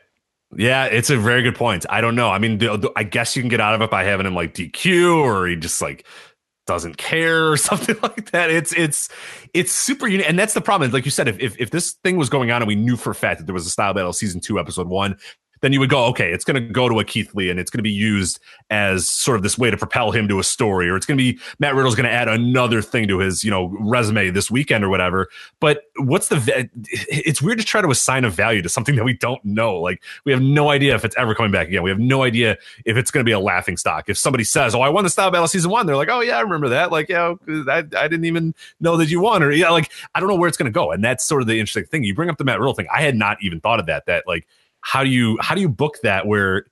Yeah, 0.56 0.86
it's 0.86 1.10
a 1.10 1.16
very 1.16 1.42
good 1.42 1.54
point. 1.56 1.84
I 1.90 2.00
don't 2.00 2.14
know. 2.14 2.30
I 2.30 2.38
mean, 2.38 2.58
the, 2.58 2.76
the- 2.76 2.92
I 2.96 3.02
guess 3.04 3.36
you 3.36 3.42
can 3.42 3.48
get 3.50 3.60
out 3.60 3.74
of 3.74 3.82
it 3.82 3.90
by 3.90 4.04
having 4.04 4.26
him 4.26 4.34
like 4.34 4.54
DQ 4.54 5.16
or 5.22 5.46
he 5.46 5.56
just 5.56 5.82
like 5.82 6.06
doesn't 6.66 6.96
care 6.96 7.50
or 7.52 7.56
something 7.58 7.96
like 8.02 8.30
that. 8.30 8.50
It's 8.50 8.72
it's 8.72 9.08
it's 9.52 9.72
super 9.72 10.06
unique, 10.08 10.28
and 10.28 10.38
that's 10.38 10.54
the 10.54 10.60
problem. 10.60 10.90
Like 10.90 11.04
you 11.04 11.10
said, 11.10 11.28
if 11.28 11.38
if, 11.38 11.58
if 11.60 11.70
this 11.70 11.92
thing 12.04 12.16
was 12.16 12.28
going 12.30 12.50
on 12.50 12.62
and 12.62 12.68
we 12.68 12.76
knew 12.76 12.96
for 12.96 13.10
a 13.10 13.14
fact 13.14 13.40
that 13.40 13.44
there 13.46 13.54
was 13.54 13.66
a 13.66 13.70
style 13.70 13.92
battle 13.92 14.12
season 14.12 14.40
two 14.40 14.58
episode 14.58 14.88
one, 14.88 15.16
then 15.60 15.72
you 15.72 15.80
would 15.80 15.90
go, 15.90 16.04
okay, 16.06 16.32
it's 16.32 16.44
going 16.44 16.54
to 16.54 16.72
go 16.72 16.88
to 16.88 16.98
a 17.00 17.04
Keith 17.04 17.34
Lee 17.34 17.50
and 17.50 17.58
it's 17.58 17.70
going 17.70 17.78
to 17.78 17.82
be 17.82 17.90
used 17.90 18.38
as 18.70 19.08
sort 19.08 19.36
of 19.36 19.42
this 19.42 19.58
way 19.58 19.70
to 19.70 19.76
propel 19.76 20.10
him 20.10 20.28
to 20.28 20.38
a 20.38 20.44
story, 20.44 20.88
or 20.88 20.96
it's 20.96 21.06
going 21.06 21.18
to 21.18 21.22
be 21.22 21.38
Matt 21.58 21.74
Riddle's 21.74 21.94
going 21.94 22.08
to 22.08 22.12
add 22.12 22.28
another 22.28 22.82
thing 22.82 23.08
to 23.08 23.18
his, 23.18 23.44
you 23.44 23.50
know, 23.50 23.74
resume 23.80 24.30
this 24.30 24.50
weekend 24.50 24.84
or 24.84 24.88
whatever. 24.88 25.28
But 25.60 25.82
what's 25.96 26.28
the, 26.28 26.68
it's 26.84 27.42
weird 27.42 27.58
to 27.58 27.64
try 27.64 27.80
to 27.80 27.88
assign 27.88 28.24
a 28.24 28.30
value 28.30 28.62
to 28.62 28.68
something 28.68 28.96
that 28.96 29.04
we 29.04 29.14
don't 29.14 29.44
know. 29.44 29.80
Like 29.80 30.02
we 30.24 30.32
have 30.32 30.42
no 30.42 30.70
idea 30.70 30.94
if 30.94 31.04
it's 31.04 31.16
ever 31.16 31.34
coming 31.34 31.52
back 31.52 31.68
again. 31.68 31.82
We 31.82 31.90
have 31.90 31.98
no 31.98 32.22
idea 32.22 32.56
if 32.84 32.96
it's 32.96 33.10
going 33.10 33.24
to 33.24 33.28
be 33.28 33.32
a 33.32 33.40
laughing 33.40 33.76
stock. 33.76 34.08
If 34.08 34.18
somebody 34.18 34.44
says, 34.44 34.74
oh, 34.74 34.80
I 34.80 34.88
won 34.88 35.04
the 35.04 35.10
style 35.10 35.30
battle 35.30 35.48
season 35.48 35.70
one, 35.70 35.86
they're 35.86 35.96
like, 35.96 36.08
oh, 36.10 36.20
yeah, 36.20 36.38
I 36.38 36.40
remember 36.40 36.68
that. 36.70 36.92
Like, 36.92 37.08
yeah, 37.08 37.34
I, 37.68 37.78
I 37.78 38.08
didn't 38.08 38.24
even 38.24 38.54
know 38.80 38.96
that 38.96 39.08
you 39.08 39.20
won. 39.20 39.42
Or, 39.42 39.50
yeah, 39.50 39.70
like, 39.70 39.90
I 40.14 40.20
don't 40.20 40.28
know 40.28 40.36
where 40.36 40.48
it's 40.48 40.56
going 40.56 40.70
to 40.70 40.74
go. 40.74 40.92
And 40.92 41.02
that's 41.02 41.24
sort 41.24 41.42
of 41.42 41.48
the 41.48 41.58
interesting 41.58 41.84
thing. 41.84 42.04
You 42.04 42.14
bring 42.14 42.30
up 42.30 42.38
the 42.38 42.44
Matt 42.44 42.58
Riddle 42.58 42.74
thing. 42.74 42.86
I 42.94 43.02
had 43.02 43.16
not 43.16 43.38
even 43.42 43.60
thought 43.60 43.80
of 43.80 43.86
that, 43.86 44.06
that 44.06 44.26
like, 44.26 44.46
how 44.80 45.04
do 45.04 45.10
you 45.10 45.38
how 45.40 45.54
do 45.54 45.60
you 45.60 45.68
book 45.68 45.98
that 46.02 46.26
where 46.26 46.66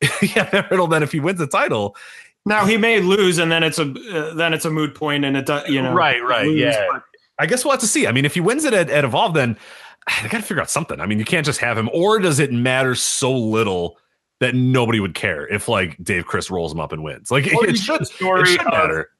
yeah 0.22 0.66
Riddle 0.70 0.86
then 0.86 1.02
if 1.02 1.12
he 1.12 1.20
wins 1.20 1.38
the 1.38 1.46
title 1.46 1.96
now 2.44 2.64
he 2.64 2.76
may 2.76 3.00
lose 3.00 3.38
and 3.38 3.50
then 3.50 3.62
it's 3.62 3.78
a 3.78 3.90
uh, 4.12 4.34
then 4.34 4.54
it's 4.54 4.64
a 4.64 4.70
moot 4.70 4.94
point 4.94 5.24
and 5.24 5.36
it 5.36 5.46
does 5.46 5.68
you 5.68 5.82
know 5.82 5.92
right 5.92 6.22
right 6.22 6.46
lose, 6.46 6.60
yeah. 6.60 6.86
but. 6.90 7.02
I 7.38 7.44
guess 7.44 7.66
we'll 7.66 7.72
have 7.72 7.80
to 7.80 7.86
see. 7.86 8.06
I 8.06 8.12
mean 8.12 8.24
if 8.24 8.32
he 8.32 8.40
wins 8.40 8.64
it 8.64 8.72
at, 8.72 8.88
at 8.88 9.04
Evolve 9.04 9.34
then 9.34 9.58
I 10.06 10.28
got 10.28 10.38
to 10.38 10.42
figure 10.42 10.62
out 10.62 10.70
something. 10.70 11.00
I 11.00 11.06
mean 11.06 11.18
you 11.18 11.24
can't 11.24 11.44
just 11.44 11.60
have 11.60 11.76
him 11.76 11.90
or 11.92 12.18
does 12.18 12.38
it 12.38 12.52
matter 12.52 12.94
so 12.94 13.36
little 13.36 13.98
that 14.40 14.54
nobody 14.54 15.00
would 15.00 15.14
care 15.14 15.46
if 15.48 15.68
like 15.68 16.02
Dave 16.02 16.26
Crist 16.26 16.50
rolls 16.50 16.72
him 16.72 16.80
up 16.80 16.92
and 16.92 17.02
wins? 17.02 17.30
Like 17.30 17.46
it 17.46 17.76
should, 17.76 18.02
it 18.02 18.46
should 18.46 18.64
matter. 18.64 19.10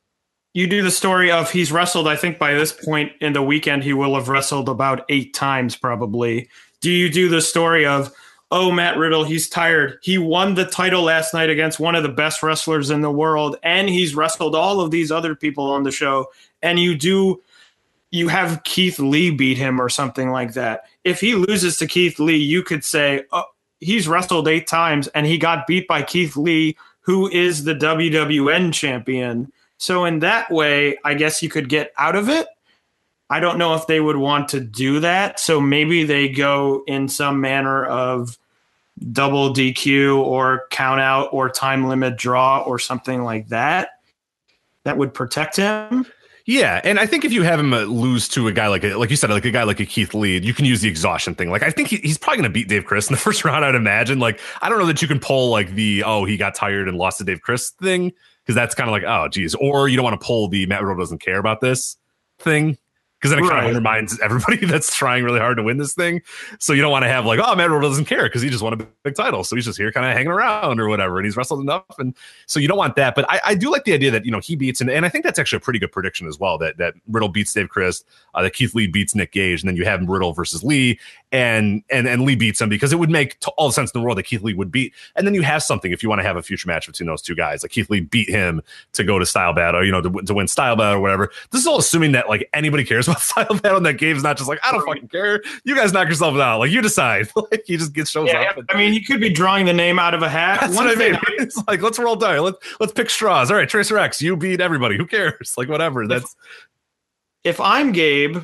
You 0.54 0.66
do 0.66 0.82
the 0.82 0.90
story 0.90 1.30
of 1.30 1.50
he's 1.50 1.70
wrestled 1.70 2.08
i 2.08 2.16
think 2.16 2.38
by 2.38 2.54
this 2.54 2.72
point 2.72 3.12
in 3.20 3.34
the 3.34 3.42
weekend 3.42 3.82
he 3.82 3.92
will 3.92 4.14
have 4.14 4.30
wrestled 4.30 4.70
about 4.70 5.04
eight 5.10 5.34
times 5.34 5.76
probably 5.76 6.48
do 6.80 6.90
you 6.90 7.10
do 7.10 7.28
the 7.28 7.40
story 7.40 7.86
of 7.86 8.12
oh 8.50 8.70
matt 8.70 8.96
riddle 8.96 9.24
he's 9.24 9.48
tired. 9.48 9.98
He 10.02 10.18
won 10.18 10.54
the 10.54 10.64
title 10.64 11.02
last 11.02 11.34
night 11.34 11.50
against 11.50 11.80
one 11.80 11.94
of 11.94 12.02
the 12.02 12.08
best 12.08 12.42
wrestlers 12.42 12.90
in 12.90 13.00
the 13.00 13.10
world 13.10 13.56
and 13.62 13.88
he's 13.88 14.14
wrestled 14.14 14.54
all 14.54 14.80
of 14.80 14.90
these 14.90 15.10
other 15.10 15.34
people 15.34 15.64
on 15.64 15.82
the 15.82 15.90
show 15.90 16.26
and 16.62 16.78
you 16.78 16.96
do 16.96 17.42
you 18.10 18.28
have 18.28 18.62
keith 18.64 18.98
lee 18.98 19.30
beat 19.30 19.58
him 19.58 19.80
or 19.80 19.88
something 19.88 20.30
like 20.30 20.52
that. 20.54 20.84
If 21.04 21.20
he 21.20 21.34
loses 21.34 21.76
to 21.78 21.86
keith 21.86 22.18
lee 22.18 22.36
you 22.36 22.62
could 22.62 22.84
say 22.84 23.24
oh, 23.32 23.44
he's 23.80 24.08
wrestled 24.08 24.48
eight 24.48 24.66
times 24.66 25.08
and 25.08 25.26
he 25.26 25.38
got 25.38 25.66
beat 25.66 25.88
by 25.88 26.02
keith 26.02 26.36
lee 26.36 26.76
who 27.00 27.28
is 27.30 27.64
the 27.64 27.74
wwn 27.74 28.72
champion. 28.72 29.52
So 29.78 30.04
in 30.04 30.20
that 30.20 30.50
way, 30.50 30.96
I 31.04 31.14
guess 31.14 31.42
you 31.42 31.48
could 31.48 31.68
get 31.68 31.92
out 31.98 32.16
of 32.16 32.28
it. 32.28 32.46
I 33.28 33.40
don't 33.40 33.58
know 33.58 33.74
if 33.74 33.86
they 33.86 34.00
would 34.00 34.16
want 34.16 34.50
to 34.50 34.60
do 34.60 35.00
that. 35.00 35.40
So 35.40 35.60
maybe 35.60 36.04
they 36.04 36.28
go 36.28 36.84
in 36.86 37.08
some 37.08 37.40
manner 37.40 37.84
of 37.84 38.38
double 39.12 39.52
DQ 39.52 40.18
or 40.18 40.66
count 40.70 41.00
out 41.00 41.30
or 41.32 41.50
time 41.50 41.88
limit 41.88 42.16
draw 42.16 42.60
or 42.60 42.78
something 42.78 43.24
like 43.24 43.48
that. 43.48 44.00
That 44.84 44.96
would 44.96 45.12
protect 45.12 45.56
him. 45.56 46.06
Yeah, 46.48 46.80
and 46.84 47.00
I 47.00 47.06
think 47.06 47.24
if 47.24 47.32
you 47.32 47.42
have 47.42 47.58
him 47.58 47.74
uh, 47.74 47.80
lose 47.80 48.28
to 48.28 48.46
a 48.46 48.52
guy 48.52 48.68
like 48.68 48.84
a, 48.84 48.94
like 48.94 49.10
you 49.10 49.16
said, 49.16 49.30
like 49.30 49.44
a 49.44 49.50
guy 49.50 49.64
like 49.64 49.80
a 49.80 49.84
Keith 49.84 50.14
Lee, 50.14 50.38
you 50.38 50.54
can 50.54 50.64
use 50.64 50.80
the 50.80 50.88
exhaustion 50.88 51.34
thing. 51.34 51.50
Like 51.50 51.64
I 51.64 51.70
think 51.70 51.88
he, 51.88 51.96
he's 51.96 52.18
probably 52.18 52.36
going 52.36 52.50
to 52.50 52.54
beat 52.54 52.68
Dave 52.68 52.84
Crist 52.84 53.10
in 53.10 53.14
the 53.14 53.20
first 53.20 53.44
round. 53.44 53.64
I'd 53.64 53.74
imagine. 53.74 54.20
Like 54.20 54.38
I 54.62 54.68
don't 54.68 54.78
know 54.78 54.86
that 54.86 55.02
you 55.02 55.08
can 55.08 55.18
pull 55.18 55.50
like 55.50 55.74
the 55.74 56.04
oh 56.06 56.24
he 56.24 56.36
got 56.36 56.54
tired 56.54 56.88
and 56.88 56.96
lost 56.96 57.18
to 57.18 57.24
Dave 57.24 57.42
Crist 57.42 57.76
thing 57.78 58.12
because 58.44 58.54
that's 58.54 58.76
kind 58.76 58.88
of 58.88 58.92
like, 58.92 59.02
oh, 59.02 59.26
geez. 59.26 59.56
Or 59.56 59.88
you 59.88 59.96
don't 59.96 60.04
want 60.04 60.20
to 60.20 60.24
pull 60.24 60.46
the 60.46 60.66
Matt 60.66 60.82
Riddle 60.82 61.02
doesn't 61.02 61.18
care 61.18 61.38
about 61.38 61.60
this 61.60 61.96
thing 62.38 62.78
because 63.26 63.36
then 63.36 63.44
it 63.44 63.48
kind 63.48 63.64
of 63.64 63.68
undermines 63.68 64.20
everybody 64.20 64.56
that's 64.66 64.94
trying 64.94 65.24
really 65.24 65.40
hard 65.40 65.56
to 65.56 65.62
win 65.62 65.78
this 65.78 65.94
thing. 65.94 66.22
So 66.58 66.72
you 66.72 66.82
don't 66.82 66.90
want 66.90 67.04
to 67.04 67.08
have 67.08 67.26
like, 67.26 67.40
oh, 67.42 67.54
Matt 67.54 67.70
Riddle 67.70 67.88
doesn't 67.88 68.04
care 68.04 68.24
because 68.24 68.42
he 68.42 68.50
just 68.50 68.62
won 68.62 68.72
a 68.72 68.76
big 68.76 69.14
title, 69.14 69.44
so 69.44 69.56
he's 69.56 69.64
just 69.64 69.78
here 69.78 69.90
kind 69.92 70.06
of 70.06 70.12
hanging 70.12 70.30
around 70.30 70.80
or 70.80 70.88
whatever, 70.88 71.18
and 71.18 71.26
he's 71.26 71.36
wrestled 71.36 71.60
enough, 71.60 71.84
and 71.98 72.14
so 72.46 72.60
you 72.60 72.68
don't 72.68 72.78
want 72.78 72.96
that. 72.96 73.14
But 73.14 73.26
I, 73.28 73.40
I 73.44 73.54
do 73.54 73.70
like 73.70 73.84
the 73.84 73.92
idea 73.92 74.10
that 74.10 74.24
you 74.24 74.30
know 74.30 74.40
he 74.40 74.56
beats, 74.56 74.80
and, 74.80 74.90
and 74.90 75.04
I 75.04 75.08
think 75.08 75.24
that's 75.24 75.38
actually 75.38 75.58
a 75.58 75.60
pretty 75.60 75.78
good 75.78 75.92
prediction 75.92 76.26
as 76.26 76.38
well. 76.38 76.58
That 76.58 76.76
that 76.78 76.94
Riddle 77.08 77.28
beats 77.28 77.52
Dave 77.52 77.68
Crist, 77.68 78.04
uh, 78.34 78.42
that 78.42 78.52
Keith 78.52 78.74
Lee 78.74 78.86
beats 78.86 79.14
Nick 79.14 79.32
Gage, 79.32 79.62
and 79.62 79.68
then 79.68 79.76
you 79.76 79.84
have 79.84 80.06
Riddle 80.06 80.32
versus 80.32 80.62
Lee, 80.62 80.98
and 81.32 81.82
and 81.90 82.06
and 82.06 82.22
Lee 82.22 82.36
beats 82.36 82.60
him 82.60 82.68
because 82.68 82.92
it 82.92 82.96
would 82.96 83.10
make 83.10 83.38
t- 83.40 83.50
all 83.56 83.68
the 83.68 83.72
sense 83.72 83.90
in 83.92 84.00
the 84.00 84.04
world 84.04 84.18
that 84.18 84.24
Keith 84.24 84.42
Lee 84.42 84.54
would 84.54 84.70
beat, 84.70 84.92
and 85.16 85.26
then 85.26 85.34
you 85.34 85.42
have 85.42 85.62
something 85.62 85.92
if 85.92 86.02
you 86.02 86.08
want 86.08 86.20
to 86.20 86.26
have 86.26 86.36
a 86.36 86.42
future 86.42 86.68
match 86.68 86.86
between 86.86 87.06
those 87.06 87.22
two 87.22 87.34
guys, 87.34 87.62
like 87.62 87.72
Keith 87.72 87.90
Lee 87.90 88.00
beat 88.00 88.28
him 88.28 88.62
to 88.92 89.04
go 89.04 89.18
to 89.18 89.26
style 89.26 89.52
battle, 89.52 89.84
you 89.84 89.92
know, 89.92 90.00
to, 90.00 90.10
to 90.22 90.34
win 90.34 90.48
style 90.48 90.76
battle 90.76 90.98
or 90.98 91.00
whatever. 91.00 91.30
This 91.50 91.60
is 91.60 91.66
all 91.66 91.78
assuming 91.78 92.12
that 92.12 92.28
like 92.28 92.48
anybody 92.52 92.84
cares 92.84 93.08
about 93.08 93.15
style 93.20 93.58
battle 93.62 93.80
that 93.80 93.94
Gabe's 93.94 94.22
not 94.22 94.36
just 94.36 94.48
like, 94.48 94.58
I 94.62 94.72
don't 94.72 94.84
fucking 94.86 95.08
care. 95.08 95.42
You 95.64 95.74
guys 95.74 95.92
knock 95.92 96.06
yourselves 96.06 96.38
out. 96.38 96.58
Like 96.58 96.70
you 96.70 96.82
decide. 96.82 97.28
like 97.36 97.64
he 97.66 97.76
just 97.76 97.92
gets 97.92 98.10
shows 98.10 98.28
yeah, 98.28 98.42
up. 98.42 98.58
And, 98.58 98.70
I 98.70 98.76
mean, 98.76 98.92
he 98.92 99.02
could 99.02 99.20
be 99.20 99.30
drawing 99.30 99.66
the 99.66 99.72
name 99.72 99.98
out 99.98 100.14
of 100.14 100.22
a 100.22 100.28
hat. 100.28 100.60
That's 100.60 100.74
One 100.74 100.86
what 100.86 100.96
I 100.96 100.98
mean. 100.98 101.18
it's 101.38 101.56
like 101.66 101.82
let's 101.82 101.98
roll 101.98 102.16
die. 102.16 102.38
Let's 102.38 102.58
let's 102.80 102.92
pick 102.92 103.10
straws. 103.10 103.50
All 103.50 103.56
right, 103.56 103.68
Tracer 103.68 103.98
X, 103.98 104.20
you 104.22 104.36
beat 104.36 104.60
everybody. 104.60 104.96
Who 104.96 105.06
cares? 105.06 105.54
Like 105.56 105.68
whatever. 105.68 106.06
That's 106.06 106.36
if, 107.44 107.56
if 107.56 107.60
I'm 107.60 107.92
Gabe, 107.92 108.38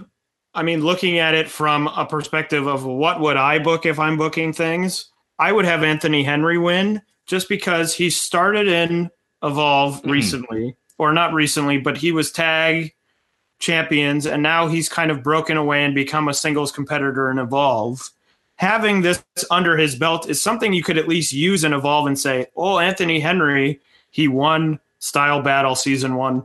I 0.55 0.63
mean, 0.63 0.83
looking 0.83 1.19
at 1.19 1.35
it 1.35 1.49
from 1.49 1.89
a 1.89 2.07
perspective 2.07 2.67
of 2.67 2.85
what 2.85 3.21
would 3.21 3.37
I 3.37 3.59
book 3.59 3.87
if 3.87 3.99
I'm 3.99 4.17
booking 4.17 4.53
things, 4.53 5.11
I 5.39 5.53
would 5.53 5.65
have 5.65 5.83
Anthony 5.83 6.23
Henry 6.23 6.59
win 6.59 7.03
just 7.27 7.49
because 7.49 7.95
he 7.95 8.11
started 8.11 8.69
in 8.69 9.11
Evolve 9.43 10.03
mm. 10.03 10.11
recently, 10.11 10.77
or 10.99 11.13
not 11.13 11.33
recently, 11.33 11.79
but 11.79 11.97
he 11.97 12.13
was 12.13 12.31
tag 12.31 12.95
champions, 13.63 14.27
and 14.27 14.43
now 14.43 14.67
he's 14.67 14.89
kind 14.89 15.11
of 15.11 15.23
broken 15.23 15.57
away 15.57 15.85
and 15.85 15.95
become 15.95 16.29
a 16.29 16.35
singles 16.35 16.73
competitor 16.73 17.31
and 17.31 17.39
Evolve. 17.39 18.11
Having 18.57 19.03
this 19.03 19.25
under 19.51 19.77
his 19.77 19.95
belt 19.95 20.29
is 20.29 20.43
something 20.43 20.73
you 20.73 20.83
could 20.83 20.99
at 20.99 21.09
least 21.09 21.33
use 21.33 21.63
and 21.65 21.73
Evolve 21.73 22.09
and 22.09 22.19
say, 22.19 22.47
"Oh, 22.57 22.81
Anthony 22.81 23.21
Henry, 23.21 23.81
he 24.11 24.29
won 24.29 24.81
Style 24.99 25.41
Battle 25.41 25.77
Season 25.77 26.17
One 26.17 26.45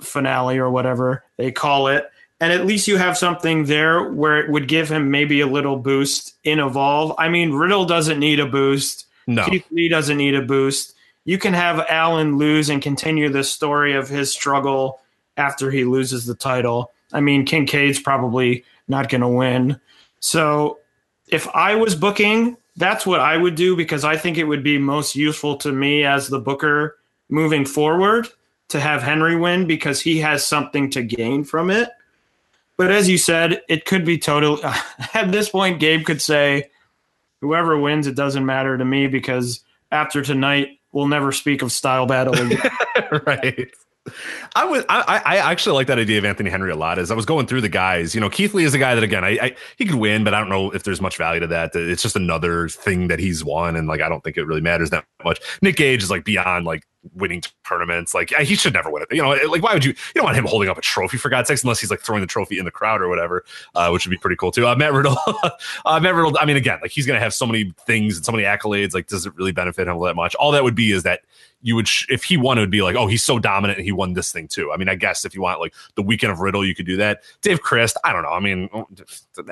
finale 0.00 0.58
or 0.58 0.70
whatever 0.70 1.24
they 1.36 1.52
call 1.52 1.86
it." 1.88 2.10
And 2.40 2.52
at 2.52 2.66
least 2.66 2.88
you 2.88 2.96
have 2.96 3.16
something 3.16 3.66
there 3.66 4.10
where 4.10 4.38
it 4.40 4.50
would 4.50 4.66
give 4.66 4.90
him 4.90 5.10
maybe 5.10 5.40
a 5.40 5.46
little 5.46 5.76
boost 5.76 6.34
in 6.44 6.60
Evolve. 6.60 7.14
I 7.18 7.28
mean, 7.28 7.52
Riddle 7.52 7.84
doesn't 7.84 8.18
need 8.18 8.40
a 8.40 8.46
boost. 8.46 9.06
No. 9.26 9.44
Keith 9.44 9.66
Lee 9.70 9.88
doesn't 9.88 10.16
need 10.16 10.34
a 10.34 10.42
boost. 10.42 10.94
You 11.26 11.38
can 11.38 11.54
have 11.54 11.86
Allin 11.88 12.36
lose 12.36 12.68
and 12.68 12.82
continue 12.82 13.28
the 13.28 13.44
story 13.44 13.94
of 13.94 14.08
his 14.08 14.32
struggle 14.32 15.00
after 15.36 15.70
he 15.70 15.84
loses 15.84 16.26
the 16.26 16.34
title. 16.34 16.92
I 17.12 17.20
mean, 17.20 17.46
Kincaid's 17.46 18.00
probably 18.00 18.64
not 18.88 19.08
going 19.08 19.20
to 19.20 19.28
win. 19.28 19.80
So 20.20 20.78
if 21.28 21.48
I 21.54 21.74
was 21.74 21.94
booking, 21.94 22.56
that's 22.76 23.06
what 23.06 23.20
I 23.20 23.36
would 23.36 23.54
do 23.54 23.76
because 23.76 24.04
I 24.04 24.16
think 24.16 24.36
it 24.36 24.44
would 24.44 24.62
be 24.62 24.78
most 24.78 25.14
useful 25.14 25.56
to 25.58 25.72
me 25.72 26.04
as 26.04 26.28
the 26.28 26.40
booker 26.40 26.98
moving 27.28 27.64
forward 27.64 28.28
to 28.68 28.80
have 28.80 29.02
Henry 29.02 29.36
win 29.36 29.66
because 29.66 30.00
he 30.00 30.18
has 30.20 30.44
something 30.44 30.90
to 30.90 31.02
gain 31.02 31.44
from 31.44 31.70
it. 31.70 31.90
But 32.76 32.90
as 32.90 33.08
you 33.08 33.18
said, 33.18 33.62
it 33.68 33.84
could 33.84 34.04
be 34.04 34.18
total. 34.18 34.60
At 35.14 35.30
this 35.30 35.48
point, 35.48 35.78
Gabe 35.78 36.04
could 36.04 36.20
say, 36.20 36.70
"Whoever 37.40 37.78
wins, 37.78 38.06
it 38.06 38.16
doesn't 38.16 38.44
matter 38.44 38.76
to 38.76 38.84
me 38.84 39.06
because 39.06 39.60
after 39.92 40.22
tonight, 40.22 40.80
we'll 40.90 41.06
never 41.06 41.30
speak 41.30 41.62
of 41.62 41.70
style 41.70 42.06
battle 42.06 42.34
again." 42.34 42.70
right. 43.26 43.70
I 44.54 44.64
would. 44.64 44.84
I, 44.88 45.22
I 45.24 45.36
actually 45.38 45.74
like 45.74 45.86
that 45.86 45.98
idea 45.98 46.18
of 46.18 46.24
Anthony 46.24 46.50
Henry 46.50 46.70
a 46.70 46.76
lot. 46.76 46.98
As 46.98 47.10
I 47.10 47.14
was 47.14 47.24
going 47.24 47.46
through 47.46 47.62
the 47.62 47.68
guys, 47.68 48.14
you 48.14 48.20
know, 48.20 48.28
Keith 48.28 48.52
Lee 48.52 48.64
is 48.64 48.74
a 48.74 48.78
guy 48.78 48.94
that 48.94 49.02
again, 49.02 49.24
I, 49.24 49.38
I, 49.40 49.56
he 49.76 49.86
could 49.86 49.96
win, 49.96 50.24
but 50.24 50.34
I 50.34 50.40
don't 50.40 50.50
know 50.50 50.70
if 50.72 50.82
there's 50.82 51.00
much 51.00 51.16
value 51.16 51.40
to 51.40 51.46
that. 51.46 51.74
It's 51.74 52.02
just 52.02 52.14
another 52.14 52.68
thing 52.68 53.08
that 53.08 53.18
he's 53.18 53.44
won, 53.44 53.76
and 53.76 53.88
like 53.88 54.02
I 54.02 54.08
don't 54.08 54.22
think 54.22 54.36
it 54.36 54.44
really 54.44 54.60
matters 54.60 54.90
that 54.90 55.06
much. 55.24 55.40
Nick 55.62 55.76
Gage 55.76 56.02
is 56.02 56.10
like 56.10 56.24
beyond 56.24 56.66
like 56.66 56.84
winning 57.14 57.42
tournaments. 57.64 58.14
Like 58.14 58.30
he 58.30 58.54
should 58.54 58.74
never 58.74 58.90
win 58.90 59.02
it. 59.02 59.14
You 59.14 59.22
know, 59.22 59.30
like 59.48 59.62
why 59.62 59.72
would 59.74 59.84
you? 59.84 59.90
You 59.90 59.96
don't 60.16 60.24
want 60.24 60.36
him 60.36 60.44
holding 60.44 60.68
up 60.68 60.78
a 60.78 60.82
trophy 60.82 61.16
for 61.16 61.28
God's 61.28 61.48
sakes, 61.48 61.62
unless 61.62 61.80
he's 61.80 61.90
like 61.90 62.00
throwing 62.00 62.20
the 62.20 62.26
trophy 62.26 62.58
in 62.58 62.64
the 62.64 62.70
crowd 62.70 63.00
or 63.00 63.08
whatever, 63.08 63.44
uh, 63.74 63.90
which 63.90 64.06
would 64.06 64.10
be 64.10 64.18
pretty 64.18 64.36
cool 64.36 64.50
too. 64.50 64.66
Uh, 64.66 64.76
Matt 64.76 64.92
Riddle, 64.92 65.16
uh, 65.84 66.00
Matt 66.00 66.14
Riddle. 66.14 66.36
I 66.40 66.44
mean, 66.44 66.56
again, 66.56 66.78
like 66.82 66.90
he's 66.90 67.06
gonna 67.06 67.20
have 67.20 67.34
so 67.34 67.46
many 67.46 67.72
things 67.86 68.16
and 68.16 68.24
so 68.24 68.32
many 68.32 68.44
accolades. 68.44 68.94
Like, 68.94 69.06
does 69.06 69.26
it 69.26 69.34
really 69.36 69.52
benefit 69.52 69.88
him 69.88 70.00
that 70.00 70.14
much? 70.14 70.34
All 70.36 70.52
that 70.52 70.64
would 70.64 70.74
be 70.74 70.92
is 70.92 71.02
that 71.02 71.20
you 71.64 71.74
would, 71.74 71.88
sh- 71.88 72.06
if 72.10 72.24
he 72.24 72.36
won, 72.36 72.58
it 72.58 72.60
would 72.60 72.70
be 72.70 72.82
like, 72.82 72.94
oh, 72.94 73.06
he's 73.06 73.22
so 73.22 73.38
dominant 73.38 73.78
and 73.78 73.86
he 73.86 73.90
won 73.90 74.12
this 74.12 74.30
thing 74.30 74.46
too. 74.46 74.70
I 74.70 74.76
mean, 74.76 74.88
I 74.90 74.94
guess 74.94 75.24
if 75.24 75.34
you 75.34 75.40
want 75.40 75.60
like 75.60 75.74
the 75.94 76.02
weekend 76.02 76.30
of 76.30 76.40
Riddle, 76.40 76.64
you 76.64 76.74
could 76.74 76.84
do 76.84 76.96
that. 76.98 77.22
Dave 77.40 77.62
Crist, 77.62 77.96
I 78.04 78.12
don't 78.12 78.22
know. 78.22 78.28
I 78.28 78.38
mean, 78.38 78.68
oh, 78.74 78.86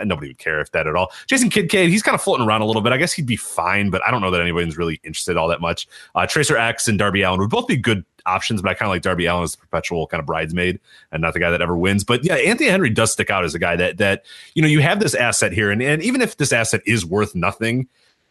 nobody 0.05 0.29
would 0.29 0.39
care 0.39 0.61
if 0.61 0.71
that 0.73 0.87
at 0.87 0.95
all. 0.95 1.11
Jason 1.27 1.49
Kincaid, 1.49 1.89
he's 1.89 2.03
kind 2.03 2.15
of 2.15 2.21
floating 2.21 2.47
around 2.47 2.61
a 2.61 2.67
little 2.67 2.83
bit. 2.83 2.93
I 2.93 2.99
guess 2.99 3.15
he'd 3.15 3.27
be 3.27 3.37
fine, 3.37 3.89
but 3.89 4.05
I 4.05 4.11
don't 4.11 4.21
know 4.21 4.31
that 4.31 4.43
anybody's 4.43 4.77
really 4.77 5.01
interested 5.05 5.39
all 5.39 5.49
that 5.49 5.63
much. 5.63 5.89
Uh, 6.15 6.27
Tracer 6.27 6.59
X 6.59 6.87
and 6.87 6.99
Darby 6.99 7.23
Allin 7.23 7.41
would 7.41 7.51
both 7.51 7.67
be 7.67 7.79
good 7.79 8.05
options, 8.27 8.63
but 8.63 8.71
I 8.71 8.75
kind 8.75 8.89
of 8.89 8.91
like 8.91 9.03
Darby 9.03 9.27
Allin 9.27 9.45
as 9.45 9.53
the 9.53 9.59
perpetual 9.59 10.07
kind 10.07 10.21
of 10.21 10.27
bridesmaid 10.27 10.81
and 11.11 11.23
not 11.23 11.35
the 11.35 11.41
guy 11.41 11.51
that 11.51 11.63
ever 11.63 11.77
wins. 11.77 12.05
But 12.05 12.25
yeah, 12.25 12.35
Anthony 12.35 12.71
Henry 12.71 12.91
does 12.91 13.13
stick 13.13 13.31
out 13.31 13.45
as 13.45 13.55
a 13.55 13.59
guy 13.59 13.77
that 13.77 13.99
that 13.99 14.25
you 14.55 14.63
know 14.63 14.69
you 14.69 14.81
have 14.81 15.01
this 15.01 15.15
asset 15.15 15.53
here, 15.53 15.71
and, 15.71 15.83
and 15.83 16.03
even 16.03 16.21
if 16.21 16.37
this 16.37 16.53
asset 16.53 16.83
is 16.87 17.05
worth 17.05 17.35
nothing, 17.35 17.89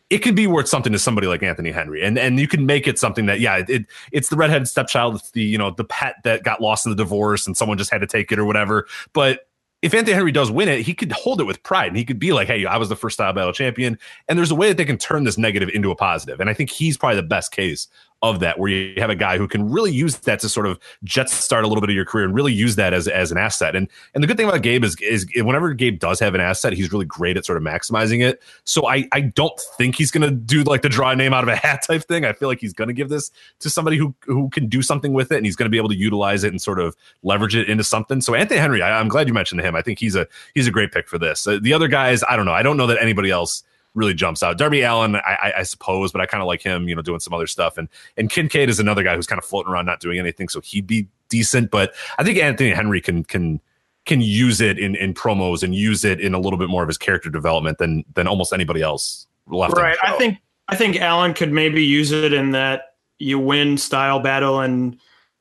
it 0.09 0.19
could 0.19 0.35
be 0.35 0.47
worth 0.47 0.67
something 0.67 0.91
to 0.91 0.99
somebody 0.99 1.27
like 1.27 1.43
Anthony 1.43 1.71
Henry, 1.71 2.03
and 2.03 2.17
and 2.17 2.39
you 2.39 2.47
can 2.47 2.65
make 2.65 2.87
it 2.87 2.99
something 2.99 3.25
that 3.27 3.39
yeah, 3.39 3.63
it 3.67 3.85
it's 4.11 4.29
the 4.29 4.35
redheaded 4.35 4.67
stepchild, 4.67 5.15
it's 5.15 5.31
the 5.31 5.41
you 5.41 5.57
know 5.57 5.71
the 5.71 5.85
pet 5.85 6.15
that 6.23 6.43
got 6.43 6.61
lost 6.61 6.85
in 6.85 6.91
the 6.91 6.95
divorce 6.95 7.47
and 7.47 7.55
someone 7.57 7.77
just 7.77 7.91
had 7.91 8.01
to 8.01 8.07
take 8.07 8.31
it 8.31 8.39
or 8.39 8.45
whatever, 8.45 8.87
but 9.13 9.47
if 9.81 9.95
Anthony 9.95 10.13
Henry 10.13 10.31
does 10.31 10.51
win 10.51 10.69
it, 10.69 10.81
he 10.81 10.93
could 10.93 11.11
hold 11.11 11.41
it 11.41 11.45
with 11.45 11.63
pride 11.63 11.87
and 11.87 11.97
he 11.97 12.05
could 12.05 12.19
be 12.19 12.33
like, 12.33 12.47
hey, 12.47 12.65
I 12.65 12.77
was 12.77 12.89
the 12.89 12.95
first 12.95 13.15
style 13.15 13.33
battle 13.33 13.51
champion. 13.51 13.97
And 14.27 14.37
there's 14.37 14.51
a 14.51 14.55
way 14.55 14.67
that 14.67 14.77
they 14.77 14.85
can 14.85 14.97
turn 14.97 15.23
this 15.23 15.37
negative 15.37 15.69
into 15.73 15.89
a 15.89 15.95
positive. 15.95 16.39
And 16.39 16.49
I 16.49 16.53
think 16.53 16.69
he's 16.69 16.97
probably 16.97 17.15
the 17.15 17.23
best 17.23 17.51
case 17.51 17.87
of 18.21 18.39
that, 18.39 18.59
where 18.59 18.69
you 18.69 18.99
have 19.01 19.09
a 19.09 19.15
guy 19.15 19.37
who 19.37 19.47
can 19.47 19.69
really 19.69 19.91
use 19.91 20.17
that 20.17 20.39
to 20.39 20.49
sort 20.49 20.67
of 20.67 20.79
jet 21.03 21.29
start 21.29 21.63
a 21.63 21.67
little 21.67 21.81
bit 21.81 21.89
of 21.89 21.95
your 21.95 22.05
career 22.05 22.25
and 22.25 22.35
really 22.35 22.53
use 22.53 22.75
that 22.75 22.93
as, 22.93 23.07
as 23.07 23.31
an 23.31 23.37
asset. 23.37 23.75
And 23.75 23.87
and 24.13 24.23
the 24.23 24.27
good 24.27 24.37
thing 24.37 24.47
about 24.47 24.61
Gabe 24.61 24.83
is 24.83 24.95
is 25.01 25.25
whenever 25.35 25.73
Gabe 25.73 25.99
does 25.99 26.19
have 26.19 26.35
an 26.35 26.41
asset, 26.41 26.73
he's 26.73 26.91
really 26.91 27.05
great 27.05 27.37
at 27.37 27.45
sort 27.45 27.57
of 27.57 27.63
maximizing 27.63 28.23
it. 28.23 28.41
So 28.63 28.87
I 28.87 29.07
I 29.11 29.21
don't 29.21 29.59
think 29.77 29.95
he's 29.95 30.11
gonna 30.11 30.31
do 30.31 30.63
like 30.63 30.81
the 30.81 30.89
draw 30.89 31.11
a 31.11 31.15
name 31.15 31.33
out 31.33 31.43
of 31.43 31.49
a 31.49 31.55
hat 31.55 31.83
type 31.87 32.03
thing. 32.03 32.25
I 32.25 32.33
feel 32.33 32.47
like 32.47 32.59
he's 32.59 32.73
gonna 32.73 32.93
give 32.93 33.09
this 33.09 33.31
to 33.59 33.69
somebody 33.69 33.97
who 33.97 34.13
who 34.25 34.49
can 34.49 34.67
do 34.67 34.81
something 34.81 35.13
with 35.13 35.31
it 35.31 35.37
and 35.37 35.45
he's 35.45 35.55
gonna 35.55 35.69
be 35.69 35.77
able 35.77 35.89
to 35.89 35.97
utilize 35.97 36.43
it 36.43 36.49
and 36.49 36.61
sort 36.61 36.79
of 36.79 36.95
leverage 37.23 37.55
it 37.55 37.69
into 37.69 37.83
something. 37.83 38.21
So 38.21 38.35
Anthony 38.35 38.59
Henry, 38.59 38.81
I, 38.81 38.99
am 38.99 39.07
glad 39.07 39.27
you 39.27 39.33
mentioned 39.33 39.61
him. 39.61 39.75
I 39.75 39.81
think 39.81 39.99
he's 39.99 40.15
a 40.15 40.27
he's 40.53 40.67
a 40.67 40.71
great 40.71 40.91
pick 40.91 41.07
for 41.07 41.17
this. 41.17 41.47
Uh, 41.47 41.59
the 41.61 41.73
other 41.73 41.87
guys, 41.87 42.23
I 42.29 42.35
don't 42.35 42.45
know. 42.45 42.53
I 42.53 42.63
don't 42.63 42.77
know 42.77 42.87
that 42.87 43.01
anybody 43.01 43.31
else 43.31 43.63
really 43.93 44.13
jumps 44.13 44.41
out. 44.43 44.57
Darby 44.57 44.81
Allin, 44.81 45.15
I, 45.15 45.19
I, 45.19 45.53
I 45.59 45.63
suppose, 45.63 46.11
but 46.11 46.21
I 46.21 46.25
kind 46.25 46.41
of 46.41 46.47
like 46.47 46.61
him, 46.61 46.87
you 46.87 46.95
know, 46.95 47.01
doing 47.01 47.19
some 47.19 47.33
other 47.33 47.47
stuff. 47.47 47.77
And 47.77 47.89
and 48.17 48.29
Kincaid 48.29 48.69
is 48.69 48.79
another 48.79 49.03
guy 49.03 49.15
who's 49.15 49.27
kind 49.27 49.39
of 49.39 49.45
floating 49.45 49.71
around, 49.71 49.85
not 49.85 49.99
doing 49.99 50.19
anything, 50.19 50.49
so 50.49 50.61
he'd 50.61 50.87
be 50.87 51.07
decent. 51.29 51.71
But 51.71 51.93
I 52.17 52.23
think 52.23 52.37
Anthony 52.37 52.71
Henry 52.71 53.01
can 53.01 53.23
can 53.23 53.59
can 54.05 54.21
use 54.21 54.61
it 54.61 54.79
in 54.79 54.95
in 54.95 55.13
promos 55.13 55.63
and 55.63 55.75
use 55.75 56.03
it 56.03 56.19
in 56.19 56.33
a 56.33 56.39
little 56.39 56.59
bit 56.59 56.69
more 56.69 56.83
of 56.83 56.87
his 56.87 56.97
character 56.97 57.29
development 57.29 57.77
than 57.77 58.03
than 58.13 58.27
almost 58.27 58.53
anybody 58.53 58.81
else 58.81 59.27
left. 59.47 59.75
Right. 59.75 59.97
I 60.03 60.13
think 60.13 60.37
I 60.67 60.75
think 60.75 60.99
Allin 60.99 61.33
could 61.33 61.51
maybe 61.51 61.83
use 61.83 62.11
it 62.11 62.33
in 62.33 62.51
that 62.51 62.95
you 63.19 63.37
win 63.37 63.77
style 63.77 64.19
battle 64.19 64.59
and 64.59 64.97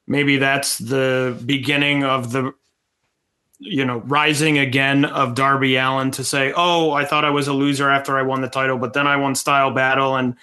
maybe 0.06 0.36
that's 0.36 0.78
the 0.78 1.40
beginning 1.46 2.04
of 2.04 2.32
the 2.32 2.52
you 3.60 3.84
know, 3.84 3.98
rising 4.06 4.58
again 4.58 5.04
of 5.04 5.34
Darby 5.34 5.76
Allin 5.76 6.10
to 6.12 6.24
say, 6.24 6.52
"Oh, 6.56 6.92
I 6.92 7.04
thought 7.04 7.24
I 7.26 7.30
was 7.30 7.46
a 7.46 7.52
loser 7.52 7.90
after 7.90 8.18
I 8.18 8.22
won 8.22 8.40
the 8.40 8.48
title, 8.48 8.78
but 8.78 8.94
then 8.94 9.06
I 9.06 9.16
won 9.16 9.34
Style 9.34 9.70
Battle," 9.70 10.16
and 10.16 10.34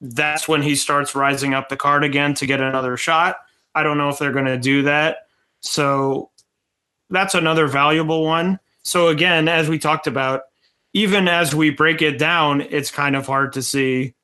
that's 0.00 0.48
when 0.48 0.62
he 0.62 0.74
starts 0.74 1.14
rising 1.14 1.54
up 1.54 1.68
the 1.68 1.76
card 1.76 2.04
again 2.04 2.34
to 2.34 2.46
get 2.46 2.60
another 2.60 2.96
shot. 2.96 3.36
I 3.74 3.82
don't 3.82 3.98
know 3.98 4.08
if 4.08 4.18
they're 4.18 4.32
going 4.32 4.46
to 4.46 4.58
do 4.58 4.82
that, 4.82 5.28
so 5.60 6.30
that's 7.08 7.34
another 7.34 7.68
valuable 7.68 8.24
one. 8.24 8.58
So 8.82 9.08
again, 9.08 9.48
as 9.48 9.68
we 9.68 9.78
talked 9.78 10.06
about, 10.06 10.42
even 10.92 11.28
as 11.28 11.54
we 11.54 11.70
break 11.70 12.02
it 12.02 12.18
down, 12.18 12.62
it's 12.62 12.90
kind 12.90 13.14
of 13.14 13.26
hard 13.26 13.52
to 13.52 13.62
see 13.62 14.14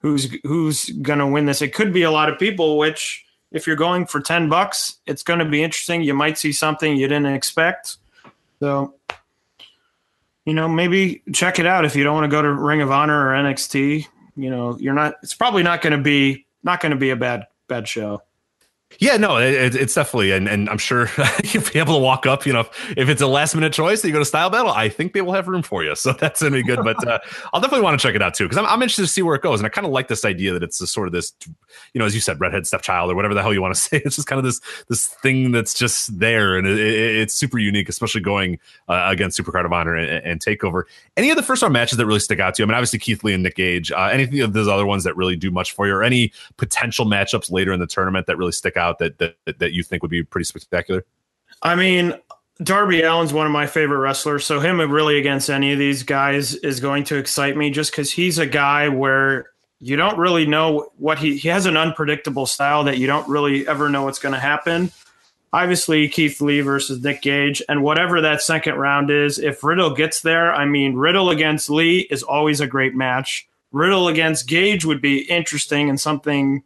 who's 0.00 0.34
who's 0.42 0.90
going 0.90 1.20
to 1.20 1.26
win 1.26 1.46
this. 1.46 1.62
It 1.62 1.74
could 1.74 1.92
be 1.92 2.02
a 2.02 2.10
lot 2.10 2.28
of 2.28 2.38
people, 2.38 2.76
which 2.76 3.23
if 3.54 3.68
you're 3.68 3.76
going 3.76 4.04
for 4.04 4.20
10 4.20 4.48
bucks, 4.50 4.98
it's 5.06 5.22
going 5.22 5.38
to 5.38 5.44
be 5.44 5.62
interesting. 5.62 6.02
You 6.02 6.12
might 6.12 6.36
see 6.36 6.52
something 6.52 6.96
you 6.96 7.06
didn't 7.06 7.32
expect. 7.32 7.96
So, 8.58 8.94
you 10.44 10.52
know, 10.52 10.68
maybe 10.68 11.22
check 11.32 11.60
it 11.60 11.64
out 11.64 11.84
if 11.84 11.94
you 11.94 12.02
don't 12.02 12.14
want 12.14 12.24
to 12.24 12.36
go 12.36 12.42
to 12.42 12.52
Ring 12.52 12.82
of 12.82 12.90
Honor 12.90 13.28
or 13.28 13.32
NXT. 13.32 14.06
You 14.36 14.50
know, 14.50 14.76
you're 14.78 14.92
not. 14.92 15.14
It's 15.22 15.34
probably 15.34 15.62
not 15.62 15.80
going 15.80 15.96
to 15.96 16.02
be 16.02 16.44
not 16.64 16.80
going 16.80 16.90
to 16.90 16.98
be 16.98 17.10
a 17.10 17.16
bad 17.16 17.46
bad 17.68 17.86
show. 17.86 18.22
Yeah, 18.98 19.16
no, 19.16 19.38
it, 19.38 19.74
it's 19.74 19.94
definitely, 19.94 20.32
and, 20.32 20.48
and 20.48 20.68
I'm 20.68 20.78
sure 20.78 21.08
you'll 21.44 21.62
be 21.62 21.78
able 21.78 21.94
to 21.94 22.00
walk 22.00 22.26
up. 22.26 22.46
You 22.46 22.52
know, 22.52 22.60
if, 22.60 22.94
if 22.96 23.08
it's 23.08 23.22
a 23.22 23.26
last 23.26 23.54
minute 23.54 23.72
choice 23.72 24.02
that 24.02 24.08
you 24.08 24.12
go 24.12 24.18
to 24.18 24.24
Style 24.24 24.50
Battle, 24.50 24.72
I 24.72 24.88
think 24.88 25.12
they 25.12 25.20
will 25.20 25.32
have 25.32 25.48
room 25.48 25.62
for 25.62 25.82
you. 25.82 25.94
So 26.04 26.12
that's 26.12 26.42
gonna 26.42 26.52
be 26.52 26.62
good. 26.62 26.80
But 26.84 27.06
uh, 27.08 27.18
I'll 27.54 27.62
definitely 27.62 27.82
want 27.82 27.98
to 27.98 28.06
check 28.06 28.14
it 28.14 28.20
out 28.20 28.34
too 28.34 28.44
because 28.44 28.58
I'm, 28.58 28.66
I'm 28.66 28.82
interested 28.82 29.02
to 29.02 29.08
see 29.08 29.22
where 29.22 29.34
it 29.36 29.40
goes. 29.40 29.58
And 29.58 29.66
I 29.66 29.70
kind 29.70 29.86
of 29.86 29.92
like 29.92 30.08
this 30.08 30.22
idea 30.22 30.52
that 30.52 30.62
it's 30.62 30.82
a 30.82 30.86
sort 30.86 31.08
of 31.08 31.12
this, 31.14 31.32
you 31.94 31.98
know, 31.98 32.04
as 32.04 32.14
you 32.14 32.20
said, 32.20 32.38
redhead 32.40 32.66
stepchild 32.66 33.10
or 33.10 33.14
whatever 33.14 33.32
the 33.32 33.40
hell 33.40 33.54
you 33.54 33.62
want 33.62 33.74
to 33.74 33.80
say. 33.80 34.02
It's 34.04 34.16
just 34.16 34.28
kind 34.28 34.38
of 34.38 34.44
this 34.44 34.60
this 34.88 35.06
thing 35.06 35.52
that's 35.52 35.72
just 35.72 36.18
there, 36.18 36.58
and 36.58 36.66
it, 36.66 36.78
it, 36.78 37.16
it's 37.16 37.32
super 37.32 37.58
unique, 37.58 37.88
especially 37.88 38.20
going 38.20 38.58
uh, 38.88 39.06
against 39.08 39.40
Supercard 39.40 39.64
of 39.64 39.72
Honor 39.72 39.96
and, 39.96 40.26
and, 40.26 40.44
Takeover. 40.44 40.82
Any 41.16 41.30
of 41.30 41.36
the 41.36 41.42
first 41.42 41.62
round 41.62 41.72
matches 41.72 41.96
that 41.96 42.04
really 42.04 42.20
stick 42.20 42.38
out 42.38 42.54
to 42.56 42.62
you? 42.62 42.66
I 42.66 42.68
mean, 42.68 42.74
obviously 42.74 42.98
Keith 42.98 43.24
Lee 43.24 43.32
and 43.32 43.42
Nick 43.42 43.54
Gage. 43.54 43.92
Uh, 43.92 44.10
anything 44.12 44.40
of 44.40 44.52
those 44.52 44.68
other 44.68 44.84
ones 44.84 45.04
that 45.04 45.16
really 45.16 45.36
do 45.36 45.50
much 45.50 45.72
for 45.72 45.86
you, 45.86 45.94
or 45.94 46.02
any 46.02 46.32
potential 46.58 47.06
matchups 47.06 47.50
later 47.50 47.72
in 47.72 47.80
the 47.80 47.86
tournament 47.86 48.26
that 48.26 48.36
really 48.36 48.52
stick 48.52 48.76
out 48.76 48.83
that 48.92 49.18
that, 49.18 49.36
that 49.46 49.58
that 49.58 49.72
you 49.72 49.82
think 49.82 50.02
would 50.02 50.10
be 50.10 50.22
pretty 50.22 50.44
spectacular? 50.44 51.04
I 51.62 51.74
mean, 51.74 52.14
Darby 52.62 53.02
Allin's 53.02 53.32
one 53.32 53.46
of 53.46 53.52
my 53.52 53.66
favorite 53.66 53.98
wrestlers, 53.98 54.44
so 54.44 54.60
him 54.60 54.80
really 54.80 55.18
against 55.18 55.50
any 55.50 55.72
of 55.72 55.78
these 55.78 56.02
guys 56.02 56.54
is 56.54 56.80
going 56.80 57.04
to 57.04 57.16
excite 57.16 57.56
me 57.56 57.70
just 57.70 57.90
because 57.90 58.12
he's 58.12 58.38
a 58.38 58.46
guy 58.46 58.88
where 58.88 59.50
you 59.80 59.96
don't 59.96 60.18
really 60.18 60.46
know 60.46 60.90
what 60.96 61.18
he 61.18 61.36
he 61.36 61.48
has 61.48 61.66
an 61.66 61.76
unpredictable 61.76 62.46
style 62.46 62.84
that 62.84 62.98
you 62.98 63.06
don't 63.06 63.28
really 63.28 63.66
ever 63.66 63.88
know 63.88 64.04
what's 64.04 64.18
going 64.18 64.34
to 64.34 64.40
happen. 64.40 64.90
Obviously, 65.52 66.08
Keith 66.08 66.40
Lee 66.40 66.62
versus 66.62 67.02
Nick 67.02 67.22
Gage, 67.22 67.62
and 67.68 67.82
whatever 67.82 68.20
that 68.20 68.42
second 68.42 68.74
round 68.74 69.10
is, 69.10 69.38
if 69.38 69.62
Riddle 69.62 69.94
gets 69.94 70.20
there, 70.20 70.52
I 70.52 70.64
mean, 70.64 70.94
Riddle 70.94 71.30
against 71.30 71.70
Lee 71.70 72.08
is 72.10 72.24
always 72.24 72.60
a 72.60 72.66
great 72.66 72.94
match. 72.94 73.46
Riddle 73.70 74.08
against 74.08 74.48
Gage 74.48 74.84
would 74.84 75.00
be 75.00 75.18
interesting 75.22 75.88
and 75.88 76.00
something 76.00 76.64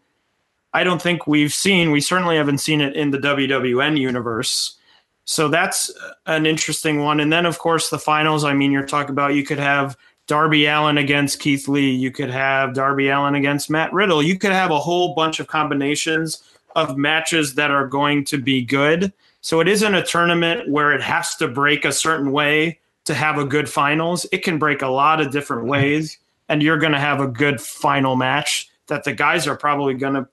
I 0.72 0.84
don't 0.84 1.00
think 1.00 1.26
we've 1.26 1.52
seen. 1.52 1.90
We 1.90 2.00
certainly 2.00 2.36
haven't 2.36 2.58
seen 2.58 2.80
it 2.80 2.94
in 2.94 3.10
the 3.10 3.18
WWN 3.18 3.98
universe. 3.98 4.76
So 5.24 5.48
that's 5.48 5.90
an 6.26 6.46
interesting 6.46 7.00
one. 7.00 7.20
And 7.20 7.32
then, 7.32 7.46
of 7.46 7.58
course, 7.58 7.90
the 7.90 7.98
finals. 7.98 8.44
I 8.44 8.54
mean, 8.54 8.72
you're 8.72 8.86
talking 8.86 9.10
about 9.10 9.34
you 9.34 9.44
could 9.44 9.58
have 9.58 9.96
Darby 10.26 10.66
Allin 10.66 10.98
against 10.98 11.40
Keith 11.40 11.68
Lee. 11.68 11.90
You 11.90 12.10
could 12.10 12.30
have 12.30 12.74
Darby 12.74 13.08
Allin 13.08 13.34
against 13.34 13.70
Matt 13.70 13.92
Riddle. 13.92 14.22
You 14.22 14.38
could 14.38 14.52
have 14.52 14.70
a 14.70 14.78
whole 14.78 15.14
bunch 15.14 15.40
of 15.40 15.46
combinations 15.46 16.42
of 16.76 16.96
matches 16.96 17.54
that 17.54 17.70
are 17.70 17.86
going 17.86 18.24
to 18.24 18.38
be 18.38 18.62
good. 18.62 19.12
So 19.40 19.60
it 19.60 19.68
isn't 19.68 19.94
a 19.94 20.04
tournament 20.04 20.68
where 20.68 20.92
it 20.92 21.02
has 21.02 21.34
to 21.36 21.48
break 21.48 21.84
a 21.84 21.92
certain 21.92 22.32
way 22.32 22.78
to 23.04 23.14
have 23.14 23.38
a 23.38 23.44
good 23.44 23.68
finals. 23.68 24.26
It 24.32 24.44
can 24.44 24.58
break 24.58 24.82
a 24.82 24.88
lot 24.88 25.20
of 25.20 25.30
different 25.30 25.66
ways, 25.66 26.18
and 26.48 26.62
you're 26.62 26.76
going 26.76 26.92
to 26.92 27.00
have 27.00 27.20
a 27.20 27.26
good 27.26 27.60
final 27.60 28.16
match 28.16 28.68
that 28.88 29.04
the 29.04 29.12
guys 29.12 29.46
are 29.46 29.56
probably 29.56 29.94
going 29.94 30.14
to 30.14 30.28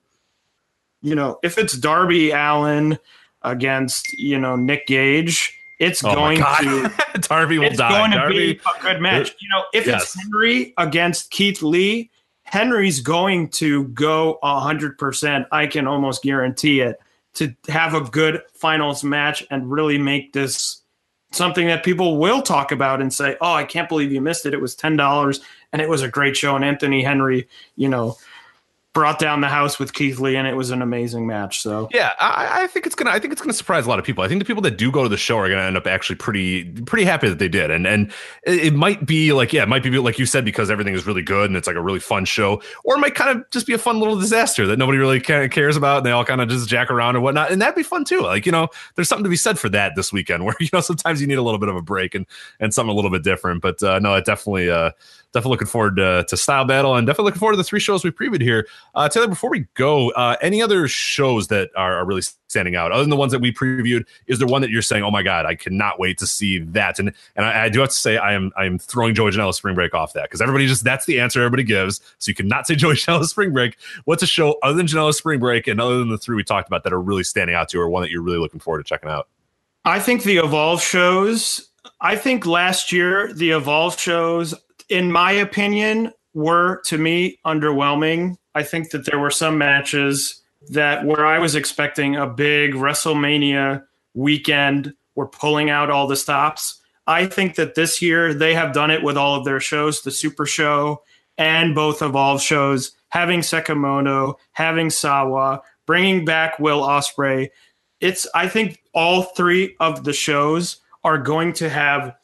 you 1.02 1.14
know, 1.14 1.38
if 1.42 1.58
it's 1.58 1.76
Darby 1.76 2.30
Allin 2.30 2.98
against, 3.42 4.12
you 4.14 4.38
know, 4.38 4.56
Nick 4.56 4.86
Gage, 4.86 5.56
it's 5.78 6.04
oh 6.04 6.14
going 6.14 6.38
to 6.38 6.92
Darby 7.20 7.58
will 7.58 7.66
it's 7.66 7.78
die. 7.78 7.88
going 7.90 8.10
Darby, 8.10 8.34
to 8.34 8.54
be 8.54 8.60
a 8.78 8.82
good 8.82 9.00
match. 9.00 9.30
It, 9.30 9.36
you 9.40 9.48
know, 9.50 9.64
if 9.74 9.86
yes. 9.86 10.02
it's 10.02 10.22
Henry 10.22 10.74
against 10.78 11.30
Keith 11.30 11.62
Lee, 11.62 12.10
Henry's 12.44 13.00
going 13.00 13.48
to 13.50 13.84
go 13.88 14.38
hundred 14.42 14.98
percent. 14.98 15.46
I 15.52 15.66
can 15.66 15.86
almost 15.86 16.22
guarantee 16.22 16.80
it 16.80 16.98
to 17.34 17.54
have 17.68 17.94
a 17.94 18.00
good 18.00 18.42
finals 18.54 19.04
match 19.04 19.44
and 19.50 19.70
really 19.70 19.98
make 19.98 20.32
this 20.32 20.82
something 21.32 21.66
that 21.66 21.84
people 21.84 22.18
will 22.18 22.40
talk 22.40 22.72
about 22.72 23.02
and 23.02 23.12
say, 23.12 23.36
"Oh, 23.40 23.52
I 23.52 23.64
can't 23.64 23.88
believe 23.88 24.12
you 24.12 24.20
missed 24.20 24.46
it. 24.46 24.54
It 24.54 24.60
was 24.60 24.74
ten 24.74 24.96
dollars 24.96 25.40
and 25.72 25.82
it 25.82 25.88
was 25.88 26.02
a 26.02 26.08
great 26.08 26.36
show." 26.36 26.56
And 26.56 26.64
Anthony 26.64 27.02
Henry, 27.02 27.48
you 27.74 27.88
know, 27.88 28.16
brought 28.96 29.18
down 29.18 29.42
the 29.42 29.48
house 29.48 29.78
with 29.78 29.92
Keith 29.92 30.18
Lee, 30.20 30.36
and 30.36 30.48
it 30.48 30.56
was 30.56 30.70
an 30.70 30.80
amazing 30.80 31.26
match. 31.26 31.60
So 31.60 31.86
yeah, 31.92 32.14
I, 32.18 32.62
I, 32.62 32.66
think 32.66 32.86
it's 32.86 32.94
gonna. 32.94 33.10
I 33.10 33.18
think 33.18 33.30
it's 33.30 33.42
gonna 33.42 33.52
surprise 33.52 33.84
a 33.84 33.90
lot 33.90 33.98
of 33.98 34.06
people. 34.06 34.24
I 34.24 34.28
think 34.28 34.40
the 34.40 34.46
people 34.46 34.62
that 34.62 34.78
do 34.78 34.90
go 34.90 35.02
to 35.02 35.08
the 35.10 35.18
show 35.18 35.36
are 35.36 35.50
gonna 35.50 35.64
end 35.64 35.76
up 35.76 35.86
actually 35.86 36.16
pretty 36.16 36.64
pretty 36.64 37.04
happy 37.04 37.28
that 37.28 37.38
they 37.38 37.46
did. 37.46 37.70
And 37.70 37.86
and 37.86 38.10
it, 38.44 38.72
might 38.72 39.04
be 39.04 39.34
like 39.34 39.52
yeah, 39.52 39.64
it 39.64 39.68
might 39.68 39.82
be 39.82 39.90
like 39.98 40.18
you 40.18 40.24
said 40.24 40.46
because 40.46 40.70
everything 40.70 40.94
is 40.94 41.06
really 41.06 41.20
good 41.20 41.50
and 41.50 41.58
it's 41.58 41.66
like 41.66 41.76
a 41.76 41.82
really 41.82 42.00
fun 42.00 42.24
show, 42.24 42.62
or 42.84 42.96
it 42.96 43.00
might 43.00 43.14
kind 43.14 43.38
of 43.38 43.50
just 43.50 43.66
be 43.66 43.74
a 43.74 43.78
fun 43.78 43.98
little 43.98 44.18
disaster 44.18 44.66
that 44.66 44.78
nobody 44.78 44.96
really 44.96 45.20
cares 45.20 45.76
about, 45.76 45.98
and 45.98 46.06
they 46.06 46.10
all 46.10 46.24
kind 46.24 46.40
of 46.40 46.48
just 46.48 46.66
jack 46.66 46.90
around 46.90 47.16
and 47.16 47.22
whatnot, 47.22 47.50
and 47.50 47.60
that'd 47.60 47.74
be 47.74 47.82
fun 47.82 48.02
too. 48.02 48.22
Like 48.22 48.46
you 48.46 48.52
know, 48.52 48.68
there's 48.94 49.10
something 49.10 49.24
to 49.24 49.30
be 49.30 49.36
said 49.36 49.58
for 49.58 49.68
that 49.68 49.92
this 49.94 50.10
weekend, 50.10 50.42
where 50.46 50.56
you 50.58 50.70
know 50.72 50.80
sometimes 50.80 51.20
you 51.20 51.26
need 51.26 51.36
a 51.36 51.42
little 51.42 51.60
bit 51.60 51.68
of 51.68 51.76
a 51.76 51.82
break 51.82 52.14
and 52.14 52.24
and 52.60 52.72
something 52.72 52.92
a 52.92 52.96
little 52.96 53.10
bit 53.10 53.24
different. 53.24 53.60
But 53.60 53.82
uh, 53.82 53.98
no, 53.98 54.14
it 54.14 54.24
definitely. 54.24 54.70
Uh, 54.70 54.92
definitely 55.36 55.50
looking 55.50 55.66
forward 55.66 55.96
to, 55.96 56.24
to 56.28 56.36
Style 56.36 56.64
Battle 56.64 56.94
and 56.94 57.06
definitely 57.06 57.26
looking 57.26 57.40
forward 57.40 57.52
to 57.52 57.56
the 57.58 57.64
three 57.64 57.80
shows 57.80 58.02
we 58.02 58.10
previewed 58.10 58.40
here. 58.40 58.66
Uh, 58.96 59.10
Taylor, 59.10 59.28
before 59.28 59.50
we 59.50 59.66
go, 59.74 60.08
uh, 60.12 60.36
any 60.40 60.62
other 60.62 60.88
shows 60.88 61.48
that 61.48 61.68
are, 61.76 61.98
are, 61.98 62.06
really 62.06 62.22
standing 62.48 62.76
out 62.76 62.92
other 62.92 63.02
than 63.02 63.10
the 63.10 63.16
ones 63.16 63.30
that 63.30 63.40
we 63.40 63.52
previewed? 63.52 64.06
Is 64.26 64.38
there 64.38 64.48
one 64.48 64.62
that 64.62 64.70
you're 64.70 64.80
saying, 64.80 65.04
oh 65.04 65.10
my 65.10 65.22
God, 65.22 65.44
I 65.44 65.54
cannot 65.54 66.00
wait 66.00 66.16
to 66.18 66.26
see 66.26 66.60
that? 66.60 66.98
And 66.98 67.12
and 67.36 67.44
I, 67.44 67.64
I 67.64 67.68
do 67.68 67.80
have 67.80 67.90
to 67.90 67.94
say, 67.94 68.16
I 68.16 68.32
am 68.32 68.52
I 68.56 68.64
am 68.64 68.78
throwing 68.78 69.14
Joey 69.14 69.32
Janela 69.32 69.52
Spring 69.52 69.74
Break 69.74 69.92
off 69.92 70.14
that 70.14 70.22
because 70.24 70.40
everybody 70.40 70.66
just 70.66 70.82
that's 70.82 71.04
the 71.04 71.20
answer 71.20 71.40
everybody 71.40 71.62
gives. 71.62 72.00
So 72.18 72.30
you 72.30 72.34
cannot 72.34 72.66
say 72.66 72.74
Joey 72.76 72.94
Janela 72.94 73.26
Spring 73.26 73.52
Break. 73.52 73.76
What's 74.06 74.22
a 74.22 74.26
show 74.26 74.56
other 74.62 74.78
than 74.78 74.86
Janela 74.86 75.12
Spring 75.12 75.40
Break 75.40 75.66
and 75.66 75.78
other 75.78 75.98
than 75.98 76.08
the 76.08 76.18
three 76.18 76.34
we 76.34 76.42
talked 76.42 76.66
about 76.66 76.82
that 76.84 76.94
are 76.94 77.00
really 77.00 77.24
standing 77.24 77.54
out 77.54 77.68
to 77.68 77.76
you 77.76 77.82
or 77.82 77.90
one 77.90 78.02
that 78.02 78.10
you're 78.10 78.22
really 78.22 78.38
looking 78.38 78.60
forward 78.60 78.78
to 78.78 78.88
checking 78.88 79.10
out? 79.10 79.28
I 79.84 80.00
think 80.00 80.22
the 80.22 80.38
Evolve 80.38 80.82
shows. 80.82 81.68
I 82.00 82.16
think 82.16 82.46
last 82.46 82.92
year 82.92 83.30
the 83.34 83.50
Evolve 83.50 83.98
shows 84.00 84.54
in 84.88 85.10
my 85.10 85.32
opinion, 85.32 86.12
were 86.36 86.82
to 86.84 86.98
me 86.98 87.38
underwhelming. 87.46 88.36
I 88.54 88.62
think 88.62 88.90
that 88.90 89.06
there 89.06 89.18
were 89.18 89.30
some 89.30 89.56
matches 89.56 90.42
that 90.68 91.06
where 91.06 91.24
I 91.24 91.38
was 91.38 91.54
expecting 91.54 92.14
a 92.14 92.26
big 92.26 92.74
WrestleMania 92.74 93.82
weekend, 94.12 94.92
were 95.14 95.26
pulling 95.26 95.70
out 95.70 95.90
all 95.90 96.06
the 96.06 96.14
stops. 96.14 96.78
I 97.06 97.24
think 97.24 97.54
that 97.54 97.74
this 97.74 98.02
year 98.02 98.34
they 98.34 98.52
have 98.52 98.74
done 98.74 98.90
it 98.90 99.02
with 99.02 99.16
all 99.16 99.34
of 99.34 99.46
their 99.46 99.60
shows, 99.60 100.02
the 100.02 100.10
Super 100.10 100.44
Show 100.44 101.02
and 101.38 101.74
both 101.74 102.02
Evolve 102.02 102.42
shows, 102.42 102.92
having 103.08 103.40
Sekimoto, 103.40 104.34
having 104.52 104.90
Sawa, 104.90 105.62
bringing 105.86 106.26
back 106.26 106.58
Will 106.58 106.82
Ospreay. 106.82 107.48
It's 108.00 108.26
I 108.34 108.46
think 108.48 108.82
all 108.92 109.22
three 109.22 109.74
of 109.80 110.04
the 110.04 110.12
shows 110.12 110.78
are 111.02 111.18
going 111.18 111.54
to 111.54 111.70
have 111.70 112.14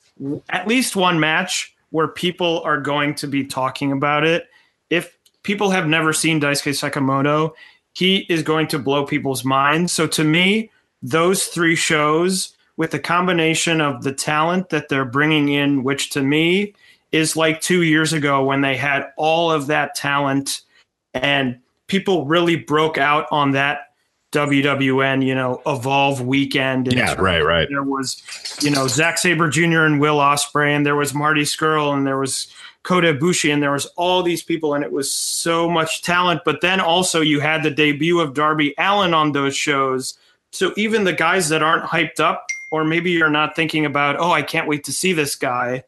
at 0.51 0.69
least 0.69 0.97
one 0.97 1.19
match 1.19 1.72
where 1.93 2.09
people 2.09 2.61
are 2.65 2.81
going 2.81 3.15
to 3.15 3.29
be 3.29 3.45
talking 3.45 3.93
about 3.93 4.25
it. 4.25 4.49
If 4.91 5.17
people 5.45 5.71
have 5.71 5.87
never 5.87 6.13
seen 6.13 6.41
Daisuke 6.41 6.73
Sekimoto, 6.73 7.53
he 7.95 8.27
is 8.29 8.43
going 8.43 8.67
to 8.69 8.79
blow 8.79 9.07
people's 9.07 9.45
minds. 9.45 9.93
So 9.93 10.07
to 10.09 10.25
me, 10.25 10.71
those 11.03 11.47
three 11.47 11.77
shows 11.77 12.57
with 12.77 12.91
the 12.91 12.99
combination 12.99 13.81
of 13.81 14.03
the 14.03 14.13
talent 14.13 14.71
that 14.71 14.89
they're 14.89 15.05
bringing 15.05 15.49
in, 15.49 15.85
which 15.85 16.11
to 16.11 16.23
me 16.23 16.75
is 17.13 17.37
like 17.37 17.61
two 17.61 17.83
years 17.83 18.13
ago 18.13 18.43
when 18.43 18.63
they 18.63 18.77
had 18.77 19.13
all 19.17 19.53
of 19.53 19.67
that 19.67 19.95
talent 19.95 20.63
and 21.15 21.59
people 21.87 22.25
really 22.25 22.57
broke 22.57 22.97
out 22.97 23.27
on 23.31 23.51
that 23.51 23.92
WWN, 24.33 25.25
you 25.25 25.35
know, 25.35 25.63
Evolve 25.67 26.23
weekend. 26.23 26.89
And 26.89 26.97
Yeah, 26.97 27.15
right, 27.15 27.45
right. 27.45 27.69
There 27.69 27.83
was, 27.83 28.23
you 28.63 28.71
know, 28.71 28.89
Zack 28.89 29.19
Sabre 29.19 29.49
Jr. 29.49 29.83
and 29.83 30.01
Will 30.01 30.19
Ospreay, 30.19 30.75
and 30.75 30.85
there 30.85 30.97
was 30.97 31.15
Marty 31.15 31.43
Scurll, 31.43 31.95
and 31.95 32.07
there 32.07 32.19
was 32.19 32.53
Kota 32.83 33.15
Ibushi, 33.15 33.53
and 33.53 33.63
there 33.63 33.71
was 33.71 33.87
all 33.97 34.23
these 34.23 34.43
people, 34.43 34.75
and 34.75 34.83
it 34.83 34.91
was 34.91 35.13
so 35.13 35.71
much 35.71 36.03
talent. 36.03 36.43
But 36.45 36.63
then 36.63 36.81
also 36.81 37.21
you 37.21 37.41
had 37.41 37.63
the 37.63 37.71
debut 37.71 38.21
of 38.21 38.35
Darby 38.35 38.75
Allin 38.79 39.15
on 39.15 39.33
those 39.33 39.55
shows. 39.55 40.19
So 40.51 40.73
even 40.77 41.05
the 41.05 41.13
guys 41.13 41.49
that 41.51 41.63
aren't 41.63 41.85
hyped 41.85 42.19
up, 42.19 42.47
or 42.73 42.85
maybe 42.85 43.11
you're 43.11 43.31
not 43.31 43.55
thinking 43.55 43.85
about, 43.85 44.17
oh, 44.19 44.33
I 44.33 44.43
can't 44.43 44.67
wait 44.67 44.85
to 44.85 44.93
see 44.93 45.13
this 45.13 45.37
guy. 45.37 45.85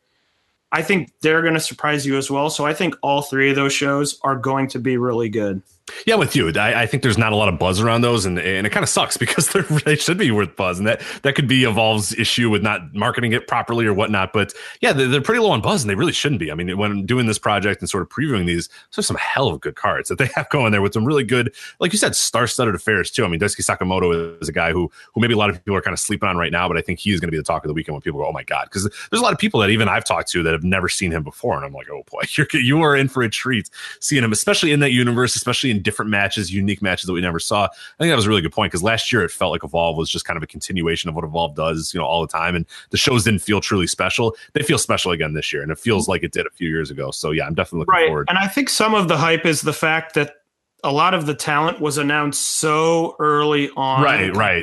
I 0.70 0.82
think 0.82 1.12
they're 1.20 1.42
going 1.42 1.54
to 1.54 1.60
surprise 1.60 2.04
you 2.04 2.18
as 2.18 2.30
well. 2.30 2.50
So 2.50 2.66
I 2.66 2.74
think 2.74 2.94
all 3.00 3.22
three 3.22 3.50
of 3.50 3.56
those 3.56 3.72
shows 3.72 4.18
are 4.22 4.36
going 4.36 4.68
to 4.68 4.78
be 4.78 4.96
really 4.96 5.28
good. 5.28 5.62
Yeah, 6.06 6.14
with 6.14 6.34
you, 6.34 6.50
I, 6.56 6.82
I 6.82 6.86
think 6.86 7.02
there's 7.02 7.18
not 7.18 7.32
a 7.32 7.36
lot 7.36 7.50
of 7.50 7.58
buzz 7.58 7.78
around 7.78 8.00
those, 8.00 8.24
and 8.24 8.38
and 8.38 8.66
it 8.66 8.70
kind 8.70 8.82
of 8.82 8.88
sucks 8.88 9.16
because 9.18 9.48
they're, 9.50 9.96
should 9.96 10.16
be 10.16 10.30
worth 10.30 10.56
buzz, 10.56 10.78
and 10.78 10.88
that 10.88 11.02
that 11.22 11.34
could 11.34 11.46
be 11.46 11.64
Evolve's 11.64 12.14
issue 12.14 12.48
with 12.48 12.62
not 12.62 12.94
marketing 12.94 13.32
it 13.32 13.46
properly 13.46 13.84
or 13.84 13.92
whatnot. 13.92 14.32
But 14.32 14.54
yeah, 14.80 14.94
they're, 14.94 15.08
they're 15.08 15.20
pretty 15.20 15.40
low 15.40 15.50
on 15.50 15.60
buzz, 15.60 15.82
and 15.82 15.90
they 15.90 15.94
really 15.94 16.12
shouldn't 16.12 16.38
be. 16.38 16.50
I 16.50 16.54
mean, 16.54 16.76
when 16.78 16.90
I'm 16.90 17.06
doing 17.06 17.26
this 17.26 17.38
project 17.38 17.82
and 17.82 17.90
sort 17.90 18.02
of 18.02 18.08
previewing 18.08 18.46
these, 18.46 18.70
there's 18.94 19.06
some 19.06 19.18
hell 19.18 19.48
of 19.48 19.60
good 19.60 19.76
cards 19.76 20.08
that 20.08 20.16
they 20.16 20.26
have 20.34 20.48
going 20.48 20.72
there 20.72 20.80
with 20.80 20.94
some 20.94 21.04
really 21.04 21.24
good, 21.24 21.54
like 21.80 21.92
you 21.92 21.98
said, 21.98 22.16
star-studded 22.16 22.74
affairs 22.74 23.10
too. 23.10 23.24
I 23.24 23.28
mean, 23.28 23.40
Daisuke 23.40 23.64
Sekimoto 23.64 24.40
is 24.40 24.48
a 24.48 24.52
guy 24.52 24.72
who 24.72 24.90
who 25.12 25.20
maybe 25.20 25.34
a 25.34 25.38
lot 25.38 25.50
of 25.50 25.56
people 25.56 25.76
are 25.76 25.82
kind 25.82 25.94
of 25.94 26.00
sleeping 26.00 26.28
on 26.30 26.38
right 26.38 26.52
now, 26.52 26.66
but 26.66 26.78
I 26.78 26.80
think 26.80 26.98
he's 26.98 27.20
going 27.20 27.28
to 27.28 27.32
be 27.32 27.38
the 27.38 27.44
talk 27.44 27.62
of 27.62 27.68
the 27.68 27.74
weekend 27.74 27.94
when 27.94 28.00
people 28.00 28.20
go, 28.20 28.26
oh 28.26 28.32
my 28.32 28.42
god, 28.42 28.64
because 28.64 28.84
there's 29.10 29.20
a 29.20 29.24
lot 29.24 29.34
of 29.34 29.38
people 29.38 29.60
that 29.60 29.68
even 29.68 29.88
I've 29.88 30.04
talked 30.04 30.30
to 30.30 30.42
that 30.44 30.52
have 30.52 30.64
never 30.64 30.88
seen 30.88 31.12
him 31.12 31.22
before, 31.22 31.56
and 31.56 31.64
I'm 31.66 31.74
like, 31.74 31.90
oh 31.90 32.04
boy, 32.10 32.22
you're 32.36 32.46
you 32.54 32.80
are 32.80 32.96
in 32.96 33.08
for 33.08 33.22
a 33.22 33.28
treat 33.28 33.68
seeing 34.00 34.24
him, 34.24 34.32
especially 34.32 34.72
in 34.72 34.80
that 34.80 34.92
universe, 34.92 35.36
especially 35.36 35.73
in 35.74 35.82
different 35.82 36.10
matches 36.10 36.52
unique 36.52 36.82
matches 36.82 37.06
that 37.06 37.12
we 37.12 37.20
never 37.20 37.38
saw. 37.38 37.64
I 37.64 37.68
think 37.98 38.10
that 38.10 38.16
was 38.16 38.26
a 38.26 38.28
really 38.28 38.42
good 38.42 38.52
point 38.52 38.70
because 38.70 38.82
last 38.82 39.12
year 39.12 39.22
it 39.22 39.30
felt 39.30 39.52
like 39.52 39.64
Evolve 39.64 39.96
was 39.96 40.08
just 40.08 40.24
kind 40.24 40.36
of 40.36 40.42
a 40.42 40.46
continuation 40.46 41.08
of 41.08 41.14
what 41.14 41.24
Evolve 41.24 41.54
does, 41.54 41.92
you 41.92 42.00
know, 42.00 42.06
all 42.06 42.20
the 42.20 42.32
time. 42.32 42.54
And 42.54 42.66
the 42.90 42.96
shows 42.96 43.24
didn't 43.24 43.40
feel 43.40 43.60
truly 43.60 43.86
special. 43.86 44.36
They 44.52 44.62
feel 44.62 44.78
special 44.78 45.12
again 45.12 45.34
this 45.34 45.52
year, 45.52 45.62
and 45.62 45.70
it 45.70 45.78
feels 45.78 46.08
like 46.08 46.22
it 46.22 46.32
did 46.32 46.46
a 46.46 46.50
few 46.50 46.68
years 46.68 46.90
ago. 46.90 47.10
So 47.10 47.30
yeah, 47.30 47.46
I'm 47.46 47.54
definitely 47.54 47.80
looking 47.80 47.92
right. 47.92 48.06
forward. 48.08 48.26
And 48.28 48.38
I 48.38 48.46
think 48.46 48.68
some 48.68 48.94
of 48.94 49.08
the 49.08 49.16
hype 49.16 49.46
is 49.46 49.62
the 49.62 49.72
fact 49.72 50.14
that 50.14 50.36
a 50.82 50.92
lot 50.92 51.14
of 51.14 51.26
the 51.26 51.34
talent 51.34 51.80
was 51.80 51.98
announced 51.98 52.42
so 52.42 53.16
early 53.18 53.70
on, 53.76 54.02
Right, 54.02 54.36
right. 54.36 54.62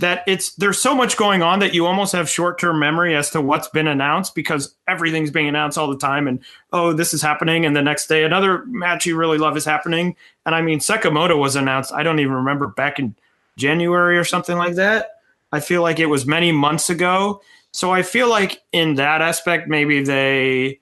That 0.00 0.22
it's 0.28 0.54
there's 0.54 0.80
so 0.80 0.94
much 0.94 1.16
going 1.16 1.42
on 1.42 1.58
that 1.58 1.74
you 1.74 1.84
almost 1.84 2.12
have 2.12 2.28
short 2.28 2.60
term 2.60 2.78
memory 2.78 3.16
as 3.16 3.30
to 3.30 3.40
what's 3.40 3.68
been 3.68 3.88
announced 3.88 4.34
because 4.34 4.74
everything's 4.86 5.32
being 5.32 5.48
announced 5.48 5.76
all 5.76 5.88
the 5.88 5.98
time, 5.98 6.28
and 6.28 6.38
oh, 6.72 6.92
this 6.92 7.12
is 7.12 7.20
happening, 7.20 7.66
and 7.66 7.74
the 7.74 7.82
next 7.82 8.06
day 8.06 8.22
another 8.22 8.64
match 8.66 9.06
you 9.06 9.16
really 9.16 9.38
love 9.38 9.56
is 9.56 9.64
happening. 9.64 10.14
And 10.46 10.54
I 10.54 10.62
mean, 10.62 10.78
Sekimoto 10.78 11.36
was 11.36 11.56
announced. 11.56 11.92
I 11.92 12.04
don't 12.04 12.20
even 12.20 12.32
remember 12.32 12.68
back 12.68 12.98
in 13.00 13.16
January 13.56 14.16
or 14.16 14.24
something 14.24 14.56
like 14.56 14.76
that. 14.76 15.18
I 15.52 15.60
feel 15.60 15.82
like 15.82 15.98
it 15.98 16.06
was 16.06 16.26
many 16.26 16.52
months 16.52 16.90
ago. 16.90 17.42
So 17.72 17.90
I 17.90 18.02
feel 18.02 18.28
like 18.28 18.62
in 18.72 18.94
that 18.94 19.20
aspect, 19.20 19.68
maybe 19.68 20.02
they, 20.02 20.80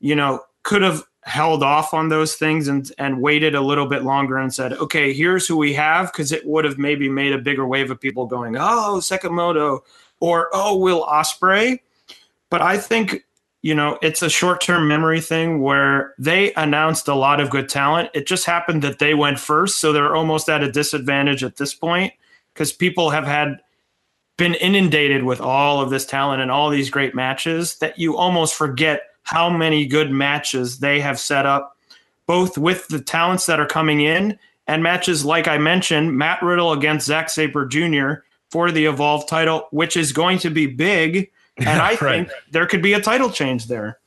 you 0.00 0.14
know, 0.14 0.40
could 0.62 0.82
have 0.82 1.04
held 1.24 1.62
off 1.62 1.94
on 1.94 2.10
those 2.10 2.34
things 2.34 2.68
and 2.68 2.92
and 2.98 3.20
waited 3.20 3.54
a 3.54 3.60
little 3.60 3.86
bit 3.86 4.02
longer 4.02 4.36
and 4.38 4.52
said, 4.52 4.74
okay, 4.74 5.12
here's 5.12 5.46
who 5.46 5.56
we 5.56 5.72
have, 5.72 6.12
because 6.12 6.32
it 6.32 6.46
would 6.46 6.64
have 6.64 6.78
maybe 6.78 7.08
made 7.08 7.32
a 7.32 7.38
bigger 7.38 7.66
wave 7.66 7.90
of 7.90 8.00
people 8.00 8.26
going, 8.26 8.56
oh, 8.56 8.98
Sekimoto, 9.00 9.80
or 10.20 10.50
oh, 10.52 10.76
Will 10.76 11.04
Ospreay. 11.06 11.80
But 12.50 12.62
I 12.62 12.78
think 12.78 13.24
you 13.62 13.74
know 13.74 13.98
it's 14.02 14.22
a 14.22 14.28
short 14.28 14.60
term 14.60 14.86
memory 14.86 15.20
thing 15.20 15.62
where 15.62 16.14
they 16.18 16.52
announced 16.54 17.08
a 17.08 17.14
lot 17.14 17.40
of 17.40 17.50
good 17.50 17.68
talent. 17.68 18.10
It 18.14 18.26
just 18.26 18.44
happened 18.44 18.82
that 18.82 18.98
they 18.98 19.14
went 19.14 19.40
first, 19.40 19.80
so 19.80 19.92
they're 19.92 20.14
almost 20.14 20.48
at 20.48 20.62
a 20.62 20.70
disadvantage 20.70 21.42
at 21.42 21.56
this 21.56 21.74
point 21.74 22.12
because 22.52 22.72
people 22.72 23.10
have 23.10 23.26
had 23.26 23.60
been 24.36 24.54
inundated 24.54 25.22
with 25.22 25.40
all 25.40 25.80
of 25.80 25.90
this 25.90 26.04
talent 26.04 26.42
and 26.42 26.50
all 26.50 26.68
these 26.68 26.90
great 26.90 27.14
matches 27.14 27.78
that 27.78 27.98
you 27.98 28.16
almost 28.16 28.54
forget 28.54 29.02
how 29.24 29.50
many 29.50 29.84
good 29.86 30.10
matches 30.10 30.78
they 30.78 31.00
have 31.00 31.18
set 31.18 31.44
up, 31.46 31.76
both 32.26 32.56
with 32.56 32.86
the 32.88 33.00
talents 33.00 33.46
that 33.46 33.58
are 33.60 33.66
coming 33.66 34.00
in 34.00 34.38
and 34.66 34.82
matches 34.82 35.24
like 35.24 35.46
I 35.48 35.58
mentioned, 35.58 36.16
Matt 36.16 36.42
Riddle 36.42 36.72
against 36.72 37.06
Zack 37.06 37.28
Sabre 37.28 37.66
Jr. 37.66 38.22
for 38.50 38.70
the 38.70 38.86
Evolve 38.86 39.26
title, 39.26 39.66
which 39.72 39.96
is 39.96 40.12
going 40.12 40.38
to 40.38 40.50
be 40.50 40.66
big. 40.66 41.30
And 41.58 41.68
I 41.82 41.90
Right. 41.90 41.98
think 41.98 42.30
there 42.50 42.66
could 42.66 42.82
be 42.82 42.92
a 42.94 43.00
title 43.00 43.30
change 43.30 43.66
there. 43.66 43.98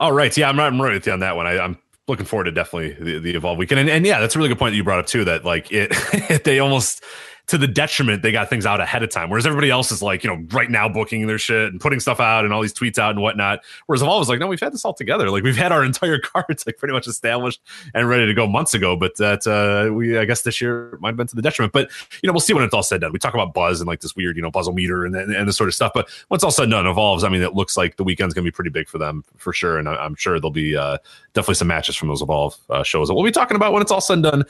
All 0.00 0.12
right. 0.12 0.36
Yeah, 0.36 0.48
I'm, 0.48 0.58
I'm 0.58 0.80
right 0.80 0.92
with 0.94 1.06
you 1.06 1.12
on 1.12 1.20
that 1.20 1.36
one. 1.36 1.46
I, 1.46 1.58
I'm 1.58 1.78
looking 2.08 2.26
forward 2.26 2.44
to 2.44 2.52
definitely 2.52 2.92
the, 2.94 3.18
the 3.20 3.34
Evolve 3.36 3.58
weekend. 3.58 3.80
And, 3.80 3.88
and 3.90 4.04
yeah, 4.06 4.20
that's 4.20 4.34
a 4.34 4.38
really 4.38 4.48
good 4.48 4.58
point 4.58 4.72
that 4.72 4.76
you 4.76 4.84
brought 4.84 4.98
up 4.98 5.06
too, 5.06 5.24
that 5.24 5.44
like 5.44 5.70
it, 5.70 5.92
they 6.44 6.58
almost, 6.58 7.04
to 7.48 7.58
the 7.58 7.66
detriment, 7.66 8.22
they 8.22 8.32
got 8.32 8.48
things 8.48 8.64
out 8.64 8.80
ahead 8.80 9.02
of 9.02 9.10
time. 9.10 9.28
Whereas 9.28 9.46
everybody 9.46 9.70
else 9.70 9.90
is 9.90 10.02
like, 10.02 10.24
you 10.24 10.30
know, 10.30 10.44
right 10.52 10.70
now 10.70 10.88
booking 10.88 11.26
their 11.26 11.38
shit 11.38 11.72
and 11.72 11.80
putting 11.80 12.00
stuff 12.00 12.20
out 12.20 12.44
and 12.44 12.54
all 12.54 12.62
these 12.62 12.72
tweets 12.72 12.98
out 12.98 13.10
and 13.10 13.20
whatnot. 13.20 13.60
Whereas 13.86 14.00
Evolve 14.00 14.20
was 14.20 14.28
like, 14.28 14.38
no, 14.38 14.46
we've 14.46 14.60
had 14.60 14.72
this 14.72 14.84
all 14.84 14.94
together. 14.94 15.30
Like 15.30 15.42
we've 15.42 15.56
had 15.56 15.72
our 15.72 15.84
entire 15.92 16.18
cards 16.18 16.64
like 16.66 16.78
pretty 16.78 16.94
much 16.94 17.06
established 17.06 17.60
and 17.94 18.08
ready 18.08 18.26
to 18.26 18.34
go 18.34 18.46
months 18.46 18.74
ago. 18.74 18.96
But 18.96 19.16
that, 19.16 19.46
uh, 19.46 19.92
we, 19.92 20.16
I 20.18 20.24
guess 20.24 20.42
this 20.42 20.60
year 20.60 20.98
might 21.00 21.10
have 21.10 21.16
been 21.16 21.26
to 21.26 21.36
the 21.36 21.42
detriment. 21.42 21.72
But, 21.72 21.90
you 22.22 22.26
know, 22.26 22.32
we'll 22.32 22.40
see 22.40 22.54
when 22.54 22.64
it's 22.64 22.74
all 22.74 22.82
said 22.82 22.96
and 22.96 23.00
done. 23.02 23.12
We 23.12 23.18
talk 23.18 23.34
about 23.34 23.54
buzz 23.54 23.80
and 23.80 23.88
like 23.88 24.00
this 24.00 24.14
weird, 24.14 24.36
you 24.36 24.42
know, 24.42 24.50
puzzle 24.50 24.72
meter 24.72 25.04
and, 25.04 25.14
and, 25.16 25.34
and 25.34 25.48
this 25.48 25.56
sort 25.56 25.68
of 25.68 25.74
stuff. 25.74 25.92
But 25.94 26.08
once 26.30 26.44
all 26.44 26.50
said 26.50 26.64
and 26.64 26.72
done, 26.72 26.86
Evolves, 26.86 27.24
I 27.24 27.28
mean, 27.28 27.42
it 27.42 27.54
looks 27.54 27.76
like 27.76 27.96
the 27.96 28.04
weekend's 28.04 28.34
going 28.34 28.44
to 28.44 28.50
be 28.50 28.54
pretty 28.54 28.70
big 28.70 28.88
for 28.88 28.98
them 28.98 29.24
for 29.36 29.52
sure. 29.52 29.78
And 29.78 29.88
I, 29.88 29.96
I'm 29.96 30.14
sure 30.14 30.38
they'll 30.38 30.50
be 30.50 30.76
uh, 30.76 30.98
definitely 31.34 31.54
some 31.54 31.68
matches 31.68 31.96
from 31.96 32.08
those 32.08 32.22
Evolve 32.22 32.56
uh, 32.70 32.82
shows 32.82 33.08
that 33.08 33.14
we'll 33.14 33.24
be 33.24 33.30
talking 33.30 33.56
about 33.56 33.72
when 33.72 33.82
it's 33.82 33.90
all 33.90 34.00
said 34.00 34.14
and 34.14 34.22
done 34.22 34.44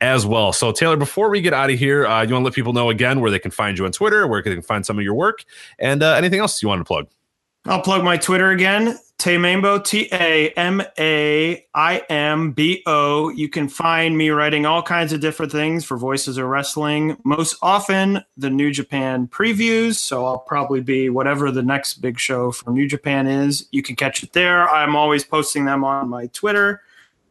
as 0.00 0.24
well. 0.24 0.52
So, 0.52 0.72
Taylor, 0.72 0.96
before 0.96 1.30
we 1.30 1.40
get 1.40 1.52
out 1.52 1.70
of 1.70 1.78
here, 1.78 2.06
uh, 2.06 2.22
you 2.22 2.32
want 2.32 2.42
to 2.42 2.46
let 2.46 2.54
people 2.54 2.72
know 2.72 2.90
again 2.90 3.20
where 3.20 3.30
they 3.30 3.38
can 3.38 3.50
find 3.50 3.78
you 3.78 3.84
on 3.84 3.92
Twitter, 3.92 4.26
where 4.26 4.42
they 4.42 4.54
can 4.54 4.62
find 4.62 4.86
some 4.86 4.98
of 4.98 5.04
your 5.04 5.14
work, 5.14 5.44
and 5.78 6.02
uh, 6.02 6.14
anything 6.14 6.40
else 6.40 6.62
you 6.62 6.68
want 6.68 6.80
to 6.80 6.84
plug? 6.84 7.08
I'll 7.66 7.82
plug 7.82 8.04
my 8.04 8.16
Twitter 8.16 8.50
again. 8.50 8.98
TaMaimbo, 9.18 9.84
T 9.84 10.08
A 10.12 10.50
M 10.50 10.80
A 10.96 11.66
I 11.74 11.98
M 12.08 12.52
B 12.52 12.82
O. 12.86 13.30
You 13.30 13.48
can 13.48 13.68
find 13.68 14.16
me 14.16 14.30
writing 14.30 14.64
all 14.64 14.80
kinds 14.80 15.12
of 15.12 15.20
different 15.20 15.50
things 15.50 15.84
for 15.84 15.96
Voices 15.96 16.38
of 16.38 16.46
Wrestling. 16.46 17.16
Most 17.24 17.56
often, 17.60 18.24
the 18.36 18.48
New 18.48 18.70
Japan 18.70 19.26
previews. 19.26 19.96
So 19.96 20.24
I'll 20.24 20.38
probably 20.38 20.80
be 20.80 21.10
whatever 21.10 21.50
the 21.50 21.64
next 21.64 21.94
big 21.94 22.20
show 22.20 22.52
from 22.52 22.74
New 22.74 22.86
Japan 22.86 23.26
is. 23.26 23.66
You 23.72 23.82
can 23.82 23.96
catch 23.96 24.22
it 24.22 24.34
there. 24.34 24.70
I'm 24.70 24.94
always 24.94 25.24
posting 25.24 25.64
them 25.64 25.82
on 25.82 26.08
my 26.08 26.28
Twitter. 26.28 26.82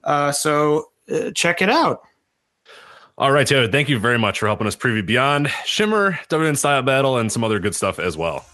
Uh, 0.03 0.33
so 0.33 0.91
uh, 1.09 1.31
check 1.31 1.61
it 1.61 1.69
out. 1.69 2.01
All 3.17 3.31
right, 3.31 3.47
Taylor, 3.47 3.67
thank 3.67 3.88
you 3.88 3.97
very 3.97 4.19
much 4.19 4.39
for 4.39 4.47
helping 4.47 4.67
us 4.67 4.75
preview 4.75 5.03
Beyond, 5.03 5.49
Shimmer, 5.65 6.19
WN 6.30 6.56
Style 6.56 6.83
Battle, 6.83 7.17
and 7.17 7.31
some 7.31 7.43
other 7.43 7.59
good 7.59 7.73
stuff 7.73 7.97
as 7.97 8.15
well. 8.15 8.45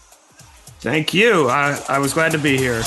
Thank 0.84 1.14
you. 1.14 1.48
I, 1.48 1.82
I 1.88 1.98
was 1.98 2.12
glad 2.12 2.32
to 2.32 2.38
be 2.38 2.58
here. 2.58 2.82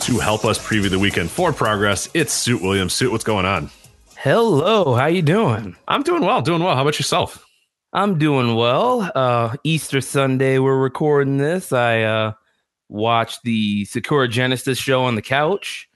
To 0.00 0.18
help 0.18 0.44
us 0.44 0.58
preview 0.58 0.90
the 0.90 0.98
weekend 0.98 1.30
for 1.30 1.54
progress, 1.54 2.10
it's 2.12 2.34
Suit 2.34 2.60
Williams. 2.60 2.92
Suit, 2.92 3.10
what's 3.10 3.24
going 3.24 3.46
on? 3.46 3.70
Hello, 4.18 4.94
how 4.94 5.06
you 5.06 5.22
doing? 5.22 5.74
I'm 5.88 6.02
doing 6.02 6.22
well, 6.22 6.42
doing 6.42 6.62
well. 6.62 6.74
How 6.74 6.82
about 6.82 6.98
yourself? 6.98 7.46
I'm 7.94 8.18
doing 8.18 8.56
well. 8.56 9.10
Uh 9.14 9.56
Easter 9.64 10.02
Sunday 10.02 10.58
we're 10.58 10.76
recording 10.76 11.38
this. 11.38 11.72
I 11.72 12.02
uh 12.02 12.32
watched 12.90 13.42
the 13.44 13.86
Sakura 13.86 14.28
Genesis 14.28 14.76
show 14.76 15.04
on 15.04 15.14
the 15.14 15.22
couch 15.22 15.88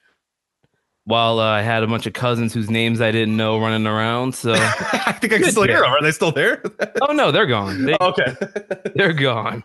while 1.06 1.38
uh, 1.38 1.44
I 1.44 1.62
had 1.62 1.82
a 1.82 1.86
bunch 1.86 2.06
of 2.06 2.12
cousins 2.12 2.52
whose 2.52 2.68
names 2.68 3.00
I 3.00 3.12
didn't 3.12 3.36
know 3.36 3.58
running 3.58 3.86
around. 3.86 4.34
So 4.34 4.52
I 4.56 5.12
think 5.12 5.32
I 5.32 5.38
can 5.38 5.50
still 5.50 5.62
hear 5.62 5.80
them. 5.80 5.90
Are 5.90 6.02
they 6.02 6.12
still 6.12 6.32
there? 6.32 6.62
Oh 7.08 7.12
no, 7.12 7.30
they're 7.30 7.46
gone. 7.46 7.84
They, 7.84 7.96
okay. 8.00 8.34
they're 8.94 9.12
gone. 9.12 9.62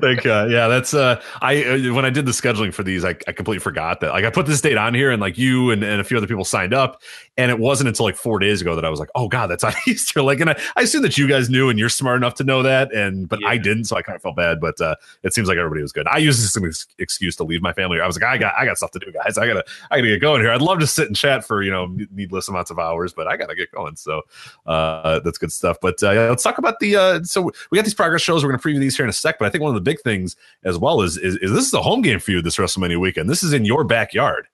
like 0.00 0.24
uh, 0.24 0.46
yeah 0.48 0.68
that's 0.68 0.94
uh 0.94 1.20
i 1.42 1.64
uh, 1.64 1.92
when 1.92 2.04
i 2.04 2.10
did 2.10 2.24
the 2.24 2.30
scheduling 2.30 2.72
for 2.72 2.84
these 2.84 3.04
I, 3.04 3.10
I 3.26 3.32
completely 3.32 3.58
forgot 3.58 4.00
that 4.00 4.10
like 4.12 4.24
i 4.24 4.30
put 4.30 4.46
this 4.46 4.60
date 4.60 4.76
on 4.76 4.94
here 4.94 5.10
and 5.10 5.20
like 5.20 5.36
you 5.36 5.72
and, 5.72 5.82
and 5.82 6.00
a 6.00 6.04
few 6.04 6.16
other 6.16 6.28
people 6.28 6.44
signed 6.44 6.72
up 6.72 7.02
and 7.38 7.50
it 7.50 7.58
wasn't 7.58 7.88
until 7.88 8.04
like 8.04 8.16
four 8.16 8.38
days 8.38 8.60
ago 8.60 8.74
that 8.74 8.84
i 8.84 8.90
was 8.90 9.00
like 9.00 9.08
oh 9.14 9.28
god 9.28 9.46
that's 9.46 9.64
on 9.64 9.72
easter 9.86 10.20
like 10.20 10.40
and 10.40 10.50
i, 10.50 10.60
I 10.76 10.82
assume 10.82 11.02
that 11.02 11.16
you 11.16 11.26
guys 11.26 11.48
knew 11.48 11.70
and 11.70 11.78
you're 11.78 11.88
smart 11.88 12.16
enough 12.16 12.34
to 12.34 12.44
know 12.44 12.62
that 12.62 12.92
and 12.92 13.28
but 13.28 13.38
i 13.46 13.56
didn't 13.56 13.84
so 13.84 13.96
i 13.96 14.02
kind 14.02 14.16
of 14.16 14.22
felt 14.22 14.36
bad 14.36 14.60
but 14.60 14.78
uh 14.80 14.96
it 15.22 15.32
seems 15.32 15.48
like 15.48 15.56
everybody 15.56 15.80
was 15.82 15.92
good. 15.92 16.06
I 16.08 16.18
used 16.18 16.38
this 16.38 16.56
as 16.56 16.62
an 16.62 16.68
ex- 16.68 16.86
excuse 16.98 17.36
to 17.36 17.44
leave 17.44 17.62
my 17.62 17.72
family. 17.72 18.00
I 18.00 18.06
was 18.06 18.20
like 18.20 18.24
i 18.24 18.36
got 18.36 18.54
i 18.58 18.64
got 18.64 18.76
stuff 18.76 18.90
to 18.92 18.98
do 18.98 19.12
guys. 19.12 19.38
I 19.38 19.46
gotta 19.46 19.64
i 19.90 19.98
gotta 19.98 20.08
get 20.08 20.20
going 20.20 20.42
here. 20.42 20.50
I'd 20.50 20.60
love 20.60 20.80
to 20.80 20.86
sit 20.86 21.06
and 21.06 21.16
chat 21.16 21.44
for 21.44 21.62
you 21.62 21.70
know 21.70 21.96
needless 22.10 22.48
amounts 22.48 22.70
of 22.70 22.78
hours 22.78 23.12
but 23.12 23.26
i 23.26 23.36
gotta 23.36 23.54
get 23.54 23.70
going 23.72 23.96
so 23.96 24.22
uh 24.66 25.20
that's 25.20 25.38
good 25.38 25.52
stuff 25.52 25.78
but 25.80 26.02
uh 26.02 26.10
yeah, 26.10 26.28
let's 26.28 26.42
talk 26.42 26.58
about 26.58 26.80
the 26.80 26.96
uh 26.96 27.22
so 27.22 27.50
we 27.70 27.76
got 27.76 27.84
these 27.84 27.94
progress 27.94 28.22
shows. 28.22 28.44
We're 28.44 28.50
gonna 28.50 28.62
preview 28.62 28.80
these 28.80 28.96
here 28.96 29.04
in 29.04 29.10
a 29.10 29.12
sec 29.12 29.38
but 29.38 29.46
i 29.46 29.50
think 29.50 29.62
one 29.62 29.70
of 29.70 29.74
the 29.74 29.80
big 29.80 30.00
things 30.00 30.36
as 30.64 30.78
well 30.78 31.02
is 31.02 31.16
is, 31.16 31.36
is 31.36 31.52
this 31.52 31.66
is 31.66 31.74
a 31.74 31.82
home 31.82 32.02
game 32.02 32.18
for 32.18 32.32
you 32.32 32.42
this 32.42 32.56
wrestlemania 32.56 32.98
weekend. 33.00 33.28
This 33.28 33.42
is 33.42 33.52
in 33.52 33.64
your 33.64 33.84
backyard. 33.84 34.48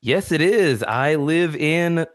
Yes, 0.00 0.32
it 0.32 0.40
is. 0.40 0.82
I 0.82 1.14
live 1.14 1.56
in. 1.56 2.06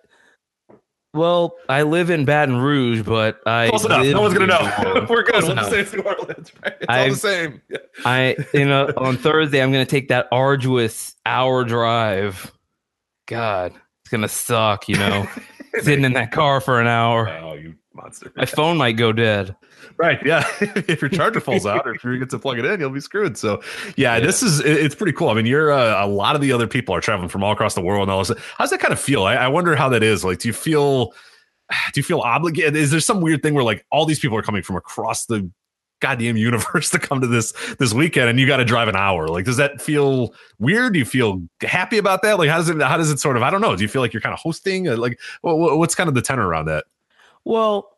Well, 1.14 1.56
I 1.68 1.82
live 1.84 2.12
in 2.12 2.24
Baton 2.26 2.58
Rouge, 2.58 3.02
but 3.04 3.40
I 3.48 3.70
close 3.70 3.84
enough. 3.86 4.06
No 4.06 4.22
one's 4.22 4.34
gonna 4.36 4.46
know. 4.46 5.06
We're 5.10 5.24
good. 5.24 5.44
We'll 5.44 5.56
just 5.56 5.72
say 5.72 5.80
it's 5.80 5.94
new 5.94 6.02
orleans 6.02 6.52
right? 6.64 6.76
It's 6.80 6.86
all 6.88 6.96
I've- 6.96 7.10
the 7.10 7.16
same. 7.16 7.62
I 8.06 8.36
you 8.54 8.66
know 8.66 8.92
on 8.96 9.18
Thursday 9.18 9.62
I'm 9.62 9.72
gonna 9.72 9.86
take 9.86 10.10
that 10.10 10.28
arduous 10.32 11.16
hour 11.26 11.64
drive. 11.64 12.52
God, 13.28 13.74
it's 14.04 14.12
gonna 14.12 14.28
suck. 14.28 14.88
You 14.88 14.98
know, 14.98 15.28
sitting 15.82 16.06
in 16.06 16.14
that 16.14 16.32
car 16.32 16.62
for 16.62 16.80
an 16.80 16.88
hour. 16.88 17.28
oh 17.28 17.54
you 17.54 17.74
monster 18.02 18.32
My 18.36 18.46
phone 18.46 18.78
might 18.78 18.94
go 18.94 19.12
dead. 19.12 19.56
Right. 19.98 20.20
Yeah. 20.26 20.46
if 20.62 21.02
your 21.02 21.10
charger 21.10 21.40
falls 21.42 21.66
out 21.66 21.86
or 21.86 21.94
if 21.94 22.04
you 22.04 22.18
get 22.18 22.30
to 22.30 22.40
plug 22.40 22.58
it 22.60 22.66
in, 22.66 22.80
you'll 22.80 22.90
be 22.90 23.02
screwed. 23.02 23.38
So, 23.38 23.62
yeah, 23.96 24.16
Yeah. 24.16 24.26
this 24.26 24.42
is, 24.42 24.60
it's 24.62 24.96
pretty 24.96 25.14
cool. 25.14 25.30
I 25.30 25.34
mean, 25.34 25.46
you're 25.46 25.72
uh, 25.72 26.04
a 26.04 26.08
lot 26.08 26.36
of 26.36 26.42
the 26.42 26.52
other 26.52 26.68
people 26.68 26.96
are 26.96 27.02
traveling 27.02 27.30
from 27.30 27.44
all 27.44 27.52
across 27.52 27.74
the 27.76 27.82
world 27.82 28.04
and 28.04 28.12
all 28.12 28.24
this. 28.24 28.32
How's 28.58 28.70
that 28.70 28.80
kind 28.80 28.94
of 28.94 29.00
feel? 29.00 29.24
I, 29.24 29.36
I 29.36 29.48
wonder 29.48 29.76
how 29.76 29.90
that 29.90 30.04
is. 30.04 30.24
Like, 30.24 30.40
do 30.40 30.48
you 30.48 30.54
feel, 30.54 31.08
do 31.94 32.00
you 32.00 32.04
feel 32.04 32.20
obligated? 32.22 32.76
Is 32.76 32.92
there 32.92 33.00
some 33.00 33.22
weird 33.22 33.42
thing 33.44 33.54
where 33.54 33.64
like 33.64 33.86
all 33.92 34.06
these 34.06 34.20
people 34.20 34.38
are 34.38 34.42
coming 34.42 34.64
from 34.64 34.76
across 34.78 35.26
the 35.26 35.50
goddamn 36.02 36.38
universe 36.38 36.90
to 36.92 37.00
come 37.00 37.20
to 37.20 37.28
this, 37.28 37.52
this 37.78 37.94
weekend 37.94 38.30
and 38.30 38.40
you 38.40 38.48
got 38.48 38.58
to 38.58 38.66
drive 38.66 38.88
an 38.88 38.96
hour? 38.96 39.28
Like, 39.28 39.44
does 39.44 39.58
that 39.58 39.82
feel 39.82 40.34
weird? 40.60 40.94
Do 40.94 41.00
you 41.00 41.06
feel 41.06 41.42
happy 41.62 41.98
about 41.98 42.22
that? 42.22 42.38
Like, 42.38 42.50
how 42.50 42.58
does 42.58 42.70
it, 42.70 42.82
how 42.82 42.96
does 42.96 43.12
it 43.12 43.20
sort 43.20 43.36
of, 43.36 43.44
I 43.44 43.50
don't 43.50 43.60
know. 43.60 43.76
Do 43.76 43.82
you 43.82 43.90
feel 43.90 44.02
like 44.02 44.14
you're 44.14 44.22
kind 44.22 44.34
of 44.34 44.40
hosting? 44.40 44.86
Like, 44.86 45.20
what, 45.42 45.78
what's 45.78 45.96
kind 45.96 46.08
of 46.08 46.16
the 46.16 46.22
tenor 46.22 46.48
around 46.48 46.66
that? 46.66 46.86
Well, 47.50 47.90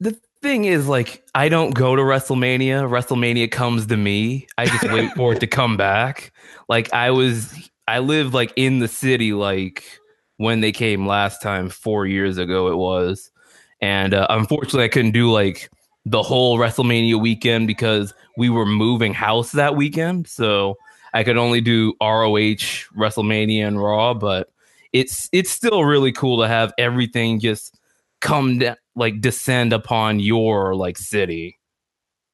the 0.00 0.18
thing 0.40 0.64
is, 0.64 0.88
like, 0.88 1.22
I 1.34 1.50
don't 1.50 1.74
go 1.74 1.94
to 1.94 2.00
WrestleMania. 2.00 2.88
WrestleMania 2.88 3.50
comes 3.50 3.84
to 3.88 3.98
me. 3.98 4.46
I 4.56 4.64
just 4.64 4.84
wait 4.90 5.12
for 5.12 5.34
it 5.34 5.40
to 5.40 5.46
come 5.46 5.76
back. 5.76 6.32
Like, 6.66 6.90
I 6.94 7.10
was, 7.10 7.54
I 7.86 7.98
lived 7.98 8.32
like 8.32 8.54
in 8.56 8.78
the 8.78 8.88
city, 8.88 9.34
like 9.34 9.84
when 10.38 10.62
they 10.62 10.72
came 10.72 11.06
last 11.06 11.42
time, 11.42 11.68
four 11.68 12.06
years 12.06 12.38
ago, 12.38 12.68
it 12.68 12.76
was. 12.76 13.30
And 13.82 14.14
uh, 14.14 14.26
unfortunately, 14.30 14.84
I 14.84 14.88
couldn't 14.88 15.12
do 15.12 15.30
like 15.30 15.70
the 16.06 16.22
whole 16.22 16.56
WrestleMania 16.58 17.20
weekend 17.20 17.66
because 17.66 18.14
we 18.38 18.48
were 18.48 18.64
moving 18.64 19.12
house 19.12 19.52
that 19.52 19.76
weekend. 19.76 20.28
So 20.28 20.78
I 21.12 21.24
could 21.24 21.36
only 21.36 21.60
do 21.60 21.92
ROH, 22.00 22.88
WrestleMania, 22.96 23.68
and 23.68 23.82
Raw. 23.82 24.14
But 24.14 24.48
it's 24.94 25.28
it's 25.30 25.50
still 25.50 25.84
really 25.84 26.10
cool 26.10 26.40
to 26.40 26.48
have 26.48 26.72
everything 26.78 27.38
just 27.38 27.78
come 28.20 28.58
down, 28.58 28.76
like 28.94 29.20
descend 29.20 29.72
upon 29.72 30.20
your 30.20 30.74
like 30.74 30.98
city. 30.98 31.58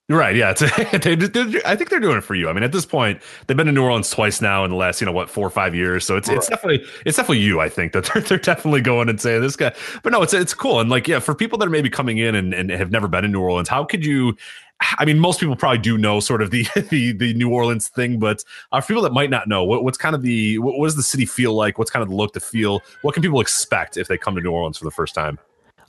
Right. 0.08 0.36
Yeah. 0.36 0.50
It's, 0.56 0.60
they, 1.04 1.62
I 1.64 1.76
think 1.76 1.88
they're 1.88 2.00
doing 2.00 2.18
it 2.18 2.24
for 2.24 2.34
you. 2.34 2.48
I 2.48 2.52
mean, 2.52 2.64
at 2.64 2.72
this 2.72 2.84
point, 2.84 3.22
they've 3.46 3.56
been 3.56 3.66
to 3.66 3.72
New 3.72 3.82
Orleans 3.82 4.10
twice 4.10 4.40
now 4.40 4.64
in 4.64 4.70
the 4.70 4.76
last, 4.76 5.00
you 5.00 5.06
know, 5.06 5.12
what, 5.12 5.30
four 5.30 5.46
or 5.46 5.50
five 5.50 5.74
years. 5.74 6.04
So 6.04 6.16
it's 6.16 6.28
it's 6.28 6.48
definitely 6.48 6.86
it's 7.06 7.16
definitely 7.16 7.38
you. 7.38 7.60
I 7.60 7.68
think 7.68 7.92
that 7.92 8.04
they're, 8.14 8.22
they're 8.22 8.38
definitely 8.38 8.80
going 8.80 9.08
and 9.08 9.20
saying 9.20 9.40
this 9.40 9.56
guy. 9.56 9.72
But 10.02 10.12
no, 10.12 10.22
it's 10.22 10.34
it's 10.34 10.54
cool. 10.54 10.80
And 10.80 10.90
like, 10.90 11.08
yeah, 11.08 11.18
for 11.18 11.34
people 11.34 11.58
that 11.58 11.66
are 11.66 11.70
maybe 11.70 11.88
coming 11.88 12.18
in 12.18 12.34
and, 12.34 12.52
and 12.52 12.70
have 12.70 12.90
never 12.90 13.08
been 13.08 13.24
in 13.24 13.32
New 13.32 13.40
Orleans, 13.40 13.68
how 13.68 13.84
could 13.84 14.04
you? 14.04 14.36
I 14.98 15.04
mean, 15.04 15.20
most 15.20 15.38
people 15.38 15.54
probably 15.54 15.78
do 15.78 15.96
know 15.96 16.18
sort 16.18 16.42
of 16.42 16.50
the 16.50 16.66
the, 16.90 17.12
the 17.12 17.32
New 17.34 17.50
Orleans 17.50 17.88
thing, 17.88 18.18
but 18.18 18.44
uh, 18.72 18.80
for 18.80 18.88
people 18.88 19.02
that 19.04 19.12
might 19.12 19.30
not 19.30 19.48
know, 19.48 19.62
what, 19.64 19.84
what's 19.84 19.98
kind 19.98 20.14
of 20.14 20.22
the 20.22 20.58
what, 20.58 20.78
what 20.78 20.86
does 20.86 20.96
the 20.96 21.02
city 21.02 21.24
feel 21.24 21.54
like? 21.54 21.78
What's 21.78 21.90
kind 21.90 22.02
of 22.02 22.08
the 22.08 22.16
look, 22.16 22.32
the 22.32 22.40
feel? 22.40 22.80
What 23.02 23.14
can 23.14 23.22
people 23.22 23.40
expect 23.40 23.96
if 23.96 24.08
they 24.08 24.18
come 24.18 24.34
to 24.34 24.40
New 24.42 24.50
Orleans 24.50 24.76
for 24.76 24.84
the 24.84 24.90
first 24.90 25.14
time? 25.14 25.38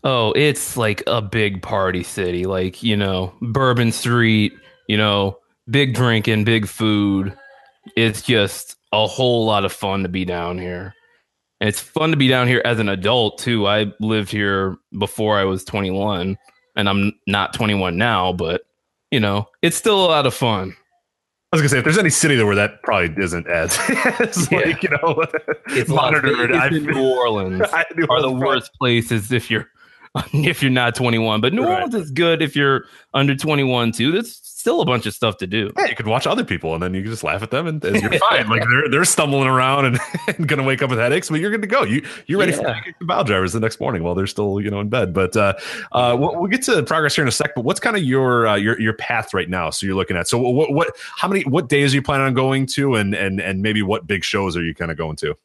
Oh, 0.03 0.31
it's 0.33 0.75
like 0.75 1.01
a 1.07 1.21
big 1.21 1.61
party 1.61 2.03
city, 2.03 2.45
like 2.45 2.83
you 2.83 2.97
know, 2.97 3.33
Bourbon 3.41 3.91
Street. 3.91 4.53
You 4.89 4.97
know, 4.97 5.37
big 5.69 5.93
drinking, 5.93 6.43
big 6.43 6.67
food. 6.67 7.33
It's 7.95 8.21
just 8.21 8.75
a 8.91 9.07
whole 9.07 9.45
lot 9.45 9.63
of 9.65 9.71
fun 9.71 10.03
to 10.03 10.09
be 10.09 10.25
down 10.25 10.57
here. 10.59 10.93
And 11.61 11.69
it's 11.69 11.79
fun 11.79 12.11
to 12.11 12.17
be 12.17 12.27
down 12.27 12.47
here 12.49 12.61
as 12.65 12.79
an 12.79 12.89
adult 12.89 13.37
too. 13.37 13.65
I 13.67 13.93
lived 14.01 14.29
here 14.29 14.75
before 14.99 15.39
I 15.39 15.45
was 15.45 15.63
21, 15.63 16.37
and 16.75 16.89
I'm 16.89 17.13
not 17.27 17.53
21 17.53 17.97
now, 17.97 18.33
but 18.33 18.63
you 19.09 19.21
know, 19.21 19.47
it's 19.61 19.77
still 19.77 20.03
a 20.03 20.07
lot 20.07 20.25
of 20.25 20.33
fun. 20.33 20.75
I 21.51 21.55
was 21.55 21.61
gonna 21.61 21.69
say 21.69 21.77
if 21.77 21.83
there's 21.85 21.97
any 21.99 22.09
city 22.09 22.35
there 22.35 22.45
where 22.47 22.55
that 22.55 22.81
probably 22.83 23.13
isn't 23.23 23.47
as 23.47 23.77
it's 24.19 24.51
Yeah. 24.51 24.59
like 24.59 24.83
you 24.83 24.89
know 24.89 25.23
It's 25.67 25.89
monitored. 25.89 26.35
Vegas 26.49 26.57
I 26.57 26.67
and 26.67 26.85
New 26.87 27.09
Orleans. 27.15 27.61
I 27.71 27.85
New 27.95 28.05
are 28.09 28.21
the 28.21 28.27
Orleans 28.27 28.43
worst 28.43 28.73
places 28.73 29.31
if 29.31 29.49
you're 29.51 29.69
if 30.33 30.61
you're 30.61 30.71
not 30.71 30.95
21. 30.95 31.41
But 31.41 31.53
New 31.53 31.63
Right. 31.63 31.75
Orleans 31.75 31.95
is 31.95 32.11
good 32.11 32.41
if 32.41 32.55
you're 32.55 32.85
under 33.13 33.35
21 33.35 33.91
too. 33.91 34.11
There's 34.11 34.39
still 34.63 34.79
a 34.79 34.85
bunch 34.85 35.05
of 35.05 35.13
stuff 35.13 35.37
to 35.37 35.47
do. 35.47 35.71
Yeah, 35.77 35.87
you 35.87 35.95
could 35.95 36.07
watch 36.07 36.25
other 36.25 36.45
people 36.45 36.73
and 36.73 36.81
then 36.81 36.93
you 36.93 37.01
can 37.01 37.11
just 37.11 37.23
laugh 37.23 37.43
at 37.43 37.51
them 37.51 37.67
and, 37.67 37.83
and 37.83 38.01
you're 38.01 38.13
fine. 38.29 38.47
Like 38.47 38.63
they're 38.69 38.89
they're 38.89 39.05
stumbling 39.05 39.47
around 39.47 39.85
and, 39.85 39.99
and 40.27 40.47
gonna 40.47 40.63
wake 40.63 40.81
up 40.81 40.89
with 40.89 40.99
headaches, 40.99 41.29
but 41.29 41.41
you're 41.41 41.51
good 41.51 41.61
to 41.61 41.67
go. 41.67 41.83
You 41.83 42.05
you're 42.27 42.39
ready 42.39 42.53
for 42.53 42.63
the 42.63 43.05
bow 43.05 43.23
drivers 43.23 43.53
the 43.53 43.59
next 43.59 43.79
morning 43.79 44.03
while 44.03 44.15
they're 44.15 44.27
still 44.27 44.61
you 44.61 44.69
know 44.69 44.79
in 44.79 44.87
bed. 44.87 45.13
But 45.13 45.35
uh, 45.35 45.53
uh, 45.91 46.15
we'll, 46.17 46.39
we'll 46.39 46.49
get 46.49 46.61
to 46.63 46.81
progress 46.83 47.15
here 47.15 47.23
in 47.23 47.27
a 47.27 47.31
sec. 47.31 47.55
But 47.55 47.65
what's 47.65 47.79
kind 47.81 47.97
of 47.97 48.03
your 48.03 48.47
uh, 48.47 48.55
your 48.55 48.79
your 48.79 48.93
path 48.93 49.33
right 49.33 49.49
now? 49.49 49.69
So 49.69 49.85
you're 49.85 49.95
looking 49.95 50.15
at 50.15 50.27
so 50.27 50.37
what 50.37 50.71
what 50.71 50.95
how 51.17 51.27
many 51.27 51.41
what 51.43 51.67
days 51.67 51.93
are 51.93 51.97
you 51.97 52.01
planning 52.01 52.27
on 52.27 52.33
going 52.33 52.65
to 52.67 52.95
and 52.95 53.13
and 53.13 53.41
and 53.41 53.61
maybe 53.61 53.81
what 53.81 54.07
big 54.07 54.23
shows 54.23 54.55
are 54.55 54.63
you 54.63 54.73
kind 54.75 54.91
of 54.91 54.97
going 54.97 55.17
to? 55.17 55.35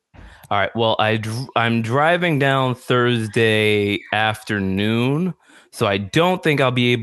All 0.50 0.58
right. 0.58 0.74
Well, 0.74 0.96
I 0.98 1.18
dr- 1.18 1.50
I'm 1.56 1.82
driving 1.82 2.38
down 2.38 2.74
Thursday 2.74 4.00
afternoon, 4.12 5.34
so 5.72 5.86
I 5.86 5.98
don't 5.98 6.42
think 6.42 6.60
I'll 6.60 6.70
be 6.70 6.92
able 6.92 6.96